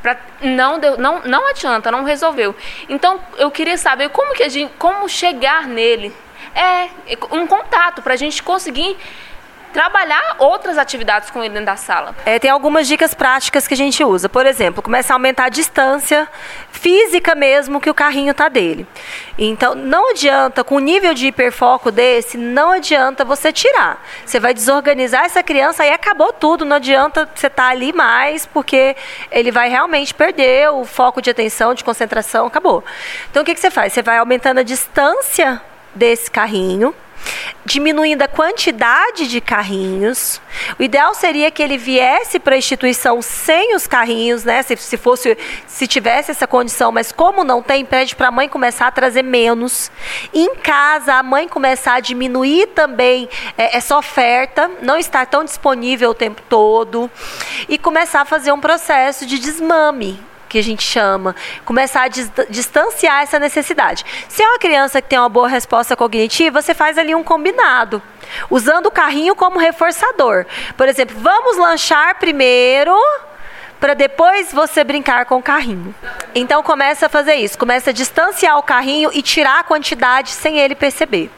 Pra, 0.03 0.17
não, 0.41 0.79
deu, 0.79 0.97
não, 0.99 1.23
não 1.25 1.49
adianta, 1.49 1.91
não 1.91 2.05
resolveu. 2.05 2.55
Então, 2.89 3.21
eu 3.39 3.51
queria 3.51 3.77
saber 3.77 4.11
como 4.11 4.35
que 4.35 4.43
a 4.43 4.49
gente, 4.49 4.73
como 4.79 5.09
chegar 5.09 5.67
nele. 5.67 6.15
É, 6.55 6.89
um 7.33 7.47
contato 7.47 8.01
para 8.03 8.15
a 8.15 8.17
gente 8.17 8.43
conseguir 8.43 8.97
trabalhar 9.77 10.37
outras 10.39 10.79
atividades 10.79 11.29
com 11.29 11.45
ele 11.45 11.53
dentro 11.53 11.67
da 11.67 11.77
sala. 11.77 12.15
É, 12.25 12.39
tem 12.39 12.51
algumas 12.51 12.89
dicas 12.89 13.13
práticas 13.13 13.69
que 13.69 13.75
a 13.75 13.77
gente 13.77 14.03
usa. 14.03 14.27
Por 14.27 14.47
exemplo, 14.47 14.83
começar 14.83 15.13
a 15.13 15.17
aumentar 15.17 15.45
a 15.45 15.49
distância 15.51 16.27
física 16.71 17.35
mesmo 17.35 17.79
que 17.79 17.91
o 17.91 17.93
carrinho 17.93 18.33
tá 18.33 18.49
dele. 18.49 18.87
Então, 19.37 19.75
não 19.75 20.13
adianta, 20.13 20.65
com 20.65 20.77
o 20.77 20.79
nível 20.79 21.13
de 21.13 21.27
hiperfoco 21.27 21.91
desse, 21.91 22.39
não 22.39 22.71
adianta 22.71 23.23
você 23.23 23.53
tirar. 23.53 24.03
Você 24.25 24.41
vai 24.41 24.55
desorganizar 24.55 25.27
essa 25.27 25.43
criança 25.43 25.85
e 25.85 25.91
acabou 25.91 26.33
tudo. 26.33 26.65
Não 26.65 26.77
adianta 26.77 27.29
você 27.35 27.49
estar 27.49 27.65
tá 27.65 27.69
ali 27.69 27.93
mais, 27.93 28.47
porque 28.47 28.97
ele 29.31 29.51
vai 29.51 29.69
realmente 29.69 30.15
perder 30.15 30.71
o 30.71 30.87
foco 30.87 31.21
de 31.21 31.29
atenção, 31.29 31.75
de 31.75 31.85
concentração, 31.85 32.47
acabou. 32.47 32.83
Então, 33.31 33.43
o 33.43 33.45
que, 33.45 33.53
que 33.53 33.61
você 33.61 33.71
faz? 33.71 33.93
Você 33.93 34.01
vai 34.01 34.17
aumentando 34.17 34.61
a 34.61 34.63
distância 34.63 35.61
desse 35.95 36.31
carrinho 36.31 36.95
diminuindo 37.65 38.23
a 38.23 38.29
quantidade 38.29 39.29
de 39.29 39.41
carrinhos. 39.41 40.41
O 40.79 40.83
ideal 40.83 41.15
seria 41.15 41.51
que 41.51 41.63
ele 41.63 41.77
viesse 41.77 42.39
para 42.39 42.55
a 42.55 42.59
instituição 42.59 43.21
sem 43.21 43.75
os 43.75 43.87
carrinhos, 43.87 44.45
né? 44.45 44.63
Se, 44.63 44.77
se 44.77 44.97
fosse, 44.97 45.37
se 45.67 45.87
tivesse 45.87 46.31
essa 46.31 46.47
condição, 46.47 46.93
mas 46.93 47.13
como 47.13 47.45
não 47.45 47.63
tem, 47.63 47.85
pede 47.85 48.15
para 48.15 48.29
a 48.29 48.31
mãe 48.31 48.49
começar 48.49 48.87
a 48.87 48.91
trazer 48.91 49.23
menos. 49.23 49.91
Em 50.33 50.55
casa, 50.57 51.15
a 51.15 51.23
mãe 51.23 51.49
começar 51.49 51.95
a 51.95 52.01
diminuir 52.01 52.69
também 52.69 53.29
é, 53.59 53.77
essa 53.77 53.97
oferta, 53.97 54.71
não 54.81 54.97
estar 54.97 55.27
tão 55.27 55.45
disponível 55.45 56.11
o 56.11 56.15
tempo 56.15 56.41
todo 56.49 57.11
e 57.69 57.77
começar 57.77 58.21
a 58.21 58.25
fazer 58.25 58.53
um 58.53 58.61
processo 58.61 59.27
de 59.27 59.39
desmame 59.39 60.21
que 60.57 60.61
a 60.61 60.63
gente 60.63 60.83
chama, 60.83 61.37
começar 61.67 62.05
a 62.05 62.09
distanciar 62.09 63.23
essa 63.23 63.39
necessidade. 63.39 64.07
Se 64.27 64.43
é 64.43 64.49
uma 64.49 64.59
criança 64.59 65.03
que 65.03 65.09
tem 65.09 65.19
uma 65.19 65.29
boa 65.29 65.49
resposta 65.49 65.95
cognitiva, 65.95 66.63
você 66.63 66.73
faz 66.73 66.97
ali 66.97 67.15
um 67.15 67.23
combinado, 67.23 68.03
usando 68.49 68.87
o 68.87 68.91
carrinho 68.91 69.37
como 69.37 69.59
reforçador. 69.59 70.47
Por 70.75 70.89
exemplo, 70.89 71.15
vamos 71.21 71.59
lanchar 71.59 72.19
primeiro 72.19 72.95
para 73.79 73.93
depois 73.93 74.51
você 74.51 74.83
brincar 74.83 75.27
com 75.27 75.37
o 75.37 75.43
carrinho. 75.43 75.95
Então 76.35 76.63
começa 76.63 77.05
a 77.05 77.09
fazer 77.11 77.35
isso, 77.35 77.59
começa 77.59 77.91
a 77.91 77.93
distanciar 77.93 78.57
o 78.57 78.63
carrinho 78.63 79.11
e 79.13 79.21
tirar 79.21 79.61
a 79.61 79.63
quantidade 79.63 80.31
sem 80.31 80.59
ele 80.59 80.75
perceber. 80.75 81.31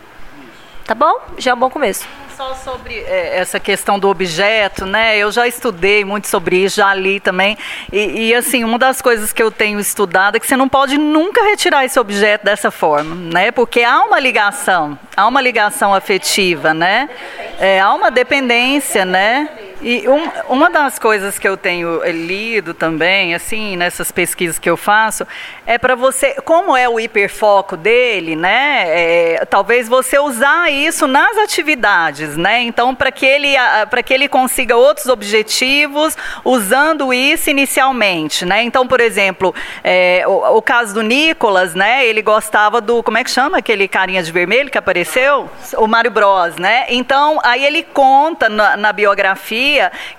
Tá 0.85 0.95
bom? 0.95 1.21
Já 1.39 1.51
é 1.51 1.55
um 1.55 1.59
bom 1.59 1.69
começo 1.69 2.07
só 2.39 2.55
sobre 2.55 2.95
é, 2.95 3.37
essa 3.37 3.59
questão 3.59 3.99
do 3.99 4.09
objeto, 4.09 4.87
né? 4.87 5.19
Eu 5.19 5.33
já 5.33 5.49
estudei 5.49 6.05
muito 6.05 6.29
sobre 6.29 6.59
isso, 6.59 6.77
já 6.77 6.95
li 6.95 7.19
também. 7.19 7.59
E, 7.93 8.29
e, 8.29 8.35
assim, 8.35 8.63
uma 8.63 8.79
das 8.79 9.03
coisas 9.03 9.33
que 9.33 9.43
eu 9.43 9.51
tenho 9.51 9.81
estudado 9.81 10.37
é 10.37 10.41
que 10.41 10.47
você 10.47 10.57
não 10.57 10.69
pode 10.69 10.97
nunca 10.97 11.43
retirar 11.43 11.85
esse 11.85 11.99
objeto 11.99 12.45
dessa 12.45 12.71
forma, 12.71 13.13
né? 13.17 13.51
Porque 13.51 13.83
há 13.83 14.03
uma 14.05 14.21
ligação, 14.21 14.97
há 15.17 15.27
uma 15.27 15.41
ligação 15.41 15.93
afetiva, 15.93 16.73
né? 16.73 17.11
É, 17.59 17.81
há 17.81 17.93
uma 17.93 18.09
dependência, 18.09 19.05
né? 19.05 19.49
E 19.81 20.09
um, 20.09 20.29
uma 20.49 20.69
das 20.69 20.99
coisas 20.99 21.39
que 21.39 21.47
eu 21.47 21.57
tenho 21.57 22.03
eh, 22.03 22.11
lido 22.11 22.75
também, 22.75 23.33
assim, 23.33 23.77
nessas 23.77 24.11
pesquisas 24.11 24.59
que 24.59 24.69
eu 24.69 24.77
faço, 24.77 25.25
é 25.65 25.79
para 25.79 25.95
você, 25.95 26.35
como 26.45 26.77
é 26.77 26.89
o 26.89 26.99
hiperfoco 26.99 27.77
dele, 27.77 28.35
né? 28.35 28.87
É, 28.89 29.45
talvez 29.45 29.89
você 29.89 30.19
usar 30.19 30.73
isso 30.73 31.07
nas 31.07 31.37
atividades, 31.39 32.37
né? 32.37 32.61
Então, 32.63 32.93
para 32.93 33.13
que 33.13 33.25
ele 33.25 33.55
para 33.89 34.03
que 34.03 34.13
ele 34.13 34.27
consiga 34.27 34.77
outros 34.77 35.07
objetivos 35.07 36.17
usando 36.45 37.15
isso 37.15 37.49
inicialmente, 37.49 38.45
né? 38.45 38.65
Então, 38.65 38.85
por 38.85 39.01
exemplo, 39.01 39.55
é, 39.85 40.25
o, 40.27 40.57
o, 40.57 40.63
caso 40.63 40.93
do 40.93 41.03
Nicolas, 41.03 41.77
né? 41.77 42.05
Ele 42.05 42.21
gostava 42.21 42.81
do 42.81 43.01
como 43.01 43.19
é 43.19 43.23
que 43.23 43.31
chama 43.31 43.59
aquele 43.59 43.87
carinha 43.87 44.25
de 44.25 44.33
vermelho 44.33 44.71
que 44.71 44.79
apareceu, 44.79 45.49
o 45.77 45.87
Mário 45.87 46.11
Bros, 46.11 46.57
né? 46.57 46.87
Então, 46.89 47.39
aí 47.45 47.65
ele 47.65 47.85
conta 47.85 48.49
na, 48.49 48.77
na 48.77 48.93
biografia 48.93 49.68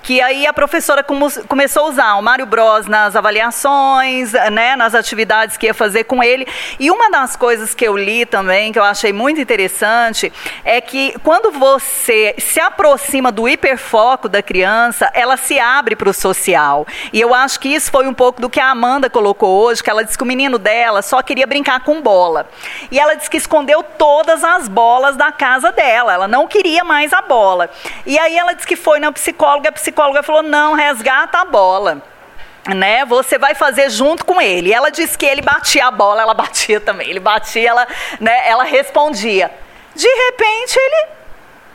que 0.04 0.22
aí 0.22 0.46
a 0.46 0.54
professora 0.54 1.04
começou 1.04 1.86
a 1.86 1.90
usar 1.90 2.16
o 2.16 2.22
Mário 2.22 2.46
Bros 2.46 2.88
nas 2.88 3.16
avaliações, 3.16 4.32
né, 4.52 4.76
nas 4.76 4.96
atividades 4.96 5.58
que 5.58 5.66
ia 5.66 5.74
fazer 5.74 6.06
com 6.06 6.24
ele. 6.24 6.48
E 6.80 6.92
uma 6.92 7.10
das 7.10 7.36
coisas 7.36 7.74
que 7.74 7.86
eu 7.86 7.98
li 7.98 8.26
também, 8.26 8.72
que 8.72 8.80
eu 8.80 8.84
achei 8.84 9.12
muito 9.12 9.42
interessante, 9.42 10.32
é 10.64 10.80
que 10.80 11.16
quando 11.24 11.52
você 11.52 12.36
se 12.38 12.60
aproxima 12.60 13.32
do 13.32 13.48
hiperfoco 13.48 14.30
da 14.30 14.42
criança, 14.42 15.10
ela 15.14 15.38
se 15.38 15.60
abre 15.60 15.96
para 15.96 16.10
o 16.10 16.14
social. 16.14 16.86
E 17.12 17.20
eu 17.20 17.34
acho 17.34 17.60
que 17.60 17.70
isso 17.70 17.92
foi 17.92 18.08
um 18.08 18.14
pouco 18.14 18.40
do 18.42 18.50
que 18.50 18.60
a 18.60 18.70
Amanda 18.70 19.10
colocou 19.10 19.64
hoje, 19.64 19.84
que 19.84 19.90
ela 19.90 20.04
disse 20.04 20.18
que 20.18 20.24
o 20.24 20.28
menino 20.28 20.58
dela 20.58 21.02
só 21.02 21.22
queria 21.22 21.48
brincar 21.48 21.80
com 21.82 22.02
bola. 22.02 22.48
E 22.92 23.00
ela 23.00 23.16
disse 23.16 23.30
que 23.30 23.38
escondeu 23.38 23.84
todas 23.84 24.44
as 24.44 24.68
bolas 24.68 25.16
da 25.16 25.32
casa 25.32 25.72
dela, 25.72 26.14
ela 26.14 26.28
não 26.28 26.48
queria 26.48 26.84
mais 26.84 27.12
a 27.14 27.22
bola. 27.22 27.70
E 28.06 28.18
aí 28.18 28.38
ela 28.38 28.54
disse 28.54 28.68
que 28.68 28.76
foi 28.76 29.00
na 29.00 29.12
psicóloga 29.12 29.39
psicóloga, 29.40 29.70
a 29.70 29.72
psicóloga 29.72 30.24
falou: 30.24 30.44
não, 30.44 30.74
resgata 30.74 31.40
a 31.40 31.45
bola. 31.45 32.02
Né, 32.68 33.06
você 33.06 33.40
vai 33.40 33.56
fazer 33.56 33.90
junto 33.90 34.26
com 34.26 34.40
ele. 34.40 34.72
Ela 34.72 34.91
disse 34.91 35.18
que 35.18 35.26
ele 35.26 35.41
batia 35.41 35.88
a 35.88 35.91
bola, 35.91 36.22
ela 36.22 36.34
batia 36.36 36.80
também. 36.80 37.10
Ele 37.10 37.20
batia, 37.20 37.70
ela, 37.70 37.88
né, 38.20 38.48
ela 38.48 38.64
respondia. 38.64 39.49
De 39.95 40.07
repente, 40.07 40.78
ele 40.78 41.07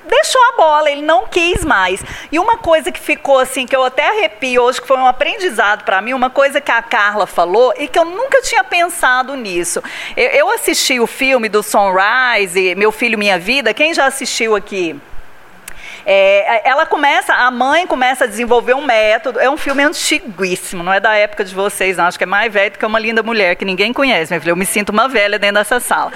deixou 0.04 0.40
a 0.52 0.56
bola, 0.56 0.90
ele 0.90 1.02
não 1.02 1.26
quis 1.26 1.64
mais. 1.64 2.00
E 2.30 2.38
uma 2.38 2.58
coisa 2.58 2.92
que 2.92 3.00
ficou 3.00 3.40
assim, 3.40 3.66
que 3.66 3.74
eu 3.74 3.82
até 3.82 4.06
arrepio 4.06 4.62
hoje, 4.62 4.80
que 4.80 4.86
foi 4.86 4.98
um 4.98 5.06
aprendizado 5.06 5.84
para 5.84 6.00
mim, 6.02 6.12
uma 6.12 6.30
coisa 6.30 6.60
que 6.60 6.70
a 6.70 6.82
Carla 6.82 7.26
falou 7.26 7.72
e 7.76 7.88
que 7.88 7.98
eu 7.98 8.04
nunca 8.04 8.42
tinha 8.42 8.62
pensado 8.62 9.34
nisso. 9.34 9.82
Eu, 10.14 10.28
eu 10.28 10.50
assisti 10.52 11.00
o 11.00 11.06
filme 11.06 11.48
do 11.48 11.62
Sunrise, 11.62 12.74
Meu 12.76 12.92
Filho 12.92 13.18
Minha 13.18 13.38
Vida. 13.38 13.74
Quem 13.74 13.94
já 13.94 14.04
assistiu 14.06 14.54
aqui? 14.54 15.00
É, 16.06 16.68
ela 16.68 16.84
começa, 16.84 17.32
a 17.32 17.50
mãe 17.50 17.86
começa 17.86 18.24
a 18.24 18.26
desenvolver 18.26 18.74
um 18.74 18.82
método. 18.84 19.40
É 19.40 19.48
um 19.48 19.56
filme 19.56 19.82
antiguíssimo, 19.82 20.82
não 20.82 20.92
é 20.92 21.00
da 21.00 21.14
época 21.14 21.44
de 21.44 21.54
vocês, 21.54 21.96
não. 21.96 22.06
Acho 22.06 22.18
que 22.18 22.24
é 22.24 22.26
mais 22.26 22.52
velho 22.52 22.72
do 22.72 22.78
que 22.78 22.86
uma 22.86 22.98
linda 22.98 23.22
mulher 23.22 23.56
que 23.56 23.64
ninguém 23.64 23.92
conhece. 23.92 24.32
Meu 24.32 24.40
filho, 24.40 24.52
eu 24.52 24.56
me 24.56 24.66
sinto 24.66 24.90
uma 24.90 25.08
velha 25.08 25.38
dentro 25.38 25.56
dessa 25.56 25.80
sala. 25.80 26.12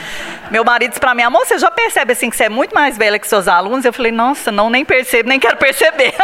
Meu 0.51 0.65
marido 0.65 0.91
disse 0.91 1.01
para 1.01 1.15
mim, 1.15 1.23
amor, 1.23 1.47
você 1.47 1.59
já 1.59 1.71
percebe 1.71 2.13
assim 2.13 2.31
que 2.31 2.37
você 2.37 2.45
é 2.45 2.49
muito 2.49 2.75
mais 2.75 2.97
velha 2.97 3.19
que 3.19 3.27
seus 3.27 3.49
alunos? 3.49 3.85
Eu 3.85 3.93
falei, 3.93 4.13
nossa, 4.13 4.53
não, 4.53 4.69
nem 4.71 4.85
percebo, 4.85 5.29
nem 5.29 5.41
quero 5.41 5.57
perceber. 5.57 6.15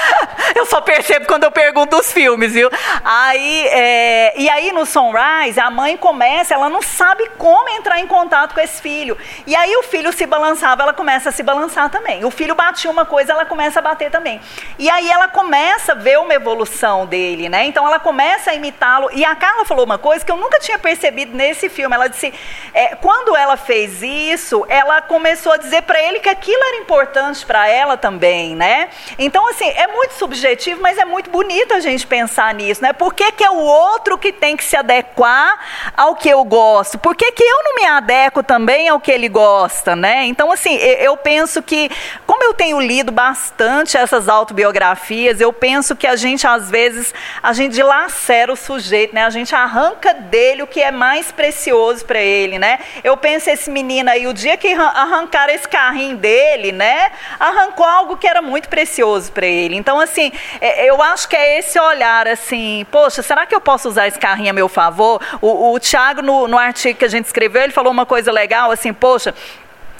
eu 0.54 0.66
só 0.66 0.80
percebo 0.80 1.26
quando 1.26 1.44
eu 1.44 1.50
pergunto 1.50 1.96
os 1.96 2.12
filmes, 2.12 2.52
viu? 2.52 2.70
Aí, 3.02 3.66
é, 3.68 4.40
e 4.40 4.48
aí 4.48 4.72
no 4.72 4.84
Sunrise, 4.84 5.58
a 5.60 5.70
mãe 5.70 5.96
começa, 5.96 6.54
ela 6.54 6.68
não 6.68 6.82
sabe 6.82 7.28
como 7.38 7.68
entrar 7.70 8.00
em 8.00 8.06
contato 8.06 8.54
com 8.54 8.60
esse 8.60 8.80
filho. 8.80 9.16
E 9.46 9.54
aí 9.54 9.76
o 9.76 9.82
filho 9.82 10.12
se 10.12 10.26
balançava, 10.26 10.82
ela 10.82 10.92
começa 10.92 11.28
a 11.28 11.32
se 11.32 11.42
balançar 11.42 11.88
também. 11.90 12.24
O 12.24 12.30
filho 12.30 12.54
batia 12.54 12.90
uma 12.90 13.04
coisa, 13.14 13.30
ela 13.30 13.44
começa 13.44 13.78
a 13.78 13.82
bater 13.82 14.10
também. 14.10 14.40
E 14.76 14.90
aí 14.90 15.08
ela 15.08 15.28
começa 15.28 15.92
a 15.92 15.94
ver 15.94 16.18
uma 16.18 16.34
evolução 16.34 17.06
dele, 17.06 17.48
né? 17.48 17.64
Então 17.64 17.86
ela 17.86 18.00
começa 18.00 18.50
a 18.50 18.54
imitá-lo. 18.54 19.08
E 19.12 19.24
a 19.24 19.36
Carla 19.36 19.64
falou 19.64 19.84
uma 19.84 19.98
coisa 19.98 20.24
que 20.24 20.32
eu 20.32 20.36
nunca 20.36 20.58
tinha 20.58 20.76
percebido 20.80 21.36
nesse 21.36 21.68
filme. 21.68 21.94
Ela 21.94 22.08
disse, 22.08 22.34
é, 22.72 22.96
quando 22.96 23.36
ela 23.36 23.56
fez 23.56 24.02
isso, 24.02 24.66
ela 24.68 25.00
começou 25.00 25.52
a 25.52 25.56
dizer 25.56 25.82
para 25.82 26.02
ele 26.02 26.18
que 26.18 26.28
aquilo 26.28 26.60
era 26.64 26.76
importante 26.78 27.46
para 27.46 27.68
ela 27.68 27.96
também, 27.96 28.56
né? 28.56 28.88
Então, 29.16 29.46
assim, 29.46 29.68
é 29.68 29.86
muito 29.86 30.14
subjetivo, 30.14 30.82
mas 30.82 30.98
é 30.98 31.04
muito 31.04 31.30
bonito 31.30 31.72
a 31.72 31.78
gente 31.78 32.04
pensar 32.08 32.52
nisso, 32.52 32.82
né? 32.82 32.92
Por 32.92 33.14
que, 33.14 33.30
que 33.30 33.44
é 33.44 33.50
o 33.50 33.58
outro 33.58 34.18
que 34.18 34.32
tem 34.32 34.56
que 34.56 34.64
se 34.64 34.76
adequar 34.76 35.56
ao 35.96 36.16
que 36.16 36.28
eu 36.28 36.42
gosto? 36.42 36.98
Por 36.98 37.14
que, 37.14 37.30
que 37.30 37.44
eu 37.44 37.62
não 37.62 37.76
me 37.76 37.86
adequo 37.86 38.42
também 38.42 38.88
ao 38.88 38.98
que 38.98 39.12
ele 39.12 39.28
gosta, 39.28 39.94
né? 39.94 40.24
Então, 40.24 40.50
assim, 40.50 40.74
eu 40.74 41.16
penso 41.16 41.62
que, 41.62 41.88
como 42.26 42.42
eu 42.42 42.52
tenho 42.54 42.80
lido 42.80 43.03
lido 43.04 43.12
bastante 43.12 43.98
essas 43.98 44.28
autobiografias, 44.28 45.38
eu 45.38 45.52
penso 45.52 45.94
que 45.94 46.06
a 46.06 46.16
gente, 46.16 46.46
às 46.46 46.70
vezes, 46.70 47.12
a 47.42 47.52
gente 47.52 47.74
dilacera 47.74 48.50
o 48.50 48.56
sujeito, 48.56 49.14
né? 49.14 49.24
A 49.24 49.30
gente 49.30 49.54
arranca 49.54 50.14
dele 50.14 50.62
o 50.62 50.66
que 50.66 50.80
é 50.80 50.90
mais 50.90 51.30
precioso 51.30 52.04
para 52.06 52.18
ele, 52.18 52.58
né? 52.58 52.78
Eu 53.02 53.16
penso 53.16 53.50
esse 53.50 53.70
menino 53.70 54.08
aí, 54.08 54.26
o 54.26 54.32
dia 54.32 54.56
que 54.56 54.72
arrancaram 54.72 55.52
esse 55.52 55.68
carrinho 55.68 56.16
dele, 56.16 56.72
né? 56.72 57.10
Arrancou 57.38 57.84
algo 57.84 58.16
que 58.16 58.26
era 58.26 58.40
muito 58.40 58.68
precioso 58.68 59.30
para 59.32 59.46
ele. 59.46 59.76
Então, 59.76 60.00
assim, 60.00 60.32
é, 60.60 60.88
eu 60.88 61.02
acho 61.02 61.28
que 61.28 61.36
é 61.36 61.58
esse 61.58 61.78
olhar, 61.78 62.26
assim, 62.26 62.86
poxa, 62.90 63.22
será 63.22 63.44
que 63.44 63.54
eu 63.54 63.60
posso 63.60 63.88
usar 63.88 64.08
esse 64.08 64.18
carrinho 64.18 64.50
a 64.50 64.54
meu 64.54 64.68
favor? 64.68 65.20
O, 65.42 65.72
o 65.72 65.78
Tiago, 65.78 66.22
no, 66.22 66.48
no 66.48 66.56
artigo 66.56 66.98
que 66.98 67.04
a 67.04 67.08
gente 67.08 67.26
escreveu, 67.26 67.62
ele 67.62 67.72
falou 67.72 67.92
uma 67.92 68.06
coisa 68.06 68.32
legal, 68.32 68.70
assim, 68.70 68.94
poxa, 68.94 69.34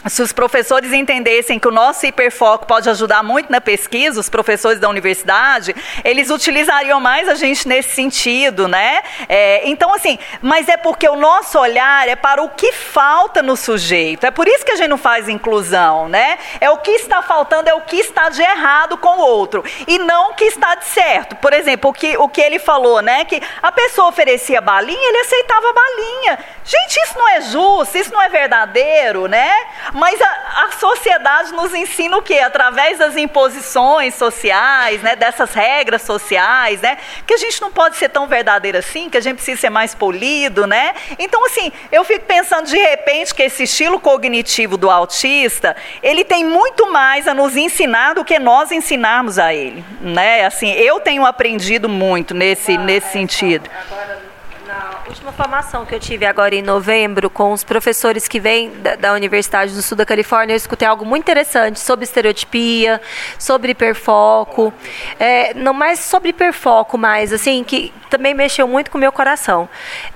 se 0.06 0.22
os 0.22 0.32
professores 0.32 0.93
entendessem 0.93 1.59
que 1.59 1.68
o 1.68 1.70
nosso 1.70 2.05
hiperfoco 2.06 2.66
pode 2.66 2.89
ajudar 2.90 3.22
muito 3.22 3.51
na 3.51 3.60
pesquisa, 3.60 4.20
os 4.20 4.28
professores 4.28 4.78
da 4.78 4.89
universidade, 4.89 5.74
eles 6.05 6.31
utilizariam 6.31 7.01
mais 7.01 7.28
a 7.28 7.35
gente 7.35 7.66
nesse 7.66 7.90
sentido, 7.90 8.68
né? 8.68 9.02
É, 9.28 9.68
então, 9.68 9.94
assim, 9.94 10.18
mas 10.43 10.68
é 10.68 10.76
porque 10.76 11.09
o 11.09 11.16
nosso 11.16 11.59
olhar 11.59 12.09
é 12.09 12.16
para 12.16 12.43
o 12.43 12.51
que 12.51 12.72
falta 12.72 13.43
no 13.43 13.56
sujeito. 13.56 14.26
É 14.26 14.31
por 14.31 14.47
isso 14.47 14.64
que 14.64 14.72
a 14.72 14.76
gente 14.76 14.89
não 14.89 14.98
faz 14.98 15.28
inclusão, 15.28 16.09
né? 16.09 16.39
É 16.60 16.70
o 16.70 16.78
que 16.78 16.90
está 16.93 17.22
faltando, 17.22 17.68
é 17.68 17.74
o 17.74 17.81
que 17.81 17.97
está 17.97 18.28
de 18.28 18.43
errado 18.43 18.97
com 18.98 19.18
o 19.18 19.20
outro. 19.20 19.64
E 19.86 19.98
não 19.98 20.31
o 20.31 20.35
que 20.35 20.44
está 20.44 20.74
de 20.74 20.85
certo. 20.85 21.36
Por 21.36 21.52
exemplo, 21.52 21.90
o 21.90 21.93
que, 21.93 22.16
o 22.16 22.28
que 22.28 22.40
ele 22.40 22.59
falou, 22.59 23.01
né? 23.01 23.24
Que 23.24 23.40
a 23.62 23.72
pessoa 23.72 24.09
oferecia 24.09 24.60
balinha, 24.60 25.09
ele 25.09 25.18
aceitava 25.18 25.72
balinha. 25.72 26.39
Gente, 26.64 26.97
isso 27.05 27.18
não 27.18 27.28
é 27.28 27.40
justo, 27.40 27.98
isso 27.98 28.12
não 28.12 28.22
é 28.22 28.28
verdadeiro, 28.28 29.26
né? 29.26 29.52
Mas 29.95 30.21
a, 30.21 30.65
a, 30.66 30.73
sociedade 30.73 31.53
nos 31.53 31.73
ensina 31.73 32.16
o 32.16 32.23
quê? 32.23 32.41
Através 32.41 32.99
das 32.99 33.16
imposições 33.16 34.16
sociais, 34.16 35.01
né, 35.03 35.15
dessas 35.15 35.55
regras 35.55 36.03
sociais, 36.03 36.81
né, 36.81 36.99
que 37.25 37.33
a 37.33 37.37
gente 37.37 37.61
não 37.62 37.71
pode 37.71 37.97
ser 37.97 38.09
tão 38.09 38.27
verdadeiro 38.27 38.77
assim, 38.77 39.09
que 39.09 39.16
a 39.16 39.21
gente 39.21 39.37
precisa 39.37 39.61
ser 39.61 39.71
mais 39.71 39.95
polido, 39.95 40.66
né? 40.66 40.95
Então, 41.16 41.47
assim, 41.47 41.71
eu 41.93 42.03
fico 42.03 42.25
pensando 42.25 42.66
de 42.66 42.77
repente 42.77 43.33
que 43.33 43.45
esse 43.45 43.62
estilo 43.62 44.01
cognitivo 44.01 44.77
do 44.77 44.91
autista, 44.91 45.77
ele 46.03 46.25
tem 46.25 46.45
muito 46.45 46.91
mais 46.91 47.29
a 47.29 47.33
nos 47.33 47.57
ensinar 47.57 48.15
do 48.15 48.25
que 48.25 48.37
nós 48.41 48.73
ensinarmos 48.73 49.39
a 49.39 49.55
ele, 49.55 49.85
né? 50.01 50.45
Assim, 50.45 50.73
eu 50.73 50.99
tenho 50.99 51.25
aprendido 51.25 51.89
muito 51.89 52.35
nesse, 52.35 52.73
ah, 52.73 52.79
nesse 52.79 53.07
é, 53.07 53.11
sentido. 53.12 53.71
Agora 53.89 54.14
na 54.74 55.05
última 55.06 55.30
formação 55.30 55.86
que 55.86 55.94
eu 55.94 56.01
tive 56.01 56.26
agora 56.26 56.55
em 56.55 56.62
novembro 56.62 57.30
com 57.30 57.52
os 57.52 57.62
professores 57.62 58.26
que 58.26 58.40
vêm 58.40 58.70
da, 58.80 58.96
da, 58.96 59.12
Universidade 59.12 59.72
do 59.72 59.80
Sul 59.80 59.96
da 59.96 60.05
Califórnia, 60.05 60.55
eu 60.55 60.56
escutei 60.56 60.86
algo 60.86 61.05
muito 61.05 61.22
interessante 61.22 61.78
sobre 61.78 62.05
estereotipia, 62.05 63.01
sobre 63.38 63.70
hiperfoco, 63.70 64.72
é, 65.18 65.55
não 65.55 65.72
mais 65.72 66.01
sobre 66.01 66.30
hiperfoco, 66.30 66.98
mas 66.98 67.32
assim 67.32 67.62
que 67.62 67.92
também 68.10 68.34
mexeu 68.34 68.66
muito 68.66 68.90
com 68.90 68.98
o 68.98 69.01
meu 69.01 69.12
coração. 69.12 69.68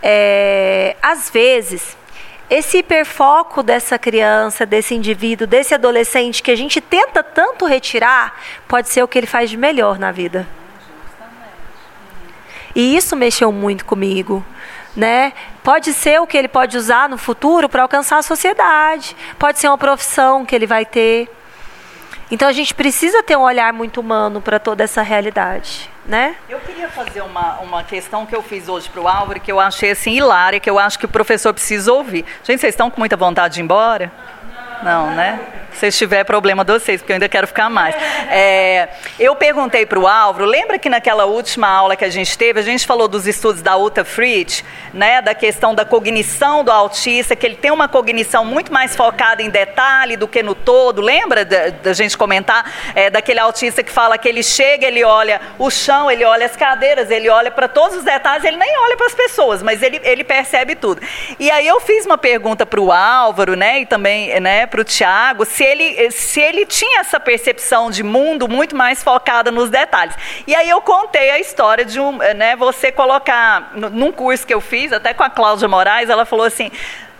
É, 0.03 0.97
às 1.01 1.31
vezes 1.31 1.97
esse 2.51 2.79
hiperfoco 2.79 3.63
dessa 3.63 3.99
criança, 3.99 4.67
desse 4.67 4.95
indivíduo, 4.95 5.47
desse 5.47 5.75
adolescente 5.75 6.43
que 6.43 6.51
a 6.51 6.57
gente 6.57 6.81
tenta 6.81 7.23
tanto 7.23 7.65
retirar, 7.65 8.35
pode 8.67 8.89
ser 8.89 9.03
o 9.03 9.09
que 9.09 9.19
ele 9.19 9.27
faz 9.27 9.51
de 9.51 9.57
melhor 9.57 9.99
na 9.99 10.11
vida. 10.11 10.58
E 12.79 12.97
isso 12.97 13.17
mexeu 13.17 13.51
muito 13.51 13.85
comigo. 13.85 14.47
Né? 14.95 15.33
Pode 15.65 15.93
ser 15.93 16.21
o 16.21 16.29
que 16.29 16.37
ele 16.37 16.47
pode 16.47 16.77
usar 16.77 17.09
no 17.09 17.19
futuro 17.19 17.69
para 17.69 17.83
alcançar 17.83 18.19
a 18.19 18.23
sociedade. 18.23 19.17
Pode 19.37 19.59
ser 19.59 19.67
uma 19.67 19.77
profissão 19.77 20.47
que 20.47 20.55
ele 20.55 20.65
vai 20.65 20.87
ter. 20.87 21.29
Então 22.31 22.47
a 22.47 22.53
gente 22.53 22.73
precisa 22.73 23.21
ter 23.21 23.37
um 23.37 23.41
olhar 23.41 23.73
muito 23.73 24.01
humano 24.01 24.41
para 24.41 24.61
toda 24.61 24.85
essa 24.85 25.03
realidade, 25.03 25.91
né? 26.07 26.37
Eu 26.49 26.61
queria 26.61 26.89
fazer 26.89 27.23
uma, 27.23 27.59
uma 27.61 27.83
questão 27.83 28.27
que 28.27 28.37
eu 28.37 28.43
fiz 28.43 28.69
hoje 28.69 28.89
para 28.89 29.01
o 29.01 29.09
Álvaro, 29.09 29.41
que 29.41 29.51
eu 29.51 29.59
achei 29.59 29.93
assim 29.93 30.13
hilária, 30.13 30.61
que 30.61 30.69
eu 30.69 30.79
acho 30.79 30.99
que 30.99 31.07
o 31.07 31.09
professor 31.09 31.55
precisa 31.55 31.91
ouvir. 31.93 32.27
Gente, 32.45 32.61
vocês 32.61 32.75
estão 32.75 32.91
com 32.91 33.01
muita 33.01 33.17
vontade 33.17 33.55
de 33.55 33.61
ir 33.61 33.65
embora? 33.65 34.13
Não, 34.13 34.38
né? 35.11 35.41
Se 35.73 35.93
tiver 35.93 36.25
problema 36.25 36.65
de 36.65 36.73
vocês, 36.73 37.01
porque 37.01 37.13
eu 37.13 37.15
ainda 37.15 37.29
quero 37.29 37.47
ficar 37.47 37.71
mais. 37.71 37.95
É, 38.31 38.89
eu 39.19 39.37
perguntei 39.37 39.87
para 39.87 39.99
o 39.99 40.09
Álvaro, 40.09 40.45
lembra 40.45 40.79
que 40.79 40.89
naquela 40.89 41.25
última 41.25 41.69
aula 41.69 41.95
que 41.95 42.05
a 42.05 42.11
gente 42.11 42.37
teve, 42.37 42.59
a 42.59 42.63
gente 42.63 42.87
falou 42.87 43.07
dos 43.07 43.27
estudos 43.27 43.63
da 43.63 43.77
Uta 43.77 44.05
Fritz, 44.05 44.65
né, 44.93 45.23
da 45.23 45.35
questão 45.35 45.75
da 45.75 45.85
cognição 45.85 46.65
do 46.65 46.73
autista, 46.73 47.37
que 47.37 47.47
ele 47.47 47.55
tem 47.55 47.71
uma 47.71 47.87
cognição 47.87 48.45
muito 48.45 48.73
mais 48.73 48.97
focada 48.97 49.43
em 49.43 49.51
detalhe 49.51 50.17
do 50.17 50.27
que 50.27 50.43
no 50.43 50.55
todo. 50.55 51.01
Lembra 51.01 51.45
da, 51.45 51.69
da 51.69 51.93
gente 51.93 52.17
comentar 52.17 52.73
é, 52.95 53.09
daquele 53.09 53.39
autista 53.39 53.83
que 53.83 53.93
fala 53.93 54.19
que 54.19 54.29
ele 54.29 54.43
chega, 54.43 54.87
ele 54.87 55.05
olha 55.05 55.41
o 55.59 55.71
chão, 55.71 56.11
ele 56.11 56.25
olha 56.25 56.47
as 56.47 56.57
cadeiras, 56.57 57.11
ele 57.11 57.29
olha 57.29 57.51
para 57.51 57.69
todos 57.69 57.99
os 57.99 58.05
detalhes, 58.05 58.45
ele 58.45 58.57
nem 58.57 58.79
olha 58.79 58.97
para 58.97 59.07
as 59.07 59.15
pessoas, 59.15 59.63
mas 59.63 59.83
ele, 59.83 60.01
ele 60.03 60.25
percebe 60.25 60.75
tudo. 60.75 61.01
E 61.39 61.51
aí 61.51 61.67
eu 61.67 61.81
fiz 61.81 62.05
uma 62.05 62.19
pergunta 62.19 62.67
para 62.67 62.81
o 62.81 62.91
Álvaro, 62.91 63.55
né, 63.55 63.81
e 63.81 63.87
também 63.87 64.39
né, 64.41 64.67
para 64.69 64.81
o 64.81 64.85
Tiago, 64.85 65.45
se 65.45 65.65
ele, 65.65 66.11
se 66.11 66.41
ele 66.41 66.65
tinha 66.65 67.01
essa 67.01 67.19
percepção 67.19 67.91
de 67.91 68.03
mundo 68.03 68.49
muito 68.49 68.77
mais 68.77 69.03
focada 69.03 69.51
nos 69.51 69.71
detalhes. 69.71 70.15
E 70.47 70.55
aí 70.55 70.69
eu 70.69 70.81
contei 70.81 71.31
a 71.31 71.39
história 71.39 71.85
de 71.85 71.99
um, 71.99 72.19
né, 72.19 72.55
você 72.57 72.93
colocar, 72.93 73.73
num 73.75 74.13
curso 74.13 74.47
que 74.47 74.55
eu 74.55 74.61
fiz, 74.61 74.93
até 74.93 75.13
com 75.13 75.23
a 75.23 75.31
Cláudia 75.31 75.69
Moraes, 75.69 76.09
ela 76.09 76.25
falou 76.25 76.47
assim, 76.47 76.71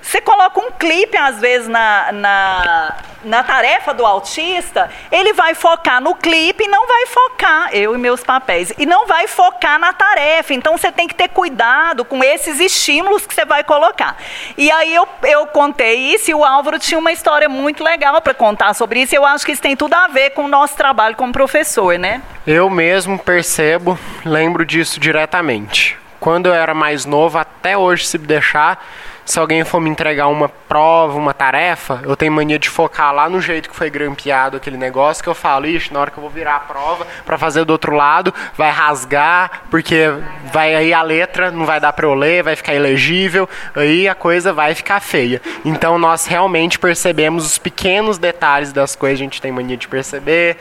você 0.09 0.23
coloca 0.23 0.59
um 0.59 0.71
clipe, 0.71 1.19
às 1.19 1.39
vezes, 1.39 1.69
na, 1.69 2.11
na, 2.13 2.97
na, 3.23 3.43
tarefa 3.43 3.93
do 3.93 4.07
autista, 4.07 4.89
ele 5.13 5.35
vai 5.35 5.55
focar 5.55 6.01
no 6.01 6.15
clipe 6.15 6.65
e 6.65 6.67
não 6.67 6.87
vai 6.87 7.05
focar, 7.05 7.69
eu 7.75 7.95
e 7.95 7.99
meus 7.99 8.25
papéis, 8.25 8.73
e 8.79 8.87
não 8.87 9.07
vai 9.07 9.29
focar 9.29 9.79
na 9.79 9.93
tarefa. 9.93 10.55
Então, 10.55 10.79
você 10.79 10.91
tem 10.91 11.07
que 11.07 11.15
ter 11.15 11.29
cuidado 11.29 12.07
com 12.07 12.25
esses 12.25 12.59
estímulos 12.59 13.27
que 13.27 13.35
você 13.35 13.45
vai 13.45 13.63
colocar. 13.63 14.17
E 14.57 14.71
aí, 14.71 14.95
eu, 14.95 15.07
eu 15.25 15.47
contei 15.49 16.15
isso 16.15 16.31
e 16.31 16.35
o 16.35 16.43
Álvaro 16.43 16.79
tinha 16.79 16.99
uma 16.99 17.13
história 17.13 17.47
muito 17.47 17.85
legal 17.85 18.19
para 18.23 18.33
contar 18.33 18.73
sobre 18.73 19.03
isso. 19.03 19.15
Eu 19.15 19.27
acho 19.27 19.45
que 19.45 19.53
isso 19.53 19.61
tem 19.61 19.77
tudo 19.77 19.93
a 19.93 20.09
ver 20.09 20.31
com 20.31 20.47
o 20.47 20.49
nosso 20.49 20.75
trabalho 20.75 21.17
como 21.17 21.35
professor, 21.35 21.99
né? 21.99 22.23
Eu 22.47 22.71
mesmo 22.71 23.19
percebo, 23.19 23.99
lembro 24.25 24.65
disso 24.65 24.99
diretamente. 24.99 25.99
Quando 26.19 26.47
eu 26.47 26.55
era 26.55 26.73
mais 26.73 27.05
novo, 27.05 27.37
até 27.37 27.77
hoje, 27.77 28.07
se 28.07 28.17
deixar 28.17 28.83
se 29.29 29.39
alguém 29.39 29.63
for 29.63 29.79
me 29.79 29.91
entregar 29.91 30.27
uma 30.27 30.49
prova, 30.49 31.19
uma 31.19 31.35
tarefa, 31.35 32.01
eu 32.03 32.17
tenho 32.17 32.33
mania 32.33 32.59
de 32.59 32.71
focar 32.71 33.13
lá 33.13 33.29
no 33.29 33.43
jeito 33.43 33.69
que 33.69 33.77
foi 33.77 33.91
grampeado 33.91 34.57
aquele 34.57 34.79
negócio, 34.79 35.23
que 35.23 35.29
eu 35.29 35.35
falo, 35.35 35.67
ixi, 35.67 35.93
na 35.93 36.01
hora 36.01 36.11
que 36.11 36.17
eu 36.17 36.23
vou 36.23 36.31
virar 36.31 36.57
a 36.57 36.61
prova 36.61 37.07
para 37.27 37.37
fazer 37.37 37.67
do 37.67 37.71
outro 37.71 37.95
lado, 37.95 38.33
vai 38.57 38.71
rasgar, 38.71 39.65
porque 39.71 40.05
vai 40.51 40.75
aí 40.75 40.95
a 40.95 41.03
letra 41.03 41.51
não 41.51 41.67
vai 41.67 41.79
dar 41.79 41.93
para 41.93 42.07
eu 42.07 42.15
ler, 42.15 42.43
vai 42.43 42.57
ficar 42.57 42.73
ilegível, 42.73 43.47
aí 43.77 44.09
a 44.09 44.15
coisa 44.15 44.51
vai 44.51 44.75
ficar 44.75 44.99
feia. 44.99 45.43
Então 45.63 45.99
nós 45.99 46.25
realmente 46.25 46.79
percebemos 46.79 47.45
os 47.45 47.59
pequenos 47.59 48.17
detalhes 48.17 48.73
das 48.73 48.97
coisas, 48.97 49.21
a 49.21 49.25
gente 49.25 49.43
tem 49.43 49.53
mania 49.53 49.77
de 49.77 49.89
perceber. 49.89 50.57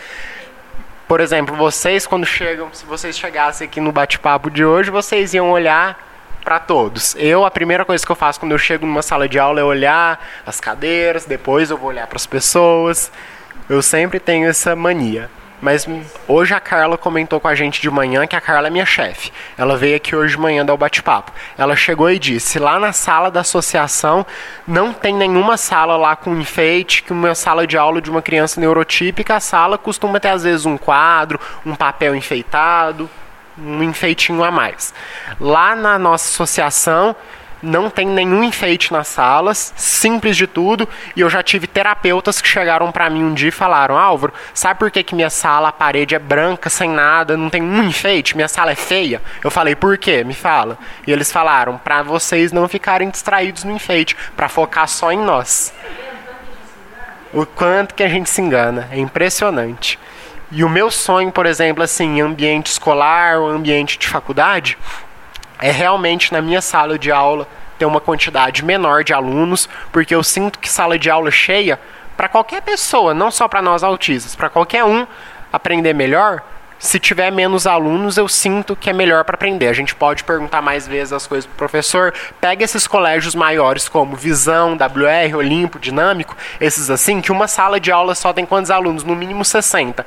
Por 1.07 1.21
exemplo, 1.21 1.55
vocês 1.55 2.05
quando 2.05 2.25
chegam, 2.25 2.67
se 2.73 2.85
vocês 2.85 3.17
chegassem 3.17 3.65
aqui 3.65 3.79
no 3.79 3.93
bate-papo 3.93 4.51
de 4.51 4.65
hoje, 4.65 4.91
vocês 4.91 5.33
iam 5.33 5.51
olhar 5.51 6.06
para 6.47 6.59
todos. 6.59 7.13
Eu, 7.19 7.43
a 7.43 7.51
primeira 7.51 7.83
coisa 7.83 8.05
que 8.05 8.09
eu 8.09 8.15
faço 8.15 8.39
quando 8.39 8.53
eu 8.53 8.57
chego 8.57 8.85
numa 8.85 9.01
sala 9.01 9.27
de 9.27 9.37
aula 9.37 9.59
é 9.59 9.63
olhar 9.65 10.17
as 10.45 10.61
cadeiras, 10.61 11.25
depois 11.25 11.69
eu 11.69 11.77
vou 11.77 11.89
olhar 11.89 12.07
para 12.07 12.15
as 12.15 12.25
pessoas. 12.25 13.11
Eu 13.67 13.81
sempre 13.81 14.17
tenho 14.17 14.47
essa 14.47 14.73
mania. 14.73 15.29
Mas 15.61 15.85
hoje 16.25 16.53
a 16.53 16.59
Carla 16.61 16.97
comentou 16.97 17.37
com 17.41 17.49
a 17.49 17.55
gente 17.55 17.81
de 17.81 17.89
manhã 17.89 18.25
que 18.25 18.33
a 18.33 18.39
Carla 18.39 18.67
é 18.67 18.69
minha 18.69 18.85
chefe. 18.85 19.29
Ela 19.57 19.75
veio 19.75 19.97
aqui 19.97 20.15
hoje 20.15 20.37
de 20.37 20.41
manhã 20.41 20.65
dar 20.65 20.73
o 20.73 20.77
bate-papo. 20.77 21.33
Ela 21.57 21.75
chegou 21.75 22.09
e 22.09 22.17
disse: 22.17 22.59
lá 22.59 22.79
na 22.79 22.93
sala 22.93 23.29
da 23.29 23.41
associação 23.41 24.25
não 24.65 24.93
tem 24.93 25.13
nenhuma 25.13 25.57
sala 25.57 25.97
lá 25.97 26.15
com 26.15 26.33
enfeite, 26.39 27.03
que 27.03 27.11
uma 27.11 27.35
sala 27.35 27.67
de 27.67 27.77
aula 27.77 28.01
de 28.01 28.09
uma 28.09 28.21
criança 28.21 28.61
neurotípica, 28.61 29.35
a 29.35 29.41
sala 29.41 29.77
costuma 29.77 30.17
ter 30.17 30.29
às 30.29 30.43
vezes 30.43 30.65
um 30.65 30.77
quadro, 30.77 31.41
um 31.65 31.75
papel 31.75 32.15
enfeitado 32.15 33.09
um 33.57 33.83
enfeitinho 33.83 34.43
a 34.43 34.51
mais. 34.51 34.93
Lá 35.39 35.75
na 35.75 35.97
nossa 35.97 36.29
associação 36.29 37.15
não 37.61 37.89
tem 37.89 38.07
nenhum 38.07 38.43
enfeite 38.43 38.93
nas 38.93 39.07
salas, 39.07 39.73
simples 39.75 40.37
de 40.37 40.45
tudo, 40.45 40.87
e 41.15 41.21
eu 41.21 41.29
já 41.29 41.41
tive 41.41 41.65
terapeutas 41.65 42.39
que 42.39 42.47
chegaram 42.47 42.91
para 42.91 43.09
mim 43.09 43.23
um 43.23 43.33
dia 43.33 43.49
e 43.49 43.51
falaram: 43.51 43.97
"Álvaro, 43.97 44.33
sabe 44.53 44.79
por 44.79 44.91
que 44.91 45.03
que 45.03 45.15
minha 45.15 45.29
sala 45.29 45.69
a 45.69 45.71
parede 45.71 46.15
é 46.15 46.19
branca 46.19 46.69
sem 46.69 46.89
nada, 46.89 47.35
não 47.35 47.49
tem 47.49 47.61
um 47.61 47.83
enfeite, 47.83 48.35
minha 48.35 48.47
sala 48.47 48.71
é 48.71 48.75
feia?". 48.75 49.21
Eu 49.43 49.49
falei: 49.49 49.75
"Por 49.75 49.97
quê? 49.97 50.23
Me 50.23 50.33
fala". 50.33 50.77
E 51.05 51.11
eles 51.11 51.31
falaram: 51.31 51.77
"Para 51.77 52.03
vocês 52.03 52.51
não 52.51 52.67
ficarem 52.67 53.09
distraídos 53.09 53.63
no 53.63 53.71
enfeite, 53.71 54.15
para 54.35 54.49
focar 54.49 54.87
só 54.87 55.11
em 55.11 55.19
nós". 55.19 55.73
O 57.33 57.45
quanto 57.45 57.93
que 57.93 58.03
a 58.03 58.07
gente 58.07 58.29
se 58.29 58.41
engana, 58.41 58.87
é 58.91 58.99
impressionante. 58.99 59.99
E 60.51 60.63
o 60.63 60.69
meu 60.69 60.89
sonho, 60.89 61.31
por 61.31 61.45
exemplo, 61.45 61.83
assim, 61.83 62.17
em 62.17 62.21
ambiente 62.21 62.67
escolar 62.67 63.37
ou 63.39 63.49
ambiente 63.49 63.97
de 63.97 64.07
faculdade, 64.07 64.77
é 65.59 65.71
realmente 65.71 66.31
na 66.31 66.41
minha 66.41 66.61
sala 66.61 66.97
de 66.97 67.11
aula 67.11 67.47
ter 67.77 67.85
uma 67.85 67.99
quantidade 67.99 68.63
menor 68.63 69.03
de 69.03 69.13
alunos, 69.13 69.67
porque 69.91 70.15
eu 70.15 70.23
sinto 70.23 70.57
que 70.57 70.69
sala 70.69 70.97
de 70.97 71.09
aula 71.09 71.29
cheia 71.29 71.79
para 72.15 72.27
qualquer 72.27 72.61
pessoa, 72.61 73.13
não 73.13 73.29
só 73.29 73.47
para 73.47 73.61
nós 73.61 73.83
autistas, 73.83 74.35
para 74.35 74.49
qualquer 74.49 74.83
um 74.83 75.05
aprender 75.51 75.93
melhor, 75.93 76.41
se 76.79 76.99
tiver 76.99 77.31
menos 77.31 77.65
alunos, 77.65 78.17
eu 78.17 78.27
sinto 78.27 78.75
que 78.75 78.89
é 78.89 78.93
melhor 78.93 79.23
para 79.23 79.35
aprender. 79.35 79.67
A 79.67 79.73
gente 79.73 79.95
pode 79.95 80.23
perguntar 80.23 80.61
mais 80.61 80.87
vezes 80.87 81.11
as 81.11 81.25
coisas 81.25 81.45
pro 81.45 81.55
professor. 81.55 82.13
Pega 82.39 82.63
esses 82.63 82.85
colégios 82.85 83.33
maiores 83.33 83.89
como 83.89 84.15
Visão, 84.15 84.73
WR, 84.73 85.35
Olimpo, 85.37 85.79
Dinâmico, 85.79 86.35
esses 86.61 86.89
assim, 86.89 87.19
que 87.21 87.31
uma 87.31 87.47
sala 87.47 87.79
de 87.79 87.91
aula 87.91 88.13
só 88.13 88.31
tem 88.31 88.45
quantos 88.45 88.69
alunos? 88.69 89.03
No 89.03 89.15
mínimo 89.15 89.43
60. 89.43 90.05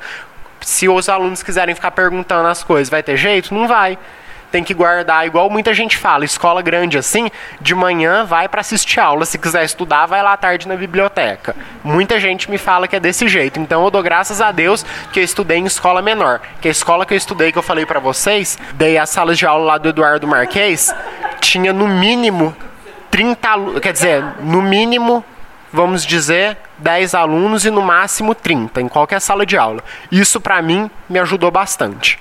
Se 0.61 0.87
os 0.87 1.09
alunos 1.09 1.43
quiserem 1.43 1.75
ficar 1.75 1.91
perguntando 1.91 2.47
as 2.47 2.63
coisas, 2.63 2.89
vai 2.89 3.03
ter 3.03 3.17
jeito? 3.17 3.53
Não 3.53 3.67
vai 3.67 3.97
tem 4.51 4.63
que 4.63 4.73
guardar, 4.73 5.25
igual 5.25 5.49
muita 5.49 5.73
gente 5.73 5.97
fala, 5.97 6.25
escola 6.25 6.61
grande 6.61 6.97
assim, 6.97 7.31
de 7.59 7.73
manhã 7.73 8.25
vai 8.25 8.49
para 8.49 8.61
assistir 8.61 8.99
aula, 8.99 9.25
se 9.25 9.37
quiser 9.37 9.63
estudar, 9.63 10.05
vai 10.05 10.21
lá 10.21 10.33
à 10.33 10.37
tarde 10.37 10.67
na 10.67 10.75
biblioteca. 10.75 11.55
Muita 11.83 12.19
gente 12.19 12.51
me 12.51 12.57
fala 12.57 12.87
que 12.87 12.95
é 12.95 12.99
desse 12.99 13.27
jeito, 13.27 13.59
então 13.59 13.83
eu 13.83 13.89
dou 13.89 14.03
graças 14.03 14.41
a 14.41 14.51
Deus 14.51 14.85
que 15.11 15.19
eu 15.19 15.23
estudei 15.23 15.57
em 15.57 15.65
escola 15.65 16.01
menor. 16.01 16.41
Que 16.59 16.67
a 16.67 16.71
escola 16.71 17.05
que 17.05 17.13
eu 17.13 17.17
estudei, 17.17 17.51
que 17.51 17.57
eu 17.57 17.63
falei 17.63 17.85
para 17.85 17.99
vocês, 17.99 18.59
dei 18.73 18.97
as 18.97 19.09
salas 19.09 19.37
de 19.37 19.45
aula 19.45 19.63
lá 19.63 19.77
do 19.77 19.89
Eduardo 19.89 20.27
Marquês, 20.27 20.93
tinha 21.39 21.71
no 21.71 21.87
mínimo 21.87 22.55
30 23.09 23.49
alunos, 23.49 23.79
quer 23.79 23.93
dizer, 23.93 24.23
no 24.41 24.61
mínimo 24.61 25.23
vamos 25.73 26.05
dizer, 26.05 26.57
10 26.79 27.15
alunos 27.15 27.65
e 27.65 27.69
no 27.69 27.81
máximo 27.81 28.35
30 28.35 28.81
em 28.81 28.87
qualquer 28.87 29.21
sala 29.21 29.45
de 29.45 29.57
aula. 29.57 29.81
Isso 30.11 30.41
para 30.41 30.61
mim 30.61 30.89
me 31.09 31.17
ajudou 31.19 31.49
bastante. 31.49 32.19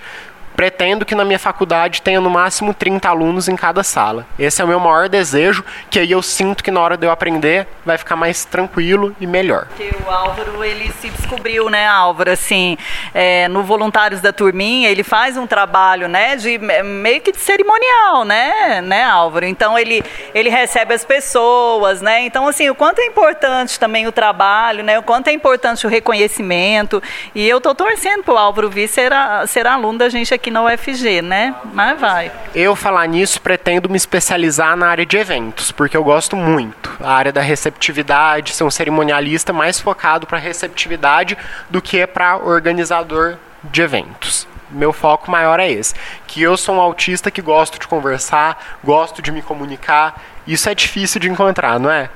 Pretendo 0.56 1.06
que 1.06 1.14
na 1.14 1.24
minha 1.24 1.38
faculdade 1.38 2.02
tenha 2.02 2.20
no 2.20 2.28
máximo 2.28 2.74
30 2.74 3.08
alunos 3.08 3.48
em 3.48 3.56
cada 3.56 3.82
sala. 3.82 4.26
Esse 4.38 4.60
é 4.60 4.64
o 4.64 4.68
meu 4.68 4.78
maior 4.80 5.08
desejo, 5.08 5.64
que 5.88 5.98
aí 5.98 6.10
eu 6.10 6.22
sinto 6.22 6.62
que 6.62 6.70
na 6.70 6.80
hora 6.80 6.96
de 6.96 7.06
eu 7.06 7.10
aprender 7.10 7.66
vai 7.84 7.96
ficar 7.96 8.16
mais 8.16 8.44
tranquilo 8.44 9.14
e 9.20 9.26
melhor. 9.26 9.66
Porque 9.66 9.90
o 10.04 10.10
Álvaro, 10.10 10.62
ele 10.64 10.92
se 11.00 11.08
descobriu, 11.08 11.70
né, 11.70 11.86
Álvaro, 11.86 12.30
assim, 12.30 12.76
é, 13.14 13.48
no 13.48 13.62
Voluntários 13.62 14.20
da 14.20 14.32
Turminha, 14.32 14.90
ele 14.90 15.02
faz 15.02 15.36
um 15.36 15.46
trabalho, 15.46 16.08
né, 16.08 16.36
de 16.36 16.58
meio 16.58 17.20
que 17.20 17.32
de 17.32 17.40
cerimonial, 17.40 18.24
né, 18.24 18.80
né, 18.82 19.04
Álvaro? 19.04 19.46
Então 19.46 19.78
ele, 19.78 20.02
ele 20.34 20.50
recebe 20.50 20.94
as 20.94 21.04
pessoas, 21.04 22.00
né? 22.02 22.22
Então, 22.22 22.46
assim, 22.46 22.68
o 22.68 22.74
quanto 22.74 23.00
é 23.00 23.06
importante 23.06 23.78
também 23.78 24.06
o 24.06 24.12
trabalho, 24.12 24.84
né? 24.84 24.98
O 24.98 25.02
quanto 25.02 25.28
é 25.28 25.32
importante 25.32 25.86
o 25.86 25.90
reconhecimento. 25.90 27.02
E 27.34 27.48
eu 27.48 27.60
tô 27.60 27.74
torcendo 27.74 28.22
pro 28.22 28.36
Álvaro 28.36 28.70
vir 28.70 28.88
ser, 28.88 29.12
a, 29.12 29.46
ser 29.46 29.66
aluno 29.66 29.98
da 29.98 30.08
gente 30.08 30.32
aqui 30.32 30.39
na 30.48 30.62
UFG, 30.62 31.22
né? 31.22 31.52
Mas 31.74 31.98
vai. 31.98 32.30
Eu 32.54 32.76
falar 32.76 33.08
nisso 33.08 33.40
pretendo 33.40 33.88
me 33.88 33.96
especializar 33.96 34.76
na 34.76 34.86
área 34.86 35.04
de 35.04 35.16
eventos, 35.16 35.72
porque 35.72 35.96
eu 35.96 36.04
gosto 36.04 36.36
muito. 36.36 36.96
A 37.00 37.12
área 37.12 37.32
da 37.32 37.40
receptividade, 37.40 38.54
ser 38.54 38.62
um 38.62 38.70
cerimonialista 38.70 39.52
mais 39.52 39.80
focado 39.80 40.24
para 40.24 40.38
receptividade 40.38 41.36
do 41.68 41.82
que 41.82 42.06
para 42.06 42.36
organizador 42.36 43.36
de 43.64 43.82
eventos. 43.82 44.46
Meu 44.70 44.92
foco 44.92 45.30
maior 45.30 45.58
é 45.58 45.68
esse, 45.68 45.94
que 46.28 46.40
eu 46.40 46.56
sou 46.56 46.76
um 46.76 46.80
autista 46.80 47.28
que 47.28 47.42
gosto 47.42 47.80
de 47.80 47.88
conversar, 47.88 48.78
gosto 48.84 49.20
de 49.20 49.32
me 49.32 49.42
comunicar. 49.42 50.22
Isso 50.46 50.68
é 50.68 50.74
difícil 50.74 51.20
de 51.20 51.28
encontrar, 51.28 51.80
não 51.80 51.90
é? 51.90 52.08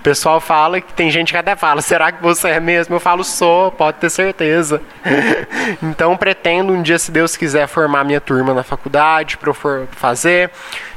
O 0.00 0.02
pessoal 0.02 0.40
fala 0.40 0.80
que 0.80 0.94
tem 0.94 1.10
gente 1.10 1.30
que 1.30 1.36
até 1.36 1.54
fala, 1.54 1.82
será 1.82 2.10
que 2.10 2.22
você 2.22 2.48
é 2.48 2.58
mesmo? 2.58 2.94
Eu 2.94 3.00
falo, 3.00 3.22
sou, 3.22 3.70
pode 3.70 3.98
ter 3.98 4.08
certeza. 4.08 4.80
então 5.82 6.16
pretendo 6.16 6.72
um 6.72 6.80
dia, 6.80 6.98
se 6.98 7.12
Deus 7.12 7.36
quiser, 7.36 7.66
formar 7.68 8.02
minha 8.02 8.20
turma 8.20 8.54
na 8.54 8.62
faculdade 8.62 9.36
para 9.36 9.50
eu 9.50 9.86
fazer, 9.90 10.50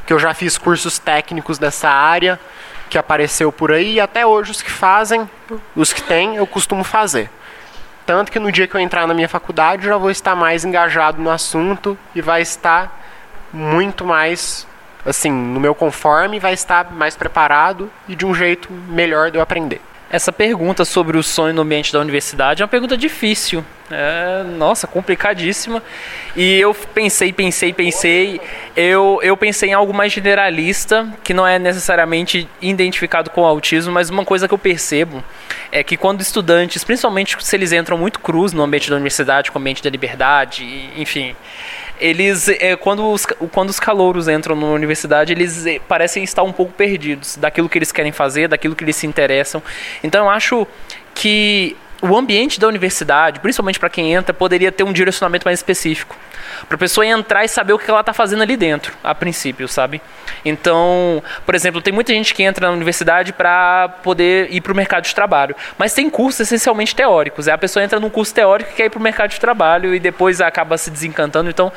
que 0.05 0.13
eu 0.13 0.17
já 0.17 0.33
fiz 0.33 0.57
cursos 0.57 0.99
técnicos 0.99 1.57
dessa 1.57 1.89
área 1.89 2.39
que 2.89 2.97
apareceu 2.97 3.51
por 3.51 3.73
aí 3.73 3.95
e 3.95 3.99
até 3.99 4.25
hoje 4.25 4.51
os 4.51 4.61
que 4.61 4.71
fazem, 4.71 5.29
os 5.75 5.91
que 5.91 6.01
têm, 6.01 6.37
eu 6.37 6.47
costumo 6.47 6.85
fazer. 6.85 7.29
Tanto 8.05 8.31
que 8.31 8.39
no 8.39 8.53
dia 8.53 8.67
que 8.67 8.75
eu 8.75 8.79
entrar 8.79 9.05
na 9.05 9.13
minha 9.13 9.27
faculdade, 9.27 9.85
já 9.85 9.97
vou 9.97 10.11
estar 10.11 10.33
mais 10.33 10.63
engajado 10.63 11.21
no 11.21 11.29
assunto 11.29 11.97
e 12.15 12.21
vai 12.21 12.41
estar 12.41 13.03
muito 13.51 14.05
mais 14.05 14.65
assim, 15.05 15.31
no 15.31 15.59
meu 15.59 15.75
conforme, 15.75 16.39
vai 16.39 16.53
estar 16.53 16.91
mais 16.91 17.15
preparado 17.15 17.91
e 18.07 18.15
de 18.15 18.25
um 18.25 18.33
jeito 18.33 18.71
melhor 18.71 19.31
de 19.31 19.37
eu 19.37 19.41
aprender. 19.41 19.81
Essa 20.13 20.31
pergunta 20.31 20.85
sobre 20.85 21.17
o 21.17 21.23
sonho 21.23 21.55
no 21.55 21.63
ambiente 21.63 21.91
da 21.91 21.99
universidade 21.99 22.61
é 22.61 22.65
uma 22.65 22.69
pergunta 22.69 22.95
difícil. 22.95 23.65
É, 23.89 24.43
nossa, 24.43 24.85
complicadíssima. 24.85 25.81
E 26.35 26.59
eu 26.59 26.71
pensei, 26.71 27.33
pensei, 27.33 27.73
pensei. 27.73 28.39
Eu, 28.75 29.19
eu 29.23 29.35
pensei 29.35 29.69
em 29.69 29.73
algo 29.73 29.91
mais 29.91 30.11
generalista, 30.11 31.11
que 31.23 31.33
não 31.33 31.47
é 31.47 31.57
necessariamente 31.57 32.47
identificado 32.61 33.31
com 33.31 33.41
o 33.41 33.45
autismo, 33.45 33.91
mas 33.91 34.11
uma 34.11 34.23
coisa 34.23 34.47
que 34.47 34.53
eu 34.53 34.57
percebo 34.59 35.23
é 35.73 35.83
que 35.83 35.97
quando 35.97 36.21
estudantes, 36.21 36.83
principalmente 36.83 37.35
se 37.43 37.55
eles 37.55 37.73
entram 37.73 37.97
muito 37.97 38.19
cruz 38.19 38.53
no 38.53 38.61
ambiente 38.61 38.91
da 38.91 38.95
universidade, 38.95 39.51
com 39.51 39.57
o 39.57 39.61
ambiente 39.61 39.81
da 39.81 39.89
liberdade, 39.89 40.63
enfim, 40.95 41.35
eles 41.99 42.47
é, 42.47 42.75
quando, 42.75 43.03
os, 43.11 43.25
quando 43.51 43.71
os 43.71 43.79
calouros 43.79 44.27
entram 44.27 44.55
na 44.55 44.67
universidade, 44.67 45.33
eles 45.33 45.65
é, 45.65 45.79
parecem 45.79 46.23
estar 46.23 46.43
um 46.43 46.51
pouco 46.51 46.71
perdidos 46.73 47.37
daquilo 47.37 47.67
que 47.67 47.79
eles 47.79 47.91
querem 47.91 48.11
fazer, 48.11 48.47
daquilo 48.47 48.75
que 48.75 48.83
eles 48.83 48.95
se 48.95 49.07
interessam. 49.07 49.63
Então 50.03 50.25
eu 50.25 50.29
acho 50.29 50.67
que 51.15 51.75
o 52.03 52.17
ambiente 52.17 52.59
da 52.59 52.67
universidade, 52.67 53.39
principalmente 53.39 53.79
para 53.79 53.89
quem 53.89 54.13
entra, 54.13 54.33
poderia 54.33 54.73
ter 54.73 54.83
um 54.83 54.91
direcionamento 54.91 55.45
mais 55.45 55.59
específico. 55.59 56.17
Para 56.67 56.75
a 56.75 56.77
pessoa 56.77 57.07
entrar 57.07 57.45
e 57.45 57.47
saber 57.47 57.71
o 57.71 57.79
que 57.79 57.89
ela 57.89 58.01
está 58.01 58.11
fazendo 58.11 58.43
ali 58.43 58.57
dentro, 58.57 58.93
a 59.01 59.15
princípio, 59.15 59.69
sabe? 59.69 60.01
Então, 60.43 61.23
por 61.45 61.55
exemplo, 61.55 61.81
tem 61.81 61.93
muita 61.93 62.11
gente 62.11 62.33
que 62.33 62.43
entra 62.43 62.67
na 62.67 62.73
universidade 62.73 63.31
para 63.31 63.87
poder 64.03 64.53
ir 64.53 64.59
para 64.59 64.73
o 64.73 64.75
mercado 64.75 65.05
de 65.05 65.15
trabalho, 65.15 65.55
mas 65.77 65.93
tem 65.93 66.09
cursos 66.09 66.41
essencialmente 66.41 66.93
teóricos. 66.93 67.47
É 67.47 67.53
a 67.53 67.57
pessoa 67.57 67.81
entra 67.81 68.01
num 68.01 68.09
curso 68.09 68.33
teórico 68.33 68.71
e 68.71 68.73
quer 68.73 68.85
ir 68.87 68.89
para 68.89 68.99
o 68.99 69.01
mercado 69.01 69.29
de 69.29 69.39
trabalho 69.39 69.95
e 69.95 69.99
depois 69.99 70.41
acaba 70.41 70.77
se 70.77 70.91
desencantando. 70.91 71.49
Então, 71.49 71.71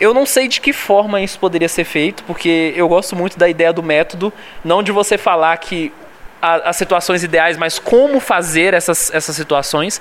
eu 0.00 0.14
não 0.14 0.24
sei 0.24 0.48
de 0.48 0.58
que 0.62 0.72
forma 0.72 1.20
isso 1.20 1.38
poderia 1.38 1.68
ser 1.68 1.84
feito, 1.84 2.24
porque 2.24 2.72
eu 2.74 2.88
gosto 2.88 3.14
muito 3.14 3.38
da 3.38 3.46
ideia 3.46 3.74
do 3.74 3.82
método, 3.82 4.32
não 4.64 4.82
de 4.82 4.90
você 4.90 5.18
falar 5.18 5.54
que 5.58 5.92
as 6.40 6.76
situações 6.76 7.22
ideais, 7.22 7.56
mas 7.56 7.78
como 7.78 8.18
fazer 8.18 8.74
essas, 8.74 9.12
essas 9.12 9.36
situações 9.36 10.00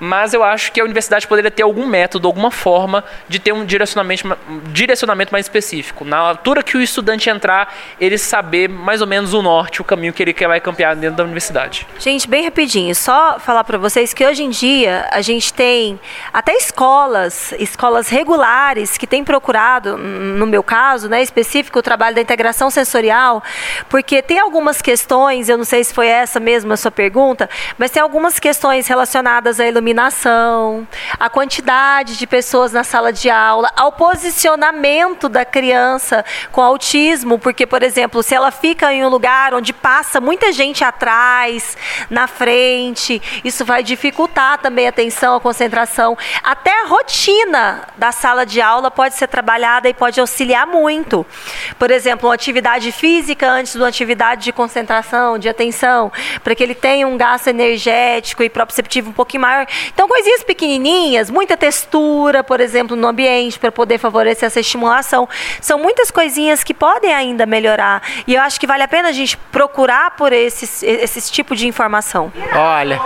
mas 0.00 0.32
eu 0.32 0.42
acho 0.42 0.72
que 0.72 0.80
a 0.80 0.84
universidade 0.84 1.28
poderia 1.28 1.50
ter 1.50 1.62
algum 1.62 1.86
método, 1.86 2.26
alguma 2.26 2.50
forma 2.50 3.04
de 3.28 3.38
ter 3.38 3.52
um 3.52 3.66
direcionamento, 3.66 4.36
direcionamento 4.72 5.30
mais 5.30 5.44
específico. 5.44 6.04
Na 6.06 6.16
altura 6.16 6.62
que 6.62 6.76
o 6.76 6.80
estudante 6.80 7.28
entrar, 7.28 7.74
ele 8.00 8.16
saber 8.16 8.68
mais 8.68 9.02
ou 9.02 9.06
menos 9.06 9.34
o 9.34 9.42
norte, 9.42 9.82
o 9.82 9.84
caminho 9.84 10.12
que 10.12 10.22
ele 10.22 10.32
vai 10.46 10.58
campear 10.58 10.96
dentro 10.96 11.16
da 11.16 11.24
universidade. 11.24 11.86
Gente, 11.98 12.26
bem 12.26 12.44
rapidinho, 12.44 12.94
só 12.94 13.38
falar 13.38 13.62
para 13.62 13.76
vocês 13.76 14.14
que 14.14 14.26
hoje 14.26 14.42
em 14.42 14.48
dia 14.48 15.06
a 15.12 15.20
gente 15.20 15.52
tem 15.52 16.00
até 16.32 16.56
escolas, 16.56 17.52
escolas 17.58 18.08
regulares 18.08 18.96
que 18.96 19.06
têm 19.06 19.22
procurado, 19.22 19.98
no 19.98 20.46
meu 20.46 20.62
caso, 20.62 21.08
né, 21.10 21.22
específico, 21.22 21.78
o 21.78 21.82
trabalho 21.82 22.14
da 22.14 22.22
integração 22.22 22.70
sensorial, 22.70 23.42
porque 23.90 24.22
tem 24.22 24.38
algumas 24.38 24.80
questões, 24.80 25.50
eu 25.50 25.58
não 25.58 25.64
sei 25.64 25.84
se 25.84 25.92
foi 25.92 26.06
essa 26.06 26.40
mesmo 26.40 26.72
a 26.72 26.76
sua 26.76 26.90
pergunta, 26.90 27.50
mas 27.76 27.90
tem 27.90 28.02
algumas 28.02 28.38
questões 28.38 28.86
relacionadas 28.86 29.60
à 29.60 29.66
iluminação 29.66 29.89
iluminação, 29.90 30.86
a 31.18 31.28
quantidade 31.28 32.16
de 32.16 32.26
pessoas 32.26 32.72
na 32.72 32.84
sala 32.84 33.12
de 33.12 33.28
aula, 33.28 33.70
ao 33.76 33.92
posicionamento 33.92 35.28
da 35.28 35.44
criança 35.44 36.24
com 36.52 36.62
autismo, 36.62 37.38
porque, 37.38 37.66
por 37.66 37.82
exemplo, 37.82 38.22
se 38.22 38.34
ela 38.34 38.50
fica 38.50 38.92
em 38.92 39.04
um 39.04 39.08
lugar 39.08 39.52
onde 39.52 39.72
passa 39.72 40.20
muita 40.20 40.52
gente 40.52 40.84
atrás, 40.84 41.76
na 42.08 42.26
frente, 42.26 43.20
isso 43.44 43.64
vai 43.64 43.82
dificultar 43.82 44.58
também 44.58 44.86
a 44.86 44.90
atenção, 44.90 45.36
a 45.36 45.40
concentração. 45.40 46.16
Até 46.42 46.82
a 46.82 46.86
rotina 46.86 47.82
da 47.96 48.12
sala 48.12 48.46
de 48.46 48.60
aula 48.60 48.90
pode 48.90 49.16
ser 49.16 49.26
trabalhada 49.26 49.88
e 49.88 49.94
pode 49.94 50.20
auxiliar 50.20 50.66
muito. 50.66 51.26
Por 51.78 51.90
exemplo, 51.90 52.28
uma 52.28 52.34
atividade 52.34 52.92
física 52.92 53.50
antes 53.50 53.72
de 53.72 53.78
uma 53.78 53.88
atividade 53.88 54.44
de 54.44 54.52
concentração, 54.52 55.38
de 55.38 55.48
atenção, 55.48 56.12
para 56.44 56.54
que 56.54 56.62
ele 56.62 56.74
tenha 56.74 57.06
um 57.06 57.16
gasto 57.16 57.48
energético 57.48 58.42
e 58.42 58.48
proprioceptivo 58.48 59.10
um 59.10 59.12
pouquinho 59.12 59.42
maior. 59.42 59.66
Então, 59.92 60.08
coisinhas 60.08 60.42
pequenininhas, 60.42 61.30
muita 61.30 61.56
textura, 61.56 62.42
por 62.42 62.60
exemplo, 62.60 62.96
no 62.96 63.06
ambiente, 63.06 63.58
para 63.58 63.72
poder 63.72 63.98
favorecer 63.98 64.46
essa 64.46 64.60
estimulação. 64.60 65.28
São 65.60 65.78
muitas 65.78 66.10
coisinhas 66.10 66.64
que 66.64 66.74
podem 66.74 67.12
ainda 67.12 67.46
melhorar. 67.46 68.02
E 68.26 68.34
eu 68.34 68.42
acho 68.42 68.58
que 68.58 68.66
vale 68.66 68.82
a 68.82 68.88
pena 68.88 69.08
a 69.08 69.12
gente 69.12 69.36
procurar 69.36 70.12
por 70.12 70.32
esses, 70.32 70.82
esses 70.82 71.30
tipos 71.30 71.58
de 71.58 71.66
informação. 71.66 72.32
Olha, 72.54 73.00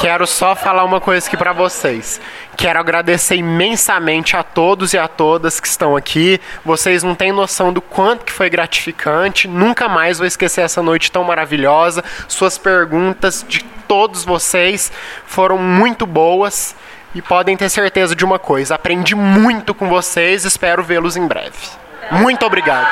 quero 0.00 0.26
só 0.26 0.54
falar 0.54 0.84
uma 0.84 1.00
coisa 1.00 1.26
aqui 1.26 1.36
para 1.36 1.52
vocês. 1.52 2.20
Quero 2.56 2.78
agradecer 2.78 3.36
imensamente 3.36 4.36
a 4.36 4.42
todos 4.42 4.92
e 4.92 4.98
a 4.98 5.08
todas 5.08 5.58
que 5.58 5.66
estão 5.66 5.96
aqui. 5.96 6.40
Vocês 6.64 7.02
não 7.02 7.14
têm 7.14 7.32
noção 7.32 7.72
do 7.72 7.80
quanto 7.80 8.24
que 8.24 8.32
foi 8.32 8.48
gratificante. 8.48 9.48
Nunca 9.48 9.88
mais 9.88 10.18
vou 10.18 10.26
esquecer 10.26 10.60
essa 10.60 10.82
noite 10.82 11.10
tão 11.10 11.24
maravilhosa. 11.24 12.04
Suas 12.28 12.56
perguntas 12.56 13.44
de 13.48 13.64
todos 13.86 14.24
vocês 14.24 14.90
foram 15.26 15.58
muito 15.58 16.03
boas 16.06 16.74
e 17.14 17.22
podem 17.22 17.56
ter 17.56 17.68
certeza 17.68 18.14
de 18.14 18.24
uma 18.24 18.38
coisa: 18.38 18.74
aprendi 18.74 19.14
muito 19.14 19.74
com 19.74 19.88
vocês, 19.88 20.44
espero 20.44 20.82
vê-los 20.82 21.16
em 21.16 21.26
breve. 21.26 21.56
Muito 22.10 22.44
obrigado. 22.44 22.86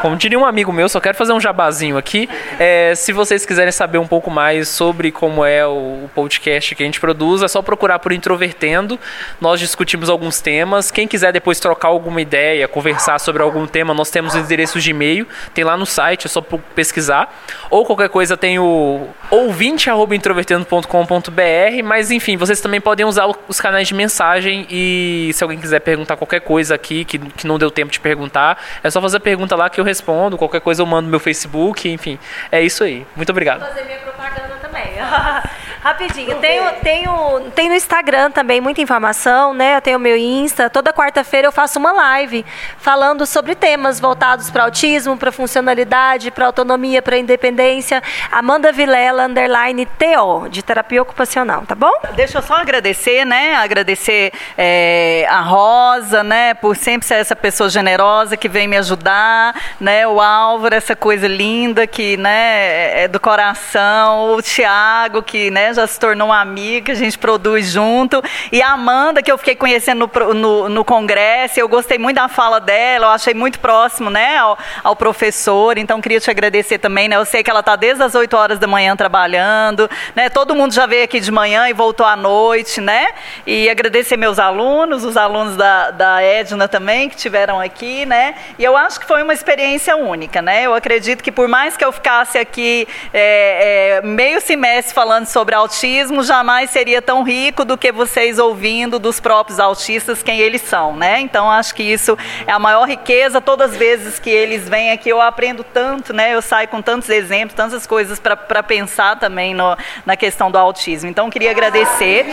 Como 0.00 0.16
diria 0.16 0.38
um 0.38 0.46
amigo 0.46 0.72
meu, 0.72 0.88
só 0.88 1.00
quero 1.00 1.16
fazer 1.16 1.32
um 1.32 1.40
jabazinho 1.40 1.96
aqui. 1.96 2.28
É, 2.58 2.94
se 2.94 3.12
vocês 3.12 3.44
quiserem 3.44 3.72
saber 3.72 3.98
um 3.98 4.06
pouco 4.06 4.30
mais 4.30 4.68
sobre 4.68 5.10
como 5.10 5.44
é 5.44 5.66
o 5.66 6.08
podcast 6.14 6.76
que 6.76 6.84
a 6.84 6.86
gente 6.86 7.00
produz, 7.00 7.42
é 7.42 7.48
só 7.48 7.60
procurar 7.62 7.98
por 7.98 8.12
Introvertendo. 8.12 8.96
Nós 9.40 9.58
discutimos 9.58 10.08
alguns 10.08 10.40
temas. 10.40 10.92
Quem 10.92 11.08
quiser 11.08 11.32
depois 11.32 11.58
trocar 11.58 11.88
alguma 11.88 12.20
ideia, 12.20 12.68
conversar 12.68 13.18
sobre 13.18 13.42
algum 13.42 13.66
tema, 13.66 13.92
nós 13.92 14.08
temos 14.08 14.36
endereços 14.36 14.84
de 14.84 14.90
e-mail. 14.90 15.26
Tem 15.52 15.64
lá 15.64 15.76
no 15.76 15.84
site, 15.84 16.26
é 16.26 16.28
só 16.28 16.40
pesquisar. 16.40 17.36
Ou 17.68 17.84
qualquer 17.84 18.08
coisa 18.08 18.36
tem 18.36 18.60
o 18.60 19.08
ouvinte.introvertendo.com.br. 19.30 21.84
Mas 21.84 22.12
enfim, 22.12 22.36
vocês 22.36 22.60
também 22.60 22.80
podem 22.80 23.04
usar 23.04 23.26
os 23.48 23.60
canais 23.60 23.88
de 23.88 23.94
mensagem. 23.94 24.64
E 24.70 25.32
se 25.34 25.42
alguém 25.42 25.58
quiser 25.58 25.80
perguntar 25.80 26.16
qualquer 26.16 26.40
coisa 26.40 26.76
aqui 26.76 27.04
que, 27.04 27.18
que 27.18 27.48
não 27.48 27.58
deu 27.58 27.70
tempo 27.70 27.90
de 27.90 27.98
perguntar, 27.98 28.62
é 28.82 28.90
só 28.90 29.02
fazer 29.02 29.16
a 29.16 29.20
pergunta 29.20 29.56
lá 29.56 29.68
que 29.68 29.80
eu 29.80 29.87
respondo. 29.88 30.38
Qualquer 30.38 30.60
coisa 30.60 30.82
eu 30.82 30.86
mando 30.86 31.08
meu 31.08 31.20
Facebook. 31.20 31.88
Enfim, 31.88 32.18
é 32.52 32.62
isso 32.62 32.84
aí. 32.84 33.06
Muito 33.16 33.30
obrigado. 33.30 33.60
Vou 33.60 33.68
fazer 33.68 33.84
minha 33.84 33.98
propaganda 33.98 34.54
também. 34.60 34.92
Rapidinho, 35.88 36.36
tenho, 36.36 36.70
tenho, 36.82 37.40
tenho 37.54 37.70
no 37.70 37.74
Instagram 37.74 38.30
também 38.30 38.60
muita 38.60 38.82
informação, 38.82 39.54
né? 39.54 39.76
Eu 39.76 39.80
tenho 39.80 39.96
o 39.96 40.00
meu 40.00 40.18
Insta. 40.18 40.68
Toda 40.68 40.92
quarta-feira 40.92 41.48
eu 41.48 41.52
faço 41.52 41.78
uma 41.78 41.92
live 41.92 42.44
falando 42.76 43.24
sobre 43.24 43.54
temas 43.54 43.98
voltados 43.98 44.50
para 44.50 44.64
autismo, 44.64 45.16
para 45.16 45.32
funcionalidade, 45.32 46.30
para 46.30 46.44
autonomia, 46.44 47.00
para 47.00 47.16
independência. 47.16 48.02
Amanda 48.30 48.70
Vilela, 48.70 49.24
underline 49.24 49.86
TO, 49.86 50.50
de 50.50 50.62
terapia 50.62 51.00
ocupacional, 51.00 51.62
tá 51.66 51.74
bom? 51.74 51.92
Deixa 52.14 52.36
eu 52.36 52.42
só 52.42 52.56
agradecer, 52.56 53.24
né? 53.24 53.56
Agradecer 53.56 54.30
é, 54.58 55.26
a 55.26 55.40
Rosa, 55.40 56.22
né? 56.22 56.52
Por 56.52 56.76
sempre 56.76 57.08
ser 57.08 57.14
essa 57.14 57.34
pessoa 57.34 57.70
generosa 57.70 58.36
que 58.36 58.46
vem 58.46 58.68
me 58.68 58.76
ajudar, 58.76 59.58
né? 59.80 60.06
O 60.06 60.20
Álvaro, 60.20 60.74
essa 60.74 60.94
coisa 60.94 61.26
linda 61.26 61.86
que, 61.86 62.18
né? 62.18 63.04
É 63.04 63.08
do 63.08 63.18
coração. 63.18 64.34
O 64.34 64.42
Tiago, 64.42 65.22
que, 65.22 65.50
né? 65.50 65.77
Já 65.78 65.86
se 65.86 66.00
tornou 66.00 66.32
amiga, 66.32 66.92
a 66.92 66.96
gente 66.96 67.16
produz 67.16 67.70
junto. 67.70 68.20
E 68.50 68.60
a 68.60 68.72
Amanda, 68.72 69.22
que 69.22 69.30
eu 69.30 69.38
fiquei 69.38 69.54
conhecendo 69.54 70.10
no, 70.12 70.34
no, 70.34 70.68
no 70.68 70.84
congresso, 70.84 71.60
eu 71.60 71.68
gostei 71.68 71.98
muito 71.98 72.16
da 72.16 72.26
fala 72.26 72.58
dela, 72.58 73.06
eu 73.06 73.10
achei 73.10 73.32
muito 73.32 73.60
próximo, 73.60 74.10
né? 74.10 74.38
Ao, 74.38 74.58
ao 74.82 74.96
professor, 74.96 75.78
então 75.78 76.00
queria 76.00 76.18
te 76.18 76.28
agradecer 76.28 76.78
também, 76.78 77.06
né? 77.06 77.14
Eu 77.14 77.24
sei 77.24 77.44
que 77.44 77.50
ela 77.50 77.60
está 77.60 77.76
desde 77.76 78.02
as 78.02 78.16
8 78.16 78.36
horas 78.36 78.58
da 78.58 78.66
manhã 78.66 78.96
trabalhando, 78.96 79.88
né? 80.16 80.28
Todo 80.28 80.52
mundo 80.52 80.74
já 80.74 80.84
veio 80.84 81.04
aqui 81.04 81.20
de 81.20 81.30
manhã 81.30 81.68
e 81.68 81.72
voltou 81.72 82.04
à 82.04 82.16
noite, 82.16 82.80
né? 82.80 83.06
E 83.46 83.70
agradecer 83.70 84.16
meus 84.16 84.40
alunos, 84.40 85.04
os 85.04 85.16
alunos 85.16 85.54
da, 85.54 85.92
da 85.92 86.20
Edna 86.20 86.66
também, 86.66 87.08
que 87.08 87.14
tiveram 87.14 87.60
aqui, 87.60 88.04
né? 88.04 88.34
E 88.58 88.64
eu 88.64 88.76
acho 88.76 88.98
que 88.98 89.06
foi 89.06 89.22
uma 89.22 89.32
experiência 89.32 89.96
única, 89.96 90.42
né? 90.42 90.64
Eu 90.64 90.74
acredito 90.74 91.22
que 91.22 91.30
por 91.30 91.46
mais 91.46 91.76
que 91.76 91.84
eu 91.84 91.92
ficasse 91.92 92.36
aqui 92.36 92.88
é, 93.14 94.00
é, 94.00 94.02
meio 94.02 94.40
semestre 94.40 94.92
falando 94.92 95.26
sobre 95.26 95.54
autismo, 95.58 96.22
jamais 96.22 96.70
seria 96.70 97.02
tão 97.02 97.22
rico 97.22 97.64
do 97.64 97.76
que 97.76 97.92
vocês 97.92 98.38
ouvindo 98.38 98.98
dos 98.98 99.20
próprios 99.20 99.60
autistas 99.60 100.22
quem 100.22 100.38
eles 100.38 100.62
são, 100.62 100.96
né? 100.96 101.20
Então 101.20 101.50
acho 101.50 101.74
que 101.74 101.82
isso 101.82 102.16
é 102.46 102.52
a 102.52 102.58
maior 102.58 102.88
riqueza. 102.88 103.40
Todas 103.40 103.72
as 103.72 103.76
vezes 103.76 104.18
que 104.18 104.30
eles 104.30 104.68
vêm 104.68 104.90
aqui 104.90 105.08
eu 105.08 105.20
aprendo 105.20 105.62
tanto, 105.64 106.12
né? 106.12 106.34
Eu 106.34 106.40
saio 106.40 106.68
com 106.68 106.80
tantos 106.80 107.08
exemplos, 107.10 107.54
tantas 107.54 107.86
coisas 107.86 108.18
para 108.18 108.62
pensar 108.62 109.18
também 109.18 109.54
no, 109.54 109.76
na 110.06 110.16
questão 110.16 110.50
do 110.50 110.56
autismo. 110.58 111.10
Então 111.10 111.28
queria 111.28 111.50
agradecer. 111.50 112.26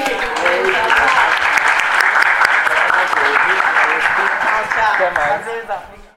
Até 4.93 5.11
mais. 5.11 5.64